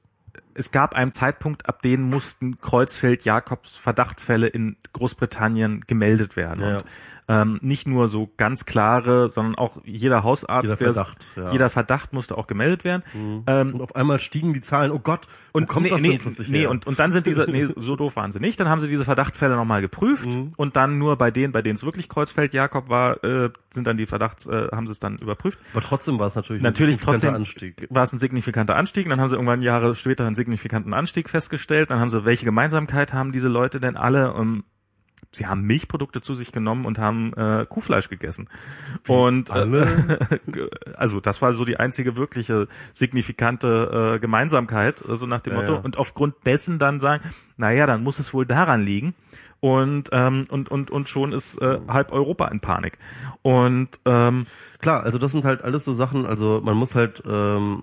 es 0.55 0.71
gab 0.71 0.93
einen 0.93 1.11
Zeitpunkt, 1.11 1.67
ab 1.67 1.81
dem 1.81 2.03
mussten 2.09 2.59
Kreuzfeld-Jakobs 2.61 3.75
Verdachtfälle 3.75 4.47
in 4.47 4.77
Großbritannien 4.93 5.81
gemeldet 5.87 6.35
werden. 6.35 6.63
Ja, 6.63 6.77
und 6.77 6.85
ähm, 7.27 7.57
nicht 7.61 7.87
nur 7.87 8.07
so 8.07 8.29
ganz 8.37 8.65
klare, 8.65 9.29
sondern 9.29 9.55
auch 9.55 9.77
jeder 9.85 10.23
Hausarzt, 10.23 10.63
Jeder 10.63 10.75
der 10.75 10.93
Verdacht, 10.93 11.17
ja. 11.35 11.51
jeder 11.51 11.69
Verdacht 11.69 12.13
musste 12.13 12.37
auch 12.37 12.47
gemeldet 12.47 12.83
werden. 12.83 13.03
Ähm, 13.47 13.73
und 13.75 13.81
auf 13.81 13.95
einmal 13.95 14.19
stiegen 14.19 14.53
die 14.53 14.61
Zahlen, 14.61 14.91
oh 14.91 14.99
Gott, 14.99 15.27
und 15.51 15.67
kommt 15.67 15.85
nee, 15.85 15.89
das 15.91 16.01
nee, 16.01 16.17
plötzlich 16.17 16.49
nee, 16.49 16.59
her? 16.61 16.69
und, 16.69 16.85
und 16.87 16.99
dann 16.99 17.11
sind 17.11 17.25
diese, 17.27 17.45
nee, 17.49 17.67
so 17.75 17.95
doof 17.95 18.15
waren 18.15 18.31
sie 18.31 18.39
nicht. 18.39 18.59
Dann 18.59 18.69
haben 18.69 18.81
sie 18.81 18.87
diese 18.87 19.05
Verdachtfälle 19.05 19.55
nochmal 19.55 19.81
geprüft 19.81 20.25
Mhm. 20.25 20.49
und 20.57 20.75
dann 20.75 20.97
nur 20.99 21.17
bei 21.17 21.31
denen, 21.31 21.51
bei 21.53 21.61
denen 21.61 21.75
es 21.75 21.83
wirklich 21.83 22.07
Kreuzfeld-Jakob 22.09 22.89
war, 22.89 23.23
äh, 23.23 23.49
sind 23.71 23.87
dann 23.87 23.97
die 23.97 24.05
Verdachts, 24.05 24.47
äh, 24.47 24.67
haben 24.71 24.87
sie 24.87 24.91
es 24.93 24.99
dann 24.99 25.17
überprüft. 25.17 25.59
aber 25.73 25.81
trotzdem 25.81 26.19
war 26.19 26.27
es 26.27 26.35
natürlich, 26.35 26.61
Natürlich 26.61 26.95
ein 26.95 26.99
signifikanter 27.19 27.35
Anstieg. 27.35 27.87
war 27.89 28.03
es 28.03 28.13
ein 28.13 28.19
signifikanter 28.19 28.75
Anstieg. 28.75 29.09
Dann 29.09 29.19
haben 29.19 29.29
sie 29.29 29.35
irgendwann 29.35 29.61
Jahre 29.61 29.95
später 29.95 30.25
einen 30.25 30.35
signifikanten 30.35 30.93
Anstieg 30.93 31.29
festgestellt. 31.29 31.91
Dann 31.91 31.99
haben 31.99 32.09
sie, 32.09 32.25
welche 32.25 32.45
Gemeinsamkeit 32.45 33.13
haben 33.13 33.31
diese 33.31 33.47
Leute 33.47 33.79
denn 33.79 33.97
alle? 33.97 34.33
Um, 34.33 34.63
sie 35.31 35.47
haben 35.47 35.61
Milchprodukte 35.61 36.21
zu 36.21 36.33
sich 36.35 36.51
genommen 36.51 36.85
und 36.85 36.99
haben 36.99 37.33
äh, 37.33 37.65
Kuhfleisch 37.67 38.09
gegessen. 38.09 38.49
und 39.07 39.51
alle? 39.51 40.17
Äh, 40.55 40.69
also 40.95 41.19
das 41.19 41.41
war 41.41 41.53
so 41.53 41.65
die 41.65 41.77
einzige 41.77 42.15
wirkliche 42.15 42.67
signifikante 42.93 44.15
äh, 44.15 44.19
Gemeinsamkeit, 44.19 44.95
also 45.07 45.25
nach 45.25 45.41
dem 45.41 45.53
Ja, 45.53 45.61
Motto. 45.61 45.73
ja. 45.75 45.79
Und 45.79 45.97
aufgrund 45.97 46.35
dessen 46.45 46.79
dann 46.79 46.99
sagen, 46.99 47.23
naja, 47.57 47.85
dann 47.85 48.03
muss 48.03 48.19
es 48.19 48.33
wohl 48.33 48.45
daran 48.45 48.81
liegen. 48.83 49.13
Und, 49.59 50.09
ähm, 50.11 50.43
und, 50.49 50.69
und, 50.69 50.91
und 50.91 51.07
schon 51.07 51.31
ist 51.31 51.57
äh, 51.61 51.79
halb 51.87 52.11
Europa 52.11 52.49
in 52.49 52.59
Panik. 52.59 52.97
Und 53.43 53.87
ähm, 54.03 54.45
Klar, 54.79 55.03
also 55.03 55.17
das 55.17 55.31
sind 55.31 55.45
halt 55.45 55.61
alles 55.61 55.85
so 55.85 55.93
Sachen, 55.93 56.25
also 56.25 56.59
man 56.61 56.75
muss 56.75 56.95
halt, 56.95 57.23
ähm, 57.25 57.81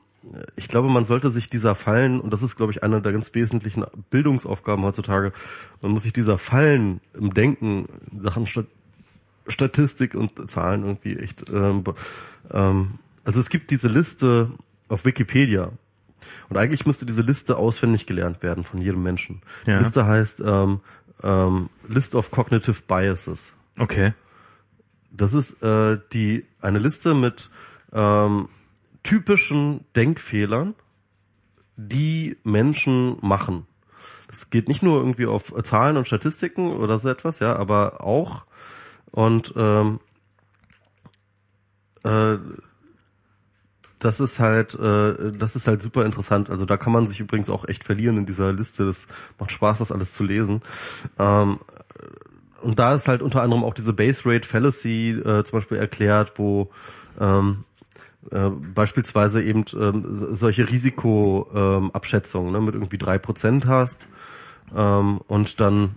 ich 0.57 0.69
glaube, 0.69 0.89
man 0.89 1.05
sollte 1.05 1.31
sich 1.31 1.51
dieser 1.51 1.74
Fallen, 1.74 2.20
und 2.20 2.32
das 2.32 2.43
ist, 2.43 2.57
glaube 2.57 2.73
ich, 2.73 2.82
eine 2.82 3.02
der 3.02 3.12
ganz 3.12 3.35
wesentlichen 3.35 3.85
Bildungsaufgaben 4.11 4.85
heutzutage, 4.85 5.32
man 5.82 5.93
muss 5.93 6.05
sich 6.05 6.12
dieser 6.12 6.39
Fallen 6.39 7.01
im 7.15 7.35
Denken, 7.35 7.89
Sachen 8.23 8.47
Stat 8.47 8.66
Statistik 9.47 10.15
und 10.15 10.48
Zahlen 10.48 10.85
irgendwie 10.85 11.16
echt, 11.16 11.51
ähm, 11.51 11.82
ähm, 12.52 12.98
also 13.24 13.40
es 13.40 13.48
gibt 13.48 13.73
diese 13.73 13.89
Liste 13.89 14.51
auf 14.89 15.05
Wikipedia. 15.05 15.73
Und 16.48 16.57
eigentlich 16.57 16.86
müsste 16.86 17.05
diese 17.05 17.23
Liste 17.23 17.57
auswendig 17.57 18.07
gelernt 18.07 18.44
werden 18.44 18.62
von 18.62 18.81
jedem 18.81 19.02
Menschen. 19.02 19.43
Ja. 19.66 19.78
Die 19.78 19.85
Liste 19.85 20.07
heißt 20.07 20.43
ähm, 20.47 20.81
ähm, 21.24 21.69
List 21.89 22.15
of 22.15 22.31
Cognitive 22.31 22.82
Biases. 22.86 23.55
okay. 23.78 24.12
Das 25.12 25.35
ist 25.35 25.61
äh, 25.65 25.98
die 26.12 26.47
eine 26.61 26.78
Liste 26.78 27.15
mit 27.15 27.51
ähm, 27.93 28.48
typischen 29.02 29.85
Denkfehlern, 29.97 30.74
die 31.77 32.36
Menschen 32.44 33.16
machen. 33.20 33.66
Das 34.28 34.51
geht 34.51 34.68
nicht 34.68 34.82
nur 34.82 34.98
irgendwie 34.98 35.27
auf 35.27 35.56
äh, 35.56 35.62
Zahlen 35.62 35.97
und 35.97 36.06
Statistiken 36.06 36.72
oder 36.72 36.98
so 36.98 37.09
etwas, 37.09 37.40
ja, 37.40 37.56
aber 37.56 38.05
auch 38.05 38.44
und 39.10 39.52
ähm, 39.56 40.01
äh, 42.05 42.39
das 43.98 44.18
ist 44.18 44.40
halt, 44.40 44.74
äh, 44.74 45.32
das 45.32 45.56
ist 45.56 45.66
halt 45.66 45.82
super 45.82 46.05
interessant. 46.05 46.48
Also 46.48 46.64
da 46.64 46.77
kann 46.77 46.93
man 46.93 47.06
sich 47.06 47.20
übrigens 47.20 47.51
auch 47.51 47.68
echt 47.68 47.85
verlieren 47.85 48.16
in 48.16 48.27
dieser 48.27 48.52
Liste. 48.52 48.86
Das 48.86 49.09
macht 49.39 49.52
Spaß, 49.52 49.78
das 49.78 49.93
alles 49.93 50.14
zu 50.14 50.24
lesen. 50.24 50.62
Ähm, 51.18 51.59
und 52.62 52.78
da 52.78 52.94
ist 52.94 53.09
halt 53.09 53.20
unter 53.22 53.43
anderem 53.43 53.64
auch 53.64 53.74
diese 53.74 53.93
Base 53.93 54.22
Rate 54.24 54.48
Fallacy 54.48 55.10
äh, 55.10 55.44
zum 55.44 55.59
Beispiel 55.59 55.78
erklärt, 55.78 56.35
wo 56.36 56.70
ähm, 57.18 57.64
äh, 58.30 58.51
beispielsweise 58.51 59.42
eben 59.42 59.64
ähm, 59.74 60.14
so- 60.14 60.34
solche 60.34 60.68
Risikoabschätzungen 60.68 62.48
ähm, 62.48 62.52
ne, 62.52 62.60
mit 62.60 62.74
irgendwie 62.74 62.98
drei 62.98 63.18
Prozent 63.18 63.66
hast 63.66 64.09
ähm, 64.76 65.20
und 65.26 65.60
dann 65.60 65.97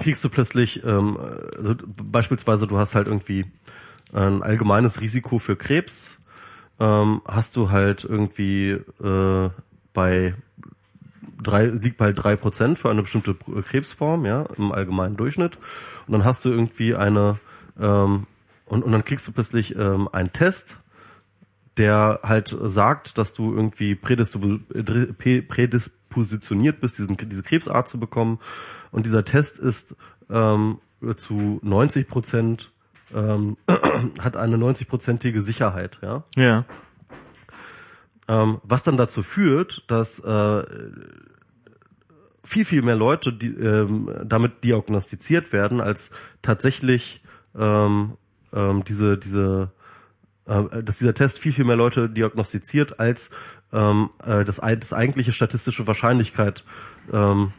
kriegst 0.00 0.24
du 0.24 0.28
plötzlich 0.28 0.84
ähm, 0.84 1.16
also 1.56 1.74
beispielsweise 1.86 2.66
du 2.66 2.78
hast 2.78 2.94
halt 2.94 3.06
irgendwie 3.06 3.44
ein 4.12 4.42
allgemeines 4.42 5.00
Risiko 5.00 5.38
für 5.38 5.56
Krebs, 5.56 6.18
ähm, 6.80 7.20
hast 7.26 7.56
du 7.56 7.70
halt 7.70 8.04
irgendwie 8.04 8.70
äh, 9.02 9.50
bei 9.92 10.34
drei, 11.42 11.66
liegt 11.66 11.96
bei 11.96 12.12
drei 12.12 12.36
Prozent 12.36 12.78
für 12.78 12.90
eine 12.90 13.02
bestimmte 13.02 13.34
Krebsform, 13.34 14.24
ja, 14.24 14.42
im 14.56 14.72
allgemeinen 14.72 15.16
Durchschnitt. 15.16 15.58
Und 16.06 16.12
dann 16.12 16.24
hast 16.24 16.44
du 16.44 16.50
irgendwie 16.50 16.94
eine 16.94 17.38
ähm, 17.78 18.26
und, 18.66 18.82
und 18.82 18.92
dann 18.92 19.04
kriegst 19.04 19.28
du 19.28 19.32
plötzlich 19.32 19.76
ähm, 19.76 20.08
einen 20.12 20.32
Test, 20.32 20.80
der 21.76 22.20
halt 22.22 22.56
sagt, 22.62 23.18
dass 23.18 23.34
du 23.34 23.54
irgendwie 23.54 23.94
prädispo- 23.94 24.60
prä- 24.72 25.42
prädispositioniert 25.46 26.80
bist, 26.80 26.98
diesen, 26.98 27.16
diese 27.16 27.42
Krebsart 27.42 27.88
zu 27.88 27.98
bekommen. 27.98 28.38
Und 28.92 29.06
dieser 29.06 29.24
Test 29.24 29.58
ist 29.58 29.96
ähm, 30.30 30.78
zu 31.16 31.58
90 31.62 32.08
Prozent 32.08 32.70
ähm, 33.14 33.56
hat 34.20 34.36
eine 34.36 34.56
90-prozentige 34.56 35.40
Sicherheit, 35.42 35.98
ja. 36.02 36.24
Ja. 36.36 36.64
Ähm, 38.26 38.60
was 38.62 38.82
dann 38.82 38.96
dazu 38.96 39.22
führt, 39.22 39.84
dass 39.88 40.18
äh, 40.20 40.62
viel, 42.42 42.64
viel 42.64 42.82
mehr 42.82 42.96
Leute 42.96 43.32
die, 43.32 43.48
ähm, 43.48 44.10
damit 44.24 44.64
diagnostiziert 44.64 45.52
werden, 45.52 45.80
als 45.80 46.10
tatsächlich 46.40 47.22
ähm, 47.56 48.16
ähm, 48.52 48.84
diese, 48.84 49.18
diese, 49.18 49.72
äh, 50.46 50.82
dass 50.82 50.98
dieser 50.98 51.14
Test 51.14 51.38
viel, 51.38 51.52
viel 51.52 51.64
mehr 51.64 51.76
Leute 51.76 52.08
diagnostiziert, 52.08 53.00
als 53.00 53.30
ähm, 53.72 54.10
äh, 54.24 54.44
das, 54.44 54.56
das 54.56 54.92
eigentliche 54.92 55.32
statistische 55.32 55.86
Wahrscheinlichkeit 55.86 56.64
ähm, 57.12 57.52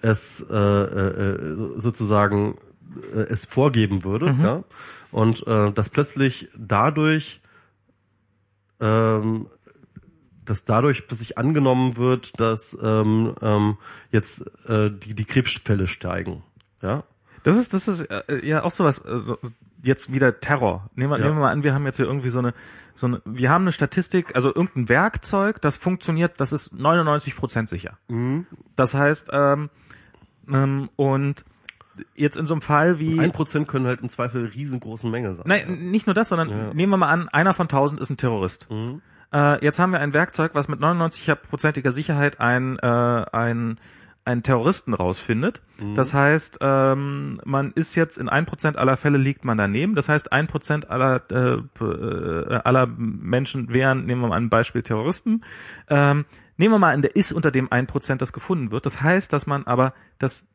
es 0.00 0.44
äh, 0.48 0.54
äh, 0.54 1.34
äh, 1.34 1.56
sozusagen 1.76 2.58
äh, 3.12 3.20
es 3.20 3.44
vorgeben 3.44 4.04
würde, 4.04 4.36
ja. 4.40 4.64
Und 5.12 5.46
äh, 5.46 5.72
dass 5.72 5.88
plötzlich 5.88 6.48
dadurch 6.56 7.40
ähm, 8.80 9.46
dass 10.44 10.64
dadurch 10.64 11.06
plötzlich 11.06 11.38
angenommen 11.38 11.96
wird, 11.96 12.38
dass 12.40 12.78
ähm, 12.80 13.34
ähm, 13.42 13.76
jetzt 14.12 14.46
äh, 14.68 14.90
die, 14.90 15.14
die 15.14 15.24
Krebsfälle 15.24 15.86
steigen. 15.86 16.42
Ja. 16.82 17.04
Das 17.42 17.56
ist, 17.56 17.74
das 17.74 17.88
ist 17.88 18.02
äh, 18.02 18.46
ja 18.46 18.62
auch 18.62 18.70
sowas, 18.70 19.04
äh, 19.04 19.18
so, 19.18 19.38
jetzt 19.86 20.12
wieder 20.12 20.40
Terror. 20.40 20.90
Nehmen 20.94 21.10
wir, 21.10 21.18
Ja. 21.18 21.24
nehmen 21.24 21.36
wir 21.38 21.42
mal 21.42 21.52
an, 21.52 21.62
wir 21.62 21.72
haben 21.74 21.84
jetzt 21.86 21.96
hier 21.96 22.06
irgendwie 22.06 22.28
so 22.28 22.38
eine, 22.40 22.52
so 22.94 23.06
eine, 23.06 23.22
wir 23.24 23.50
haben 23.50 23.62
eine 23.62 23.72
Statistik, 23.72 24.34
also 24.34 24.48
irgendein 24.54 24.88
Werkzeug, 24.88 25.60
das 25.60 25.76
funktioniert, 25.76 26.40
das 26.40 26.52
ist 26.52 26.74
99 26.78 27.36
Prozent 27.36 27.68
sicher. 27.68 27.98
Das 28.76 28.94
heißt, 28.94 29.30
ähm, 29.32 29.70
ähm, 30.48 30.88
und 30.96 31.44
jetzt 32.14 32.36
in 32.36 32.46
so 32.46 32.54
einem 32.54 32.60
Fall 32.62 32.98
wie, 32.98 33.18
Ein 33.20 33.32
Prozent 33.32 33.68
können 33.68 33.86
halt 33.86 34.00
im 34.02 34.08
Zweifel 34.08 34.46
riesengroßen 34.46 35.10
Menge 35.10 35.34
sein. 35.34 35.46
Nein, 35.48 35.90
nicht 35.90 36.06
nur 36.06 36.14
das, 36.14 36.28
sondern 36.28 36.74
nehmen 36.74 36.90
wir 36.92 36.96
mal 36.98 37.08
an, 37.08 37.28
einer 37.28 37.54
von 37.54 37.68
tausend 37.68 38.00
ist 38.00 38.10
ein 38.10 38.16
Terrorist. 38.16 38.68
Äh, 39.32 39.64
jetzt 39.64 39.78
haben 39.78 39.92
wir 39.92 40.00
ein 40.00 40.12
Werkzeug, 40.14 40.54
was 40.54 40.68
mit 40.68 40.80
99%iger 40.80 41.90
Sicherheit 41.92 42.38
ein, 42.40 42.78
äh, 42.78 42.86
ein, 42.86 43.78
einen 44.26 44.42
Terroristen 44.42 44.94
rausfindet. 44.94 45.62
Das 45.94 46.12
heißt, 46.14 46.58
ähm, 46.60 47.40
man 47.44 47.72
ist 47.72 47.94
jetzt 47.94 48.18
in 48.18 48.28
1% 48.28 48.76
aller 48.76 48.96
Fälle 48.96 49.18
liegt 49.18 49.44
man 49.44 49.58
daneben. 49.58 49.94
Das 49.94 50.08
heißt, 50.08 50.32
1% 50.32 50.86
aller, 50.86 51.22
äh, 51.30 51.84
äh, 51.84 52.60
aller 52.64 52.86
Menschen 52.86 53.72
wären, 53.72 54.06
nehmen 54.06 54.22
wir 54.22 54.28
mal 54.28 54.36
ein 54.36 54.50
Beispiel 54.50 54.82
Terroristen. 54.82 55.44
Ähm, 55.88 56.24
nehmen 56.56 56.74
wir 56.74 56.78
mal 56.78 56.94
an, 56.94 57.02
der 57.02 57.14
ist 57.14 57.32
unter 57.32 57.50
dem 57.50 57.68
1%, 57.68 58.16
das 58.16 58.32
gefunden 58.32 58.70
wird. 58.70 58.86
Das 58.86 59.00
heißt, 59.00 59.32
dass 59.32 59.46
man 59.46 59.64
aber 59.66 59.92
das 60.18 60.48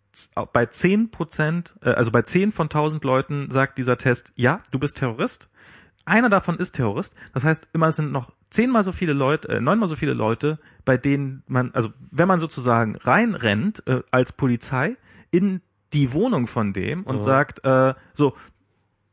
bei 0.52 0.66
10 0.66 1.12
Prozent, 1.12 1.76
äh, 1.82 1.92
also 1.92 2.12
bei 2.12 2.22
10 2.22 2.52
von 2.52 2.66
1000 2.66 3.04
Leuten 3.04 3.50
sagt 3.50 3.78
dieser 3.78 3.98
Test, 3.98 4.34
ja, 4.36 4.62
du 4.72 4.80
bist 4.80 4.98
Terrorist. 4.98 5.50
Einer 6.12 6.28
davon 6.28 6.58
ist 6.58 6.74
Terrorist. 6.74 7.16
Das 7.34 7.46
heißt, 7.46 7.70
immer 7.72 7.94
sind 7.94 8.12
noch 8.12 8.34
zehnmal 8.50 8.84
so 8.84 8.92
viele 8.92 9.14
Leute, 9.14 9.48
äh, 9.48 9.62
neunmal 9.62 9.88
so 9.88 9.96
viele 9.96 10.12
Leute, 10.12 10.60
bei 10.84 10.98
denen 10.98 11.42
man, 11.48 11.72
also 11.74 11.94
wenn 12.12 12.28
man 12.28 12.42
sozusagen 12.42 12.98
reinrennt 12.98 13.82
äh, 13.88 14.02
als 14.12 14.34
Polizei 14.34 14.98
in 15.32 15.62
die 15.94 16.12
Wohnung 16.12 16.48
von 16.48 16.74
dem 16.74 17.04
und 17.04 17.22
sagt, 17.22 17.64
äh, 17.64 17.94
so, 18.14 18.36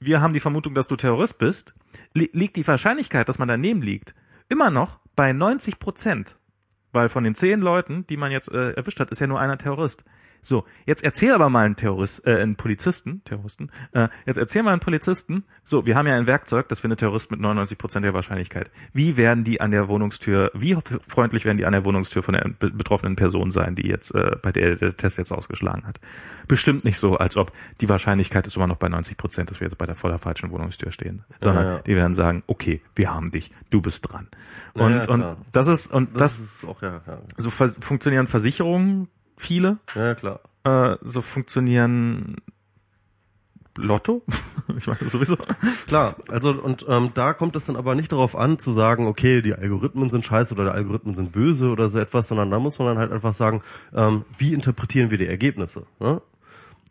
wir 0.00 0.20
haben 0.20 0.32
die 0.32 0.40
Vermutung, 0.40 0.74
dass 0.74 0.88
du 0.88 0.96
Terrorist 0.96 1.38
bist, 1.38 1.72
li 2.14 2.30
liegt 2.32 2.56
die 2.56 2.66
Wahrscheinlichkeit, 2.66 3.28
dass 3.28 3.38
man 3.38 3.46
daneben 3.46 3.80
liegt, 3.80 4.16
immer 4.48 4.72
noch 4.72 4.98
bei 5.14 5.32
90 5.32 5.78
Prozent. 5.78 6.36
Weil 6.90 7.08
von 7.08 7.22
den 7.22 7.36
zehn 7.36 7.60
Leuten, 7.60 8.08
die 8.08 8.16
man 8.16 8.32
jetzt 8.32 8.50
äh, 8.50 8.72
erwischt 8.72 8.98
hat, 8.98 9.12
ist 9.12 9.20
ja 9.20 9.28
nur 9.28 9.38
einer 9.38 9.56
Terrorist. 9.56 10.04
So, 10.42 10.64
jetzt 10.86 11.02
erzähl 11.04 11.32
aber 11.32 11.50
mal 11.50 11.66
einen 11.66 11.76
Terrorist, 11.76 12.26
äh, 12.26 12.36
einen 12.40 12.56
Polizisten, 12.56 13.22
Terroristen, 13.24 13.70
äh, 13.92 14.08
jetzt 14.24 14.38
erzähl 14.38 14.62
mal 14.62 14.70
einen 14.72 14.80
Polizisten, 14.80 15.44
so, 15.62 15.84
wir 15.84 15.94
haben 15.96 16.06
ja 16.06 16.14
ein 16.16 16.26
Werkzeug, 16.26 16.68
das 16.68 16.80
findet 16.80 17.00
Terrorist 17.00 17.30
mit 17.30 17.40
99% 17.40 18.00
der 18.00 18.14
Wahrscheinlichkeit. 18.14 18.70
Wie 18.92 19.16
werden 19.16 19.44
die 19.44 19.60
an 19.60 19.70
der 19.70 19.88
Wohnungstür, 19.88 20.50
wie 20.54 20.76
freundlich 21.06 21.44
werden 21.44 21.58
die 21.58 21.66
an 21.66 21.72
der 21.72 21.84
Wohnungstür 21.84 22.22
von 22.22 22.34
der 22.34 22.48
be- 22.58 22.70
betroffenen 22.70 23.16
Person 23.16 23.50
sein, 23.50 23.74
die 23.74 23.86
jetzt, 23.88 24.14
äh, 24.14 24.36
bei 24.40 24.52
der 24.52 24.76
der 24.76 24.96
Test 24.96 25.18
jetzt 25.18 25.32
ausgeschlagen 25.32 25.86
hat? 25.86 26.00
Bestimmt 26.46 26.84
nicht 26.84 26.98
so, 26.98 27.16
als 27.18 27.36
ob 27.36 27.52
die 27.80 27.88
Wahrscheinlichkeit 27.88 28.46
ist 28.46 28.56
immer 28.56 28.66
noch 28.66 28.76
bei 28.78 28.88
90%, 28.88 29.50
dass 29.50 29.60
wir 29.60 29.66
jetzt 29.66 29.76
bei 29.76 29.84
der 29.86 29.94
voller 29.96 30.18
falschen 30.18 30.50
Wohnungstür 30.50 30.92
stehen. 30.92 31.24
Sondern 31.42 31.64
Ja, 31.64 31.72
ja. 31.74 31.78
die 31.80 31.94
werden 31.96 32.14
sagen, 32.14 32.42
okay, 32.46 32.80
wir 32.94 33.12
haben 33.12 33.30
dich, 33.30 33.50
du 33.70 33.82
bist 33.82 34.10
dran. 34.10 34.28
Und, 34.72 34.92
Ja, 34.94 35.08
und 35.08 35.36
das 35.52 35.66
ist, 35.68 35.92
und 35.92 36.14
Das, 36.14 36.38
das, 36.38 36.40
ist 36.40 36.64
auch 36.64 36.80
ja, 36.80 37.02
ja. 37.06 37.18
so 37.36 37.50
funktionieren 37.50 38.26
Versicherungen, 38.26 39.08
viele, 39.38 39.78
Ja, 39.94 40.14
klar. 40.14 40.40
äh, 40.64 40.96
so 41.02 41.22
funktionieren 41.22 42.36
Lotto? 43.76 44.22
ich 44.76 44.86
meine 44.86 45.08
sowieso. 45.08 45.36
Klar, 45.86 46.16
also 46.28 46.50
und 46.50 46.84
ähm, 46.88 47.12
da 47.14 47.32
kommt 47.32 47.54
es 47.56 47.66
dann 47.66 47.76
aber 47.76 47.94
nicht 47.94 48.10
darauf 48.10 48.34
an 48.36 48.58
zu 48.58 48.72
sagen, 48.72 49.06
okay, 49.06 49.40
die 49.40 49.54
Algorithmen 49.54 50.10
sind 50.10 50.24
scheiße 50.24 50.54
oder 50.54 50.64
die 50.64 50.70
Algorithmen 50.70 51.14
sind 51.14 51.30
böse 51.32 51.70
oder 51.70 51.88
so 51.88 51.98
etwas, 51.98 52.28
sondern 52.28 52.50
da 52.50 52.58
muss 52.58 52.78
man 52.78 52.88
dann 52.88 52.98
halt 52.98 53.12
einfach 53.12 53.32
sagen, 53.34 53.62
ähm, 53.94 54.24
wie 54.36 54.52
interpretieren 54.52 55.10
wir 55.10 55.18
die 55.18 55.28
Ergebnisse? 55.28 55.86
Ne? 56.00 56.20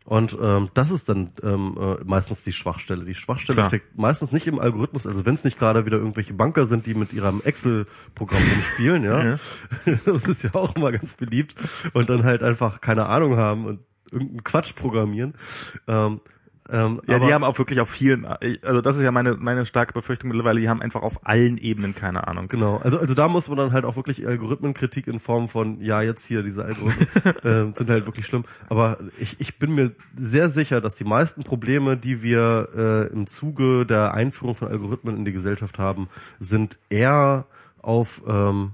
Und 0.08 0.38
ähm, 0.42 0.70
das 0.74 0.90
ist 0.90 1.10
dann 1.10 1.32
ähm, 1.44 1.76
äh, 1.78 2.02
meistens 2.06 2.46
die 2.46 2.54
Schwachstelle. 2.54 3.04
Die 3.04 3.14
Schwachstelle 3.14 3.58
Klar. 3.58 3.68
steckt 3.68 3.98
meistens 3.98 4.32
nicht 4.32 4.48
im 4.48 4.58
Algorithmus, 4.58 5.06
also 5.06 5.26
wenn 5.26 5.34
es 5.34 5.44
nicht 5.44 5.60
gerade 5.60 5.86
wieder 5.86 5.98
irgendwelche 5.98 6.34
Banker 6.34 6.66
sind, 6.66 6.86
die 6.86 6.94
mit 6.94 7.12
ihrem 7.12 7.42
Excel-Programm 7.42 8.42
rumspielen, 8.56 9.04
ja. 9.04 9.32
Ja. 9.32 9.38
Das 10.06 10.26
ist 10.26 10.44
ja 10.44 10.56
auch 10.56 10.78
immer 10.78 10.94
ganz 10.94 11.16
beliebt 11.16 11.56
und 11.92 12.10
dann 12.10 12.24
halt 12.24 12.42
einfach 12.42 12.80
keine 12.80 13.08
Ahnung 13.08 13.36
haben 13.36 13.66
und 13.66 13.80
irgendeinen 14.10 14.46
Quatsch 14.46 14.76
programmieren. 14.76 15.34
Ähm, 15.90 16.22
ähm, 16.70 17.02
Ja, 17.08 17.20
die 17.20 17.34
haben 17.34 17.44
auch 17.44 17.58
wirklich 17.58 17.80
auf 17.80 17.90
vielen, 17.90 18.26
also 18.26 18.82
das 18.82 18.98
ist 18.98 19.04
ja 19.04 19.12
meine, 19.12 19.36
meine 19.36 19.66
starke 19.66 19.94
Befürchtung 19.94 20.30
mittlerweile, 20.30 20.60
die 20.60 20.70
haben 20.70 20.82
einfach 20.82 21.02
auf 21.02 21.26
allen 21.26 21.58
Ebenen 21.58 21.96
keine 21.96 22.28
Ahnung. 22.28 22.48
Genau, 22.48 22.78
also 22.78 23.00
also 23.00 23.14
da 23.14 23.28
muss 23.28 23.48
man 23.48 23.58
dann 23.58 23.72
halt 23.72 23.86
auch 23.86 23.96
wirklich 23.96 24.28
Algorithmenkritik 24.28 25.08
in 25.08 25.20
Form 25.20 25.48
von, 25.48 25.82
ja, 25.82 26.02
jetzt 26.02 26.26
hier 26.26 26.44
diese 26.44 26.66
Algorithmen 26.66 27.08
äh, 27.72 27.76
sind 27.76 27.90
halt 27.90 28.06
wirklich 28.06 28.26
schlimm. 28.26 28.44
Aber 28.70 28.98
ich, 29.20 29.40
ich 29.40 29.60
bin 29.60 29.76
mir 29.76 29.92
sehr 30.16 30.50
sicher, 30.50 30.82
dass 30.82 30.96
die 30.96 31.06
meisten 31.06 31.44
Probleme, 31.44 31.98
die 31.98 32.22
wir 32.22 32.70
äh, 32.76 33.14
im 33.14 33.28
Zuge 33.28 33.86
der 33.86 34.14
Einführung 34.14 34.56
von 34.56 34.68
Algorithmen 34.68 35.16
in 35.16 35.26
die 35.26 35.32
Gesellschaft 35.32 35.80
haben, 35.80 36.10
sind 36.40 36.78
eher 36.90 37.46
auf 37.82 38.22
ähm, 38.28 38.72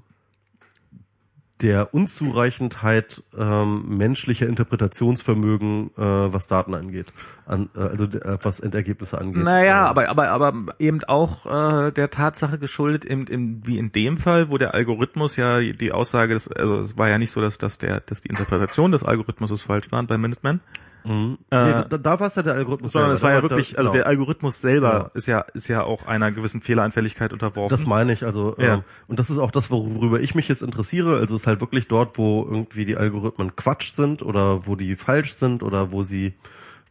der 1.63 1.93
Unzureichendheit 1.93 3.23
ähm, 3.37 3.97
menschlicher 3.97 4.47
Interpretationsvermögen, 4.47 5.91
äh, 5.97 6.01
was 6.01 6.47
Daten 6.47 6.75
angeht, 6.75 7.07
an, 7.45 7.69
äh, 7.75 7.79
also 7.79 8.03
äh, 8.05 8.37
was 8.41 8.59
Endergebnisse 8.59 9.17
angeht. 9.17 9.43
Naja, 9.43 9.85
Äh, 9.85 9.89
aber, 9.89 10.09
aber, 10.09 10.29
aber 10.29 10.53
eben 10.77 11.03
auch 11.05 11.45
äh, 11.45 11.91
der 11.91 12.09
Tatsache 12.09 12.59
geschuldet, 12.59 13.05
eben, 13.05 13.27
eben 13.27 13.61
wie 13.65 13.77
in 13.77 13.91
dem 13.91 14.17
Fall, 14.17 14.49
wo 14.49 14.57
der 14.57 14.73
Algorithmus 14.73 15.37
ja 15.37 15.61
die 15.61 15.91
Aussage, 15.93 16.33
des, 16.33 16.51
also 16.51 16.81
es 16.81 16.97
war 16.97 17.07
ja 17.07 17.17
nicht 17.17 17.31
so, 17.31 17.41
dass, 17.41 17.57
dass, 17.57 17.77
der, 17.77 18.01
dass 18.01 18.21
die 18.21 18.29
Interpretation 18.29 18.91
des 18.91 19.03
Algorithmus 19.03 19.61
falsch 19.61 19.91
war 19.91 20.03
bei 20.03 20.17
Minuteman, 20.17 20.59
nee, 21.05 21.33
äh, 21.49 21.85
da, 21.89 21.97
da 21.97 22.19
war 22.19 22.27
es 22.27 22.35
ja 22.35 22.43
der 22.43 22.53
Algorithmus. 22.55 22.91
sondern 22.91 23.11
es 23.11 23.21
war 23.21 23.31
ja 23.31 23.41
wirklich, 23.41 23.71
da- 23.71 23.77
also 23.79 23.91
genau. 23.91 24.03
der 24.03 24.07
Algorithmus 24.07 24.61
selber 24.61 24.93
Ja. 24.93 25.11
ist 25.13 25.27
ja 25.27 25.39
ist 25.53 25.67
ja 25.67 25.83
auch 25.83 26.05
einer 26.07 26.31
gewissen 26.31 26.61
Fehleranfälligkeit 26.61 27.33
unterworfen. 27.33 27.69
Das 27.69 27.85
meine 27.85 28.13
ich, 28.13 28.25
also 28.25 28.55
Ja. 28.57 28.75
ähm, 28.75 28.83
und 29.07 29.19
das 29.19 29.29
ist 29.29 29.37
auch 29.37 29.51
das, 29.51 29.69
worüber 29.71 30.19
ich 30.19 30.35
mich 30.35 30.47
jetzt 30.47 30.61
interessiere. 30.63 31.17
Also 31.19 31.35
es 31.35 31.41
ist 31.41 31.47
halt 31.47 31.61
wirklich 31.61 31.87
dort, 31.87 32.17
wo 32.17 32.43
irgendwie 32.43 32.85
die 32.85 32.97
Algorithmen 32.97 33.55
Quatsch 33.55 33.93
sind 33.93 34.21
oder 34.21 34.67
wo 34.67 34.75
die 34.75 34.95
falsch 34.95 35.33
sind 35.33 35.63
oder 35.63 35.91
wo 35.91 36.03
sie 36.03 36.33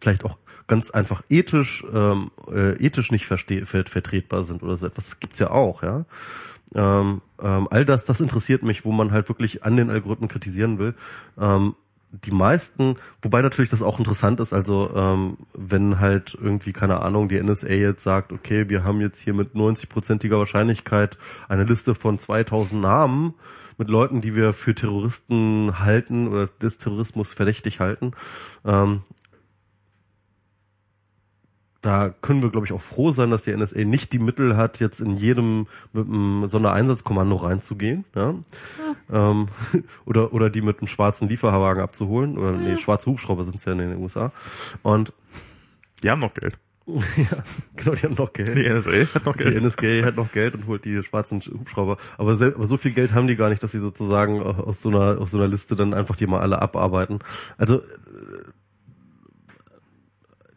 vielleicht 0.00 0.24
auch 0.24 0.38
ganz 0.66 0.90
einfach 0.90 1.22
ethisch 1.28 1.84
ähm, 1.92 2.30
äh, 2.50 2.72
ethisch 2.84 3.10
nicht 3.10 3.26
verste 3.26 3.66
ver 3.66 3.84
vertretbar 3.86 4.44
sind 4.44 4.62
oder 4.62 4.76
so 4.76 4.86
etwas. 4.86 5.04
Das 5.06 5.20
gibt's 5.20 5.38
ja 5.38 5.50
auch, 5.50 5.82
ja. 5.82 6.04
Ähm, 6.74 7.20
ähm, 7.42 7.68
all 7.70 7.84
das, 7.84 8.06
das 8.06 8.20
interessiert 8.20 8.62
mich, 8.62 8.84
wo 8.86 8.92
man 8.92 9.12
halt 9.12 9.28
wirklich 9.28 9.64
an 9.64 9.76
den 9.76 9.90
Algorithmen 9.90 10.28
kritisieren 10.30 10.78
will. 10.78 10.94
Ähm, 11.38 11.74
die 12.12 12.30
meisten, 12.30 12.96
wobei 13.22 13.40
natürlich 13.40 13.70
das 13.70 13.82
auch 13.82 13.98
interessant 13.98 14.38
ist, 14.40 14.52
also 14.52 14.90
ähm, 14.94 15.38
wenn 15.54 15.98
halt 15.98 16.36
irgendwie, 16.40 16.72
keine 16.72 17.00
Ahnung, 17.00 17.28
die 17.28 17.42
NSA 17.42 17.68
jetzt 17.68 18.02
sagt, 18.02 18.32
okay, 18.32 18.68
wir 18.68 18.84
haben 18.84 19.00
jetzt 19.00 19.20
hier 19.20 19.32
mit 19.32 19.54
90-prozentiger 19.54 20.38
Wahrscheinlichkeit 20.38 21.16
eine 21.48 21.64
Liste 21.64 21.94
von 21.94 22.18
2000 22.18 22.82
Namen 22.82 23.34
mit 23.78 23.88
Leuten, 23.88 24.20
die 24.20 24.36
wir 24.36 24.52
für 24.52 24.74
Terroristen 24.74 25.78
halten 25.78 26.28
oder 26.28 26.46
des 26.46 26.76
Terrorismus 26.76 27.32
verdächtig 27.32 27.80
halten, 27.80 28.12
ähm, 28.66 29.02
da 31.82 32.14
können 32.22 32.42
wir, 32.42 32.50
glaube 32.50 32.66
ich, 32.66 32.72
auch 32.72 32.80
froh 32.80 33.10
sein, 33.10 33.30
dass 33.30 33.42
die 33.42 33.54
NSA 33.54 33.80
nicht 33.84 34.12
die 34.12 34.20
Mittel 34.20 34.56
hat, 34.56 34.78
jetzt 34.78 35.00
in 35.00 35.16
jedem 35.16 35.66
mit 35.92 36.06
einem 36.06 36.46
Sondereinsatzkommando 36.46 37.36
reinzugehen, 37.36 38.04
ja. 38.14 38.34
ja. 39.10 39.30
Ähm, 39.30 39.48
oder, 40.06 40.32
oder 40.32 40.48
die 40.48 40.62
mit 40.62 40.78
einem 40.78 40.86
schwarzen 40.86 41.28
Lieferwagen 41.28 41.82
abzuholen. 41.82 42.38
Oder 42.38 42.52
ja. 42.52 42.58
nee, 42.58 42.76
schwarze 42.78 43.10
Hubschrauber 43.10 43.42
sind 43.42 43.62
ja 43.64 43.72
in 43.72 43.78
den 43.78 43.98
USA. 43.98 44.32
Und 44.82 45.12
die 46.02 46.10
haben 46.10 46.20
noch 46.20 46.34
Geld. 46.34 46.56
ja, 46.86 47.44
genau, 47.76 47.94
die 47.94 48.02
haben 48.02 48.14
noch 48.14 48.32
Geld. 48.32 48.56
Die 48.56 48.68
NSA 48.68 49.14
hat 49.14 49.26
noch 49.26 49.36
Geld. 49.36 49.54
Die 49.54 49.64
NSA 49.64 50.06
hat 50.06 50.16
noch 50.16 50.30
Geld 50.32 50.54
und 50.54 50.66
holt 50.66 50.84
die 50.84 51.02
schwarzen 51.02 51.40
Hubschrauber. 51.40 51.96
Aber, 52.16 52.32
aber 52.32 52.66
so 52.66 52.76
viel 52.76 52.92
Geld 52.92 53.12
haben 53.12 53.26
die 53.26 53.36
gar 53.36 53.50
nicht, 53.50 53.62
dass 53.62 53.72
sie 53.72 53.80
sozusagen 53.80 54.40
aus 54.40 54.82
so 54.82 54.88
einer, 54.88 55.20
aus 55.20 55.32
so 55.32 55.38
einer 55.38 55.48
Liste 55.48 55.74
dann 55.74 55.94
einfach 55.94 56.14
die 56.14 56.26
mal 56.26 56.40
alle 56.40 56.62
abarbeiten. 56.62 57.20
Also 57.56 57.82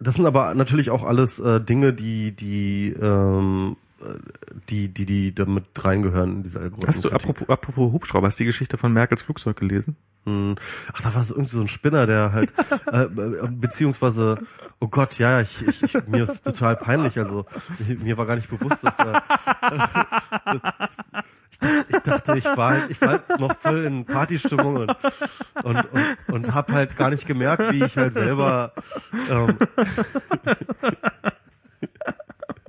das 0.06 0.16
sind 0.16 0.26
aber 0.26 0.54
natürlich 0.54 0.90
auch 0.92 1.04
alles 1.04 1.40
äh, 1.40 1.60
Dinge, 1.60 1.94
die 1.94 2.32
die 2.32 2.96
ähm, 3.02 3.76
die 4.70 4.90
die 4.90 5.06
die 5.06 5.34
damit 5.34 5.66
reingehören 5.84 6.38
in 6.38 6.44
diese 6.44 6.60
Algorithmen. 6.60 6.88
Hast 6.88 7.06
du 7.06 7.10
apropos, 7.10 7.50
apropos 7.50 7.92
Hubschrauber, 7.92 8.28
hast 8.28 8.40
du 8.40 8.44
die 8.44 8.48
Geschichte 8.48 8.78
von 8.78 8.94
Merkels 8.94 9.22
Flugzeug 9.22 9.58
gelesen? 9.58 9.96
Hm. 10.26 10.56
Ach, 10.94 11.02
da 11.02 11.16
war 11.16 11.24
so 11.24 11.34
irgendwie 11.36 11.56
so 11.56 11.62
ein 11.62 11.68
Spinner, 11.68 12.06
der 12.06 12.32
halt 12.32 12.52
äh, 12.92 13.08
beziehungsweise 13.50 14.40
oh 14.80 14.88
Gott, 14.88 15.18
ja, 15.18 15.42
ich, 15.42 15.68
ich, 15.68 15.84
ich 15.84 16.08
mir 16.08 16.24
ist 16.24 16.44
total 16.44 16.76
peinlich, 16.76 17.18
also 17.18 17.46
ich, 17.80 18.00
mir 18.00 18.18
war 18.18 18.26
gar 18.26 18.36
nicht 18.36 18.50
bewusst, 18.50 18.84
dass 18.84 18.98
da 18.98 19.24
äh, 20.46 20.60
ich 21.90 22.00
dachte, 22.00 22.38
ich 22.38 22.46
war 22.46 22.72
halt, 22.72 22.90
ich 22.90 23.02
war 23.02 23.10
halt 23.10 23.40
noch 23.40 23.56
voll 23.58 23.86
in 23.86 24.06
Partystimmung 24.06 24.76
und 24.78 24.96
und 25.64 25.78
und, 25.92 26.18
und 26.28 26.54
habe 26.54 26.74
halt 26.74 26.98
gar 26.98 27.10
nicht 27.10 27.26
gemerkt, 27.26 27.72
wie 27.72 27.84
ich 27.84 27.98
halt 27.98 28.14
selber 28.14 28.74
ähm, 29.30 29.58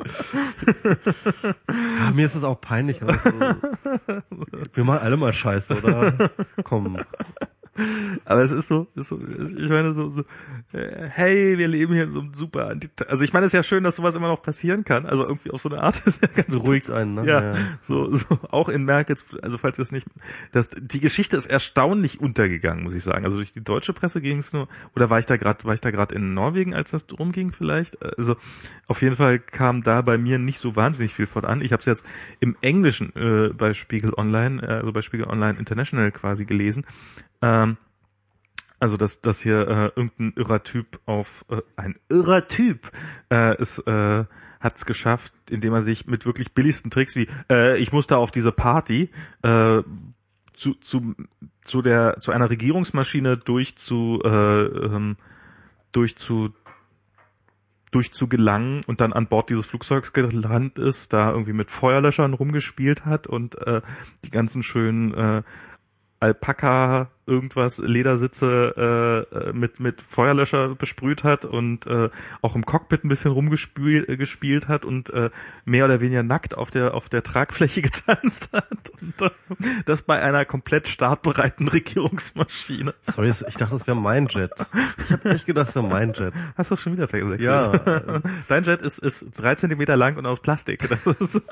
ja, 1.99 2.11
mir 2.15 2.27
ist 2.27 2.37
das 2.37 2.45
auch 2.45 2.61
peinlich. 2.61 3.03
Also, 3.03 3.31
wir 4.75 4.85
machen 4.85 5.01
alle 5.03 5.17
mal 5.17 5.33
Scheiße, 5.33 5.83
oder? 5.83 6.31
Komm. 6.65 6.99
Aber 8.25 8.43
es 8.43 8.53
ist 8.53 8.69
so, 8.69 8.87
ist 8.95 9.09
so 9.09 9.19
ich 9.21 9.69
meine 9.69 9.93
so, 9.93 10.09
so 10.11 10.25
hey, 10.77 11.59
wir 11.59 11.69
leben 11.69 11.95
hier 11.95 12.05
in 12.05 12.13
so 12.13 12.21
einem 12.21 12.35
super, 12.35 12.77
also 13.09 13.25
ich 13.25 13.33
meine, 13.33 13.47
es 13.47 13.51
ist 13.51 13.57
ja 13.57 13.63
schön, 13.63 13.85
dass 13.85 13.97
sowas 13.97 14.15
immer 14.15 14.29
noch 14.29 14.43
passieren 14.43 14.85
kann, 14.85 15.07
also 15.07 15.27
irgendwie 15.27 15.51
auf 15.51 15.61
so 15.61 15.69
eine 15.69 15.83
Art. 15.83 15.97
Ist 16.07 16.23
ja 16.23 16.29
ganz 16.29 16.57
ruhig 16.57 16.91
ein, 16.91 17.15
ne? 17.15 17.27
Ja, 17.27 17.55
ja, 17.55 17.57
so, 17.81 18.15
so 18.15 18.39
auch 18.51 18.69
in 18.69 18.85
Merkels, 18.85 19.27
also 19.43 19.59
falls 19.59 19.79
ihr 19.79 19.83
es 19.83 19.93
nicht, 19.93 20.07
das, 20.53 20.69
die 20.69 21.01
Geschichte 21.01 21.37
ist 21.37 21.47
erstaunlich 21.47 22.21
untergegangen, 22.21 22.85
muss 22.85 22.95
ich 22.95 23.03
sagen. 23.03 23.25
Also 23.25 23.37
durch 23.37 23.53
die 23.53 23.65
deutsche 23.65 23.93
Presse 23.93 24.21
ging 24.21 24.39
es 24.39 24.53
nur, 24.53 24.69
oder 24.95 25.11
war 25.11 25.19
ich 25.19 25.27
da 25.27 25.37
gerade, 25.37 25.65
war 25.65 25.75
ich 25.75 25.81
da 25.81 25.91
gerade 25.91 26.15
in 26.15 26.35
Norwegen, 26.35 26.75
als 26.75 26.91
das 26.91 27.07
drum 27.07 27.33
ging 27.33 27.53
vielleicht? 27.53 28.01
Also 28.19 28.37
auf 28.87 29.03
jeden 29.03 29.17
Fall 29.17 29.39
kam 29.39 29.83
da 29.83 30.03
bei 30.03 30.19
mir 30.19 30.39
nicht 30.39 30.59
so 30.59 30.77
wahnsinnig 30.77 31.15
viel 31.15 31.27
von 31.27 31.45
an. 31.45 31.61
Ich 31.61 31.73
habe 31.73 31.81
es 31.81 31.87
jetzt 31.87 32.05
im 32.41 32.57
Englischen 32.61 33.15
äh, 33.17 33.53
bei 33.53 33.75
Spiegel 33.75 34.13
Online, 34.15 34.63
äh, 34.63 34.67
also 34.67 34.93
bei 34.93 35.03
Spiegel 35.03 35.27
Online 35.27 35.59
International 35.59 36.13
quasi 36.13 36.45
gelesen. 36.45 36.87
Ähm, 37.43 37.77
also 38.79 38.97
dass 38.97 39.21
dass 39.21 39.41
hier 39.41 39.69
äh, 39.69 39.91
irgendein 39.97 40.33
irrer 40.37 40.63
Typ 40.63 41.01
auf 41.07 41.45
äh, 41.49 41.63
ein 41.77 41.99
irrer 42.09 42.47
Typ 42.47 42.91
äh, 43.31 43.61
ist 43.61 43.79
äh, 43.87 44.25
hat 44.61 44.77
es 44.77 44.87
geschafft, 44.87 45.35
indem 45.51 45.75
er 45.75 45.83
sich 45.83 46.07
mit 46.07 46.27
wirklich 46.27 46.55
billigsten 46.55 46.91
Tricks 46.91 47.17
wie 47.17 47.29
äh, 47.51 47.79
ich 47.79 47.93
musste 47.93 48.17
auf 48.17 48.31
diese 48.31 48.53
Party 48.53 49.11
äh, 49.43 49.83
zu 50.53 50.75
zu 50.75 51.15
zu 51.63 51.83
der 51.83 52.19
zu 52.21 52.33
einer 52.33 52.51
Regierungsmaschine 52.51 53.37
durch 53.37 53.77
zu 53.77 54.21
äh, 54.25 54.65
ähm, 54.65 55.17
durch 55.93 56.17
zu 56.17 56.53
durch 57.93 58.13
zu 58.13 58.29
gelangen 58.29 58.83
und 58.87 59.01
dann 59.01 59.13
an 59.13 59.27
Bord 59.27 59.49
dieses 59.49 59.65
Flugzeugs 59.65 60.13
gelandet 60.13 60.79
ist, 60.79 61.13
da 61.13 61.31
irgendwie 61.31 61.53
mit 61.53 61.71
Feuerlöschern 61.71 62.35
rumgespielt 62.35 63.07
hat 63.07 63.27
und 63.27 63.55
äh, 63.67 63.81
die 64.25 64.31
ganzen 64.31 64.63
schönen 64.63 65.15
äh, 65.15 65.43
Alpaka 66.21 67.11
irgendwas 67.27 67.79
Ledersitze 67.79 69.27
äh, 69.33 69.53
mit 69.53 69.81
mit 69.81 70.03
Feuerlöscher 70.03 70.75
besprüht 70.75 71.25
hat 71.25 71.45
und 71.45 71.87
äh, 71.87 72.09
auch 72.41 72.55
im 72.55 72.65
Cockpit 72.65 73.05
ein 73.05 73.09
bisschen 73.09 73.33
rumgespielt 73.33 74.09
äh, 74.09 74.17
gespielt 74.17 74.69
hat 74.69 74.85
und 74.85 75.11
äh, 75.11 75.31
mehr 75.65 75.85
oder 75.85 76.01
weniger 76.01 76.23
nackt 76.23 76.57
auf 76.57 76.71
der 76.71 76.95
auf 76.95 77.09
der 77.09 77.23
Tragfläche 77.23 77.83
getanzt 77.83 78.51
hat 78.53 78.93
und 79.01 79.23
äh, 79.23 79.31
das 79.87 80.03
bei 80.03 80.23
einer 80.23 80.45
komplett 80.45 80.89
startbereiten 80.89 81.69
Regierungsmaschine. 81.69 82.95
Sorry, 83.03 83.31
ich 83.31 83.57
dachte, 83.57 83.75
das 83.75 83.87
wäre 83.87 83.97
mein 83.97 84.29
Jet. 84.29 84.53
Ich 84.99 85.13
habe 85.13 85.31
echt 85.31 85.47
gedacht, 85.47 85.69
das 85.69 85.75
wäre 85.75 85.87
mein 85.87 86.13
Jet. 86.13 86.33
Hast 86.57 86.71
du 86.71 86.75
das 86.75 86.83
schon 86.83 86.93
wieder 86.93 87.09
verwechselt? 87.09 87.41
Ja. 87.41 87.73
Dein 88.49 88.65
Jet 88.65 88.83
ist 88.83 88.99
ist 88.99 89.27
drei 89.35 89.57
Zentimeter 89.57 89.97
lang 89.97 90.17
und 90.17 90.27
aus 90.27 90.41
Plastik. 90.41 90.89
Das 90.89 91.07
ist 91.07 91.43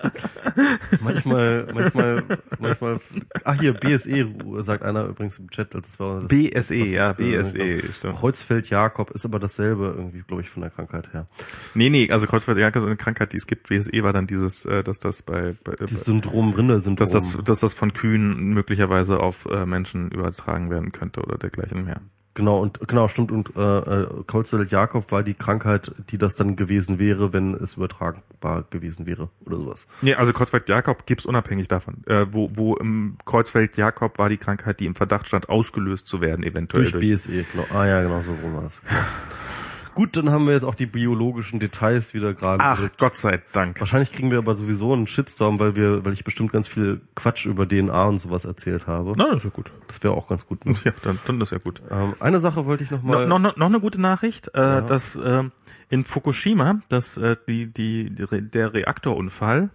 manchmal 1.00 1.66
manchmal 1.74 2.22
manchmal. 2.60 3.00
Ach 3.44 3.58
hier 3.58 3.74
BSE 3.74 4.28
sagt 4.62 4.84
einer 4.84 5.06
übrigens 5.06 5.38
im 5.38 5.50
Chat 5.50 5.63
Chat, 5.64 5.74
das 5.74 6.00
war 6.00 6.20
das, 6.20 6.28
BSE, 6.28 6.74
ja, 6.74 7.12
BSE, 7.12 7.92
stimmt. 7.92 8.16
Kreuzfeld-Jakob 8.16 9.10
ist 9.10 9.24
aber 9.24 9.38
dasselbe 9.38 9.94
irgendwie, 9.96 10.22
glaube 10.22 10.42
ich, 10.42 10.50
von 10.50 10.62
der 10.62 10.70
Krankheit 10.70 11.12
her. 11.12 11.26
Nee, 11.74 11.90
nee, 11.90 12.10
also 12.10 12.26
Kreuzfeld-Jakob 12.26 12.82
ist 12.82 12.86
eine 12.86 12.96
Krankheit, 12.96 13.32
die 13.32 13.36
es 13.36 13.46
gibt. 13.46 13.68
BSE 13.68 14.02
war 14.02 14.12
dann 14.12 14.26
dieses, 14.26 14.64
äh, 14.64 14.82
dass 14.82 15.00
das 15.00 15.22
bei, 15.22 15.54
bei 15.64 15.72
das 15.72 15.90
Syndrom, 15.90 16.52
Rinde-Syndrom. 16.52 16.96
Dass 16.96 17.12
das, 17.12 17.38
dass 17.44 17.60
das 17.60 17.74
von 17.74 17.92
Kühen 17.92 18.54
möglicherweise 18.54 19.20
auf 19.20 19.46
äh, 19.46 19.66
Menschen 19.66 20.10
übertragen 20.10 20.70
werden 20.70 20.92
könnte 20.92 21.22
oder 21.22 21.38
dergleichen 21.38 21.84
mehr. 21.84 22.00
Genau, 22.34 22.60
und 22.60 22.80
genau, 22.88 23.06
stimmt. 23.06 23.30
Und 23.30 23.54
äh, 23.56 23.60
äh, 23.60 24.06
Kreuzfeld-Jakob 24.26 25.12
war 25.12 25.22
die 25.22 25.34
Krankheit, 25.34 25.92
die 26.10 26.18
das 26.18 26.34
dann 26.34 26.56
gewesen 26.56 26.98
wäre, 26.98 27.32
wenn 27.32 27.54
es 27.54 27.74
übertragbar 27.74 28.64
gewesen 28.70 29.06
wäre 29.06 29.30
oder 29.46 29.56
sowas. 29.56 29.88
Nee, 30.02 30.14
also 30.14 30.32
Kreuzfeld-Jakob 30.32 31.06
gibt's 31.06 31.26
unabhängig 31.26 31.68
davon. 31.68 32.02
Äh, 32.06 32.26
wo, 32.32 32.50
wo 32.52 32.76
im 32.76 33.18
Kreuzfeld-Jakob 33.24 34.18
war 34.18 34.28
die 34.28 34.36
Krankheit, 34.36 34.80
die 34.80 34.86
im 34.86 34.96
Verdacht 34.96 35.28
stand, 35.28 35.48
ausgelöst 35.48 36.08
zu 36.08 36.20
werden, 36.20 36.44
eventuell. 36.44 36.90
Durch, 36.90 36.92
durch 36.92 37.22
BSE, 37.22 37.44
genau. 37.52 37.66
Ah 37.72 37.86
ja, 37.86 38.02
genau, 38.02 38.20
so 38.22 38.32
rum 38.32 38.54
war 38.54 38.64
es. 38.64 38.82
Gut, 39.94 40.16
dann 40.16 40.30
haben 40.30 40.46
wir 40.46 40.54
jetzt 40.54 40.64
auch 40.64 40.74
die 40.74 40.86
biologischen 40.86 41.60
Details 41.60 42.14
wieder 42.14 42.34
gerade. 42.34 42.62
Ach, 42.62 42.80
mit. 42.80 42.98
Gott 42.98 43.16
sei 43.16 43.42
Dank. 43.52 43.78
Wahrscheinlich 43.80 44.12
kriegen 44.12 44.30
wir 44.30 44.38
aber 44.38 44.56
sowieso 44.56 44.92
einen 44.92 45.06
Shitstorm, 45.06 45.60
weil 45.60 45.76
wir, 45.76 46.04
weil 46.04 46.12
ich 46.12 46.24
bestimmt 46.24 46.52
ganz 46.52 46.66
viel 46.68 47.00
Quatsch 47.14 47.46
über 47.46 47.68
DNA 47.68 48.04
und 48.04 48.18
sowas 48.18 48.44
erzählt 48.44 48.86
habe. 48.86 49.14
Na, 49.16 49.28
das 49.28 49.36
ist 49.38 49.44
ja 49.44 49.50
gut. 49.50 49.72
Das 49.88 50.02
wäre 50.02 50.14
auch 50.14 50.28
ganz 50.28 50.46
gut. 50.46 50.64
Ne? 50.66 50.74
Ja, 50.84 50.92
dann, 51.02 51.18
dann 51.26 51.40
ist 51.40 51.52
ja 51.52 51.58
gut. 51.58 51.82
Ähm, 51.90 52.14
eine 52.20 52.40
Sache 52.40 52.66
wollte 52.66 52.84
ich 52.84 52.90
noch 52.90 53.02
mal. 53.02 53.26
No, 53.26 53.38
noch, 53.38 53.56
noch 53.56 53.66
eine 53.66 53.80
gute 53.80 54.00
Nachricht, 54.00 54.50
äh, 54.54 54.60
ja. 54.60 54.80
dass 54.80 55.16
äh, 55.16 55.44
in 55.88 56.04
Fukushima, 56.04 56.80
dass 56.88 57.16
äh, 57.16 57.36
die, 57.46 57.72
die, 57.72 58.10
die, 58.10 58.50
der 58.50 58.74
Reaktorunfall 58.74 59.70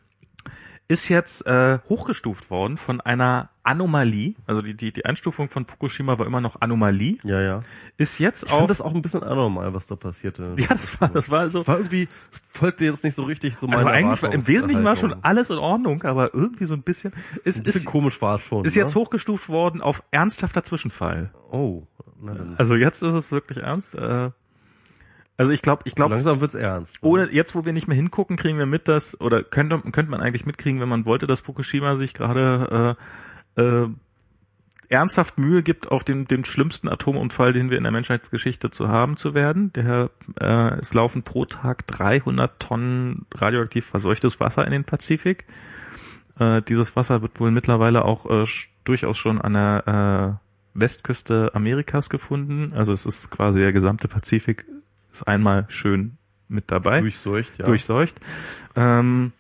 ist 0.90 1.08
jetzt 1.08 1.46
äh, 1.46 1.78
hochgestuft 1.88 2.50
worden 2.50 2.78
von 2.78 3.00
einer 3.00 3.50
Anomalie, 3.62 4.34
also 4.48 4.64
die, 4.64 4.74
die, 4.74 4.92
die 4.92 5.06
Einstufung 5.06 5.48
von 5.48 5.68
Fukushima 5.68 6.18
war 6.18 6.26
immer 6.26 6.42
noch 6.42 6.60
Anomalie. 6.62 7.20
Ja, 7.24 7.40
ja. 7.40 7.60
Ist 7.98 8.18
jetzt 8.18 8.46
ich 8.46 8.52
auch. 8.52 8.68
das 8.68 8.82
auch 8.82 8.96
ein 8.96 9.04
bisschen 9.04 9.22
anormal, 9.22 9.72
was 9.76 9.86
da 9.86 9.96
passierte. 9.96 10.56
Ja, 10.58 10.70
das 10.70 11.00
war, 11.00 11.10
das 11.10 11.30
war 11.30 11.48
so. 11.52 11.60
Das 11.60 11.68
war 11.68 11.78
irgendwie, 11.78 12.08
folgte 12.50 12.86
jetzt 12.86 13.04
nicht 13.04 13.14
so 13.14 13.22
richtig 13.24 13.58
so 13.58 13.68
also 13.68 13.86
eigentlich 13.86 14.24
war, 14.24 14.34
im 14.34 14.48
Wesentlichen 14.48 14.84
war 14.84 14.96
schon 14.96 15.24
alles 15.24 15.52
in 15.52 15.60
Ordnung, 15.60 16.02
aber 16.04 16.34
irgendwie 16.34 16.66
so 16.66 16.74
ein 16.74 16.82
bisschen, 16.82 17.14
ist, 17.44 17.60
ein 17.60 17.64
bisschen 17.64 17.82
ist, 17.82 17.86
komisch 17.86 18.20
war 18.24 18.38
es 18.38 18.42
schon. 18.42 18.66
Ist 18.66 18.76
ne? 18.76 18.82
jetzt 18.82 18.96
hochgestuft 18.96 19.48
worden 19.48 19.82
auf 19.82 20.02
ernsthafter 20.10 20.64
Zwischenfall. 20.64 21.30
Oh. 21.52 21.84
Also 22.58 22.76
jetzt 22.76 23.04
ist 23.04 23.14
es 23.14 23.32
wirklich 23.32 23.60
ernst. 23.60 23.94
Äh, 23.94 24.32
also 25.40 25.54
ich 25.54 25.62
glaube, 25.62 25.84
ich 25.86 25.96
glaube, 25.96 26.16
langsam 26.16 26.42
wird's 26.42 26.54
ernst. 26.54 27.02
Ne? 27.02 27.10
Ohne 27.10 27.32
jetzt, 27.32 27.56
wo 27.56 27.64
wir 27.64 27.72
nicht 27.72 27.88
mehr 27.88 27.96
hingucken, 27.96 28.36
kriegen 28.36 28.58
wir 28.58 28.66
mit, 28.66 28.90
dass 28.90 29.20
oder 29.22 29.42
könnte 29.42 29.80
könnte 29.94 30.12
man 30.12 30.20
eigentlich 30.20 30.46
mitkriegen, 30.46 30.82
wenn 30.82 30.90
man 30.90 31.06
wollte, 31.06 31.28
dass 31.28 31.40
Fukushima 31.40 31.96
sich 31.96 32.14
gerade 32.14 32.98
äh, 33.56 33.62
äh, 33.62 33.88
ernsthaft 34.90 35.38
Mühe 35.38 35.64
gibt, 35.64 35.90
auf 35.90 36.04
den 36.04 36.26
dem 36.26 36.44
schlimmsten 36.44 36.90
Atomunfall, 36.90 37.54
den 37.54 37.70
wir 37.70 37.78
in 37.78 37.84
der 37.84 37.94
Menschheitsgeschichte 37.94 38.70
zu 38.70 38.90
haben, 38.90 39.16
zu 39.16 39.34
werden. 39.34 39.72
Der 39.72 40.10
äh, 40.42 40.78
es 40.78 40.94
laufen 40.94 41.24
pro 41.24 41.46
Tag 41.46 41.88
300 41.88 42.60
Tonnen 42.60 43.26
radioaktiv 43.34 43.86
verseuchtes 43.86 44.42
Wasser 44.42 44.66
in 44.66 44.72
den 44.74 44.84
Pazifik. 44.84 45.46
Äh, 46.38 46.62
dieses 46.64 46.98
Wasser 46.98 47.22
wird 47.22 47.40
wohl 47.40 47.52
mittlerweile 47.52 48.04
auch 48.04 48.30
äh, 48.30 48.44
durchaus 48.84 49.18
schon 49.18 49.40
an 49.40 49.54
der 49.54 50.38
äh, 50.76 50.80
Westküste 50.82 51.52
Amerikas 51.54 52.10
gefunden. 52.10 52.74
Also 52.76 52.92
es 52.92 53.06
ist 53.06 53.32
quasi 53.32 53.62
der 53.62 53.72
gesamte 53.72 54.10
Pazifik 54.10 54.66
ist 55.12 55.28
einmal 55.28 55.66
schön 55.70 56.18
mit 56.48 56.72
dabei. 56.72 57.02
Durchseucht, 57.02 57.58
ja. 57.58 57.66
Durchseucht. 57.66 58.20
Ähm, 58.76 59.32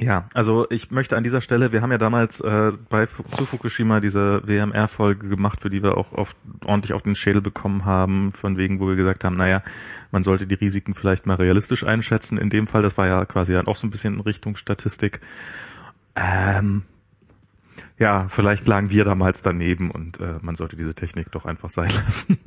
Ja, 0.00 0.30
also 0.32 0.66
ich 0.70 0.90
möchte 0.90 1.14
an 1.18 1.24
dieser 1.24 1.42
Stelle, 1.42 1.72
wir 1.72 1.82
haben 1.82 1.92
ja 1.92 1.98
damals 1.98 2.40
äh, 2.40 2.72
bei 2.88 3.04
zu 3.04 3.44
Fukushima 3.44 4.00
diese 4.00 4.40
WMR-Folge 4.46 5.28
gemacht, 5.28 5.60
für 5.60 5.68
die 5.68 5.82
wir 5.82 5.98
auch 5.98 6.12
oft 6.12 6.38
ordentlich 6.64 6.94
auf 6.94 7.02
den 7.02 7.14
Schädel 7.14 7.42
bekommen 7.42 7.84
haben, 7.84 8.32
von 8.32 8.56
wegen, 8.56 8.80
wo 8.80 8.88
wir 8.88 8.96
gesagt 8.96 9.24
haben, 9.24 9.36
naja, 9.36 9.62
man 10.10 10.22
sollte 10.22 10.46
die 10.46 10.54
Risiken 10.54 10.94
vielleicht 10.94 11.26
mal 11.26 11.34
realistisch 11.34 11.84
einschätzen. 11.84 12.38
In 12.38 12.48
dem 12.48 12.66
Fall, 12.66 12.80
das 12.80 12.96
war 12.96 13.08
ja 13.08 13.26
quasi 13.26 13.52
dann 13.52 13.66
auch 13.66 13.76
so 13.76 13.86
ein 13.86 13.90
bisschen 13.90 14.14
in 14.14 14.20
Richtung 14.20 14.56
Statistik. 14.56 15.20
Ähm, 16.16 16.82
ja, 17.98 18.26
vielleicht 18.28 18.66
lagen 18.66 18.88
wir 18.88 19.04
damals 19.04 19.42
daneben 19.42 19.90
und 19.90 20.18
äh, 20.18 20.38
man 20.40 20.54
sollte 20.54 20.76
diese 20.76 20.94
Technik 20.94 21.30
doch 21.30 21.44
einfach 21.44 21.68
sein 21.68 21.90
lassen. 22.06 22.38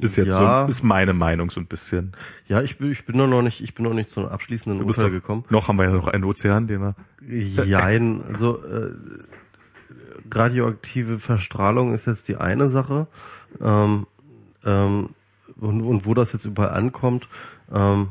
Ist 0.00 0.16
jetzt 0.16 0.28
Ja. 0.28 0.66
so, 0.66 0.70
ist 0.70 0.82
meine 0.82 1.12
Meinung 1.12 1.50
so 1.50 1.60
ein 1.60 1.66
bisschen. 1.66 2.12
Ja, 2.48 2.62
ich 2.62 2.78
bin, 2.78 2.90
ich 2.90 3.04
bin 3.04 3.16
noch 3.16 3.42
nicht, 3.42 3.60
ich 3.62 3.74
bin 3.74 3.84
noch 3.84 3.94
nicht 3.94 4.10
zu 4.10 4.20
einem 4.20 4.28
abschließenden 4.30 4.80
Du 4.80 4.86
bist 4.86 4.98
Urteil 4.98 5.12
gekommen. 5.12 5.44
Noch 5.50 5.68
haben 5.68 5.76
wir 5.76 5.84
ja 5.84 5.92
noch 5.92 6.08
einen 6.08 6.24
Ozean, 6.24 6.66
den 6.66 6.80
wir 6.80 6.94
Jein, 7.28 8.22
also 8.28 8.62
äh, 8.62 8.90
radioaktive 10.30 11.18
Verstrahlung 11.18 11.94
ist 11.94 12.06
jetzt 12.06 12.28
die 12.28 12.36
eine 12.36 12.70
Sache. 12.70 13.06
Ähm, 13.60 14.06
ähm, 14.64 15.10
und, 15.58 15.80
und 15.82 16.06
wo 16.06 16.14
das 16.14 16.32
jetzt 16.32 16.44
überall 16.44 16.70
ankommt, 16.70 17.28
ähm, 17.72 18.08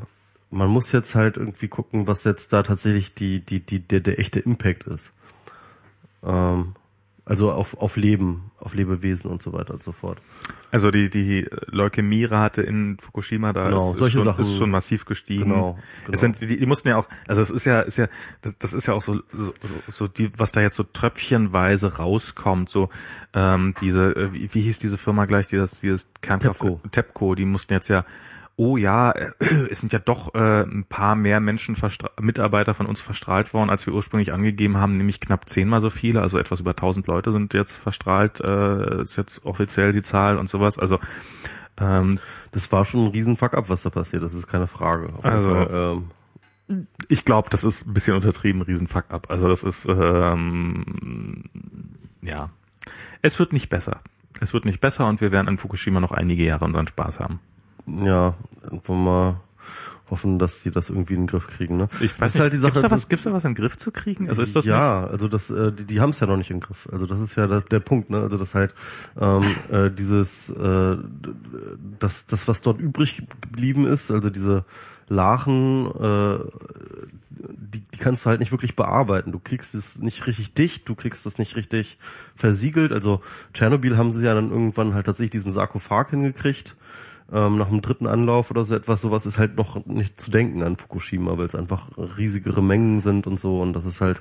man 0.50 0.68
muss 0.68 0.92
jetzt 0.92 1.14
halt 1.14 1.36
irgendwie 1.36 1.68
gucken, 1.68 2.06
was 2.06 2.24
jetzt 2.24 2.52
da 2.52 2.62
tatsächlich 2.62 3.14
die, 3.14 3.40
die, 3.40 3.60
die, 3.60 3.80
der, 3.80 4.00
der 4.00 4.18
echte 4.18 4.40
Impact 4.40 4.84
ist. 4.84 5.12
Ähm, 6.24 6.74
also 7.26 7.50
auf, 7.50 7.76
auf 7.76 7.96
Leben, 7.96 8.52
auf 8.60 8.74
Lebewesen 8.74 9.28
und 9.30 9.42
so 9.42 9.52
weiter 9.52 9.74
und 9.74 9.82
so 9.82 9.90
fort. 9.90 10.18
Also 10.70 10.92
die, 10.92 11.10
die 11.10 11.44
Leukämierate 11.66 12.62
in 12.62 12.98
Fukushima, 12.98 13.52
da 13.52 13.64
Genau, 13.64 13.92
ist, 13.92 13.98
solche 13.98 14.18
ist, 14.18 14.24
schon, 14.24 14.32
Sachen. 14.32 14.44
ist 14.44 14.56
schon 14.56 14.70
massiv 14.70 15.04
gestiegen. 15.06 15.44
Genau, 15.50 15.72
genau. 15.72 16.14
Es 16.14 16.20
sind, 16.20 16.40
die, 16.40 16.56
die 16.56 16.66
mussten 16.66 16.88
ja 16.88 16.96
auch, 16.98 17.08
also 17.26 17.42
es 17.42 17.50
ist 17.50 17.64
ja, 17.64 17.80
ist 17.80 17.96
ja, 17.96 18.06
das, 18.42 18.56
das 18.58 18.74
ist 18.74 18.86
ja 18.86 18.94
auch 18.94 19.02
so, 19.02 19.16
so, 19.32 19.52
so, 19.60 19.74
so 19.88 20.08
die, 20.08 20.30
was 20.38 20.52
da 20.52 20.60
jetzt 20.60 20.76
so 20.76 20.84
tröpfchenweise 20.84 21.96
rauskommt, 21.96 22.70
so 22.70 22.90
ähm, 23.34 23.74
diese, 23.80 24.14
äh, 24.14 24.32
wie, 24.32 24.54
wie 24.54 24.60
hieß 24.60 24.78
diese 24.78 24.96
Firma 24.96 25.24
gleich, 25.24 25.48
die 25.48 25.56
das, 25.56 25.80
dieses 25.80 26.08
Kernkraft, 26.22 26.60
Tepco. 26.60 26.80
Tepco, 26.92 27.34
die 27.34 27.44
mussten 27.44 27.72
jetzt 27.72 27.88
ja, 27.88 28.04
oh 28.56 28.76
ja, 28.76 29.12
äh, 29.12 29.32
es 29.70 29.80
sind 29.80 29.92
ja 29.92 29.98
doch 29.98 30.34
äh, 30.34 30.62
ein 30.62 30.84
paar 30.88 31.14
mehr 31.14 31.40
Menschen, 31.40 31.76
Mitarbeiter 32.20 32.74
von 32.74 32.86
uns 32.86 33.00
verstrahlt 33.00 33.52
worden, 33.54 33.70
als 33.70 33.86
wir 33.86 33.94
ursprünglich 33.94 34.32
angegeben 34.32 34.78
haben, 34.78 34.96
nämlich 34.96 35.20
knapp 35.20 35.48
zehnmal 35.48 35.80
so 35.80 35.90
viele, 35.90 36.22
also 36.22 36.38
etwas 36.38 36.60
über 36.60 36.70
1000 36.70 37.06
Leute 37.06 37.32
sind 37.32 37.54
jetzt 37.54 37.76
verstrahlt, 37.76 38.40
äh, 38.40 39.02
ist 39.02 39.16
jetzt 39.16 39.44
offiziell 39.44 39.92
die 39.92 40.02
Zahl 40.02 40.38
und 40.38 40.48
sowas, 40.50 40.78
also 40.78 40.98
ähm, 41.78 42.18
Das 42.52 42.72
war 42.72 42.84
schon 42.84 43.04
ein 43.06 43.12
riesen 43.12 43.36
Fuck-up, 43.36 43.68
was 43.68 43.82
da 43.82 43.90
passiert, 43.90 44.22
das 44.22 44.34
ist 44.34 44.46
keine 44.46 44.66
Frage. 44.66 45.12
Also- 45.22 45.50
Fall, 45.50 45.68
ähm, 45.70 46.10
ich 47.08 47.24
glaube, 47.24 47.48
das 47.48 47.62
ist 47.62 47.86
ein 47.86 47.94
bisschen 47.94 48.16
untertrieben, 48.16 48.60
riesen 48.62 48.88
Fuck 48.88 49.04
up. 49.10 49.30
Also 49.30 49.48
das 49.48 49.62
ist 49.62 49.86
ähm, 49.88 51.44
ja, 52.22 52.50
es 53.22 53.38
wird 53.38 53.52
nicht 53.52 53.68
besser. 53.68 54.00
Es 54.40 54.52
wird 54.52 54.64
nicht 54.64 54.80
besser 54.80 55.06
und 55.06 55.20
wir 55.20 55.30
werden 55.30 55.46
an 55.46 55.58
Fukushima 55.58 56.00
noch 56.00 56.10
einige 56.10 56.44
Jahre 56.44 56.64
unseren 56.64 56.88
Spaß 56.88 57.20
haben. 57.20 57.38
Ja, 57.86 58.34
irgendwann 58.62 59.04
mal 59.04 59.40
hoffen, 60.10 60.38
dass 60.38 60.62
sie 60.62 60.70
das 60.70 60.88
irgendwie 60.90 61.14
in 61.14 61.22
den 61.22 61.26
Griff 61.26 61.48
kriegen. 61.48 61.76
Ne? 61.76 61.88
Ich 62.00 62.14
Das 62.16 62.34
ist 62.34 62.40
halt 62.40 62.52
die 62.52 62.58
Sache. 62.58 62.72
Gibt's 62.72 62.82
da 62.82 62.90
was, 62.90 63.08
gibt's 63.08 63.24
da 63.24 63.32
was 63.32 63.44
in 63.44 63.54
den 63.54 63.56
Griff 63.56 63.76
zu 63.76 63.90
kriegen? 63.90 64.28
Also 64.28 64.42
ist 64.42 64.54
das 64.54 64.64
ja, 64.64 65.04
also 65.04 65.28
das, 65.28 65.50
äh, 65.50 65.72
die, 65.72 65.84
die 65.84 66.00
haben 66.00 66.10
es 66.10 66.20
ja 66.20 66.26
noch 66.26 66.36
nicht 66.36 66.50
im 66.50 66.60
Griff. 66.60 66.88
Also 66.92 67.06
das 67.06 67.20
ist 67.20 67.36
ja 67.36 67.46
der, 67.46 67.62
der 67.62 67.80
Punkt, 67.80 68.10
ne? 68.10 68.20
Also 68.20 68.36
das 68.36 68.54
halt 68.54 68.74
ähm, 69.20 69.56
äh, 69.70 69.90
dieses, 69.90 70.50
äh, 70.50 70.96
das, 71.98 72.26
das 72.26 72.46
was 72.46 72.62
dort 72.62 72.80
übrig 72.80 73.22
geblieben 73.40 73.86
ist, 73.86 74.10
also 74.10 74.30
diese 74.30 74.64
Lachen, 75.08 75.86
äh, 75.86 76.38
die, 77.38 77.80
die 77.80 77.98
kannst 77.98 78.24
du 78.24 78.30
halt 78.30 78.40
nicht 78.40 78.52
wirklich 78.52 78.76
bearbeiten. 78.76 79.32
Du 79.32 79.38
kriegst 79.38 79.74
es 79.74 79.98
nicht 79.98 80.26
richtig 80.26 80.54
dicht, 80.54 80.88
du 80.88 80.94
kriegst 80.94 81.26
es 81.26 81.38
nicht 81.38 81.56
richtig 81.56 81.98
versiegelt. 82.34 82.92
Also 82.92 83.20
Tschernobyl 83.52 83.96
haben 83.96 84.12
sie 84.12 84.24
ja 84.24 84.34
dann 84.34 84.50
irgendwann 84.50 84.94
halt 84.94 85.06
tatsächlich 85.06 85.30
diesen 85.30 85.52
Sarkophag 85.52 86.10
hingekriegt. 86.10 86.76
Ähm, 87.32 87.58
nach 87.58 87.68
dem 87.68 87.82
dritten 87.82 88.06
Anlauf 88.06 88.50
oder 88.52 88.64
so 88.64 88.74
etwas, 88.76 89.00
sowas 89.00 89.26
ist 89.26 89.36
halt 89.38 89.56
noch 89.56 89.84
nicht 89.86 90.20
zu 90.20 90.30
denken 90.30 90.62
an 90.62 90.76
Fukushima, 90.76 91.36
weil 91.36 91.46
es 91.46 91.56
einfach 91.56 91.88
riesigere 91.96 92.62
Mengen 92.62 93.00
sind 93.00 93.26
und 93.26 93.40
so 93.40 93.60
und 93.60 93.72
das 93.72 93.84
ist 93.84 94.00
halt 94.00 94.20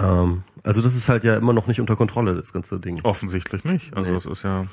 ähm, 0.00 0.42
also 0.62 0.82
das 0.82 0.94
ist 0.94 1.08
halt 1.08 1.24
ja 1.24 1.36
immer 1.36 1.52
noch 1.52 1.66
nicht 1.66 1.80
unter 1.80 1.96
Kontrolle, 1.96 2.34
das 2.34 2.52
ganze 2.52 2.78
Ding. 2.78 3.00
Offensichtlich 3.02 3.64
nicht. 3.64 3.96
Also 3.96 4.10
Nee. 4.10 4.14
das 4.14 4.26
ist 4.26 4.44
ja, 4.44 4.66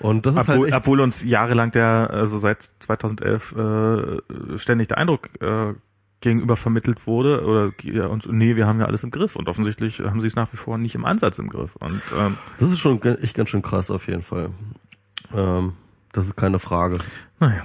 Und 0.00 0.26
das 0.26 0.34
ist 0.34 0.40
obwohl, 0.48 0.54
halt 0.56 0.68
echt, 0.68 0.76
obwohl 0.76 1.00
uns 1.00 1.22
jahrelang 1.22 1.70
der, 1.70 2.10
also 2.10 2.38
seit 2.38 2.62
2011 2.62 3.54
äh, 3.56 4.58
ständig 4.58 4.88
der 4.88 4.98
Eindruck 4.98 5.28
äh, 5.40 5.74
gegenüber 6.20 6.56
vermittelt 6.56 7.06
wurde 7.06 7.44
oder 7.44 7.72
ja, 7.82 8.06
und 8.06 8.26
nee, 8.32 8.56
wir 8.56 8.66
haben 8.66 8.80
ja 8.80 8.86
alles 8.86 9.04
im 9.04 9.10
Griff 9.10 9.36
und 9.36 9.46
offensichtlich 9.48 10.00
haben 10.00 10.20
sie 10.22 10.26
es 10.26 10.36
nach 10.36 10.52
wie 10.52 10.56
vor 10.56 10.78
nicht 10.78 10.94
im 10.94 11.04
Ansatz 11.04 11.38
im 11.38 11.50
Griff 11.50 11.76
und 11.76 12.00
ähm, 12.18 12.36
das 12.58 12.72
ist 12.72 12.78
schon 12.78 13.00
echt 13.02 13.34
ganz 13.34 13.50
schön 13.50 13.60
krass 13.62 13.90
auf 13.90 14.08
jeden 14.08 14.22
Fall. 14.22 14.48
Ähm, 15.34 15.74
das 16.14 16.26
ist 16.26 16.36
keine 16.36 16.58
Frage. 16.58 16.98
Naja, 17.40 17.62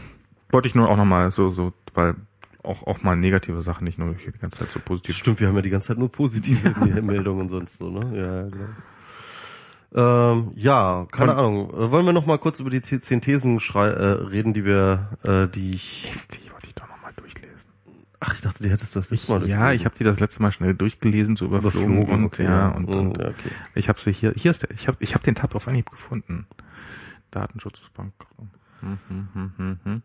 wollte 0.51 0.67
ich 0.67 0.75
nur 0.75 0.89
auch 0.89 0.97
nochmal 0.97 1.31
so, 1.31 1.49
so, 1.49 1.71
weil 1.93 2.15
auch, 2.63 2.85
auch 2.85 3.01
mal 3.03 3.15
negative 3.15 3.61
Sachen, 3.61 3.85
nicht 3.85 3.97
nur 3.97 4.13
die 4.15 4.37
ganze 4.39 4.57
Zeit 4.59 4.69
so 4.69 4.79
positiv. 4.79 5.15
Stimmt, 5.15 5.39
wir 5.39 5.47
haben 5.47 5.55
ja 5.55 5.61
die 5.61 5.69
ganze 5.69 5.87
Zeit 5.89 5.97
nur 5.97 6.11
positive 6.11 6.69
Meldungen 7.01 7.41
und 7.43 7.49
sonst 7.49 7.77
so, 7.77 7.89
ne? 7.89 8.17
Ja, 8.17 8.35
ja, 8.41 8.49
genau. 8.49 8.65
Ähm, 9.91 10.51
ja, 10.55 11.07
keine 11.11 11.31
Und- 11.31 11.37
Ahnung. 11.39 11.69
Äh, 11.73 11.91
Wollen 11.91 12.05
wir 12.05 12.13
noch 12.13 12.25
mal 12.27 12.37
kurz 12.37 12.59
über 12.59 12.69
die 12.69 12.81
zehn 12.81 13.21
Thesen 13.21 13.59
schrei 13.59 13.87
äh, 13.87 14.05
reden, 14.05 14.53
die 14.53 14.63
wir, 14.65 15.09
äh, 15.23 15.47
die 15.47 15.71
ich. 15.71 16.05
Mist, 16.07 16.37
die 16.45 16.51
wollte 16.51 16.67
ich 16.67 16.75
doch 16.75 16.87
nochmal 16.87 17.11
durchlesen. 17.15 17.71
Ach, 18.19 18.33
ich 18.35 18.41
dachte, 18.41 18.61
die 18.61 18.69
hättest 18.69 18.93
du 18.95 18.99
das 18.99 19.09
letzte 19.09 19.31
Mal. 19.31 19.47
ja, 19.47 19.71
ich 19.71 19.85
habe 19.85 19.95
die 19.97 20.03
das 20.03 20.19
letzte 20.19 20.43
Mal 20.43 20.51
schnell 20.51 20.75
durchgelesen, 20.75 21.35
so 21.37 21.45
überflogen, 21.45 21.95
Überflogen, 21.97 22.13
und 22.19 22.25
okay, 22.25 22.43
ja, 22.43 22.67
und, 22.69 22.87
Mm, 22.89 22.93
und 22.93 23.17
ja, 23.17 23.29
okay. 23.29 23.49
ich 23.73 23.89
habe 23.89 23.99
sie 23.99 24.11
hier, 24.11 24.31
hier 24.35 24.51
ist 24.51 24.61
der, 24.63 24.69
ich 24.71 24.87
habe 24.87 24.97
ich 24.99 25.15
hab 25.15 25.23
den 25.23 25.33
Tab 25.35 25.55
auf 25.55 25.67
Anhieb 25.67 25.89
gefunden. 25.89 26.45
Datenschutzbank. 27.31 28.13
Hm, 28.81 28.97
hm, 29.57 29.79
hm. 29.83 30.01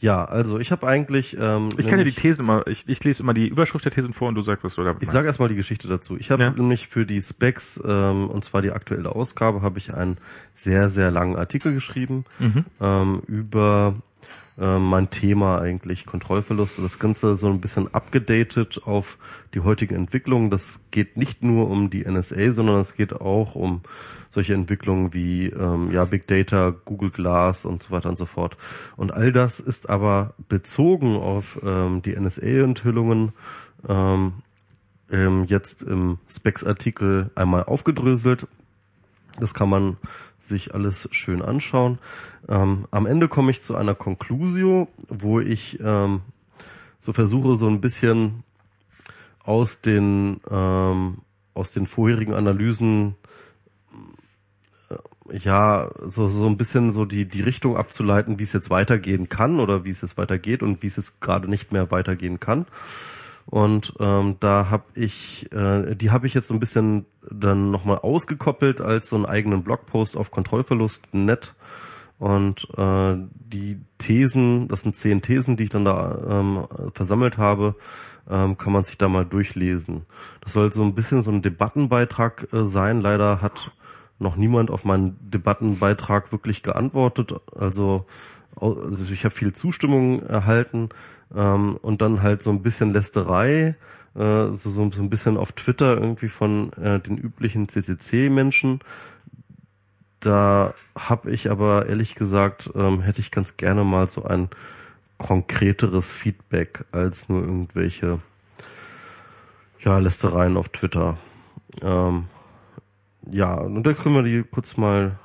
Ja, 0.00 0.24
also 0.24 0.60
ich 0.60 0.70
habe 0.70 0.86
eigentlich. 0.86 1.36
Ähm, 1.38 1.70
Ich 1.76 1.88
kann 1.88 1.98
ja 1.98 2.04
die 2.04 2.12
Thesen 2.12 2.44
immer, 2.44 2.64
ich, 2.68 2.88
ich 2.88 3.02
lese 3.02 3.22
immer 3.24 3.34
die 3.34 3.48
Überschrift 3.48 3.84
der 3.84 3.90
Thesen 3.90 4.12
vor 4.12 4.28
und 4.28 4.36
du 4.36 4.42
sagst, 4.42 4.62
was 4.62 4.76
du 4.76 4.84
damit 4.84 5.02
Ich 5.02 5.10
sage 5.10 5.26
erstmal 5.26 5.48
die 5.48 5.56
Geschichte 5.56 5.88
dazu. 5.88 6.16
Ich 6.16 6.30
habe 6.30 6.44
Ja. 6.44 6.50
nämlich 6.50 6.86
für 6.86 7.04
die 7.04 7.20
Specs, 7.20 7.82
ähm, 7.84 8.28
und 8.30 8.44
zwar 8.44 8.62
die 8.62 8.70
aktuelle 8.70 9.10
Ausgabe, 9.10 9.60
habe 9.62 9.78
ich 9.78 9.92
einen 9.94 10.18
sehr, 10.54 10.88
sehr 10.88 11.10
langen 11.10 11.34
Artikel 11.36 11.74
geschrieben 11.74 12.24
Mhm. 12.38 12.64
ähm, 12.80 13.22
über 13.26 13.96
ähm, 14.60 14.84
mein 14.88 15.10
Thema 15.10 15.60
eigentlich 15.60 16.04
Kontrollverluste. 16.06 16.82
Das 16.82 16.98
Ganze 17.00 17.34
so 17.36 17.48
ein 17.48 17.60
bisschen 17.60 17.92
abgedatet 17.94 18.80
auf 18.84 19.18
die 19.54 19.60
heutigen 19.60 19.94
Entwicklungen. 19.96 20.50
Das 20.50 20.84
geht 20.92 21.16
nicht 21.16 21.42
nur 21.44 21.68
um 21.70 21.90
die 21.90 22.04
NSA, 22.04 22.50
sondern 22.52 22.80
es 22.80 22.94
geht 22.94 23.12
auch 23.20 23.54
um 23.56 23.82
solche 24.38 24.54
Entwicklungen 24.54 25.12
wie 25.12 25.46
ähm, 25.46 25.90
ja 25.90 26.04
Big 26.04 26.28
Data, 26.28 26.72
Google 26.84 27.10
Glass 27.10 27.64
und 27.64 27.82
so 27.82 27.90
weiter 27.90 28.08
und 28.08 28.16
so 28.16 28.24
fort. 28.24 28.56
Und 28.96 29.12
all 29.12 29.32
das 29.32 29.58
ist 29.58 29.90
aber 29.90 30.34
bezogen 30.48 31.16
auf 31.16 31.58
ähm, 31.64 32.02
die 32.02 32.14
NSA-Enthüllungen 32.16 33.32
ähm, 33.88 34.34
ähm, 35.10 35.44
jetzt 35.46 35.82
im 35.82 36.18
Specs-Artikel 36.30 37.32
einmal 37.34 37.64
aufgedröselt. 37.64 38.46
Das 39.40 39.54
kann 39.54 39.70
man 39.70 39.96
sich 40.38 40.72
alles 40.72 41.08
schön 41.10 41.42
anschauen. 41.42 41.98
Ähm, 42.48 42.86
am 42.92 43.06
Ende 43.06 43.26
komme 43.26 43.50
ich 43.50 43.60
zu 43.60 43.74
einer 43.74 43.96
Conclusio, 43.96 44.86
wo 45.08 45.40
ich 45.40 45.80
ähm, 45.80 46.20
so 47.00 47.12
versuche, 47.12 47.56
so 47.56 47.66
ein 47.66 47.80
bisschen 47.80 48.44
aus 49.42 49.80
den 49.80 50.40
ähm, 50.48 51.22
aus 51.54 51.72
den 51.72 51.86
vorherigen 51.86 52.34
Analysen 52.34 53.16
ja 55.32 55.90
so 56.08 56.28
so 56.28 56.46
ein 56.46 56.56
bisschen 56.56 56.92
so 56.92 57.04
die 57.04 57.26
die 57.26 57.42
Richtung 57.42 57.76
abzuleiten, 57.76 58.38
wie 58.38 58.44
es 58.44 58.52
jetzt 58.52 58.70
weitergehen 58.70 59.28
kann 59.28 59.60
oder 59.60 59.84
wie 59.84 59.90
es 59.90 60.00
jetzt 60.00 60.16
weitergeht 60.18 60.62
und 60.62 60.82
wie 60.82 60.86
es 60.86 60.96
jetzt 60.96 61.20
gerade 61.20 61.48
nicht 61.48 61.72
mehr 61.72 61.90
weitergehen 61.90 62.40
kann. 62.40 62.66
Und 63.50 63.94
ähm, 63.98 64.36
da 64.40 64.68
habe 64.68 64.84
ich, 64.94 65.50
äh, 65.52 65.94
die 65.94 66.10
habe 66.10 66.26
ich 66.26 66.34
jetzt 66.34 66.48
so 66.48 66.54
ein 66.54 66.60
bisschen 66.60 67.06
dann 67.30 67.70
nochmal 67.70 67.98
ausgekoppelt 67.98 68.82
als 68.82 69.08
so 69.08 69.16
einen 69.16 69.24
eigenen 69.24 69.62
Blogpost 69.62 70.18
auf 70.18 70.30
Kontrollverlust.net. 70.30 71.54
Und 72.18 72.68
äh, 72.76 73.16
die 73.30 73.80
Thesen, 73.96 74.68
das 74.68 74.82
sind 74.82 74.96
zehn 74.96 75.22
Thesen, 75.22 75.56
die 75.56 75.64
ich 75.64 75.70
dann 75.70 75.86
da 75.86 76.18
ähm, 76.28 76.66
versammelt 76.92 77.38
habe, 77.38 77.76
ähm, 78.28 78.58
kann 78.58 78.72
man 78.74 78.84
sich 78.84 78.98
da 78.98 79.08
mal 79.08 79.24
durchlesen. 79.24 80.04
Das 80.42 80.52
soll 80.52 80.70
so 80.72 80.82
ein 80.82 80.94
bisschen 80.94 81.22
so 81.22 81.30
ein 81.30 81.40
Debattenbeitrag 81.40 82.52
äh, 82.52 82.64
sein. 82.64 83.00
Leider 83.00 83.40
hat 83.40 83.70
noch 84.18 84.36
niemand 84.36 84.70
auf 84.70 84.84
meinen 84.84 85.16
Debattenbeitrag 85.30 86.32
wirklich 86.32 86.62
geantwortet. 86.62 87.34
Also, 87.54 88.06
also 88.56 89.12
ich 89.12 89.24
habe 89.24 89.34
viel 89.34 89.52
Zustimmung 89.52 90.22
erhalten 90.22 90.88
ähm, 91.34 91.76
und 91.80 92.02
dann 92.02 92.22
halt 92.22 92.42
so 92.42 92.50
ein 92.50 92.62
bisschen 92.62 92.92
Lästerei, 92.92 93.76
äh, 94.14 94.48
so, 94.48 94.70
so, 94.70 94.90
so 94.90 95.02
ein 95.02 95.10
bisschen 95.10 95.36
auf 95.36 95.52
Twitter 95.52 95.96
irgendwie 95.96 96.28
von 96.28 96.72
äh, 96.74 97.00
den 97.00 97.18
üblichen 97.18 97.68
CCC-Menschen. 97.68 98.80
Da 100.20 100.74
habe 100.98 101.30
ich 101.30 101.50
aber 101.50 101.86
ehrlich 101.86 102.16
gesagt, 102.16 102.70
ähm, 102.74 103.02
hätte 103.02 103.20
ich 103.20 103.30
ganz 103.30 103.56
gerne 103.56 103.84
mal 103.84 104.10
so 104.10 104.24
ein 104.24 104.48
konkreteres 105.16 106.10
Feedback 106.10 106.84
als 106.90 107.28
nur 107.28 107.42
irgendwelche 107.42 108.20
ja, 109.80 109.98
Lästereien 109.98 110.56
auf 110.56 110.70
Twitter. 110.70 111.18
Ähm, 111.82 112.24
ja, 113.30 113.54
und 113.54 113.86
jetzt 113.86 114.02
können 114.02 114.14
wir 114.14 114.22
die 114.22 114.44
kurz 114.48 114.76
mal. 114.76 115.18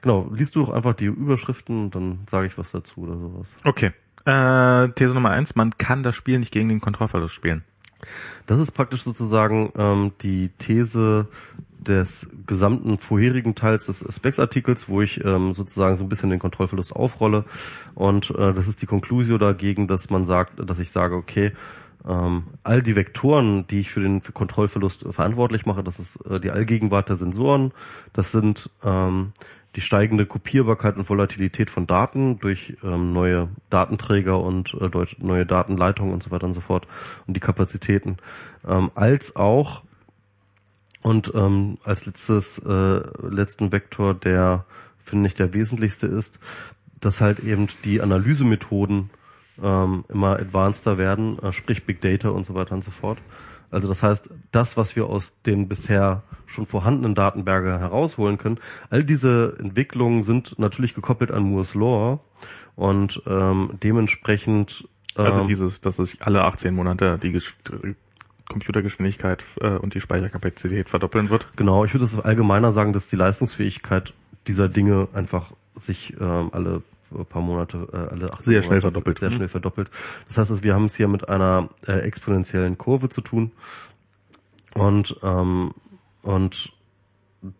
Genau, 0.00 0.30
liest 0.32 0.56
du 0.56 0.64
doch 0.64 0.72
einfach 0.72 0.94
die 0.94 1.06
Überschriften 1.06 1.84
und 1.84 1.94
dann 1.94 2.20
sage 2.30 2.46
ich 2.46 2.56
was 2.56 2.70
dazu 2.70 3.02
oder 3.02 3.18
sowas. 3.18 3.54
Okay. 3.64 3.92
Äh, 4.24 4.88
These 4.94 5.12
Nummer 5.12 5.30
eins, 5.30 5.54
man 5.56 5.76
kann 5.76 6.02
das 6.02 6.14
Spiel 6.14 6.38
nicht 6.38 6.52
gegen 6.52 6.70
den 6.70 6.80
Kontrollverlust 6.80 7.34
spielen. 7.34 7.64
Das 8.46 8.58
ist 8.60 8.72
praktisch 8.72 9.02
sozusagen 9.02 9.72
ähm, 9.76 10.12
die 10.22 10.50
These 10.58 11.28
des 11.78 12.30
gesamten 12.46 12.98
vorherigen 12.98 13.54
Teils 13.54 13.86
des 13.86 14.06
Specs-Artikels, 14.08 14.88
wo 14.88 15.02
ich 15.02 15.22
ähm, 15.24 15.54
sozusagen 15.54 15.96
so 15.96 16.04
ein 16.04 16.08
bisschen 16.08 16.30
den 16.30 16.38
Kontrollverlust 16.38 16.94
aufrolle. 16.96 17.44
Und 17.94 18.30
äh, 18.30 18.52
das 18.54 18.68
ist 18.68 18.80
die 18.82 18.86
Conclusio 18.86 19.38
dagegen, 19.38 19.86
dass 19.86 20.10
man 20.10 20.24
sagt, 20.24 20.54
dass 20.58 20.78
ich 20.78 20.90
sage, 20.90 21.14
okay, 21.14 21.52
ähm, 22.06 22.44
all 22.62 22.82
die 22.82 22.96
Vektoren, 22.96 23.66
die 23.66 23.80
ich 23.80 23.90
für 23.90 24.00
den 24.00 24.22
Kontrollverlust 24.22 25.06
verantwortlich 25.10 25.66
mache, 25.66 25.82
das 25.82 25.98
ist 25.98 26.16
äh, 26.26 26.40
die 26.40 26.50
Allgegenwart 26.50 27.08
der 27.08 27.16
Sensoren, 27.16 27.72
das 28.12 28.30
sind 28.30 28.70
ähm, 28.82 29.32
die 29.76 29.80
steigende 29.80 30.26
Kopierbarkeit 30.26 30.96
und 30.96 31.08
Volatilität 31.08 31.70
von 31.70 31.86
Daten 31.86 32.38
durch 32.38 32.76
ähm, 32.84 33.12
neue 33.12 33.48
Datenträger 33.70 34.40
und 34.40 34.74
äh, 34.74 34.90
neue 35.18 35.46
Datenleitungen 35.46 36.12
und 36.12 36.22
so 36.22 36.30
weiter 36.30 36.46
und 36.46 36.52
so 36.52 36.60
fort 36.60 36.86
und 37.26 37.34
die 37.34 37.40
Kapazitäten, 37.40 38.18
ähm, 38.66 38.90
als 38.94 39.36
auch 39.36 39.82
und 41.02 41.32
ähm, 41.34 41.78
als 41.84 42.06
letztes 42.06 42.58
äh, 42.58 43.02
letzten 43.22 43.72
Vektor, 43.72 44.14
der 44.14 44.64
finde 45.02 45.26
ich 45.26 45.34
der 45.34 45.52
wesentlichste 45.52 46.06
ist, 46.06 46.38
dass 47.00 47.20
halt 47.20 47.40
eben 47.40 47.66
die 47.84 48.00
Analysemethoden 48.00 49.10
ähm, 49.62 50.04
immer 50.08 50.38
advanceder 50.38 50.98
werden, 50.98 51.38
äh, 51.38 51.52
sprich 51.52 51.84
Big 51.84 52.00
Data 52.00 52.30
und 52.30 52.44
so 52.44 52.54
weiter 52.54 52.74
und 52.74 52.84
so 52.84 52.90
fort. 52.90 53.18
Also 53.70 53.88
das 53.88 54.02
heißt, 54.02 54.30
das, 54.52 54.76
was 54.76 54.94
wir 54.94 55.06
aus 55.06 55.34
den 55.46 55.68
bisher 55.68 56.22
schon 56.46 56.66
vorhandenen 56.66 57.14
Datenberge 57.14 57.78
herausholen 57.78 58.38
können, 58.38 58.58
all 58.90 59.02
diese 59.04 59.56
Entwicklungen 59.58 60.22
sind 60.22 60.58
natürlich 60.58 60.94
gekoppelt 60.94 61.32
an 61.32 61.42
Moore's 61.42 61.74
Law 61.74 62.20
und 62.76 63.22
ähm, 63.26 63.70
dementsprechend 63.82 64.88
ähm, 65.16 65.24
also 65.24 65.44
dieses, 65.44 65.80
dass 65.80 65.98
es 65.98 66.20
alle 66.20 66.44
18 66.44 66.74
Monate 66.74 67.18
die 67.18 67.36
Computergeschwindigkeit 68.48 69.42
äh, 69.60 69.76
und 69.76 69.94
die 69.94 70.00
Speicherkapazität 70.00 70.88
verdoppeln 70.88 71.30
wird. 71.30 71.46
Genau, 71.56 71.84
ich 71.84 71.94
würde 71.94 72.04
es 72.04 72.18
allgemeiner 72.18 72.72
sagen, 72.72 72.92
dass 72.92 73.08
die 73.08 73.16
Leistungsfähigkeit 73.16 74.12
dieser 74.46 74.68
Dinge 74.68 75.08
einfach 75.14 75.52
sich 75.76 76.14
ähm, 76.20 76.50
alle 76.52 76.82
paar 77.22 77.42
Monate, 77.42 77.88
äh, 77.92 77.96
alle 77.96 78.32
18 78.32 78.42
sehr 78.42 78.52
Monate 78.54 78.66
schnell 78.66 78.80
verdoppelt. 78.80 79.18
Sehr 79.18 79.30
schnell 79.30 79.48
verdoppelt. 79.48 79.90
Das 80.26 80.38
heißt, 80.38 80.62
wir 80.62 80.74
haben 80.74 80.86
es 80.86 80.96
hier 80.96 81.08
mit 81.08 81.28
einer 81.28 81.68
äh, 81.86 82.00
exponentiellen 82.00 82.78
Kurve 82.78 83.08
zu 83.08 83.20
tun. 83.20 83.52
Und, 84.74 85.16
ähm, 85.22 85.70
und 86.22 86.72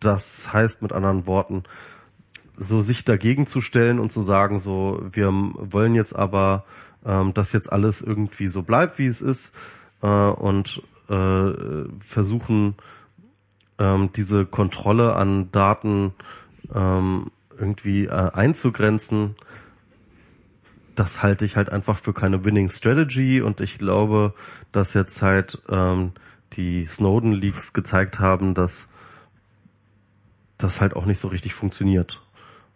das 0.00 0.52
heißt 0.52 0.82
mit 0.82 0.92
anderen 0.92 1.26
Worten, 1.26 1.64
so 2.56 2.80
sich 2.80 3.04
dagegen 3.04 3.46
zu 3.46 3.60
stellen 3.60 3.98
und 3.98 4.12
zu 4.12 4.20
sagen, 4.20 4.60
so, 4.60 5.02
wir 5.12 5.32
wollen 5.32 5.94
jetzt 5.94 6.14
aber, 6.14 6.64
ähm, 7.04 7.34
dass 7.34 7.52
jetzt 7.52 7.72
alles 7.72 8.00
irgendwie 8.00 8.48
so 8.48 8.62
bleibt, 8.62 8.98
wie 8.98 9.06
es 9.06 9.20
ist, 9.20 9.52
äh, 10.02 10.06
und 10.06 10.82
äh, 11.08 11.52
versuchen, 11.98 12.76
ähm, 13.78 14.10
diese 14.14 14.46
Kontrolle 14.46 15.14
an 15.14 15.50
Daten 15.50 16.14
ähm, 16.72 17.30
irgendwie 17.64 18.04
äh, 18.04 18.30
einzugrenzen, 18.32 19.34
das 20.94 21.22
halte 21.22 21.44
ich 21.44 21.56
halt 21.56 21.70
einfach 21.70 21.98
für 21.98 22.12
keine 22.12 22.44
Winning 22.44 22.70
Strategy 22.70 23.40
und 23.40 23.60
ich 23.60 23.78
glaube, 23.78 24.34
dass 24.70 24.94
jetzt 24.94 25.22
halt 25.22 25.60
ähm, 25.68 26.12
die 26.52 26.86
Snowden 26.86 27.32
Leaks 27.32 27.72
gezeigt 27.72 28.20
haben, 28.20 28.54
dass 28.54 28.88
das 30.58 30.80
halt 30.80 30.94
auch 30.94 31.06
nicht 31.06 31.18
so 31.18 31.28
richtig 31.28 31.54
funktioniert. 31.54 32.22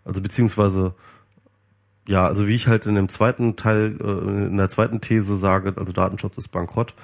Also 0.05 0.21
beziehungsweise 0.21 0.95
ja, 2.09 2.27
also 2.27 2.49
wie 2.49 2.55
ich 2.55 2.67
halt 2.67 2.87
in 2.87 2.95
dem 2.95 3.11
zweiten 3.11 3.57
Teil, 3.57 3.99
äh, 4.01 4.47
in 4.47 4.57
der 4.57 4.71
zweiten 4.71 5.03
These 5.03 5.37
sage, 5.37 5.75
also 5.77 5.93
Datenschutz 5.93 6.39
ist 6.39 6.49
bankrott, 6.49 6.95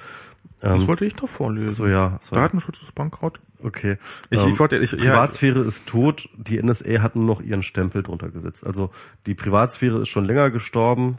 ähm, 0.61 0.79
das 0.79 0.87
wollte 0.87 1.05
ich 1.05 1.15
doch 1.15 1.29
vorlesen. 1.29 1.71
So, 1.71 1.87
ja. 1.87 2.17
Sorry. 2.21 2.41
Datenschutz 2.41 2.81
ist 2.81 2.95
bankrott. 2.95 3.39
Okay. 3.61 3.97
Ich, 4.29 4.41
ähm, 4.41 4.49
ich 4.49 4.59
wollte, 4.59 4.77
ich, 4.77 4.91
Privatsphäre 4.91 5.61
ja. 5.61 5.67
ist 5.67 5.87
tot. 5.87 6.29
Die 6.37 6.61
NSA 6.61 7.01
hat 7.01 7.15
nur 7.15 7.25
noch 7.25 7.41
ihren 7.41 7.63
Stempel 7.63 8.03
drunter 8.03 8.29
gesetzt. 8.29 8.65
Also 8.65 8.91
die 9.25 9.35
Privatsphäre 9.35 9.99
ist 10.01 10.09
schon 10.09 10.25
länger 10.25 10.49
gestorben. 10.51 11.17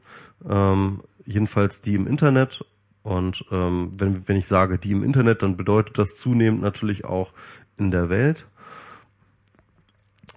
Ähm, 0.49 1.03
jedenfalls 1.25 1.83
die 1.83 1.95
im 1.95 2.07
Internet. 2.07 2.65
Und 3.03 3.45
ähm, 3.53 3.93
wenn, 3.97 4.27
wenn 4.27 4.37
ich 4.37 4.49
sage 4.49 4.79
die 4.79 4.93
im 4.93 5.05
Internet, 5.05 5.43
dann 5.43 5.57
bedeutet 5.57 5.97
das 5.99 6.17
zunehmend 6.17 6.61
natürlich 6.61 7.05
auch 7.05 7.33
in 7.77 7.91
der 7.91 8.09
Welt. 8.09 8.47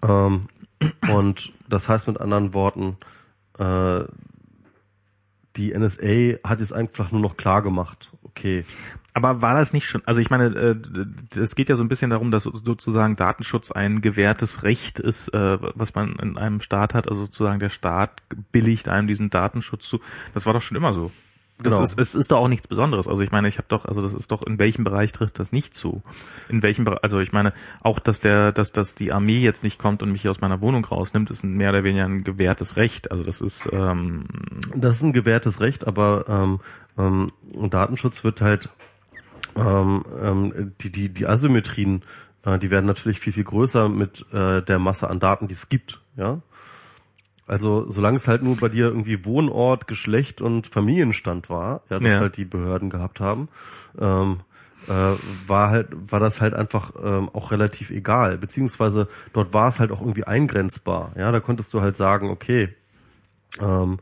Ähm, 0.03 0.49
und 1.11 1.53
das 1.67 1.89
heißt 1.89 2.07
mit 2.07 2.21
anderen 2.21 2.53
Worten, 2.53 2.97
äh, 3.57 4.03
die 5.55 5.77
NSA 5.77 6.37
hat 6.47 6.61
es 6.61 6.71
einfach 6.71 7.11
nur 7.11 7.21
noch 7.21 7.37
klar 7.37 7.61
gemacht. 7.61 8.11
Okay. 8.29 8.65
Aber 9.13 9.41
war 9.41 9.55
das 9.55 9.73
nicht 9.73 9.87
schon, 9.87 10.01
also 10.05 10.21
ich 10.21 10.29
meine, 10.29 10.79
es 11.35 11.55
geht 11.55 11.67
ja 11.69 11.75
so 11.75 11.83
ein 11.83 11.89
bisschen 11.89 12.11
darum, 12.11 12.31
dass 12.31 12.43
sozusagen 12.43 13.15
Datenschutz 13.15 13.71
ein 13.71 14.01
gewährtes 14.01 14.63
Recht 14.63 14.99
ist, 14.99 15.29
äh, 15.33 15.57
was 15.75 15.95
man 15.95 16.15
in 16.19 16.37
einem 16.37 16.61
Staat 16.61 16.93
hat, 16.93 17.09
also 17.09 17.25
sozusagen 17.25 17.59
der 17.59 17.69
Staat 17.69 18.11
billigt 18.51 18.87
einem 18.87 19.07
diesen 19.07 19.29
Datenschutz 19.29 19.89
zu. 19.89 19.99
Das 20.33 20.45
war 20.45 20.53
doch 20.53 20.61
schon 20.61 20.77
immer 20.77 20.93
so. 20.93 21.11
Das 21.61 21.73
genau. 21.73 21.83
ist, 21.83 21.99
es 21.99 22.15
ist 22.15 22.31
doch 22.31 22.37
auch 22.37 22.47
nichts 22.47 22.67
Besonderes. 22.67 23.09
Also 23.09 23.21
ich 23.21 23.31
meine, 23.31 23.49
ich 23.49 23.57
habe 23.57 23.67
doch, 23.67 23.83
also 23.83 24.01
das 24.01 24.13
ist 24.13 24.31
doch, 24.31 24.43
in 24.43 24.59
welchem 24.59 24.85
Bereich 24.85 25.11
trifft 25.11 25.39
das 25.39 25.51
nicht 25.51 25.75
zu? 25.75 26.01
In 26.47 26.63
welchem 26.63 26.85
Bereich, 26.85 27.03
also 27.03 27.19
ich 27.19 27.33
meine, 27.33 27.53
auch 27.81 27.99
dass 27.99 28.21
der, 28.21 28.53
dass, 28.53 28.71
dass 28.71 28.95
die 28.95 29.11
Armee 29.11 29.39
jetzt 29.39 29.63
nicht 29.63 29.77
kommt 29.77 30.01
und 30.01 30.09
mich 30.11 30.21
hier 30.21 30.31
aus 30.31 30.39
meiner 30.39 30.61
Wohnung 30.61 30.85
rausnimmt, 30.85 31.29
ist 31.31 31.43
mehr 31.43 31.69
oder 31.69 31.83
weniger 31.83 32.05
ein 32.05 32.23
gewährtes 32.23 32.77
Recht. 32.77 33.11
Also 33.11 33.25
das 33.25 33.41
ist 33.41 33.67
ähm 33.73 34.25
Das 34.73 34.95
ist 34.95 35.03
ein 35.03 35.11
gewährtes 35.11 35.59
Recht, 35.59 35.85
aber 35.85 36.25
ähm, 36.29 36.59
ähm, 36.97 37.69
Datenschutz 37.69 38.23
wird 38.23 38.39
halt 38.39 38.69
ähm, 39.57 40.05
ähm, 40.21 40.73
die, 40.79 40.91
die, 40.91 41.09
die 41.09 41.27
Asymmetrien, 41.27 42.03
äh, 42.45 42.57
die 42.57 42.71
werden 42.71 42.85
natürlich 42.85 43.19
viel, 43.19 43.33
viel 43.33 43.43
größer 43.43 43.89
mit 43.89 44.25
äh, 44.31 44.61
der 44.61 44.79
Masse 44.79 45.09
an 45.09 45.19
Daten, 45.19 45.49
die 45.49 45.55
es 45.55 45.67
gibt, 45.67 46.01
ja. 46.15 46.41
Also 47.49 47.89
solange 47.89 48.17
es 48.17 48.27
halt 48.27 48.43
nur 48.43 48.57
bei 48.57 48.69
dir 48.69 48.85
irgendwie 48.85 49.25
Wohnort, 49.25 49.87
Geschlecht 49.87 50.41
und 50.41 50.67
Familienstand 50.67 51.49
war, 51.49 51.81
ja, 51.89 51.99
das 51.99 52.07
ja. 52.07 52.19
halt 52.19 52.37
die 52.37 52.45
Behörden 52.45 52.89
gehabt 52.89 53.19
haben, 53.19 53.49
ähm, 53.99 54.41
äh, 54.87 55.15
war 55.47 55.69
halt 55.69 55.87
war 55.91 56.19
das 56.19 56.41
halt 56.41 56.53
einfach 56.53 56.93
ähm, 57.03 57.29
auch 57.33 57.51
relativ 57.51 57.89
egal, 57.89 58.37
beziehungsweise 58.37 59.07
dort 59.33 59.53
war 59.53 59.69
es 59.69 59.79
halt 59.79 59.91
auch 59.91 60.01
irgendwie 60.01 60.25
eingrenzbar. 60.25 61.11
Ja, 61.17 61.31
da 61.31 61.39
konntest 61.39 61.73
du 61.73 61.81
halt 61.81 61.97
sagen, 61.97 62.29
okay, 62.29 62.69
ähm, 63.59 63.97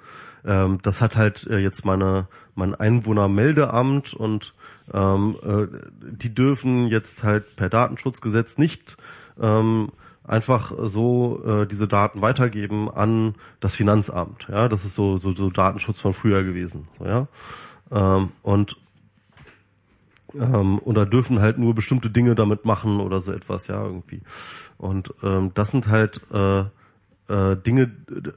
ähm, 0.45 0.79
das 0.83 1.01
hat 1.01 1.15
halt 1.15 1.47
äh, 1.47 1.57
jetzt 1.57 1.85
meine 1.85 2.27
mein 2.55 2.75
Einwohnermeldeamt 2.75 4.13
und 4.13 4.53
ähm, 4.93 5.37
äh, 5.43 5.67
die 6.01 6.33
dürfen 6.33 6.87
jetzt 6.87 7.23
halt 7.23 7.55
per 7.55 7.69
Datenschutzgesetz 7.69 8.57
nicht 8.57 8.97
ähm, 9.39 9.91
einfach 10.27 10.73
so 10.77 11.41
äh, 11.45 11.67
diese 11.67 11.87
Daten 11.87 12.21
weitergeben 12.21 12.89
an 12.89 13.35
das 13.59 13.75
Finanzamt. 13.75 14.47
Ja, 14.49 14.67
das 14.69 14.85
ist 14.85 14.95
so 14.95 15.17
so, 15.17 15.31
so 15.33 15.49
Datenschutz 15.49 15.99
von 15.99 16.13
früher 16.13 16.43
gewesen. 16.43 16.87
So, 16.99 17.05
ja, 17.05 17.27
ähm, 17.91 18.31
und 18.43 18.77
ähm, 20.35 20.79
oder 20.83 21.05
dürfen 21.05 21.39
halt 21.39 21.57
nur 21.57 21.73
bestimmte 21.73 22.09
Dinge 22.09 22.35
damit 22.35 22.65
machen 22.65 22.99
oder 22.99 23.21
so 23.21 23.31
etwas, 23.31 23.67
ja 23.67 23.83
irgendwie. 23.83 24.21
Und 24.77 25.13
ähm, 25.23 25.51
das 25.53 25.71
sind 25.71 25.87
halt 25.87 26.21
äh, 26.33 26.63
äh, 27.29 27.55
Dinge, 27.57 27.91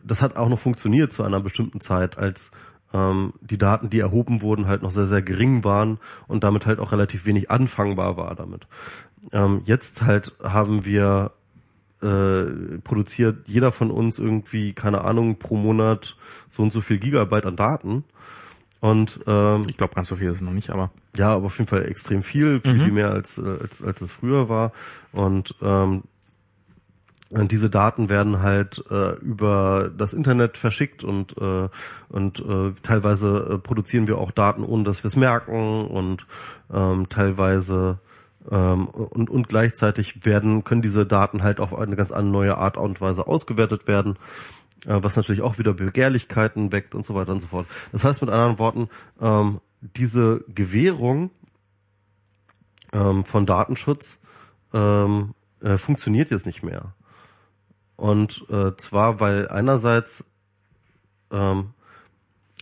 das 0.05 0.23
hat 0.23 0.37
auch 0.37 0.49
noch 0.49 0.59
funktioniert 0.59 1.13
zu 1.13 1.23
einer 1.23 1.41
bestimmten 1.41 1.81
Zeit, 1.81 2.19
als 2.19 2.51
ähm, 2.93 3.35
die 3.41 3.59
Daten, 3.59 3.91
die 3.91 4.01
erhoben 4.01 4.43
wurden, 4.43 4.67
halt 4.67 4.83
noch 4.83 4.91
sehr, 4.91 5.07
sehr 5.07 5.23
gering 5.23 5.65
waren 5.65 5.99
und 6.27 6.45
damit 6.45 6.67
halt 6.67 6.81
auch 6.81 6.93
relativ 6.93 7.27
wenig 7.27 7.51
anfangbar 7.51 8.17
war 8.17 8.35
damit. 8.35 8.67
Ähm, 9.33 9.63
jetzt 9.65 10.03
halt 10.03 10.33
haben 10.43 10.85
wir 10.85 11.33
äh, 12.03 12.79
produziert 12.83 13.49
jeder 13.49 13.71
von 13.73 13.91
uns 13.91 14.19
irgendwie, 14.19 14.73
keine 14.73 15.03
Ahnung, 15.05 15.39
pro 15.39 15.57
Monat 15.57 16.17
so 16.49 16.63
und 16.63 16.73
so 16.73 16.81
viel 16.81 16.99
Gigabyte 16.99 17.47
an 17.47 17.57
Daten. 17.57 18.05
Und 18.81 19.21
ähm, 19.27 19.67
ich 19.69 19.77
glaube, 19.77 19.95
ganz 19.95 20.09
so 20.09 20.17
viel 20.17 20.29
ist 20.29 20.37
es 20.37 20.41
noch 20.41 20.53
nicht, 20.53 20.71
aber 20.71 20.91
ja, 21.15 21.35
aber 21.35 21.47
auf 21.47 21.59
jeden 21.59 21.69
Fall 21.69 21.85
extrem 21.85 22.23
viel, 22.23 22.61
viel, 22.61 22.73
mhm. 22.73 22.81
viel 22.81 22.93
mehr 22.93 23.11
als, 23.11 23.37
äh, 23.37 23.59
als 23.61 23.83
als 23.83 24.01
es 24.01 24.13
früher 24.13 24.49
war. 24.49 24.73
Und 25.13 25.55
ähm, 25.61 26.05
und 27.31 27.53
diese 27.53 27.71
Daten 27.71 28.09
werden 28.09 28.43
halt 28.43 28.83
äh, 28.91 29.13
über 29.21 29.91
das 29.97 30.15
Internet 30.15 30.57
verschickt 30.57 31.05
und 31.05 31.37
äh, 31.39 31.69
und 32.09 32.41
äh, 32.41 32.73
teilweise 32.83 33.53
äh, 33.53 33.59
produzieren 33.59 34.09
wir 34.09 34.19
auch 34.19 34.33
Daten, 34.33 34.65
ohne 34.65 34.83
dass 34.83 35.05
wir 35.05 35.09
es 35.09 35.17
merken 35.17 35.87
und 35.87 36.27
ähm, 36.73 37.09
teilweise 37.09 38.01
Ähm, 38.51 38.89
und, 38.89 39.29
und 39.29 39.49
gleichzeitig 39.49 40.25
werden, 40.25 40.65
können 40.65 40.83
diese 40.83 41.05
Daten 41.05 41.43
halt 41.43 41.61
auf 41.61 41.77
eine 41.77 41.97
ganz 41.97 42.11
neue 42.11 42.57
Art 42.57 42.77
und 42.77 43.01
Weise 43.01 43.27
ausgewertet 43.27 43.87
werden, 43.87 44.17
äh, 44.87 44.99
was 45.03 45.17
natürlich 45.17 45.43
auch 45.43 45.59
wieder 45.59 45.75
Begehrlichkeiten 45.75 46.73
weckt 46.73 46.95
und 46.95 47.05
so 47.05 47.15
weiter 47.15 47.33
und 47.33 47.41
so 47.41 47.49
fort. 47.49 47.67
Das 47.93 48.05
heißt 48.05 48.23
mit 48.23 48.31
anderen 48.31 48.59
Worten, 48.59 48.89
ähm, 49.21 49.61
diese 49.81 50.45
Gewährung 50.49 51.31
ähm, 52.93 53.25
von 53.25 53.47
Datenschutz 53.47 54.21
ähm, 54.73 55.35
äh, 55.61 55.77
funktioniert 55.77 56.31
jetzt 56.31 56.47
nicht 56.47 56.63
mehr. 56.63 56.95
Und 57.97 58.47
äh, 58.49 58.75
zwar, 58.77 59.21
weil 59.21 59.49
einerseits 59.49 60.31
ähm, 61.31 61.75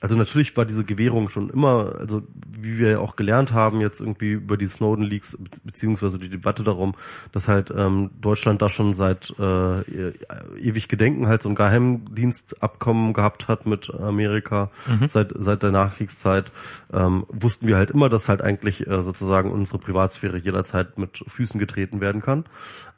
also 0.01 0.15
natürlich 0.15 0.57
war 0.57 0.65
diese 0.65 0.85
Gewährung 0.85 1.29
schon 1.29 1.51
immer, 1.51 1.97
also 1.99 2.23
wie 2.61 2.79
wir 2.79 2.91
ja 2.91 2.99
auch 3.01 3.17
gelernt 3.17 3.53
haben 3.53 3.81
jetzt 3.81 4.01
irgendwie 4.01 4.33
über 4.33 4.57
die 4.57 4.67
Snowden 4.67 5.03
Leaks 5.03 5.37
beziehungsweise 5.65 6.19
die 6.19 6.29
Debatte 6.29 6.63
darum, 6.63 6.95
dass 7.33 7.49
halt 7.49 7.73
ähm, 7.77 8.11
Deutschland 8.21 8.63
da 8.63 8.69
schon 8.69 8.95
seit 8.95 9.35
äh, 9.41 10.13
ewig 10.57 10.89
Gedenken 10.89 11.27
halt 11.27 11.43
so 11.43 11.49
ein 11.49 11.57
Geheimdienstabkommen 11.57 13.13
gehabt 13.13 13.49
hat 13.49 13.67
mit 13.67 13.93
Amerika 13.93 14.71
mhm. 14.87 15.09
seit 15.09 15.33
seit 15.37 15.63
der 15.65 15.73
Nachkriegszeit, 15.73 16.53
ähm, 16.93 17.25
wussten 17.29 17.67
wir 17.67 17.77
halt 17.77 17.91
immer, 17.91 18.09
dass 18.09 18.29
halt 18.29 18.41
eigentlich 18.41 18.87
äh, 18.87 19.03
sozusagen 19.03 19.51
unsere 19.51 19.79
Privatsphäre 19.79 20.39
jederzeit 20.39 20.99
mit 20.99 21.25
Füßen 21.27 21.59
getreten 21.59 22.01
werden 22.01 22.23
kann. 22.23 22.45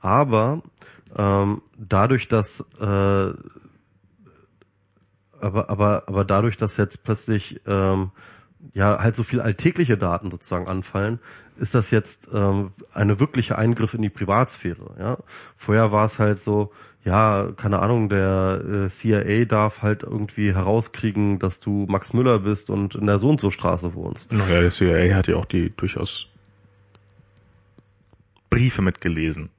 Aber 0.01 0.63
ähm, 1.17 1.63
dadurch, 1.79 2.29
dass 2.29 2.61
äh, 2.81 3.33
aber, 5.41 5.71
aber, 5.71 6.05
aber 6.07 6.25
dadurch, 6.25 6.57
dass 6.57 6.77
jetzt 6.77 7.05
plötzlich 7.05 7.61
ähm, 7.67 8.11
ja 8.75 8.99
halt 9.01 9.17
so 9.17 9.23
viel 9.23 9.41
alltägliche 9.41 9.97
Daten 9.97 10.31
sozusagen 10.31 10.69
anfallen, 10.69 11.21
ist 11.59 11.75
das 11.75 11.91
jetzt 11.91 12.29
ähm, 12.33 12.73
eine 12.93 13.21
wirkliche 13.21 13.59
Eingriff 13.59 13.95
in 13.95 14.03
die 14.03 14.09
Privatsphäre. 14.09 14.95
Ja? 14.99 15.19
Vorher 15.57 15.93
war 15.93 16.05
es 16.05 16.19
halt 16.19 16.39
so, 16.39 16.73
ja, 17.05 17.51
keine 17.57 17.81
Ahnung, 17.81 18.09
der 18.09 18.87
äh, 18.87 18.89
CIA 18.89 19.45
darf 19.45 19.83
halt 19.83 20.03
irgendwie 20.03 20.55
herauskriegen, 20.55 21.39
dass 21.39 21.61
du 21.61 21.87
Max 21.89 22.13
Müller 22.13 22.39
bist 22.41 22.71
und 22.71 22.95
in 22.95 23.07
der 23.07 23.19
so 23.19 23.31
und 23.31 23.41
so 23.41 23.51
Straße 23.51 23.95
wohnst. 23.95 24.33
Naja, 24.33 24.61
der 24.61 24.71
CIA 24.71 25.15
hat 25.15 25.29
ja 25.29 25.37
auch 25.37 25.47
die 25.47 25.71
durchaus 25.71 26.29
Briefe 28.51 28.83
mitgelesen. 28.83 29.51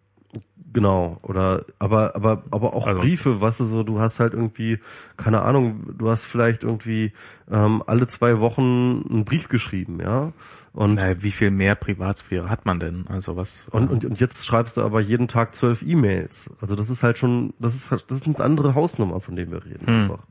Genau, 0.73 1.19
oder 1.21 1.65
aber 1.79 2.15
aber 2.15 2.43
aber 2.49 2.73
auch 2.73 2.87
also, 2.87 3.01
Briefe, 3.01 3.41
was 3.41 3.57
du 3.57 3.65
so, 3.65 3.83
du 3.83 3.99
hast 3.99 4.19
halt 4.19 4.33
irgendwie 4.33 4.79
keine 5.17 5.41
Ahnung, 5.41 5.97
du 5.97 6.09
hast 6.09 6.23
vielleicht 6.23 6.63
irgendwie 6.63 7.11
ähm, 7.49 7.83
alle 7.85 8.07
zwei 8.07 8.39
Wochen 8.39 9.03
einen 9.09 9.25
Brief 9.25 9.49
geschrieben, 9.49 9.99
ja. 10.01 10.31
Und 10.73 10.95
naja, 10.95 11.21
wie 11.21 11.31
viel 11.31 11.51
mehr 11.51 11.75
Privatsphäre 11.75 12.49
hat 12.49 12.65
man 12.65 12.79
denn? 12.79 13.05
Also 13.07 13.35
was? 13.35 13.67
Und, 13.71 13.91
und, 13.91 14.05
und 14.05 14.19
jetzt 14.21 14.45
schreibst 14.45 14.77
du 14.77 14.83
aber 14.83 15.01
jeden 15.01 15.27
Tag 15.27 15.53
zwölf 15.53 15.81
E-Mails. 15.81 16.49
Also 16.61 16.77
das 16.77 16.89
ist 16.89 17.03
halt 17.03 17.17
schon, 17.17 17.53
das 17.59 17.75
ist 17.75 17.91
halt, 17.91 18.05
das 18.09 18.19
ist 18.19 18.27
eine 18.27 18.39
andere 18.39 18.73
Hausnummer, 18.73 19.19
von 19.19 19.35
denen 19.35 19.51
wir 19.51 19.65
reden. 19.65 19.85
Hm. 19.85 20.01
Einfach. 20.03 20.23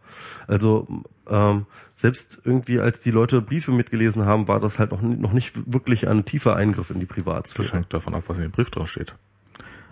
Also 0.46 0.88
ähm, 1.28 1.66
selbst 1.94 2.40
irgendwie, 2.44 2.80
als 2.80 3.00
die 3.00 3.10
Leute 3.10 3.42
Briefe 3.42 3.72
mitgelesen 3.72 4.24
haben, 4.24 4.48
war 4.48 4.60
das 4.60 4.78
halt 4.78 4.92
noch, 4.92 5.02
noch 5.02 5.34
nicht 5.34 5.70
wirklich 5.70 6.08
ein 6.08 6.24
tiefer 6.24 6.56
Eingriff 6.56 6.88
in 6.88 7.00
die 7.00 7.06
Privatsphäre. 7.06 7.64
Das 7.64 7.74
hängt 7.74 7.92
davon 7.92 8.14
ab, 8.14 8.22
was 8.26 8.38
in 8.38 8.44
dem 8.44 8.52
Brief 8.52 8.70
drauf 8.70 8.88
steht. 8.88 9.14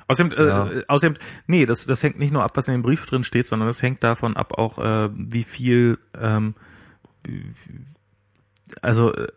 Außerdem, 0.09 0.39
äh, 0.39 0.49
ja. 0.49 0.71
äh, 0.71 0.85
außerdem, 0.89 1.17
nee, 1.47 1.67
das, 1.67 1.87
das 1.87 2.03
hängt 2.03 2.19
nicht 2.19 2.33
nur 2.33 2.43
ab, 2.43 2.53
was 2.55 2.67
in 2.67 2.73
dem 2.73 2.83
Brief 2.83 3.05
drin 3.07 3.25
steht, 3.25 3.47
sondern 3.47 3.69
das 3.69 3.83
hängt 3.83 4.03
davon 4.03 4.37
ab 4.37 4.59
auch, 4.59 4.79
äh, 4.79 5.09
wie 5.13 5.45
viel, 5.45 5.99
ähm, 6.19 6.55
also 8.81 9.15
äh, 9.15 9.29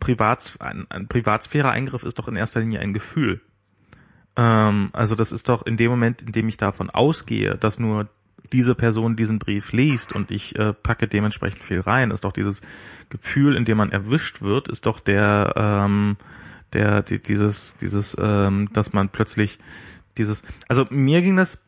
Privats, 0.00 0.60
ein, 0.60 0.86
ein 0.90 1.08
Privatsphäre-Eingriff 1.08 2.02
ist 2.02 2.18
doch 2.18 2.28
in 2.28 2.36
erster 2.36 2.60
Linie 2.60 2.80
ein 2.80 2.92
Gefühl. 2.92 3.40
Ähm, 4.36 4.90
also 4.92 5.14
das 5.14 5.32
ist 5.32 5.48
doch 5.48 5.64
in 5.64 5.76
dem 5.76 5.90
Moment, 5.90 6.22
in 6.22 6.32
dem 6.32 6.48
ich 6.48 6.56
davon 6.56 6.90
ausgehe, 6.90 7.56
dass 7.56 7.78
nur 7.78 8.08
diese 8.52 8.74
Person 8.74 9.16
diesen 9.16 9.38
Brief 9.38 9.72
liest 9.72 10.12
und 10.12 10.30
ich 10.30 10.56
äh, 10.56 10.72
packe 10.72 11.06
dementsprechend 11.06 11.62
viel 11.62 11.80
rein, 11.80 12.10
ist 12.10 12.24
doch 12.24 12.32
dieses 12.32 12.62
Gefühl, 13.08 13.56
in 13.56 13.64
dem 13.64 13.76
man 13.76 13.92
erwischt 13.92 14.42
wird, 14.42 14.68
ist 14.68 14.86
doch 14.86 15.00
der, 15.00 15.52
ähm, 15.56 16.16
der, 16.72 17.02
die, 17.02 17.20
dieses, 17.20 17.76
dieses, 17.76 18.16
ähm, 18.20 18.70
dass 18.72 18.92
man 18.92 19.10
plötzlich 19.10 19.58
dieses, 20.18 20.42
also 20.68 20.86
mir 20.90 21.22
ging 21.22 21.36
das, 21.36 21.64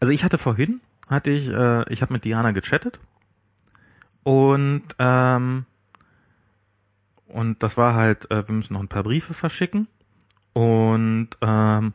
also 0.00 0.12
ich 0.12 0.24
hatte 0.24 0.38
vorhin, 0.38 0.80
hatte 1.08 1.30
ich, 1.30 1.48
äh, 1.48 1.92
ich 1.92 2.02
habe 2.02 2.12
mit 2.12 2.24
Diana 2.24 2.52
gechattet 2.52 3.00
und 4.22 4.82
ähm, 4.98 5.66
und 7.26 7.62
das 7.62 7.76
war 7.76 7.94
halt, 7.94 8.30
äh, 8.30 8.46
wir 8.48 8.54
müssen 8.54 8.74
noch 8.74 8.80
ein 8.80 8.88
paar 8.88 9.04
Briefe 9.04 9.34
verschicken 9.34 9.86
und 10.52 11.28
ähm, 11.40 11.94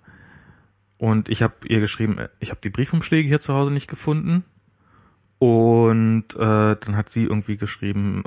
und 0.97 1.29
ich 1.29 1.41
habe 1.41 1.55
ihr 1.67 1.79
geschrieben, 1.79 2.17
äh, 2.17 2.29
ich 2.39 2.51
habe 2.51 2.61
die 2.63 2.69
Briefumschläge 2.69 3.27
hier 3.27 3.39
zu 3.39 3.53
Hause 3.53 3.71
nicht 3.71 3.87
gefunden. 3.87 4.43
Und 5.37 6.33
äh, 6.35 6.37
dann 6.77 6.95
hat 6.95 7.09
sie 7.09 7.23
irgendwie 7.23 7.57
geschrieben, 7.57 8.23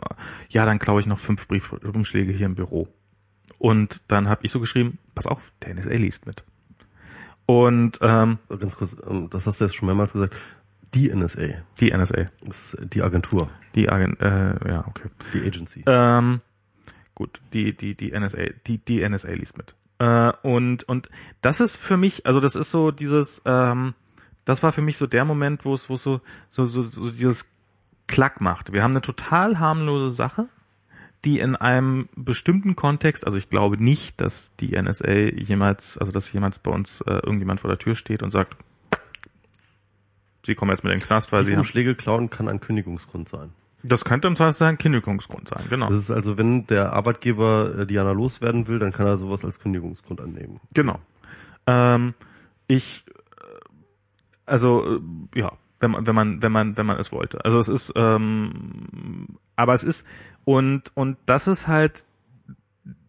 ja, 0.50 0.66
dann 0.66 0.78
klaue 0.78 1.00
ich 1.00 1.06
noch 1.06 1.18
fünf 1.18 1.48
Briefumschläge 1.48 2.32
hier 2.32 2.46
im 2.46 2.54
Büro. 2.54 2.88
Und 3.58 4.02
dann 4.08 4.28
habe 4.28 4.42
ich 4.44 4.52
so 4.52 4.60
geschrieben, 4.60 4.98
pass 5.14 5.26
auf, 5.26 5.52
der 5.62 5.74
NSA 5.74 5.94
liest 5.94 6.26
mit. 6.26 6.44
Und 7.50 7.98
ähm, 8.02 8.38
ganz 8.50 8.76
kurz, 8.76 8.94
ähm, 9.08 9.30
das 9.30 9.46
hast 9.46 9.58
du 9.58 9.64
jetzt 9.64 9.74
schon 9.74 9.86
mehrmals 9.86 10.12
gesagt. 10.12 10.36
Die 10.92 11.08
NSA. 11.08 11.62
Die 11.80 11.90
NSA. 11.90 12.26
Das 12.42 12.74
ist 12.74 12.92
die 12.92 13.00
Agentur. 13.00 13.48
Die 13.74 13.88
Agent, 13.88 14.20
äh, 14.20 14.68
ja, 14.68 14.86
okay. 14.86 15.08
Die 15.32 15.46
Agency. 15.46 15.82
Ähm, 15.86 16.42
gut, 17.14 17.40
die, 17.54 17.74
die, 17.74 17.94
die 17.94 18.10
NSA, 18.12 18.50
die, 18.66 18.76
die 18.76 19.08
NSA 19.08 19.30
liest 19.30 19.56
mit. 19.56 19.74
Äh, 19.98 20.30
und, 20.42 20.84
und 20.90 21.08
das 21.40 21.60
ist 21.60 21.76
für 21.76 21.96
mich, 21.96 22.26
also 22.26 22.38
das 22.38 22.54
ist 22.54 22.70
so 22.70 22.90
dieses, 22.90 23.40
ähm, 23.46 23.94
das 24.44 24.62
war 24.62 24.72
für 24.72 24.82
mich 24.82 24.98
so 24.98 25.06
der 25.06 25.24
Moment, 25.24 25.64
wo 25.64 25.72
es, 25.72 25.88
wo 25.88 25.94
es 25.94 26.02
so, 26.02 26.20
so, 26.50 26.66
so, 26.66 26.82
so 26.82 27.08
dieses 27.08 27.54
Klack 28.08 28.42
macht. 28.42 28.74
Wir 28.74 28.82
haben 28.82 28.92
eine 28.92 29.00
total 29.00 29.58
harmlose 29.58 30.14
Sache 30.14 30.50
die 31.24 31.40
in 31.40 31.56
einem 31.56 32.08
bestimmten 32.14 32.76
Kontext, 32.76 33.26
also 33.26 33.36
ich 33.36 33.50
glaube 33.50 33.82
nicht, 33.82 34.20
dass 34.20 34.54
die 34.56 34.80
NSA 34.80 35.12
jemals, 35.12 35.98
also 35.98 36.12
dass 36.12 36.32
jemals 36.32 36.58
bei 36.58 36.70
uns 36.70 37.00
äh, 37.02 37.14
irgendjemand 37.14 37.60
vor 37.60 37.68
der 37.68 37.78
Tür 37.78 37.94
steht 37.94 38.22
und 38.22 38.30
sagt, 38.30 38.56
sie 40.46 40.54
kommen 40.54 40.70
jetzt 40.70 40.84
mit 40.84 40.92
in 40.92 40.98
den 40.98 41.06
Knast, 41.06 41.32
weil 41.32 41.42
die 41.42 41.50
sie 41.50 41.56
haben. 41.56 41.64
Schläge 41.64 41.94
klauen 41.94 42.30
kann 42.30 42.48
ein 42.48 42.60
Kündigungsgrund 42.60 43.28
sein. 43.28 43.50
Das 43.82 44.04
könnte 44.04 44.26
im 44.26 44.36
Zweifel 44.36 44.66
ein 44.66 44.78
Kündigungsgrund 44.78 45.48
sein, 45.48 45.64
genau. 45.68 45.88
Das 45.88 45.98
ist 45.98 46.10
also, 46.10 46.36
wenn 46.36 46.66
der 46.66 46.92
Arbeitgeber 46.92 47.80
äh, 47.80 47.86
Diana 47.86 48.12
loswerden 48.12 48.66
will, 48.66 48.78
dann 48.78 48.92
kann 48.92 49.06
er 49.06 49.18
sowas 49.18 49.44
als 49.44 49.60
Kündigungsgrund 49.60 50.20
annehmen. 50.20 50.60
Genau. 50.74 50.98
Ähm, 51.66 52.14
ich, 52.66 53.04
äh, 53.36 53.42
also, 54.46 54.96
äh, 54.96 55.38
ja, 55.38 55.52
wenn 55.80 55.92
man, 55.92 56.06
wenn 56.06 56.14
man, 56.14 56.42
wenn 56.42 56.52
man, 56.52 56.76
wenn 56.76 56.86
man 56.86 56.98
es 56.98 57.12
wollte. 57.12 57.44
Also 57.44 57.58
es 57.58 57.68
ist, 57.68 57.92
ähm, 57.94 59.28
aber 59.54 59.74
es 59.74 59.84
ist, 59.84 60.06
und, 60.48 60.92
und 60.94 61.18
das 61.26 61.46
ist 61.46 61.68
halt 61.68 62.06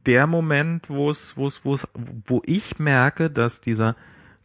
der 0.05 0.27
Moment, 0.27 0.89
wo 0.89 1.09
es, 1.09 1.37
wo 1.37 1.47
es, 1.47 1.63
wo 1.63 1.73
es, 1.73 1.87
wo 2.25 2.41
ich 2.45 2.79
merke, 2.79 3.29
dass 3.29 3.61
dieser 3.61 3.95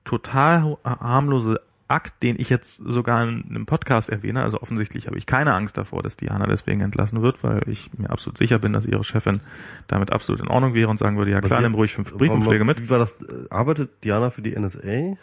total 0.04 0.76
harmlose 0.84 1.60
Akt, 1.88 2.22
den 2.22 2.36
ich 2.38 2.50
jetzt 2.50 2.76
sogar 2.76 3.24
in 3.24 3.46
einem 3.50 3.66
Podcast 3.66 4.10
erwähne, 4.10 4.44
also 4.44 4.60
offensichtlich 4.60 5.08
habe 5.08 5.18
ich 5.18 5.26
keine 5.26 5.54
Angst 5.54 5.76
davor, 5.76 6.04
dass 6.04 6.16
Diana 6.16 6.46
deswegen 6.46 6.82
entlassen 6.82 7.20
wird, 7.20 7.42
weil 7.42 7.68
ich 7.68 7.90
mir 7.98 8.10
absolut 8.10 8.38
sicher 8.38 8.60
bin, 8.60 8.72
dass 8.72 8.86
ihre 8.86 9.02
Chefin 9.02 9.40
damit 9.88 10.12
absolut 10.12 10.40
in 10.40 10.46
Ordnung 10.46 10.74
wäre 10.74 10.88
und 10.88 11.00
sagen 11.00 11.16
würde, 11.16 11.32
ja 11.32 11.40
klar, 11.40 11.62
nimm 11.62 11.74
ruhig 11.74 11.94
fünf 11.94 12.12
Briefumschläge 12.12 12.64
mit. 12.64 12.80
Wie 12.80 12.90
war 12.90 13.00
das? 13.00 13.18
Arbeitet 13.50 14.04
Diana 14.04 14.30
für 14.30 14.42
die 14.42 14.56
NSA? 14.56 15.16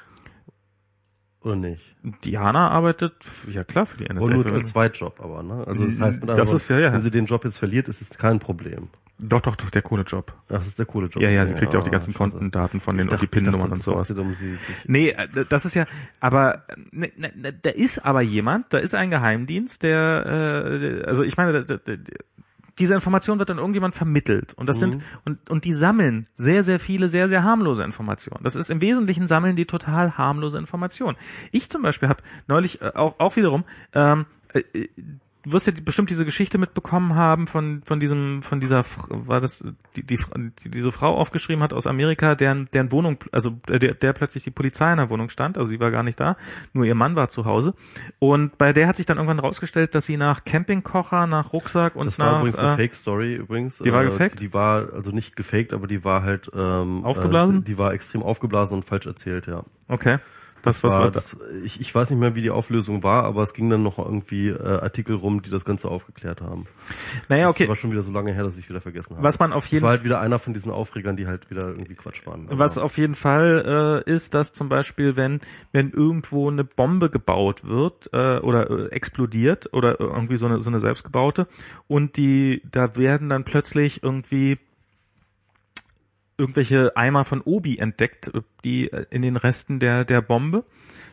Oder 1.44 1.56
nicht? 1.56 1.95
Diana 2.24 2.70
arbeitet, 2.70 3.14
ja 3.52 3.64
klar, 3.64 3.88
für 3.88 3.98
die 3.98 4.14
NSA. 4.14 4.26
Und 4.26 4.34
nur 4.34 4.53
als 4.53 4.70
Zweitjob 4.70 5.20
aber, 5.20 5.42
ne? 5.42 5.66
Also 5.66 5.86
das 5.86 6.00
heißt, 6.00 6.24
das 6.24 6.50
aber, 6.50 6.56
ist, 6.56 6.70
ja, 6.70 6.80
ja. 6.80 6.94
wenn 6.94 7.02
sie 7.02 7.10
den 7.10 7.26
Job 7.26 7.44
jetzt 7.45 7.58
verliert, 7.58 7.90
ist 7.90 8.02
es 8.02 8.10
kein 8.18 8.40
Problem. 8.40 8.90
Doch, 9.24 9.42
doch, 9.42 9.56
das 9.56 9.66
ist 9.66 9.76
der 9.76 9.82
Kohlejob. 9.82 10.34
Ach, 10.36 10.44
das 10.48 10.68
ist 10.68 10.80
der 10.80 10.86
Kohlejob. 10.86 11.22
Ja, 11.22 11.30
ja, 11.30 11.45
sie 11.45 11.53
kriegt 11.53 11.74
ja, 11.74 11.80
auch 11.80 11.84
die 11.84 11.92
ganzen 11.92 12.14
Kontendaten 12.14 12.80
von 12.80 12.98
den 12.98 13.08
und 13.08 13.22
die 13.22 13.28
PIN-Nummern 13.28 13.72
und 13.72 13.84
sowas. 13.84 14.10
Um 14.11 14.34
sie, 14.34 14.58
nee, 14.86 15.10
äh, 15.10 15.28
das 15.48 15.66
ist 15.66 15.76
ja, 15.76 15.86
aber 16.20 16.64
ne, 16.92 17.11
ne, 17.18 17.32
ne, 17.36 17.53
da 17.53 17.70
ist 17.70 18.00
aber 18.00 18.22
jemand, 18.22 18.74
da 18.74 18.80
ist 18.80 18.95
ein 18.95 19.11
Geheimdienst, 19.11 19.84
der, 19.84 20.26
äh, 20.26 21.03
also 21.06 21.24
ich 21.24 21.38
meine, 21.38 21.64
diese 22.82 22.95
Information 22.95 23.38
wird 23.38 23.50
dann 23.50 23.60
irgendjemand 23.60 23.93
vermittelt 23.93 24.56
und 24.56 24.66
das 24.68 24.77
mhm. 24.77 24.93
sind 24.93 25.03
und 25.24 25.50
und 25.50 25.66
die 25.66 25.74
sammeln 25.74 26.27
sehr 26.35 26.64
sehr 26.64 26.80
viele 26.80 27.08
sehr 27.08 27.30
sehr 27.30 27.43
harmlose 27.43 27.84
Informationen. 27.84 28.43
Das 28.43 28.56
ist 28.56 28.72
im 28.72 28.82
Wesentlichen 28.82 29.27
sammeln 29.27 29.56
die 29.56 29.66
total 29.66 30.18
harmlose 30.18 30.58
Informationen. 30.58 31.16
Ich 31.51 31.69
zum 31.69 31.84
Beispiel 31.84 32.10
habe 32.10 32.24
neulich 32.48 32.82
äh, 32.82 32.92
auch 32.95 33.19
auch 33.19 33.35
wiederum 33.35 33.66
ähm, 33.93 34.26
äh, 34.53 34.88
du 35.44 35.52
wirst 35.53 35.68
ja 35.68 35.74
die, 35.74 35.82
bestimmt 35.82 36.10
diese 36.10 36.26
Geschichte 36.26 36.58
mitbekommen 36.58 37.16
haben 37.16 37.48
von 37.48 37.82
von 37.86 38.00
diesem 38.00 38.42
von 38.42 38.60
dieser 38.60 38.84
war 39.10 39.40
das 39.40 39.66
die, 39.95 40.03
die, 40.03 40.20
die 40.64 40.70
diese 40.70 40.92
Frau 40.92 41.16
aufgeschrieben 41.16 41.64
hat 41.64 41.74
aus 41.74 41.88
Amerika, 41.88 42.36
deren 42.36 42.68
deren 42.74 42.92
Wohnung 42.92 43.18
also 43.32 43.52
der 43.70 43.94
der 43.94 44.14
plötzlich 44.14 44.44
die 44.44 44.52
Polizei 44.52 44.92
in 44.92 44.98
der 44.98 45.10
Wohnung 45.10 45.30
stand, 45.30 45.58
also 45.58 45.70
sie 45.70 45.80
war 45.80 45.92
gar 45.92 46.03
nicht 46.03 46.20
da, 46.20 46.38
nur 46.74 46.86
ihr 46.86 46.95
Mann 46.95 47.16
war 47.16 47.30
zu 47.30 47.45
Hause 47.45 47.74
und 48.20 48.58
bei 48.58 48.74
der 48.74 48.88
hat 48.88 48.98
sich 48.98 49.06
dann 49.06 49.18
irgendwann 49.18 49.40
rausgestellt, 49.40 49.95
dass 49.95 50.06
sie 50.06 50.18
nach 50.18 50.44
Campingkocher, 50.44 51.28
nach 51.28 51.53
Rucksack 51.53 51.95
und 51.95 52.08
das 52.08 52.18
nach 52.18 52.34
war 52.34 52.40
übrigens 52.40 52.60
eine 52.60 52.74
äh, 52.74 52.76
Fake 52.76 52.94
Story 52.94 53.36
übrigens. 53.36 53.78
die 53.78 53.92
war 53.92 54.02
Äh, 54.03 54.08
gefaked? 54.08 54.40
Die 54.40 54.53
war 54.53 54.94
also 54.94 55.11
nicht 55.11 55.36
gefaked, 55.36 55.74
aber 55.74 55.88
die 55.88 56.03
war 56.03 56.24
halt 56.24 56.50
ähm, 56.53 57.03
Aufgeblasen? 57.06 57.60
Äh, 57.60 57.64
die 57.64 57.78
war 57.78 57.94
extrem 57.94 58.24
aufgeblasen 58.24 58.78
und 58.78 58.84
falsch 58.84 59.06
erzählt, 59.06 59.48
ja. 59.48 59.64
okay. 59.88 60.20
Was 60.64 60.83
was 60.83 60.91
war, 60.91 60.99
war 61.01 61.11
das? 61.11 61.38
das, 61.40 61.48
ich, 61.64 61.81
ich 61.81 61.93
weiß 61.93 62.09
nicht 62.11 62.19
mehr, 62.19 62.35
wie 62.35 62.41
die 62.41 62.51
Auflösung 62.51 63.03
war, 63.03 63.23
aber 63.23 63.43
es 63.43 63.53
ging 63.53 63.69
dann 63.69 63.83
noch 63.83 63.98
irgendwie 63.98 64.49
äh, 64.49 64.61
Artikel 64.61 65.15
rum, 65.15 65.41
die 65.41 65.49
das 65.49 65.65
Ganze 65.65 65.90
aufgeklärt 65.90 66.41
haben. 66.41 66.67
Naja, 67.30 67.49
okay. 67.49 67.64
Das 67.64 67.69
war 67.69 67.75
schon 67.75 67.91
wieder 67.91 68.03
so 68.03 68.11
lange 68.11 68.33
her, 68.33 68.43
dass 68.43 68.57
ich 68.57 68.69
wieder 68.69 68.81
vergessen 68.81 69.15
habe. 69.15 69.23
Was 69.23 69.40
man 69.40 69.53
auf 69.53 69.64
das 69.65 69.72
jeden 69.72 69.83
war 69.83 69.91
halt 69.91 70.03
wieder 70.03 70.19
einer 70.19 70.40
von 70.40 70.53
diesen 70.53 70.72
Aufregern, 70.72 71.15
die 71.17 71.27
halt 71.27 71.49
wieder 71.49 71.67
irgendwie 71.67 71.95
Quatsch 71.95 72.25
waren. 72.25 72.48
Was 72.51 72.77
Aber- 72.77 72.85
auf 72.85 72.98
jeden 72.98 73.15
Fall 73.15 74.03
äh, 74.07 74.11
ist, 74.11 74.33
dass 74.33 74.53
zum 74.53 74.69
Beispiel, 74.69 75.15
wenn 75.15 75.41
wenn 75.72 75.91
irgendwo 75.91 76.49
eine 76.49 76.64
Bombe 76.64 77.09
gebaut 77.09 77.65
wird 77.67 78.09
äh, 78.14 78.38
oder 78.40 78.69
äh, 78.69 78.88
explodiert 78.91 79.73
oder 79.73 79.99
irgendwie 79.99 80.38
so 80.38 80.45
eine 80.45 80.61
so 80.61 80.69
eine 80.69 80.80
selbstgebaute 80.80 81.48
und 81.88 82.17
die 82.17 82.61
da 82.69 82.95
werden 82.95 83.30
dann 83.30 83.43
plötzlich 83.43 84.03
irgendwie 84.03 84.59
irgendwelche 86.42 86.98
Eimer 86.98 87.24
von 87.24 87.42
Obi 87.42 87.78
entdeckt, 87.78 88.34
äh, 88.34 88.42
die 88.64 88.92
äh, 88.92 89.06
in 89.11 89.22
den 89.22 89.38
Resten 89.38 89.80
der 89.80 90.03
der 90.03 90.22
Bombe, 90.22 90.66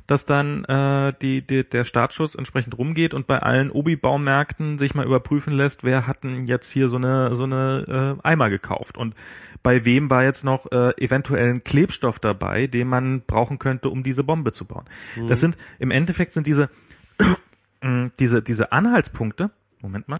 dass 0.06 0.24
dann 0.24 0.64
äh, 0.64 1.12
die, 1.20 1.46
die 1.46 1.68
der 1.68 1.84
Startschuss 1.84 2.34
entsprechend 2.34 2.76
rumgeht 2.78 3.12
und 3.12 3.26
bei 3.26 3.38
allen 3.38 3.70
Obi-Baumärkten 3.70 4.78
sich 4.78 4.94
mal 4.94 5.06
überprüfen 5.06 5.52
lässt, 5.52 5.84
wer 5.84 6.06
hat 6.06 6.24
denn 6.24 6.46
jetzt 6.46 6.70
hier 6.70 6.88
so 6.88 6.96
eine 6.96 7.36
so 7.36 7.44
eine 7.44 8.16
äh, 8.18 8.26
Eimer 8.26 8.48
gekauft 8.48 8.96
und 8.96 9.14
bei 9.62 9.84
wem 9.84 10.08
war 10.08 10.24
jetzt 10.24 10.44
noch 10.44 10.72
äh, 10.72 10.92
eventuell 10.96 11.50
ein 11.50 11.64
Klebstoff 11.64 12.18
dabei, 12.18 12.66
den 12.66 12.88
man 12.88 13.22
brauchen 13.26 13.58
könnte, 13.58 13.90
um 13.90 14.02
diese 14.02 14.24
Bombe 14.24 14.52
zu 14.52 14.64
bauen. 14.64 14.84
Das 15.26 15.40
sind 15.40 15.58
im 15.78 15.90
Endeffekt 15.90 16.32
sind 16.32 16.46
diese 16.46 16.70
diese 18.18 18.42
diese 18.42 18.72
Anhaltspunkte. 18.72 19.50
Moment 19.80 20.08
mal 20.08 20.18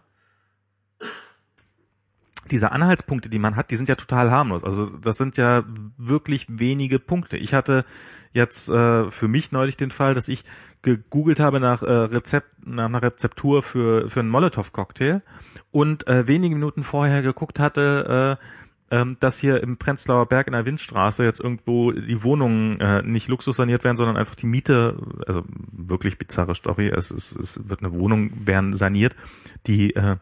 diese 2.49 2.73
Anhaltspunkte, 2.73 3.29
die 3.29 3.39
man 3.39 3.57
hat, 3.57 3.71
die 3.71 3.77
sind 3.77 3.89
ja 3.89 3.95
total 3.95 4.31
harmlos. 4.31 4.65
Also 4.65 4.87
das 4.87 5.17
sind 5.17 5.37
ja 5.37 5.65
wirklich 5.97 6.47
wenige 6.49 6.99
Punkte. 6.99 7.37
Ich 7.37 7.55
hatte 7.55 7.85
jetzt 8.33 8.69
äh, 8.69 9.11
für 9.11 9.29
mich 9.29 9.53
neulich 9.53 9.77
den 9.77 9.91
Fall, 9.91 10.15
dass 10.15 10.29
ich 10.29 10.45
gegoogelt 10.83 11.41
habe 11.41 11.61
nach 11.61 11.83
äh, 11.83 11.91
Rezept, 11.91 12.67
nach 12.67 12.87
einer 12.87 13.03
Rezeptur 13.03 13.63
für 13.63 14.09
für 14.09 14.21
einen 14.21 14.29
Molotow-Cocktail 14.31 15.23
und 15.71 16.07
äh, 16.07 16.27
wenige 16.27 16.55
Minuten 16.55 16.83
vorher 16.83 17.23
geguckt 17.23 17.59
hatte, 17.59 18.39
äh, 18.41 18.45
ähm, 18.91 19.17
dass 19.21 19.39
hier 19.39 19.63
im 19.63 19.77
Prenzlauer 19.77 20.27
Berg 20.27 20.47
in 20.47 20.55
der 20.55 20.65
Windstraße 20.65 21.25
jetzt 21.25 21.41
irgendwo 21.41 21.93
die 21.93 22.23
Wohnungen 22.23 22.81
äh, 22.81 23.03
nicht 23.03 23.29
luxussaniert 23.29 23.85
werden, 23.85 23.97
sondern 23.97 24.17
einfach 24.17 24.35
die 24.35 24.47
Miete, 24.47 24.97
also 25.27 25.45
wirklich 25.73 26.17
bizarre 26.17 26.55
Story, 26.55 26.89
es, 26.89 27.11
es, 27.11 27.33
es 27.33 27.69
wird 27.69 27.83
eine 27.83 27.93
Wohnung 27.93 28.47
werden 28.47 28.75
saniert, 28.75 29.15
die 29.67 29.95
äh, 29.95 30.17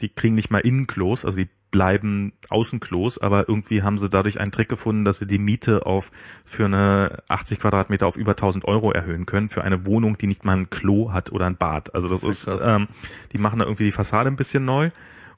die 0.00 0.08
kriegen 0.08 0.34
nicht 0.34 0.50
mal 0.50 0.60
Innenklos, 0.60 1.24
also 1.24 1.38
die 1.38 1.48
bleiben 1.70 2.32
Außenklos, 2.48 3.18
aber 3.18 3.48
irgendwie 3.48 3.82
haben 3.82 3.98
sie 3.98 4.08
dadurch 4.08 4.40
einen 4.40 4.52
Trick 4.52 4.68
gefunden, 4.68 5.04
dass 5.04 5.18
sie 5.18 5.26
die 5.26 5.38
Miete 5.38 5.86
auf 5.86 6.10
für 6.44 6.64
eine 6.64 7.22
80 7.28 7.60
Quadratmeter 7.60 8.06
auf 8.06 8.16
über 8.16 8.32
1000 8.32 8.64
Euro 8.64 8.92
erhöhen 8.92 9.26
können 9.26 9.48
für 9.48 9.62
eine 9.62 9.86
Wohnung, 9.86 10.16
die 10.18 10.26
nicht 10.26 10.44
mal 10.44 10.56
ein 10.56 10.70
Klo 10.70 11.12
hat 11.12 11.32
oder 11.32 11.46
ein 11.46 11.56
Bad. 11.56 11.94
Also 11.94 12.08
das, 12.08 12.22
Das 12.22 12.30
ist, 12.30 12.48
ist 12.48 12.62
ähm, 12.64 12.88
die 13.32 13.38
machen 13.38 13.58
da 13.58 13.64
irgendwie 13.64 13.84
die 13.84 13.92
Fassade 13.92 14.30
ein 14.30 14.36
bisschen 14.36 14.64
neu 14.64 14.90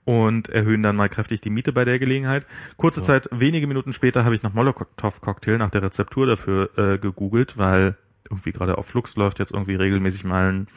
und 0.04 0.48
erhöhen 0.48 0.82
dann 0.82 0.96
mal 0.96 1.08
kräftig 1.08 1.40
die 1.40 1.50
Miete 1.50 1.72
bei 1.72 1.84
der 1.84 1.98
Gelegenheit. 1.98 2.46
Kurze 2.76 3.02
Zeit, 3.02 3.28
wenige 3.32 3.66
Minuten 3.66 3.92
später 3.92 4.24
habe 4.24 4.34
ich 4.34 4.42
nach 4.42 4.54
Molotow-Cocktail, 4.54 5.58
nach 5.58 5.70
der 5.70 5.82
Rezeptur 5.82 6.26
dafür 6.26 6.70
äh, 6.78 6.98
gegoogelt, 6.98 7.58
weil 7.58 7.96
irgendwie 8.30 8.52
gerade 8.52 8.78
auf 8.78 8.86
Flux 8.86 9.16
läuft 9.16 9.38
jetzt 9.38 9.52
irgendwie 9.52 9.74
regelmäßig 9.74 10.24
mal 10.24 10.52
ein 10.52 10.68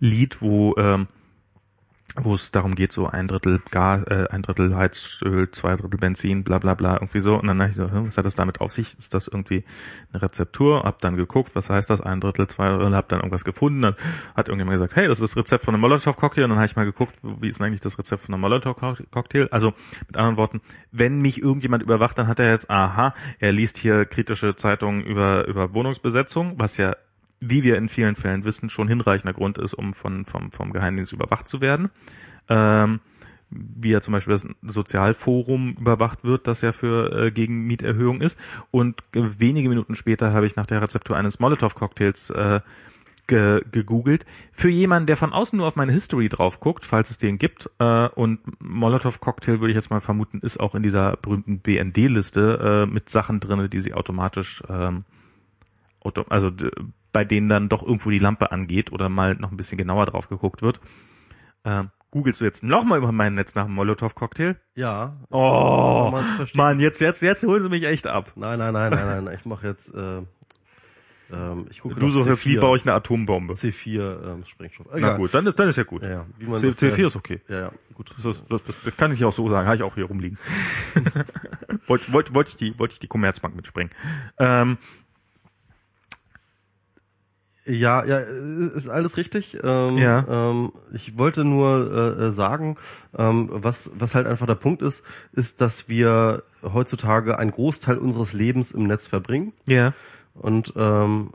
Lied, 0.00 0.42
wo 0.42 0.74
ähm, 0.76 1.06
wo 2.16 2.34
es 2.34 2.50
darum 2.50 2.74
geht, 2.74 2.92
so 2.92 3.06
ein 3.06 3.26
Drittel 3.26 3.62
Gas, 3.70 4.02
äh, 4.04 4.26
ein 4.30 4.42
Drittel 4.42 4.76
Heizöl, 4.76 5.50
zwei 5.50 5.76
Drittel 5.76 5.98
Benzin, 5.98 6.44
bla 6.44 6.58
bla 6.58 6.74
bla, 6.74 6.94
irgendwie 6.94 7.20
so. 7.20 7.38
Und 7.38 7.46
dann 7.46 7.58
dachte 7.58 7.70
ich 7.70 7.76
so, 7.76 7.90
hm, 7.90 8.08
was 8.08 8.18
hat 8.18 8.26
das 8.26 8.34
damit 8.34 8.60
auf 8.60 8.70
sich? 8.70 8.98
Ist 8.98 9.14
das 9.14 9.28
irgendwie 9.28 9.64
eine 10.12 10.22
Rezeptur? 10.22 10.82
Hab 10.82 10.98
dann 10.98 11.16
geguckt, 11.16 11.54
was 11.54 11.70
heißt 11.70 11.88
das? 11.88 12.00
Ein 12.00 12.20
Drittel, 12.20 12.46
zwei 12.48 12.68
Drittel, 12.68 12.94
hab 12.94 13.08
dann 13.08 13.20
irgendwas 13.20 13.44
gefunden. 13.44 13.82
Dann 13.82 13.94
hat 14.36 14.48
irgendjemand 14.48 14.74
gesagt, 14.74 14.96
hey, 14.96 15.08
das 15.08 15.20
ist 15.20 15.32
das 15.32 15.36
Rezept 15.36 15.64
von 15.64 15.74
einem 15.74 15.80
Molotow-Cocktail. 15.80 16.44
Und 16.44 16.50
dann 16.50 16.58
habe 16.58 16.66
ich 16.66 16.76
mal 16.76 16.84
geguckt, 16.84 17.16
wie 17.22 17.48
ist 17.48 17.60
denn 17.60 17.66
eigentlich 17.66 17.80
das 17.80 17.98
Rezept 17.98 18.24
von 18.24 18.34
einem 18.34 18.42
Molotow-Cocktail? 18.42 19.48
Also 19.50 19.72
mit 20.06 20.16
anderen 20.16 20.36
Worten, 20.36 20.60
wenn 20.90 21.20
mich 21.22 21.40
irgendjemand 21.40 21.82
überwacht, 21.82 22.18
dann 22.18 22.26
hat 22.26 22.38
er 22.38 22.50
jetzt, 22.50 22.68
aha, 22.68 23.14
er 23.38 23.52
liest 23.52 23.78
hier 23.78 24.04
kritische 24.04 24.54
Zeitungen 24.54 25.02
über, 25.02 25.46
über 25.46 25.72
Wohnungsbesetzung, 25.72 26.60
was 26.60 26.76
ja 26.76 26.94
wie 27.42 27.64
wir 27.64 27.76
in 27.76 27.88
vielen 27.88 28.14
Fällen 28.14 28.44
wissen, 28.44 28.70
schon 28.70 28.88
hinreichender 28.88 29.34
Grund 29.34 29.58
ist, 29.58 29.74
um 29.74 29.92
von, 29.92 30.24
vom, 30.24 30.52
vom 30.52 30.72
Geheimdienst 30.72 31.12
überwacht 31.12 31.48
zu 31.48 31.60
werden. 31.60 31.90
Ähm, 32.48 33.00
wie 33.50 33.90
ja 33.90 34.00
zum 34.00 34.12
Beispiel 34.12 34.32
das 34.32 34.48
Sozialforum 34.62 35.76
überwacht 35.78 36.24
wird, 36.24 36.46
das 36.46 36.62
ja 36.62 36.72
für 36.72 37.12
äh, 37.12 37.30
gegen 37.32 37.66
Mieterhöhung 37.66 38.20
ist. 38.20 38.38
Und 38.70 39.02
äh, 39.14 39.22
wenige 39.38 39.68
Minuten 39.68 39.96
später 39.96 40.32
habe 40.32 40.46
ich 40.46 40.56
nach 40.56 40.66
der 40.66 40.80
Rezeptur 40.80 41.16
eines 41.16 41.40
Molotow-Cocktails 41.40 42.30
äh, 42.30 42.60
ge 43.26 43.60
gegoogelt. 43.70 44.24
Für 44.52 44.70
jemanden, 44.70 45.08
der 45.08 45.16
von 45.16 45.32
außen 45.32 45.56
nur 45.56 45.66
auf 45.66 45.76
meine 45.76 45.92
History 45.92 46.28
drauf 46.28 46.60
guckt, 46.60 46.84
falls 46.84 47.10
es 47.10 47.18
den 47.18 47.38
gibt, 47.38 47.68
äh, 47.78 48.08
und 48.08 48.40
Molotow-Cocktail 48.60 49.60
würde 49.60 49.70
ich 49.70 49.76
jetzt 49.76 49.90
mal 49.90 50.00
vermuten, 50.00 50.38
ist 50.38 50.60
auch 50.60 50.76
in 50.76 50.82
dieser 50.84 51.16
berühmten 51.16 51.58
BND-Liste 51.58 52.86
äh, 52.88 52.90
mit 52.90 53.10
Sachen 53.10 53.40
drinne, 53.40 53.68
die 53.68 53.80
sie 53.80 53.94
automatisch 53.94 54.62
ähm, 54.68 55.00
also 56.28 56.50
bei 57.12 57.24
denen 57.24 57.48
dann 57.48 57.68
doch 57.68 57.82
irgendwo 57.82 58.10
die 58.10 58.18
Lampe 58.18 58.52
angeht 58.52 58.92
oder 58.92 59.08
mal 59.08 59.34
noch 59.34 59.50
ein 59.50 59.56
bisschen 59.56 59.78
genauer 59.78 60.06
drauf 60.06 60.28
geguckt 60.28 60.62
wird. 60.62 60.80
Ähm, 61.64 61.90
googelst 62.10 62.40
du 62.40 62.44
jetzt 62.44 62.62
nochmal 62.62 62.98
über 62.98 63.12
mein 63.12 63.34
Netz 63.34 63.54
nach 63.54 63.64
einem 63.64 63.74
Molotow-Cocktail? 63.74 64.56
ja. 64.74 65.16
Oh. 65.30 66.12
Mann, 66.54 66.80
jetzt, 66.80 67.00
jetzt, 67.00 67.22
jetzt 67.22 67.44
holen 67.44 67.62
sie 67.62 67.68
mich 67.68 67.84
echt 67.84 68.06
ab. 68.06 68.32
Nein, 68.36 68.58
nein, 68.58 68.72
nein, 68.72 68.90
nein, 68.90 69.24
nein. 69.24 69.34
Ich 69.34 69.44
mache 69.44 69.66
jetzt. 69.68 69.94
Äh, 69.94 70.22
ähm, 71.32 71.66
ich 71.70 71.80
gucke 71.80 71.94
Du 71.94 72.10
suchst 72.10 72.28
jetzt, 72.28 72.44
wie 72.46 72.58
C4. 72.58 72.60
baue 72.60 72.76
ich 72.76 72.82
eine 72.84 72.92
Atombombe? 72.94 73.54
C4 73.54 74.32
ähm, 74.34 74.44
Sprengstoff. 74.44 74.86
Na 74.90 74.98
Egal. 74.98 75.16
gut, 75.16 75.32
dann 75.32 75.46
ist, 75.46 75.58
dann 75.58 75.68
ist 75.68 75.76
ja 75.76 75.84
gut. 75.84 76.02
Ja, 76.02 76.10
ja. 76.10 76.56
C, 76.56 76.66
das 76.68 76.82
C4 76.82 76.98
ja- 76.98 77.06
ist 77.06 77.16
okay. 77.16 77.40
Ja, 77.48 77.60
ja, 77.60 77.72
gut. 77.94 78.12
Das, 78.14 78.24
ist, 78.24 78.42
das, 78.50 78.64
das, 78.64 78.82
das 78.82 78.96
kann 78.96 79.12
ich 79.12 79.24
auch 79.24 79.32
so 79.32 79.48
sagen, 79.48 79.66
habe 79.66 79.76
ich 79.76 79.82
auch 79.82 79.94
hier 79.94 80.04
rumliegen. 80.04 80.38
wollte 81.86 82.12
wollt, 82.12 82.34
wollt 82.34 82.48
ich 82.50 82.56
die, 82.56 82.78
wollte 82.78 82.94
ich 82.94 83.00
die 83.00 83.08
Commerzbank 83.08 83.56
mitspringen. 83.56 83.90
Ähm, 84.38 84.76
Ja, 87.64 88.04
ja, 88.04 88.18
ist 88.18 88.88
alles 88.88 89.16
richtig. 89.16 89.58
Ähm, 89.62 89.96
Ja. 89.96 90.26
Ähm, 90.28 90.72
ich 90.92 91.16
wollte 91.16 91.44
nur 91.44 91.92
äh, 92.18 92.24
äh, 92.26 92.30
sagen, 92.32 92.76
ähm, 93.16 93.48
was 93.52 93.92
was 93.94 94.14
halt 94.14 94.26
einfach 94.26 94.46
der 94.46 94.56
Punkt 94.56 94.82
ist, 94.82 95.04
ist, 95.32 95.60
dass 95.60 95.88
wir 95.88 96.42
heutzutage 96.62 97.38
einen 97.38 97.52
Großteil 97.52 97.98
unseres 97.98 98.32
Lebens 98.32 98.72
im 98.72 98.86
Netz 98.86 99.06
verbringen. 99.06 99.52
ja. 99.66 99.92
Und 100.34 100.72
ähm, 100.76 101.32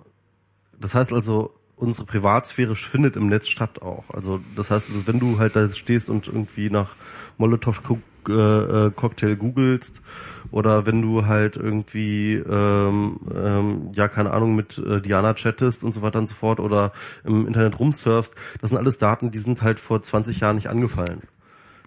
das 0.80 0.96
heißt 0.96 1.14
also, 1.14 1.54
unsere 1.76 2.08
Privatsphäre 2.08 2.76
findet 2.76 3.16
im 3.16 3.28
Netz 3.28 3.48
statt 3.48 3.82
auch. 3.82 4.06
Also 4.10 4.40
das 4.56 4.72
heißt, 4.72 4.90
also, 4.90 5.08
wenn 5.08 5.20
du 5.20 5.38
halt 5.38 5.56
da 5.56 5.70
stehst 5.70 6.10
und 6.10 6.28
irgendwie 6.28 6.72
nach 6.72 6.96
Molotow 7.38 7.80
äh, 8.28 8.34
äh, 8.34 8.92
Cocktail 8.92 9.36
googelst 9.36 10.02
oder 10.52 10.86
wenn 10.86 11.02
du 11.02 11.26
halt 11.26 11.56
irgendwie 11.56 12.36
ähm, 12.36 13.20
ähm, 13.34 13.92
ja 13.94 14.08
keine 14.08 14.32
Ahnung 14.32 14.56
mit 14.56 14.78
äh, 14.78 15.02
Diana 15.02 15.34
chattest 15.34 15.84
und 15.84 15.94
so 15.94 16.02
weiter 16.02 16.20
und 16.20 16.28
so 16.28 16.36
fort 16.36 16.60
oder 16.60 16.92
im 17.24 17.48
Internet 17.48 17.80
rumsurfst, 17.80 18.36
das 18.62 18.70
sind 18.70 18.80
alles 18.80 18.98
Daten, 18.98 19.32
die 19.32 19.40
sind 19.40 19.62
halt 19.62 19.80
vor 19.80 20.02
20 20.02 20.40
Jahren 20.40 20.56
nicht 20.56 20.70
angefallen. 20.70 21.22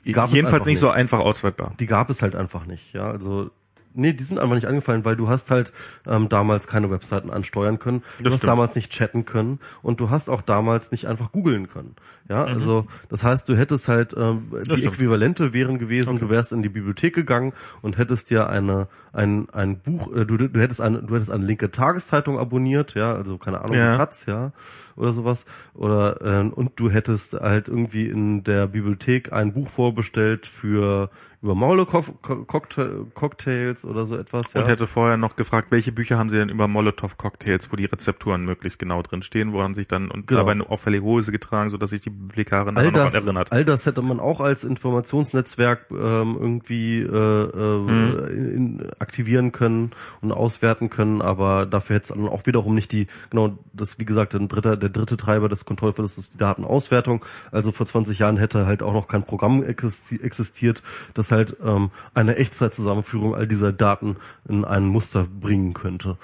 Die 0.04 0.12
gab 0.12 0.28
es 0.28 0.34
Jedenfalls 0.34 0.62
einfach 0.62 0.66
nicht 0.66 0.78
so 0.78 0.88
einfach 0.90 1.18
auswertbar. 1.18 1.74
die 1.78 1.86
gab 1.86 2.08
es 2.10 2.22
halt 2.22 2.34
einfach 2.34 2.64
nicht, 2.66 2.94
ja. 2.94 3.10
Also 3.10 3.50
nee, 3.92 4.12
die 4.12 4.24
sind 4.24 4.38
einfach 4.38 4.54
nicht 4.54 4.66
angefallen, 4.66 5.04
weil 5.04 5.16
du 5.16 5.28
hast 5.28 5.50
halt 5.50 5.72
ähm, 6.06 6.28
damals 6.28 6.66
keine 6.68 6.90
Webseiten 6.90 7.28
ansteuern 7.30 7.78
können, 7.78 8.02
du 8.18 8.24
Das 8.24 8.32
hast 8.34 8.38
stimmt. 8.40 8.50
damals 8.50 8.74
nicht 8.76 8.92
chatten 8.92 9.24
können 9.26 9.58
und 9.82 10.00
du 10.00 10.08
hast 10.10 10.28
auch 10.30 10.42
damals 10.42 10.90
nicht 10.92 11.06
einfach 11.06 11.32
googeln 11.32 11.68
können. 11.68 11.96
Ja, 12.30 12.46
Mhm. 12.46 12.52
also 12.54 12.86
das 13.08 13.24
heißt, 13.24 13.48
du 13.48 13.56
hättest 13.56 13.88
halt 13.88 14.14
ähm, 14.16 14.44
die. 14.66 14.84
Äquivalente 14.86 15.52
wären 15.52 15.78
gewesen, 15.80 16.20
du 16.20 16.30
wärst 16.30 16.52
in 16.52 16.62
die 16.62 16.68
Bibliothek 16.68 17.12
gegangen 17.14 17.52
und 17.82 17.98
hättest 17.98 18.30
dir 18.30 18.48
eine 18.48 18.86
ein 19.12 19.50
ein 19.50 19.80
Buch, 19.80 20.14
äh, 20.14 20.24
du, 20.24 20.36
du 20.36 20.60
hättest 20.60 20.80
eine 20.80 21.02
du 21.02 21.16
hättest 21.16 21.32
eine 21.32 21.44
linke 21.44 21.72
Tageszeitung 21.72 22.38
abonniert, 22.38 22.94
ja, 22.94 23.12
also 23.14 23.36
keine 23.36 23.62
Ahnung, 23.62 23.76
Ja. 23.76 23.96
Taz, 23.96 24.26
ja, 24.26 24.52
oder 24.94 25.12
sowas 25.12 25.44
oder 25.74 26.20
äh, 26.22 26.48
und 26.48 26.78
du 26.78 26.88
hättest 26.88 27.34
halt 27.34 27.66
irgendwie 27.66 28.06
in 28.06 28.44
der 28.44 28.68
Bibliothek 28.68 29.32
ein 29.32 29.52
Buch 29.52 29.68
vorbestellt 29.68 30.46
für 30.46 31.10
über 31.42 31.54
Molotow-Cocktails 31.54 33.84
oder 33.86 34.04
so 34.06 34.14
etwas. 34.16 34.54
Und 34.54 34.66
hätte 34.68 34.86
vorher 34.86 35.16
noch 35.16 35.36
gefragt, 35.36 35.68
welche 35.70 35.90
Bücher 35.92 36.18
haben 36.18 36.28
Sie 36.30 36.36
denn 36.36 36.48
über 36.50 36.68
Molotow-Cocktails, 36.68 37.72
wo 37.72 37.76
die 37.76 37.86
Rezepturen 37.86 38.44
möglichst 38.44 38.78
genau 38.78 39.00
drin 39.02 39.22
stehen, 39.22 39.52
wo 39.54 39.62
haben 39.62 39.72
sich 39.74 39.88
dann 39.88 40.10
und 40.10 40.26
Genau. 40.26 40.40
dabei 40.40 40.52
eine 40.52 40.68
auffällige 40.68 41.02
Hose 41.04 41.32
getragen, 41.32 41.70
sodass 41.70 41.90
sich 41.90 42.02
die 42.02 42.12
Bibliothekarin 42.28 42.76
all 42.76 42.92
das, 42.92 43.14
erinnert. 43.14 43.50
all 43.52 43.64
das 43.64 43.86
hätte 43.86 44.02
man 44.02 44.20
auch 44.20 44.40
als 44.40 44.62
Informationsnetzwerk 44.64 45.86
ähm, 45.90 46.36
irgendwie 46.38 47.00
äh, 47.00 47.06
äh, 47.06 47.78
Mhm. 47.80 48.26
in, 48.56 48.90
aktivieren 48.98 49.52
können 49.52 49.92
und 50.20 50.32
auswerten 50.32 50.90
können, 50.90 51.22
aber 51.22 51.66
dafür 51.66 51.96
hätte 51.96 52.12
es 52.12 52.18
dann 52.18 52.28
auch 52.28 52.46
wiederum 52.46 52.74
nicht 52.74 52.92
die, 52.92 53.06
genau, 53.30 53.56
das 53.72 53.98
wie 53.98 54.04
gesagt, 54.04 54.34
ein 54.34 54.48
dritter, 54.48 54.76
der 54.76 54.90
dritte 54.90 55.16
Treiber 55.16 55.48
des 55.48 55.64
Kontrollverlustes 55.64 56.24
ist 56.24 56.34
die 56.34 56.38
Datenauswertung. 56.38 57.24
Also 57.52 57.72
vor 57.72 57.86
20 57.86 58.18
Jahren 58.18 58.36
hätte 58.36 58.66
halt 58.66 58.82
auch 58.82 58.92
noch 58.92 59.08
kein 59.08 59.22
Programm 59.24 59.62
existi- 59.62 60.20
existiert, 60.22 60.82
das 61.14 61.32
halt 61.32 61.56
ähm, 61.64 61.90
eine 62.14 62.36
Echtzeitzusammenführung 62.36 63.34
all 63.34 63.46
dieser 63.46 63.72
Daten 63.72 64.16
in 64.48 64.64
ein 64.64 64.84
Muster 64.86 65.26
bringen 65.40 65.72
könnte. 65.74 66.18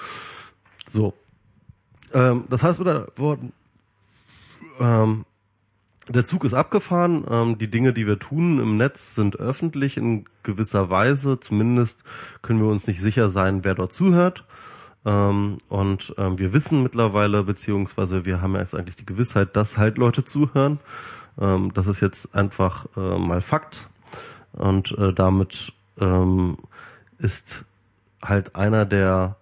So. 0.88 1.14
Ähm, 2.12 2.44
das 2.50 2.62
heißt 2.62 2.78
mit 2.78 2.86
anderen 2.88 3.08
Worten, 3.16 3.52
ähm, 4.80 5.24
der 6.08 6.24
Zug 6.24 6.44
ist 6.44 6.54
abgefahren. 6.54 7.24
Ähm, 7.28 7.58
die 7.58 7.70
Dinge, 7.70 7.92
die 7.92 8.06
wir 8.06 8.18
tun 8.18 8.60
im 8.60 8.76
Netz, 8.76 9.14
sind 9.14 9.36
öffentlich 9.36 9.96
in 9.96 10.24
gewisser 10.42 10.90
Weise. 10.90 11.40
Zumindest 11.40 12.04
können 12.42 12.60
wir 12.60 12.68
uns 12.68 12.86
nicht 12.86 13.00
sicher 13.00 13.28
sein, 13.28 13.64
wer 13.64 13.74
dort 13.74 13.92
zuhört. 13.92 14.44
Ähm, 15.04 15.58
und 15.68 16.14
ähm, 16.18 16.38
wir 16.38 16.52
wissen 16.52 16.82
mittlerweile, 16.82 17.42
beziehungsweise 17.44 18.24
wir 18.24 18.40
haben 18.40 18.56
jetzt 18.56 18.74
eigentlich 18.74 18.96
die 18.96 19.06
Gewissheit, 19.06 19.56
dass 19.56 19.78
halt 19.78 19.98
Leute 19.98 20.24
zuhören. 20.24 20.80
Ähm, 21.40 21.72
das 21.74 21.86
ist 21.86 22.00
jetzt 22.00 22.34
einfach 22.34 22.86
äh, 22.96 23.18
mal 23.18 23.40
Fakt. 23.40 23.88
Und 24.52 24.96
äh, 24.98 25.12
damit 25.12 25.72
ähm, 26.00 26.56
ist 27.18 27.64
halt 28.22 28.56
einer 28.56 28.84
der 28.84 29.36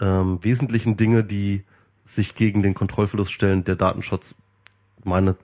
ähm, 0.00 0.38
wesentlichen 0.42 0.96
Dinge, 0.96 1.24
die 1.24 1.64
sich 2.04 2.34
gegen 2.34 2.62
den 2.62 2.74
Kontrollverlust 2.74 3.32
stellen, 3.32 3.64
der 3.64 3.76
Datenschutz 3.76 4.34
meine, 5.04 5.36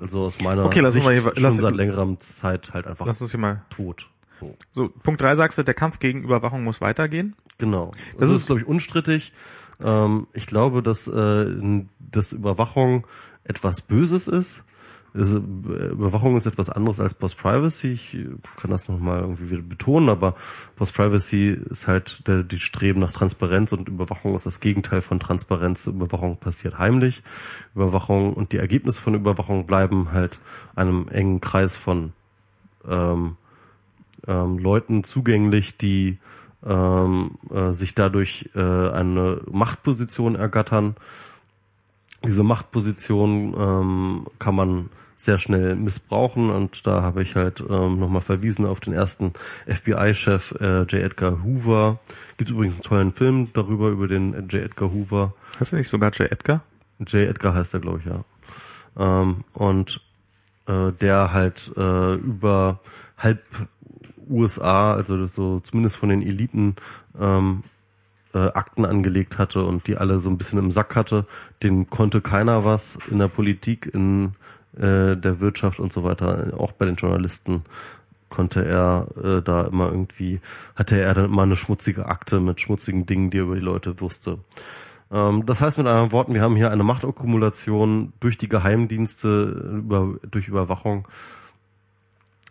also 0.00 0.22
aus 0.24 0.40
meiner 0.40 0.64
Okay, 0.66 0.80
lassen 0.80 0.94
Sicht 0.94 1.06
wir 1.06 1.12
hier- 1.12 1.22
schon 1.22 1.42
lass- 1.42 1.56
seit 1.56 1.74
längerem 1.76 2.20
Zeit 2.20 2.72
halt 2.74 2.86
einfach 2.86 3.06
Lass 3.06 3.20
uns 3.20 3.30
hier 3.30 3.40
mal. 3.40 3.62
tot. 3.70 4.10
So, 4.40 4.56
So, 4.74 4.88
Punkt 5.02 5.20
drei 5.22 5.34
sagst 5.34 5.56
du, 5.58 5.62
der 5.62 5.74
Kampf 5.74 5.98
gegen 5.98 6.22
Überwachung 6.22 6.62
muss 6.64 6.80
weitergehen. 6.80 7.34
genau. 7.58 7.90
Das 8.12 8.20
Das, 8.20 8.30
ist- 8.30 8.36
ist, 8.42 8.46
glaube 8.46 8.60
ich, 8.60 8.66
unstrittig. 8.66 9.32
Ähm, 9.82 10.26
ich 10.32 10.46
glaube, 10.46 10.82
dass, 10.82 11.06
äh, 11.08 11.46
dass 11.98 12.32
Überwachung 12.32 13.06
etwas 13.44 13.80
Böses 13.82 14.26
ist. 14.28 14.64
Also, 15.16 15.38
äh, 15.38 15.86
Überwachung 15.88 16.36
ist 16.36 16.46
etwas 16.46 16.68
anderes 16.68 17.00
als 17.00 17.14
Post-Privacy. 17.14 17.92
Ich 17.92 18.18
kann 18.56 18.70
das 18.70 18.88
nochmal 18.88 19.20
irgendwie 19.20 19.50
wieder 19.50 19.62
betonen, 19.62 20.08
aber 20.08 20.34
Post-Privacy 20.76 21.58
ist 21.70 21.88
halt 21.88 22.26
der, 22.28 22.42
die 22.42 22.58
Streben 22.58 23.00
nach 23.00 23.12
Transparenz 23.12 23.72
und 23.72 23.88
Überwachung 23.88 24.36
ist 24.36 24.46
das 24.46 24.60
Gegenteil 24.60 25.00
von 25.00 25.18
Transparenz. 25.18 25.86
Überwachung 25.86 26.36
passiert 26.36 26.78
heimlich. 26.78 27.22
Überwachung 27.74 28.34
und 28.34 28.52
die 28.52 28.58
Ergebnisse 28.58 29.00
von 29.00 29.14
Überwachung 29.14 29.66
bleiben 29.66 30.12
halt 30.12 30.38
einem 30.74 31.08
engen 31.08 31.40
Kreis 31.40 31.74
von 31.74 32.12
ähm, 32.86 33.36
ähm, 34.26 34.58
Leuten 34.58 35.02
zugänglich, 35.04 35.78
die 35.78 36.18
ähm, 36.64 37.38
äh, 37.50 37.72
sich 37.72 37.94
dadurch 37.94 38.50
äh, 38.54 38.60
eine 38.60 39.40
Machtposition 39.50 40.34
ergattern. 40.34 40.96
Diese 42.24 42.42
Machtposition 42.42 43.54
ähm, 43.56 44.26
kann 44.38 44.54
man 44.54 44.90
sehr 45.16 45.38
schnell 45.38 45.76
missbrauchen 45.76 46.50
und 46.50 46.86
da 46.86 47.02
habe 47.02 47.22
ich 47.22 47.36
halt 47.36 47.60
ähm, 47.60 47.98
nochmal 47.98 48.20
verwiesen 48.20 48.66
auf 48.66 48.80
den 48.80 48.92
ersten 48.92 49.32
FBI-Chef 49.66 50.54
äh, 50.60 50.82
J. 50.82 50.94
Edgar 50.94 51.42
Hoover. 51.42 51.98
Gibt 52.36 52.50
übrigens 52.50 52.76
einen 52.76 52.82
tollen 52.82 53.12
Film 53.12 53.48
darüber, 53.52 53.88
über 53.88 54.08
den 54.08 54.32
J. 54.48 54.64
Edgar 54.64 54.92
Hoover. 54.92 55.34
Hast 55.58 55.72
du 55.72 55.76
nicht 55.76 55.88
sogar 55.88 56.10
J. 56.12 56.30
Edgar? 56.30 56.62
J. 56.98 57.28
Edgar 57.28 57.54
heißt 57.54 57.74
er, 57.74 57.80
glaube 57.80 58.00
ich, 58.00 58.06
ja. 58.06 58.24
Ähm, 58.98 59.44
und 59.52 60.00
äh, 60.66 60.92
der 60.92 61.32
halt 61.32 61.72
äh, 61.76 62.14
über 62.14 62.80
halb 63.18 63.42
USA, 64.28 64.94
also 64.94 65.26
so 65.26 65.60
zumindest 65.60 65.96
von 65.96 66.08
den 66.08 66.22
Eliten, 66.22 66.76
ähm, 67.18 67.62
äh, 68.34 68.50
Akten 68.52 68.84
angelegt 68.84 69.38
hatte 69.38 69.64
und 69.64 69.86
die 69.86 69.96
alle 69.96 70.18
so 70.18 70.28
ein 70.28 70.36
bisschen 70.36 70.58
im 70.58 70.70
Sack 70.70 70.94
hatte. 70.94 71.24
Den 71.62 71.88
konnte 71.88 72.20
keiner 72.20 72.64
was 72.64 72.98
in 73.10 73.18
der 73.18 73.28
Politik, 73.28 73.90
in 73.92 74.34
äh, 74.76 75.16
der 75.16 75.40
Wirtschaft 75.40 75.80
und 75.80 75.92
so 75.92 76.04
weiter, 76.04 76.54
auch 76.58 76.72
bei 76.72 76.86
den 76.86 76.96
Journalisten 76.96 77.62
konnte 78.28 78.64
er 78.64 79.06
äh, 79.22 79.42
da 79.42 79.64
immer 79.64 79.90
irgendwie, 79.90 80.40
hatte 80.74 81.00
er 81.00 81.14
dann 81.14 81.26
immer 81.26 81.42
eine 81.42 81.56
schmutzige 81.56 82.06
Akte 82.06 82.40
mit 82.40 82.60
schmutzigen 82.60 83.06
Dingen, 83.06 83.30
die 83.30 83.38
er 83.38 83.44
über 83.44 83.54
die 83.54 83.60
Leute 83.60 84.00
wusste. 84.00 84.38
Ähm, 85.10 85.46
das 85.46 85.60
heißt 85.60 85.78
mit 85.78 85.86
anderen 85.86 86.12
Worten, 86.12 86.34
wir 86.34 86.42
haben 86.42 86.56
hier 86.56 86.70
eine 86.70 86.84
Machtakkumulation 86.84 88.12
durch 88.20 88.38
die 88.38 88.48
Geheimdienste, 88.48 89.44
über, 89.78 90.16
durch 90.30 90.48
Überwachung, 90.48 91.06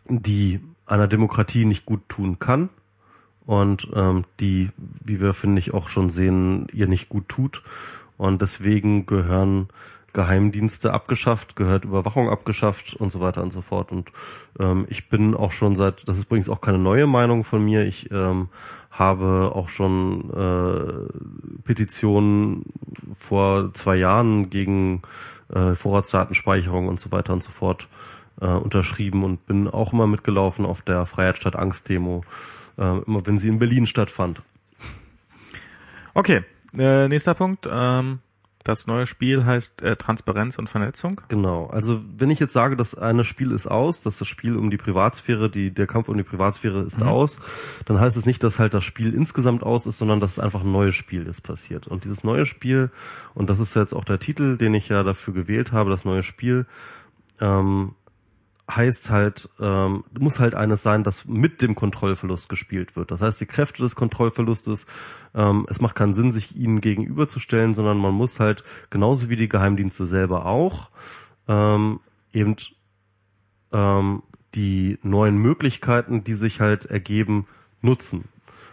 die 0.07 0.59
einer 0.85 1.07
Demokratie 1.07 1.65
nicht 1.65 1.85
gut 1.85 2.07
tun 2.07 2.39
kann 2.39 2.69
und 3.45 3.87
ähm, 3.93 4.25
die, 4.39 4.69
wie 4.77 5.19
wir 5.19 5.33
finde 5.33 5.59
ich 5.59 5.73
auch 5.73 5.89
schon 5.89 6.09
sehen, 6.09 6.67
ihr 6.73 6.87
nicht 6.87 7.09
gut 7.09 7.29
tut. 7.29 7.63
Und 8.17 8.41
deswegen 8.41 9.05
gehören 9.05 9.67
Geheimdienste 10.15 10.93
abgeschafft, 10.93 11.57
gehört 11.57 11.83
Überwachung 11.83 12.29
abgeschafft 12.29 12.95
und 12.95 13.11
so 13.11 13.19
weiter 13.19 13.43
und 13.43 13.51
so 13.51 13.61
fort. 13.61 13.91
Und 13.91 14.13
ähm, 14.57 14.87
ich 14.89 15.09
bin 15.09 15.35
auch 15.35 15.51
schon 15.51 15.75
seit, 15.75 16.07
das 16.07 16.17
ist 16.17 16.25
übrigens 16.25 16.47
auch 16.47 16.61
keine 16.61 16.79
neue 16.79 17.05
Meinung 17.05 17.43
von 17.43 17.63
mir, 17.63 17.85
ich 17.85 18.09
ähm, 18.11 18.47
habe 18.89 19.51
auch 19.53 19.67
schon 19.67 20.29
äh, 20.31 21.61
Petitionen 21.63 22.63
vor 23.13 23.73
zwei 23.73 23.97
Jahren 23.97 24.49
gegen 24.49 25.01
äh, 25.53 25.75
Vorratsdatenspeicherung 25.75 26.87
und 26.87 27.01
so 27.01 27.11
weiter 27.11 27.33
und 27.33 27.43
so 27.43 27.51
fort 27.51 27.89
äh, 28.39 28.45
unterschrieben 28.45 29.25
und 29.25 29.45
bin 29.45 29.67
auch 29.67 29.91
immer 29.91 30.07
mitgelaufen 30.07 30.65
auf 30.65 30.81
der 30.81 31.05
Freiheit 31.05 31.35
statt 31.35 31.57
Angst 31.57 31.89
Demo, 31.89 32.21
äh, 32.77 32.99
immer 33.05 33.27
wenn 33.27 33.37
sie 33.37 33.49
in 33.49 33.59
Berlin 33.59 33.85
stattfand. 33.85 34.41
Okay, 36.13 36.45
äh, 36.77 37.09
nächster 37.09 37.33
Punkt. 37.33 37.67
Ähm, 37.69 38.19
das 38.65 38.87
neue 38.87 39.05
Spiel 39.05 39.45
heißt 39.45 39.83
äh, 39.83 39.95
Transparenz 39.95 40.57
und 40.57 40.67
Vernetzung. 40.67 41.21
Genau. 41.29 41.67
Also 41.67 42.01
wenn 42.17 42.31
ich 42.31 42.39
jetzt 42.39 42.53
sage, 42.53 42.75
das 42.75 42.95
eine 42.95 43.23
Spiel 43.23 43.51
ist 43.51 43.67
aus, 43.67 44.01
dass 44.01 44.17
das 44.17 44.27
Spiel 44.27 44.57
um 44.57 44.71
die 44.71 44.77
Privatsphäre, 44.77 45.51
die 45.51 45.71
der 45.71 45.85
Kampf 45.85 46.09
um 46.09 46.17
die 46.17 46.23
Privatsphäre 46.23 46.81
ist 46.81 47.01
aus, 47.03 47.39
dann 47.85 47.99
heißt 47.99 48.17
es 48.17 48.25
nicht, 48.25 48.43
dass 48.43 48.57
halt 48.57 48.73
das 48.73 48.83
Spiel 48.83 49.13
insgesamt 49.13 49.61
aus 49.61 49.85
ist, 49.85 49.99
sondern 49.99 50.19
dass 50.19 50.33
es 50.33 50.39
einfach 50.39 50.63
ein 50.63 50.71
neues 50.71 50.95
Spiel 50.95 51.27
ist 51.27 51.41
passiert. 51.41 51.85
Und 51.85 52.05
dieses 52.05 52.23
neue 52.23 52.47
Spiel, 52.47 52.89
und 53.35 53.51
das 53.51 53.59
ist 53.59 53.75
jetzt 53.75 53.93
auch 53.93 54.03
der 54.03 54.19
Titel, 54.19 54.57
den 54.57 54.73
ich 54.73 54.89
ja 54.89 55.03
dafür 55.03 55.35
gewählt 55.35 55.71
habe, 55.71 55.91
das 55.91 56.03
neue 56.03 56.23
Spiel, 56.23 56.65
ähm, 57.39 57.93
heißt 58.69 59.09
halt, 59.11 59.49
ähm, 59.59 60.03
muss 60.17 60.39
halt 60.39 60.55
eines 60.55 60.81
sein, 60.81 61.03
das 61.03 61.25
mit 61.25 61.61
dem 61.61 61.75
Kontrollverlust 61.75 62.49
gespielt 62.49 62.95
wird. 62.95 63.11
Das 63.11 63.21
heißt, 63.21 63.39
die 63.39 63.45
Kräfte 63.45 63.83
des 63.83 63.95
Kontrollverlustes, 63.95 64.87
ähm, 65.35 65.67
es 65.69 65.81
macht 65.81 65.95
keinen 65.95 66.13
Sinn, 66.13 66.31
sich 66.31 66.55
ihnen 66.55 66.81
gegenüberzustellen, 66.81 67.75
sondern 67.75 67.97
man 67.97 68.13
muss 68.13 68.39
halt, 68.39 68.63
genauso 68.89 69.29
wie 69.29 69.35
die 69.35 69.49
Geheimdienste 69.49 70.05
selber 70.07 70.45
auch, 70.45 70.89
ähm, 71.47 71.99
eben 72.33 72.55
ähm, 73.71 74.23
die 74.55 74.97
neuen 75.03 75.37
Möglichkeiten, 75.37 76.23
die 76.23 76.33
sich 76.33 76.59
halt 76.59 76.85
ergeben, 76.85 77.47
nutzen. 77.81 78.25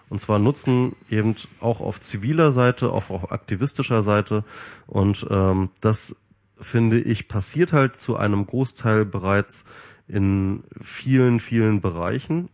Und 0.09 0.21
zwar 0.21 0.39
nutzen 0.39 0.95
eben 1.09 1.37
auch 1.61 1.81
auf 1.81 2.01
ziviler 2.01 2.53
Seite, 2.53 2.93
auch 2.93 3.11
auf 3.11 3.33
aktivistischer 3.33 4.03
Seite. 4.03 4.45
Und 4.87 5.27
ähm, 5.31 5.71
das 5.81 6.17
finde 6.63 7.01
ich 7.01 7.29
passiert 7.29 7.73
halt 7.73 7.97
zu 7.97 8.17
einem 8.17 8.47
Großteil 8.47 9.05
bereits 9.05 9.65
in 10.09 10.65
vielen, 10.81 11.41
vielen 11.41 11.81
Bereichen. 11.81 12.49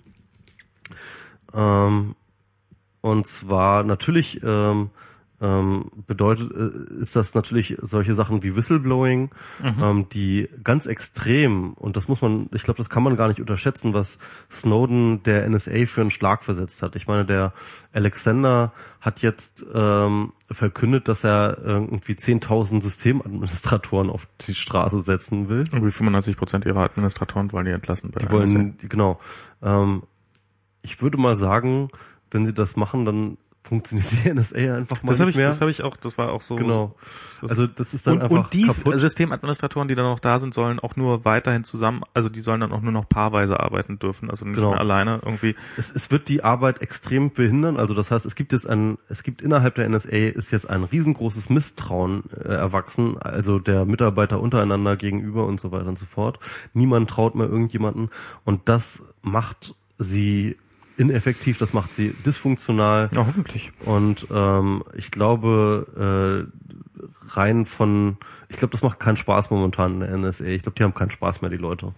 Ähm, 1.54 2.14
und 3.00 3.26
zwar 3.26 3.84
natürlich 3.84 4.40
ähm, 4.42 4.90
ähm, 5.40 5.90
bedeutet, 6.06 6.50
äh, 6.52 7.00
ist 7.00 7.14
das 7.14 7.34
natürlich 7.34 7.76
solche 7.80 8.14
Sachen 8.14 8.42
wie 8.42 8.56
Whistleblowing, 8.56 9.30
ähm, 9.62 10.08
die 10.12 10.48
ganz 10.64 10.86
extrem, 10.86 11.74
und 11.74 11.96
das 11.96 12.08
muss 12.08 12.20
man, 12.22 12.48
ich 12.52 12.62
glaube, 12.62 12.78
das 12.78 12.90
kann 12.90 13.02
man 13.02 13.16
gar 13.16 13.28
nicht 13.28 13.40
unterschätzen, 13.40 13.94
was 13.94 14.18
Snowden 14.50 15.22
der 15.22 15.48
NSA 15.48 15.86
für 15.86 16.00
einen 16.00 16.10
Schlag 16.10 16.42
versetzt 16.42 16.82
hat. 16.82 16.96
Ich 16.96 17.06
meine, 17.06 17.24
der 17.24 17.52
Alexander 17.92 18.72
hat 19.00 19.22
jetzt 19.22 19.64
ähm, 19.72 20.32
verkündet, 20.50 21.06
dass 21.06 21.24
er 21.24 21.58
irgendwie 21.58 22.14
10.000 22.14 22.82
Systemadministratoren 22.82 24.10
auf 24.10 24.28
die 24.46 24.54
Straße 24.54 25.02
setzen 25.02 25.48
will. 25.48 25.64
Irgendwie 25.70 25.92
95 25.92 26.36
Prozent 26.36 26.64
ihrer 26.64 26.80
Administratoren 26.80 27.52
wollen 27.52 27.66
die 27.66 27.72
entlassen. 27.72 28.10
bei 28.10 28.24
Die 28.24 28.30
wollen, 28.30 28.76
genau. 28.88 29.20
Ähm, 29.62 30.02
ich 30.82 31.00
würde 31.00 31.18
mal 31.18 31.36
sagen, 31.36 31.90
wenn 32.30 32.46
sie 32.46 32.54
das 32.54 32.76
machen, 32.76 33.04
dann 33.04 33.38
funktioniert 33.62 34.06
die 34.24 34.32
NSA 34.32 34.76
einfach 34.76 35.02
mal 35.02 35.10
Das 35.12 35.18
nicht 35.20 35.30
ich, 35.30 35.36
mehr. 35.36 35.48
das 35.48 35.60
habe 35.60 35.70
ich 35.70 35.82
auch, 35.82 35.96
das 35.96 36.16
war 36.16 36.32
auch 36.32 36.40
so. 36.42 36.56
genau. 36.56 36.94
Also 37.42 37.66
das 37.66 37.92
ist 37.92 38.06
dann 38.06 38.14
und, 38.14 38.22
einfach 38.22 38.36
und 38.44 38.52
die 38.54 38.62
kaputt. 38.66 38.98
Systemadministratoren, 38.98 39.88
die 39.88 39.94
dann 39.94 40.06
noch 40.06 40.20
da 40.20 40.38
sind, 40.38 40.54
sollen 40.54 40.78
auch 40.78 40.96
nur 40.96 41.24
weiterhin 41.24 41.64
zusammen, 41.64 42.02
also 42.14 42.28
die 42.28 42.40
sollen 42.40 42.60
dann 42.60 42.72
auch 42.72 42.80
nur 42.80 42.92
noch 42.92 43.08
paarweise 43.08 43.60
arbeiten 43.60 43.98
dürfen, 43.98 44.30
also 44.30 44.44
nicht 44.46 44.56
Genau. 44.56 44.70
mehr 44.70 44.80
alleine 44.80 45.20
irgendwie. 45.24 45.54
es, 45.76 45.94
es 45.94 46.10
wird 46.10 46.28
die 46.28 46.42
Arbeit 46.44 46.80
extrem 46.80 47.30
behindern. 47.32 47.76
Also 47.76 47.94
das 47.94 48.10
heißt, 48.10 48.24
es 48.24 48.34
gibt 48.34 48.52
jetzt 48.52 48.66
ein, 48.68 48.96
es 49.08 49.22
gibt 49.22 49.42
innerhalb 49.42 49.74
der 49.74 49.88
NSA 49.88 50.10
ist 50.16 50.50
jetzt 50.50 50.70
ein 50.70 50.84
riesengroßes 50.84 51.50
Misstrauen 51.50 52.24
äh, 52.32 52.48
erwachsen, 52.48 53.18
also 53.18 53.58
der 53.58 53.84
Mitarbeiter 53.84 54.40
untereinander 54.40 54.96
gegenüber 54.96 55.46
und 55.46 55.60
so 55.60 55.72
weiter 55.72 55.86
und 55.88 55.98
so 55.98 56.06
fort. 56.06 56.38
Niemand 56.72 57.10
traut 57.10 57.34
mehr 57.34 57.46
irgendjemanden 57.48 58.08
und 58.44 58.68
das 58.68 59.02
macht 59.22 59.74
sie 59.98 60.56
ineffektiv, 60.98 61.58
das 61.58 61.72
macht 61.72 61.94
sie 61.94 62.14
dysfunktional 62.26 63.08
Ja, 63.14 63.26
hoffentlich. 63.26 63.70
und 63.84 64.26
ähm, 64.30 64.82
ich 64.94 65.10
glaube 65.10 66.48
äh, 66.50 67.34
rein 67.34 67.64
von, 67.66 68.16
ich 68.48 68.56
glaube, 68.56 68.72
das 68.72 68.82
macht 68.82 68.98
keinen 68.98 69.16
Spaß 69.16 69.50
momentan 69.50 70.02
in 70.02 70.22
der 70.22 70.30
NSA. 70.30 70.44
Ich 70.46 70.62
glaube, 70.62 70.76
die 70.76 70.82
haben 70.82 70.94
keinen 70.94 71.10
Spaß 71.10 71.40
mehr, 71.40 71.50
die 71.50 71.56
Leute. 71.56 71.94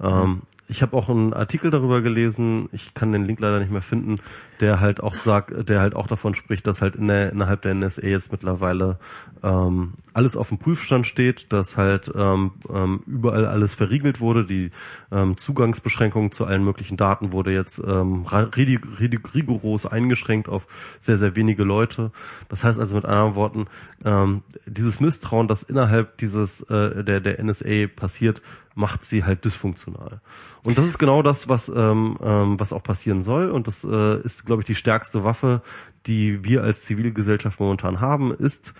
Ähm, 0.00 0.42
ich 0.68 0.82
habe 0.82 0.96
auch 0.96 1.08
einen 1.08 1.32
Artikel 1.32 1.70
darüber 1.70 2.00
gelesen, 2.00 2.68
ich 2.72 2.94
kann 2.94 3.12
den 3.12 3.24
Link 3.24 3.38
leider 3.38 3.60
nicht 3.60 3.70
mehr 3.70 3.82
finden, 3.82 4.18
der 4.60 4.80
halt 4.80 5.00
auch 5.00 5.14
sagt, 5.14 5.68
der 5.68 5.80
halt 5.80 5.94
auch 5.94 6.06
davon 6.08 6.34
spricht, 6.34 6.66
dass 6.66 6.82
halt 6.82 6.96
in 6.96 7.06
der, 7.06 7.30
innerhalb 7.32 7.62
der 7.62 7.74
NSA 7.74 8.06
jetzt 8.06 8.32
mittlerweile 8.32 8.98
ähm, 9.42 9.94
alles 10.16 10.34
auf 10.34 10.48
dem 10.48 10.56
Prüfstand 10.56 11.06
steht, 11.06 11.52
dass 11.52 11.76
halt 11.76 12.10
ähm, 12.16 12.52
ähm, 12.72 13.00
überall 13.06 13.44
alles 13.44 13.74
verriegelt 13.74 14.18
wurde, 14.18 14.46
die 14.46 14.70
ähm, 15.12 15.36
Zugangsbeschränkung 15.36 16.32
zu 16.32 16.46
allen 16.46 16.64
möglichen 16.64 16.96
Daten 16.96 17.32
wurde 17.32 17.52
jetzt 17.52 17.78
ähm, 17.86 18.24
rigoros 18.24 19.84
eingeschränkt 19.84 20.48
auf 20.48 20.66
sehr, 21.00 21.18
sehr 21.18 21.36
wenige 21.36 21.64
Leute. 21.64 22.12
Das 22.48 22.64
heißt 22.64 22.80
also 22.80 22.96
mit 22.96 23.04
anderen 23.04 23.34
Worten, 23.34 23.66
ähm, 24.06 24.42
dieses 24.64 25.00
Misstrauen, 25.00 25.48
das 25.48 25.62
innerhalb 25.62 26.16
dieses 26.16 26.62
äh, 26.62 27.04
der, 27.04 27.20
der 27.20 27.44
NSA 27.44 27.86
passiert, 27.94 28.40
macht 28.74 29.04
sie 29.04 29.24
halt 29.24 29.44
dysfunktional. 29.44 30.22
Und 30.64 30.78
das 30.78 30.86
ist 30.86 30.98
genau 30.98 31.22
das, 31.22 31.48
was 31.48 31.68
ähm, 31.68 32.16
ähm, 32.22 32.58
was 32.58 32.72
auch 32.72 32.82
passieren 32.82 33.22
soll. 33.22 33.50
Und 33.50 33.66
das 33.66 33.84
äh, 33.84 34.20
ist, 34.22 34.46
glaube 34.46 34.62
ich, 34.62 34.66
die 34.66 34.74
stärkste 34.74 35.24
Waffe, 35.24 35.60
die 36.06 36.42
wir 36.42 36.62
als 36.62 36.82
Zivilgesellschaft 36.82 37.60
momentan 37.60 38.00
haben, 38.00 38.32
ist 38.32 38.74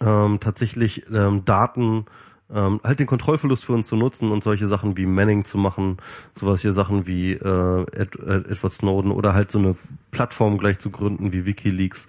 ähm, 0.00 0.40
tatsächlich 0.40 1.06
ähm, 1.12 1.44
Daten 1.44 2.06
ähm, 2.52 2.80
halt 2.82 2.98
den 2.98 3.06
Kontrollverlust 3.06 3.64
für 3.64 3.74
uns 3.74 3.86
zu 3.86 3.96
nutzen 3.96 4.32
und 4.32 4.42
solche 4.42 4.66
Sachen 4.66 4.96
wie 4.96 5.06
Manning 5.06 5.44
zu 5.44 5.58
machen, 5.58 5.98
sowas 6.32 6.60
hier 6.60 6.72
Sachen 6.72 7.06
wie 7.06 7.32
äh, 7.32 7.82
Ed, 7.92 8.16
Edward 8.16 8.72
Snowden 8.72 9.12
oder 9.12 9.34
halt 9.34 9.50
so 9.50 9.58
eine 9.58 9.76
Plattform 10.10 10.58
gleich 10.58 10.78
zu 10.78 10.90
gründen 10.90 11.32
wie 11.32 11.46
WikiLeaks 11.46 12.08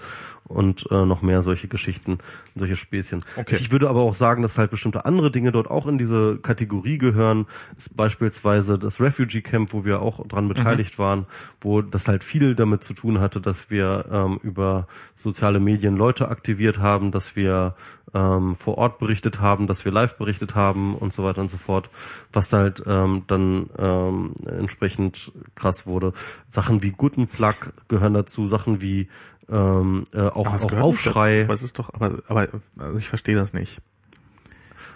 und 0.51 0.88
äh, 0.91 1.05
noch 1.05 1.21
mehr 1.21 1.41
solche 1.41 1.67
Geschichten, 1.67 2.19
solche 2.55 2.75
Späßchen. 2.75 3.23
Okay. 3.35 3.55
Ich 3.55 3.71
würde 3.71 3.89
aber 3.89 4.01
auch 4.01 4.15
sagen, 4.15 4.41
dass 4.41 4.57
halt 4.57 4.71
bestimmte 4.71 5.05
andere 5.05 5.31
Dinge 5.31 5.51
dort 5.51 5.69
auch 5.69 5.88
in 5.88 5.97
diese 5.97 6.38
Kategorie 6.38 6.97
gehören. 6.97 7.45
Ist 7.77 7.95
beispielsweise 7.95 8.77
das 8.77 8.99
Refugee 8.99 9.41
Camp, 9.41 9.73
wo 9.73 9.85
wir 9.85 10.01
auch 10.01 10.25
dran 10.27 10.47
beteiligt 10.47 10.99
waren, 10.99 11.25
wo 11.61 11.81
das 11.81 12.07
halt 12.07 12.23
viel 12.23 12.55
damit 12.55 12.83
zu 12.83 12.93
tun 12.93 13.19
hatte, 13.19 13.41
dass 13.41 13.69
wir 13.69 14.05
ähm, 14.11 14.39
über 14.43 14.88
soziale 15.15 15.59
Medien 15.59 15.95
Leute 15.95 16.30
aktiviert 16.30 16.80
haben, 16.80 17.11
dass 17.11 17.35
wir 17.35 17.75
ähm, 18.13 18.55
vor 18.55 18.77
Ort 18.77 18.99
berichtet 18.99 19.39
haben, 19.39 19.67
dass 19.67 19.85
wir 19.85 19.91
live 19.91 20.17
berichtet 20.17 20.55
haben 20.55 20.95
und 20.95 21.13
so 21.13 21.23
weiter 21.23 21.41
und 21.41 21.49
so 21.49 21.57
fort, 21.57 21.89
was 22.33 22.51
halt 22.51 22.83
ähm, 22.85 23.23
dann 23.27 23.69
ähm, 23.77 24.33
entsprechend 24.45 25.31
krass 25.55 25.88
wurde. 25.88 26.13
Sachen 26.47 26.83
wie 26.83 26.91
Guten 26.91 27.27
Plug 27.27 27.55
gehören 27.88 28.13
dazu, 28.13 28.47
Sachen 28.47 28.81
wie 28.81 29.07
ähm, 29.49 30.05
äh, 30.13 30.21
auch, 30.21 30.53
auch 30.53 30.73
Aufschrei. 30.73 31.43
Aber 31.43 31.53
es 31.53 31.63
ist 31.63 31.79
doch, 31.79 31.93
aber, 31.93 32.19
aber 32.27 32.47
also 32.77 32.97
ich 32.97 33.07
verstehe 33.07 33.35
das 33.35 33.53
nicht. 33.53 33.81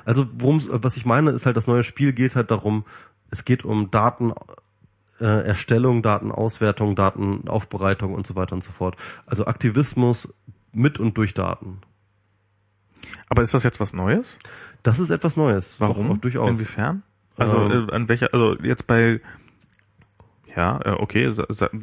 Also 0.05 0.27
worum 0.33 0.61
was 0.69 0.97
ich 0.97 1.05
meine, 1.05 1.31
ist 1.31 1.45
halt, 1.45 1.57
das 1.57 1.67
neue 1.67 1.83
Spiel 1.83 2.13
geht 2.13 2.35
halt 2.35 2.51
darum, 2.51 2.85
es 3.31 3.43
geht 3.43 3.65
um 3.65 3.91
Daten 3.91 4.33
äh, 5.19 5.45
Erstellung, 5.45 6.01
Datenauswertung, 6.03 6.95
Datenaufbereitung 6.95 8.13
und 8.13 8.27
so 8.27 8.35
weiter 8.35 8.53
und 8.55 8.63
so 8.63 8.71
fort. 8.71 8.97
Also 9.25 9.45
Aktivismus 9.45 10.33
mit 10.71 10.99
und 10.99 11.17
durch 11.17 11.33
Daten. 11.33 11.79
Aber 13.29 13.41
ist 13.41 13.53
das 13.53 13.63
jetzt 13.63 13.79
was 13.79 13.93
Neues? 13.93 14.37
Das 14.83 14.99
ist 14.99 15.09
etwas 15.09 15.37
Neues. 15.37 15.75
Warum? 15.79 16.09
Doch, 16.09 16.17
durchaus. 16.17 16.57
Inwiefern? 16.57 17.03
Also 17.37 17.57
Ähm. 17.61 17.89
äh, 17.89 17.93
an 17.93 18.09
welcher, 18.09 18.33
also 18.33 18.55
jetzt 18.61 18.87
bei 18.87 19.21
ja, 20.55 20.79
äh, 20.83 20.91
okay, 20.91 21.31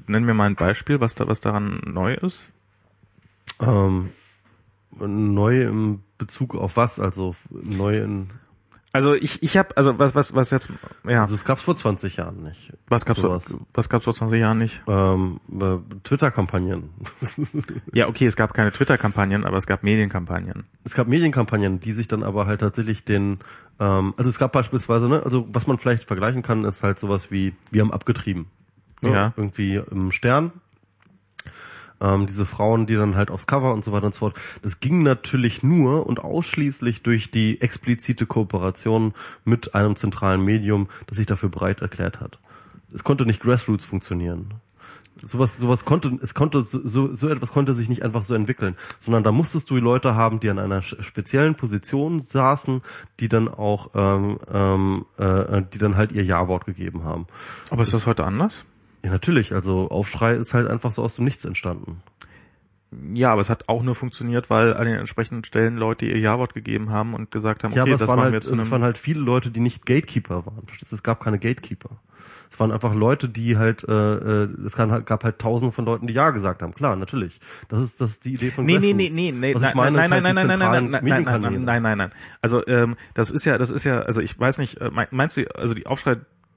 nenn 0.07 0.25
mir 0.25 0.35
mal 0.35 0.47
ein 0.47 0.57
Beispiel, 0.57 1.01
was 1.01 1.15
da 1.15 1.27
was 1.27 1.41
daran 1.41 1.81
neu 1.85 2.15
ist. 2.15 2.53
Ähm, 3.61 4.11
neu 4.99 5.63
im 5.63 6.03
Bezug 6.19 6.55
auf 6.55 6.77
was? 6.77 7.01
Also 7.01 7.35
neu 7.51 8.03
in 8.03 8.29
Also 8.93 9.15
ich 9.15 9.43
ich 9.43 9.57
habe 9.57 9.77
also 9.77 9.99
was 9.99 10.15
was 10.15 10.35
was 10.35 10.51
jetzt 10.51 10.69
ja, 11.09 11.23
also 11.23 11.35
es 11.35 11.45
gab's 11.45 11.63
vor 11.63 11.77
20 11.77 12.17
Jahren 12.17 12.43
nicht. 12.43 12.73
was 12.89 13.05
gab's 13.05 13.21
vor, 13.21 13.41
sowas. 13.41 13.57
was 13.73 13.89
gab's 13.89 14.05
vor 14.05 14.15
20 14.15 14.41
Jahren 14.41 14.59
nicht? 14.59 14.83
Ähm, 14.87 15.41
äh, 15.51 15.79
Twitter-Kampagnen. 16.05 16.91
Ja, 17.93 18.09
okay, 18.09 18.27
es 18.27 18.37
gab 18.37 18.55
keine 18.55 18.73
Twitter 18.73 18.99
Kampagnen, 18.99 19.45
aber 19.45 19.57
es 19.57 19.67
gab 19.67 19.83
Medienkampagnen. 19.83 20.65
es 20.85 20.95
gab 20.95 21.09
Medienkampagnen, 21.09 21.81
die 21.81 21.93
sich 21.93 22.09
dann 22.09 22.23
aber 22.23 22.47
halt 22.47 22.61
tatsächlich 22.61 23.05
den, 23.05 23.39
ähm, 23.81 24.15
also 24.17 24.31
es 24.31 24.39
gab 24.39 24.53
beispielsweise, 24.53 25.09
ne, 25.09 25.23
also 25.23 25.47
was 25.53 25.67
man 25.67 25.79
vielleicht 25.79 26.05
vergleichen 26.05 26.43
kann, 26.43 26.65
ist 26.65 26.83
halt 26.83 26.99
sowas 26.99 27.31
wie, 27.31 27.55
wir 27.71 27.83
haben 27.83 27.93
abgetrieben. 27.93 28.47
Ne? 29.03 29.11
Ja. 29.11 29.33
Irgendwie 29.37 29.77
im 29.91 30.13
Stern. 30.13 30.53
Ähm, 32.01 32.27
diese 32.27 32.45
Frauen, 32.45 32.87
die 32.87 32.97
dann 32.97 33.15
halt 33.15 33.31
aufs 33.31 33.47
Cover 33.47 33.73
und 33.73 33.85
so 33.85 33.93
weiter 33.93 34.07
und 34.07 34.15
so 34.15 34.21
fort. 34.21 34.37
Das 34.63 34.81
ging 34.81 35.03
natürlich 35.03 35.63
nur 35.63 36.07
und 36.07 36.19
ausschließlich 36.19 37.03
durch 37.03 37.31
die 37.31 37.61
explizite 37.61 38.27
Kooperation 38.27 39.15
mit 39.45 39.75
einem 39.75 39.95
zentralen 39.95 40.45
Medium, 40.45 40.89
das 41.07 41.19
sich 41.19 41.27
dafür 41.27 41.49
bereit 41.49 41.81
erklärt 41.81 42.21
hat. 42.21 42.39
Es 42.93 43.05
konnte 43.05 43.25
nicht 43.25 43.41
Grassroots 43.41 43.85
funktionieren. 43.85 44.55
Sowas, 45.25 45.57
sowas 45.57 45.85
konnte, 45.85 46.19
es 46.21 46.35
konnte, 46.35 46.65
so, 46.65 46.81
so 46.85 47.15
so 47.15 47.29
etwas 47.29 47.53
konnte 47.53 47.75
sich 47.75 47.89
nicht 47.89 48.03
einfach 48.03 48.25
so 48.25 48.35
entwickeln, 48.35 48.77
sondern 48.99 49.23
da 49.23 49.31
musstest 49.31 49.71
du 49.71 49.77
Leute 49.77 50.17
haben, 50.17 50.41
die 50.41 50.51
an 50.51 50.59
einer 50.59 50.83
speziellen 50.83 51.55
Position 51.55 52.23
saßen, 52.23 52.83
die 53.21 53.29
dann 53.29 53.49
auch, 53.49 53.91
ähm, 53.95 54.41
ähm, 54.51 55.07
äh, 55.19 55.63
die 55.73 55.79
dann 55.79 55.97
halt 55.97 56.11
ihr 56.11 56.25
Ja-Wort 56.25 56.65
gegeben 56.65 57.05
haben. 57.05 57.27
Aber 57.71 57.83
ist 57.83 57.95
das 57.95 58.07
heute 58.07 58.25
anders? 58.25 58.65
Ja, 59.05 59.11
natürlich. 59.11 59.53
Also 59.53 59.89
Aufschrei 59.91 60.35
ist 60.35 60.55
halt 60.55 60.69
einfach 60.69 60.91
so 60.93 61.03
aus 61.03 61.17
dem 61.17 61.25
Nichts 61.25 61.45
entstanden. 61.45 62.03
Ja, 63.15 63.33
aber 63.33 63.41
es 63.41 63.49
hat 63.49 63.69
auch 63.71 63.83
nur 63.83 63.95
funktioniert, 63.95 64.51
weil 64.51 64.75
an 64.75 64.85
den 64.85 64.97
entsprechenden 64.97 65.45
Stellen 65.45 65.77
Leute 65.79 66.05
ihr 66.05 66.19
Ja-Wort 66.19 66.53
gegeben 66.53 66.91
haben 66.91 67.15
und 67.15 67.31
gesagt 67.31 67.65
haben, 67.65 67.73
Ja, 67.73 67.83
okay, 67.83 67.91
aber 67.93 67.95
es 67.95 68.01
das 68.01 68.09
waren 68.09 68.21
halt, 68.21 68.33
wir 68.35 68.41
zu 68.43 68.55
es 68.55 68.71
waren 68.71 68.83
halt 68.83 68.99
viele 68.99 69.21
Leute, 69.21 69.51
die 69.51 69.61
nicht 69.61 69.87
Gatekeeper 69.87 70.45
waren. 70.45 70.67
Verstehst 70.67 70.93
du? 70.93 70.97
Es 70.97 71.03
gab 71.03 71.21
keine 71.25 71.39
Gatekeeper. 71.39 71.89
Es 72.51 72.61
waren 72.61 72.71
einfach 72.71 72.95
Leute, 72.95 73.31
die 73.31 73.57
halt, 73.57 73.83
äh, 73.89 73.93
äh, 74.43 74.49
es 74.67 74.77
kann, 74.77 74.91
halt- 74.93 75.07
gab 75.07 75.25
halt 75.25 75.39
tausende 75.39 75.73
von 75.73 75.87
Leuten, 75.87 76.07
die 76.07 76.13
Ja 76.13 76.31
gesagt 76.33 76.61
haben. 76.61 76.75
Klar, 76.75 76.97
natürlich. 76.97 77.41
Das 77.71 77.81
ist, 77.81 77.99
das 77.99 78.11
ist 78.11 78.27
die 78.27 78.35
Idee 78.35 78.51
von 78.51 78.67
Nee, 78.67 78.79
nee, 78.79 78.93
nee, 78.93 79.09
nee, 79.11 79.33
nee, 79.33 79.55
Was 79.55 79.63
nein, 79.63 79.71
ich 79.71 79.75
meine, 79.75 79.97
nein, 79.97 80.11
nein, 80.11 80.13
halt 80.13 80.23
nein, 80.23 80.35
nein, 80.35 80.47
nein, 80.47 80.59
nein, 80.59 80.59
nein, 80.59 80.83
nein, 80.83 80.91
nein, 80.91 81.05
Medienkanäle. 81.05 81.61
nein, 81.61 81.83
nein, 81.83 81.99
nein. 81.99 82.11
Also 82.43 82.65
ähm, 82.67 82.97
das 83.15 83.31
ist 83.31 83.47
ja, 83.47 83.57
das 83.57 83.71
ist 83.71 83.85
ja, 83.85 84.01
also 84.03 84.21
ich 84.21 84.39
weiß 84.39 84.59
nicht, 84.59 84.83
äh, 84.83 84.91
mein- 84.93 85.09
meinst 85.13 85.39
du, 85.39 85.47
also 85.57 85.73
die 85.73 85.87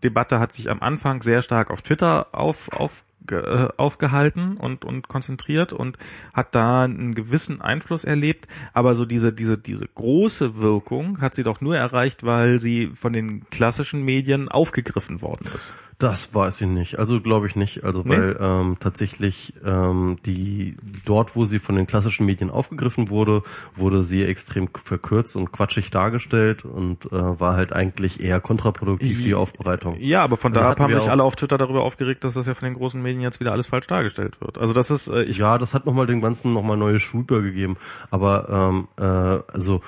Aufschrei-Debatte 0.05 0.39
hat 0.39 0.51
sich 0.51 0.69
am 0.69 0.81
Anfang 0.81 1.21
sehr 1.21 1.41
stark 1.41 1.71
auf 1.71 1.81
Twitter 1.81 2.27
auf, 2.31 2.71
auf 2.71 3.03
äh, 3.31 3.69
aufgehalten 3.77 4.57
und 4.57 4.85
und 4.85 5.07
konzentriert 5.07 5.73
und 5.73 5.97
hat 6.33 6.53
da 6.53 6.83
einen 6.83 7.15
gewissen 7.15 7.59
Einfluss 7.59 8.03
erlebt, 8.03 8.47
aber 8.73 8.93
so 8.93 9.03
diese 9.03 9.33
diese 9.33 9.57
diese 9.57 9.87
große 9.87 10.57
Wirkung 10.57 11.21
hat 11.21 11.33
sie 11.33 11.41
doch 11.41 11.59
nur 11.59 11.75
erreicht, 11.75 12.23
weil 12.23 12.59
sie 12.59 12.91
von 12.93 13.13
den 13.13 13.49
klassischen 13.49 14.05
Medien 14.05 14.47
aufgegriffen 14.47 15.23
worden 15.23 15.49
ist. 15.55 15.73
Das 15.97 16.35
weiß 16.35 16.59
ich 16.61 16.67
nicht. 16.67 16.99
Also 16.99 17.21
glaube 17.21 17.47
ich 17.47 17.55
nicht. 17.55 17.85
Also 17.85 18.01
Nee? 18.03 18.17
weil 18.17 18.37
ähm, 18.39 18.77
tatsächlich 18.79 19.53
ähm, 19.63 20.17
die 20.25 20.75
dort, 21.05 21.37
wo 21.37 21.45
sie 21.45 21.59
von 21.59 21.75
den 21.75 21.87
klassischen 21.87 22.25
Medien 22.25 22.49
aufgegriffen 22.49 23.09
wurde, 23.09 23.43
wurde 23.75 24.03
sie 24.03 24.23
extrem 24.25 24.67
verkürzt 24.73 25.37
und 25.37 25.53
quatschig 25.53 25.91
dargestellt 25.91 26.65
und 26.65 27.05
äh, 27.13 27.39
war 27.39 27.55
halt 27.55 27.71
eigentlich 27.71 28.21
eher 28.21 28.41
kontraproduktiv 28.41 29.23
die 29.23 29.35
Aufbereitung. 29.35 29.97
Ja, 29.99 30.23
aber 30.23 30.35
von 30.35 30.51
Also 30.51 30.63
da 30.65 30.71
ab 30.71 30.79
haben 30.79 30.93
sich 30.93 31.09
alle 31.09 31.23
auf 31.23 31.37
Twitter 31.37 31.57
darüber 31.57 31.83
aufgeregt, 31.83 32.25
dass 32.25 32.33
das 32.33 32.45
ja 32.45 32.53
von 32.55 32.67
den 32.67 32.75
großen 32.75 33.01
Medien 33.01 33.21
jetzt 33.21 33.39
wieder 33.39 33.53
alles 33.53 33.67
falsch 33.67 33.87
dargestellt 33.87 34.41
wird. 34.41 34.57
Also 34.57 34.73
das 34.73 34.91
ist, 34.91 35.07
äh, 35.07 35.23
ich 35.23 35.37
Ja, 35.37 35.57
das 35.57 35.73
hat 35.73 35.85
nochmal 35.85 36.07
dem 36.07 36.21
Ganzen 36.21 36.51
nochmal 36.53 36.75
neue 36.77 36.99
Schulter 36.99 37.41
gegeben. 37.41 37.77
Aber 38.11 38.49
ähm, 38.49 38.87
äh, 38.97 39.53
also 39.53 39.81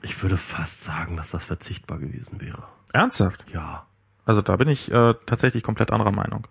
ich 0.00 0.22
würde 0.22 0.36
fast 0.38 0.84
sagen, 0.84 1.16
dass 1.16 1.32
das 1.32 1.44
verzichtbar 1.44 1.98
gewesen 1.98 2.40
wäre. 2.40 2.62
ernsthaft. 2.92 3.44
Ja. 3.52 3.86
Also 4.26 4.42
da 4.42 4.56
bin 4.56 4.68
ich 4.68 4.92
äh, 4.92 5.14
tatsächlich 5.24 5.62
komplett 5.62 5.92
anderer 5.92 6.12
Meinung. 6.12 6.46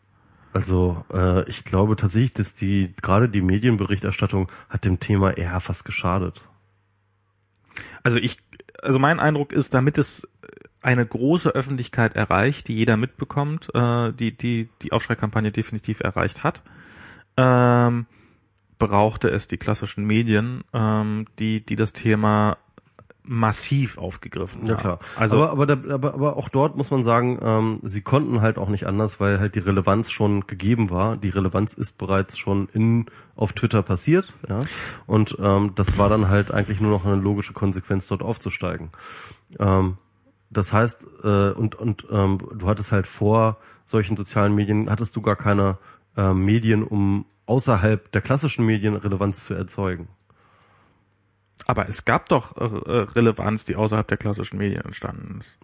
Also 0.54 1.06
äh, 1.14 1.48
ich 1.50 1.66
glaube 1.66 1.98
tatsächlich, 1.98 2.34
dass 2.34 2.56
die 2.56 2.94
gerade 3.02 3.30
die 3.30 3.42
Medienberichterstattung 3.42 4.50
hat 4.70 4.86
dem 4.86 5.00
Thema 5.00 5.38
eher 5.38 5.60
fast 5.60 5.84
geschadet. 5.84 6.42
Also 8.04 8.18
ich, 8.18 8.38
also 8.82 8.98
mein 8.98 9.20
Eindruck 9.20 9.52
ist, 9.52 9.74
damit 9.74 9.98
es 9.98 10.28
eine 10.82 11.06
große 11.06 11.50
Öffentlichkeit 11.50 12.16
erreicht, 12.16 12.70
die 12.70 12.76
jeder 12.76 12.96
mitbekommt, 12.96 13.70
äh, 13.74 14.14
die 14.14 14.38
die 14.38 14.70
die 14.82 14.94
Aufschreikampagne 14.94 15.52
definitiv 15.52 16.00
erreicht 16.00 16.44
hat, 16.44 16.64
ähm, 17.36 18.06
brauchte 18.80 19.30
es 19.30 19.48
die 19.48 19.58
klassischen 19.58 20.06
Medien, 20.06 20.64
ähm, 20.74 21.26
die, 21.40 21.66
die 21.66 21.76
das 21.76 21.94
Thema 21.94 22.58
massiv 23.28 23.98
aufgegriffen 23.98 24.66
Ja 24.66 24.76
klar. 24.76 25.00
Also 25.16 25.44
aber, 25.44 25.52
aber, 25.52 25.66
da, 25.66 25.94
aber, 25.94 26.14
aber 26.14 26.38
auch 26.38 26.50
dort 26.50 26.78
muss 26.78 26.92
man 26.92 27.04
sagen, 27.04 27.40
ähm, 27.42 27.80
sie 27.84 28.02
konnten 28.02 28.42
halt 28.42 28.58
auch 28.58 28.70
nicht 28.70 28.86
anders, 28.88 29.20
weil 29.20 29.40
halt 29.40 29.56
die 29.56 29.60
Relevanz 29.60 30.12
schon 30.12 30.48
gegeben 30.48 30.90
war. 30.90 31.18
Die 31.18 31.30
Relevanz 31.30 31.74
ist 31.74 31.98
bereits 31.98 32.38
schon 32.38 32.70
in 32.74 33.06
auf 33.36 33.54
Twitter 33.54 33.84
passiert, 33.84 34.34
ja. 34.48 34.60
Und 35.08 35.38
ähm, 35.40 35.74
das 35.76 35.98
war 35.98 36.10
dann 36.10 36.30
halt 36.30 36.52
eigentlich 36.52 36.80
nur 36.80 36.92
noch 36.92 37.06
eine 37.06 37.16
logische 37.16 37.54
Konsequenz, 37.54 38.08
dort 38.08 38.22
aufzusteigen. 38.22 38.90
Ähm, 39.60 39.98
das 40.50 40.72
heißt, 40.72 41.08
äh, 41.24 41.50
und, 41.52 41.76
und 41.76 42.08
ähm, 42.12 42.38
du 42.54 42.68
hattest 42.68 42.92
halt 42.92 43.08
vor 43.08 43.58
solchen 43.84 44.16
sozialen 44.16 44.56
Medien, 44.56 44.90
hattest 44.90 45.16
du 45.16 45.22
gar 45.22 45.36
keine 45.36 45.78
äh, 46.16 46.34
Medien, 46.34 46.84
um 46.84 47.26
außerhalb 47.46 48.12
der 48.12 48.22
klassischen 48.22 48.66
Medien 48.66 48.96
Relevanz 48.96 49.46
zu 49.46 49.54
erzeugen. 49.54 50.08
Aber 51.66 51.88
es 51.90 52.06
gab 52.06 52.30
doch 52.30 52.56
äh, 52.58 52.64
äh, 52.64 53.02
Relevanz, 53.16 53.66
die 53.66 53.76
außerhalb 53.76 54.08
der 54.08 54.18
klassischen 54.18 54.58
Medien 54.58 54.82
entstanden 54.82 55.40
ist. 55.40 55.58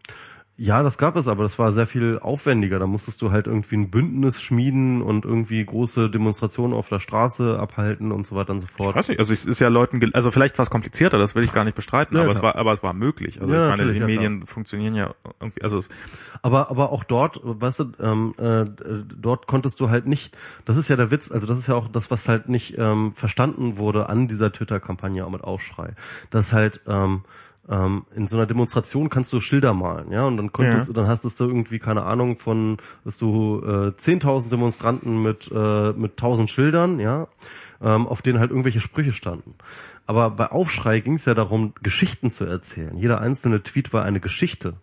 Ja, 0.58 0.84
das 0.84 1.00
gab 1.00 1.16
es, 1.16 1.28
aber 1.28 1.42
das 1.42 1.58
war 1.58 1.72
sehr 1.72 1.88
viel 1.88 2.20
aufwendiger. 2.22 2.78
Da 2.78 2.86
musstest 2.86 3.22
du 3.24 3.32
halt 3.32 3.48
irgendwie 3.48 3.78
ein 3.78 3.90
Bündnis 3.90 4.40
schmieden 4.42 5.02
und 5.02 5.26
irgendwie 5.26 5.66
große 5.66 6.10
Demonstrationen 6.12 6.76
auf 6.76 6.88
der 6.88 7.00
Straße 7.00 7.58
abhalten 7.58 8.12
und 8.12 8.28
so 8.28 8.36
weiter 8.36 8.52
und 8.52 8.60
so 8.60 8.66
Ich 8.68 8.72
fort. 8.72 8.96
weiß 8.96 9.08
nicht, 9.08 9.18
also 9.20 9.34
es 9.34 9.46
ist 9.46 9.60
ja 9.60 9.70
Leuten, 9.70 10.14
also 10.14 10.30
vielleicht 10.30 10.60
war 10.60 10.64
es 10.64 10.70
komplizierter, 10.70 11.18
das 11.18 11.34
will 11.34 11.44
ich 11.44 11.52
gar 11.54 11.64
nicht 11.64 11.74
bestreiten, 11.74 12.16
Ja, 12.16 12.24
aber 12.24 12.32
es 12.34 12.40
klar. 12.40 12.54
war, 12.54 12.60
aber 12.62 12.74
es 12.74 12.84
war 12.84 12.94
möglich. 12.94 13.42
Also 13.42 13.52
Ja, 13.52 13.72
ich 13.74 13.78
meine, 13.80 13.92
die 13.92 14.00
ja, 14.00 14.06
Medien 14.06 14.46
funktionieren 14.46 14.94
ja 14.94 15.16
irgendwie, 15.40 15.64
also 15.64 15.78
es, 15.78 15.90
Aber 16.44 16.70
aber 16.70 16.92
auch 16.92 17.06
dort, 17.06 17.40
weißt 17.44 17.80
du, 17.80 17.92
ähm, 18.00 18.36
äh, 18.38 18.66
dort 19.20 19.48
konntest 19.48 19.80
du 19.80 19.90
halt 19.90 20.06
nicht. 20.06 20.38
Das 20.66 20.78
ist 20.78 20.90
ja 20.90 20.96
der 20.96 21.10
Witz. 21.10 21.32
Also 21.32 21.48
das 21.48 21.58
ist 21.58 21.68
ja 21.68 21.76
auch 21.76 21.88
das, 21.88 22.12
was 22.12 22.28
halt 22.28 22.50
nicht 22.50 22.76
ähm, 22.78 23.14
verstanden 23.14 23.78
wurde 23.80 24.10
an 24.10 24.28
dieser 24.28 24.52
Twitter-Kampagne 24.52 25.26
auch 25.26 25.32
mit 25.32 25.44
Aufschrei. 25.44 25.96
Das 26.30 26.54
halt 26.54 26.82
ähm, 26.88 27.24
ähm, 27.70 28.06
in 28.16 28.28
so 28.28 28.38
einer 28.38 28.46
Demonstration 28.48 29.10
kannst 29.10 29.32
du 29.34 29.40
Schilder 29.40 29.74
malen, 29.74 30.12
ja, 30.12 30.24
und 30.26 30.38
dann 30.38 30.52
konntest, 30.52 30.88
Ja. 30.88 30.94
dann 30.94 31.08
hast 31.08 31.24
du 31.40 31.46
irgendwie 31.46 31.80
keine 31.80 32.04
Ahnung 32.04 32.38
von, 32.38 32.78
dass 33.06 33.18
du 33.18 33.62
äh, 33.64 33.92
10.000 33.98 34.50
Demonstranten 34.50 35.22
mit 35.22 35.50
äh, 35.54 35.92
mit 35.94 36.20
1.000 36.20 36.48
Schildern, 36.48 37.00
ja, 37.00 37.28
ähm, 37.82 38.08
auf 38.08 38.22
denen 38.22 38.40
halt 38.40 38.50
irgendwelche 38.52 38.80
Sprüche 38.80 39.12
standen. 39.12 39.56
Aber 40.08 40.32
bei 40.32 40.52
Aufschrei 40.52 41.00
ging 41.00 41.16
es 41.16 41.26
ja 41.26 41.34
darum, 41.34 41.74
Geschichten 41.82 42.32
zu 42.32 42.46
erzählen. 42.46 42.98
Jeder 42.98 43.22
einzelne 43.22 43.62
Tweet 43.64 43.94
war 43.94 44.04
eine 44.04 44.20
Geschichte, 44.20 44.74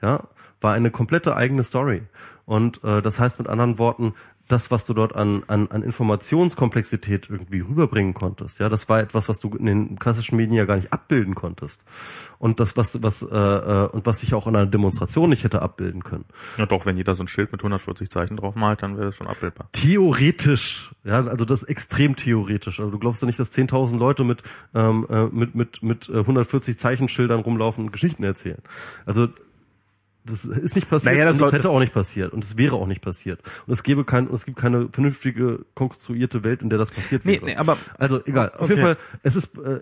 ja, 0.00 0.24
war 0.60 0.72
eine 0.74 0.90
komplette 0.90 1.36
eigene 1.36 1.62
Story. 1.64 2.02
Und 2.44 2.82
äh, 2.82 3.02
das 3.02 3.20
heißt 3.20 3.38
mit 3.38 3.48
anderen 3.48 3.78
Worten, 3.78 4.14
das, 4.52 4.70
was 4.70 4.84
du 4.84 4.92
dort 4.92 5.16
an, 5.16 5.42
an, 5.46 5.68
an 5.68 5.82
Informationskomplexität 5.82 7.30
irgendwie 7.30 7.60
rüberbringen 7.60 8.12
konntest, 8.12 8.58
ja, 8.60 8.68
das 8.68 8.88
war 8.88 9.00
etwas, 9.00 9.28
was 9.30 9.40
du 9.40 9.48
in 9.56 9.64
den 9.64 9.98
klassischen 9.98 10.36
Medien 10.36 10.56
ja 10.56 10.66
gar 10.66 10.76
nicht 10.76 10.92
abbilden 10.92 11.34
konntest. 11.34 11.84
Und 12.38 12.60
das, 12.60 12.76
was, 12.76 13.02
was, 13.02 13.22
äh, 13.22 13.26
äh, 13.26 13.88
und 13.88 14.04
was 14.04 14.22
ich 14.22 14.34
auch 14.34 14.46
in 14.46 14.54
einer 14.54 14.66
Demonstration 14.66 15.30
nicht 15.30 15.44
hätte 15.44 15.62
abbilden 15.62 16.04
können. 16.04 16.26
ja 16.58 16.66
doch, 16.66 16.84
wenn 16.84 16.98
jeder 16.98 17.14
so 17.14 17.24
ein 17.24 17.28
Schild 17.28 17.50
mit 17.50 17.62
140 17.62 18.10
Zeichen 18.10 18.36
drauf 18.36 18.54
malt, 18.54 18.82
dann 18.82 18.96
wäre 18.96 19.06
das 19.06 19.16
schon 19.16 19.26
abbildbar. 19.26 19.68
Theoretisch, 19.72 20.94
ja, 21.04 21.24
also 21.24 21.44
das 21.44 21.62
ist 21.62 21.68
extrem 21.70 22.16
theoretisch. 22.16 22.78
Also 22.78 22.90
du 22.90 22.98
glaubst 22.98 23.22
doch 23.22 23.26
nicht, 23.26 23.38
dass 23.38 23.56
10.000 23.56 23.96
Leute 23.96 24.24
mit, 24.24 24.42
ähm, 24.74 25.06
äh, 25.08 25.26
mit, 25.26 25.54
mit, 25.54 25.82
mit 25.82 26.08
äh, 26.10 26.18
140 26.18 26.78
Zeichenschildern 26.78 27.40
rumlaufen 27.40 27.84
und 27.84 27.92
Geschichten 27.92 28.22
erzählen. 28.22 28.60
Also 29.06 29.28
das 30.24 30.44
ist 30.44 30.74
nicht 30.76 30.88
passiert 30.88 31.14
Naja, 31.14 31.24
das 31.24 31.36
und 31.36 31.42
das 31.42 31.52
hätte 31.52 31.70
auch 31.70 31.80
nicht 31.80 31.92
passiert 31.94 32.32
und 32.32 32.44
es 32.44 32.56
wäre 32.56 32.76
auch 32.76 32.86
nicht 32.86 33.02
passiert. 33.02 33.40
Und 33.66 33.72
es 33.72 33.82
gäbe 33.82 34.04
kein, 34.04 34.28
und 34.28 34.34
es 34.34 34.44
gibt 34.44 34.58
keine 34.58 34.88
vernünftige, 34.90 35.64
konstruierte 35.74 36.44
Welt, 36.44 36.62
in 36.62 36.70
der 36.70 36.78
das 36.78 36.90
passiert 36.90 37.24
Nee, 37.24 37.34
wäre. 37.36 37.44
nee, 37.46 37.56
aber- 37.56 37.76
Also 37.98 38.20
egal. 38.24 38.50
Auf 38.54 38.62
Okay. 38.62 38.70
jeden 38.74 38.82
Fall, 38.82 38.96
es 39.22 39.36
ist, 39.36 39.58
äh, 39.58 39.80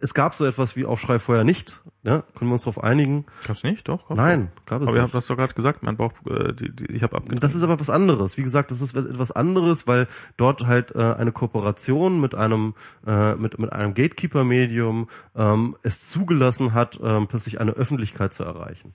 es 0.00 0.14
gab 0.14 0.34
so 0.34 0.44
etwas 0.44 0.76
wie 0.76 0.84
Aufschrei 0.84 1.18
vorher 1.18 1.44
nicht. 1.44 1.80
Ja, 2.02 2.22
können 2.36 2.50
wir 2.50 2.54
uns 2.54 2.62
darauf 2.62 2.82
einigen? 2.84 3.24
Gab's 3.46 3.62
nicht? 3.62 3.88
Doch? 3.88 4.08
Gab's 4.08 4.18
Nein, 4.18 4.52
gab 4.66 4.82
es 4.82 4.88
Aber 4.88 4.96
ihr 4.96 5.02
nicht. 5.02 5.02
habt 5.04 5.14
das 5.14 5.26
doch 5.26 5.36
gerade 5.36 5.54
gesagt, 5.54 5.82
mein 5.82 5.96
Bauch, 5.96 6.12
äh, 6.28 6.52
die, 6.52 6.70
die, 6.70 6.86
ich 6.92 7.02
habe 7.02 7.16
abgetreten. 7.16 7.40
Das 7.40 7.54
ist 7.54 7.62
aber 7.62 7.80
was 7.80 7.88
anderes. 7.88 8.36
Wie 8.36 8.42
gesagt, 8.42 8.70
das 8.70 8.82
ist 8.82 8.94
etwas 8.94 9.32
anderes, 9.32 9.86
weil 9.86 10.06
dort 10.36 10.66
halt 10.66 10.94
äh, 10.94 10.98
eine 10.98 11.32
Kooperation 11.32 12.20
mit 12.20 12.34
einem 12.34 12.74
äh, 13.06 13.34
mit 13.36 13.58
mit 13.58 13.72
einem 13.72 13.94
Gatekeeper-Medium 13.94 15.08
ähm, 15.34 15.76
es 15.82 16.08
zugelassen 16.10 16.74
hat, 16.74 17.00
ähm, 17.02 17.26
plötzlich 17.26 17.60
eine 17.60 17.72
Öffentlichkeit 17.72 18.34
zu 18.34 18.44
erreichen. 18.44 18.92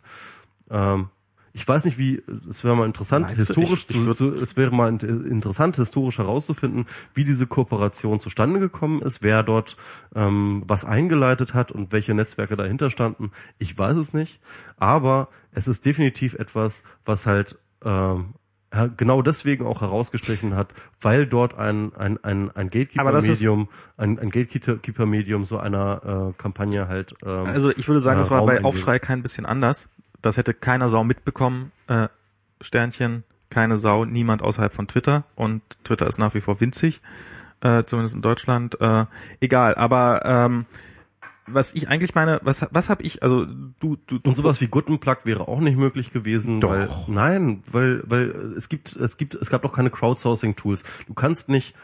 Ähm, 0.70 1.10
ich 1.52 1.68
weiß 1.68 1.84
nicht, 1.86 1.98
wie 1.98 2.22
es 2.48 2.64
wäre 2.64 2.76
mal 2.78 2.86
interessant, 2.86 3.26
Meinst 3.26 3.38
historisch 3.48 3.88
Ich- 3.90 3.96
ich 3.96 4.16
zu, 4.16 4.34
es 4.36 4.56
wäre 4.56 4.72
mal 4.74 4.88
int- 4.88 5.02
interessant, 5.04 5.76
historisch 5.78 6.20
herauszufinden, 6.20 6.86
wie 7.16 7.24
diese 7.26 7.48
Kooperation 7.48 8.20
zustande 8.20 8.60
gekommen 8.60 9.02
ist, 9.02 9.24
wer 9.24 9.42
dort 9.42 9.76
ähm, 10.16 10.64
was 10.68 10.86
eingeleitet 10.86 11.56
hat 11.56 11.72
und 11.72 11.92
welche 11.92 12.14
Netzwerke 12.14 12.56
dahinter 12.56 12.92
standen. 12.92 13.32
Ich 13.58 13.76
weiß 13.78 13.98
es 13.98 14.14
nicht, 14.14 14.40
aber 14.78 15.30
es 15.52 15.68
ist 15.68 15.86
definitiv 15.88 16.36
etwas, 16.36 16.84
was 17.04 17.26
halt 17.26 17.58
ähm, 17.84 18.36
genau 18.96 19.24
deswegen 19.24 19.66
auch 19.66 19.82
herausgestrichen 19.82 20.56
hat, 20.56 20.70
weil 21.02 21.26
dort 21.26 21.58
ein 21.58 21.96
ein 21.96 22.24
ein, 22.24 22.52
ein 22.52 22.70
Gatekeeper-Medium, 22.70 23.70
ein, 23.98 24.20
ein 24.20 24.30
Gatekeeper-Medium 24.30 25.46
so 25.46 25.58
einer 25.58 26.30
äh, 26.38 26.40
Kampagne 26.40 26.88
halt. 26.88 27.16
Ähm, 27.26 27.48
Also 27.48 27.72
ich 27.72 27.88
würde 27.88 28.00
sagen, 28.02 28.20
äh, 28.20 28.22
das 28.22 28.30
war 28.30 28.38
Raum 28.40 28.48
bei. 28.48 28.64
Aufschrei 28.64 29.00
kein 29.00 29.24
bisschen 29.24 29.48
anders. 29.48 29.90
Das 30.22 30.38
hätte 30.38 30.54
keiner 30.54 30.90
Sau 30.90 31.04
mitbekommen. 31.04 31.72
Äh, 31.88 32.08
Sternchen, 32.62 33.24
keine 33.50 33.78
Sau, 33.78 34.06
niemand 34.06 34.42
außerhalb 34.42 34.74
von 34.74 34.88
Twitter. 34.88 35.24
Und 35.36 35.62
Twitter 35.84 36.08
ist 36.08 36.18
nach 36.18 36.34
wie 36.34 36.42
vor 36.42 36.60
winzig, 36.60 37.02
äh, 37.62 37.84
zumindest 37.84 38.16
in 38.16 38.22
Deutschland. 38.22 38.80
Äh, 38.82 39.06
egal, 39.40 39.76
aber 39.76 40.26
ähm, 40.26 40.66
was 41.54 41.74
ich 41.74 41.88
eigentlich 41.88 42.16
meine, 42.16 42.40
was 42.44 42.68
was 42.72 42.90
habe 42.90 43.04
ich, 43.04 43.24
also 43.24 43.46
du, 43.46 43.98
du, 44.08 44.20
du 44.20 44.30
Und 44.30 44.36
sowas 44.36 44.62
wie 44.62 44.68
Guttenplug 44.68 45.26
wäre 45.26 45.48
auch 45.48 45.60
nicht 45.60 45.78
möglich 45.78 46.12
gewesen, 46.12 46.62
Doch. 46.62 46.70
weil 46.70 46.90
nein, 47.08 47.64
weil 47.72 48.04
weil 48.06 48.30
es 48.58 48.70
gibt 48.70 48.96
es 48.96 49.18
gibt 49.18 49.36
es 49.36 49.50
gab 49.50 49.64
doch 49.64 49.74
keine 49.74 49.90
Crowdsourcing 49.90 50.56
Tools. 50.56 50.84
Du 51.08 51.14
kannst 51.14 51.50
nicht 51.50 51.76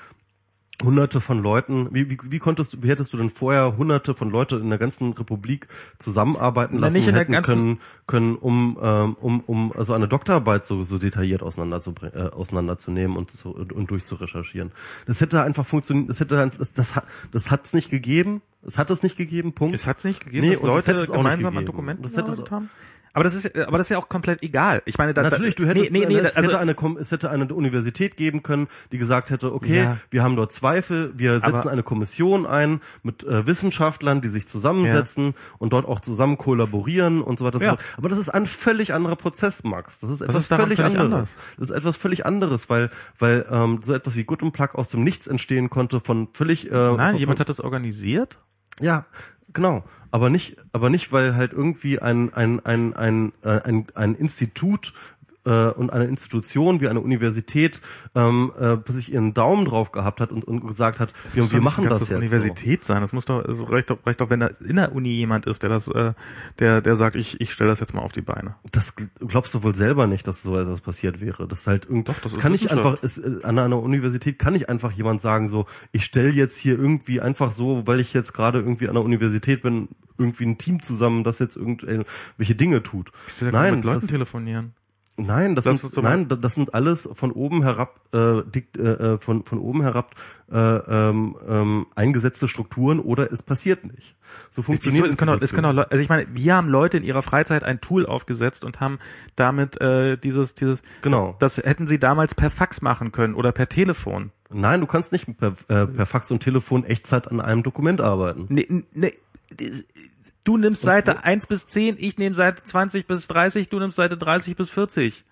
hunderte 0.83 1.21
von 1.21 1.41
Leuten, 1.41 1.87
wie, 1.91 2.09
wie, 2.09 2.17
wie 2.23 2.39
konntest 2.39 2.73
du, 2.73 2.83
wie 2.83 2.89
hättest 2.89 3.13
du 3.13 3.17
denn 3.17 3.29
vorher 3.29 3.77
hunderte 3.77 4.13
von 4.13 4.29
Leute 4.29 4.57
in 4.57 4.69
der 4.69 4.77
ganzen 4.77 5.13
Republik 5.13 5.67
zusammenarbeiten 5.99 6.75
Na, 6.75 6.81
lassen 6.81 6.97
nicht 6.97 7.07
in 7.07 7.13
der 7.13 7.21
hätten 7.21 7.41
können, 7.43 7.79
können 8.07 8.35
um, 8.35 8.77
ähm, 8.81 9.15
um, 9.19 9.39
um 9.41 9.71
also 9.73 9.93
eine 9.93 10.07
Doktorarbeit 10.07 10.65
so, 10.65 10.83
so 10.83 10.97
detailliert 10.97 11.43
auseinanderzubringen, 11.43 12.15
äh, 12.15 12.29
auseinanderzunehmen 12.29 13.15
und, 13.15 13.31
zu, 13.31 13.51
und, 13.51 13.71
und 13.71 13.89
durchzurecherchieren. 13.89 14.71
Das 15.05 15.21
hätte 15.21 15.41
einfach 15.41 15.65
funktioniert, 15.65 16.09
das 16.09 16.19
hätte 16.19 16.51
das, 16.57 16.73
das 16.73 16.95
hat, 16.95 17.05
das 17.31 17.51
hat's 17.51 17.73
nicht 17.73 17.89
gegeben, 17.89 18.41
es 18.65 18.77
hat 18.77 18.89
es 18.89 19.03
nicht 19.03 19.15
gegeben, 19.15 19.53
Punkt. 19.53 19.75
Es 19.75 19.87
hat 19.87 19.99
es 19.99 20.05
nicht 20.05 20.23
gegeben, 20.23 20.47
Nee, 20.47 20.53
dass 20.53 20.61
das 20.61 20.67
Leute 20.67 20.87
hätte 20.87 21.01
es 21.01 21.09
auch 21.09 21.15
nicht 21.17 21.23
gemeinsam 21.23 21.57
an. 21.57 21.65
Dokumenten 21.65 22.03
Das 22.03 22.13
gearbeitet 22.13 22.51
haben. 22.51 22.69
Aber 23.15 23.23
das 23.23 23.33
ist, 23.33 23.57
aber 23.57 23.77
das 23.77 23.87
ist 23.87 23.91
ja 23.91 23.97
auch 23.97 24.09
komplett 24.09 24.43
egal. 24.43 24.81
Ich 24.85 24.97
meine, 24.97 25.13
da, 25.13 25.23
Natürlich, 25.23 25.55
du 25.55 25.65
hättest, 25.65 25.91
nee, 25.91 25.99
nee, 26.01 26.05
nee, 26.07 26.19
es, 26.19 26.35
also, 26.35 26.49
hätte 26.49 26.59
eine, 26.59 26.75
es 26.99 27.11
hätte 27.11 27.29
eine 27.29 27.51
Universität 27.53 28.17
geben 28.17 28.43
können, 28.43 28.67
die 28.91 28.97
gesagt 28.97 29.29
hätte, 29.29 29.53
okay, 29.53 29.83
Ja. 29.83 29.97
wir 30.09 30.21
haben 30.21 30.35
dort 30.35 30.51
Zweifel, 30.51 31.13
wir 31.17 31.35
setzen 31.35 31.55
Aber- 31.61 31.71
eine 31.71 31.81
Kommission 31.81 32.45
ein 32.45 32.81
mit 33.03 33.23
äh, 33.23 33.47
Wissenschaftlern, 33.47 34.19
die 34.21 34.27
sich 34.27 34.47
zusammensetzen 34.49 35.33
und 35.59 35.71
dort 35.71 35.85
auch 35.85 36.01
zusammen 36.01 36.37
kollaborieren 36.37 37.21
und 37.21 37.39
so 37.39 37.45
weiter. 37.45 37.61
Ja. 37.61 37.71
So. 37.71 37.77
Aber 37.97 38.09
das 38.09 38.19
ist 38.19 38.29
ein 38.29 38.47
völlig 38.47 38.93
anderer 38.93 39.15
Prozess, 39.15 39.63
Max. 39.63 40.01
Das 40.01 40.09
ist 40.09 40.19
etwas 40.21 40.43
ist 40.43 40.47
völlig, 40.49 40.77
völlig 40.77 40.99
anderes. 40.99 41.05
anders? 41.05 41.37
Das 41.57 41.69
ist 41.69 41.75
etwas 41.75 41.95
völlig 41.95 42.25
anderes, 42.25 42.69
weil 42.69 42.89
weil 43.17 43.45
ähm, 43.49 43.79
so 43.81 43.93
etwas 43.93 44.15
wie 44.15 44.25
Good 44.25 44.43
and 44.43 44.51
Plug 44.53 44.69
aus 44.75 44.89
dem 44.89 45.05
Nichts 45.05 45.27
entstehen 45.27 45.69
konnte 45.69 46.01
von 46.01 46.27
völlig 46.33 46.69
äh, 46.69 46.73
nein, 46.73 47.11
von, 47.11 47.17
jemand 47.17 47.39
hat 47.39 47.47
das 47.47 47.61
organisiert. 47.61 48.39
ja, 48.81 49.05
genau. 49.53 49.85
Aber 50.15 50.29
nicht, 50.29 50.55
aber 50.71 50.89
nicht, 50.89 51.11
weil 51.11 51.35
halt 51.35 51.51
irgendwie 51.51 51.99
ein 51.99 52.33
ein 52.33 52.65
ein 52.65 52.93
ein 52.93 53.33
äh, 53.43 53.59
ein, 53.65 53.85
ein 53.95 54.15
Institut 54.15 54.93
äh, 55.45 55.67
und 55.69 55.91
eine 55.91 56.05
Institution 56.05 56.81
wie 56.81 56.87
eine 56.87 56.99
Universität 57.01 57.81
ähm, 58.15 58.51
äh, 58.57 58.77
plötzlich 58.77 59.13
ihren 59.13 59.33
Daumen 59.33 59.65
drauf 59.65 59.91
gehabt 59.91 60.19
hat 60.21 60.31
und, 60.31 60.43
und 60.43 60.65
gesagt 60.67 60.99
hat, 60.99 61.13
wir, 61.33 61.43
muss 61.43 61.51
wir 61.51 61.59
doch 61.59 61.63
machen 61.63 61.83
das 61.85 61.99
ganze 61.99 62.13
jetzt. 62.13 62.17
Universität 62.17 62.83
sein. 62.83 63.01
Das 63.01 63.13
muss 63.13 63.25
doch, 63.25 63.43
es 63.45 63.69
reicht 63.71 63.89
doch, 63.89 63.97
reicht 64.05 64.21
doch, 64.21 64.29
wenn 64.29 64.39
da 64.39 64.47
in 64.67 64.75
der 64.75 64.93
Uni 64.93 65.09
jemand 65.09 65.45
ist, 65.45 65.63
der 65.63 65.69
das, 65.69 65.87
äh, 65.87 66.13
der, 66.59 66.81
der 66.81 66.95
sagt, 66.95 67.15
ich, 67.15 67.39
ich 67.41 67.53
stelle 67.53 67.69
das 67.69 67.79
jetzt 67.79 67.93
mal 67.93 68.01
auf 68.01 68.11
die 68.11 68.21
Beine. 68.21 68.55
So. 68.63 68.69
Das 68.71 68.97
gl- 68.97 69.09
glaubst 69.27 69.53
du 69.53 69.63
wohl 69.63 69.75
selber 69.75 70.07
nicht, 70.07 70.27
dass 70.27 70.41
so 70.43 70.57
etwas 70.57 70.81
passiert 70.81 71.21
wäre. 71.21 71.47
Das 71.47 71.59
ist 71.61 71.67
halt 71.67 71.85
irgendwie. 71.85 72.11
Doch, 72.11 72.19
das 72.21 72.33
ist 72.33 72.39
kann 72.39 72.51
nicht 72.51 72.65
Wissenschaft. 72.65 73.03
einfach. 73.03 73.03
Es, 73.03 73.17
äh, 73.17 73.39
an 73.43 73.59
einer 73.59 73.81
Universität 73.81 74.39
kann 74.39 74.53
nicht 74.53 74.69
einfach 74.69 74.91
jemand 74.91 75.21
sagen 75.21 75.49
so, 75.49 75.65
ich 75.91 76.05
stelle 76.05 76.29
jetzt 76.31 76.57
hier 76.57 76.77
irgendwie 76.77 77.21
einfach 77.21 77.51
so, 77.51 77.85
weil 77.87 77.99
ich 77.99 78.13
jetzt 78.13 78.33
gerade 78.33 78.59
irgendwie 78.59 78.87
an 78.87 78.95
der 78.95 79.03
Universität 79.03 79.61
bin, 79.61 79.89
irgendwie 80.17 80.45
ein 80.45 80.57
Team 80.57 80.81
zusammen, 80.81 81.23
das 81.23 81.39
jetzt 81.39 81.57
irgendwelche 81.57 82.55
Dinge 82.55 82.81
tut. 82.83 83.11
Ich 83.27 83.41
Nein, 83.41 83.75
mit 83.75 83.83
Leuten 83.83 84.01
das, 84.01 84.09
telefonieren. 84.09 84.73
Nein, 85.17 85.55
das, 85.55 85.63
Das 85.63 85.79
sind 85.79 86.03
nein, 86.03 86.27
das 86.27 86.55
sind 86.55 86.73
alles 86.73 87.09
von 87.13 87.31
oben 87.31 87.63
herab 87.63 88.01
äh, 88.13 88.41
dikt, 88.43 88.77
äh, 88.77 89.13
äh, 89.13 89.17
von 89.17 89.45
von 89.45 89.59
oben 89.59 89.81
herab 89.81 90.13
äh, 90.51 90.57
ähm, 90.57 91.37
ähm, 91.47 91.85
eingesetzte 91.95 92.49
Strukturen 92.49 92.99
oder 92.99 93.31
es 93.31 93.41
passiert 93.41 93.85
nicht. 93.85 94.15
So 94.49 94.61
funktioniert 94.61 95.05
Wieso? 95.05 95.13
Es 95.13 95.17
können 95.17 95.31
auch, 95.37 95.41
es 95.41 95.53
können 95.53 95.79
auch, 95.79 95.85
also 95.89 96.03
ich 96.03 96.09
meine, 96.09 96.27
wir 96.33 96.55
haben 96.55 96.67
Leute 96.67 96.97
in 96.97 97.03
ihrer 97.03 97.21
Freizeit 97.21 97.63
ein 97.63 97.79
Tool 97.79 98.05
aufgesetzt 98.05 98.65
und 98.65 98.81
haben 98.81 98.99
damit 99.37 99.79
äh, 99.79 100.17
dieses, 100.17 100.53
dieses, 100.53 100.83
Genau. 101.01 101.35
das 101.39 101.57
hätten 101.57 101.87
sie 101.87 101.97
damals 101.99 102.35
per 102.35 102.49
Fax 102.49 102.81
machen 102.81 103.13
können 103.13 103.35
oder 103.35 103.53
per 103.53 103.69
Telefon. 103.69 104.31
Nein, 104.49 104.81
du 104.81 104.85
kannst 104.85 105.13
nicht 105.13 105.27
per, 105.37 105.53
äh, 105.69 105.87
per 105.87 106.05
Fax 106.05 106.29
und 106.29 106.41
Telefon 106.41 106.83
Echtzeit 106.83 107.29
an 107.29 107.39
einem 107.39 107.63
Dokument 107.63 108.01
arbeiten. 108.01 108.47
Nee, 108.49 108.67
nee, 108.93 109.13
du 110.45 110.57
nimmst 110.57 110.81
Seite 110.83 111.23
1 111.23 111.47
bis 111.47 111.67
10, 111.67 111.97
ich 111.99 112.17
nehme 112.17 112.33
Seite 112.35 112.63
20 112.63 113.05
bis 113.05 113.27
30, 113.27 113.67
du 113.67 113.79
nimmst 113.79 113.97
Seite 113.97 114.17
30 114.17 114.55
bis 114.55 114.69
40. 114.69 115.25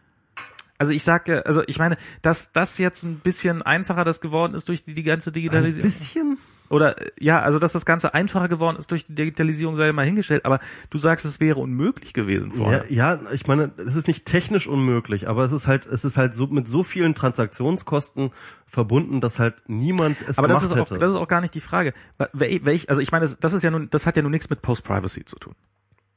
Also 0.77 0.91
ich 0.91 1.03
sage, 1.03 1.45
also 1.45 1.63
ich 1.67 1.79
meine, 1.79 1.95
dass 2.21 2.51
das 2.51 2.77
jetzt 2.77 3.03
ein 3.03 3.19
bisschen 3.19 3.61
einfacher 3.61 4.03
das 4.03 4.19
geworden 4.19 4.53
ist 4.53 4.67
durch 4.67 4.83
die, 4.83 4.93
die 4.93 5.03
ganze 5.03 5.29
Ein 5.29 5.33
Digitalisierung. 5.33 5.89
bisschen. 5.89 6.37
Oder 6.73 6.99
äh, 7.01 7.11
ja, 7.19 7.39
also 7.41 7.59
dass 7.59 7.71
das 7.73 7.85
Ganze 7.85 8.13
einfacher 8.13 8.47
geworden 8.49 8.77
ist 8.77 8.91
durch 8.91 9.05
die 9.05 9.15
Digitalisierung 9.15 9.75
sei 9.75 9.91
mal 9.93 10.05
hingestellt, 10.05 10.43
aber 10.45 10.59
du 10.89 10.97
sagst, 10.97 11.23
es 11.25 11.39
wäre 11.39 11.59
unmöglich 11.59 12.13
gewesen 12.13 12.49
Ja, 12.51 12.57
vorher. 12.57 12.85
ja, 12.91 13.19
ich 13.31 13.47
meine, 13.47 13.71
es 13.77 13.95
ist 13.95 14.07
nicht 14.07 14.25
technisch 14.25 14.67
unmöglich, 14.67 15.29
aber 15.29 15.43
es 15.45 15.51
ist 15.51 15.67
halt, 15.67 15.85
es 15.85 16.03
ist 16.03 16.17
halt 16.17 16.33
so 16.35 16.47
mit 16.47 16.67
so 16.67 16.83
vielen 16.83 17.15
Transaktionskosten 17.15 18.31
verbunden, 18.65 19.21
dass 19.21 19.39
halt 19.39 19.55
niemand 19.67 20.17
es 20.27 20.37
Aber 20.37 20.47
das 20.47 20.63
ist 20.63 20.71
auch, 20.73 20.77
hätte. 20.77 20.97
das 20.97 21.11
ist 21.11 21.17
auch 21.17 21.27
gar 21.27 21.41
nicht 21.41 21.53
die 21.55 21.61
Frage. 21.61 21.93
Wel- 22.17 22.65
Welch, 22.65 22.89
also 22.89 23.01
ich 23.01 23.11
meine, 23.11 23.23
das, 23.23 23.39
das 23.39 23.53
ist 23.53 23.63
ja 23.63 23.71
nun, 23.71 23.89
das 23.89 24.05
hat 24.07 24.15
ja 24.15 24.21
nun 24.23 24.31
nichts 24.31 24.49
mit 24.49 24.61
Post-Privacy 24.61 25.25
zu 25.25 25.37
tun. 25.37 25.53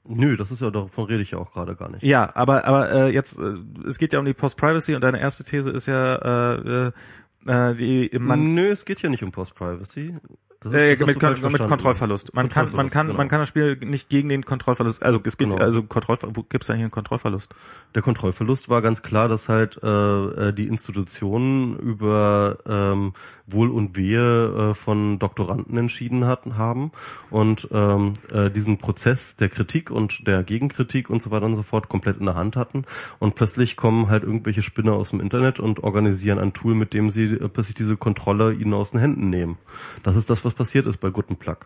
Nö, 0.08 0.36
das 0.36 0.50
ist 0.52 0.62
ja 0.62 0.70
davon 0.70 1.04
rede 1.06 1.20
ich 1.22 1.32
ja 1.32 1.38
auch 1.38 1.52
gerade 1.52 1.74
gar 1.76 1.90
nicht. 1.90 2.02
Ja, 2.04 2.30
aber 2.34 2.64
aber 2.64 2.92
äh, 2.92 3.08
jetzt, 3.12 3.38
äh, 3.38 3.54
es 3.88 3.98
geht 3.98 4.12
ja 4.12 4.20
um 4.20 4.24
die 4.24 4.34
Post-Privacy 4.34 4.94
und 4.94 5.02
deine 5.02 5.20
erste 5.20 5.42
These 5.44 5.70
ist 5.70 5.86
ja, 5.86 6.14
äh, 6.54 6.92
äh, 7.46 7.74
die 7.74 8.10
man 8.18 8.54
Nö, 8.54 8.68
es 8.70 8.84
geht 8.84 9.00
hier 9.00 9.10
nicht 9.10 9.22
um 9.24 9.32
Post-Privacy. 9.32 10.14
Das 10.60 10.72
äh, 10.72 10.96
das 10.96 11.06
mit, 11.06 11.20
Kon 11.20 11.34
mit. 11.52 11.58
Kontrollverlust. 11.58 12.34
Man 12.34 12.48
kann 12.48 12.64
man 12.64 12.88
Kontrollverlust, 12.88 12.92
kann 12.92 13.06
genau. 13.06 13.18
man 13.18 13.28
kann 13.28 13.40
das 13.40 13.48
Spiel 13.48 13.76
nicht 13.76 14.08
gegen 14.08 14.28
den 14.28 14.44
Kontrollverlust. 14.44 15.02
Also 15.02 15.20
es 15.24 15.36
gibt 15.36 15.52
Genau. 15.52 15.62
also 15.62 15.82
Kontrollver 15.82 16.28
wo 16.34 16.42
gibt's 16.42 16.70
eigentlich 16.70 16.82
einen 16.82 16.90
Kontrollverlust? 16.90 17.54
Der 17.94 18.02
Kontrollverlust 18.02 18.68
war 18.68 18.82
ganz 18.82 19.02
klar, 19.02 19.28
dass 19.28 19.48
halt 19.48 19.80
äh, 19.82 19.86
äh, 19.88 20.52
die 20.52 20.66
Institutionen 20.66 21.78
über 21.78 22.58
ähm, 22.66 23.12
Wohl 23.46 23.70
und 23.70 23.96
Wehe 23.96 24.70
äh, 24.70 24.74
von 24.74 25.18
Doktoranden 25.18 25.76
entschieden 25.76 26.26
hatten 26.26 26.56
haben 26.56 26.90
und 27.30 27.68
ähm, 27.72 28.14
äh, 28.32 28.50
diesen 28.50 28.78
Prozess 28.78 29.36
der 29.36 29.48
Kritik 29.48 29.90
und 29.90 30.26
der 30.26 30.42
Gegenkritik 30.42 31.10
und 31.10 31.22
so 31.22 31.30
weiter 31.30 31.46
und 31.46 31.56
so 31.56 31.62
fort 31.62 31.88
komplett 31.88 32.18
in 32.18 32.26
der 32.26 32.34
Hand 32.34 32.56
hatten 32.56 32.84
und 33.18 33.34
plötzlich 33.34 33.76
kommen 33.76 34.08
halt 34.08 34.24
irgendwelche 34.24 34.62
Spinner 34.62 34.94
aus 34.94 35.10
dem 35.10 35.20
Internet 35.20 35.60
und 35.60 35.84
organisieren 35.84 36.38
ein 36.38 36.52
Tool, 36.52 36.74
mit 36.74 36.92
dem 36.92 37.10
sie 37.10 37.24
äh, 37.34 37.48
plötzlich 37.48 37.76
diese 37.76 37.96
Kontrolle 37.96 38.52
ihnen 38.52 38.74
aus 38.74 38.90
den 38.90 39.00
Händen 39.00 39.30
nehmen. 39.30 39.58
Das 40.02 40.16
ist 40.16 40.30
das, 40.30 40.42
was 40.46 40.54
passiert 40.54 40.86
ist 40.86 40.98
bei 40.98 41.10
Guten 41.10 41.36
Plug. 41.36 41.58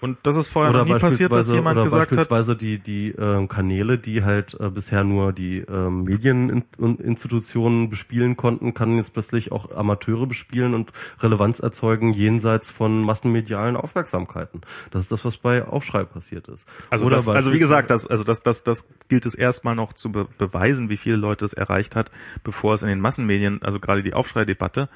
Und 0.00 0.18
das 0.22 0.36
ist 0.36 0.48
vorher 0.48 0.72
noch 0.72 0.84
nie 0.84 0.98
passiert, 0.98 1.32
dass 1.32 1.50
jemand 1.50 1.76
oder 1.76 1.84
gesagt 1.84 2.10
hat, 2.12 2.28
beispielsweise 2.28 2.56
die 2.56 2.78
die 2.78 3.10
ähm, 3.18 3.48
Kanäle, 3.48 3.98
die 3.98 4.22
halt 4.24 4.56
äh, 4.60 4.70
bisher 4.70 5.02
nur 5.04 5.32
die 5.32 5.58
ähm, 5.58 6.04
Medieninstitutionen 6.04 7.88
bespielen 7.88 8.36
konnten, 8.36 8.74
kann 8.74 8.96
jetzt 8.96 9.12
plötzlich 9.12 9.52
auch 9.52 9.70
Amateure 9.74 10.26
bespielen 10.26 10.74
und 10.74 10.92
Relevanz 11.20 11.60
erzeugen 11.60 12.12
jenseits 12.12 12.70
von 12.70 13.02
massenmedialen 13.02 13.76
Aufmerksamkeiten. 13.76 14.60
Das 14.90 15.02
ist 15.02 15.12
das, 15.12 15.24
was 15.24 15.36
bei 15.38 15.64
Aufschrei 15.66 16.04
passiert 16.04 16.48
ist. 16.48 16.66
Also, 16.90 17.04
Oder 17.06 17.16
das, 17.16 17.28
also 17.28 17.52
wie 17.52 17.58
beispielsweise- 17.58 17.58
gesagt, 17.58 17.90
das, 17.90 18.06
also 18.06 18.24
das, 18.24 18.42
das, 18.42 18.64
das 18.64 18.88
gilt 19.08 19.26
es 19.26 19.34
erstmal 19.34 19.74
noch 19.74 19.92
zu 19.92 20.12
be 20.12 20.26
beweisen, 20.38 20.88
wie 20.90 20.96
viele 20.96 21.16
Leute 21.16 21.44
es 21.44 21.52
erreicht 21.52 21.96
hat, 21.96 22.10
bevor 22.44 22.74
es 22.74 22.82
in 22.82 22.88
den 22.88 23.00
Massenmedien, 23.00 23.62
also 23.62 23.80
gerade 23.80 24.02
die 24.02 24.14
Aufschreidebatte. 24.14 24.88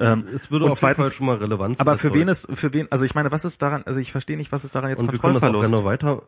Ähm, 0.00 0.24
es 0.34 0.50
würde 0.50 0.66
und 0.66 0.72
auf 0.72 0.78
jeden 0.80 0.94
Fall 0.94 0.94
zweitens- 0.94 1.14
schon 1.14 1.26
mal 1.26 1.36
Relevanz 1.36 1.80
aber 1.80 1.96
für 1.96 2.14
wen 2.14 2.28
ist, 2.28 2.48
für 2.54 2.72
wen, 2.72 2.86
also 2.90 3.04
ich 3.04 3.14
meine, 3.14 3.32
was 3.32 3.44
ist 3.44 3.60
daran, 3.62 3.82
also 3.86 4.00
ich 4.00 4.12
verstehe 4.12 4.36
nicht, 4.36 4.43
was 4.52 4.64
ist 4.64 4.74
daran 4.74 4.90
jetzt 4.90 5.00
und 5.00 5.12
wir 5.12 5.18
können 5.18 5.34
das 5.34 5.42
auch 5.42 5.52
Kontrollverlust? 5.52 6.00
gerne 6.00 6.16
weiter. 6.16 6.22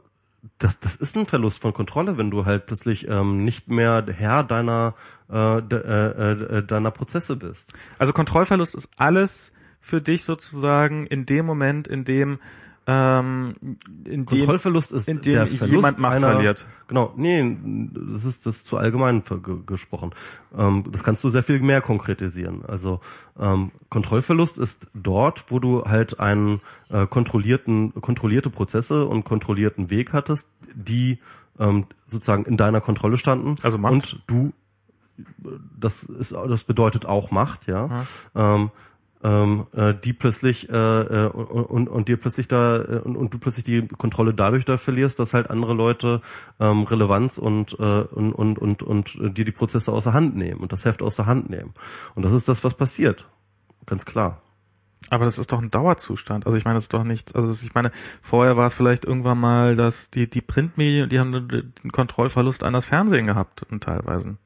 Das, 0.58 0.78
das 0.78 0.96
ist 0.96 1.16
ein 1.16 1.26
Verlust 1.26 1.60
von 1.60 1.72
Kontrolle, 1.72 2.18
wenn 2.18 2.30
du 2.30 2.44
halt 2.44 2.66
plötzlich 2.66 3.08
ähm, 3.08 3.44
nicht 3.44 3.68
mehr 3.68 4.04
Herr 4.08 4.44
deiner 4.44 4.94
äh, 5.28 5.60
de, 5.60 5.80
äh, 5.80 6.58
äh, 6.58 6.62
deiner 6.62 6.92
Prozesse 6.92 7.36
bist. 7.36 7.72
Also 7.98 8.12
Kontrollverlust 8.12 8.74
ist 8.74 8.90
alles 8.96 9.52
für 9.80 10.00
dich 10.00 10.24
sozusagen 10.24 11.06
in 11.06 11.26
dem 11.26 11.46
Moment, 11.46 11.88
in 11.88 12.04
dem 12.04 12.38
ähm, 12.88 13.54
in 14.04 14.26
dem 14.26 14.26
Kontrollverlust 14.26 14.92
ist 14.92 15.08
in 15.08 15.20
dem 15.20 15.32
der 15.32 15.46
Verlust 15.46 15.72
jemand 15.72 15.98
Macht 15.98 16.12
einer, 16.14 16.32
verliert. 16.32 16.66
Genau, 16.86 17.12
nee, 17.16 17.56
das 18.12 18.24
ist 18.24 18.46
das 18.46 18.58
ist 18.58 18.66
zu 18.68 18.76
allgemein 18.76 19.24
ge- 19.24 19.58
gesprochen. 19.66 20.12
Ähm, 20.56 20.84
das 20.92 21.02
kannst 21.02 21.24
du 21.24 21.28
sehr 21.28 21.42
viel 21.42 21.60
mehr 21.60 21.80
konkretisieren. 21.80 22.64
Also 22.64 23.00
ähm, 23.38 23.72
Kontrollverlust 23.88 24.58
ist 24.58 24.88
dort, 24.94 25.50
wo 25.50 25.58
du 25.58 25.84
halt 25.84 26.20
einen 26.20 26.60
äh, 26.90 27.06
kontrollierten, 27.06 27.92
kontrollierte 28.00 28.50
Prozesse 28.50 29.06
und 29.06 29.24
kontrollierten 29.24 29.90
Weg 29.90 30.12
hattest, 30.12 30.52
die 30.74 31.18
ähm, 31.58 31.86
sozusagen 32.06 32.44
in 32.44 32.56
deiner 32.56 32.80
Kontrolle 32.80 33.16
standen. 33.16 33.56
Also 33.62 33.78
Macht. 33.78 33.92
Und 33.92 34.22
du, 34.28 34.52
das 35.76 36.04
ist, 36.04 36.32
das 36.32 36.64
bedeutet 36.64 37.04
auch 37.06 37.30
Macht, 37.32 37.66
ja. 37.66 38.04
Ähm, 38.34 38.70
ähm, 39.22 39.66
äh, 39.72 39.94
die 39.94 40.12
plötzlich 40.12 40.68
äh, 40.68 40.72
äh, 40.72 41.26
und, 41.28 41.88
und, 41.88 42.08
dir 42.08 42.16
plötzlich 42.16 42.48
da 42.48 42.76
äh, 42.76 42.98
und, 42.98 43.16
und 43.16 43.32
du 43.32 43.38
plötzlich 43.38 43.64
die 43.64 43.86
Kontrolle 43.86 44.34
dadurch 44.34 44.64
da 44.64 44.76
verlierst, 44.76 45.18
dass 45.18 45.34
halt 45.34 45.50
andere 45.50 45.74
Leute 45.74 46.20
ähm, 46.60 46.82
Relevanz 46.82 47.38
und, 47.38 47.78
äh, 47.78 47.82
und 47.82 48.32
und 48.32 48.58
und 48.58 48.82
und 48.82 49.14
äh, 49.16 49.30
dir 49.30 49.44
die 49.44 49.52
Prozesse 49.52 49.92
außer 49.92 50.12
Hand 50.12 50.36
nehmen 50.36 50.60
und 50.60 50.72
das 50.72 50.84
Heft 50.84 51.02
außer 51.02 51.26
Hand 51.26 51.50
nehmen. 51.50 51.72
Und 52.14 52.24
das 52.24 52.32
ist 52.32 52.48
das, 52.48 52.62
was 52.62 52.74
passiert, 52.74 53.26
ganz 53.86 54.04
klar. 54.04 54.42
Aber 55.08 55.24
das 55.24 55.38
ist 55.38 55.52
doch 55.52 55.62
ein 55.62 55.70
Dauerzustand. 55.70 56.46
Also 56.46 56.58
ich 56.58 56.64
meine, 56.64 56.76
das 56.76 56.84
ist 56.84 56.94
doch 56.94 57.04
nichts. 57.04 57.34
Also 57.34 57.52
ich 57.64 57.74
meine, 57.74 57.92
vorher 58.20 58.56
war 58.56 58.66
es 58.66 58.74
vielleicht 58.74 59.04
irgendwann 59.04 59.38
mal, 59.38 59.76
dass 59.76 60.10
die 60.10 60.28
die 60.28 60.40
Printmedien, 60.40 61.08
die 61.08 61.20
haben 61.20 61.48
den 61.48 61.92
Kontrollverlust 61.92 62.64
an 62.64 62.72
das 62.72 62.86
Fernsehen 62.86 63.26
gehabt 63.26 63.62
und 63.70 63.84
teilweise. 63.84 64.36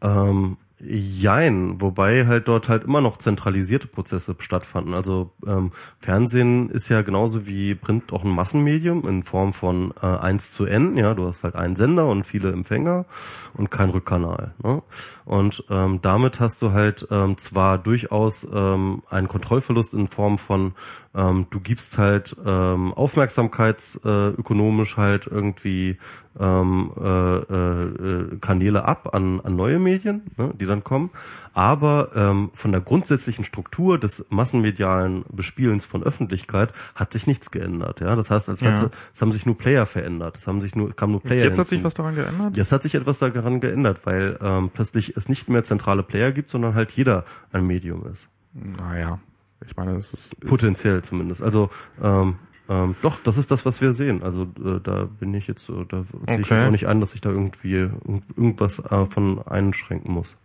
Ähm, 0.00 0.56
jein, 0.78 1.80
wobei 1.80 2.26
halt 2.26 2.48
dort 2.48 2.68
halt 2.68 2.84
immer 2.84 3.00
noch 3.00 3.16
zentralisierte 3.16 3.86
Prozesse 3.86 4.36
stattfanden. 4.38 4.92
Also 4.92 5.32
ähm, 5.46 5.72
Fernsehen 6.00 6.68
ist 6.68 6.90
ja 6.90 7.00
genauso 7.00 7.46
wie 7.46 7.74
Print 7.74 8.12
auch 8.12 8.24
ein 8.24 8.30
Massenmedium 8.30 9.08
in 9.08 9.22
Form 9.22 9.54
von 9.54 9.94
äh, 10.02 10.06
1 10.06 10.52
zu 10.52 10.66
N. 10.66 10.96
Ja, 10.98 11.14
du 11.14 11.26
hast 11.26 11.44
halt 11.44 11.54
einen 11.54 11.76
Sender 11.76 12.08
und 12.08 12.24
viele 12.24 12.52
Empfänger 12.52 13.06
und 13.54 13.70
kein 13.70 13.88
Rückkanal. 13.88 14.54
Ne? 14.62 14.82
Und 15.24 15.64
ähm, 15.70 16.00
damit 16.02 16.40
hast 16.40 16.60
du 16.60 16.72
halt 16.72 17.08
ähm, 17.10 17.38
zwar 17.38 17.78
durchaus 17.78 18.46
ähm, 18.52 19.02
einen 19.08 19.28
Kontrollverlust 19.28 19.94
in 19.94 20.08
Form 20.08 20.36
von 20.38 20.74
ähm, 21.16 21.46
du 21.50 21.60
gibst 21.60 21.98
halt 21.98 22.36
ähm, 22.44 22.92
aufmerksamkeitsökonomisch 22.92 24.96
halt 24.96 25.26
irgendwie 25.26 25.98
ähm, 26.38 26.92
äh, 27.00 27.36
äh, 27.38 28.36
Kanäle 28.40 28.84
ab 28.84 29.14
an, 29.14 29.40
an 29.40 29.56
neue 29.56 29.78
Medien, 29.78 30.22
ne, 30.36 30.52
die 30.54 30.66
dann 30.66 30.84
kommen. 30.84 31.10
Aber 31.54 32.10
ähm, 32.14 32.50
von 32.52 32.72
der 32.72 32.82
grundsätzlichen 32.82 33.44
Struktur 33.44 33.98
des 33.98 34.26
massenmedialen 34.28 35.24
Bespielens 35.32 35.86
von 35.86 36.02
Öffentlichkeit 36.02 36.72
hat 36.94 37.14
sich 37.14 37.26
nichts 37.26 37.50
geändert. 37.50 38.00
Ja, 38.00 38.14
das 38.16 38.30
heißt, 38.30 38.50
es, 38.50 38.60
Ja. 38.60 38.72
hatte, 38.72 38.90
es 39.14 39.22
haben 39.22 39.32
sich 39.32 39.46
nur 39.46 39.56
Player 39.56 39.86
verändert. 39.86 40.36
Es 40.36 40.46
haben 40.46 40.60
sich 40.60 40.76
nur 40.76 40.94
kam 40.94 41.12
nur 41.12 41.22
Player. 41.22 41.44
Jetzt 41.44 41.58
hat 41.58 41.66
sich 41.66 41.82
was 41.82 41.94
daran 41.94 42.14
geändert? 42.14 42.54
Jetzt 42.56 42.72
hat 42.72 42.82
sich 42.82 42.94
etwas 42.94 43.18
daran 43.18 43.60
geändert, 43.60 44.00
weil 44.04 44.38
ähm, 44.42 44.70
plötzlich 44.72 45.16
es 45.16 45.30
nicht 45.30 45.48
mehr 45.48 45.64
zentrale 45.64 46.02
Player 46.02 46.32
gibt, 46.32 46.50
sondern 46.50 46.74
halt 46.74 46.92
jeder 46.92 47.24
ein 47.52 47.66
Medium 47.66 48.06
ist. 48.06 48.28
Naja, 48.52 49.18
ich 49.66 49.76
meine, 49.76 49.94
das 49.94 50.12
ist 50.12 50.38
Potenziell 50.40 51.02
zumindest. 51.02 51.42
Also 51.42 51.70
ähm, 52.02 52.36
ähm, 52.68 52.96
doch, 53.02 53.18
das 53.22 53.36
ist 53.38 53.50
das, 53.50 53.64
was 53.66 53.80
wir 53.80 53.92
sehen. 53.92 54.22
Also 54.22 54.42
äh, 54.64 54.80
da 54.82 55.04
bin 55.04 55.32
ich 55.34 55.46
jetzt, 55.46 55.68
äh, 55.68 55.84
da 55.88 56.02
sehe 56.02 56.20
ich 56.40 56.46
Okay. 56.46 56.54
jetzt 56.54 56.66
auch 56.66 56.70
nicht 56.70 56.86
ein, 56.88 57.00
dass 57.00 57.14
ich 57.14 57.20
da 57.20 57.30
irgendwie 57.30 57.74
irgend- 57.74 58.28
irgendwas 58.36 58.78
äh, 58.90 59.04
von 59.06 59.40
einschränken 59.46 60.12
muss. 60.12 60.38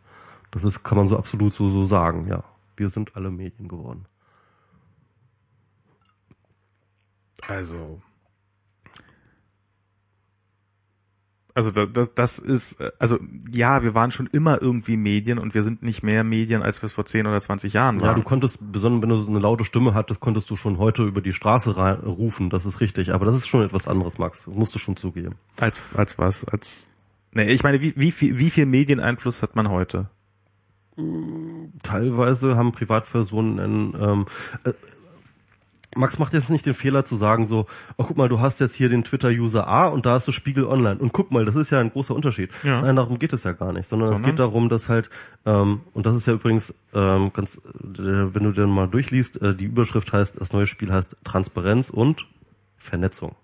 Das 0.51 0.63
ist, 0.63 0.83
kann 0.83 0.97
man 0.97 1.07
so 1.07 1.17
absolut 1.17 1.53
so, 1.53 1.69
so 1.69 1.83
sagen, 1.83 2.27
ja. 2.27 2.43
Wir 2.77 2.89
sind 2.89 3.15
alle 3.15 3.31
Medien 3.31 3.67
geworden. 3.67 4.05
Also. 7.47 8.01
Also 11.53 11.71
das, 11.71 11.89
das, 11.91 12.13
das 12.13 12.39
ist, 12.39 12.81
also 12.99 13.19
ja, 13.51 13.83
wir 13.83 13.93
waren 13.93 14.11
schon 14.11 14.27
immer 14.27 14.61
irgendwie 14.61 14.97
Medien 14.97 15.37
und 15.37 15.53
wir 15.53 15.63
sind 15.63 15.83
nicht 15.83 16.01
mehr 16.03 16.23
Medien, 16.23 16.61
als 16.61 16.81
wir 16.81 16.87
es 16.87 16.93
vor 16.93 17.05
10 17.05 17.27
oder 17.27 17.41
20 17.41 17.73
Jahren 17.73 17.97
Ja, 17.99 18.07
waren. 18.07 18.15
du 18.15 18.23
konntest, 18.23 18.59
besonders 18.71 19.01
wenn 19.01 19.09
du 19.09 19.17
so 19.17 19.27
eine 19.27 19.39
laute 19.39 19.63
Stimme 19.63 19.93
hattest, 19.93 20.19
konntest 20.21 20.49
du 20.49 20.55
schon 20.55 20.77
heute 20.77 21.03
über 21.03 21.21
die 21.21 21.33
Straße 21.33 21.71
rufen, 22.05 22.49
das 22.49 22.65
ist 22.65 22.79
richtig. 22.79 23.13
Aber 23.13 23.25
das 23.25 23.35
ist 23.35 23.47
schon 23.47 23.63
etwas 23.63 23.87
anderes, 23.87 24.17
Max. 24.17 24.47
Musst 24.47 24.73
du 24.75 24.79
schon 24.79 24.95
zugeben. 24.97 25.35
als, 25.57 25.81
als 25.95 26.17
was? 26.17 26.45
Als, 26.45 26.89
nee, 27.33 27.51
ich 27.51 27.63
meine, 27.63 27.81
wie, 27.81 27.93
wie 27.95 28.11
viel, 28.11 28.37
wie 28.37 28.49
viel 28.49 28.65
Medieneinfluss 28.65 29.41
hat 29.41 29.55
man 29.55 29.69
heute? 29.69 30.09
Teilweise 31.83 32.55
haben 32.57 32.71
Privatpersonen 32.71 33.59
einen, 33.59 33.95
ähm, 33.99 34.25
äh, 34.65 34.73
Max 35.95 36.19
macht 36.19 36.33
jetzt 36.33 36.49
nicht 36.49 36.65
den 36.65 36.73
Fehler 36.73 37.03
zu 37.03 37.15
sagen 37.15 37.47
so, 37.47 37.65
oh 37.97 38.05
guck 38.05 38.17
mal, 38.17 38.29
du 38.29 38.39
hast 38.39 38.59
jetzt 38.59 38.75
hier 38.75 38.87
den 38.87 39.03
Twitter-User 39.03 39.67
A 39.67 39.87
und 39.87 40.05
da 40.05 40.11
hast 40.13 40.27
du 40.27 40.31
Spiegel 40.31 40.65
Online. 40.65 40.99
Und 40.99 41.11
guck 41.11 41.31
mal, 41.31 41.43
das 41.43 41.55
ist 41.55 41.69
ja 41.69 41.79
ein 41.79 41.91
großer 41.91 42.15
Unterschied. 42.15 42.49
Ja. 42.63 42.81
Nein, 42.81 42.95
darum 42.95 43.19
geht 43.19 43.33
es 43.33 43.43
ja 43.43 43.51
gar 43.51 43.73
nicht, 43.73 43.87
sondern, 43.89 44.09
es 44.09 44.15
Sondern? 44.17 44.31
geht 44.31 44.39
darum, 44.39 44.69
dass 44.69 44.87
halt, 44.87 45.09
ähm, 45.45 45.81
und 45.93 46.05
das 46.05 46.15
ist 46.15 46.27
ja 46.27 46.33
übrigens 46.33 46.73
ähm, 46.93 47.31
ganz, 47.33 47.57
äh, 47.57 48.33
wenn 48.33 48.43
du 48.43 48.51
den 48.51 48.69
mal 48.69 48.87
durchliest, 48.87 49.41
äh, 49.41 49.53
die 49.53 49.65
Überschrift 49.65 50.13
heißt, 50.13 50.39
das 50.39 50.53
neue 50.53 50.67
Spiel 50.67 50.93
heißt 50.93 51.17
Transparenz 51.23 51.89
und 51.89 52.25
Vernetzung. 52.77 53.35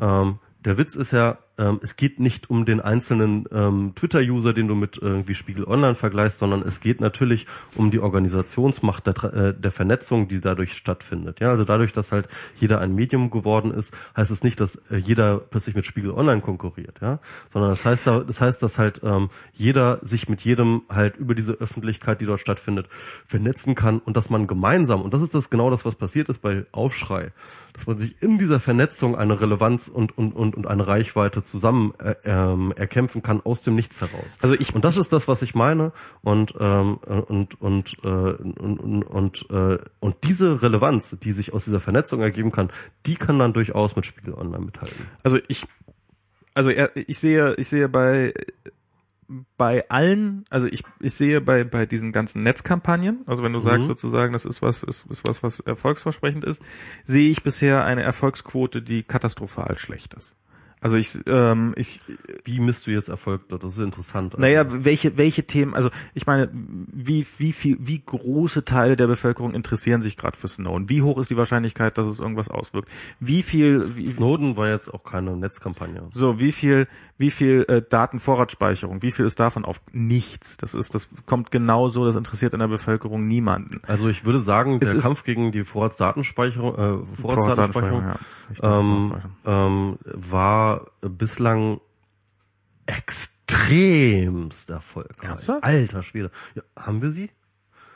Ähm, 0.00 0.38
der 0.64 0.78
Witz 0.78 0.94
ist 0.94 1.12
ja, 1.12 1.38
ähm, 1.60 1.78
es 1.82 1.96
geht 1.96 2.18
nicht 2.18 2.50
um 2.50 2.64
den 2.64 2.80
einzelnen 2.80 3.44
ähm, 3.52 3.92
Twitter-User, 3.94 4.52
den 4.54 4.66
du 4.66 4.74
mit 4.74 4.96
irgendwie 4.96 5.34
Spiegel 5.34 5.64
Online 5.64 5.94
vergleichst, 5.94 6.38
sondern 6.38 6.62
es 6.62 6.80
geht 6.80 7.00
natürlich 7.00 7.46
um 7.76 7.90
die 7.90 8.00
Organisationsmacht 8.00 9.06
der, 9.06 9.24
äh, 9.34 9.54
der 9.54 9.70
Vernetzung, 9.70 10.26
die 10.28 10.40
dadurch 10.40 10.72
stattfindet. 10.72 11.40
Ja, 11.40 11.50
also 11.50 11.64
dadurch, 11.64 11.92
dass 11.92 12.12
halt 12.12 12.26
jeder 12.56 12.80
ein 12.80 12.94
Medium 12.94 13.30
geworden 13.30 13.70
ist, 13.70 13.94
heißt 14.16 14.30
es 14.30 14.42
nicht, 14.42 14.58
dass 14.60 14.76
äh, 14.90 14.96
jeder 14.96 15.38
plötzlich 15.38 15.74
mit 15.76 15.84
Spiegel 15.86 16.12
Online 16.12 16.40
konkurriert, 16.40 16.98
ja, 17.02 17.18
sondern 17.52 17.70
das 17.70 17.84
heißt, 17.84 18.06
da- 18.06 18.20
das 18.20 18.40
heißt, 18.40 18.62
dass 18.62 18.78
halt 18.78 19.00
ähm, 19.04 19.28
jeder 19.52 19.98
sich 20.02 20.28
mit 20.28 20.40
jedem 20.40 20.82
halt 20.88 21.16
über 21.18 21.34
diese 21.34 21.52
Öffentlichkeit, 21.52 22.20
die 22.20 22.26
dort 22.26 22.40
stattfindet, 22.40 22.86
vernetzen 23.26 23.74
kann 23.74 23.98
und 23.98 24.16
dass 24.16 24.30
man 24.30 24.46
gemeinsam 24.46 25.02
und 25.02 25.12
das 25.12 25.20
ist 25.22 25.34
das 25.34 25.50
genau 25.50 25.68
das, 25.70 25.84
was 25.84 25.94
passiert 25.96 26.28
ist 26.30 26.40
bei 26.40 26.64
Aufschrei, 26.72 27.32
dass 27.74 27.86
man 27.86 27.98
sich 27.98 28.20
in 28.22 28.38
dieser 28.38 28.60
Vernetzung 28.60 29.14
eine 29.16 29.40
Relevanz 29.40 29.88
und 29.88 30.16
und 30.16 30.32
und, 30.34 30.56
und 30.56 30.66
eine 30.66 30.86
Reichweite 30.86 31.44
zusammen 31.50 31.92
äh, 31.98 32.14
ähm, 32.24 32.72
erkämpfen 32.76 33.22
kann 33.22 33.40
aus 33.40 33.62
dem 33.62 33.74
Nichts 33.74 34.00
heraus. 34.00 34.38
Also 34.42 34.54
ich- 34.54 34.74
und 34.74 34.84
das 34.84 34.96
ist 34.96 35.12
das, 35.12 35.28
was 35.28 35.42
ich 35.42 35.54
meine 35.54 35.92
und 36.22 36.54
ähm, 36.58 36.96
und 36.96 37.60
und 37.60 37.96
äh, 38.04 38.08
und 38.08 39.04
und 39.04 39.50
äh, 39.50 39.78
und 40.00 40.16
diese 40.24 40.62
Relevanz, 40.62 41.18
die 41.20 41.32
sich 41.32 41.52
aus 41.52 41.64
dieser 41.64 41.80
Vernetzung 41.80 42.20
ergeben 42.20 42.52
kann, 42.52 42.70
die 43.06 43.16
kann 43.16 43.38
dann 43.38 43.52
durchaus 43.52 43.96
mit 43.96 44.06
Spiegel 44.06 44.34
Online 44.34 44.64
mithalten. 44.64 45.06
Also 45.22 45.38
ich, 45.48 45.66
also 46.54 46.70
ich 46.70 47.18
sehe, 47.18 47.54
ich 47.54 47.68
sehe 47.68 47.88
bei 47.88 48.34
bei 49.56 49.88
allen, 49.88 50.44
also 50.50 50.66
ich, 50.66 50.82
ich 50.98 51.14
sehe 51.14 51.40
bei 51.40 51.62
bei 51.62 51.86
diesen 51.86 52.10
ganzen 52.10 52.42
Netzkampagnen, 52.42 53.20
also 53.26 53.44
wenn 53.44 53.52
du 53.52 53.60
sagst 53.60 53.86
sozusagen, 53.86 54.32
das 54.32 54.44
ist 54.44 54.60
was 54.60 54.82
ist, 54.82 55.06
ist 55.08 55.24
was 55.24 55.42
was 55.42 55.60
erfolgsversprechend 55.60 56.44
ist, 56.44 56.60
sehe 57.04 57.30
ich 57.30 57.42
bisher 57.42 57.84
eine 57.84 58.02
Erfolgsquote, 58.02 58.82
die 58.82 59.04
katastrophal 59.04 59.78
schlecht 59.78 60.14
ist. 60.14 60.34
Also 60.80 60.96
ich 60.96 61.20
ähm, 61.26 61.74
ich 61.76 62.00
Wie 62.44 62.60
misst 62.60 62.86
du 62.86 62.90
jetzt 62.90 63.08
Erfolg 63.08 63.48
dort? 63.48 63.64
Das 63.64 63.72
ist 63.72 63.78
interessant. 63.78 64.34
Also, 64.34 64.40
naja, 64.40 64.64
welche, 64.68 65.16
welche 65.16 65.44
Themen, 65.44 65.74
also 65.74 65.90
ich 66.14 66.26
meine, 66.26 66.48
wie, 66.52 67.26
wie 67.38 67.52
viel, 67.52 67.76
wie 67.80 68.02
große 68.04 68.64
Teile 68.64 68.96
der 68.96 69.06
Bevölkerung 69.06 69.54
interessieren 69.54 70.02
sich 70.02 70.16
gerade 70.16 70.38
für 70.38 70.48
Snowden? 70.48 70.88
Wie 70.88 71.02
hoch 71.02 71.18
ist 71.18 71.30
die 71.30 71.36
Wahrscheinlichkeit, 71.36 71.98
dass 71.98 72.06
es 72.06 72.18
irgendwas 72.18 72.48
auswirkt? 72.48 72.88
Wie 73.18 73.42
viel, 73.42 73.96
wie, 73.96 74.08
Snowden 74.08 74.56
war 74.56 74.68
jetzt 74.68 74.92
auch 74.92 75.04
keine 75.04 75.36
Netzkampagne. 75.36 76.08
so, 76.12 76.40
wie 76.40 76.52
viel, 76.52 76.88
wie 77.20 77.30
viel 77.30 77.66
äh, 77.68 77.82
Datenvorratsspeicherung, 77.82 79.02
wie 79.02 79.10
viel 79.10 79.26
ist 79.26 79.38
davon 79.38 79.66
auf 79.66 79.82
nichts? 79.92 80.56
Das 80.56 80.72
ist, 80.72 80.94
das 80.94 81.10
kommt 81.26 81.50
genau 81.50 81.90
so, 81.90 82.06
das 82.06 82.16
interessiert 82.16 82.54
in 82.54 82.60
der 82.60 82.68
Bevölkerung 82.68 83.28
niemanden. 83.28 83.82
Also 83.86 84.08
ich 84.08 84.24
würde 84.24 84.40
sagen, 84.40 84.78
Es 84.80 84.94
der 84.94 85.02
Kampf 85.02 85.22
gegen 85.24 85.52
die 85.52 85.64
Vorratsdatenspeicherung, 85.64 87.02
äh, 87.02 87.06
Vorratsdatenspeicherung 87.20 88.04
ja. 88.04 88.16
Ich 88.50 88.62
ähm, 88.62 89.14
ähm, 89.44 89.98
war 90.04 90.86
bislang 91.02 91.82
extremst 92.86 94.70
erfolgreich. 94.70 95.28
Ernsthaft? 95.28 95.62
Alter 95.62 96.02
Schwede. 96.02 96.30
Ja, 96.54 96.62
haben 96.74 97.02
wir 97.02 97.10
sie? 97.10 97.28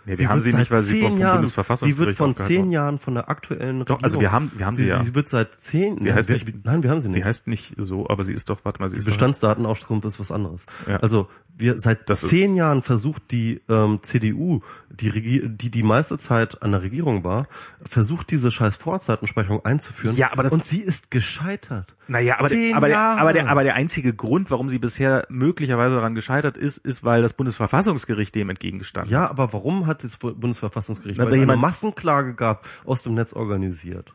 Nee, 0.07 0.19
wir 0.19 0.29
haben 0.29 0.43
sie 0.43 0.51
wird 0.53 0.59
nicht, 0.61 0.71
weil 0.71 0.83
sie 0.83 1.01
vom 1.03 1.19
Jahren, 1.19 1.37
Bundesverfassungsgericht 1.39 1.99
Sie 1.99 2.07
wird 2.07 2.17
von 2.17 2.37
zehn. 2.37 2.71
Jahren 2.71 2.99
von 2.99 3.15
der 3.15 3.29
aktuellen 3.31 3.85
Doch, 3.85 4.03
also 4.03 4.21
wir 4.21 4.33
haben- 4.33 4.53
wir 4.57 4.67
haben 4.67 4.77
sie 4.77 4.87
ja. 4.87 5.03
Sie 5.03 5.15
wird 5.15 5.29
seit 5.29 5.59
zehn. 5.61 5.99
Sie 6.01 6.13
heißt 6.13 6.29
wir, 6.29 6.37
nicht- 6.37 6.65
nein, 6.65 6.83
wir 6.83 6.91
haben 6.91 7.01
sie 7.01 7.09
nicht. 7.09 7.19
Sie 7.19 7.25
heißt 7.25 7.47
nicht 7.49 7.75
so, 7.79 8.09
aber 8.09 8.23
sie 8.25 8.33
ist 8.35 8.49
doch, 8.51 8.65
warte 8.65 8.81
mal, 8.81 8.91
sie 8.91 8.97
ist 8.99 9.07
Bestandsdatenauskunft 9.07 10.05
ist 10.07 10.21
was 10.21 10.31
anderes. 10.31 10.67
Ja. 10.87 10.97
Also 10.99 11.29
wir 11.57 11.81
seit 11.81 12.11
Das 12.11 12.21
zehn 12.23 12.57
Jahren 12.57 12.83
versucht 12.83 13.31
die 13.31 13.63
ähm, 13.69 14.01
CDU, 14.03 14.61
die, 14.91 15.09
Regie 15.09 15.49
die 15.49 15.71
die 15.71 15.83
meiste 15.83 16.19
Zeit 16.19 16.63
an 16.63 16.73
der 16.73 16.83
Regierung 16.83 17.25
war, 17.25 17.47
versucht 17.85 18.31
diese 18.31 18.51
scheiß 18.51 18.77
Vorratsdatenspeicherung 18.77 19.65
einzuführen. 19.65 20.17
Ja, 20.17 20.33
aber 20.33 20.43
das- 20.43 20.53
und 20.53 20.67
sie 20.67 20.81
ist 20.81 21.11
gescheitert. 21.11 21.95
Naja, 22.07 22.37
aber, 22.39 22.49
der, 22.49 22.77
aber, 22.77 22.89
der, 22.89 22.99
aber, 22.99 23.33
der, 23.33 23.49
aber 23.49 23.65
der 23.65 23.75
einzige 23.75 24.13
Grund, 24.15 24.51
warum 24.51 24.69
sie 24.69 24.79
bisher 24.79 25.25
möglicherweise 25.31 25.95
daran 25.97 26.15
gescheitert 26.15 26.57
ist, 26.57 26.79
ist, 26.79 27.03
weil 27.05 27.23
das 27.23 27.33
Bundesverfassungsgericht 27.33 28.35
dem 28.35 28.51
entgegengestanden 28.51 29.11
ja, 29.13 29.29
aber 29.31 29.53
warum 29.53 29.87
hat 29.87 30.05
das 30.05 30.17
Bundesverfassungsgericht 30.17 31.19
Na, 31.19 31.25
weil 31.25 31.31
da 31.31 31.37
es 31.37 31.43
eine 31.43 31.53
jemand- 31.53 31.63
Massenklage 31.63 32.35
gab 32.35 32.67
aus 32.85 33.03
dem 33.03 33.15
Netz 33.15 33.33
organisiert? 33.33 34.15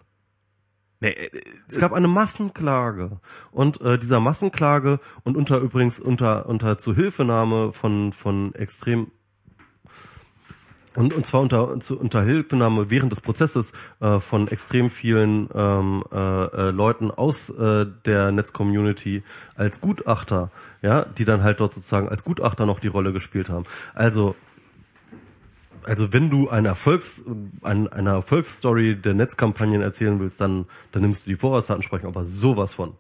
Nee, 1.02 1.12
äh, 1.12 1.30
Es 1.70 1.80
gab 1.80 1.94
eine 1.94 2.10
Massenklage. 2.10 3.22
Und 3.52 3.80
äh, 3.82 3.98
dieser 3.98 4.20
Massenklage 4.20 5.00
und 5.24 5.38
unter 5.38 5.60
übrigens 5.60 6.00
unter 6.00 6.48
unter 6.48 6.78
Zuhilfenahme 6.78 7.72
von 7.74 8.12
von 8.12 8.54
extrem 8.56 9.12
und, 10.96 11.14
und 11.14 11.26
zwar 11.26 11.42
unter, 11.42 11.80
zu, 11.80 12.00
unter 12.00 12.24
Hilfenahme 12.24 12.90
während 12.90 13.12
des 13.12 13.22
Prozesses 13.22 13.74
äh, 14.00 14.20
von 14.20 14.48
extrem 14.48 14.90
vielen 14.90 15.50
ähm, 15.54 16.04
äh, 16.12 16.18
äh, 16.18 16.72
Leuten 16.72 17.12
aus 17.12 17.50
äh, 17.52 17.86
der 18.06 18.32
Netzcommunity 18.32 19.24
als 19.56 19.82
Gutachter, 19.82 20.50
ja, 20.82 21.06
die 21.06 21.26
dann 21.26 21.44
halt 21.44 21.60
dort 21.60 21.74
sozusagen 21.74 22.10
als 22.10 22.24
Gutachter 22.24 22.66
noch 22.66 22.80
die 22.80 22.88
Rolle 22.88 23.14
gespielt 23.14 23.50
haben. 23.50 23.66
Also 23.94 24.36
also 25.86 26.12
wenn 26.12 26.30
du 26.30 26.50
eine 26.50 26.68
Erfolgs 26.68 27.24
ein, 27.62 27.88
eine 27.88 28.10
Erfolgsstory 28.10 28.96
der 28.96 29.14
Netzkampagnen 29.14 29.82
erzählen 29.82 30.20
willst, 30.20 30.42
dann 30.42 30.66
dann 30.92 31.04
nimmst 31.04 31.26
du 31.26 31.30
die 31.30 31.36
Vorratsdatenspeicherung, 31.38 32.14
aber 32.14 32.26
sowas 32.26 32.74
von. 32.74 32.96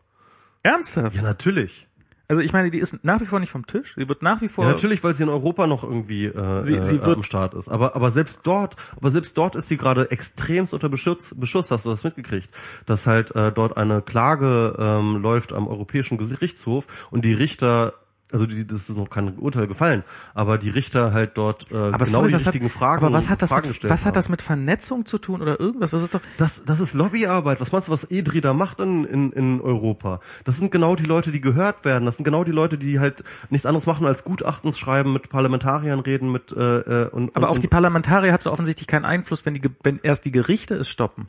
ernsthaft? 0.63 1.15
Ja, 1.15 1.21
natürlich. 1.21 1.88
Also 2.29 2.41
ich 2.43 2.53
meine, 2.53 2.69
die 2.69 2.77
ist 2.77 3.03
nach 3.03 3.19
wie 3.19 3.25
vor 3.25 3.39
nicht 3.39 3.49
vom 3.49 3.65
Tisch. 3.65 3.95
Sie 3.97 4.07
wird 4.07 4.21
nach 4.21 4.39
wie 4.41 4.47
vor. 4.47 4.63
Ja, 4.65 4.71
natürlich, 4.71 5.03
weil 5.03 5.15
sie 5.15 5.23
in 5.23 5.29
Europa 5.29 5.65
noch 5.65 5.83
irgendwie 5.83 6.25
äh, 6.27 6.63
Sie- 6.63 6.79
sie 6.85 6.97
äh, 6.97 7.01
wird- 7.05 7.17
am 7.17 7.23
Start 7.23 7.55
ist. 7.55 7.67
Aber 7.69 7.95
aber 7.95 8.11
selbst 8.11 8.45
dort, 8.45 8.75
aber 8.95 9.09
selbst 9.09 9.35
dort 9.37 9.55
ist 9.55 9.67
sie 9.67 9.77
gerade 9.77 10.11
extremst 10.11 10.73
unter 10.75 10.89
Beschuss. 10.89 11.33
Beschuss 11.35 11.71
hast 11.71 11.85
du 11.85 11.89
das 11.89 12.03
mitgekriegt, 12.03 12.49
dass 12.85 13.07
halt 13.07 13.35
äh, 13.35 13.51
dort 13.51 13.77
eine 13.77 14.01
Klage 14.03 14.75
ähm, 14.77 15.17
läuft 15.23 15.53
am 15.53 15.67
Europäischen 15.67 16.17
Gerichtshof 16.19 16.85
und 17.09 17.25
die 17.25 17.33
Richter 17.33 17.93
also 18.31 18.45
die, 18.45 18.65
das 18.65 18.89
ist 18.89 18.97
noch 18.97 19.09
kein 19.09 19.37
Urteil 19.37 19.67
gefallen, 19.67 20.03
aber 20.33 20.57
die 20.57 20.69
Richter 20.69 21.13
halt 21.13 21.37
dort 21.37 21.71
äh, 21.71 21.75
aber 21.75 22.05
genau 22.05 22.27
die 22.27 22.35
richtigen 22.35 22.65
hat, 22.65 22.71
Fragen 22.71 23.05
aber 23.05 23.13
was 23.13 23.29
hat 23.29 23.41
das 23.41 23.49
Fragen 23.49 23.69
mit, 23.69 23.89
was 23.89 24.05
hat 24.05 24.15
das 24.15 24.29
mit 24.29 24.41
Vernetzung 24.41 25.05
zu 25.05 25.17
tun 25.17 25.41
oder 25.41 25.59
irgendwas? 25.59 25.91
Das 25.91 26.03
ist 26.03 26.13
doch 26.13 26.21
Das, 26.37 26.63
das 26.65 26.79
ist 26.79 26.93
Lobbyarbeit. 26.93 27.59
Was 27.59 27.71
meinst 27.71 27.87
du, 27.87 27.91
was 27.91 28.09
EDRI 28.09 28.41
da 28.41 28.53
macht 28.53 28.79
in, 28.79 29.05
in, 29.05 29.31
in 29.31 29.61
Europa? 29.61 30.19
Das 30.43 30.57
sind 30.57 30.71
genau 30.71 30.95
die 30.95 31.05
Leute, 31.05 31.31
die 31.31 31.41
gehört 31.41 31.85
werden. 31.85 32.05
Das 32.05 32.17
sind 32.17 32.23
genau 32.23 32.43
die 32.43 32.51
Leute, 32.51 32.77
die 32.77 32.99
halt 32.99 33.23
nichts 33.49 33.65
anderes 33.65 33.87
machen 33.87 34.05
als 34.05 34.23
Gutachtens 34.23 34.77
schreiben, 34.77 35.13
mit 35.13 35.29
Parlamentariern 35.29 35.99
reden, 35.99 36.31
mit 36.31 36.51
äh, 36.51 36.79
äh, 37.05 37.09
und 37.09 37.35
aber 37.35 37.47
und, 37.47 37.51
auf 37.51 37.59
die 37.59 37.67
Parlamentarier 37.67 38.31
hat 38.31 38.41
so 38.41 38.51
offensichtlich 38.51 38.87
keinen 38.87 39.05
Einfluss, 39.05 39.45
wenn 39.45 39.55
die 39.55 39.61
wenn 39.81 39.99
erst 40.03 40.25
die 40.25 40.31
Gerichte 40.31 40.75
es 40.75 40.89
stoppen. 40.89 41.27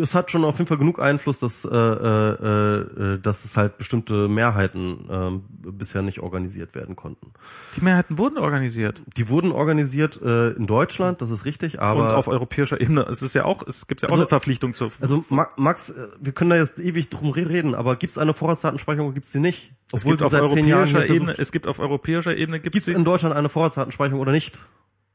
Es 0.00 0.14
hat 0.14 0.30
schon 0.30 0.44
auf 0.44 0.58
jeden 0.58 0.66
Fall 0.66 0.78
genug 0.78 0.98
Einfluss, 1.00 1.38
dass, 1.38 1.64
äh, 1.64 1.68
äh, 1.68 3.14
äh, 3.14 3.18
dass 3.20 3.44
es 3.44 3.56
halt 3.56 3.78
bestimmte 3.78 4.26
Mehrheiten 4.28 5.06
ähm, 5.10 5.44
bisher 5.48 6.02
nicht 6.02 6.20
organisiert 6.20 6.74
werden 6.74 6.96
konnten. 6.96 7.32
Die 7.76 7.80
Mehrheiten 7.84 8.18
wurden 8.18 8.38
organisiert 8.38 9.00
Die 9.16 9.28
wurden 9.28 9.52
organisiert 9.52 10.20
äh, 10.20 10.50
in 10.50 10.66
Deutschland, 10.66 11.22
das 11.22 11.30
ist 11.30 11.44
richtig, 11.44 11.80
aber 11.80 12.08
und 12.08 12.14
auf 12.14 12.26
europäischer 12.28 12.80
Ebene. 12.80 13.02
Es 13.02 13.22
ist 13.22 13.34
ja 13.34 13.44
auch, 13.44 13.64
es 13.66 13.86
gibt 13.86 14.02
ja 14.02 14.08
auch 14.08 14.12
Also- 14.12 14.22
eine 14.22 14.28
Verpflichtung 14.28 14.74
zur. 14.74 14.90
also 15.00 15.24
Ma- 15.28 15.48
Max, 15.56 15.90
äh, 15.90 16.08
wir 16.20 16.32
können 16.32 16.50
da 16.50 16.56
jetzt 16.56 16.78
ewig 16.80 17.08
drum 17.10 17.30
re- 17.30 17.48
reden, 17.48 17.74
aber 17.74 17.96
gibt 17.96 18.10
es 18.10 18.18
eine 18.18 18.34
Vorratsdatenspeicherung 18.34 19.08
oder 19.08 19.14
gibt 19.14 19.26
es 19.26 19.32
sie 19.32 19.40
nicht? 19.40 19.72
es 19.92 20.04
gibt 20.04 20.18
sie 20.18 20.24
auf 20.24 20.32
seit 20.32 20.48
zehn 20.50 20.66
Jahren 20.66 20.88
europäischer 20.88 21.14
Ebene, 21.14 21.34
es 21.38 21.52
gibt 21.52 21.66
auf 21.68 21.78
europäischer 21.78 22.36
Ebene 22.36 22.60
Gibt 22.60 22.76
es 22.76 22.88
in 22.88 23.04
Deutschland 23.04 23.34
eine 23.34 23.48
Vorratsdatenspeicherung 23.48 24.20
oder 24.20 24.32
nicht? 24.32 24.60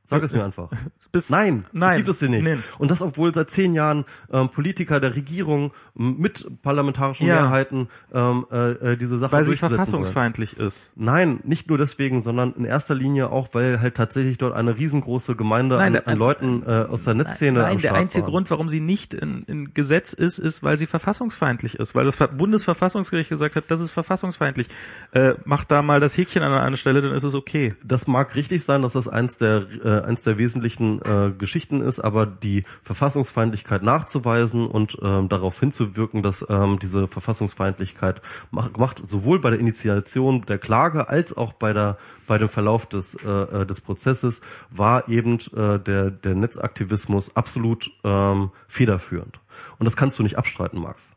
Sag 0.05 0.21
es 0.21 0.33
mir 0.33 0.43
einfach. 0.43 0.69
bis, 1.13 1.29
Nein, 1.29 1.65
nein, 1.71 1.89
das 1.89 1.97
gibt 1.97 2.09
es 2.09 2.19
sie 2.19 2.29
nicht. 2.29 2.43
Nee. 2.43 2.57
Und 2.77 2.91
das, 2.91 3.01
obwohl 3.01 3.33
seit 3.33 3.49
zehn 3.49 3.73
Jahren 3.73 4.03
ähm, 4.31 4.49
Politiker 4.49 4.99
der 4.99 5.15
Regierung 5.15 5.71
mit 5.95 6.45
parlamentarischen 6.61 7.25
Ja. 7.25 7.35
Mehrheiten 7.41 7.87
ähm, 8.13 8.45
äh, 8.51 8.71
äh, 8.71 8.97
diese 8.97 9.17
Sache 9.17 9.31
weil 9.31 9.43
sie 9.43 9.51
durchsetzen 9.51 9.69
wollen. 9.71 9.77
verfassungsfeindlich 9.85 10.57
ist. 10.57 10.91
Nein, 10.97 11.39
nicht 11.45 11.69
nur 11.69 11.77
deswegen, 11.77 12.21
sondern 12.21 12.53
in 12.53 12.65
erster 12.65 12.95
Linie 12.95 13.29
auch, 13.31 13.53
weil 13.53 13.79
halt 13.79 13.95
tatsächlich 13.95 14.37
dort 14.37 14.53
eine 14.53 14.77
riesengroße 14.77 15.35
Gemeinde 15.37 15.77
Nein, 15.77 15.87
an, 15.87 15.93
der- 15.93 16.07
an 16.09 16.17
Leuten 16.17 16.63
äh, 16.63 16.85
aus 16.89 17.05
der 17.05 17.13
Netzszene 17.13 17.61
am 17.63 17.69
Nein, 17.69 17.77
der 17.79 17.93
einzige 17.95 18.23
waren. 18.25 18.31
Grund, 18.31 18.51
warum 18.51 18.67
sie 18.69 18.81
nicht 18.81 19.13
in, 19.13 19.43
in 19.43 19.73
Gesetz 19.73 20.11
ist, 20.13 20.37
ist, 20.37 20.63
weil 20.63 20.75
sie 20.75 20.85
verfassungsfeindlich 20.87 21.75
ist, 21.79 21.95
weil 21.95 22.03
das 22.05 22.15
Ver- 22.15 22.27
Bundesverfassungsgericht 22.27 23.29
gesagt 23.29 23.55
hat, 23.55 23.65
das 23.69 23.79
ist 23.79 23.91
verfassungsfeindlich. 23.91 24.67
Äh, 25.13 25.35
macht 25.45 25.71
da 25.71 25.81
mal 25.81 25.99
das 26.01 26.17
Häkchen 26.17 26.43
an 26.43 26.51
einer 26.51 26.77
Stelle, 26.77 27.01
dann 27.01 27.13
ist 27.13 27.23
es 27.23 27.33
okay. 27.33 27.75
Das 27.83 28.07
mag 28.07 28.35
richtig 28.35 28.63
sein, 28.65 28.81
dass 28.81 28.93
das 28.93 29.07
eins 29.07 29.37
der 29.37 29.65
äh, 29.83 29.92
eins 30.01 30.23
der 30.23 30.37
wesentlichen 30.37 31.01
äh, 31.01 31.31
Geschichten 31.37 31.81
ist, 31.81 31.99
aber 31.99 32.25
die 32.25 32.63
Verfassungsfeindlichkeit 32.83 33.83
nachzuweisen 33.83 34.67
und 34.67 34.97
ähm, 35.01 35.29
darauf 35.29 35.59
hinzuwirken, 35.59 36.23
dass 36.23 36.45
ähm, 36.49 36.79
diese 36.79 37.07
Verfassungsfeindlichkeit 37.07 38.21
macht, 38.51 38.77
macht 38.77 39.07
sowohl 39.07 39.39
bei 39.39 39.49
der 39.49 39.59
Initiation 39.59 40.41
der 40.43 40.57
Klage 40.57 41.09
als 41.09 41.35
auch 41.35 41.53
bei 41.53 41.73
der 41.73 41.97
bei 42.27 42.37
dem 42.37 42.49
Verlauf 42.49 42.87
des 42.87 43.15
äh, 43.23 43.29
äh 43.29 43.65
des 43.65 43.81
Prozesses 43.81 44.41
war 44.69 45.07
eben 45.07 45.39
äh, 45.55 45.79
der 45.79 46.11
der 46.11 46.35
Netzaktivismus 46.35 47.35
absolut 47.35 47.91
ähm, 48.03 48.51
federführend 48.67 49.39
und 49.77 49.85
das 49.85 49.95
kannst 49.95 50.19
du 50.19 50.23
nicht 50.23 50.37
abstreiten, 50.37 50.79
Max. 50.79 51.11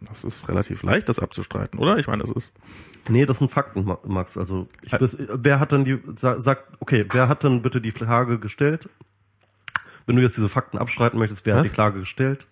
Das 0.00 0.24
ist 0.24 0.48
relativ 0.48 0.82
leicht, 0.82 1.08
das 1.08 1.20
abzustreiten, 1.20 1.78
oder? 1.78 1.98
Ich 1.98 2.06
meine, 2.06 2.22
das 2.22 2.30
ist. 2.30 2.54
Nee, 3.08 3.26
das 3.26 3.38
sind 3.38 3.50
Fakten, 3.50 3.84
Max. 4.06 4.36
Also 4.36 4.68
ich, 4.82 4.90
das, 4.90 5.16
wer 5.18 5.60
hat 5.60 5.72
dann 5.72 5.84
die 5.84 6.00
sagt, 6.16 6.64
okay, 6.80 7.06
wer 7.10 7.28
hat 7.28 7.44
dann 7.44 7.62
bitte 7.62 7.80
die 7.80 7.92
Klage 7.92 8.38
gestellt? 8.38 8.88
Wenn 10.06 10.16
du 10.16 10.22
jetzt 10.22 10.36
diese 10.36 10.48
Fakten 10.48 10.78
abstreiten 10.78 11.18
möchtest, 11.18 11.46
wer 11.46 11.54
Was? 11.54 11.60
hat 11.60 11.66
die 11.66 11.74
Klage 11.74 12.00
gestellt? 12.00 12.46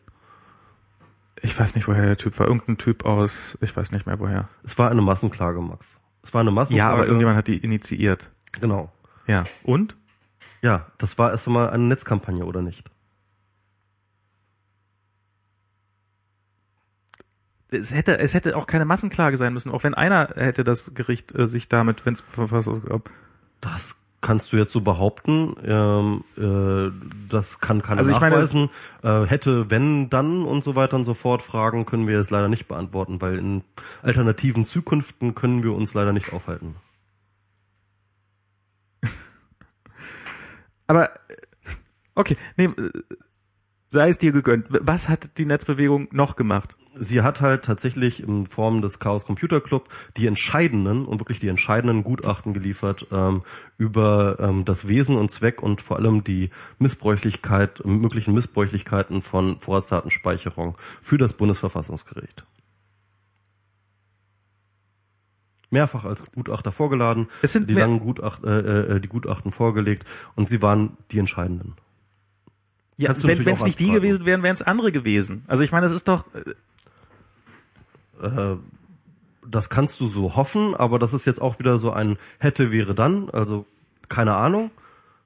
Ich 1.43 1.59
weiß 1.59 1.75
nicht, 1.75 1.87
woher 1.87 2.03
der 2.05 2.17
Typ 2.17 2.39
war. 2.39 2.47
Irgendein 2.47 2.79
Typ 2.79 3.05
aus, 3.05 3.57
ich 3.61 3.77
weiß 3.77 3.93
nicht 3.93 4.07
mehr 4.07 4.19
woher. 4.19 4.49
Es 4.63 4.79
war 4.79 4.91
eine 4.91 5.03
Massenklage, 5.03 5.61
Max. 5.61 5.97
Es 6.23 6.35
war 6.35 6.41
eine 6.41 6.51
Massenklage. 6.51 6.89
Ja, 6.89 6.95
aber 6.95 7.07
irgendjemand 7.07 7.37
hat 7.37 7.47
die 7.47 7.59
initiiert. 7.59 8.31
Genau. 8.53 8.93
Ja. 9.27 9.45
Und? 9.63 9.97
Ja, 10.63 10.87
das 10.99 11.19
war 11.19 11.31
erst 11.31 11.47
einmal 11.47 11.71
eine 11.71 11.85
Netzkampagne, 11.85 12.45
oder 12.45 12.63
nicht? 12.63 12.85
Es 17.71 17.93
hätte, 17.93 18.19
es 18.19 18.35
hätte 18.35 18.57
auch 18.57 18.67
keine 18.67 18.85
Massenklage 18.85 19.37
sein 19.37 19.53
müssen, 19.53 19.71
auch 19.71 19.85
wenn 19.85 19.95
einer 19.95 20.31
hätte 20.37 20.65
das 20.65 20.95
Gericht 20.95 21.35
äh, 21.35 21.47
sich 21.47 21.69
damit, 21.69 22.07
wenn 22.07 22.15
es 22.15 22.21
Verfassung 22.21 22.85
gab. 22.85 23.11
Das 23.61 23.97
kannst 24.21 24.53
du 24.53 24.57
jetzt 24.57 24.73
so 24.73 24.81
behaupten. 24.81 25.55
Ähm, 25.65 26.25
äh, 26.37 26.91
das 27.31 27.61
kann 27.61 27.83
keiner 27.83 27.99
also 27.99 28.11
ich 28.11 28.21
nachweisen. 28.21 28.71
Meine, 29.03 29.25
äh, 29.25 29.27
hätte, 29.27 29.71
wenn, 29.71 30.11
dann 30.11 30.45
und 30.45 30.65
so 30.65 30.75
weiter 30.75 30.97
und 30.97 31.05
so 31.05 31.15
fort 31.15 31.43
Fragen 31.43 31.87
können 31.87 32.09
wir 32.09 32.19
es 32.19 32.31
leider 32.31 32.49
nicht 32.49 32.67
beantworten, 32.69 33.21
weil 33.21 33.39
in 33.39 33.63
alternativen 34.03 34.65
Zukünften 34.65 35.35
können 35.35 35.63
wir 35.63 35.73
uns 35.75 35.95
leider 35.95 36.13
nicht 36.13 36.33
aufhalten. 36.33 36.75
Aber 40.87 41.11
okay, 42.15 42.37
nee, 42.57 42.71
sei 43.89 44.09
es 44.09 44.19
dir 44.19 44.33
gegönnt. 44.33 44.67
Was 44.69 45.09
hat 45.09 45.39
die 45.39 45.47
Netzbewegung 45.47 46.09
noch 46.13 46.37
gemacht? 46.37 46.77
sie 46.99 47.23
hat 47.23 47.41
halt 47.41 47.65
tatsächlich 47.65 48.23
in 48.23 48.47
Form 48.47 48.83
des 48.83 48.99
Chaos 48.99 49.25
Computer 49.25 49.61
Club 49.61 49.89
die 50.17 50.27
entscheidenden 50.27 51.05
und 51.05 51.21
wirklich 51.21 51.41
die 51.41 51.49
entscheidenden 51.49 52.05
Gutachten 52.05 52.53
geliefert 52.53 53.07
ähm, 53.13 53.43
über 53.77 54.39
ähm, 54.41 54.65
das 54.65 54.89
Wesen 54.89 55.17
und 55.17 55.31
Zweck 55.31 55.63
und 55.63 55.81
vor 55.81 55.97
allem 55.97 56.25
die 56.25 56.51
Missbräuchlichkeit, 56.79 57.85
möglichen 57.85 58.35
Missbräuchlichkeiten 58.35 59.23
von 59.23 59.59
Vorratsdatenspeicherung 59.59 60.77
für 61.03 61.19
das 61.19 61.33
Bundesverfassungsgericht. 61.33 62.45
Mehrfach 65.71 66.07
als 66.07 66.25
Gutachter 66.33 66.73
vorgeladen, 66.73 67.29
es 67.43 67.53
sind 67.53 67.69
die 67.69 67.75
langen 67.75 68.01
Gutacht, 68.01 68.43
äh, 68.43 68.97
äh, 68.97 69.01
die 69.01 69.09
Gutachten 69.09 69.53
vorgelegt 69.53 70.07
und 70.35 70.49
sie 70.49 70.63
waren 70.63 70.97
die 71.11 71.19
entscheidenden. 71.19 71.75
Ja, 72.99 73.15
wenn 73.23 73.49
es 73.49 73.65
nicht 73.65 73.79
die 73.79 73.93
gewesen 73.93 74.27
wären, 74.27 74.43
wären 74.43 74.55
es 74.55 74.63
andere 74.63 74.91
gewesen. 74.91 75.45
Also 75.47 75.63
ich 75.63 75.71
meine, 75.71 75.87
es 75.87 75.93
ist 75.93 76.09
doch, 76.09 76.25
äh, 78.21 78.27
äh, 78.27 78.59
das 79.47 79.71
kannst 79.71 80.01
du 80.01 80.09
so 80.09 80.37
hoffen, 80.37 80.75
aber 80.75 80.99
das 80.99 81.15
ist 81.15 81.25
jetzt 81.25 81.41
auch 81.41 81.61
wieder 81.61 81.79
so 81.79 81.93
ein 81.93 82.19
hätte 82.39 82.71
wäre 82.73 82.95
dann, 82.95 83.31
also 83.31 83.65
keine 84.09 84.37
Ahnung, 84.37 84.73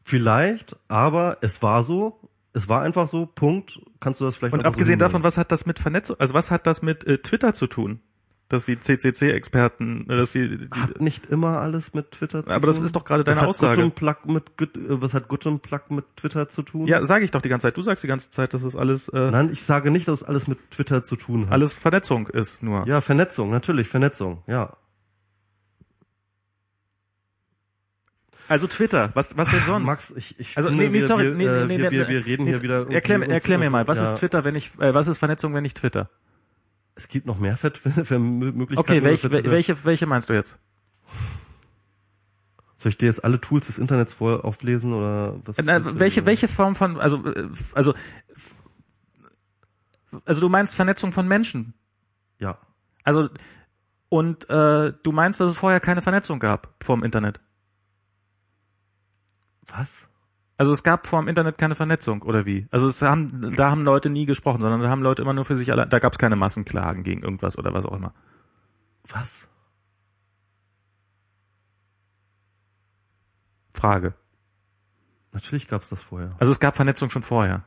vielleicht, 0.05 0.77
aber 0.89 1.39
es 1.41 1.63
war 1.63 1.83
so, 1.83 2.21
es 2.53 2.69
war 2.69 2.83
einfach 2.83 3.09
so, 3.09 3.25
Punkt, 3.27 3.81
kannst 4.01 4.21
du 4.21 4.27
das 4.27 4.37
vielleicht 4.37 4.53
Und 4.53 4.67
abgesehen 4.67 4.99
davon, 4.99 5.23
was 5.23 5.39
hat 5.39 5.51
das 5.51 5.65
mit 5.65 5.79
Vernetzung, 5.79 6.17
also 6.21 6.35
was 6.35 6.51
hat 6.51 6.67
das 6.67 6.83
mit 6.83 7.05
äh, 7.07 7.19
Twitter 7.19 7.55
zu 7.55 7.67
tun? 7.67 8.01
Dass 8.53 8.67
die 8.67 8.79
CCC-Experten, 8.79 10.11
äh, 10.11 10.17
dass 10.17 10.33
sie 10.33 10.59
die, 10.59 10.69
hat 10.79 11.01
nicht 11.01 11.25
immer 11.27 11.63
alles 11.63 11.95
mit 11.95 12.11
Twitter 12.11 12.41
zu 12.43 12.49
tun. 12.49 12.55
Aber 12.55 12.67
das 12.67 12.79
ist 12.79 12.95
doch 12.95 13.07
gerade 13.07 13.25
deine 13.25 13.41
was 13.41 13.47
Aussage. 13.47 13.83
Hat 13.83 13.95
Plug 13.95 14.17
mit, 14.27 14.45
was 14.89 15.15
hat 15.15 15.29
Gut 15.29 15.47
und 15.47 15.63
Plug 15.63 15.81
mit 15.89 16.05
Twitter 16.17 16.51
zu 16.51 16.61
tun? 16.61 16.87
Ja, 16.87 17.03
sage 17.03 17.25
ich 17.25 17.31
doch 17.31 17.41
die 17.41 17.49
ganze 17.49 17.69
Zeit. 17.69 17.79
Du 17.79 17.83
sagst 17.83 18.05
die 18.05 18.09
ganze 18.09 18.29
Zeit, 18.29 18.53
dass 18.53 18.63
es 18.63 18.77
alles. 18.77 19.09
Äh, 19.09 19.31
Nein, 19.31 19.49
ich 19.51 19.63
sage 19.63 19.91
nicht, 19.91 20.07
dass 20.07 20.21
es 20.21 20.29
alles 20.29 20.49
mit 20.49 20.71
Twitter 20.71 21.03
zu 21.03 21.17
tun 21.17 21.47
hat. 21.47 21.53
Alles 21.53 21.73
Vernetzung 21.73 22.27
ist 22.27 22.63
nur. 22.63 22.87
Ja, 22.87 23.01
Vernetzung, 23.01 23.51
natürlich 23.51 23.89
Vernetzung. 23.89 24.43
Ja. 24.47 24.77
Also 28.49 28.67
Twitter, 28.67 29.13
was 29.15 29.35
was 29.39 29.49
denn 29.49 29.63
sonst? 29.63 29.87
Max, 29.87 30.15
ich, 30.15 30.39
ich 30.39 30.59
also 30.59 30.69
nee, 30.69 30.91
nee, 30.91 31.01
sorry, 31.01 31.25
wir, 31.25 31.35
nee, 31.35 31.47
nee, 31.47 31.65
nee, 31.65 31.79
wir, 31.79 31.91
wir, 31.91 32.09
wir 32.09 32.27
reden 32.27 32.45
nee, 32.45 32.51
hier 32.51 32.63
wieder. 32.63 32.91
Erklär, 32.91 33.23
erklär 33.31 33.57
mir 33.57 33.71
mal, 33.71 33.89
was 33.89 33.99
ja. 33.99 34.05
ist 34.05 34.17
Twitter, 34.19 34.45
wenn 34.45 34.57
ich, 34.57 34.79
äh, 34.79 34.93
was 34.93 35.09
ist 35.09 35.17
Vernetzung, 35.17 35.55
wenn 35.55 35.65
ich 35.65 35.73
Twitter? 35.73 36.11
Es 36.95 37.09
gibt 37.09 37.27
noch 37.27 37.39
mehr 37.39 37.57
Fett 37.57 37.79
für 37.79 38.19
Möglichkeiten. 38.19 38.79
Okay, 38.79 39.03
welche, 39.03 39.31
welche, 39.31 39.85
welche 39.85 40.07
meinst 40.07 40.29
du 40.29 40.35
jetzt? 40.35 40.59
Soll 42.77 42.91
ich 42.91 42.99
dir 42.99 43.07
jetzt 43.07 43.25
alle 43.25 43.41
Tools 43.41 43.67
des 43.67 43.79
Internets 43.79 44.13
vor 44.13 44.45
auflesen 44.45 44.93
oder 44.93 45.39
was? 45.45 45.57
Na, 45.59 46.01
welche, 46.01 46.25
welche 46.25 46.49
Form 46.49 46.75
von, 46.75 46.99
also, 47.01 47.25
äh, 47.27 47.49
also, 47.75 47.95
also 50.25 50.41
du 50.41 50.49
meinst 50.49 50.75
Vernetzung 50.75 51.13
von 51.13 51.29
Menschen? 51.29 51.75
Ja. 52.39 52.59
Also, 53.05 53.31
und 54.09 54.51
äh, 54.51 54.93
du 55.03 55.13
meinst, 55.13 55.41
dass 55.41 55.53
es 55.53 55.57
vorher 55.57 55.81
keine 55.81 56.03
Vernetzung 56.03 56.41
gab 56.41 56.75
vom 56.83 57.05
Internet? 57.05 57.41
Was? 59.69 60.09
Also 60.63 60.71
es 60.71 60.85
gab 60.85 61.09
vor 61.09 61.21
dem 61.21 61.27
Internet 61.27 61.59
keine 61.59 61.75
Vernetzung 61.75 62.23
oder 62.23 62.47
wie? 62.47 62.69
Also 62.71 62.87
es 62.87 63.03
haben, 63.03 63.53
da 63.57 63.73
haben 63.73 63.83
Leute 63.83 64.09
nie 64.09 64.27
gesprochen, 64.27 64.63
sondern 64.63 64.81
da 64.81 64.89
haben 64.89 65.03
Leute 65.03 65.21
immer 65.21 65.33
nur 65.33 65.45
für 65.45 65.57
sich 65.57 65.73
allein. 65.73 65.91
Da 65.91 65.99
gab 65.99 66.13
es 66.13 66.19
keine 66.19 66.37
Massenklagen 66.37 67.03
gegen 67.03 67.21
irgendwas 67.21 67.59
oder 67.59 67.75
was 67.75 67.85
auch 67.85 67.97
immer. 67.97 68.15
Was? 69.09 69.49
Frage. 73.75 74.15
Natürlich 75.33 75.67
gab 75.67 75.83
es 75.83 75.89
das 75.89 76.01
vorher. 76.01 76.29
Also 76.39 76.53
es 76.53 76.61
gab 76.61 76.77
Vernetzung 76.77 77.11
schon 77.11 77.23
vorher. 77.23 77.65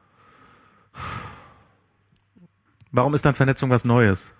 Warum 2.93 3.13
ist 3.13 3.25
dann 3.25 3.35
Vernetzung 3.35 3.69
was 3.69 3.83
Neues? 3.83 4.33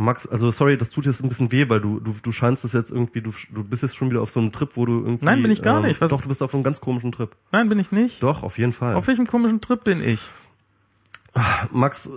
Max, 0.00 0.26
also 0.26 0.50
sorry, 0.50 0.76
das 0.78 0.90
tut 0.90 1.06
jetzt 1.06 1.22
ein 1.22 1.28
bisschen 1.28 1.50
weh, 1.52 1.68
weil 1.68 1.80
du 1.80 2.00
du 2.00 2.14
du 2.22 2.32
scheinst 2.32 2.64
es 2.64 2.72
jetzt 2.72 2.90
irgendwie, 2.90 3.20
du 3.20 3.32
du 3.50 3.64
bist 3.64 3.82
jetzt 3.82 3.96
schon 3.96 4.10
wieder 4.10 4.22
auf 4.22 4.30
so 4.30 4.40
einem 4.40 4.52
Trip, 4.52 4.70
wo 4.74 4.86
du 4.86 5.00
irgendwie 5.00 5.24
Nein, 5.24 5.42
bin 5.42 5.50
ich 5.50 5.62
gar 5.62 5.78
ähm, 5.78 5.86
nicht. 5.86 6.00
Was? 6.00 6.10
Doch, 6.10 6.22
du 6.22 6.28
bist 6.28 6.42
auf 6.42 6.54
einem 6.54 6.62
ganz 6.62 6.80
komischen 6.80 7.12
Trip. 7.12 7.34
Nein, 7.52 7.68
bin 7.68 7.78
ich 7.78 7.92
nicht. 7.92 8.22
Doch, 8.22 8.42
auf 8.42 8.58
jeden 8.58 8.72
Fall. 8.72 8.94
Auf 8.94 9.06
welchem 9.06 9.26
komischen 9.26 9.60
Trip 9.60 9.82
bin 9.82 10.02
ich? 10.02 10.20
Max 11.70 12.06
äh, 12.06 12.10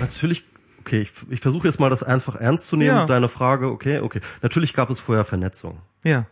Natürlich 0.00 0.44
Okay, 0.84 1.00
ich, 1.00 1.12
ich 1.30 1.40
versuche 1.40 1.66
jetzt 1.66 1.80
mal 1.80 1.88
das 1.88 2.02
einfach 2.02 2.36
ernst 2.36 2.66
zu 2.66 2.76
nehmen, 2.76 2.94
ja. 2.94 3.06
deine 3.06 3.30
Frage, 3.30 3.68
okay, 3.70 4.00
okay. 4.00 4.20
Natürlich 4.42 4.74
gab 4.74 4.90
es 4.90 5.00
vorher 5.00 5.24
Vernetzung. 5.24 5.78
Ja. 6.04 6.26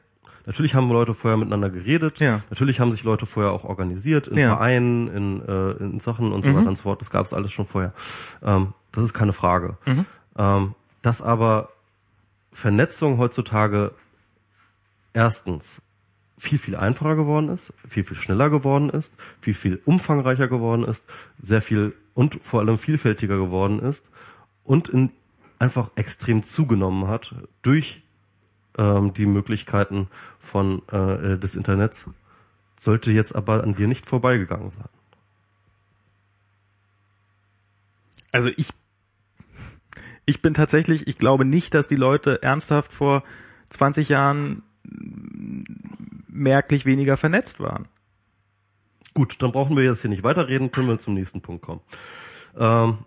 Natürlich 0.47 0.75
haben 0.75 0.91
Leute 0.91 1.15
vorher 1.15 1.37
miteinander 1.37 1.71
geredet. 1.71 2.19
Ja. 2.19 2.43
Natürlich 2.51 2.81
haben 2.81 2.93
sich 2.93 3.05
Leute 3.05 3.27
vorher 3.27 3.53
auch 3.53 3.65
organisiert 3.65 4.27
in 4.27 4.39
ja. 4.39 4.57
Vereinen, 4.57 5.09
in, 5.09 5.43
äh, 5.47 5.71
in 5.73 6.01
Sachen 6.01 6.33
und 6.33 6.45
so 6.45 6.51
mhm. 6.51 6.57
weiter 6.57 6.69
und 6.69 6.77
so 6.77 6.83
fort. 6.83 7.01
Das 7.01 7.11
gab 7.11 7.25
es 7.25 7.33
alles 7.33 7.53
schon 7.53 7.67
vorher. 7.67 7.93
Ähm, 8.43 8.75
das 8.93 9.05
ist 9.05 9.15
keine 9.15 9.33
Frage. 9.33 9.77
Mhm. 9.87 10.07
Ähm, 10.37 10.75
dass 11.03 11.23
aber 11.23 11.71
Vernetzung 12.53 13.19
heutzutage 13.19 13.93
erstens 15.13 15.83
viel, 16.39 16.59
viel 16.59 16.77
einfacher 16.77 17.17
geworden 17.17 17.49
ist, 17.49 17.73
viel, 17.89 18.05
viel 18.05 18.17
schneller 18.17 18.51
geworden 18.51 18.91
ist, 18.91 19.15
viel, 19.41 19.55
viel 19.55 19.81
umfangreicher 19.85 20.49
geworden 20.49 20.85
ist, 20.85 21.09
sehr 21.41 21.63
viel 21.63 21.95
und 22.15 22.41
vor 22.43 22.61
allem 22.61 22.79
vielfältiger 22.79 23.37
geworden 23.37 23.79
ist 23.79 24.11
und 24.65 24.89
in, 24.89 25.11
einfach 25.59 25.91
extrem 25.95 26.43
zugenommen 26.43 27.09
hat 27.09 27.35
durch 27.63 28.03
ähm, 28.79 29.15
die 29.15 29.27
Möglichkeiten 29.27 30.09
von 30.39 30.83
äh, 30.89 31.39
des 31.39 31.55
Internets, 31.55 32.11
sollte 32.79 33.11
jetzt 33.13 33.35
aber 33.35 33.63
an 33.63 33.75
dir 33.75 33.89
nicht 33.89 34.07
vorbeigegangen 34.07 34.71
sein. 34.71 34.89
Also 38.33 38.51
ich 38.57 38.71
ich 40.25 40.41
bin 40.41 40.55
tatsächlich, 40.55 41.09
ich 41.09 41.19
glaube 41.19 41.45
nicht, 41.45 41.75
dass 41.75 41.89
die 41.89 41.97
Leute 41.97 42.43
ernsthaft 42.43 42.93
vor 42.93 43.25
20 43.71 44.09
Jahren 44.09 44.63
merklich 46.29 46.87
weniger 46.87 47.17
vernetzt 47.17 47.61
waren. 47.61 47.89
Gut, 49.15 49.43
dann 49.43 49.53
brauchen 49.53 49.77
wir 49.77 49.85
jetzt 49.85 50.01
hier 50.01 50.11
nicht 50.11 50.23
weiterreden, 50.23 50.71
können 50.71 50.89
wir 50.89 50.99
zum 50.99 51.15
nächsten 51.15 51.43
Punkt 51.43 51.63
kommen. 51.63 51.81
Ähm, 52.57 52.99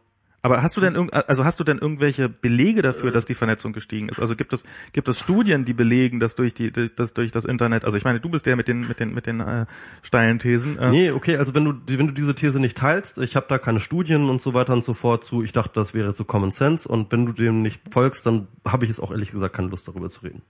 Aber 0.45 0.61
hast 0.61 0.77
du 0.77 0.81
denn 0.81 0.93
irgend, 0.93 1.11
also 1.11 1.43
hast 1.43 1.59
du 1.59 1.63
denn 1.63 1.79
irgendwelche 1.79 2.29
Belege 2.29 2.83
dafür, 2.83 3.09
dass 3.09 3.25
die 3.25 3.33
Vernetzung 3.33 3.73
gestiegen 3.73 4.09
ist? 4.09 4.19
Also 4.19 4.35
gibt 4.35 4.53
es 4.53 4.63
gibt 4.93 5.07
es 5.07 5.17
Studien, 5.17 5.65
die 5.65 5.73
belegen, 5.73 6.19
dass 6.19 6.35
durch 6.35 6.53
die 6.53 6.71
durch 6.71 6.93
das 6.93 7.15
durch 7.15 7.31
das 7.31 7.45
Internet, 7.45 7.83
also 7.83 7.97
ich 7.97 8.03
meine, 8.03 8.19
du 8.19 8.29
bist 8.29 8.45
der 8.45 8.55
mit 8.55 8.67
den 8.67 8.87
mit 8.87 8.99
den 8.99 9.11
mit 9.11 9.25
den 9.25 9.39
äh, 9.39 9.65
steilen 10.03 10.37
Thesen. 10.37 10.77
Äh, 10.77 10.91
Nee, 10.91 11.09
okay, 11.09 11.37
also 11.37 11.55
wenn 11.55 11.65
du 11.65 11.73
wenn 11.87 12.05
du 12.05 12.13
diese 12.13 12.35
These 12.35 12.59
nicht 12.59 12.77
teilst, 12.77 13.17
ich 13.17 13.35
habe 13.35 13.47
da 13.49 13.57
keine 13.57 13.79
Studien 13.79 14.29
und 14.29 14.39
so 14.39 14.53
weiter 14.53 14.73
und 14.73 14.83
so 14.83 14.93
fort 14.93 15.23
zu, 15.23 15.41
ich 15.41 15.51
dachte, 15.51 15.71
das 15.73 15.95
wäre 15.95 16.13
so 16.13 16.25
Common 16.25 16.51
Sense 16.51 16.87
und 16.87 17.11
wenn 17.11 17.25
du 17.25 17.33
dem 17.33 17.63
nicht 17.63 17.81
folgst, 17.91 18.23
dann 18.27 18.47
habe 18.67 18.85
ich 18.85 18.89
jetzt 18.89 18.99
auch 18.99 19.09
ehrlich 19.09 19.31
gesagt 19.31 19.55
keine 19.55 19.69
Lust 19.69 19.87
darüber 19.87 20.11
zu 20.11 20.21
reden. 20.21 20.43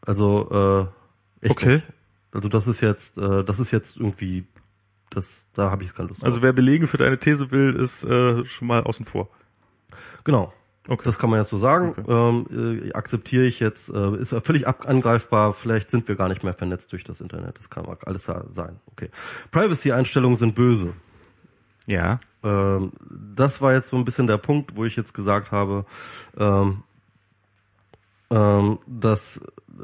Also 0.00 0.90
äh, 1.40 1.46
echt 1.46 1.52
Okay. 1.56 1.74
nicht. 1.74 1.86
Also 2.32 2.48
das 2.48 2.66
ist 2.66 2.80
jetzt 2.80 3.16
äh, 3.16 3.44
das 3.44 3.60
ist 3.60 3.70
jetzt 3.70 3.96
irgendwie 3.96 4.44
das 5.10 5.44
da 5.54 5.70
habe 5.70 5.82
ich 5.82 5.94
keine 5.94 6.08
Lust. 6.08 6.24
Also 6.24 6.42
wer 6.42 6.52
Belege 6.52 6.86
für 6.86 6.96
deine 6.96 7.18
These 7.18 7.50
will, 7.50 7.74
ist 7.74 8.04
äh, 8.04 8.44
schon 8.44 8.68
mal 8.68 8.82
außen 8.82 9.04
vor. 9.04 9.28
genau. 10.24 10.52
Okay. 10.90 11.02
Das 11.04 11.18
kann 11.18 11.28
man 11.28 11.38
jetzt 11.38 11.50
so 11.50 11.58
sagen. 11.58 11.94
Ähm, 12.08 12.86
äh, 12.86 12.92
akzeptiere 12.94 13.44
ich 13.44 13.60
jetzt, 13.60 13.90
äh, 13.90 14.16
ist 14.16 14.32
ja 14.32 14.40
völlig 14.40 14.66
ab 14.66 14.88
angreifbar. 14.88 15.52
Vielleicht 15.52 15.90
sind 15.90 16.08
wir 16.08 16.16
gar 16.16 16.28
nicht 16.28 16.44
mehr 16.44 16.54
vernetzt 16.54 16.92
durch 16.92 17.04
das 17.04 17.20
Internet. 17.20 17.58
Das 17.58 17.68
kann 17.68 17.84
alles 18.06 18.24
sein. 18.24 18.80
Okay. 18.92 19.10
Privacy-Einstellungen 19.50 20.38
sind 20.38 20.54
böse. 20.54 20.94
Ja. 21.86 22.20
Ähm, 22.42 22.92
das 23.10 23.60
war 23.60 23.74
jetzt 23.74 23.90
so 23.90 23.96
ein 23.96 24.06
bisschen 24.06 24.26
der 24.26 24.38
Punkt, 24.38 24.76
wo 24.76 24.86
ich 24.86 24.96
jetzt 24.96 25.12
gesagt 25.12 25.52
habe, 25.52 25.84
ähm, 26.38 26.82
ähm, 28.30 28.78
dass, 28.86 29.38
äh, 29.38 29.82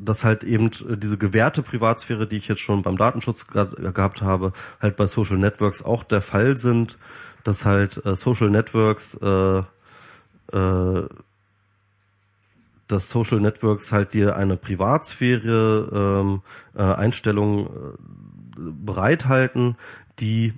dass 0.00 0.24
halt 0.24 0.44
eben 0.44 0.66
äh, 0.66 0.96
diese 0.96 1.18
gewährte 1.18 1.62
Privatsphäre, 1.62 2.26
die 2.26 2.36
ich 2.36 2.48
jetzt 2.48 2.60
schon 2.60 2.82
beim 2.82 2.96
Datenschutz 2.96 3.46
gehabt 3.48 4.22
habe, 4.22 4.52
halt 4.80 4.96
bei 4.96 5.06
Social 5.06 5.38
Networks 5.38 5.82
auch 5.82 6.04
der 6.04 6.22
Fall 6.22 6.58
sind, 6.58 6.98
dass 7.44 7.64
halt 7.64 8.04
äh, 8.04 8.16
Social 8.16 8.50
Networks 8.50 9.14
äh, 9.14 9.62
äh, 10.52 11.08
dass 12.88 13.08
Social 13.08 13.40
Networks 13.40 13.90
halt 13.90 14.14
dir 14.14 14.36
eine 14.36 14.56
Privatsphäre 14.56 16.20
ähm, 16.22 16.42
äh, 16.74 16.82
Einstellung 16.82 17.66
äh, 17.66 17.70
bereithalten, 18.56 19.76
die 20.20 20.54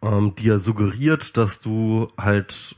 ähm, 0.00 0.34
dir 0.36 0.60
suggeriert, 0.60 1.36
dass 1.36 1.60
du 1.60 2.12
halt 2.16 2.76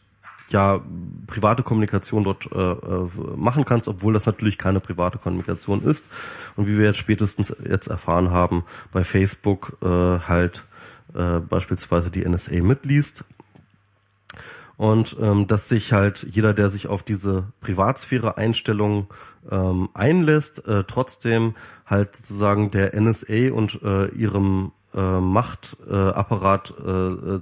ja 0.53 0.81
private 1.27 1.63
Kommunikation 1.63 2.25
dort 2.25 2.51
äh, 2.53 2.59
äh, 2.59 3.09
machen 3.37 3.65
kannst, 3.65 3.89
obwohl 3.89 4.13
das 4.13 4.27
natürlich 4.27 4.59
keine 4.59 4.81
private 4.81 5.19
Kommunikation 5.19 5.83
ist. 5.83 6.11
Und 6.57 6.67
wie 6.67 6.79
wir 6.79 6.87
jetzt 6.87 6.99
spätestens 6.99 7.55
jetzt 7.69 7.89
erfahren 7.89 8.31
haben, 8.31 8.65
bei 8.93 9.05
Facebook 9.05 9.77
äh, 9.83 9.87
halt 9.87 10.65
äh, 11.15 11.41
beispielsweise 11.41 12.11
die 12.11 12.29
NSA 12.29 12.63
mitliest. 12.63 13.25
Und 14.77 15.17
ähm, 15.21 15.47
dass 15.47 15.69
sich 15.69 15.93
halt 15.93 16.27
jeder, 16.31 16.55
der 16.55 16.71
sich 16.71 16.87
auf 16.87 17.03
diese 17.03 17.45
Privatsphäre-Einstellung 17.61 19.09
ähm, 19.51 19.91
einlässt, 19.93 20.67
äh, 20.67 20.85
trotzdem 20.85 21.55
halt 21.85 22.17
sozusagen 22.17 22.71
der 22.71 22.99
NSA 22.99 23.53
und 23.53 23.83
äh, 23.83 24.07
ihrem 24.09 24.73
äh, 24.95 25.21
Machtapparat 25.21 26.75
äh, 26.85 26.91
äh, 26.91 27.41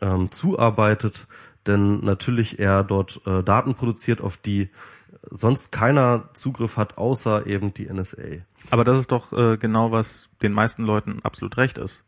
ähm, 0.00 0.30
zuarbeitet, 0.32 1.26
denn 1.66 2.04
natürlich 2.04 2.58
er 2.58 2.84
dort 2.84 3.20
äh, 3.26 3.42
Daten 3.42 3.74
produziert, 3.74 4.20
auf 4.20 4.36
die 4.36 4.70
sonst 5.30 5.72
keiner 5.72 6.30
Zugriff 6.34 6.76
hat, 6.76 6.98
außer 6.98 7.46
eben 7.46 7.74
die 7.74 7.92
NSA. 7.92 8.42
Aber 8.70 8.84
das 8.84 8.98
ist 8.98 9.12
doch 9.12 9.32
äh, 9.32 9.56
genau, 9.56 9.92
was 9.92 10.30
den 10.42 10.52
meisten 10.52 10.84
Leuten 10.84 11.20
absolut 11.22 11.56
recht 11.56 11.78
ist. 11.78 12.02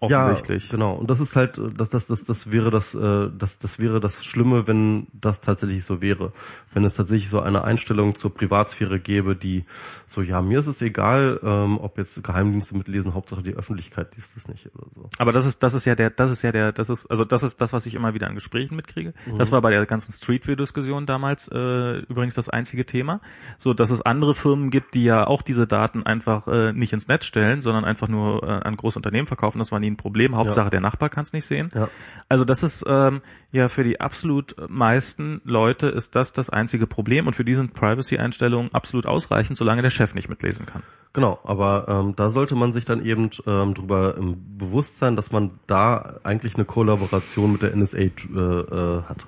Offensichtlich. 0.00 0.64
Ja, 0.64 0.70
genau. 0.70 0.94
Und 0.94 1.10
das 1.10 1.20
ist 1.20 1.36
halt, 1.36 1.60
das, 1.76 1.90
das, 1.90 2.06
das, 2.06 2.24
das 2.24 2.50
wäre 2.50 2.70
das, 2.70 2.94
äh, 2.94 3.28
das, 3.36 3.58
das 3.58 3.78
wäre 3.78 4.00
das 4.00 4.24
Schlimme, 4.24 4.66
wenn 4.66 5.06
das 5.12 5.42
tatsächlich 5.42 5.84
so 5.84 6.00
wäre. 6.00 6.32
Wenn 6.72 6.84
es 6.84 6.94
tatsächlich 6.94 7.28
so 7.28 7.40
eine 7.40 7.64
Einstellung 7.64 8.14
zur 8.14 8.32
Privatsphäre 8.32 8.98
gäbe, 8.98 9.36
die 9.36 9.66
so, 10.06 10.22
ja, 10.22 10.40
mir 10.40 10.60
ist 10.60 10.68
es 10.68 10.80
egal, 10.80 11.38
ähm, 11.42 11.78
ob 11.78 11.98
jetzt 11.98 12.24
Geheimdienste 12.24 12.76
mitlesen, 12.76 13.12
Hauptsache 13.12 13.42
die 13.42 13.54
Öffentlichkeit 13.54 14.16
liest 14.16 14.36
es 14.36 14.48
nicht 14.48 14.74
oder 14.74 14.86
so. 14.94 15.10
Aber 15.18 15.32
das 15.32 15.44
ist, 15.44 15.62
das 15.62 15.74
ist 15.74 15.84
ja 15.84 15.94
der, 15.94 16.08
das 16.08 16.30
ist 16.30 16.42
ja 16.42 16.52
der, 16.52 16.72
das 16.72 16.88
ist, 16.88 17.06
also 17.06 17.26
das 17.26 17.42
ist 17.42 17.60
das, 17.60 17.72
was 17.72 17.84
ich 17.84 17.94
immer 17.94 18.14
wieder 18.14 18.26
an 18.26 18.34
Gesprächen 18.34 18.76
mitkriege. 18.76 19.12
Das 19.36 19.52
war 19.52 19.60
bei 19.60 19.70
der 19.70 19.84
ganzen 19.84 20.14
Street 20.14 20.46
View 20.46 20.56
Diskussion 20.56 21.06
damals 21.06 21.48
äh, 21.48 21.98
übrigens 22.08 22.34
das 22.34 22.48
einzige 22.48 22.86
Thema. 22.86 23.20
So, 23.58 23.74
dass 23.74 23.90
es 23.90 24.00
andere 24.00 24.34
Firmen 24.34 24.70
gibt, 24.70 24.94
die 24.94 25.04
ja 25.04 25.26
auch 25.26 25.42
diese 25.42 25.66
Daten 25.66 26.04
einfach 26.04 26.46
äh, 26.48 26.72
nicht 26.72 26.92
ins 26.92 27.08
Netz 27.08 27.26
stellen, 27.26 27.62
sondern 27.62 27.84
einfach 27.84 28.08
nur 28.08 28.42
äh, 28.42 28.46
an 28.46 28.76
große 28.76 28.98
Unternehmen 28.98 29.26
verkaufen. 29.26 29.58
Das 29.58 29.72
war 29.72 29.80
nie 29.90 29.94
ein 29.94 29.96
Problem. 29.96 30.36
Hauptsache 30.36 30.66
Ja. 30.66 30.70
der 30.70 30.80
Nachbar 30.80 31.08
kann 31.08 31.22
es 31.24 31.32
nicht 31.32 31.44
sehen. 31.46 31.70
Ja. 31.74 31.88
Also 32.28 32.44
das 32.44 32.62
ist 32.62 32.84
ähm, 32.86 33.20
ja 33.52 33.68
für 33.68 33.84
die 33.84 34.00
absolut 34.00 34.54
meisten 34.68 35.40
Leute 35.44 35.88
ist 35.88 36.14
das 36.16 36.32
das 36.32 36.50
einzige 36.50 36.86
Problem 36.86 37.26
und 37.26 37.34
für 37.34 37.44
die 37.44 37.54
sind 37.54 37.74
Privacy-Einstellungen 37.74 38.72
absolut 38.74 39.06
ausreichend, 39.06 39.58
solange 39.58 39.82
der 39.82 39.90
Chef 39.90 40.14
nicht 40.14 40.28
mitlesen 40.28 40.66
kann. 40.66 40.82
Genau, 41.12 41.40
aber 41.44 41.86
ähm, 41.88 42.14
da 42.14 42.30
sollte 42.30 42.54
man 42.54 42.72
sich 42.72 42.84
dann 42.84 43.04
eben 43.04 43.30
ähm, 43.46 43.74
drüber 43.74 44.16
im 44.16 44.56
Bewusstsein, 44.58 45.16
dass 45.16 45.32
man 45.32 45.50
da 45.66 46.18
eigentlich 46.22 46.54
eine 46.54 46.64
Kollaboration 46.64 47.52
mit 47.52 47.62
der 47.62 47.74
NSA 47.74 47.98
äh, 47.98 48.06
äh, 48.06 49.02
hat. 49.02 49.26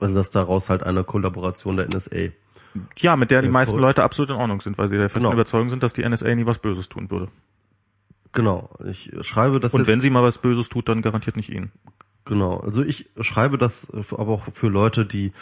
Also 0.00 0.14
dass 0.14 0.30
daraus 0.30 0.70
halt 0.70 0.82
eine 0.84 1.04
Kollaboration 1.04 1.76
der 1.76 1.86
NSA. 1.88 2.28
Ja, 2.98 3.16
mit 3.16 3.30
der 3.30 3.40
die 3.40 3.46
Ja, 3.46 3.52
meisten. 3.52 3.78
Leute 3.78 4.04
absolut 4.04 4.30
in 4.30 4.36
Ordnung 4.36 4.60
sind, 4.60 4.78
weil 4.78 4.88
sie 4.88 4.96
der 4.96 5.08
festen 5.08 5.24
Genau. 5.24 5.32
Überzeugung 5.32 5.70
sind, 5.70 5.82
dass 5.82 5.94
die 5.94 6.06
NSA 6.08 6.34
nie 6.34 6.46
was 6.46 6.58
Böses 6.58 6.88
tun 6.88 7.10
würde. 7.10 7.28
Genau, 8.38 8.70
ich 8.86 9.10
schreibe 9.22 9.58
das 9.58 9.74
Und 9.74 9.80
jetzt, 9.80 9.88
wenn 9.88 10.00
sie 10.00 10.10
mal 10.10 10.22
was 10.22 10.38
Böses 10.38 10.68
tut, 10.68 10.88
dann 10.88 11.02
garantiert 11.02 11.36
nicht 11.36 11.48
ihn. 11.50 11.72
genau, 12.24 12.58
also 12.58 12.84
ich 12.84 13.10
schreibe 13.20 13.58
das 13.58 13.90
aber 14.12 14.32
auch 14.34 14.44
für 14.54 14.68
Leute, 14.68 15.04
die 15.04 15.32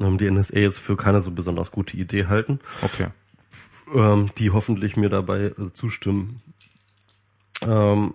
ähm, 0.00 0.16
die 0.16 0.30
NSA 0.30 0.60
jetzt 0.60 0.78
für 0.78 0.96
keine 0.96 1.20
so 1.20 1.32
besonders 1.32 1.70
gute 1.70 1.98
Idee 1.98 2.28
halten, 2.28 2.60
Okay. 2.80 3.08
ähm, 3.94 4.30
die 4.38 4.52
hoffentlich 4.52 4.96
mir 4.96 5.10
dabei 5.10 5.52
äh, 5.58 5.70
zustimmen. 5.74 6.36
Ähm, 7.60 8.14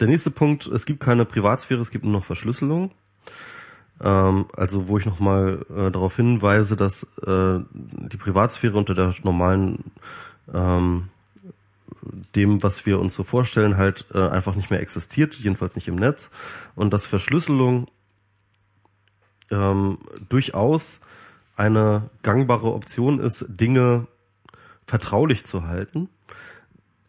der 0.00 0.08
nächste 0.08 0.32
Punkt, 0.32 0.66
es 0.66 0.84
gibt 0.84 0.98
keine 0.98 1.24
Privatsphäre, 1.24 1.80
es 1.80 1.92
gibt 1.92 2.02
nur 2.04 2.14
noch 2.14 2.24
Verschlüsselung. 2.24 2.90
Ähm, 4.00 4.46
also 4.56 4.88
wo 4.88 4.98
ich 4.98 5.06
nochmal 5.06 5.64
äh, 5.70 5.92
darauf 5.92 6.16
hinweise, 6.16 6.74
dass 6.74 7.04
äh, 7.24 7.60
die 7.72 8.16
Privatsphäre 8.16 8.76
unter 8.76 8.94
der 8.94 9.14
normalen 9.22 9.84
ähm, 10.52 11.10
dem, 12.34 12.62
was 12.62 12.84
wir 12.86 12.98
uns 12.98 13.14
so 13.14 13.24
vorstellen, 13.24 13.76
halt 13.76 14.06
äh, 14.14 14.18
einfach 14.18 14.54
nicht 14.54 14.70
mehr 14.70 14.80
existiert, 14.80 15.34
jedenfalls 15.34 15.74
nicht 15.74 15.88
im 15.88 15.96
Netz. 15.96 16.30
Und 16.74 16.92
dass 16.92 17.06
Verschlüsselung 17.06 17.88
ähm, 19.50 19.98
durchaus 20.28 21.00
eine 21.56 22.10
gangbare 22.22 22.72
Option 22.72 23.20
ist, 23.20 23.44
Dinge 23.48 24.06
vertraulich 24.86 25.44
zu 25.44 25.64
halten. 25.64 26.08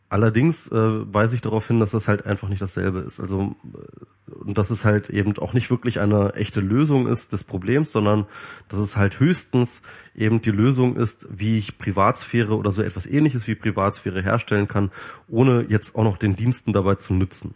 Allerdings 0.09 0.71
äh, 0.71 1.13
weise 1.13 1.35
ich 1.35 1.41
darauf 1.41 1.67
hin, 1.67 1.79
dass 1.79 1.91
das 1.91 2.07
halt 2.07 2.25
einfach 2.25 2.49
nicht 2.49 2.61
dasselbe 2.61 2.99
ist. 2.99 3.19
Also 3.19 3.55
äh, 3.73 4.22
und 4.39 4.57
dass 4.57 4.69
es 4.69 4.83
halt 4.85 5.09
eben 5.09 5.37
auch 5.37 5.53
nicht 5.53 5.69
wirklich 5.69 5.99
eine 5.99 6.33
echte 6.35 6.59
Lösung 6.61 7.07
ist 7.07 7.31
des 7.33 7.43
Problems, 7.43 7.91
sondern 7.91 8.25
dass 8.69 8.79
es 8.79 8.95
halt 8.97 9.19
höchstens 9.19 9.81
eben 10.15 10.41
die 10.41 10.51
Lösung 10.51 10.95
ist, 10.95 11.27
wie 11.31 11.57
ich 11.57 11.77
Privatsphäre 11.77 12.55
oder 12.57 12.71
so 12.71 12.81
etwas 12.81 13.05
ähnliches 13.07 13.47
wie 13.47 13.55
Privatsphäre 13.55 14.21
herstellen 14.21 14.67
kann, 14.67 14.91
ohne 15.27 15.65
jetzt 15.69 15.95
auch 15.95 16.03
noch 16.03 16.17
den 16.17 16.35
Diensten 16.35 16.73
dabei 16.73 16.95
zu 16.95 17.13
nützen. 17.13 17.55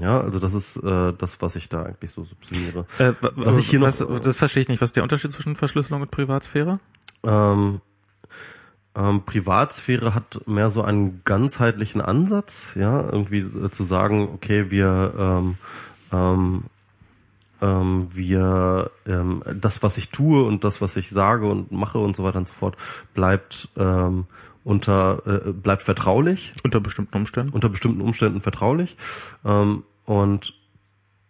Ja, 0.00 0.20
also 0.20 0.38
das 0.38 0.54
ist 0.54 0.76
äh, 0.76 1.12
das, 1.18 1.42
was 1.42 1.56
ich 1.56 1.68
da 1.68 1.82
eigentlich 1.82 2.12
so 2.12 2.24
subsumiere. 2.24 2.86
Äh, 2.98 3.12
wa- 3.20 3.32
Was 3.34 3.58
ich 3.58 3.68
hier 3.68 3.80
noch- 3.80 3.86
was, 3.88 4.04
das 4.22 4.36
verstehe 4.36 4.62
ich 4.62 4.68
nicht. 4.68 4.80
Was 4.80 4.90
ist 4.90 4.96
der 4.96 5.02
Unterschied 5.02 5.32
zwischen 5.32 5.56
Verschlüsselung 5.56 6.00
und 6.02 6.10
Privatsphäre? 6.10 6.78
Ähm, 7.24 7.80
ähm, 8.96 9.22
Privatsphäre 9.24 10.14
hat 10.14 10.46
mehr 10.46 10.70
so 10.70 10.82
einen 10.82 11.22
ganzheitlichen 11.24 12.00
Ansatz, 12.00 12.74
ja, 12.76 13.00
irgendwie 13.00 13.38
äh, 13.40 13.70
zu 13.70 13.84
sagen, 13.84 14.28
okay, 14.34 14.70
wir 14.70 15.12
ähm, 15.18 15.56
ähm, 16.12 16.64
ähm, 17.62 18.08
wir 18.12 18.90
ähm, 19.06 19.42
das, 19.60 19.82
was 19.82 19.98
ich 19.98 20.10
tue 20.10 20.44
und 20.44 20.64
das, 20.64 20.80
was 20.80 20.96
ich 20.96 21.10
sage 21.10 21.46
und 21.46 21.72
mache 21.72 21.98
und 21.98 22.16
so 22.16 22.24
weiter 22.24 22.38
und 22.38 22.48
so 22.48 22.54
fort, 22.54 22.76
bleibt 23.14 23.68
ähm, 23.76 24.26
unter 24.64 25.22
äh, 25.26 25.52
bleibt 25.52 25.82
vertraulich 25.82 26.52
Unter 26.64 26.80
bestimmten 26.80 27.16
Umständen? 27.16 27.52
unter 27.52 27.68
bestimmten 27.68 28.00
Umständen 28.00 28.40
vertraulich. 28.40 28.96
Ähm, 29.44 29.84
und 30.04 30.54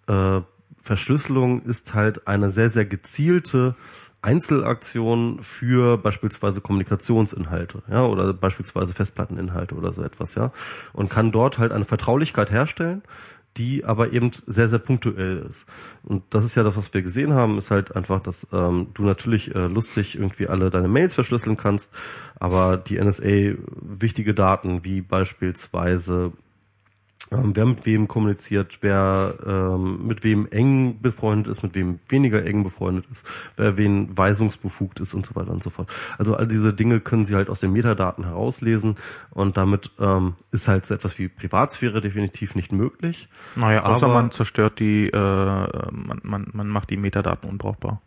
äh, 0.07 0.41
Verschlüsselung 0.83 1.63
ist 1.63 1.95
halt 1.95 2.27
eine 2.27 2.51
sehr, 2.51 2.71
sehr 2.71 2.87
gezielte 2.87 3.75
Einzelaktion 4.23 5.43
für 5.43 5.97
beispielsweise 5.97 6.61
Kommunikationsinhalte, 6.61 7.83
ja, 7.91 8.05
oder 8.05 8.35
beispielsweise 8.35 8.93
Festplatteninhalte 8.93 9.75
oder 9.75 9.93
so 9.93 10.03
etwas, 10.03 10.35
ja, 10.35 10.53
und 10.93 11.09
kann 11.09 11.33
dort 11.33 11.59
halt 11.59 11.73
eine 11.73 11.87
Vertraulichkeit 11.87 12.51
herstellen, 12.51 13.03
die 13.57 13.85
aber 13.85 14.13
eben 14.13 14.31
sehr, 14.47 14.69
sehr 14.69 14.79
punktuell 14.79 15.39
ist. 15.39 15.67
Und 16.03 16.23
das 16.31 16.45
ist 16.45 16.55
ja 16.55 16.63
das, 16.63 16.77
was 16.77 16.95
wir 16.95 17.03
gesehen 17.03 17.35
haben, 17.35 17.59
ist 17.59 17.71
halt 17.71 17.95
einfach, 17.97 18.23
dass 18.23 18.47
ähm, 18.53 18.89
du 18.95 19.03
natürlich 19.05 19.55
äh, 19.55 19.67
lustig 19.67 20.17
irgendwie 20.17 20.47
alle 20.47 20.71
deine 20.71 20.89
Mails 20.89 21.15
verschlüsseln 21.15 21.57
kannst, 21.57 21.93
aber 22.39 22.77
die 22.77 23.03
NSA 23.03 23.57
wichtige 23.83 24.35
Daten 24.35 24.85
wie 24.85 25.01
beispielsweise 25.01 26.33
ähm, 27.31 27.55
wer 27.55 27.67
mit 27.67 27.87
wem 27.87 28.09
kommuniziert, 28.09 28.79
wer 28.81 29.35
ähm, 29.47 30.07
mit 30.07 30.25
wem 30.25 30.49
eng 30.51 31.01
befreundet 31.01 31.49
ist, 31.49 31.63
mit 31.63 31.75
wem 31.75 32.01
weniger 32.09 32.45
eng 32.45 32.65
befreundet 32.65 33.07
ist, 33.11 33.25
wer 33.57 33.77
wen 33.77 34.17
weisungsbefugt 34.17 35.01
ist 35.01 35.15
und 35.15 35.25
so 35.27 35.37
weiter 35.37 35.53
und 35.53 35.63
so 35.63 35.71
fort. 35.71 35.89
Also 36.19 36.35
all 36.35 36.47
diese 36.47 36.75
Dinge 36.75 37.01
können 37.01 37.25
sie 37.25 37.37
halt 37.37 37.49
aus 37.49 37.61
den 37.61 37.73
Metadaten 37.73 38.25
herauslesen 38.25 38.97
und 39.31 39.57
damit 39.57 39.91
ähm, 40.01 40.35
ist 40.51 40.67
halt 40.67 40.87
so 40.87 40.95
etwas 40.95 41.19
wie 41.19 41.29
Privatsphäre 41.29 42.01
definitiv 42.01 42.55
nicht 42.55 42.73
möglich. 42.73 43.29
Naja, 43.55 43.85
außer 43.85 44.09
man 44.09 44.33
zerstört 44.33 44.81
die, 44.81 45.07
äh, 45.09 45.17
man, 45.17 46.21
man, 46.23 46.51
man 46.53 46.69
macht 46.69 46.91
die 46.91 46.97
Metadaten 46.97 47.49
unbrauchbar. 47.49 48.01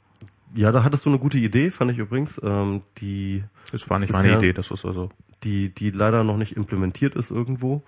Ja, 0.55 0.71
da 0.71 0.83
hattest 0.83 1.05
du 1.05 1.09
eine 1.09 1.19
gute 1.19 1.39
Idee, 1.39 1.71
fand 1.71 1.91
ich 1.91 1.97
übrigens, 1.97 2.39
ähm, 2.43 2.81
die 2.97 3.43
Das 3.71 3.89
war 3.89 3.99
nicht 3.99 4.13
meine 4.13 4.37
Idee, 4.37 4.53
das 4.53 4.69
ist 4.69 4.85
also. 4.85 5.09
die 5.43 5.69
die 5.69 5.89
leider 5.89 6.23
noch 6.23 6.37
nicht 6.37 6.55
implementiert 6.55 7.15
ist 7.15 7.31
irgendwo. 7.31 7.83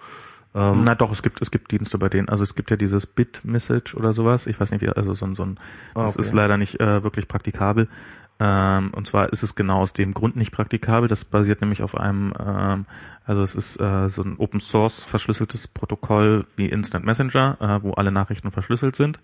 Na 0.55 0.95
doch, 0.95 1.11
es 1.11 1.21
gibt 1.21 1.41
es 1.41 1.51
gibt 1.51 1.71
Dienste 1.71 1.97
bei 1.97 2.07
denen. 2.09 2.29
Also 2.29 2.43
es 2.43 2.55
gibt 2.55 2.71
ja 2.71 2.77
dieses 2.77 3.05
Bit-Message 3.05 3.95
oder 3.95 4.13
sowas. 4.13 4.47
Ich 4.47 4.59
weiß 4.59 4.71
nicht, 4.71 4.81
wie 4.81 4.89
also 4.89 5.13
so 5.13 5.25
ein 5.25 5.35
so 5.35 5.43
ein. 5.43 5.59
Ah, 5.93 6.03
Das 6.03 6.13
okay. 6.15 6.21
ist 6.21 6.33
leider 6.33 6.57
nicht 6.57 6.79
äh, 6.79 7.03
wirklich 7.03 7.27
praktikabel. 7.27 7.89
Ähm, 8.37 8.91
und 8.93 9.07
zwar 9.07 9.31
ist 9.31 9.43
es 9.43 9.55
genau 9.55 9.79
aus 9.79 9.93
dem 9.93 10.13
Grund 10.13 10.35
nicht 10.35 10.51
praktikabel. 10.51 11.07
Das 11.07 11.23
basiert 11.23 11.61
nämlich 11.61 11.81
auf 11.81 11.95
einem, 11.95 12.33
ähm, 12.37 12.85
also 13.25 13.41
es 13.41 13.55
ist 13.55 13.79
äh, 13.79 14.09
so 14.09 14.23
ein 14.23 14.35
Open 14.37 14.59
Source 14.59 15.05
verschlüsseltes 15.05 15.69
Protokoll 15.69 16.45
wie 16.57 16.67
Instant 16.67 17.05
Messenger, 17.05 17.57
äh, 17.61 17.83
wo 17.83 17.93
alle 17.93 18.11
Nachrichten 18.11 18.51
verschlüsselt 18.51 18.97
sind. 18.97 19.19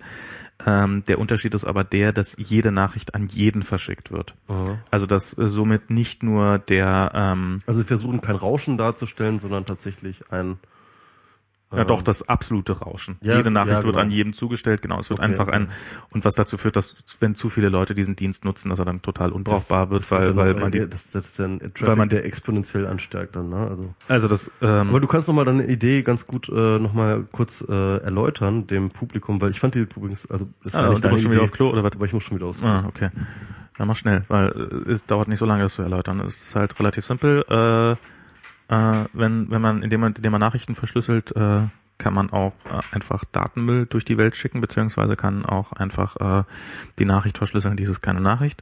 Ähm, 0.66 1.04
der 1.08 1.20
Unterschied 1.20 1.54
ist 1.54 1.66
aber 1.66 1.84
der, 1.84 2.14
dass 2.14 2.36
jede 2.38 2.72
Nachricht 2.72 3.14
an 3.14 3.28
jeden 3.28 3.64
verschickt 3.64 4.12
wird. 4.12 4.34
Aha. 4.48 4.78
Also 4.92 5.06
dass 5.08 5.38
äh, 5.38 5.48
somit 5.48 5.90
nicht 5.90 6.24
nur 6.24 6.60
der 6.60 7.12
ähm, 7.14 7.62
Also 7.68 7.82
sie 7.82 7.88
versuchen 7.88 8.22
kein 8.22 8.38
Rauschen 8.38 8.78
darzustellen, 8.78 9.40
sondern 9.40 9.66
tatsächlich 9.66 10.24
ein 10.32 10.58
Ja, 11.74 11.86
doch, 11.86 12.02
das 12.02 12.28
absolute 12.28 12.80
Rauschen. 12.80 13.18
Ja, 13.22 13.38
Jede 13.38 13.50
Nachricht 13.52 13.80
ja, 13.80 13.84
wird 13.84 13.94
genau. 13.96 14.04
an 14.06 14.12
jedem 14.12 14.34
zugestellt, 14.34 14.82
genau. 14.82 15.00
Es 15.00 15.10
wird 15.10 15.20
Okay, 15.20 15.30
einfach 15.30 15.48
ein, 15.48 15.70
und 16.10 16.26
was 16.26 16.34
dazu 16.36 16.58
führt, 16.58 16.76
dass, 16.76 16.96
wenn 17.22 17.34
zu 17.36 17.50
viele 17.50 17.70
Leute 17.70 17.94
diesen 17.96 18.16
Dienst 18.18 18.44
nutzen, 18.44 18.70
dass 18.70 18.80
er 18.80 18.86
dann 18.86 19.02
total 19.02 19.32
unbrauchbar 19.32 19.90
wird, 19.90 20.02
das 20.02 20.12
weil, 20.12 20.26
dann 20.26 20.36
weil 20.36 20.54
man 20.56 20.72
die, 20.72 20.80
das, 20.90 21.12
das 21.12 21.28
ist 21.28 21.40
dann 21.40 21.60
Traffic, 21.60 21.88
weil 21.88 21.96
man- 21.96 22.10
der 22.10 22.26
exponentiell 22.26 22.86
ansteigt 22.88 23.36
dann, 23.36 23.50
ne? 23.50 23.56
Also. 23.70 23.96
also 24.10 24.28
das, 24.28 24.52
ähm, 24.62 24.90
Aber 24.90 25.00
du 25.00 25.08
kannst 25.08 25.28
noch 25.28 25.36
mal 25.36 25.46
deine 25.46 25.66
Idee 25.68 26.02
ganz 26.02 26.28
gut 26.28 26.50
äh, 26.50 26.80
noch 26.80 26.94
mal 26.94 27.24
kurz 27.32 27.62
äh, 27.68 27.98
erläutern 27.98 28.68
dem 28.68 28.90
Publikum, 28.92 29.40
weil 29.42 29.52
ich 29.52 29.60
fand 29.60 29.76
die 29.76 29.80
übrigens, 29.80 30.30
also 30.30 30.48
das 30.64 30.76
Ah, 30.76 30.84
war 30.84 30.90
nicht 30.90 31.06
deine 31.06 31.18
schon 31.20 31.32
wieder 31.32 31.42
Idee, 31.42 31.50
auf 31.50 31.52
Klo, 31.54 31.70
oder 31.70 31.84
was? 31.84 31.94
aber 31.96 32.06
ich 32.06 32.14
muss 32.14 32.24
schon 32.24 32.38
wieder 32.38 32.48
aus. 32.48 32.62
ah, 32.62 32.84
okay. 32.88 33.10
Ja, 33.80 33.86
mach 33.86 33.96
schnell, 33.96 34.24
weil 34.28 34.50
äh, 34.50 34.92
es 34.92 35.06
dauert 35.06 35.30
nicht 35.30 35.40
so 35.40 35.46
lange, 35.46 35.64
das 35.64 35.76
zu 35.76 35.82
erläutern. 35.82 36.20
Es 36.20 36.36
ist 36.48 36.56
halt 36.56 36.78
relativ 36.80 37.06
simpel. 37.06 37.44
Äh, 37.50 37.96
äh, 38.72 39.06
wenn, 39.14 39.52
wenn 39.52 39.62
man, 39.62 39.84
indem 39.84 40.00
man, 40.00 40.14
indem 40.14 40.32
man 40.32 40.40
Nachrichten 40.40 40.76
verschlüsselt, 40.76 41.36
äh, 41.36 41.60
kann 41.98 42.14
man 42.14 42.32
auch 42.32 42.54
äh, 42.66 42.96
einfach 42.96 43.26
Datenmüll 43.26 43.86
durch 43.86 44.06
die 44.06 44.18
Welt 44.18 44.36
schicken, 44.36 44.62
beziehungsweise 44.62 45.16
kann 45.16 45.46
auch 45.46 45.74
einfach 45.74 46.16
äh, 46.16 46.44
die 46.98 47.06
Nachricht 47.06 47.38
verschlüsseln, 47.38 47.76
dies 47.76 47.90
ist 47.90 48.02
keine 48.02 48.22
Nachricht. 48.22 48.62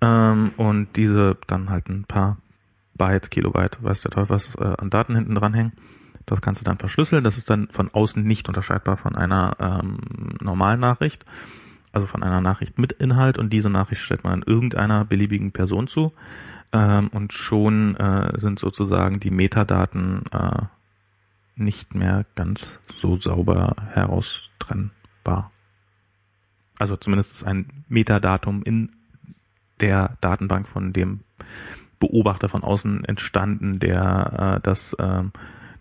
Ähm, 0.00 0.52
und 0.56 0.96
diese 0.96 1.36
dann 1.46 1.70
halt 1.70 1.88
ein 1.88 2.04
paar 2.04 2.38
Byte, 2.94 3.30
Kilobyte, 3.30 3.82
weiß 3.82 4.00
der 4.00 4.10
Teufel 4.10 4.30
was, 4.30 4.54
äh, 4.56 4.74
an 4.78 4.90
Daten 4.90 5.14
hinten 5.14 5.34
dranhängen. 5.34 5.72
Das 6.24 6.40
kannst 6.40 6.62
du 6.62 6.64
dann 6.64 6.78
verschlüsseln. 6.78 7.22
Das 7.22 7.36
ist 7.36 7.50
dann 7.50 7.68
von 7.70 7.90
außen 7.92 8.22
nicht 8.22 8.48
unterscheidbar 8.48 8.96
von 8.96 9.14
einer 9.14 9.56
ähm, 9.58 9.98
normalen 10.40 10.80
Nachricht, 10.80 11.24
also 11.92 12.06
von 12.06 12.22
einer 12.22 12.40
Nachricht 12.40 12.78
mit 12.78 12.92
Inhalt. 12.92 13.38
Und 13.38 13.52
diese 13.52 13.68
Nachricht 13.68 14.00
stellt 14.00 14.24
man 14.24 14.40
dann 14.40 14.42
irgendeiner 14.46 15.04
beliebigen 15.04 15.52
Person 15.52 15.86
zu. 15.86 16.12
Ähm, 16.72 17.08
und 17.08 17.32
schon 17.32 17.96
äh, 17.96 18.38
sind 18.38 18.58
sozusagen 18.58 19.18
die 19.20 19.30
Metadaten 19.30 20.24
äh, 20.32 20.62
nicht 21.56 21.94
mehr 21.94 22.24
ganz 22.34 22.78
so 22.96 23.16
sauber 23.16 23.76
heraustrennbar. 23.92 25.50
Also 26.78 26.96
zumindest 26.96 27.32
ist 27.32 27.44
ein 27.44 27.84
Metadatum 27.88 28.62
in 28.62 28.90
der 29.80 30.16
Datenbank 30.20 30.68
von 30.68 30.92
dem 30.92 31.20
Beobachter 31.98 32.48
von 32.48 32.64
außen 32.64 33.04
entstanden, 33.04 33.78
der 33.78 34.56
äh, 34.56 34.60
das, 34.62 34.96
ähm, 34.98 35.32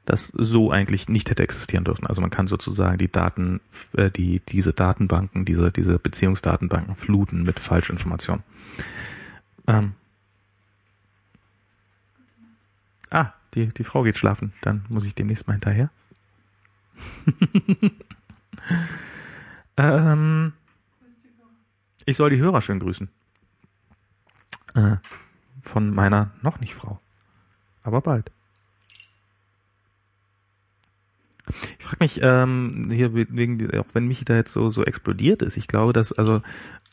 das 0.06 0.28
so 0.36 0.72
eigentlich 0.72 1.08
nicht 1.08 1.30
hätte 1.30 1.44
existieren 1.44 1.86
dürfen. 1.86 2.08
Also 2.08 2.20
man 2.20 2.30
kann 2.30 2.48
sozusagen 2.48 2.98
die 2.98 3.12
Daten, 3.12 3.62
äh, 3.96 4.12
die 4.12 4.42
diese 4.42 4.74
Datenbanken, 4.74 5.46
diese 5.46 5.72
diese 5.72 5.98
Beziehungsdatenbanken 5.98 6.96
fluten 6.96 7.44
mit 7.44 7.60
Falschinformationen. 7.60 8.44
Ähm. 9.68 9.94
Ah, 13.10 13.32
die 13.54 13.68
die 13.68 13.84
Frau 13.84 14.04
geht 14.04 14.18
schlafen. 14.18 14.54
Dann 14.62 14.86
muss 14.90 15.06
ich 15.06 15.16
demnächst 15.16 15.48
mal 15.48 15.54
hinterher. 15.54 15.90
ähm, 19.78 20.54
ich 22.06 22.18
soll 22.18 22.30
die 22.30 22.40
Hörer 22.40 22.62
schön 22.62 22.80
grüßen. 22.80 23.10
Äh, 24.76 24.98
von 25.62 25.94
meiner 25.94 26.32
noch 26.42 26.60
nicht 26.60 26.76
Frau. 26.76 27.00
Aber 27.84 28.02
bald. 28.02 28.32
Ich 31.78 31.86
frage 31.86 31.98
mich, 32.00 32.20
ähm, 32.22 32.90
hier 32.92 33.14
wegen, 33.14 33.80
auch 33.80 33.88
wenn 33.94 34.08
mich 34.08 34.24
da 34.26 34.36
jetzt 34.36 34.54
so, 34.54 34.70
so 34.70 34.84
explodiert 34.84 35.42
ist, 35.42 35.58
ich 35.58 35.68
glaube, 35.68 35.94
dass 35.94 36.12
also 36.12 36.42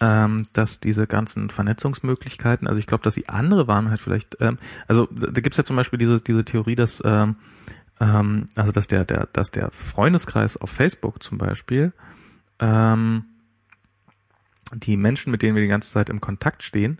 ähm, 0.00 0.46
dass 0.52 0.80
diese 0.80 1.06
ganzen 1.06 1.48
Vernetzungsmöglichkeiten, 1.50 2.68
also 2.68 2.78
ich 2.78 2.86
glaube, 2.86 3.02
dass 3.02 3.14
die 3.14 3.28
andere 3.28 3.66
waren 3.66 3.88
halt 3.88 4.00
vielleicht, 4.00 4.36
ähm, 4.40 4.58
also 4.88 5.08
da, 5.10 5.28
da 5.28 5.40
gibt's 5.40 5.56
ja 5.56 5.64
zum 5.64 5.76
Beispiel 5.76 5.98
diese, 5.98 6.20
diese 6.20 6.44
Theorie, 6.44 6.76
dass 6.76 7.02
ähm, 7.04 7.36
ähm, 8.00 8.46
also 8.54 8.72
dass 8.72 8.88
der, 8.88 9.04
der, 9.04 9.28
dass 9.32 9.50
der 9.50 9.70
Freundeskreis 9.70 10.56
auf 10.56 10.70
Facebook 10.70 11.22
zum 11.22 11.38
Beispiel 11.38 11.92
ähm, 12.58 13.24
die 14.74 14.96
Menschen, 14.96 15.30
mit 15.30 15.42
denen 15.42 15.54
wir 15.54 15.62
die 15.62 15.68
ganze 15.68 15.90
Zeit 15.90 16.08
im 16.08 16.20
Kontakt 16.20 16.62
stehen, 16.62 16.98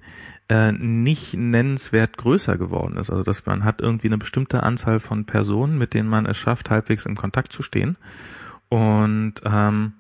äh, 0.48 0.72
nicht 0.72 1.34
nennenswert 1.34 2.16
größer 2.16 2.56
geworden 2.56 2.96
ist. 2.96 3.10
Also 3.10 3.22
dass 3.22 3.46
man 3.46 3.64
hat 3.64 3.80
irgendwie 3.80 4.08
eine 4.08 4.18
bestimmte 4.18 4.62
Anzahl 4.62 5.00
von 5.00 5.24
Personen, 5.24 5.78
mit 5.78 5.94
denen 5.94 6.08
man 6.08 6.26
es 6.26 6.36
schafft, 6.36 6.70
halbwegs 6.70 7.06
im 7.06 7.16
Kontakt 7.16 7.52
zu 7.52 7.62
stehen. 7.62 7.96
Und 8.68 9.34
ähm, 9.44 9.94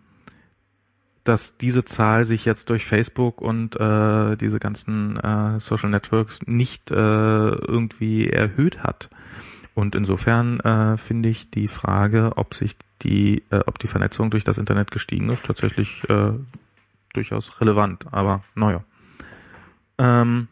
dass 1.24 1.56
diese 1.56 1.84
Zahl 1.84 2.24
sich 2.24 2.44
jetzt 2.44 2.70
durch 2.70 2.86
Facebook 2.86 3.40
und 3.40 3.74
äh, 3.76 4.36
diese 4.36 4.60
ganzen 4.60 5.16
äh, 5.16 5.58
Social 5.58 5.90
Networks 5.90 6.40
nicht 6.46 6.90
äh, 6.90 6.94
irgendwie 6.94 8.30
erhöht 8.30 8.82
hat. 8.82 9.10
Und 9.74 9.94
insofern 9.94 10.60
äh, 10.60 10.96
finde 10.96 11.28
ich 11.28 11.50
die 11.50 11.68
Frage, 11.68 12.32
ob 12.36 12.54
sich 12.54 12.76
die, 13.02 13.42
äh, 13.50 13.60
ob 13.66 13.78
die 13.78 13.88
Vernetzung 13.88 14.30
durch 14.30 14.44
das 14.44 14.58
Internet 14.58 14.90
gestiegen 14.90 15.28
ist, 15.28 15.44
tatsächlich 15.44 16.02
äh, 16.08 16.32
durchaus 17.16 17.60
relevant. 17.60 18.06
Aber 18.12 18.42
naja. 18.54 18.84
Ähm, 19.98 20.48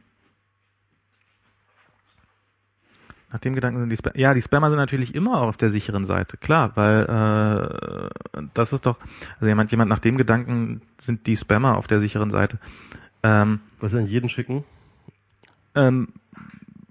nach 3.33 3.41
dem 3.41 3.55
Gedanken 3.55 3.81
sind 3.81 3.91
die 3.91 3.97
Spammer. 3.97 4.18
Ja, 4.18 4.33
die 4.34 4.43
Spammer 4.43 4.70
sind 4.70 4.78
natürlich 4.78 5.15
immer 5.15 5.43
auf 5.43 5.57
der 5.57 5.70
sicheren 5.70 6.05
Seite, 6.05 6.36
klar, 6.36 6.73
weil 6.76 7.05
äh, 7.05 8.41
das 8.55 8.73
ist 8.73 8.86
doch, 8.86 8.99
also 9.34 9.47
jemand, 9.47 9.70
jemand 9.70 9.91
nach 9.91 9.99
dem 9.99 10.17
Gedanken 10.17 10.83
sind 10.99 11.26
die 11.26 11.36
Spammer 11.36 11.76
auf 11.76 11.86
der 11.86 12.01
sicheren 12.01 12.31
Seite. 12.31 12.59
Ähm, 13.23 13.60
Was 13.81 13.94
an 13.94 14.07
jeden 14.07 14.28
schicken? 14.28 14.65
ähm, 15.75 16.09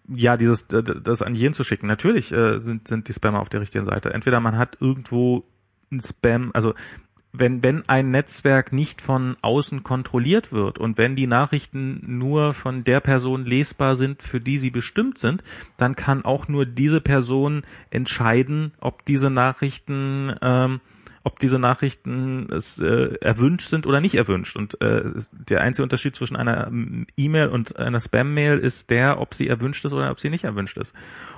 ja, 0.08 0.38
dieses 0.38 0.68
das 0.68 1.22
an 1.22 1.34
jeden 1.34 1.54
zu 1.54 1.64
schicken. 1.64 1.88
Natürlich 1.88 2.32
äh, 2.32 2.58
sind 2.60 2.88
sind 2.88 3.08
die 3.08 3.14
Spammer 3.14 3.40
auf 3.40 3.50
der 3.50 3.62
richtigen 3.62 3.86
Seite. 3.86 4.14
Entweder 4.14 4.40
man 4.40 4.58
hat 4.58 4.78
irgendwo 4.82 5.46
ein 5.92 6.02
Spam, 6.02 6.52
also 6.54 6.74
wenn 7.34 7.64
wenn 7.64 7.88
ein 7.90 8.12
Netzwerk 8.12 8.72
nicht 8.72 9.02
von 9.02 9.36
außen 9.42 9.84
kontrolliert 9.84 10.52
wird 10.52 10.78
und 10.78 11.00
wenn 11.00 11.16
die 11.16 11.28
Nachrichten 11.28 12.00
nur 12.06 12.54
von 12.54 12.84
der 12.84 13.00
Person 13.00 13.46
lesbar 13.46 13.96
sind, 13.96 14.22
für 14.22 14.40
die 14.40 14.60
sie 14.60 14.70
bestimmt 14.70 15.18
sind, 15.18 15.44
dann 15.76 15.96
kann 15.96 16.24
auch 16.26 16.48
nur 16.48 16.68
diese 16.68 17.02
Person 17.02 17.64
entscheiden, 17.90 18.74
ob 18.80 19.04
diese 19.06 19.32
Nachrichten 19.32 20.36
ähm, 20.42 20.80
ob 21.26 21.40
diese 21.40 21.58
Nachrichten 21.58 22.50
es, 22.52 22.80
äh, 22.80 23.16
erwünscht 23.22 23.70
sind 23.70 23.88
oder 23.88 24.02
nicht 24.02 24.16
erwünscht. 24.16 24.58
Und 24.58 24.80
äh, 24.82 25.04
der 25.32 25.62
einzige 25.62 25.84
Unterschied 25.84 26.16
zwischen 26.16 26.36
einer 26.36 26.68
ähm, 26.68 27.08
E-Mail 27.16 27.48
und 27.48 27.78
einer 27.78 28.02
Spam-Mail 28.02 28.58
ist 28.58 28.90
der, 28.90 29.22
ob 29.22 29.34
sie 29.34 29.48
erwünscht 29.48 29.86
ist 29.86 29.94
oder 29.94 30.12
ob 30.12 30.20
sie 30.20 30.30
nicht 30.30 30.44
erwünscht 30.44 30.78
ist. 30.78 30.94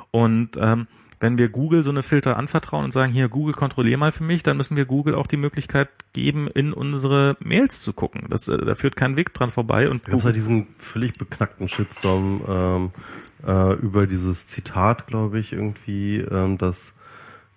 Und 0.09 0.57
ähm, 0.57 0.87
wenn 1.25 1.39
wir 1.39 1.49
Google 1.49 1.83
so 1.83 1.89
eine 1.89 2.03
Filter 2.03 2.37
anvertrauen 2.37 2.85
und 2.85 2.91
sagen, 2.91 3.11
hier 3.11 3.29
Google 3.29 3.55
kontrollier 3.55 3.97
mal 3.97 4.11
für 4.11 4.23
mich, 4.23 4.43
dann 4.43 4.57
müssen 4.57 4.77
wir 4.77 4.85
Google 4.85 5.15
auch 5.15 5.25
die 5.25 5.37
Möglichkeit 5.37 5.89
geben, 6.13 6.47
in 6.47 6.71
unsere 6.71 7.35
Mails 7.43 7.81
zu 7.81 7.93
gucken. 7.93 8.27
Das, 8.29 8.47
äh, 8.47 8.63
da 8.63 8.75
führt 8.75 8.95
kein 8.95 9.17
Weg 9.17 9.33
dran 9.33 9.49
vorbei. 9.49 9.89
Und 9.89 10.03
gab 10.05 10.13
Google, 10.13 10.27
ja 10.27 10.33
diesen 10.33 10.67
völlig 10.77 11.17
beknackten 11.17 11.67
Shitstorm 11.67 12.43
ähm, 12.47 12.91
äh, 13.43 13.73
über 13.79 14.05
dieses 14.05 14.45
Zitat, 14.45 15.07
glaube 15.07 15.39
ich, 15.39 15.51
irgendwie, 15.51 16.19
ähm, 16.19 16.59
dass 16.59 16.93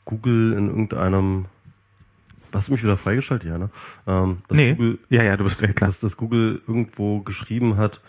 Google 0.07 0.55
in 0.55 0.69
irgendeinem 0.69 1.45
Hast 2.55 2.69
du 2.69 2.73
mich 2.73 2.83
wieder 2.83 2.97
freigeschaltet, 2.97 3.51
ja, 3.51 3.59
ne? 3.59 3.69
Ähm, 4.07 4.39
nee, 4.49 4.73
Google, 4.73 4.99
ja, 5.11 5.23
ja, 5.23 5.37
du 5.37 5.45
bist 5.45 5.61
ja 5.61 5.71
klar. 5.75 5.89
dass, 5.89 6.01
dass 6.01 6.17
Google 6.17 6.63
irgendwo 6.67 7.21
geschrieben 7.21 7.77
hat, 7.77 8.01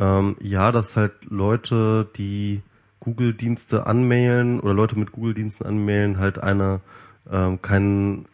ähm, 0.00 0.34
ja, 0.40 0.72
dass 0.72 0.96
halt 0.96 1.12
Leute, 1.30 2.08
die 2.16 2.62
Google-Dienste 3.06 3.86
anmailen 3.86 4.58
oder 4.58 4.74
Leute 4.74 4.98
mit 4.98 5.12
Google-Diensten 5.12 5.64
anmailen, 5.64 6.18
halt 6.18 6.40
eine 6.40 6.80
ähm, 7.30 7.62
kein, 7.62 8.26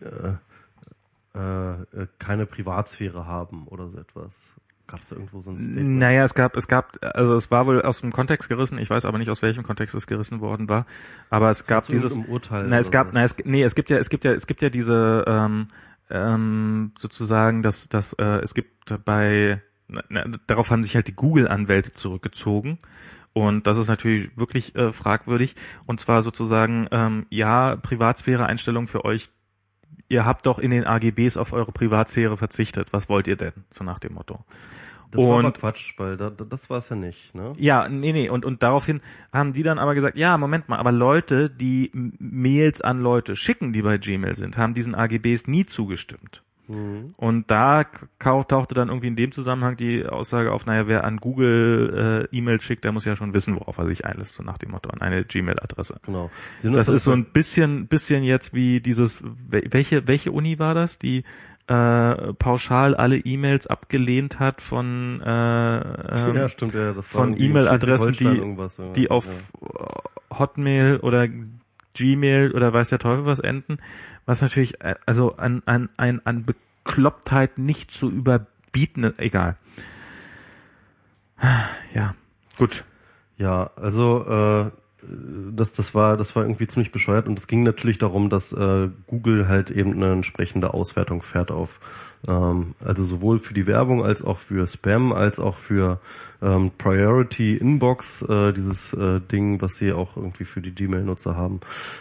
äh, 0.00 1.38
äh, 1.38 2.06
keine 2.18 2.46
Privatsphäre 2.46 3.26
haben 3.26 3.68
oder 3.68 3.88
so 3.90 3.98
etwas. 3.98 4.48
Gab 4.86 5.00
es 5.00 5.12
irgendwo 5.12 5.42
so 5.42 5.50
ein 5.50 5.58
Statement? 5.58 5.98
Naja, 5.98 6.24
es 6.24 6.34
gab, 6.34 6.56
es 6.56 6.66
gab, 6.66 6.96
also 7.02 7.34
es 7.34 7.50
war 7.50 7.66
wohl 7.66 7.82
aus 7.82 8.00
dem 8.00 8.10
Kontext 8.10 8.48
gerissen, 8.48 8.78
ich 8.78 8.88
weiß 8.88 9.04
aber 9.04 9.18
nicht, 9.18 9.28
aus 9.28 9.42
welchem 9.42 9.64
Kontext 9.64 9.94
es 9.94 10.06
gerissen 10.06 10.40
worden 10.40 10.70
war. 10.70 10.86
Aber 11.28 11.50
es 11.50 11.66
gab 11.66 11.86
dieses. 11.86 12.12
irgendeinem 12.12 12.32
Urteil 12.32 12.68
na, 12.68 12.78
es 12.78 12.90
gab, 12.90 13.12
na, 13.12 13.22
es, 13.22 13.36
nee, 13.44 13.62
es 13.62 13.74
gibt 13.74 13.90
ja, 13.90 13.98
es 13.98 14.08
gibt 14.08 14.24
ja, 14.24 14.32
es 14.32 14.46
gibt 14.46 14.62
ja 14.62 14.70
diese 14.70 15.24
ähm, 15.26 15.68
ähm, 16.08 16.92
sozusagen, 16.96 17.62
dass, 17.62 17.90
dass 17.90 18.14
äh, 18.14 18.40
es 18.42 18.54
gibt 18.54 19.04
bei 19.04 19.60
na, 19.88 20.02
na, 20.08 20.24
darauf 20.46 20.70
haben 20.70 20.84
sich 20.84 20.94
halt 20.94 21.08
die 21.08 21.16
Google-Anwälte 21.16 21.92
zurückgezogen. 21.92 22.78
Und 23.36 23.66
das 23.66 23.76
ist 23.76 23.88
natürlich 23.88 24.30
wirklich 24.38 24.74
äh, 24.76 24.90
fragwürdig. 24.92 25.56
Und 25.84 26.00
zwar 26.00 26.22
sozusagen, 26.22 26.88
ähm, 26.90 27.26
ja, 27.28 27.76
Privatsphäre-Einstellungen 27.76 28.88
für 28.88 29.04
euch. 29.04 29.28
Ihr 30.08 30.24
habt 30.24 30.46
doch 30.46 30.58
in 30.58 30.70
den 30.70 30.86
AGBs 30.86 31.36
auf 31.36 31.52
eure 31.52 31.70
Privatsphäre 31.70 32.38
verzichtet. 32.38 32.94
Was 32.94 33.10
wollt 33.10 33.28
ihr 33.28 33.36
denn? 33.36 33.52
So 33.70 33.84
nach 33.84 33.98
dem 33.98 34.14
Motto. 34.14 34.42
Das 35.10 35.20
war 35.22 35.38
aber 35.40 35.48
und- 35.48 35.58
Quatsch, 35.58 35.92
weil 35.98 36.16
da, 36.16 36.30
da, 36.30 36.46
das 36.46 36.70
war 36.70 36.78
es 36.78 36.88
ja 36.88 36.96
nicht, 36.96 37.34
ne? 37.34 37.52
Ja, 37.58 37.90
nee, 37.90 38.14
nee, 38.14 38.30
und, 38.30 38.46
und 38.46 38.62
daraufhin 38.62 39.02
haben 39.34 39.52
die 39.52 39.62
dann 39.62 39.78
aber 39.78 39.94
gesagt, 39.94 40.16
ja, 40.16 40.38
Moment 40.38 40.70
mal, 40.70 40.78
aber 40.78 40.90
Leute, 40.90 41.50
die 41.50 41.90
Mails 41.92 42.80
an 42.80 43.00
Leute 43.02 43.36
schicken, 43.36 43.74
die 43.74 43.82
bei 43.82 43.98
Gmail 43.98 44.34
sind, 44.34 44.56
haben 44.56 44.72
diesen 44.72 44.94
AGBs 44.94 45.46
nie 45.46 45.66
zugestimmt. 45.66 46.42
Mhm. 46.68 47.14
Und 47.16 47.50
da 47.50 47.84
tauchte 48.18 48.74
dann 48.74 48.88
irgendwie 48.88 49.06
in 49.08 49.16
dem 49.16 49.32
Zusammenhang 49.32 49.76
die 49.76 50.04
Aussage 50.06 50.52
auf, 50.52 50.66
naja, 50.66 50.86
wer 50.88 51.04
an 51.04 51.18
Google 51.18 52.26
äh, 52.32 52.36
E-Mail 52.36 52.60
schickt, 52.60 52.84
der 52.84 52.92
muss 52.92 53.04
ja 53.04 53.16
schon 53.16 53.34
wissen, 53.34 53.54
worauf 53.54 53.78
er 53.78 53.86
sich 53.86 54.04
einlässt, 54.04 54.34
so 54.34 54.42
nach 54.42 54.58
dem 54.58 54.70
Motto, 54.72 54.90
an 54.90 55.00
eine 55.00 55.24
Gmail-Adresse. 55.24 56.00
Genau. 56.04 56.30
Haben 56.62 56.72
Das 56.74 56.88
ist 56.88 57.04
so 57.04 57.10
dann- 57.12 57.20
ein 57.20 57.24
bisschen, 57.26 57.86
bisschen 57.86 58.22
jetzt 58.24 58.54
wie 58.54 58.80
dieses, 58.80 59.22
wel- 59.24 59.72
welche, 59.72 60.06
welche 60.08 60.32
Uni 60.32 60.58
war 60.58 60.74
das, 60.74 60.98
die 60.98 61.24
äh, 61.68 62.32
pauschal 62.34 62.94
alle 62.94 63.16
E-Mails 63.18 63.66
abgelehnt 63.66 64.38
hat 64.38 64.60
von 64.62 65.20
äh, 65.20 65.26
ähm, 65.28 66.36
ja, 66.36 66.48
stimmt, 66.48 66.74
ja, 66.74 66.92
das 66.92 67.08
von 67.08 67.36
E-Mail-Adressen, 67.36 68.12
die, 68.12 68.24
ja. 68.82 68.92
die 68.94 69.10
auf. 69.10 69.26
Hotmail 70.38 70.98
oder 70.98 71.28
Gmail 71.94 72.52
oder 72.52 72.72
weiß 72.72 72.90
der 72.90 72.98
Teufel 72.98 73.24
was 73.26 73.40
enden, 73.40 73.78
was 74.26 74.42
natürlich 74.42 74.80
äh, 74.82 74.96
also 75.06 75.36
an 75.36 75.62
an 75.66 75.88
an, 75.96 76.20
an 76.24 76.44
Beklopptheit 76.44 77.58
nicht 77.58 77.90
zu 77.90 78.10
überbieten, 78.10 79.18
egal. 79.18 79.56
Ja, 81.94 82.14
gut. 82.58 82.84
Ja, 83.38 83.70
also 83.76 84.24
äh, 84.24 84.70
das, 85.52 85.72
das 85.72 85.94
war 85.94 86.16
das 86.16 86.34
war 86.34 86.42
irgendwie 86.42 86.66
ziemlich 86.66 86.92
bescheuert 86.92 87.28
und 87.28 87.38
es 87.38 87.46
ging 87.46 87.62
natürlich 87.62 87.98
darum, 87.98 88.30
dass 88.30 88.52
äh, 88.52 88.88
Google 89.06 89.48
halt 89.48 89.70
eben 89.70 89.92
eine 89.92 90.12
entsprechende 90.12 90.74
Auswertung 90.74 91.22
fährt 91.22 91.50
auf 91.50 92.15
also 92.26 93.04
sowohl 93.04 93.38
für 93.38 93.54
die 93.54 93.66
Werbung 93.66 94.04
als 94.04 94.22
auch 94.22 94.38
für 94.38 94.66
Spam 94.66 95.12
als 95.12 95.38
auch 95.38 95.54
für 95.54 96.00
ähm, 96.42 96.70
Priority 96.76 97.56
Inbox 97.56 98.22
äh, 98.22 98.52
dieses 98.52 98.92
äh, 98.92 99.20
Ding, 99.20 99.60
was 99.60 99.76
sie 99.76 99.92
auch 99.92 100.16
irgendwie 100.16 100.44
für 100.44 100.60
die 100.60 100.74
Gmail-Nutzer 100.74 101.36
haben. 101.36 101.60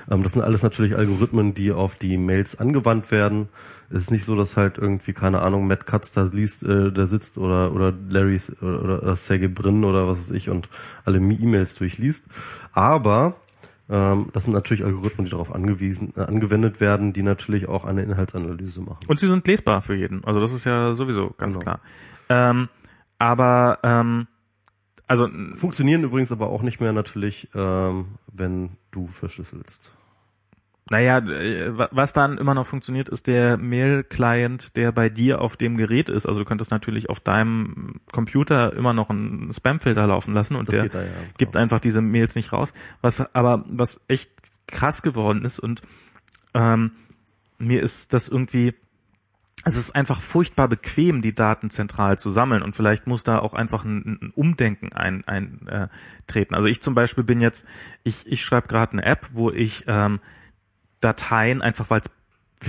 Ähm, 0.09 0.23
das 0.23 0.33
sind 0.33 0.41
alles 0.41 0.63
natürlich 0.63 0.95
Algorithmen, 0.95 1.53
die 1.53 1.71
auf 1.71 1.95
die 1.95 2.17
Mails 2.17 2.59
angewandt 2.59 3.11
werden. 3.11 3.49
Es 3.89 4.03
ist 4.03 4.11
nicht 4.11 4.25
so, 4.25 4.35
dass 4.35 4.57
halt 4.57 4.77
irgendwie 4.77 5.13
keine 5.13 5.41
Ahnung 5.41 5.67
Matt 5.67 5.85
Katz 5.85 6.11
da 6.11 6.23
liest, 6.23 6.63
äh, 6.63 6.91
da 6.91 7.05
sitzt 7.05 7.37
oder 7.37 7.71
oder 7.73 7.93
Larry 8.09 8.41
oder, 8.61 9.01
oder 9.03 9.15
Sergey 9.15 9.47
Brin 9.47 9.83
oder 9.83 10.07
was 10.07 10.19
weiß 10.19 10.31
ich 10.31 10.49
und 10.49 10.69
alle 11.05 11.19
E-Mails 11.19 11.75
durchliest. 11.75 12.27
Aber 12.73 13.35
ähm, 13.89 14.29
das 14.33 14.43
sind 14.43 14.53
natürlich 14.53 14.83
Algorithmen, 14.83 15.25
die 15.25 15.31
darauf 15.31 15.53
angewiesen, 15.53 16.13
äh, 16.15 16.21
angewendet 16.21 16.79
werden, 16.79 17.13
die 17.13 17.23
natürlich 17.23 17.67
auch 17.67 17.85
eine 17.85 18.01
Inhaltsanalyse 18.03 18.81
machen. 18.81 18.99
Und 19.07 19.19
sie 19.19 19.27
sind 19.27 19.45
lesbar 19.47 19.81
für 19.81 19.95
jeden. 19.95 20.23
Also 20.23 20.39
das 20.39 20.53
ist 20.53 20.63
ja 20.65 20.93
sowieso 20.95 21.33
ganz 21.37 21.53
Genau. 21.55 21.63
klar. 21.63 21.79
Ähm, 22.29 22.69
aber 23.19 23.79
ähm, 23.83 24.27
also 25.07 25.29
Funktionieren 25.53 26.03
übrigens 26.03 26.31
aber 26.31 26.47
auch 26.49 26.63
nicht 26.63 26.81
mehr 26.81 26.91
natürlich, 26.91 27.47
ähm, 27.53 28.05
wenn 28.33 28.71
du 28.91 29.05
verschlüsselst. 29.07 29.91
Naja, 30.89 31.17
äh, 31.17 31.75
wa- 31.75 31.89
was 31.91 32.13
dann 32.13 32.37
immer 32.37 32.53
noch 32.53 32.67
funktioniert, 32.67 33.09
ist 33.09 33.25
der 33.25 33.57
Mail-Client, 33.57 34.75
der 34.75 34.91
bei 34.91 35.09
dir 35.09 35.41
auf 35.41 35.57
dem 35.57 35.77
Gerät 35.77 36.09
ist. 36.09 36.27
Also 36.27 36.39
du 36.41 36.45
könntest 36.45 36.69
natürlich 36.69 37.09
auf 37.09 37.19
deinem 37.19 38.01
Computer 38.11 38.71
immer 38.73 38.93
noch 38.93 39.09
einen 39.09 39.51
Spam-Filter 39.51 40.05
laufen 40.05 40.33
lassen 40.35 40.55
und 40.55 40.67
Das 40.67 40.75
der 40.75 40.89
da 40.89 41.01
ja. 41.01 41.07
gibt 41.39 41.57
einfach 41.57 41.79
diese 41.79 42.01
Mails 42.01 42.35
nicht 42.35 42.53
raus. 42.53 42.73
Was 43.01 43.33
aber, 43.33 43.65
was 43.67 44.01
echt 44.07 44.31
krass 44.67 45.01
geworden 45.01 45.43
ist 45.43 45.59
und 45.59 45.81
ähm, 46.53 46.91
mir 47.57 47.81
ist 47.81 48.13
das 48.13 48.27
irgendwie, 48.29 48.75
es 49.63 49.75
ist 49.77 49.95
einfach 49.95 50.21
furchtbar 50.21 50.67
bequem, 50.67 51.23
die 51.23 51.33
Daten 51.33 51.71
zentral 51.71 52.19
zu 52.19 52.29
sammeln 52.29 52.61
und 52.61 52.75
vielleicht 52.75 53.07
muss 53.07 53.23
da 53.23 53.39
auch 53.39 53.53
einfach 53.55 53.85
ein, 53.85 54.19
ein 54.21 54.31
Umdenken 54.35 54.93
eintreten. 54.93 55.27
Ein, 55.27 55.67
äh, 55.67 55.87
treten. 56.27 56.53
also 56.53 56.67
ich 56.67 56.81
zum 56.81 56.93
Beispiel 56.93 57.23
bin 57.23 57.41
jetzt, 57.41 57.65
ich, 58.03 58.27
ich 58.27 58.43
schreibe 58.45 58.67
gerade 58.67 58.93
eine 58.93 59.05
App, 59.05 59.29
wo 59.33 59.49
ich 59.51 59.83
ähm, 59.87 60.19
Dateien, 61.05 61.61
einfach 61.61 61.89
weil 61.89 62.01
es 62.01 62.11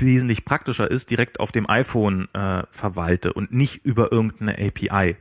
wesentlich 0.00 0.44
praktischer 0.44 0.90
ist, 0.90 1.10
direkt 1.10 1.40
auf 1.40 1.52
dem 1.52 1.68
iPhone 1.68 2.28
äh, 2.34 2.64
verwalte 2.70 3.32
und 3.32 3.52
nicht 3.52 3.84
über 3.84 4.12
irgendeine 4.12 4.52
API. 4.58 5.16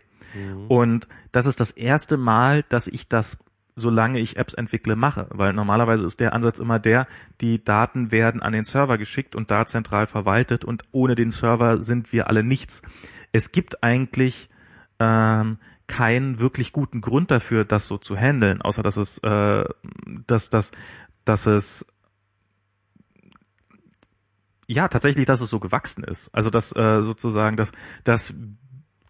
Und 0.68 1.08
das 1.32 1.45
ist 1.45 1.60
das 1.60 1.72
erste 1.72 2.18
Mal, 2.18 2.64
dass 2.68 2.88
ich 2.88 3.08
das, 3.08 3.40
solange 3.76 4.19
ich 4.19 4.35
Apps 4.35 4.53
entwickle, 4.53 4.95
mache. 4.95 5.27
Weil 5.30 5.53
normalerweise 5.53 6.06
ist 6.06 6.19
der 6.19 6.34
Ansatz 6.34 6.60
immer 6.60 6.77
der, 6.77 7.08
die 7.42 7.64
Daten 7.64 8.11
werden 8.11 8.42
an 8.42 8.52
den 8.52 8.66
Server 8.66 8.98
geschickt 8.98 9.35
und 9.35 9.50
da 9.50 9.66
zentral 9.66 10.08
verwaltet 10.08 10.66
und 10.66 10.84
ohne 10.92 11.16
den 11.16 11.32
Server 11.32 11.82
sind 11.82 12.11
wir 12.11 12.27
alle 12.27 12.44
nichts. 12.44 12.82
Es 13.32 13.53
gibt 13.53 13.82
eigentlich 13.84 14.50
ähm, 15.00 15.58
keinen 15.88 16.40
wirklich 16.40 16.74
guten 16.74 17.00
Grund 17.02 17.32
dafür, 17.32 17.64
das 17.64 17.88
so 17.88 17.98
zu 17.98 18.18
handeln, 18.18 18.61
außer 18.61 18.84
dass 18.84 18.98
es, 18.98 19.19
äh, 19.19 19.64
dass, 20.27 20.50
dass, 20.50 20.72
dass 21.24 21.45
es 21.45 21.85
ja, 24.68 24.88
tatsächlich, 24.88 25.26
dass 25.26 25.42
es 25.42 25.50
so 25.50 25.60
gewachsen 25.60 26.03
ist. 26.03 26.30
Also 26.34 26.50
dass 26.50 26.76
äh, 26.76 27.02
sozusagen, 27.02 27.58
dass, 27.58 27.72
dass 28.03 28.34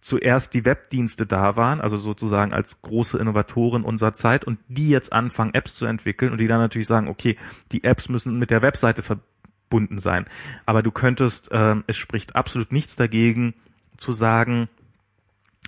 zuerst 0.01 0.53
die 0.53 0.65
Webdienste 0.65 1.25
da 1.25 1.55
waren, 1.55 1.81
also 1.81 1.97
sozusagen 1.97 2.53
als 2.53 2.81
große 2.83 3.17
Innovatoren 3.17 3.83
unserer 3.83 4.13
Zeit 4.13 4.45
und 4.45 4.59
die 4.67 4.89
jetzt 4.89 5.11
anfangen, 5.11 5.53
Apps 5.53 5.75
zu 5.75 5.85
entwickeln 5.85 6.31
und 6.31 6.37
die 6.39 6.47
dann 6.47 6.59
natürlich 6.59 6.87
sagen, 6.87 7.07
okay, 7.07 7.37
die 7.71 7.83
Apps 7.83 8.07
müssen 8.09 8.37
mit 8.37 8.51
der 8.51 8.61
Webseite 8.61 9.01
verbunden 9.01 9.99
sein. 9.99 10.25
Aber 10.67 10.83
du 10.83 10.91
könntest, 10.91 11.49
ähm, 11.51 11.83
es 11.87 11.97
spricht 11.97 12.35
absolut 12.35 12.71
nichts 12.71 12.95
dagegen 12.95 13.55
zu 13.97 14.13
sagen, 14.13 14.69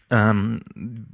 ähm, 0.09 0.61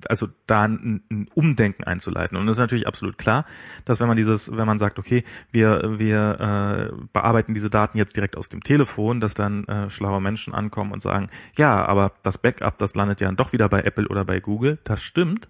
also 0.07 0.27
da 0.47 0.63
ein, 0.63 1.03
ein 1.09 1.27
Umdenken 1.33 1.83
einzuleiten. 1.83 2.37
Und 2.37 2.47
es 2.47 2.57
ist 2.57 2.61
natürlich 2.61 2.87
absolut 2.87 3.17
klar, 3.17 3.45
dass 3.85 3.99
wenn 3.99 4.07
man 4.07 4.17
dieses, 4.17 4.55
wenn 4.55 4.67
man 4.67 4.77
sagt, 4.77 4.99
okay, 4.99 5.23
wir, 5.51 5.99
wir 5.99 6.91
äh, 6.91 7.05
bearbeiten 7.11 7.53
diese 7.53 7.69
Daten 7.69 7.97
jetzt 7.97 8.15
direkt 8.15 8.37
aus 8.37 8.49
dem 8.49 8.63
Telefon, 8.63 9.19
dass 9.19 9.33
dann 9.33 9.65
äh, 9.65 9.89
schlaue 9.89 10.21
Menschen 10.21 10.53
ankommen 10.53 10.91
und 10.91 11.01
sagen, 11.01 11.27
ja, 11.57 11.85
aber 11.85 12.13
das 12.23 12.37
Backup, 12.37 12.77
das 12.77 12.95
landet 12.95 13.21
ja 13.21 13.27
dann 13.27 13.37
doch 13.37 13.53
wieder 13.53 13.69
bei 13.69 13.81
Apple 13.81 14.07
oder 14.07 14.25
bei 14.25 14.39
Google. 14.39 14.79
Das 14.83 15.01
stimmt. 15.01 15.49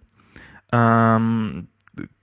Ähm, 0.72 1.68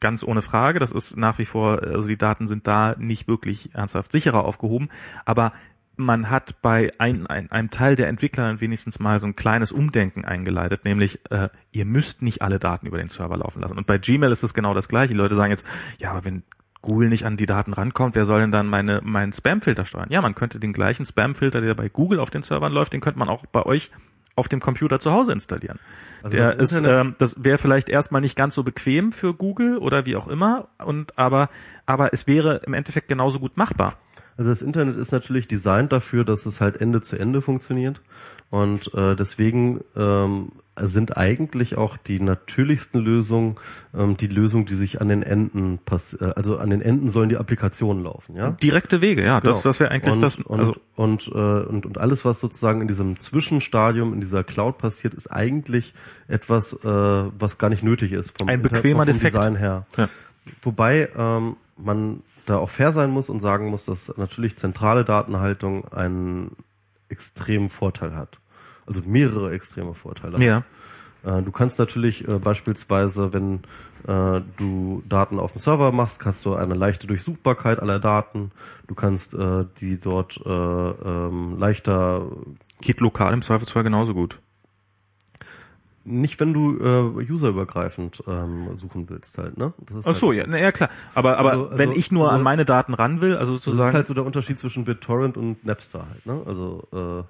ganz 0.00 0.24
ohne 0.24 0.42
Frage. 0.42 0.78
Das 0.78 0.92
ist 0.92 1.16
nach 1.16 1.38
wie 1.38 1.44
vor, 1.44 1.82
also 1.82 2.08
die 2.08 2.18
Daten 2.18 2.46
sind 2.46 2.66
da 2.66 2.94
nicht 2.98 3.28
wirklich 3.28 3.74
ernsthaft 3.74 4.10
sicherer 4.12 4.44
aufgehoben. 4.44 4.88
Aber 5.24 5.52
man 6.00 6.30
hat 6.30 6.60
bei 6.62 6.90
ein, 6.98 7.26
ein, 7.26 7.50
einem 7.50 7.70
Teil 7.70 7.96
der 7.96 8.08
Entwickler 8.08 8.46
dann 8.46 8.60
wenigstens 8.60 8.98
mal 8.98 9.18
so 9.18 9.26
ein 9.26 9.36
kleines 9.36 9.72
Umdenken 9.72 10.24
eingeleitet, 10.24 10.84
nämlich 10.84 11.20
äh, 11.30 11.48
ihr 11.72 11.84
müsst 11.84 12.22
nicht 12.22 12.42
alle 12.42 12.58
Daten 12.58 12.86
über 12.86 12.98
den 12.98 13.06
Server 13.06 13.36
laufen 13.36 13.60
lassen. 13.60 13.78
Und 13.78 13.86
bei 13.86 13.98
Gmail 13.98 14.30
ist 14.30 14.42
es 14.42 14.54
genau 14.54 14.74
das 14.74 14.88
gleiche. 14.88 15.12
Die 15.12 15.18
Leute 15.18 15.34
sagen 15.34 15.50
jetzt, 15.50 15.66
ja, 15.98 16.10
aber 16.10 16.24
wenn 16.24 16.42
Google 16.82 17.08
nicht 17.08 17.26
an 17.26 17.36
die 17.36 17.46
Daten 17.46 17.72
rankommt, 17.72 18.14
wer 18.14 18.24
soll 18.24 18.40
denn 18.40 18.52
dann 18.52 18.66
meine 18.66 19.00
meinen 19.02 19.32
Spamfilter 19.32 19.84
steuern? 19.84 20.08
Ja, 20.10 20.22
man 20.22 20.34
könnte 20.34 20.58
den 20.58 20.72
gleichen 20.72 21.04
Spamfilter, 21.04 21.60
der 21.60 21.74
bei 21.74 21.88
Google 21.88 22.20
auf 22.20 22.30
den 22.30 22.42
Servern 22.42 22.72
läuft, 22.72 22.92
den 22.92 23.00
könnte 23.00 23.18
man 23.18 23.28
auch 23.28 23.44
bei 23.46 23.64
euch 23.64 23.90
auf 24.36 24.48
dem 24.48 24.60
Computer 24.60 25.00
zu 25.00 25.12
Hause 25.12 25.32
installieren. 25.32 25.78
Also 26.22 26.36
der 26.36 26.54
das 26.54 26.72
ist, 26.72 26.82
ähm, 26.82 27.14
das 27.18 27.44
wäre 27.44 27.58
vielleicht 27.58 27.88
erstmal 27.88 28.20
nicht 28.20 28.36
ganz 28.36 28.54
so 28.54 28.62
bequem 28.62 29.12
für 29.12 29.34
Google 29.34 29.78
oder 29.78 30.06
wie 30.06 30.16
auch 30.16 30.28
immer, 30.28 30.68
und 30.78 31.18
aber 31.18 31.50
aber 31.84 32.12
es 32.12 32.26
wäre 32.26 32.62
im 32.66 32.72
Endeffekt 32.74 33.08
genauso 33.08 33.40
gut 33.40 33.56
machbar. 33.56 33.98
Also 34.36 34.50
das 34.50 34.62
Internet 34.62 34.96
ist 34.96 35.12
natürlich 35.12 35.48
designt 35.48 35.92
dafür, 35.92 36.24
dass 36.24 36.46
es 36.46 36.60
halt 36.60 36.80
Ende 36.80 37.00
zu 37.00 37.18
Ende 37.18 37.40
funktioniert 37.42 38.00
und 38.50 38.92
äh, 38.94 39.14
deswegen 39.16 39.80
ähm, 39.96 40.52
sind 40.82 41.16
eigentlich 41.18 41.76
auch 41.76 41.98
die 41.98 42.20
natürlichsten 42.20 43.00
Lösungen 43.02 43.56
ähm, 43.94 44.16
die 44.16 44.28
Lösungen, 44.28 44.64
die 44.64 44.74
sich 44.74 45.00
an 45.02 45.08
den 45.08 45.22
Enden 45.22 45.78
pass 45.84 46.14
äh, 46.14 46.32
also 46.36 46.56
an 46.56 46.70
den 46.70 46.80
Enden 46.80 47.10
sollen 47.10 47.28
die 47.28 47.36
Applikationen 47.36 48.02
laufen, 48.02 48.34
ja? 48.36 48.52
Direkte 48.52 49.02
Wege, 49.02 49.22
ja, 49.22 49.40
das 49.40 49.56
Genau. 49.58 49.62
das 49.64 49.80
wäre 49.80 49.90
eigentlich 49.90 50.14
und, 50.14 50.22
das. 50.22 50.36
und, 50.38 50.58
Also 50.60 50.76
und, 50.96 51.26
äh, 51.28 51.66
und 51.68 51.84
und 51.84 51.98
alles 51.98 52.24
was 52.24 52.40
sozusagen 52.40 52.80
in 52.80 52.88
diesem 52.88 53.18
Zwischenstadium 53.18 54.14
in 54.14 54.20
dieser 54.20 54.42
Cloud 54.42 54.78
passiert, 54.78 55.12
ist 55.12 55.26
eigentlich 55.30 55.92
etwas, 56.28 56.72
äh, 56.82 56.88
was 56.88 57.58
gar 57.58 57.68
nicht 57.68 57.82
nötig 57.82 58.12
ist 58.12 58.36
vom, 58.38 58.48
Ein 58.48 58.60
Inter- 58.60 58.70
bequemer 58.70 59.04
vom 59.04 59.12
Defekt. 59.12 59.34
Design 59.36 59.56
her. 59.56 59.86
Ja. 59.98 60.08
Wobei 60.62 61.10
ähm, 61.16 61.56
man 61.76 62.22
da 62.46 62.58
auch 62.58 62.70
fair 62.70 62.92
sein 62.92 63.10
muss 63.10 63.28
und 63.28 63.40
sagen 63.40 63.68
muss, 63.68 63.84
dass 63.84 64.16
natürlich 64.16 64.58
zentrale 64.58 65.04
Datenhaltung 65.04 65.86
einen 65.92 66.56
extremen 67.08 67.68
Vorteil 67.68 68.14
hat. 68.14 68.38
Also 68.86 69.02
mehrere 69.04 69.52
extreme 69.52 69.94
Vorteile. 69.94 70.42
Ja. 70.44 70.64
Äh, 71.22 71.42
Du 71.42 71.52
kannst 71.52 71.78
natürlich 71.78 72.26
äh, 72.26 72.38
beispielsweise, 72.38 73.32
wenn 73.32 73.60
äh, 74.06 74.40
du 74.56 75.02
Daten 75.08 75.38
auf 75.38 75.52
dem 75.52 75.60
Server 75.60 75.92
machst, 75.92 76.20
kannst 76.20 76.44
du 76.46 76.54
eine 76.54 76.74
leichte 76.74 77.06
Durchsuchbarkeit 77.06 77.80
aller 77.80 77.98
Daten. 77.98 78.52
Du 78.86 78.94
kannst 78.94 79.34
äh, 79.34 79.66
die 79.80 79.98
dort 80.00 80.40
äh, 80.44 80.50
ähm, 80.50 81.58
leichter, 81.58 82.26
Geht 82.80 83.00
lokal 83.00 83.34
im 83.34 83.42
Zweifelsfall 83.42 83.82
genauso 83.82 84.14
gut. 84.14 84.40
Nicht 86.04 86.40
wenn 86.40 86.52
du 86.54 86.78
äh, 86.78 87.30
userübergreifend 87.30 88.22
ähm, 88.26 88.76
suchen 88.78 89.08
willst 89.10 89.36
halt, 89.38 89.58
ne? 89.58 89.74
Das 89.86 89.98
ist 89.98 90.06
Ach 90.06 90.14
so, 90.14 90.28
halt, 90.28 90.38
ja, 90.38 90.44
na, 90.48 90.58
ja 90.58 90.72
klar. 90.72 90.88
Aber 91.14 91.36
aber 91.38 91.50
Also- 91.50 91.64
also- 91.66 91.78
wenn 91.78 91.92
ich 91.92 92.10
nur 92.10 92.24
also- 92.26 92.36
an 92.36 92.42
meine 92.42 92.64
Daten 92.64 92.94
ran 92.94 93.20
will, 93.20 93.36
also 93.36 93.52
Das 93.52 93.60
ist 93.60 93.64
sozusagen, 93.64 93.94
halt 93.94 94.06
so 94.06 94.14
der 94.14 94.24
Unterschied 94.24 94.58
zwischen 94.58 94.84
BitTorrent 94.84 95.36
und 95.36 95.64
Napster 95.66 96.06
halt, 96.08 96.24
ne? 96.26 96.42
Also 96.46 96.84
äh, 96.92 97.22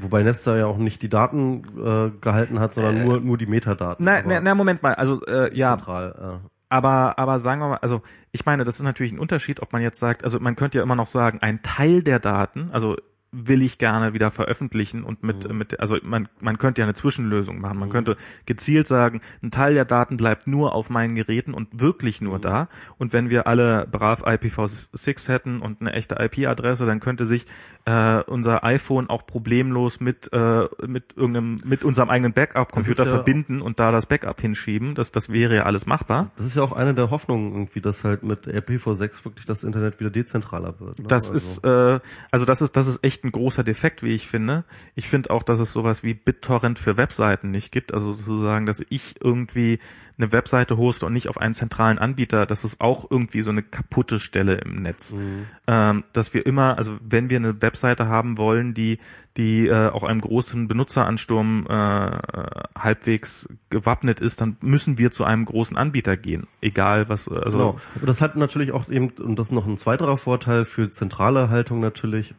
wobei 0.00 0.22
Napster 0.22 0.56
ja 0.56 0.66
auch 0.66 0.78
nicht 0.78 1.02
die 1.02 1.08
Daten 1.08 1.62
äh, 1.78 2.10
gehalten 2.20 2.58
hat, 2.60 2.74
sondern 2.74 3.04
nur 3.04 3.20
nur 3.20 3.38
die 3.38 3.46
Metadaten. 3.46 4.04
na, 4.04 4.22
na, 4.22 4.40
na 4.40 4.54
Moment 4.54 4.82
mal, 4.82 4.94
also 4.94 5.24
äh, 5.26 5.56
ja, 5.56 5.76
zentral. 5.76 6.40
Äh. 6.42 6.48
aber 6.70 7.18
aber 7.18 7.38
sagen 7.38 7.60
wir 7.60 7.68
mal, 7.68 7.76
also 7.78 8.02
ich 8.32 8.44
meine, 8.46 8.64
das 8.64 8.76
ist 8.76 8.82
natürlich 8.82 9.12
ein 9.12 9.20
Unterschied, 9.20 9.62
ob 9.62 9.72
man 9.72 9.80
jetzt 9.80 10.00
sagt, 10.00 10.24
also 10.24 10.40
man 10.40 10.56
könnte 10.56 10.78
ja 10.78 10.84
immer 10.84 10.96
noch 10.96 11.06
sagen, 11.06 11.38
ein 11.40 11.62
Teil 11.62 12.02
der 12.02 12.18
Daten, 12.18 12.70
also 12.72 12.96
will 13.36 13.62
ich 13.62 13.78
gerne 13.78 14.14
wieder 14.14 14.30
veröffentlichen 14.30 15.02
und 15.02 15.22
mit 15.24 15.48
Mhm. 15.48 15.58
mit 15.58 15.80
also 15.80 15.96
man 16.02 16.28
man 16.40 16.56
könnte 16.58 16.80
ja 16.80 16.84
eine 16.86 16.94
Zwischenlösung 16.94 17.60
machen. 17.60 17.78
Man 17.78 17.90
könnte 17.90 18.16
gezielt 18.46 18.86
sagen, 18.86 19.20
ein 19.42 19.50
Teil 19.50 19.74
der 19.74 19.84
Daten 19.84 20.16
bleibt 20.16 20.46
nur 20.46 20.74
auf 20.74 20.88
meinen 20.88 21.14
Geräten 21.16 21.52
und 21.52 21.80
wirklich 21.80 22.20
Mhm. 22.20 22.28
nur 22.28 22.38
da 22.38 22.68
und 22.98 23.12
wenn 23.12 23.30
wir 23.30 23.46
alle 23.48 23.86
brav 23.90 24.22
IPv6 24.24 25.28
hätten 25.28 25.60
und 25.60 25.80
eine 25.80 25.92
echte 25.92 26.16
IP-Adresse, 26.18 26.86
dann 26.86 27.00
könnte 27.00 27.26
sich 27.26 27.46
äh, 27.86 28.20
unser 28.22 28.64
iPhone 28.64 29.10
auch 29.10 29.26
problemlos 29.26 30.00
mit 30.00 30.32
äh, 30.32 30.68
mit 30.86 31.16
irgendeinem 31.16 31.60
mit 31.64 31.82
unserem 31.84 32.08
eigenen 32.10 32.32
Backup-Computer 32.32 33.04
ja- 33.04 33.10
verbinden 33.10 33.60
und 33.60 33.78
da 33.80 33.90
das 33.90 34.06
Backup 34.06 34.40
hinschieben. 34.40 34.94
Das 34.94 35.12
das 35.12 35.30
wäre 35.30 35.56
ja 35.56 35.62
alles 35.64 35.86
machbar. 35.86 36.30
Das 36.36 36.46
ist 36.46 36.54
ja 36.56 36.62
auch 36.62 36.72
eine 36.72 36.94
der 36.94 37.10
Hoffnungen 37.10 37.52
irgendwie, 37.52 37.80
dass 37.80 38.04
halt 38.04 38.22
mit 38.22 38.46
IPv6 38.46 39.24
wirklich 39.24 39.44
das 39.44 39.64
Internet 39.64 40.00
wieder 40.00 40.10
dezentraler 40.10 40.78
wird. 40.80 40.98
Ne? 41.00 41.06
Das 41.08 41.30
also, 41.30 41.34
ist 41.34 41.64
äh, 41.64 42.00
also 42.30 42.44
das 42.46 42.62
ist 42.62 42.76
das 42.76 42.86
ist 42.86 43.04
echt 43.04 43.23
ein 43.24 43.32
großer 43.32 43.64
Defekt, 43.64 44.02
wie 44.02 44.14
ich 44.14 44.28
finde. 44.28 44.64
Ich 44.94 45.08
finde 45.08 45.30
auch, 45.30 45.42
dass 45.42 45.60
es 45.60 45.72
sowas 45.72 46.02
wie 46.02 46.14
BitTorrent 46.14 46.78
für 46.78 46.96
Webseiten 46.96 47.50
nicht 47.50 47.72
gibt. 47.72 47.92
Also 47.92 48.12
sozusagen, 48.12 48.66
dass 48.66 48.84
ich 48.88 49.16
irgendwie 49.20 49.78
eine 50.16 50.30
Webseite 50.30 50.76
hoste 50.76 51.06
und 51.06 51.12
nicht 51.12 51.28
auf 51.28 51.38
einen 51.38 51.54
zentralen 51.54 51.98
Anbieter. 51.98 52.46
Das 52.46 52.64
ist 52.64 52.80
auch 52.80 53.10
irgendwie 53.10 53.42
so 53.42 53.50
eine 53.50 53.62
kaputte 53.62 54.20
Stelle 54.20 54.54
im 54.56 54.76
Netz. 54.76 55.14
Ähm, 55.66 56.04
dass 56.12 56.34
wir 56.34 56.46
immer, 56.46 56.78
also 56.78 56.96
wenn 57.00 57.30
wir 57.30 57.38
eine 57.38 57.60
Webseite 57.62 58.06
haben 58.06 58.38
wollen, 58.38 58.74
die 58.74 58.98
die 59.36 59.66
äh, 59.66 59.88
auch 59.88 60.04
einem 60.04 60.20
großen 60.20 60.68
Benutzeransturm 60.68 61.66
äh, 61.68 61.72
halbwegs 62.78 63.48
gewappnet 63.68 64.20
ist, 64.20 64.40
dann 64.40 64.56
müssen 64.60 64.96
wir 64.96 65.10
zu 65.10 65.24
einem 65.24 65.44
großen 65.44 65.76
Anbieter 65.76 66.16
gehen. 66.16 66.46
Egal 66.60 67.08
was, 67.08 67.28
also 67.28 67.58
Genau. 67.58 67.80
Und 68.00 68.06
das 68.08 68.20
hat 68.20 68.36
natürlich 68.36 68.70
auch 68.70 68.88
eben, 68.88 69.10
und 69.10 69.36
das 69.36 69.46
ist 69.46 69.52
noch 69.52 69.66
ein 69.66 69.76
zweiterer 69.76 70.16
Vorteil 70.16 70.64
für 70.64 70.90
zentrale 70.90 71.50
Haltung 71.50 71.80
natürlich, 71.80 72.34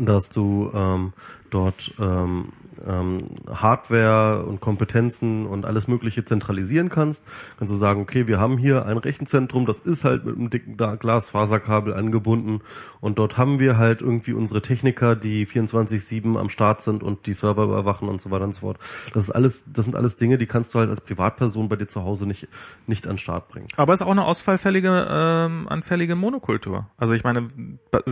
dass 0.00 0.30
du 0.30 0.70
ähm, 0.74 1.12
dort 1.50 1.92
ähm, 1.98 2.52
ähm, 2.86 3.28
Hardware 3.48 4.44
und 4.44 4.60
Kompetenzen 4.60 5.46
und 5.46 5.66
alles 5.66 5.88
Mögliche 5.88 6.24
zentralisieren 6.24 6.88
kannst. 6.88 7.24
Kannst 7.58 7.72
du 7.72 7.76
sagen, 7.76 8.00
okay, 8.00 8.26
wir 8.26 8.38
haben 8.38 8.58
hier 8.58 8.86
ein 8.86 8.98
Rechenzentrum, 8.98 9.66
das 9.66 9.80
ist 9.80 10.04
halt 10.04 10.24
mit 10.24 10.36
einem 10.36 10.50
dicken 10.50 10.76
Glasfaserkabel 10.76 11.94
angebunden 11.94 12.60
und 13.00 13.18
dort 13.18 13.38
haben 13.38 13.58
wir 13.58 13.78
halt 13.78 14.00
irgendwie 14.00 14.32
unsere 14.32 14.62
Techniker, 14.62 15.16
die 15.16 15.46
24/7 15.46 16.36
am 16.38 16.50
Start 16.50 16.82
sind 16.82 17.02
und 17.02 17.26
die 17.26 17.32
Server 17.32 17.64
überwachen 17.64 18.08
und 18.08 18.20
so 18.20 18.30
weiter 18.30 18.44
und 18.44 18.52
so 18.52 18.60
fort. 18.60 18.78
Das 19.14 19.24
ist 19.24 19.30
alles, 19.30 19.72
das 19.72 19.84
sind 19.84 19.96
alles 19.96 20.16
Dinge, 20.16 20.38
die 20.38 20.46
kannst 20.46 20.74
du 20.74 20.78
halt 20.78 20.90
als 20.90 21.00
Privatperson 21.00 21.68
bei 21.68 21.76
dir 21.76 21.86
zu 21.86 22.04
Hause 22.04 22.26
nicht 22.26 22.48
nicht 22.86 23.06
an 23.06 23.12
den 23.12 23.18
Start 23.18 23.48
bringen. 23.48 23.68
Aber 23.76 23.92
es 23.92 24.00
ist 24.00 24.06
auch 24.06 24.10
eine 24.10 24.24
ausfallfällige, 24.24 25.06
ähm, 25.10 25.68
anfällige 25.68 26.14
Monokultur. 26.14 26.88
Also 26.96 27.14
ich 27.14 27.24
meine, 27.24 27.48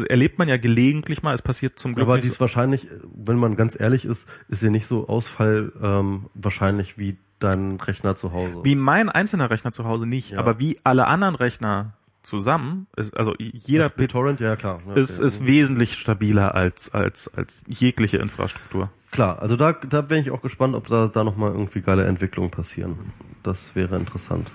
erlebt 0.08 0.38
man 0.38 0.48
ja 0.48 0.56
gelegentlich 0.56 1.22
mal, 1.22 1.34
es 1.34 1.42
passiert 1.42 1.78
zum 1.78 1.94
Glück 1.94 2.06
Aber 2.06 2.16
die 2.16 2.28
so. 2.28 2.34
ist 2.34 2.40
wahrscheinlich, 2.40 2.88
wenn 3.14 3.38
man 3.38 3.56
ganz 3.56 3.78
ehrlich 3.78 4.04
ist, 4.04 4.28
ist 4.48 4.53
sie 4.60 4.70
nicht 4.70 4.86
so 4.86 5.08
Ausfall 5.08 5.72
ähm, 5.82 6.26
wahrscheinlich 6.34 6.98
wie 6.98 7.16
dein 7.38 7.76
Rechner 7.80 8.16
zu 8.16 8.32
Hause. 8.32 8.60
Wie 8.64 8.74
mein 8.74 9.08
einzelner 9.08 9.50
Rechner 9.50 9.72
zu 9.72 9.84
Hause 9.84 10.06
nicht, 10.06 10.30
Ja. 10.30 10.38
aber 10.38 10.58
wie 10.58 10.78
alle 10.84 11.06
anderen 11.06 11.34
Rechner 11.34 11.94
zusammen, 12.22 12.86
ist, 12.96 13.14
also 13.16 13.34
jeder 13.38 13.84
Das 13.84 13.96
BitTorrent, 13.96 14.40
ja 14.40 14.56
klar. 14.56 14.80
Ja, 14.88 14.94
ist, 14.94 15.18
okay. 15.18 15.26
ist 15.26 15.46
wesentlich 15.46 15.94
stabiler 15.98 16.54
als, 16.54 16.94
als, 16.94 17.32
als 17.34 17.62
jegliche 17.66 18.16
Infrastruktur. 18.16 18.90
Klar, 19.10 19.40
also 19.42 19.56
da, 19.56 19.72
da 19.72 20.00
bin 20.00 20.18
ich 20.18 20.30
auch 20.30 20.40
gespannt, 20.42 20.74
ob 20.74 20.86
da, 20.88 21.08
da 21.08 21.22
nochmal 21.22 21.52
irgendwie 21.52 21.82
geile 21.82 22.04
Entwicklungen 22.06 22.50
passieren. 22.50 22.98
Das 23.42 23.76
wäre 23.76 23.96
interessant 23.96 24.50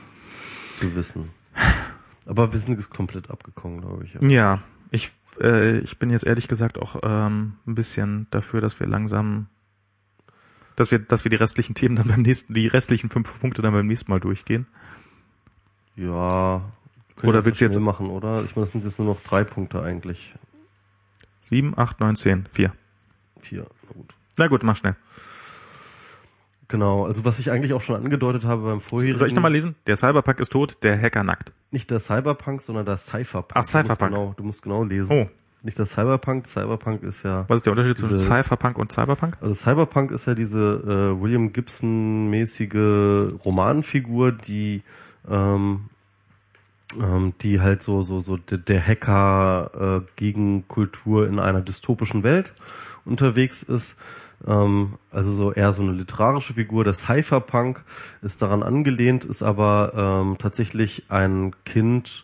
zu 0.73 0.95
wissen. 0.95 1.29
Aber 2.25 2.51
wir 2.51 2.59
sind 2.59 2.89
komplett 2.89 3.29
abgekommen, 3.29 3.81
glaube 3.81 4.03
ich. 4.05 4.13
Ja. 4.15 4.27
Ja, 4.29 4.59
ich, 4.91 5.11
äh, 5.39 5.77
ich 5.79 5.97
bin 5.99 6.09
jetzt 6.09 6.25
ehrlich 6.25 6.47
gesagt 6.47 6.77
auch 6.79 6.97
ähm, 7.03 7.53
ein 7.67 7.75
bisschen 7.75 8.27
dafür, 8.31 8.61
dass 8.61 8.79
wir 8.79 8.87
langsam, 8.87 9.47
dass 10.79 10.91
wir, 10.91 10.99
dass 10.99 11.23
wir 11.25 11.29
die 11.29 11.35
restlichen 11.35 11.75
Themen 11.75 11.95
dann 11.97 12.07
beim 12.07 12.21
nächsten, 12.21 12.53
die 12.53 12.67
restlichen 12.67 13.09
fünf 13.09 13.39
Punkte 13.39 13.61
dann 13.61 13.73
beim 13.73 13.87
nächsten 13.87 14.09
Mal 14.11 14.19
durchgehen. 14.19 14.65
ja 15.95 16.61
Oder 17.23 17.33
das 17.39 17.45
willst 17.45 17.61
du 17.61 17.65
jetzt- 17.65 17.79
machen, 17.79 18.07
oder? 18.09 18.43
Ich 18.45 18.55
meine, 18.55 18.65
das 18.65 18.71
sind 18.71 18.83
jetzt 18.85 18.97
nur 18.99 19.07
noch 19.13 19.21
drei 19.21 19.43
Punkte 19.43 19.81
eigentlich. 19.81 20.33
Sieben, 21.41 21.77
acht, 21.77 21.99
neun, 21.99 22.15
zehn, 22.15 22.47
vier. 22.51 22.73
Vier, 23.39 23.65
na 23.87 23.93
gut. 23.93 24.15
Na 24.37 24.47
gut, 24.47 24.63
mach 24.63 24.75
schnell. 24.77 24.95
Genau, 26.67 27.05
also 27.05 27.25
was 27.25 27.39
ich 27.39 27.49
eigentlich 27.49 27.73
auch 27.73 27.81
schon 27.81 27.95
angedeutet 27.95 28.43
habe 28.45 28.61
beim 28.63 28.79
vorherigen. 28.79 29.17
Soll 29.17 29.27
ich 29.27 29.33
nochmal 29.33 29.51
lesen? 29.51 29.75
Der 29.87 29.97
Cyberpunk 29.97 30.39
ist 30.39 30.51
tot, 30.51 30.77
der 30.83 31.01
Hacker 31.01 31.23
nackt. 31.23 31.51
Nicht 31.71 31.89
der 31.89 31.99
Cyberpunk, 31.99 32.61
sondern 32.61 32.85
der 32.85 32.97
Cypherpunk. 32.97 33.53
Ach, 33.55 33.63
Cypherpunk. 33.63 34.11
Du 34.11 34.13
musst 34.13 34.21
genau, 34.21 34.33
du 34.37 34.43
musst 34.43 34.61
genau 34.61 34.83
lesen. 34.83 35.11
Oh, 35.11 35.29
Nicht 35.61 35.77
der 35.77 35.85
Cyberpunk. 35.85 36.47
Cyberpunk 36.47 37.03
ist 37.03 37.23
ja, 37.23 37.43
was 37.49 37.57
ist 37.57 37.65
der 37.65 37.73
Unterschied 37.73 37.97
zwischen 37.97 38.17
Diese- 38.17 38.27
Cypherpunk 38.29 38.77
und 38.77 38.91
Cyberpunk? 38.93 39.37
also 39.41 39.53
Cyberpunk 39.53 40.11
ist 40.11 40.25
ja 40.25 40.33
diese 40.33 40.59
äh, 41.17 41.21
William 41.21 41.51
Gibson-mäßige 41.51 43.33
Romanfigur, 43.43 44.31
die 44.31 44.83
ähm, 45.29 45.85
ähm, 46.99 47.33
die 47.41 47.59
halt 47.59 47.83
so 47.83 48.01
so 48.03 48.19
so 48.21 48.37
der, 48.37 48.57
der 48.57 48.81
Hacker 48.85 50.01
äh, 50.01 50.11
gegen 50.15 50.67
Kultur 50.67 51.27
in 51.27 51.39
einer 51.39 51.61
dystopischen 51.61 52.23
Welt 52.23 52.53
unterwegs 53.05 53.61
ist. 53.63 53.97
Ähm, 54.47 54.93
also 55.11 55.33
so 55.33 55.51
eher 55.51 55.73
so 55.73 55.81
eine 55.81 55.91
literarische 55.91 56.53
Figur. 56.53 56.85
Der 56.85 56.93
Cypherpunk 56.93 57.83
ist 58.21 58.41
daran 58.41 58.63
angelehnt, 58.63 59.25
ist 59.25 59.43
aber 59.43 59.91
ähm, 59.93 60.37
tatsächlich 60.39 61.03
ein 61.09 61.53
Kind 61.65 62.23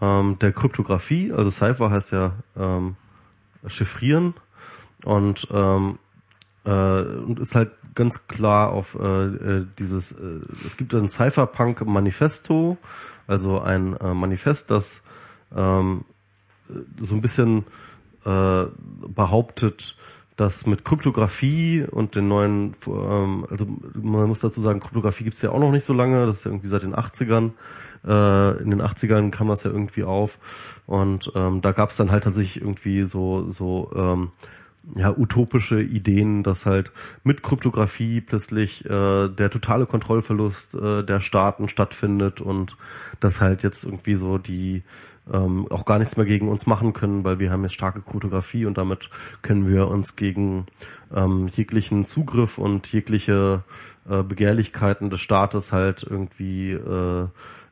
ähm, 0.00 0.38
der 0.38 0.52
Kryptographie. 0.52 1.32
Also 1.32 1.50
Cypher 1.50 1.90
heißt 1.90 2.12
ja 2.12 2.32
ähm, 2.56 2.96
chiffrieren 3.66 4.34
und 5.04 5.48
ähm, 5.52 5.98
äh, 6.64 6.70
und 6.70 7.38
ist 7.40 7.54
halt 7.54 7.72
ganz 7.94 8.28
klar 8.28 8.70
auf 8.70 8.94
äh, 8.94 9.26
äh, 9.26 9.66
dieses 9.78 10.12
äh, 10.12 10.40
es 10.64 10.76
gibt 10.76 10.94
ein 10.94 11.08
Cypherpunk 11.08 11.84
Manifesto, 11.86 12.78
also 13.26 13.60
ein 13.60 13.96
äh, 13.96 14.14
Manifest, 14.14 14.70
das 14.70 15.02
ähm, 15.54 16.04
so 17.00 17.14
ein 17.14 17.20
bisschen 17.20 17.64
äh, 18.24 18.64
behauptet, 19.08 19.96
dass 20.36 20.66
mit 20.66 20.84
Kryptographie 20.84 21.84
und 21.90 22.14
den 22.14 22.28
neuen, 22.28 22.76
ähm, 22.86 23.46
also 23.50 23.66
man 23.94 24.28
muss 24.28 24.40
dazu 24.40 24.60
sagen, 24.60 24.80
Kryptographie 24.80 25.24
gibt's 25.24 25.42
ja 25.42 25.50
auch 25.50 25.58
noch 25.58 25.72
nicht 25.72 25.84
so 25.84 25.92
lange, 25.92 26.26
das 26.26 26.38
ist 26.38 26.44
ja 26.44 26.52
irgendwie 26.52 26.68
seit 26.68 26.82
den 26.82 26.94
80ern. 26.94 27.52
Äh, 28.06 28.62
in 28.62 28.70
den 28.70 28.82
80ern 28.82 29.30
kam 29.30 29.48
das 29.48 29.64
ja 29.64 29.70
irgendwie 29.70 30.04
auf. 30.04 30.80
Und 30.86 31.32
ähm, 31.34 31.60
da 31.60 31.72
gab's 31.72 31.96
dann 31.96 32.10
halt 32.10 32.24
tatsächlich 32.24 32.60
irgendwie 32.62 33.04
so 33.04 33.50
so 33.50 33.90
ähm, 33.94 34.32
ja, 34.94 35.16
utopische 35.16 35.82
Ideen, 35.82 36.42
dass 36.42 36.66
halt 36.66 36.92
mit 37.22 37.42
Kryptographie 37.42 38.20
plötzlich 38.20 38.84
äh, 38.86 39.28
der 39.28 39.50
totale 39.50 39.86
Kontrollverlust 39.86 40.74
äh, 40.74 41.04
der 41.04 41.20
Staaten 41.20 41.68
stattfindet 41.68 42.40
und 42.40 42.76
dass 43.20 43.40
halt 43.40 43.62
jetzt 43.62 43.84
irgendwie 43.84 44.14
so 44.14 44.38
die 44.38 44.82
ähm, 45.30 45.66
auch 45.70 45.84
gar 45.84 45.98
nichts 45.98 46.16
mehr 46.16 46.24
gegen 46.24 46.48
uns 46.48 46.66
machen 46.66 46.94
können, 46.94 47.24
weil 47.24 47.38
wir 47.38 47.50
haben 47.50 47.62
jetzt 47.62 47.74
starke 47.74 48.00
Kryptographie 48.00 48.64
und 48.64 48.78
damit 48.78 49.10
können 49.42 49.68
wir 49.68 49.88
uns 49.88 50.16
gegen 50.16 50.66
ähm, 51.14 51.48
jeglichen 51.48 52.06
Zugriff 52.06 52.56
und 52.56 52.90
jegliche 52.90 53.62
äh, 54.08 54.22
Begehrlichkeiten 54.22 55.10
des 55.10 55.20
Staates 55.20 55.72
halt 55.72 56.02
irgendwie 56.02 56.72
äh, 56.72 57.28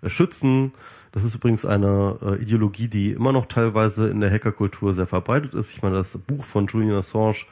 schützen. 0.09 0.73
Das 1.13 1.25
ist 1.25 1.35
übrigens 1.35 1.65
eine 1.65 2.19
äh, 2.23 2.43
Ideologie, 2.43 2.89
die 2.89 3.13
immer 3.13 3.33
noch 3.33 3.47
teilweise 3.47 4.09
in 4.09 4.21
der 4.21 4.31
Hackerkultur 4.31 4.93
sehr 4.93 5.07
verbreitet 5.07 5.55
ist. 5.55 5.71
Ich 5.71 5.83
meine, 5.83 5.97
das 5.97 6.17
Buch 6.19 6.45
von 6.45 6.67
Julian 6.67 6.97
Assange, 6.97 7.47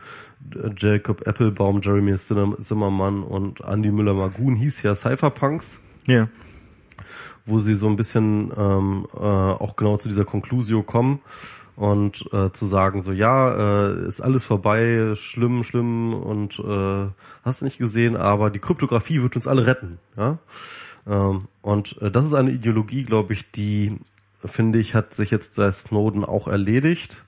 äh, 0.54 0.70
Jacob 0.76 1.26
Applebaum, 1.26 1.80
Jeremy 1.80 2.16
Zimmer- 2.18 2.60
Zimmermann 2.60 3.22
und 3.22 3.60
Andy 3.60 3.90
Müller-Magun 3.90 4.56
hieß 4.56 4.82
ja 4.82 4.94
Cypherpunks. 4.94 5.80
Ja. 6.06 6.28
wo 7.46 7.58
sie 7.60 7.74
so 7.76 7.86
ein 7.88 7.96
bisschen 7.96 8.52
ähm, 8.56 9.06
äh, 9.14 9.18
auch 9.18 9.76
genau 9.76 9.96
zu 9.96 10.08
dieser 10.08 10.24
Conclusio 10.24 10.82
kommen 10.82 11.20
und 11.76 12.28
äh, 12.32 12.50
zu 12.52 12.66
sagen 12.66 13.02
so 13.02 13.12
ja 13.12 13.86
äh, 13.86 14.06
ist 14.06 14.20
alles 14.20 14.44
vorbei 14.44 15.14
schlimm 15.16 15.64
schlimm 15.64 16.14
und 16.14 16.58
äh, 16.58 17.06
hast 17.42 17.60
du 17.60 17.64
nicht 17.64 17.78
gesehen 17.78 18.16
aber 18.16 18.50
die 18.50 18.60
Kryptographie 18.60 19.22
wird 19.22 19.36
uns 19.36 19.46
alle 19.48 19.66
retten 19.66 19.98
ja 20.16 20.38
ähm, 21.06 21.48
und 21.62 22.00
äh, 22.02 22.10
das 22.10 22.26
ist 22.26 22.34
eine 22.34 22.50
Ideologie 22.50 23.04
glaube 23.04 23.32
ich 23.32 23.50
die 23.50 23.98
finde 24.44 24.78
ich 24.78 24.94
hat 24.94 25.14
sich 25.14 25.30
jetzt 25.30 25.56
bei 25.56 25.70
Snowden 25.70 26.24
auch 26.24 26.48
erledigt 26.48 27.24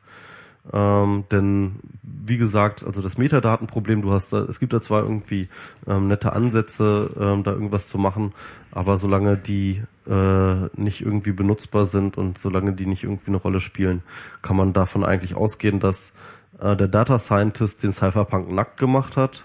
ähm, 0.72 1.24
denn 1.30 1.76
wie 2.02 2.38
gesagt, 2.38 2.84
also 2.84 3.00
das 3.00 3.18
Metadatenproblem, 3.18 4.02
du 4.02 4.12
hast 4.12 4.32
da, 4.32 4.38
es 4.38 4.58
gibt 4.58 4.72
da 4.72 4.80
zwar 4.80 5.02
irgendwie 5.02 5.48
ähm, 5.86 6.08
nette 6.08 6.32
Ansätze, 6.32 7.10
ähm, 7.18 7.44
da 7.44 7.52
irgendwas 7.52 7.86
zu 7.88 7.98
machen, 7.98 8.32
aber 8.72 8.98
solange 8.98 9.36
die 9.36 9.82
äh, 10.08 10.68
nicht 10.74 11.02
irgendwie 11.02 11.32
benutzbar 11.32 11.86
sind 11.86 12.18
und 12.18 12.38
solange 12.38 12.72
die 12.72 12.86
nicht 12.86 13.04
irgendwie 13.04 13.28
eine 13.28 13.36
Rolle 13.36 13.60
spielen, 13.60 14.02
kann 14.42 14.56
man 14.56 14.72
davon 14.72 15.04
eigentlich 15.04 15.36
ausgehen, 15.36 15.78
dass 15.78 16.14
äh, 16.60 16.76
der 16.76 16.88
Data 16.88 17.18
Scientist 17.18 17.84
den 17.84 17.92
Cypherpunk 17.92 18.50
nackt 18.50 18.78
gemacht 18.78 19.16
hat. 19.16 19.44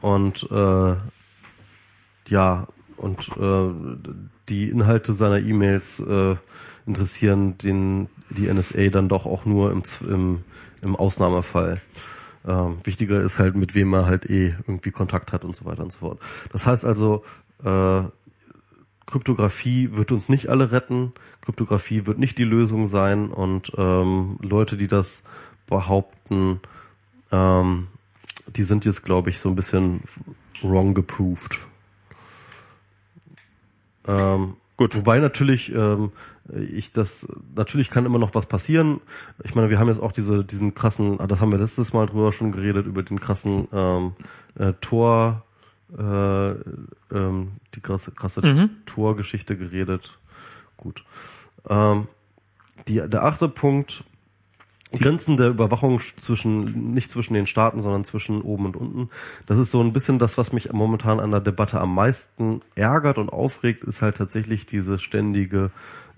Und 0.00 0.50
äh, 0.50 0.94
ja, 2.30 2.66
und 2.96 3.28
äh, 3.36 4.08
die 4.48 4.68
Inhalte 4.68 5.12
seiner 5.12 5.38
E-Mails 5.38 6.00
äh, 6.00 6.36
interessieren 6.86 7.58
den 7.58 8.08
die 8.30 8.52
NSA 8.52 8.88
dann 8.88 9.08
doch 9.08 9.26
auch 9.26 9.44
nur 9.44 9.72
im, 9.72 9.82
im, 10.08 10.44
im 10.82 10.96
Ausnahmefall. 10.96 11.74
Ähm, 12.46 12.78
wichtiger 12.84 13.16
ist 13.16 13.38
halt, 13.38 13.54
mit 13.54 13.74
wem 13.74 13.92
er 13.92 14.06
halt 14.06 14.28
eh 14.30 14.54
irgendwie 14.66 14.92
Kontakt 14.92 15.32
hat 15.32 15.44
und 15.44 15.54
so 15.54 15.64
weiter 15.64 15.82
und 15.82 15.92
so 15.92 15.98
fort. 15.98 16.20
Das 16.52 16.66
heißt 16.66 16.84
also, 16.84 17.22
äh, 17.62 18.02
Kryptographie 19.06 19.90
wird 19.92 20.12
uns 20.12 20.28
nicht 20.28 20.48
alle 20.48 20.70
retten, 20.70 21.12
Kryptographie 21.42 22.06
wird 22.06 22.18
nicht 22.18 22.38
die 22.38 22.44
Lösung 22.44 22.86
sein 22.86 23.30
und 23.30 23.72
ähm, 23.76 24.38
Leute, 24.40 24.76
die 24.76 24.86
das 24.86 25.24
behaupten, 25.66 26.60
ähm, 27.32 27.88
die 28.56 28.62
sind 28.62 28.84
jetzt, 28.84 29.04
glaube 29.04 29.30
ich, 29.30 29.38
so 29.38 29.48
ein 29.48 29.56
bisschen 29.56 30.02
wrong 30.62 30.94
geproved. 30.94 31.58
Ähm, 34.10 34.56
Gut. 34.80 34.94
Wobei 34.96 35.18
natürlich 35.18 35.74
ähm, 35.74 36.10
ich 36.54 36.90
das 36.92 37.30
natürlich 37.54 37.90
kann 37.90 38.06
immer 38.06 38.18
noch 38.18 38.34
was 38.34 38.46
passieren. 38.46 39.02
Ich 39.44 39.54
meine, 39.54 39.68
wir 39.68 39.78
haben 39.78 39.88
jetzt 39.88 40.00
auch 40.00 40.12
diese 40.12 40.42
diesen 40.42 40.74
krassen, 40.74 41.20
ah, 41.20 41.26
das 41.26 41.42
haben 41.42 41.52
wir 41.52 41.58
letztes 41.58 41.92
Mal 41.92 42.06
drüber 42.06 42.32
schon 42.32 42.50
geredet 42.50 42.86
über 42.86 43.02
den 43.02 43.20
krassen 43.20 43.68
ähm, 43.74 44.12
äh, 44.54 44.72
Tor, 44.80 45.44
äh, 45.98 46.02
ähm, 47.12 47.52
die 47.74 47.80
krasse 47.82 48.12
krasse 48.12 48.40
mhm. 48.40 48.70
Torgeschichte 48.86 49.54
geredet. 49.58 50.18
Gut. 50.78 51.04
Ähm, 51.68 52.08
die, 52.88 53.06
der 53.06 53.24
achte 53.24 53.50
Punkt 53.50 54.04
Grenzen 54.92 55.36
der 55.36 55.48
Überwachung 55.48 56.00
zwischen, 56.00 56.92
nicht 56.92 57.10
zwischen 57.10 57.34
den 57.34 57.46
Staaten, 57.46 57.80
sondern 57.80 58.04
zwischen 58.04 58.42
oben 58.42 58.66
und 58.66 58.76
unten. 58.76 59.10
Das 59.46 59.58
ist 59.58 59.70
so 59.70 59.80
ein 59.80 59.92
bisschen 59.92 60.18
das, 60.18 60.36
was 60.36 60.52
mich 60.52 60.72
momentan 60.72 61.20
an 61.20 61.30
der 61.30 61.40
Debatte 61.40 61.80
am 61.80 61.94
meisten 61.94 62.60
ärgert 62.74 63.18
und 63.18 63.32
aufregt, 63.32 63.84
ist 63.84 64.02
halt 64.02 64.16
tatsächlich 64.16 64.66
dieses 64.66 65.00
ständige, 65.02 65.70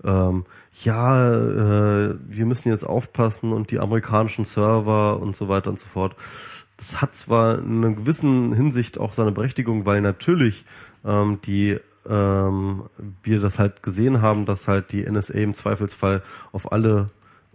ähm, 0.03 0.45
ja, 0.81 1.33
äh, 1.33 2.15
wir 2.25 2.45
müssen 2.45 2.69
jetzt 2.69 2.83
aufpassen 2.83 3.53
und 3.53 3.69
die 3.69 3.79
amerikanischen 3.79 4.45
Server 4.45 5.19
und 5.19 5.35
so 5.35 5.49
weiter 5.49 5.69
und 5.69 5.77
so 5.77 5.85
fort. 5.85 6.15
Das 6.77 7.01
hat 7.01 7.15
zwar 7.15 7.59
in 7.59 7.83
einer 7.83 7.95
gewissen 7.95 8.53
Hinsicht 8.53 8.97
auch 8.97 9.13
seine 9.13 9.31
Berechtigung, 9.31 9.85
weil 9.85 10.01
natürlich 10.01 10.65
ähm, 11.05 11.39
die 11.45 11.77
ähm, 12.09 12.83
wir 13.21 13.39
das 13.39 13.59
halt 13.59 13.83
gesehen 13.83 14.21
haben, 14.21 14.45
dass 14.45 14.67
halt 14.67 14.91
die 14.91 15.09
NSA 15.09 15.35
im 15.35 15.53
Zweifelsfall 15.53 16.23
auf 16.51 16.71
alle 16.71 17.11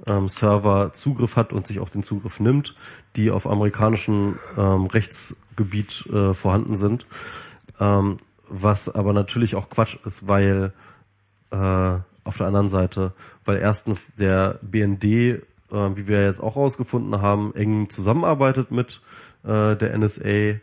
ähm, 0.07 0.29
Server 0.29 0.93
Zugriff 0.93 1.37
hat 1.37 1.53
und 1.53 1.67
sich 1.67 1.81
auch 1.81 1.89
den 1.89 2.03
Zugriff 2.03 2.41
nimmt, 2.41 2.75
die 3.17 3.31
auf 3.31 3.47
amerikanischem 3.47 4.39
ähm, 4.57 4.87
Rechtsgebiet 4.87 6.07
äh, 6.07 6.35
vorhanden 6.35 6.77
sind. 6.77 7.07
Ähm, 7.81 8.19
was 8.49 8.89
aber 8.89 9.13
natürlich 9.13 9.55
auch 9.57 9.69
Quatsch 9.69 9.99
ist, 10.05 10.29
weil 10.29 10.73
äh, 11.51 11.57
auf 12.25 12.37
der 12.37 12.47
anderen 12.47 12.69
Seite, 12.69 13.13
weil 13.45 13.59
erstens 13.59 14.15
der 14.15 14.59
BND, 14.63 15.05
äh, 15.05 15.41
wie 15.71 16.07
wir 16.07 16.25
jetzt 16.25 16.43
auch 16.43 16.57
herausgefunden 16.57 17.21
haben, 17.21 17.55
eng 17.55 17.91
zusammenarbeitet 17.91 18.71
mit 18.71 19.01
äh, 19.45 19.77
der 19.77 19.97
NSA 19.99 20.61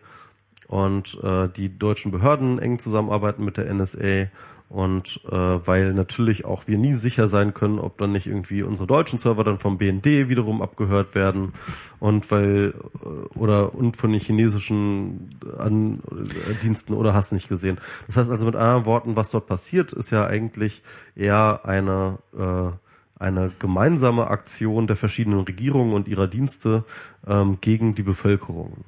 und 0.67 1.19
äh, 1.23 1.47
die 1.49 1.77
deutschen 1.77 2.11
Behörden 2.11 2.59
eng 2.59 2.79
zusammenarbeiten 2.79 3.43
mit 3.43 3.57
der 3.57 3.71
NSA 3.73 4.27
und 4.69 5.21
äh, 5.29 5.31
weil 5.31 5.93
natürlich 5.93 6.45
auch 6.45 6.67
wir 6.67 6.77
nie 6.77 6.93
sicher 6.93 7.27
sein 7.27 7.53
können, 7.53 7.79
ob 7.79 7.97
dann 7.97 8.11
nicht 8.11 8.27
irgendwie 8.27 8.63
unsere 8.63 8.87
deutschen 8.87 9.19
Server 9.19 9.43
dann 9.43 9.59
vom 9.59 9.77
BND 9.77 10.05
wiederum 10.27 10.61
abgehört 10.61 11.13
werden 11.13 11.53
und 11.99 12.29
weil 12.31 12.73
äh, 13.03 13.37
oder 13.37 13.75
und 13.75 13.95
von 13.95 14.11
den 14.11 14.19
chinesischen 14.19 15.29
An 15.57 16.01
äh, 16.11 16.53
Diensten 16.63 16.93
oder 16.93 17.13
hast 17.13 17.31
nicht 17.31 17.47
gesehen. 17.47 17.77
Das 18.07 18.17
heißt 18.17 18.31
also 18.31 18.45
mit 18.45 18.55
anderen 18.55 18.85
Worten, 18.85 19.15
was 19.15 19.31
dort 19.31 19.47
passiert, 19.47 19.93
ist 19.93 20.09
ja 20.09 20.25
eigentlich 20.25 20.81
eher 21.15 21.61
eine 21.63 22.17
äh, 22.37 22.71
eine 23.17 23.51
gemeinsame 23.59 24.27
Aktion 24.27 24.87
der 24.87 24.95
verschiedenen 24.95 25.41
Regierungen 25.41 25.93
und 25.93 26.07
ihrer 26.07 26.27
Dienste 26.27 26.83
ähm, 27.25 27.59
gegen 27.61 27.95
die 27.95 28.03
Bevölkerung. 28.03 28.83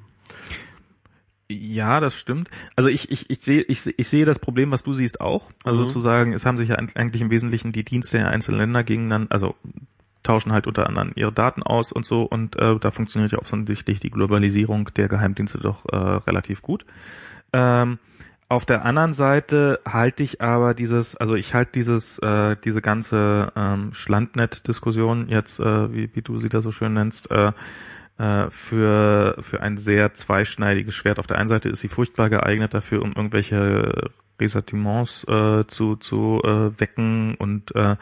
Ja, 1.50 2.00
das 2.00 2.14
stimmt. 2.14 2.50
Also 2.76 2.90
ich, 2.90 3.10
ich, 3.10 3.30
ich 3.30 3.40
sehe 3.40 3.62
ich, 3.62 3.86
ich 3.98 4.08
sehe 4.08 4.26
das 4.26 4.38
Problem, 4.38 4.70
was 4.70 4.82
du 4.82 4.92
siehst, 4.92 5.20
auch. 5.20 5.50
Also 5.64 5.80
mhm. 5.80 5.84
sozusagen, 5.86 6.32
es 6.34 6.44
haben 6.44 6.58
sich 6.58 6.68
ja 6.68 6.76
eigentlich 6.76 7.22
im 7.22 7.30
Wesentlichen 7.30 7.72
die 7.72 7.84
Dienste 7.84 8.18
der 8.18 8.28
einzelnen 8.28 8.60
Länder 8.60 8.84
gegeneinander, 8.84 9.32
also 9.32 9.54
tauschen 10.22 10.52
halt 10.52 10.66
unter 10.66 10.86
anderem 10.86 11.12
ihre 11.14 11.32
Daten 11.32 11.62
aus 11.62 11.90
und 11.90 12.04
so 12.04 12.24
und 12.24 12.56
äh, 12.56 12.78
da 12.78 12.90
funktioniert 12.90 13.32
ja 13.32 13.38
offensichtlich 13.38 13.98
die 13.98 14.10
Globalisierung 14.10 14.90
der 14.94 15.08
Geheimdienste 15.08 15.58
doch 15.58 15.86
äh, 15.90 15.96
relativ 15.96 16.60
gut. 16.60 16.84
Ähm, 17.54 17.98
auf 18.50 18.66
der 18.66 18.84
anderen 18.84 19.14
Seite 19.14 19.80
halte 19.86 20.22
ich 20.22 20.42
aber 20.42 20.74
dieses, 20.74 21.16
also 21.16 21.34
ich 21.34 21.54
halte 21.54 21.72
dieses, 21.72 22.18
äh, 22.18 22.56
diese 22.62 22.82
ganze 22.82 23.52
ähm, 23.56 23.94
Schlandnet-Diskussion 23.94 25.28
jetzt, 25.28 25.60
äh, 25.60 25.92
wie, 25.94 26.10
wie 26.14 26.22
du 26.22 26.40
sie 26.40 26.48
da 26.48 26.60
so 26.60 26.72
schön 26.72 26.94
nennst, 26.94 27.30
äh, 27.30 27.52
äh, 28.18 28.50
für, 28.50 29.36
für 29.40 29.60
ein 29.60 29.76
sehr 29.76 30.14
zweischneidiges 30.14 30.94
Schwert. 30.94 31.18
Auf 31.18 31.26
der 31.26 31.38
einen 31.38 31.48
Seite 31.48 31.68
ist 31.68 31.80
sie 31.80 31.88
furchtbar 31.88 32.30
geeignet 32.30 32.74
dafür, 32.74 33.02
um 33.02 33.12
irgendwelche 33.12 34.10
Ressentiments 34.40 35.24
äh, 35.24 35.64
zu, 35.66 35.96
zu 35.96 36.40
äh, 36.44 36.80
wecken 36.80 37.34
und 37.36 37.74
äh, 37.74 37.96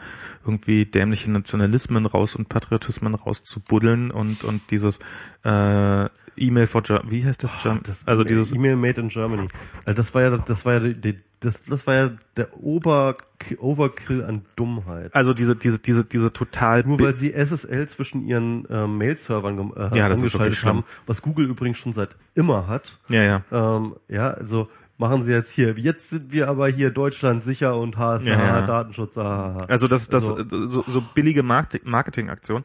irgendwie 0.45 0.85
dämliche 0.85 1.31
Nationalismen 1.31 2.05
raus 2.05 2.35
und 2.35 2.49
Patriotismen 2.49 3.15
rauszubuddeln 3.15 4.11
und, 4.11 4.43
und 4.43 4.61
dieses 4.71 4.99
äh, 5.43 6.05
E-Mail 6.37 6.67
for 6.67 6.81
Germany, 6.81 7.11
wie 7.11 7.25
heißt 7.25 7.43
das? 7.43 7.55
Oh, 7.65 7.75
das 7.83 8.07
also 8.07 8.23
dieses 8.23 8.53
E-Mail 8.53 8.75
made 8.75 8.99
in 9.01 9.09
Germany. 9.09 9.47
Also 9.85 9.97
das 9.97 10.13
war 10.13 10.21
ja, 10.21 10.37
das 10.37 10.65
war 10.65 10.73
ja 10.73 10.79
die, 10.79 11.19
das, 11.39 11.63
das 11.65 11.85
war 11.85 11.93
ja 11.93 12.11
der 12.35 12.57
Ober, 12.57 13.15
Overkill 13.59 14.23
an 14.23 14.41
Dummheit. 14.55 15.13
Also 15.13 15.33
diese, 15.33 15.55
diese, 15.55 15.81
diese, 15.81 16.05
diese 16.05 16.33
total. 16.33 16.83
Nur 16.83 16.99
weil 16.99 17.13
sie 17.13 17.31
SSL 17.31 17.87
zwischen 17.87 18.25
ihren 18.25 18.65
äh, 18.65 18.87
Mail-Servern 18.87 19.71
äh, 19.75 19.97
ja, 19.97 20.07
angeschaltet 20.07 20.63
haben, 20.63 20.83
was 21.05 21.21
Google 21.21 21.47
übrigens 21.47 21.77
schon 21.77 21.93
seit 21.93 22.15
immer 22.33 22.67
hat. 22.67 22.97
Ja, 23.09 23.23
ja. 23.23 23.43
Ähm, 23.51 23.95
ja, 24.07 24.31
also 24.31 24.67
machen 24.97 25.23
sie 25.23 25.31
jetzt 25.31 25.51
hier. 25.51 25.77
Jetzt 25.77 26.09
sind 26.09 26.31
wir 26.31 26.47
aber 26.47 26.67
hier 26.69 26.89
Deutschland 26.89 27.43
sicher 27.43 27.77
und 27.77 27.97
HSH, 27.97 28.25
ja. 28.25 28.65
Datenschutz. 28.65 29.17
Ah, 29.17 29.57
also 29.67 29.87
das, 29.87 30.09
das, 30.09 30.31
also. 30.31 30.67
so, 30.67 30.83
so 30.87 31.03
billige 31.13 31.43
Marketingaktion. 31.43 32.63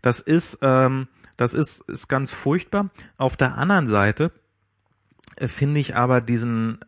Das 0.00 0.20
ist, 0.20 0.58
ähm, 0.62 1.08
das 1.36 1.54
ist, 1.54 1.80
ist 1.88 2.08
ganz 2.08 2.30
furchtbar. 2.30 2.90
Auf 3.16 3.36
der 3.36 3.56
anderen 3.56 3.86
Seite 3.86 4.32
äh, 5.36 5.48
finde 5.48 5.80
ich 5.80 5.96
aber 5.96 6.20
diesen 6.20 6.78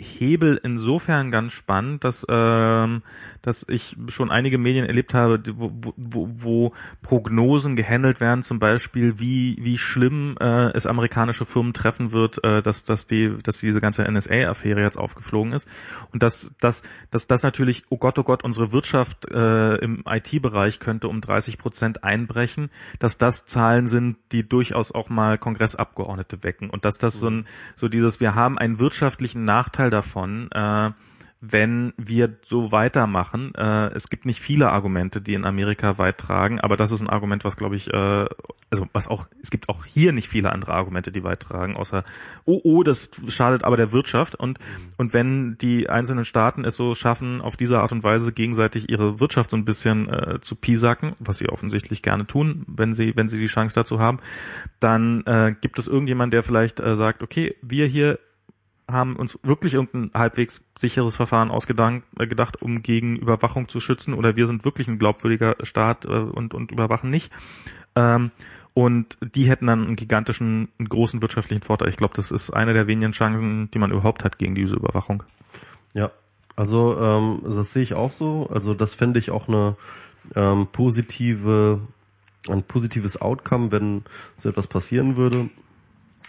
Hebel 0.00 0.60
insofern 0.62 1.32
ganz 1.32 1.52
spannend, 1.52 2.04
dass, 2.04 2.24
ähm, 2.28 3.02
dass 3.42 3.66
ich 3.68 3.96
schon 4.06 4.30
einige 4.30 4.56
Medien 4.56 4.86
erlebt 4.86 5.12
habe, 5.12 5.42
wo, 5.56 5.72
wo, 5.96 6.28
wo 6.36 6.72
Prognosen 7.02 7.74
gehandelt 7.74 8.20
werden, 8.20 8.44
zum 8.44 8.60
Beispiel, 8.60 9.18
wie, 9.18 9.56
wie 9.60 9.76
schlimm 9.76 10.36
äh, 10.40 10.70
es 10.70 10.86
amerikanische 10.86 11.44
Firmen 11.44 11.72
treffen 11.72 12.12
wird, 12.12 12.42
äh, 12.44 12.62
dass, 12.62 12.84
dass, 12.84 13.06
die, 13.06 13.36
dass 13.42 13.58
diese 13.58 13.80
ganze 13.80 14.04
NSA-Affäre 14.04 14.82
jetzt 14.82 14.98
aufgeflogen 14.98 15.52
ist. 15.52 15.68
Und 16.12 16.22
dass, 16.22 16.54
dass, 16.60 16.84
dass 17.10 17.26
das 17.26 17.42
natürlich, 17.42 17.82
oh 17.90 17.98
Gott, 17.98 18.18
oh 18.20 18.24
Gott, 18.24 18.44
unsere 18.44 18.70
Wirtschaft 18.70 19.28
äh, 19.30 19.76
im 19.76 20.04
IT-Bereich 20.06 20.78
könnte 20.78 21.08
um 21.08 21.20
30 21.20 21.58
Prozent 21.58 22.04
einbrechen, 22.04 22.70
dass 23.00 23.18
das 23.18 23.46
Zahlen 23.46 23.88
sind, 23.88 24.16
die 24.30 24.48
durchaus 24.48 24.92
auch 24.92 25.08
mal 25.08 25.38
Kongressabgeordnete 25.38 26.44
wecken. 26.44 26.70
Und 26.70 26.84
dass 26.84 26.98
das 26.98 27.18
so 27.18 27.28
ein, 27.28 27.46
so 27.74 27.88
dieses, 27.88 28.20
wir 28.20 28.36
haben 28.36 28.58
einen 28.58 28.78
wirtschaftlichen 28.78 29.44
Nachteil 29.44 29.87
Teil 29.88 29.90
davon, 29.90 30.50
äh, 30.52 30.90
wenn 31.40 31.92
wir 31.96 32.36
so 32.42 32.72
weitermachen. 32.72 33.54
Äh, 33.54 33.92
es 33.94 34.10
gibt 34.10 34.26
nicht 34.26 34.40
viele 34.40 34.70
Argumente, 34.70 35.20
die 35.20 35.34
in 35.34 35.44
Amerika 35.44 35.96
weit 35.96 36.18
tragen, 36.18 36.60
aber 36.60 36.76
das 36.76 36.90
ist 36.90 37.00
ein 37.00 37.08
Argument, 37.08 37.44
was 37.44 37.56
glaube 37.56 37.76
ich, 37.76 37.92
äh, 37.92 38.26
also 38.70 38.86
was 38.92 39.06
auch, 39.06 39.28
es 39.40 39.50
gibt 39.50 39.68
auch 39.68 39.84
hier 39.84 40.12
nicht 40.12 40.28
viele 40.28 40.50
andere 40.52 40.72
Argumente, 40.72 41.12
die 41.12 41.22
weit 41.22 41.40
tragen, 41.40 41.76
außer, 41.76 42.02
oh, 42.44 42.60
oh, 42.64 42.82
das 42.82 43.12
schadet 43.28 43.62
aber 43.62 43.76
der 43.76 43.92
Wirtschaft. 43.92 44.34
Und, 44.34 44.58
und 44.96 45.14
wenn 45.14 45.56
die 45.58 45.88
einzelnen 45.88 46.24
Staaten 46.24 46.64
es 46.64 46.76
so 46.76 46.96
schaffen, 46.96 47.40
auf 47.40 47.56
diese 47.56 47.78
Art 47.80 47.92
und 47.92 48.02
Weise 48.02 48.32
gegenseitig 48.32 48.90
ihre 48.90 49.20
Wirtschaft 49.20 49.50
so 49.50 49.56
ein 49.56 49.64
bisschen 49.64 50.08
äh, 50.08 50.40
zu 50.40 50.56
piesacken, 50.56 51.14
was 51.20 51.38
sie 51.38 51.48
offensichtlich 51.48 52.02
gerne 52.02 52.26
tun, 52.26 52.64
wenn 52.66 52.94
sie, 52.94 53.14
wenn 53.14 53.28
sie 53.28 53.38
die 53.38 53.46
Chance 53.46 53.76
dazu 53.76 54.00
haben, 54.00 54.18
dann 54.80 55.24
äh, 55.24 55.54
gibt 55.60 55.78
es 55.78 55.86
irgendjemand, 55.86 56.32
der 56.32 56.42
vielleicht 56.42 56.80
äh, 56.80 56.96
sagt, 56.96 57.22
okay, 57.22 57.54
wir 57.62 57.86
hier 57.86 58.18
haben 58.90 59.16
uns 59.16 59.38
wirklich 59.42 59.74
irgendein 59.74 60.10
halbwegs 60.18 60.64
sicheres 60.76 61.14
Verfahren 61.14 61.50
ausgedacht, 61.50 62.02
äh, 62.18 62.26
gedacht, 62.26 62.62
um 62.62 62.82
gegen 62.82 63.16
Überwachung 63.16 63.68
zu 63.68 63.80
schützen, 63.80 64.14
oder 64.14 64.36
wir 64.36 64.46
sind 64.46 64.64
wirklich 64.64 64.88
ein 64.88 64.98
glaubwürdiger 64.98 65.56
Staat 65.62 66.06
äh, 66.06 66.08
und, 66.08 66.54
und 66.54 66.72
überwachen 66.72 67.10
nicht. 67.10 67.30
Ähm, 67.94 68.30
und 68.74 69.18
die 69.34 69.48
hätten 69.48 69.66
dann 69.66 69.86
einen 69.86 69.96
gigantischen, 69.96 70.68
einen 70.78 70.88
großen 70.88 71.20
wirtschaftlichen 71.20 71.62
Vorteil. 71.62 71.88
Ich 71.88 71.96
glaube, 71.96 72.14
das 72.14 72.30
ist 72.30 72.50
eine 72.50 72.74
der 72.74 72.86
wenigen 72.86 73.12
Chancen, 73.12 73.70
die 73.72 73.78
man 73.78 73.90
überhaupt 73.90 74.24
hat 74.24 74.38
gegen 74.38 74.54
diese 74.54 74.76
Überwachung. 74.76 75.24
Ja, 75.94 76.12
also 76.54 76.98
ähm, 76.98 77.40
das 77.44 77.72
sehe 77.72 77.82
ich 77.82 77.94
auch 77.94 78.12
so. 78.12 78.48
Also 78.50 78.74
das 78.74 78.94
fände 78.94 79.18
ich 79.18 79.30
auch 79.30 79.48
eine 79.48 79.76
ähm, 80.34 80.68
positive, 80.70 81.80
ein 82.48 82.62
positives 82.62 83.20
Outcome, 83.20 83.72
wenn 83.72 84.04
so 84.36 84.48
etwas 84.48 84.66
passieren 84.66 85.16
würde. 85.16 85.50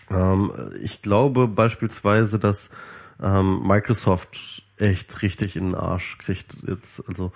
Ähm, 0.09 0.51
ich 0.81 1.01
glaube 1.01 1.47
beispielsweise, 1.47 2.39
dass 2.39 2.69
ähm, 3.21 3.67
Microsoft 3.67 4.63
echt 4.77 5.21
richtig 5.21 5.55
in 5.57 5.65
den 5.65 5.75
Arsch 5.75 6.17
kriegt 6.19 6.55
jetzt. 6.65 7.03
Also 7.07 7.31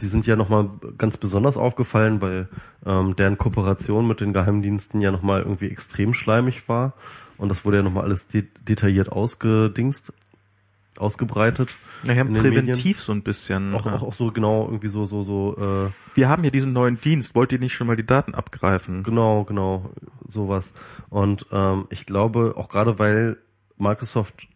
die 0.00 0.06
sind 0.06 0.26
ja 0.26 0.36
nochmal 0.36 0.70
ganz 0.96 1.16
besonders 1.16 1.56
aufgefallen, 1.56 2.20
weil 2.20 2.48
ähm, 2.86 3.16
deren 3.16 3.36
Kooperation 3.36 4.06
mit 4.06 4.20
den 4.20 4.32
Geheimdiensten 4.32 5.00
ja 5.00 5.10
nochmal 5.10 5.40
irgendwie 5.40 5.68
extrem 5.68 6.14
schleimig 6.14 6.68
war. 6.68 6.94
Und 7.36 7.48
das 7.48 7.64
wurde 7.64 7.78
ja 7.78 7.82
nochmal 7.82 8.04
alles 8.04 8.28
de 8.28 8.44
detailliert 8.68 9.10
ausgedingst 9.10 10.12
ausgebreitet. 10.98 11.70
Ja, 12.04 12.14
haben 12.14 12.34
präventiv 12.34 12.84
Medien. 12.84 12.94
so 12.98 13.12
ein 13.12 13.22
bisschen. 13.22 13.74
Auch, 13.74 13.86
auch, 13.86 14.02
auch 14.02 14.14
so 14.14 14.30
genau 14.30 14.66
irgendwie 14.66 14.88
so 14.88 15.04
so 15.04 15.22
so. 15.22 15.56
Äh, 15.56 15.90
Wir 16.16 16.28
haben 16.28 16.42
hier 16.42 16.50
diesen 16.50 16.72
neuen 16.72 16.96
Dienst. 17.00 17.34
Wollt 17.34 17.52
ihr 17.52 17.58
nicht 17.58 17.74
schon 17.74 17.86
mal 17.86 17.96
die 17.96 18.06
Daten 18.06 18.34
abgreifen? 18.34 19.02
Genau, 19.02 19.44
genau, 19.44 19.90
sowas. 20.26 20.74
Und 21.10 21.46
ähm, 21.52 21.86
ich 21.90 22.06
glaube 22.06 22.54
auch 22.56 22.68
gerade 22.68 22.98
weil 22.98 23.38
Microsoft 23.76 24.48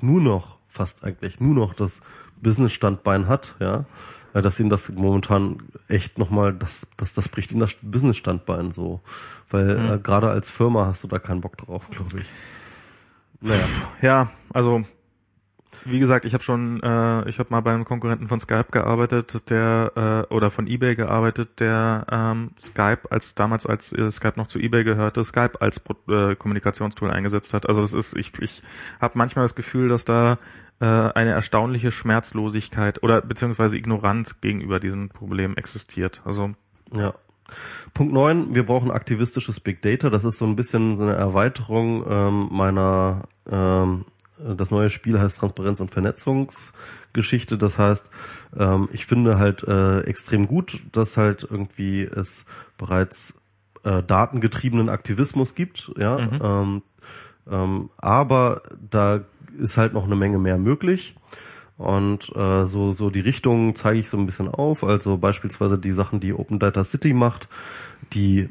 nur 0.00 0.20
noch 0.20 0.58
fast 0.68 1.04
eigentlich 1.04 1.40
nur 1.40 1.54
noch 1.54 1.74
das 1.74 2.02
Business-Standbein 2.42 3.28
hat, 3.28 3.56
ja, 3.60 3.86
ja, 4.34 4.42
dass 4.42 4.60
ihnen 4.60 4.68
das 4.68 4.90
momentan 4.90 5.62
echt 5.88 6.18
nochmal, 6.18 6.52
das, 6.52 6.86
das, 6.98 7.14
das 7.14 7.28
bricht 7.28 7.50
ihnen 7.50 7.60
das 7.60 7.76
Business-Standbein 7.80 8.72
so, 8.72 9.00
weil 9.48 9.78
mhm. 9.78 9.92
äh, 9.92 9.98
gerade 9.98 10.28
als 10.28 10.50
Firma 10.50 10.86
hast 10.86 11.02
du 11.04 11.08
da 11.08 11.18
keinen 11.18 11.40
Bock 11.40 11.56
drauf, 11.56 11.88
glaube 11.90 12.20
ich. 12.20 12.26
Naja. 13.40 13.64
Ja, 14.02 14.30
also 14.52 14.84
wie 15.86 15.98
gesagt, 15.98 16.24
ich 16.24 16.34
habe 16.34 16.42
schon, 16.42 16.82
äh, 16.82 17.28
ich 17.28 17.38
habe 17.38 17.50
mal 17.50 17.60
beim 17.60 17.84
Konkurrenten 17.84 18.28
von 18.28 18.40
Skype 18.40 18.66
gearbeitet, 18.70 19.50
der 19.50 20.26
äh, 20.30 20.34
oder 20.34 20.50
von 20.50 20.66
eBay 20.66 20.94
gearbeitet, 20.94 21.60
der 21.60 22.06
ähm, 22.10 22.50
Skype 22.60 23.10
als 23.10 23.34
damals 23.34 23.66
als 23.66 23.92
äh, 23.92 24.10
Skype 24.10 24.34
noch 24.36 24.46
zu 24.46 24.58
eBay 24.58 24.84
gehörte, 24.84 25.22
Skype 25.24 25.60
als 25.60 25.82
äh, 26.08 26.34
Kommunikationstool 26.34 27.10
eingesetzt 27.10 27.54
hat. 27.54 27.68
Also 27.68 27.80
das 27.80 27.92
ist, 27.92 28.16
ich, 28.16 28.32
ich 28.40 28.62
habe 29.00 29.16
manchmal 29.16 29.44
das 29.44 29.54
Gefühl, 29.54 29.88
dass 29.88 30.04
da 30.04 30.38
äh, 30.80 30.84
eine 30.84 31.30
erstaunliche 31.30 31.90
Schmerzlosigkeit 31.90 33.02
oder 33.02 33.22
beziehungsweise 33.22 33.76
Ignoranz 33.76 34.40
gegenüber 34.40 34.80
diesem 34.80 35.08
Problem 35.08 35.56
existiert. 35.56 36.22
Also 36.24 36.52
ja. 36.94 37.14
Punkt 37.94 38.12
neun: 38.12 38.54
wir 38.54 38.66
brauchen 38.66 38.90
aktivistisches 38.90 39.60
Big 39.60 39.80
Data. 39.82 40.10
Das 40.10 40.24
ist 40.24 40.38
so 40.38 40.46
ein 40.46 40.56
bisschen 40.56 40.96
so 40.96 41.04
eine 41.04 41.14
Erweiterung 41.14 42.04
ähm, 42.08 42.48
meiner 42.50 43.22
ähm, 43.48 44.04
das 44.38 44.70
neue 44.70 44.90
Spiel 44.90 45.18
heißt 45.18 45.38
Transparenz 45.38 45.80
und 45.80 45.90
Vernetzungsgeschichte. 45.90 47.58
Das 47.58 47.78
heißt, 47.78 48.10
ähm, 48.56 48.88
ich 48.92 49.06
finde 49.06 49.38
halt 49.38 49.62
äh, 49.64 50.00
extrem 50.00 50.46
gut, 50.46 50.80
dass 50.92 51.16
halt 51.16 51.46
irgendwie 51.48 52.02
es 52.02 52.46
bereits 52.76 53.40
äh, 53.84 54.02
datengetriebenen 54.02 54.88
Aktivismus 54.88 55.54
gibt, 55.54 55.92
ja. 55.96 56.18
Mhm. 56.18 56.38
Ähm, 56.42 56.82
ähm, 57.48 57.90
aber 57.96 58.62
da 58.90 59.20
ist 59.58 59.76
halt 59.76 59.94
noch 59.94 60.04
eine 60.04 60.16
Menge 60.16 60.38
mehr 60.38 60.58
möglich. 60.58 61.16
Und 61.78 62.34
äh, 62.34 62.64
so, 62.64 62.92
so 62.92 63.10
die 63.10 63.20
Richtung 63.20 63.74
zeige 63.76 64.00
ich 64.00 64.08
so 64.08 64.16
ein 64.16 64.26
bisschen 64.26 64.48
auf. 64.48 64.82
Also 64.82 65.18
beispielsweise 65.18 65.78
die 65.78 65.92
Sachen, 65.92 66.20
die 66.20 66.32
Open 66.32 66.58
Data 66.58 66.84
City 66.84 67.12
macht, 67.12 67.48
die 68.14 68.48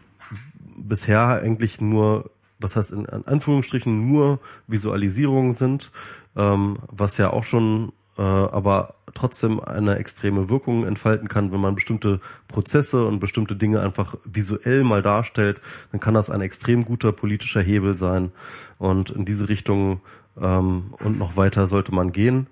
bisher 0.78 1.42
eigentlich 1.42 1.82
nur 1.82 2.30
was 2.66 2.76
heißt 2.76 2.92
in 2.92 3.08
Anführungsstrichen 3.08 4.12
nur 4.12 4.40
Visualisierungen 4.68 5.54
sind, 5.54 5.92
ähm, 6.36 6.80
was 6.92 7.18
ja 7.18 7.32
auch 7.32 7.44
schon 7.44 7.94
äh, 8.18 8.22
aber 8.22 8.96
trotzdem 9.14 9.60
eine 9.60 9.98
extreme 9.98 10.50
Wirkung 10.50 10.86
entfalten 10.86 11.28
kann, 11.28 11.52
wenn 11.52 11.60
man 11.60 11.76
bestimmte 11.76 12.20
Prozesse 12.48 13.06
und 13.06 13.20
bestimmte 13.20 13.56
Dinge 13.56 13.82
einfach 13.82 14.16
visuell 14.26 14.84
mal 14.84 15.02
darstellt, 15.02 15.62
dann 15.92 16.00
kann 16.00 16.16
das 16.16 16.30
ein 16.30 16.42
extrem 16.42 16.86
guter 16.86 17.12
politischer 17.12 17.62
Hebel 17.62 17.94
sein. 17.94 18.32
Und 18.78 19.12
in 19.12 19.26
diese 19.26 19.48
Richtung 19.48 20.02
ähm, 20.42 20.94
und 21.04 21.20
noch 21.20 21.38
weiter 21.38 21.68
sollte 21.68 21.94
man 21.94 22.12
gehen. 22.12 22.48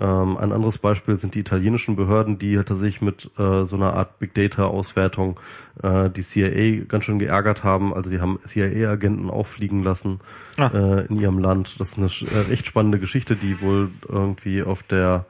Ähm, 0.00 0.36
ein 0.36 0.52
anderes 0.52 0.76
Beispiel 0.76 1.18
sind 1.18 1.34
die 1.34 1.40
italienischen 1.40 1.96
Behörden, 1.96 2.38
die 2.38 2.56
tatsächlich 2.56 3.00
mit 3.00 3.30
äh, 3.38 3.64
so 3.64 3.76
einer 3.76 3.94
Art 3.94 4.18
Big 4.18 4.34
Data 4.34 4.66
Auswertung 4.66 5.40
äh, 5.82 6.10
die 6.10 6.22
CIA 6.22 6.84
ganz 6.86 7.04
schön 7.04 7.18
geärgert 7.18 7.64
haben. 7.64 7.94
Also 7.94 8.10
die 8.10 8.20
haben 8.20 8.38
CIA-Agenten 8.44 9.30
auffliegen 9.30 9.82
lassen 9.82 10.20
ah. 10.58 10.68
äh, 10.68 11.06
in 11.06 11.18
ihrem 11.18 11.38
Land. 11.38 11.80
Das 11.80 11.96
ist 11.96 11.98
eine 11.98 12.42
äh, 12.42 12.52
echt 12.52 12.66
spannende 12.66 12.98
Geschichte, 12.98 13.34
die 13.34 13.62
wohl 13.62 13.90
irgendwie 14.08 14.62
auf 14.62 14.82
der 14.82 15.24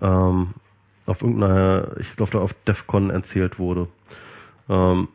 ähm, 0.00 0.54
auf 1.06 1.22
irgendeiner, 1.22 1.96
ich 1.98 2.14
glaube, 2.14 2.40
auf 2.40 2.52
DEFCON 2.52 3.10
erzählt 3.10 3.58
wurde. 3.58 3.88
Ähm, 4.68 5.08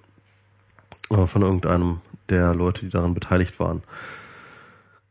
äh, 1.10 1.26
von 1.26 1.42
irgendeinem 1.42 2.02
der 2.30 2.53
Leute, 2.53 2.86
die 2.86 2.90
daran 2.90 3.14
beteiligt 3.14 3.60
waren. 3.60 3.84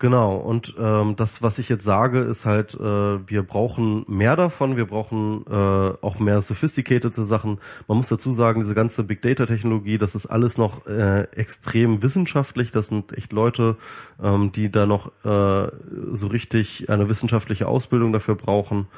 Genau, 0.03 0.35
und 0.35 0.75
ähm, 0.81 1.15
das, 1.15 1.43
was 1.43 1.61
ich 1.61 1.69
jetzt 1.69 1.85
sage, 1.85 2.19
ist 2.19 2.45
halt, 2.45 2.75
äh, 2.75 2.81
wir 2.81 3.45
brauchen 3.45 4.05
mehr 4.09 4.35
davon, 4.35 4.77
wir 4.77 4.87
brauchen 4.87 5.45
äh, 5.49 5.55
auch 5.55 6.19
mehr 6.19 6.41
sophisticated 6.41 7.15
Sachen. 7.15 7.61
Man 7.87 7.99
muss 7.99 8.09
dazu 8.09 8.33
sagen, 8.33 8.63
diese 8.63 8.75
ganze 8.75 9.05
Big 9.05 9.23
Data 9.23 9.47
Technologie, 9.47 9.99
das 9.99 10.17
ist 10.17 10.27
alles 10.27 10.59
noch 10.59 10.89
äh, 10.89 11.29
extrem 11.37 12.03
wissenschaftlich. 12.03 12.73
Das 12.73 12.89
sind 12.89 13.17
echt 13.17 13.33
Leute, 13.33 13.77
ähm, 14.21 14.51
die 14.51 14.73
da 14.73 14.87
noch 14.87 15.13
äh, 15.25 15.71
so 16.11 16.27
richtig 16.27 16.91
eine 16.91 17.09
wissenschaftliche 17.09 17.69
Ausbildung 17.69 18.13
dafür 18.13 18.35
brauchen 18.35 18.89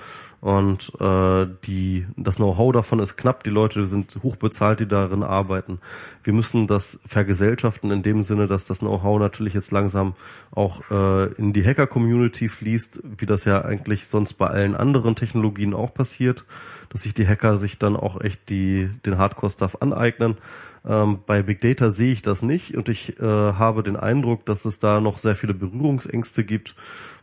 und 0.45 0.93
äh, 1.01 1.47
die 1.67 2.07
das 2.19 2.37
Know-how 2.37 2.71
davon 2.71 2.99
ist 2.99 3.17
knapp. 3.17 3.45
Die 3.45 3.51
Leute 3.51 3.87
sind 3.87 4.19
hochbezahlt, 4.23 4.79
die 4.79 4.87
darin 4.87 5.23
arbeiten. 5.23 5.79
Wir 6.23 6.35
müssen 6.35 6.67
das 6.67 7.01
vergesellschaften 7.07 7.91
in 7.91 8.03
dem 8.03 8.23
Sinne, 8.23 8.47
dass 8.47 8.67
das 8.67 8.81
Know-how 8.81 9.19
natürlich 9.19 9.55
jetzt 9.55 9.73
langsam 9.73 10.13
auch 10.51 10.83
äh, 10.91 11.33
in 11.39 11.55
die 11.55 11.65
Hacker-Community 11.65 12.51
fließt, 12.51 13.03
wie 13.17 13.25
das 13.25 13.47
ja 13.47 13.65
eigentlich 13.65 14.07
sonst 14.07 14.35
bei 14.35 14.49
allen 14.49 14.75
anderen 14.75 15.17
Technologien 15.17 15.73
auch 15.73 15.95
passiert, 15.95 16.45
dass 16.91 17.05
sich 17.05 17.15
die 17.15 17.27
Hacker 17.27 17.57
sich 17.57 17.79
dann 17.79 17.97
auch 17.97 18.21
echt 18.21 18.51
die 18.51 18.91
den 19.07 19.17
Hardcore-Stuff 19.17 19.79
aneignen. 19.81 20.37
Ähm, 20.87 21.21
bei 21.25 21.41
Big 21.41 21.63
Data 21.63 21.89
sehe 21.89 22.13
ich 22.13 22.21
das 22.21 22.43
nicht 22.43 22.77
und 22.77 22.91
ich 22.91 23.19
äh, 23.19 23.23
habe 23.23 23.83
den 23.83 23.97
Eindruck, 23.97 24.45
dass 24.45 24.67
es 24.67 24.79
da 24.79 25.01
noch 25.01 25.17
sehr 25.17 25.37
viele 25.37 25.55
Berührungsängste 25.55 26.45
gibt 26.45 26.75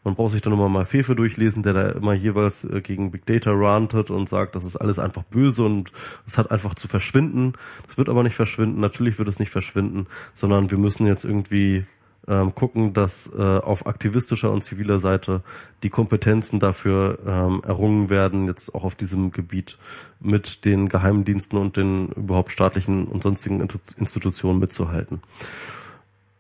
man 0.04 0.16
braucht 0.16 0.32
sich 0.32 0.42
dann 0.42 0.54
immer 0.54 0.70
mal 0.70 0.86
Fefe 0.86 1.16
durchlesen, 1.16 1.64
der 1.64 1.74
da 1.74 1.90
immer 1.90 2.14
jeweils 2.14 2.64
äh, 2.64 2.82
gegen 2.82 3.12
Big 3.12 3.26
Data 3.26 3.52
rantet 3.52 4.10
und 4.10 4.30
sagt, 4.30 4.56
das 4.56 4.64
ist 4.64 4.76
alles 4.76 5.00
einfach 5.00 5.24
böse 5.24 5.64
und 5.64 5.92
es 6.26 6.38
hat 6.38 6.52
einfach 6.52 6.74
zu 6.76 6.88
verschwinden. 6.88 7.54
Das 7.86 7.98
wird 7.98 8.10
aber 8.10 8.24
nicht 8.24 8.36
verschwinden. 8.36 8.80
Natürlich 8.80 9.20
wird 9.20 9.28
es 9.28 9.40
nicht 9.40 9.52
verschwinden, 9.52 10.08
sondern 10.34 10.72
wir 10.72 10.78
müssen 10.78 11.06
jetzt 11.06 11.24
irgendwie 11.24 11.86
ähm, 12.28 12.54
gucken, 12.54 12.94
dass 12.94 13.32
äh, 13.36 13.42
auf 13.42 13.86
aktivistischer 13.88 14.52
und 14.52 14.64
ziviler 14.64 15.00
Seite 15.00 15.42
die 15.84 15.90
Kompetenzen 15.90 16.60
dafür 16.60 17.20
ähm, 17.26 17.62
errungen 17.66 18.10
werden, 18.10 18.48
jetzt 18.48 18.74
auch 18.76 18.84
auf 18.84 18.96
diesem 18.96 19.32
Gebiet 19.32 19.78
mit 20.20 20.66
den 20.66 20.90
Geheimdiensten 20.90 21.58
und 21.58 21.78
den 21.78 22.10
überhaupt 22.10 22.52
staatlichen 22.52 23.08
und 23.08 23.24
sonstigen 23.24 23.68
Institutionen 23.98 24.60
mitzuhalten. 24.60 25.22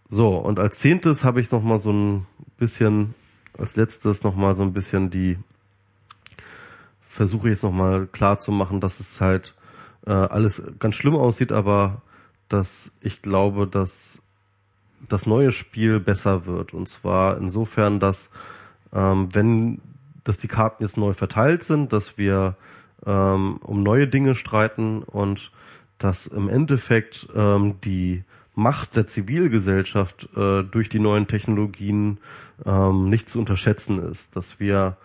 So, 0.08 0.36
und 0.36 0.60
als 0.60 0.80
zehntes 0.80 1.24
habe 1.24 1.40
ich 1.40 1.52
noch 1.52 1.64
mal 1.64 1.80
so 1.80 1.92
ein 1.92 2.28
bisschen 2.58 3.16
als 3.58 3.76
letztes 3.76 4.24
nochmal 4.24 4.56
so 4.56 4.64
ein 4.64 4.74
bisschen 4.74 5.10
die, 5.10 5.38
versuche 7.02 7.50
jetzt 7.50 7.64
nochmal 7.64 8.08
klar 8.08 8.38
zu 8.38 8.52
machen, 8.52 8.80
dass 8.80 9.00
es 9.00 9.20
halt 9.20 9.56
äh, 10.06 10.12
alles 10.12 10.64
ganz 10.80 10.96
schlimm 10.96 11.16
aussieht, 11.16 11.52
aber 11.52 12.02
dass 12.50 12.94
ich 13.02 13.22
glaube, 13.22 13.68
dass 13.68 14.24
das 15.10 15.26
neue 15.26 15.52
Spiel 15.52 16.00
besser 16.00 16.46
wird. 16.46 16.74
Und 16.74 16.88
zwar 16.88 17.38
insofern, 17.38 18.00
dass 18.00 18.32
ähm, 18.94 19.30
wenn 19.34 19.82
dass 20.24 20.38
die 20.38 20.48
Karten 20.48 20.84
jetzt 20.84 20.98
neu 20.98 21.14
verteilt 21.14 21.64
sind, 21.64 21.94
dass 21.94 22.18
wir 22.18 22.56
ähm, 23.06 23.58
um 23.64 23.84
neue 23.84 24.08
Dinge 24.08 24.36
streiten 24.36 25.04
und 25.04 25.52
dass 25.98 26.28
im 26.28 26.48
Endeffekt 26.48 27.28
ähm, 27.36 27.80
die 27.84 28.24
Macht 28.54 28.96
der 28.96 29.08
Zivilgesellschaft 29.08 30.30
äh, 30.36 30.64
durch 30.64 30.90
die 30.90 31.00
neuen 31.00 31.28
Technologien 31.28 32.20
ähm, 32.66 33.10
nicht 33.10 33.30
zu 33.30 33.40
unterschätzen 33.40 34.00
ist, 34.00 34.36
dass 34.36 34.60
wir 34.60 34.98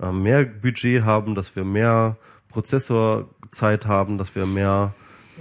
äh, 0.00 0.10
mehr 0.10 0.44
Budget 0.44 1.04
haben, 1.04 1.34
dass 1.34 1.54
wir 1.54 1.64
mehr 1.64 2.16
Prozessorzeit 2.48 3.86
haben, 3.86 4.16
dass 4.16 4.34
wir 4.34 4.46
mehr 4.46 4.94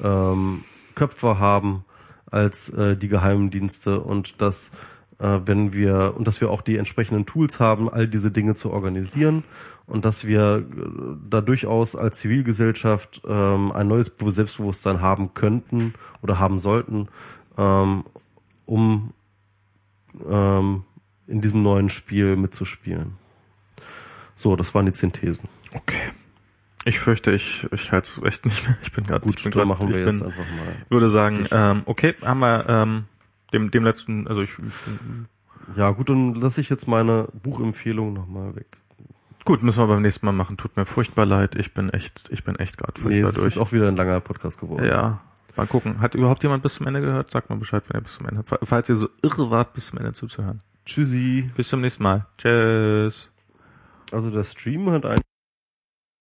ähm, 0.03 0.63
Köpfe 0.95 1.39
haben 1.39 1.85
als 2.29 2.69
äh, 2.69 2.97
die 2.97 3.07
Geheimdienste 3.07 3.99
und 3.99 4.41
dass 4.41 4.71
äh, 5.19 5.39
wenn 5.45 5.73
wir 5.73 6.15
und 6.17 6.27
dass 6.27 6.41
wir 6.41 6.49
auch 6.49 6.61
die 6.61 6.77
entsprechenden 6.77 7.25
Tools 7.25 7.59
haben, 7.59 7.89
all 7.89 8.07
diese 8.07 8.31
Dinge 8.31 8.55
zu 8.55 8.71
organisieren 8.71 9.43
und 9.85 10.05
dass 10.05 10.25
wir 10.25 10.57
äh, 10.57 10.63
da 11.29 11.41
durchaus 11.41 11.95
als 11.95 12.19
Zivilgesellschaft 12.19 13.21
ähm, 13.27 13.71
ein 13.71 13.87
neues 13.87 14.11
Selbstbewusstsein 14.19 15.01
haben 15.01 15.33
könnten 15.33 15.93
oder 16.21 16.39
haben 16.39 16.59
sollten, 16.59 17.09
ähm, 17.57 18.03
um 18.65 19.13
ähm, 20.29 20.83
in 21.27 21.41
diesem 21.41 21.63
neuen 21.63 21.89
Spiel 21.89 22.35
mitzuspielen. 22.35 23.13
So, 24.35 24.55
das 24.55 24.73
waren 24.75 24.85
die 24.85 24.93
zehn 24.93 25.11
Thesen. 25.11 25.47
Okay. 25.73 26.11
Ich 26.85 26.99
fürchte, 26.99 27.31
ich, 27.31 27.65
ich 27.71 27.91
halte 27.93 28.07
es 28.07 28.23
echt 28.25 28.45
nicht 28.45 28.67
mehr. 28.67 28.77
Ich 28.83 28.91
bin 28.91 29.05
gerade 29.05 29.21
Gut, 29.25 29.37
ich 29.37 29.43
bin 29.43 29.51
grad, 29.53 29.67
machen 29.67 29.87
wir 29.89 29.95
ich 29.97 30.05
jetzt 30.05 30.19
bin, 30.19 30.27
einfach 30.27 30.43
mal. 30.45 30.75
würde 30.89 31.09
sagen, 31.09 31.47
ähm, 31.51 31.81
okay, 31.85 32.13
haben 32.21 32.39
wir 32.39 32.65
ähm, 32.67 33.05
dem, 33.53 33.71
dem 33.71 33.83
letzten, 33.85 34.27
also 34.27 34.41
ich, 34.41 34.51
Ja, 35.77 35.91
gut, 35.91 36.09
dann 36.09 36.33
lasse 36.35 36.59
ich 36.59 36.69
jetzt 36.69 36.87
meine 36.87 37.29
Buchempfehlung 37.41 38.11
nochmal 38.13 38.55
weg. 38.57 38.77
gut, 39.45 39.63
müssen 39.63 39.79
wir 39.79 39.87
beim 39.87 40.01
nächsten 40.01 40.25
Mal 40.25 40.33
machen. 40.33 40.57
Tut 40.57 40.75
mir 40.75 40.83
furchtbar 40.85 41.25
leid. 41.25 41.55
Ich 41.55 41.73
bin 41.73 41.89
echt, 41.89 42.27
ich 42.31 42.43
bin 42.43 42.57
echt 42.57 42.77
gerade 42.77 42.99
Nee, 43.07 43.21
furchtbar 43.21 43.29
es 43.29 43.35
durch. 43.35 43.47
ist 43.55 43.57
auch 43.59 43.71
wieder 43.71 43.87
ein 43.87 43.95
langer 43.95 44.19
Podcast 44.19 44.59
geworden. 44.59 44.83
Ja, 44.85 45.21
mal 45.55 45.67
gucken. 45.67 45.99
Hat 45.99 46.15
überhaupt 46.15 46.43
jemand 46.43 46.63
bis 46.63 46.75
zum 46.75 46.87
Ende 46.87 47.01
gehört? 47.01 47.31
Sagt 47.31 47.49
mal 47.49 47.57
Bescheid, 47.57 47.83
wenn 47.87 47.99
ihr 47.99 48.03
bis 48.03 48.15
zum 48.15 48.27
Ende, 48.27 48.43
falls 48.63 48.89
ihr 48.89 48.95
so 48.95 49.09
irre 49.21 49.49
wart, 49.51 49.73
bis 49.73 49.87
zum 49.87 49.99
Ende 49.99 50.13
zuzuhören. 50.13 50.61
Tschüssi. 50.85 51.49
Bis 51.55 51.69
zum 51.69 51.81
nächsten 51.81 52.03
Mal. 52.03 52.25
Tschüss. 52.37 53.29
Also 54.11 54.29
der 54.29 54.43
Stream 54.43 54.89
hat 54.91 55.05
ein 55.05 55.21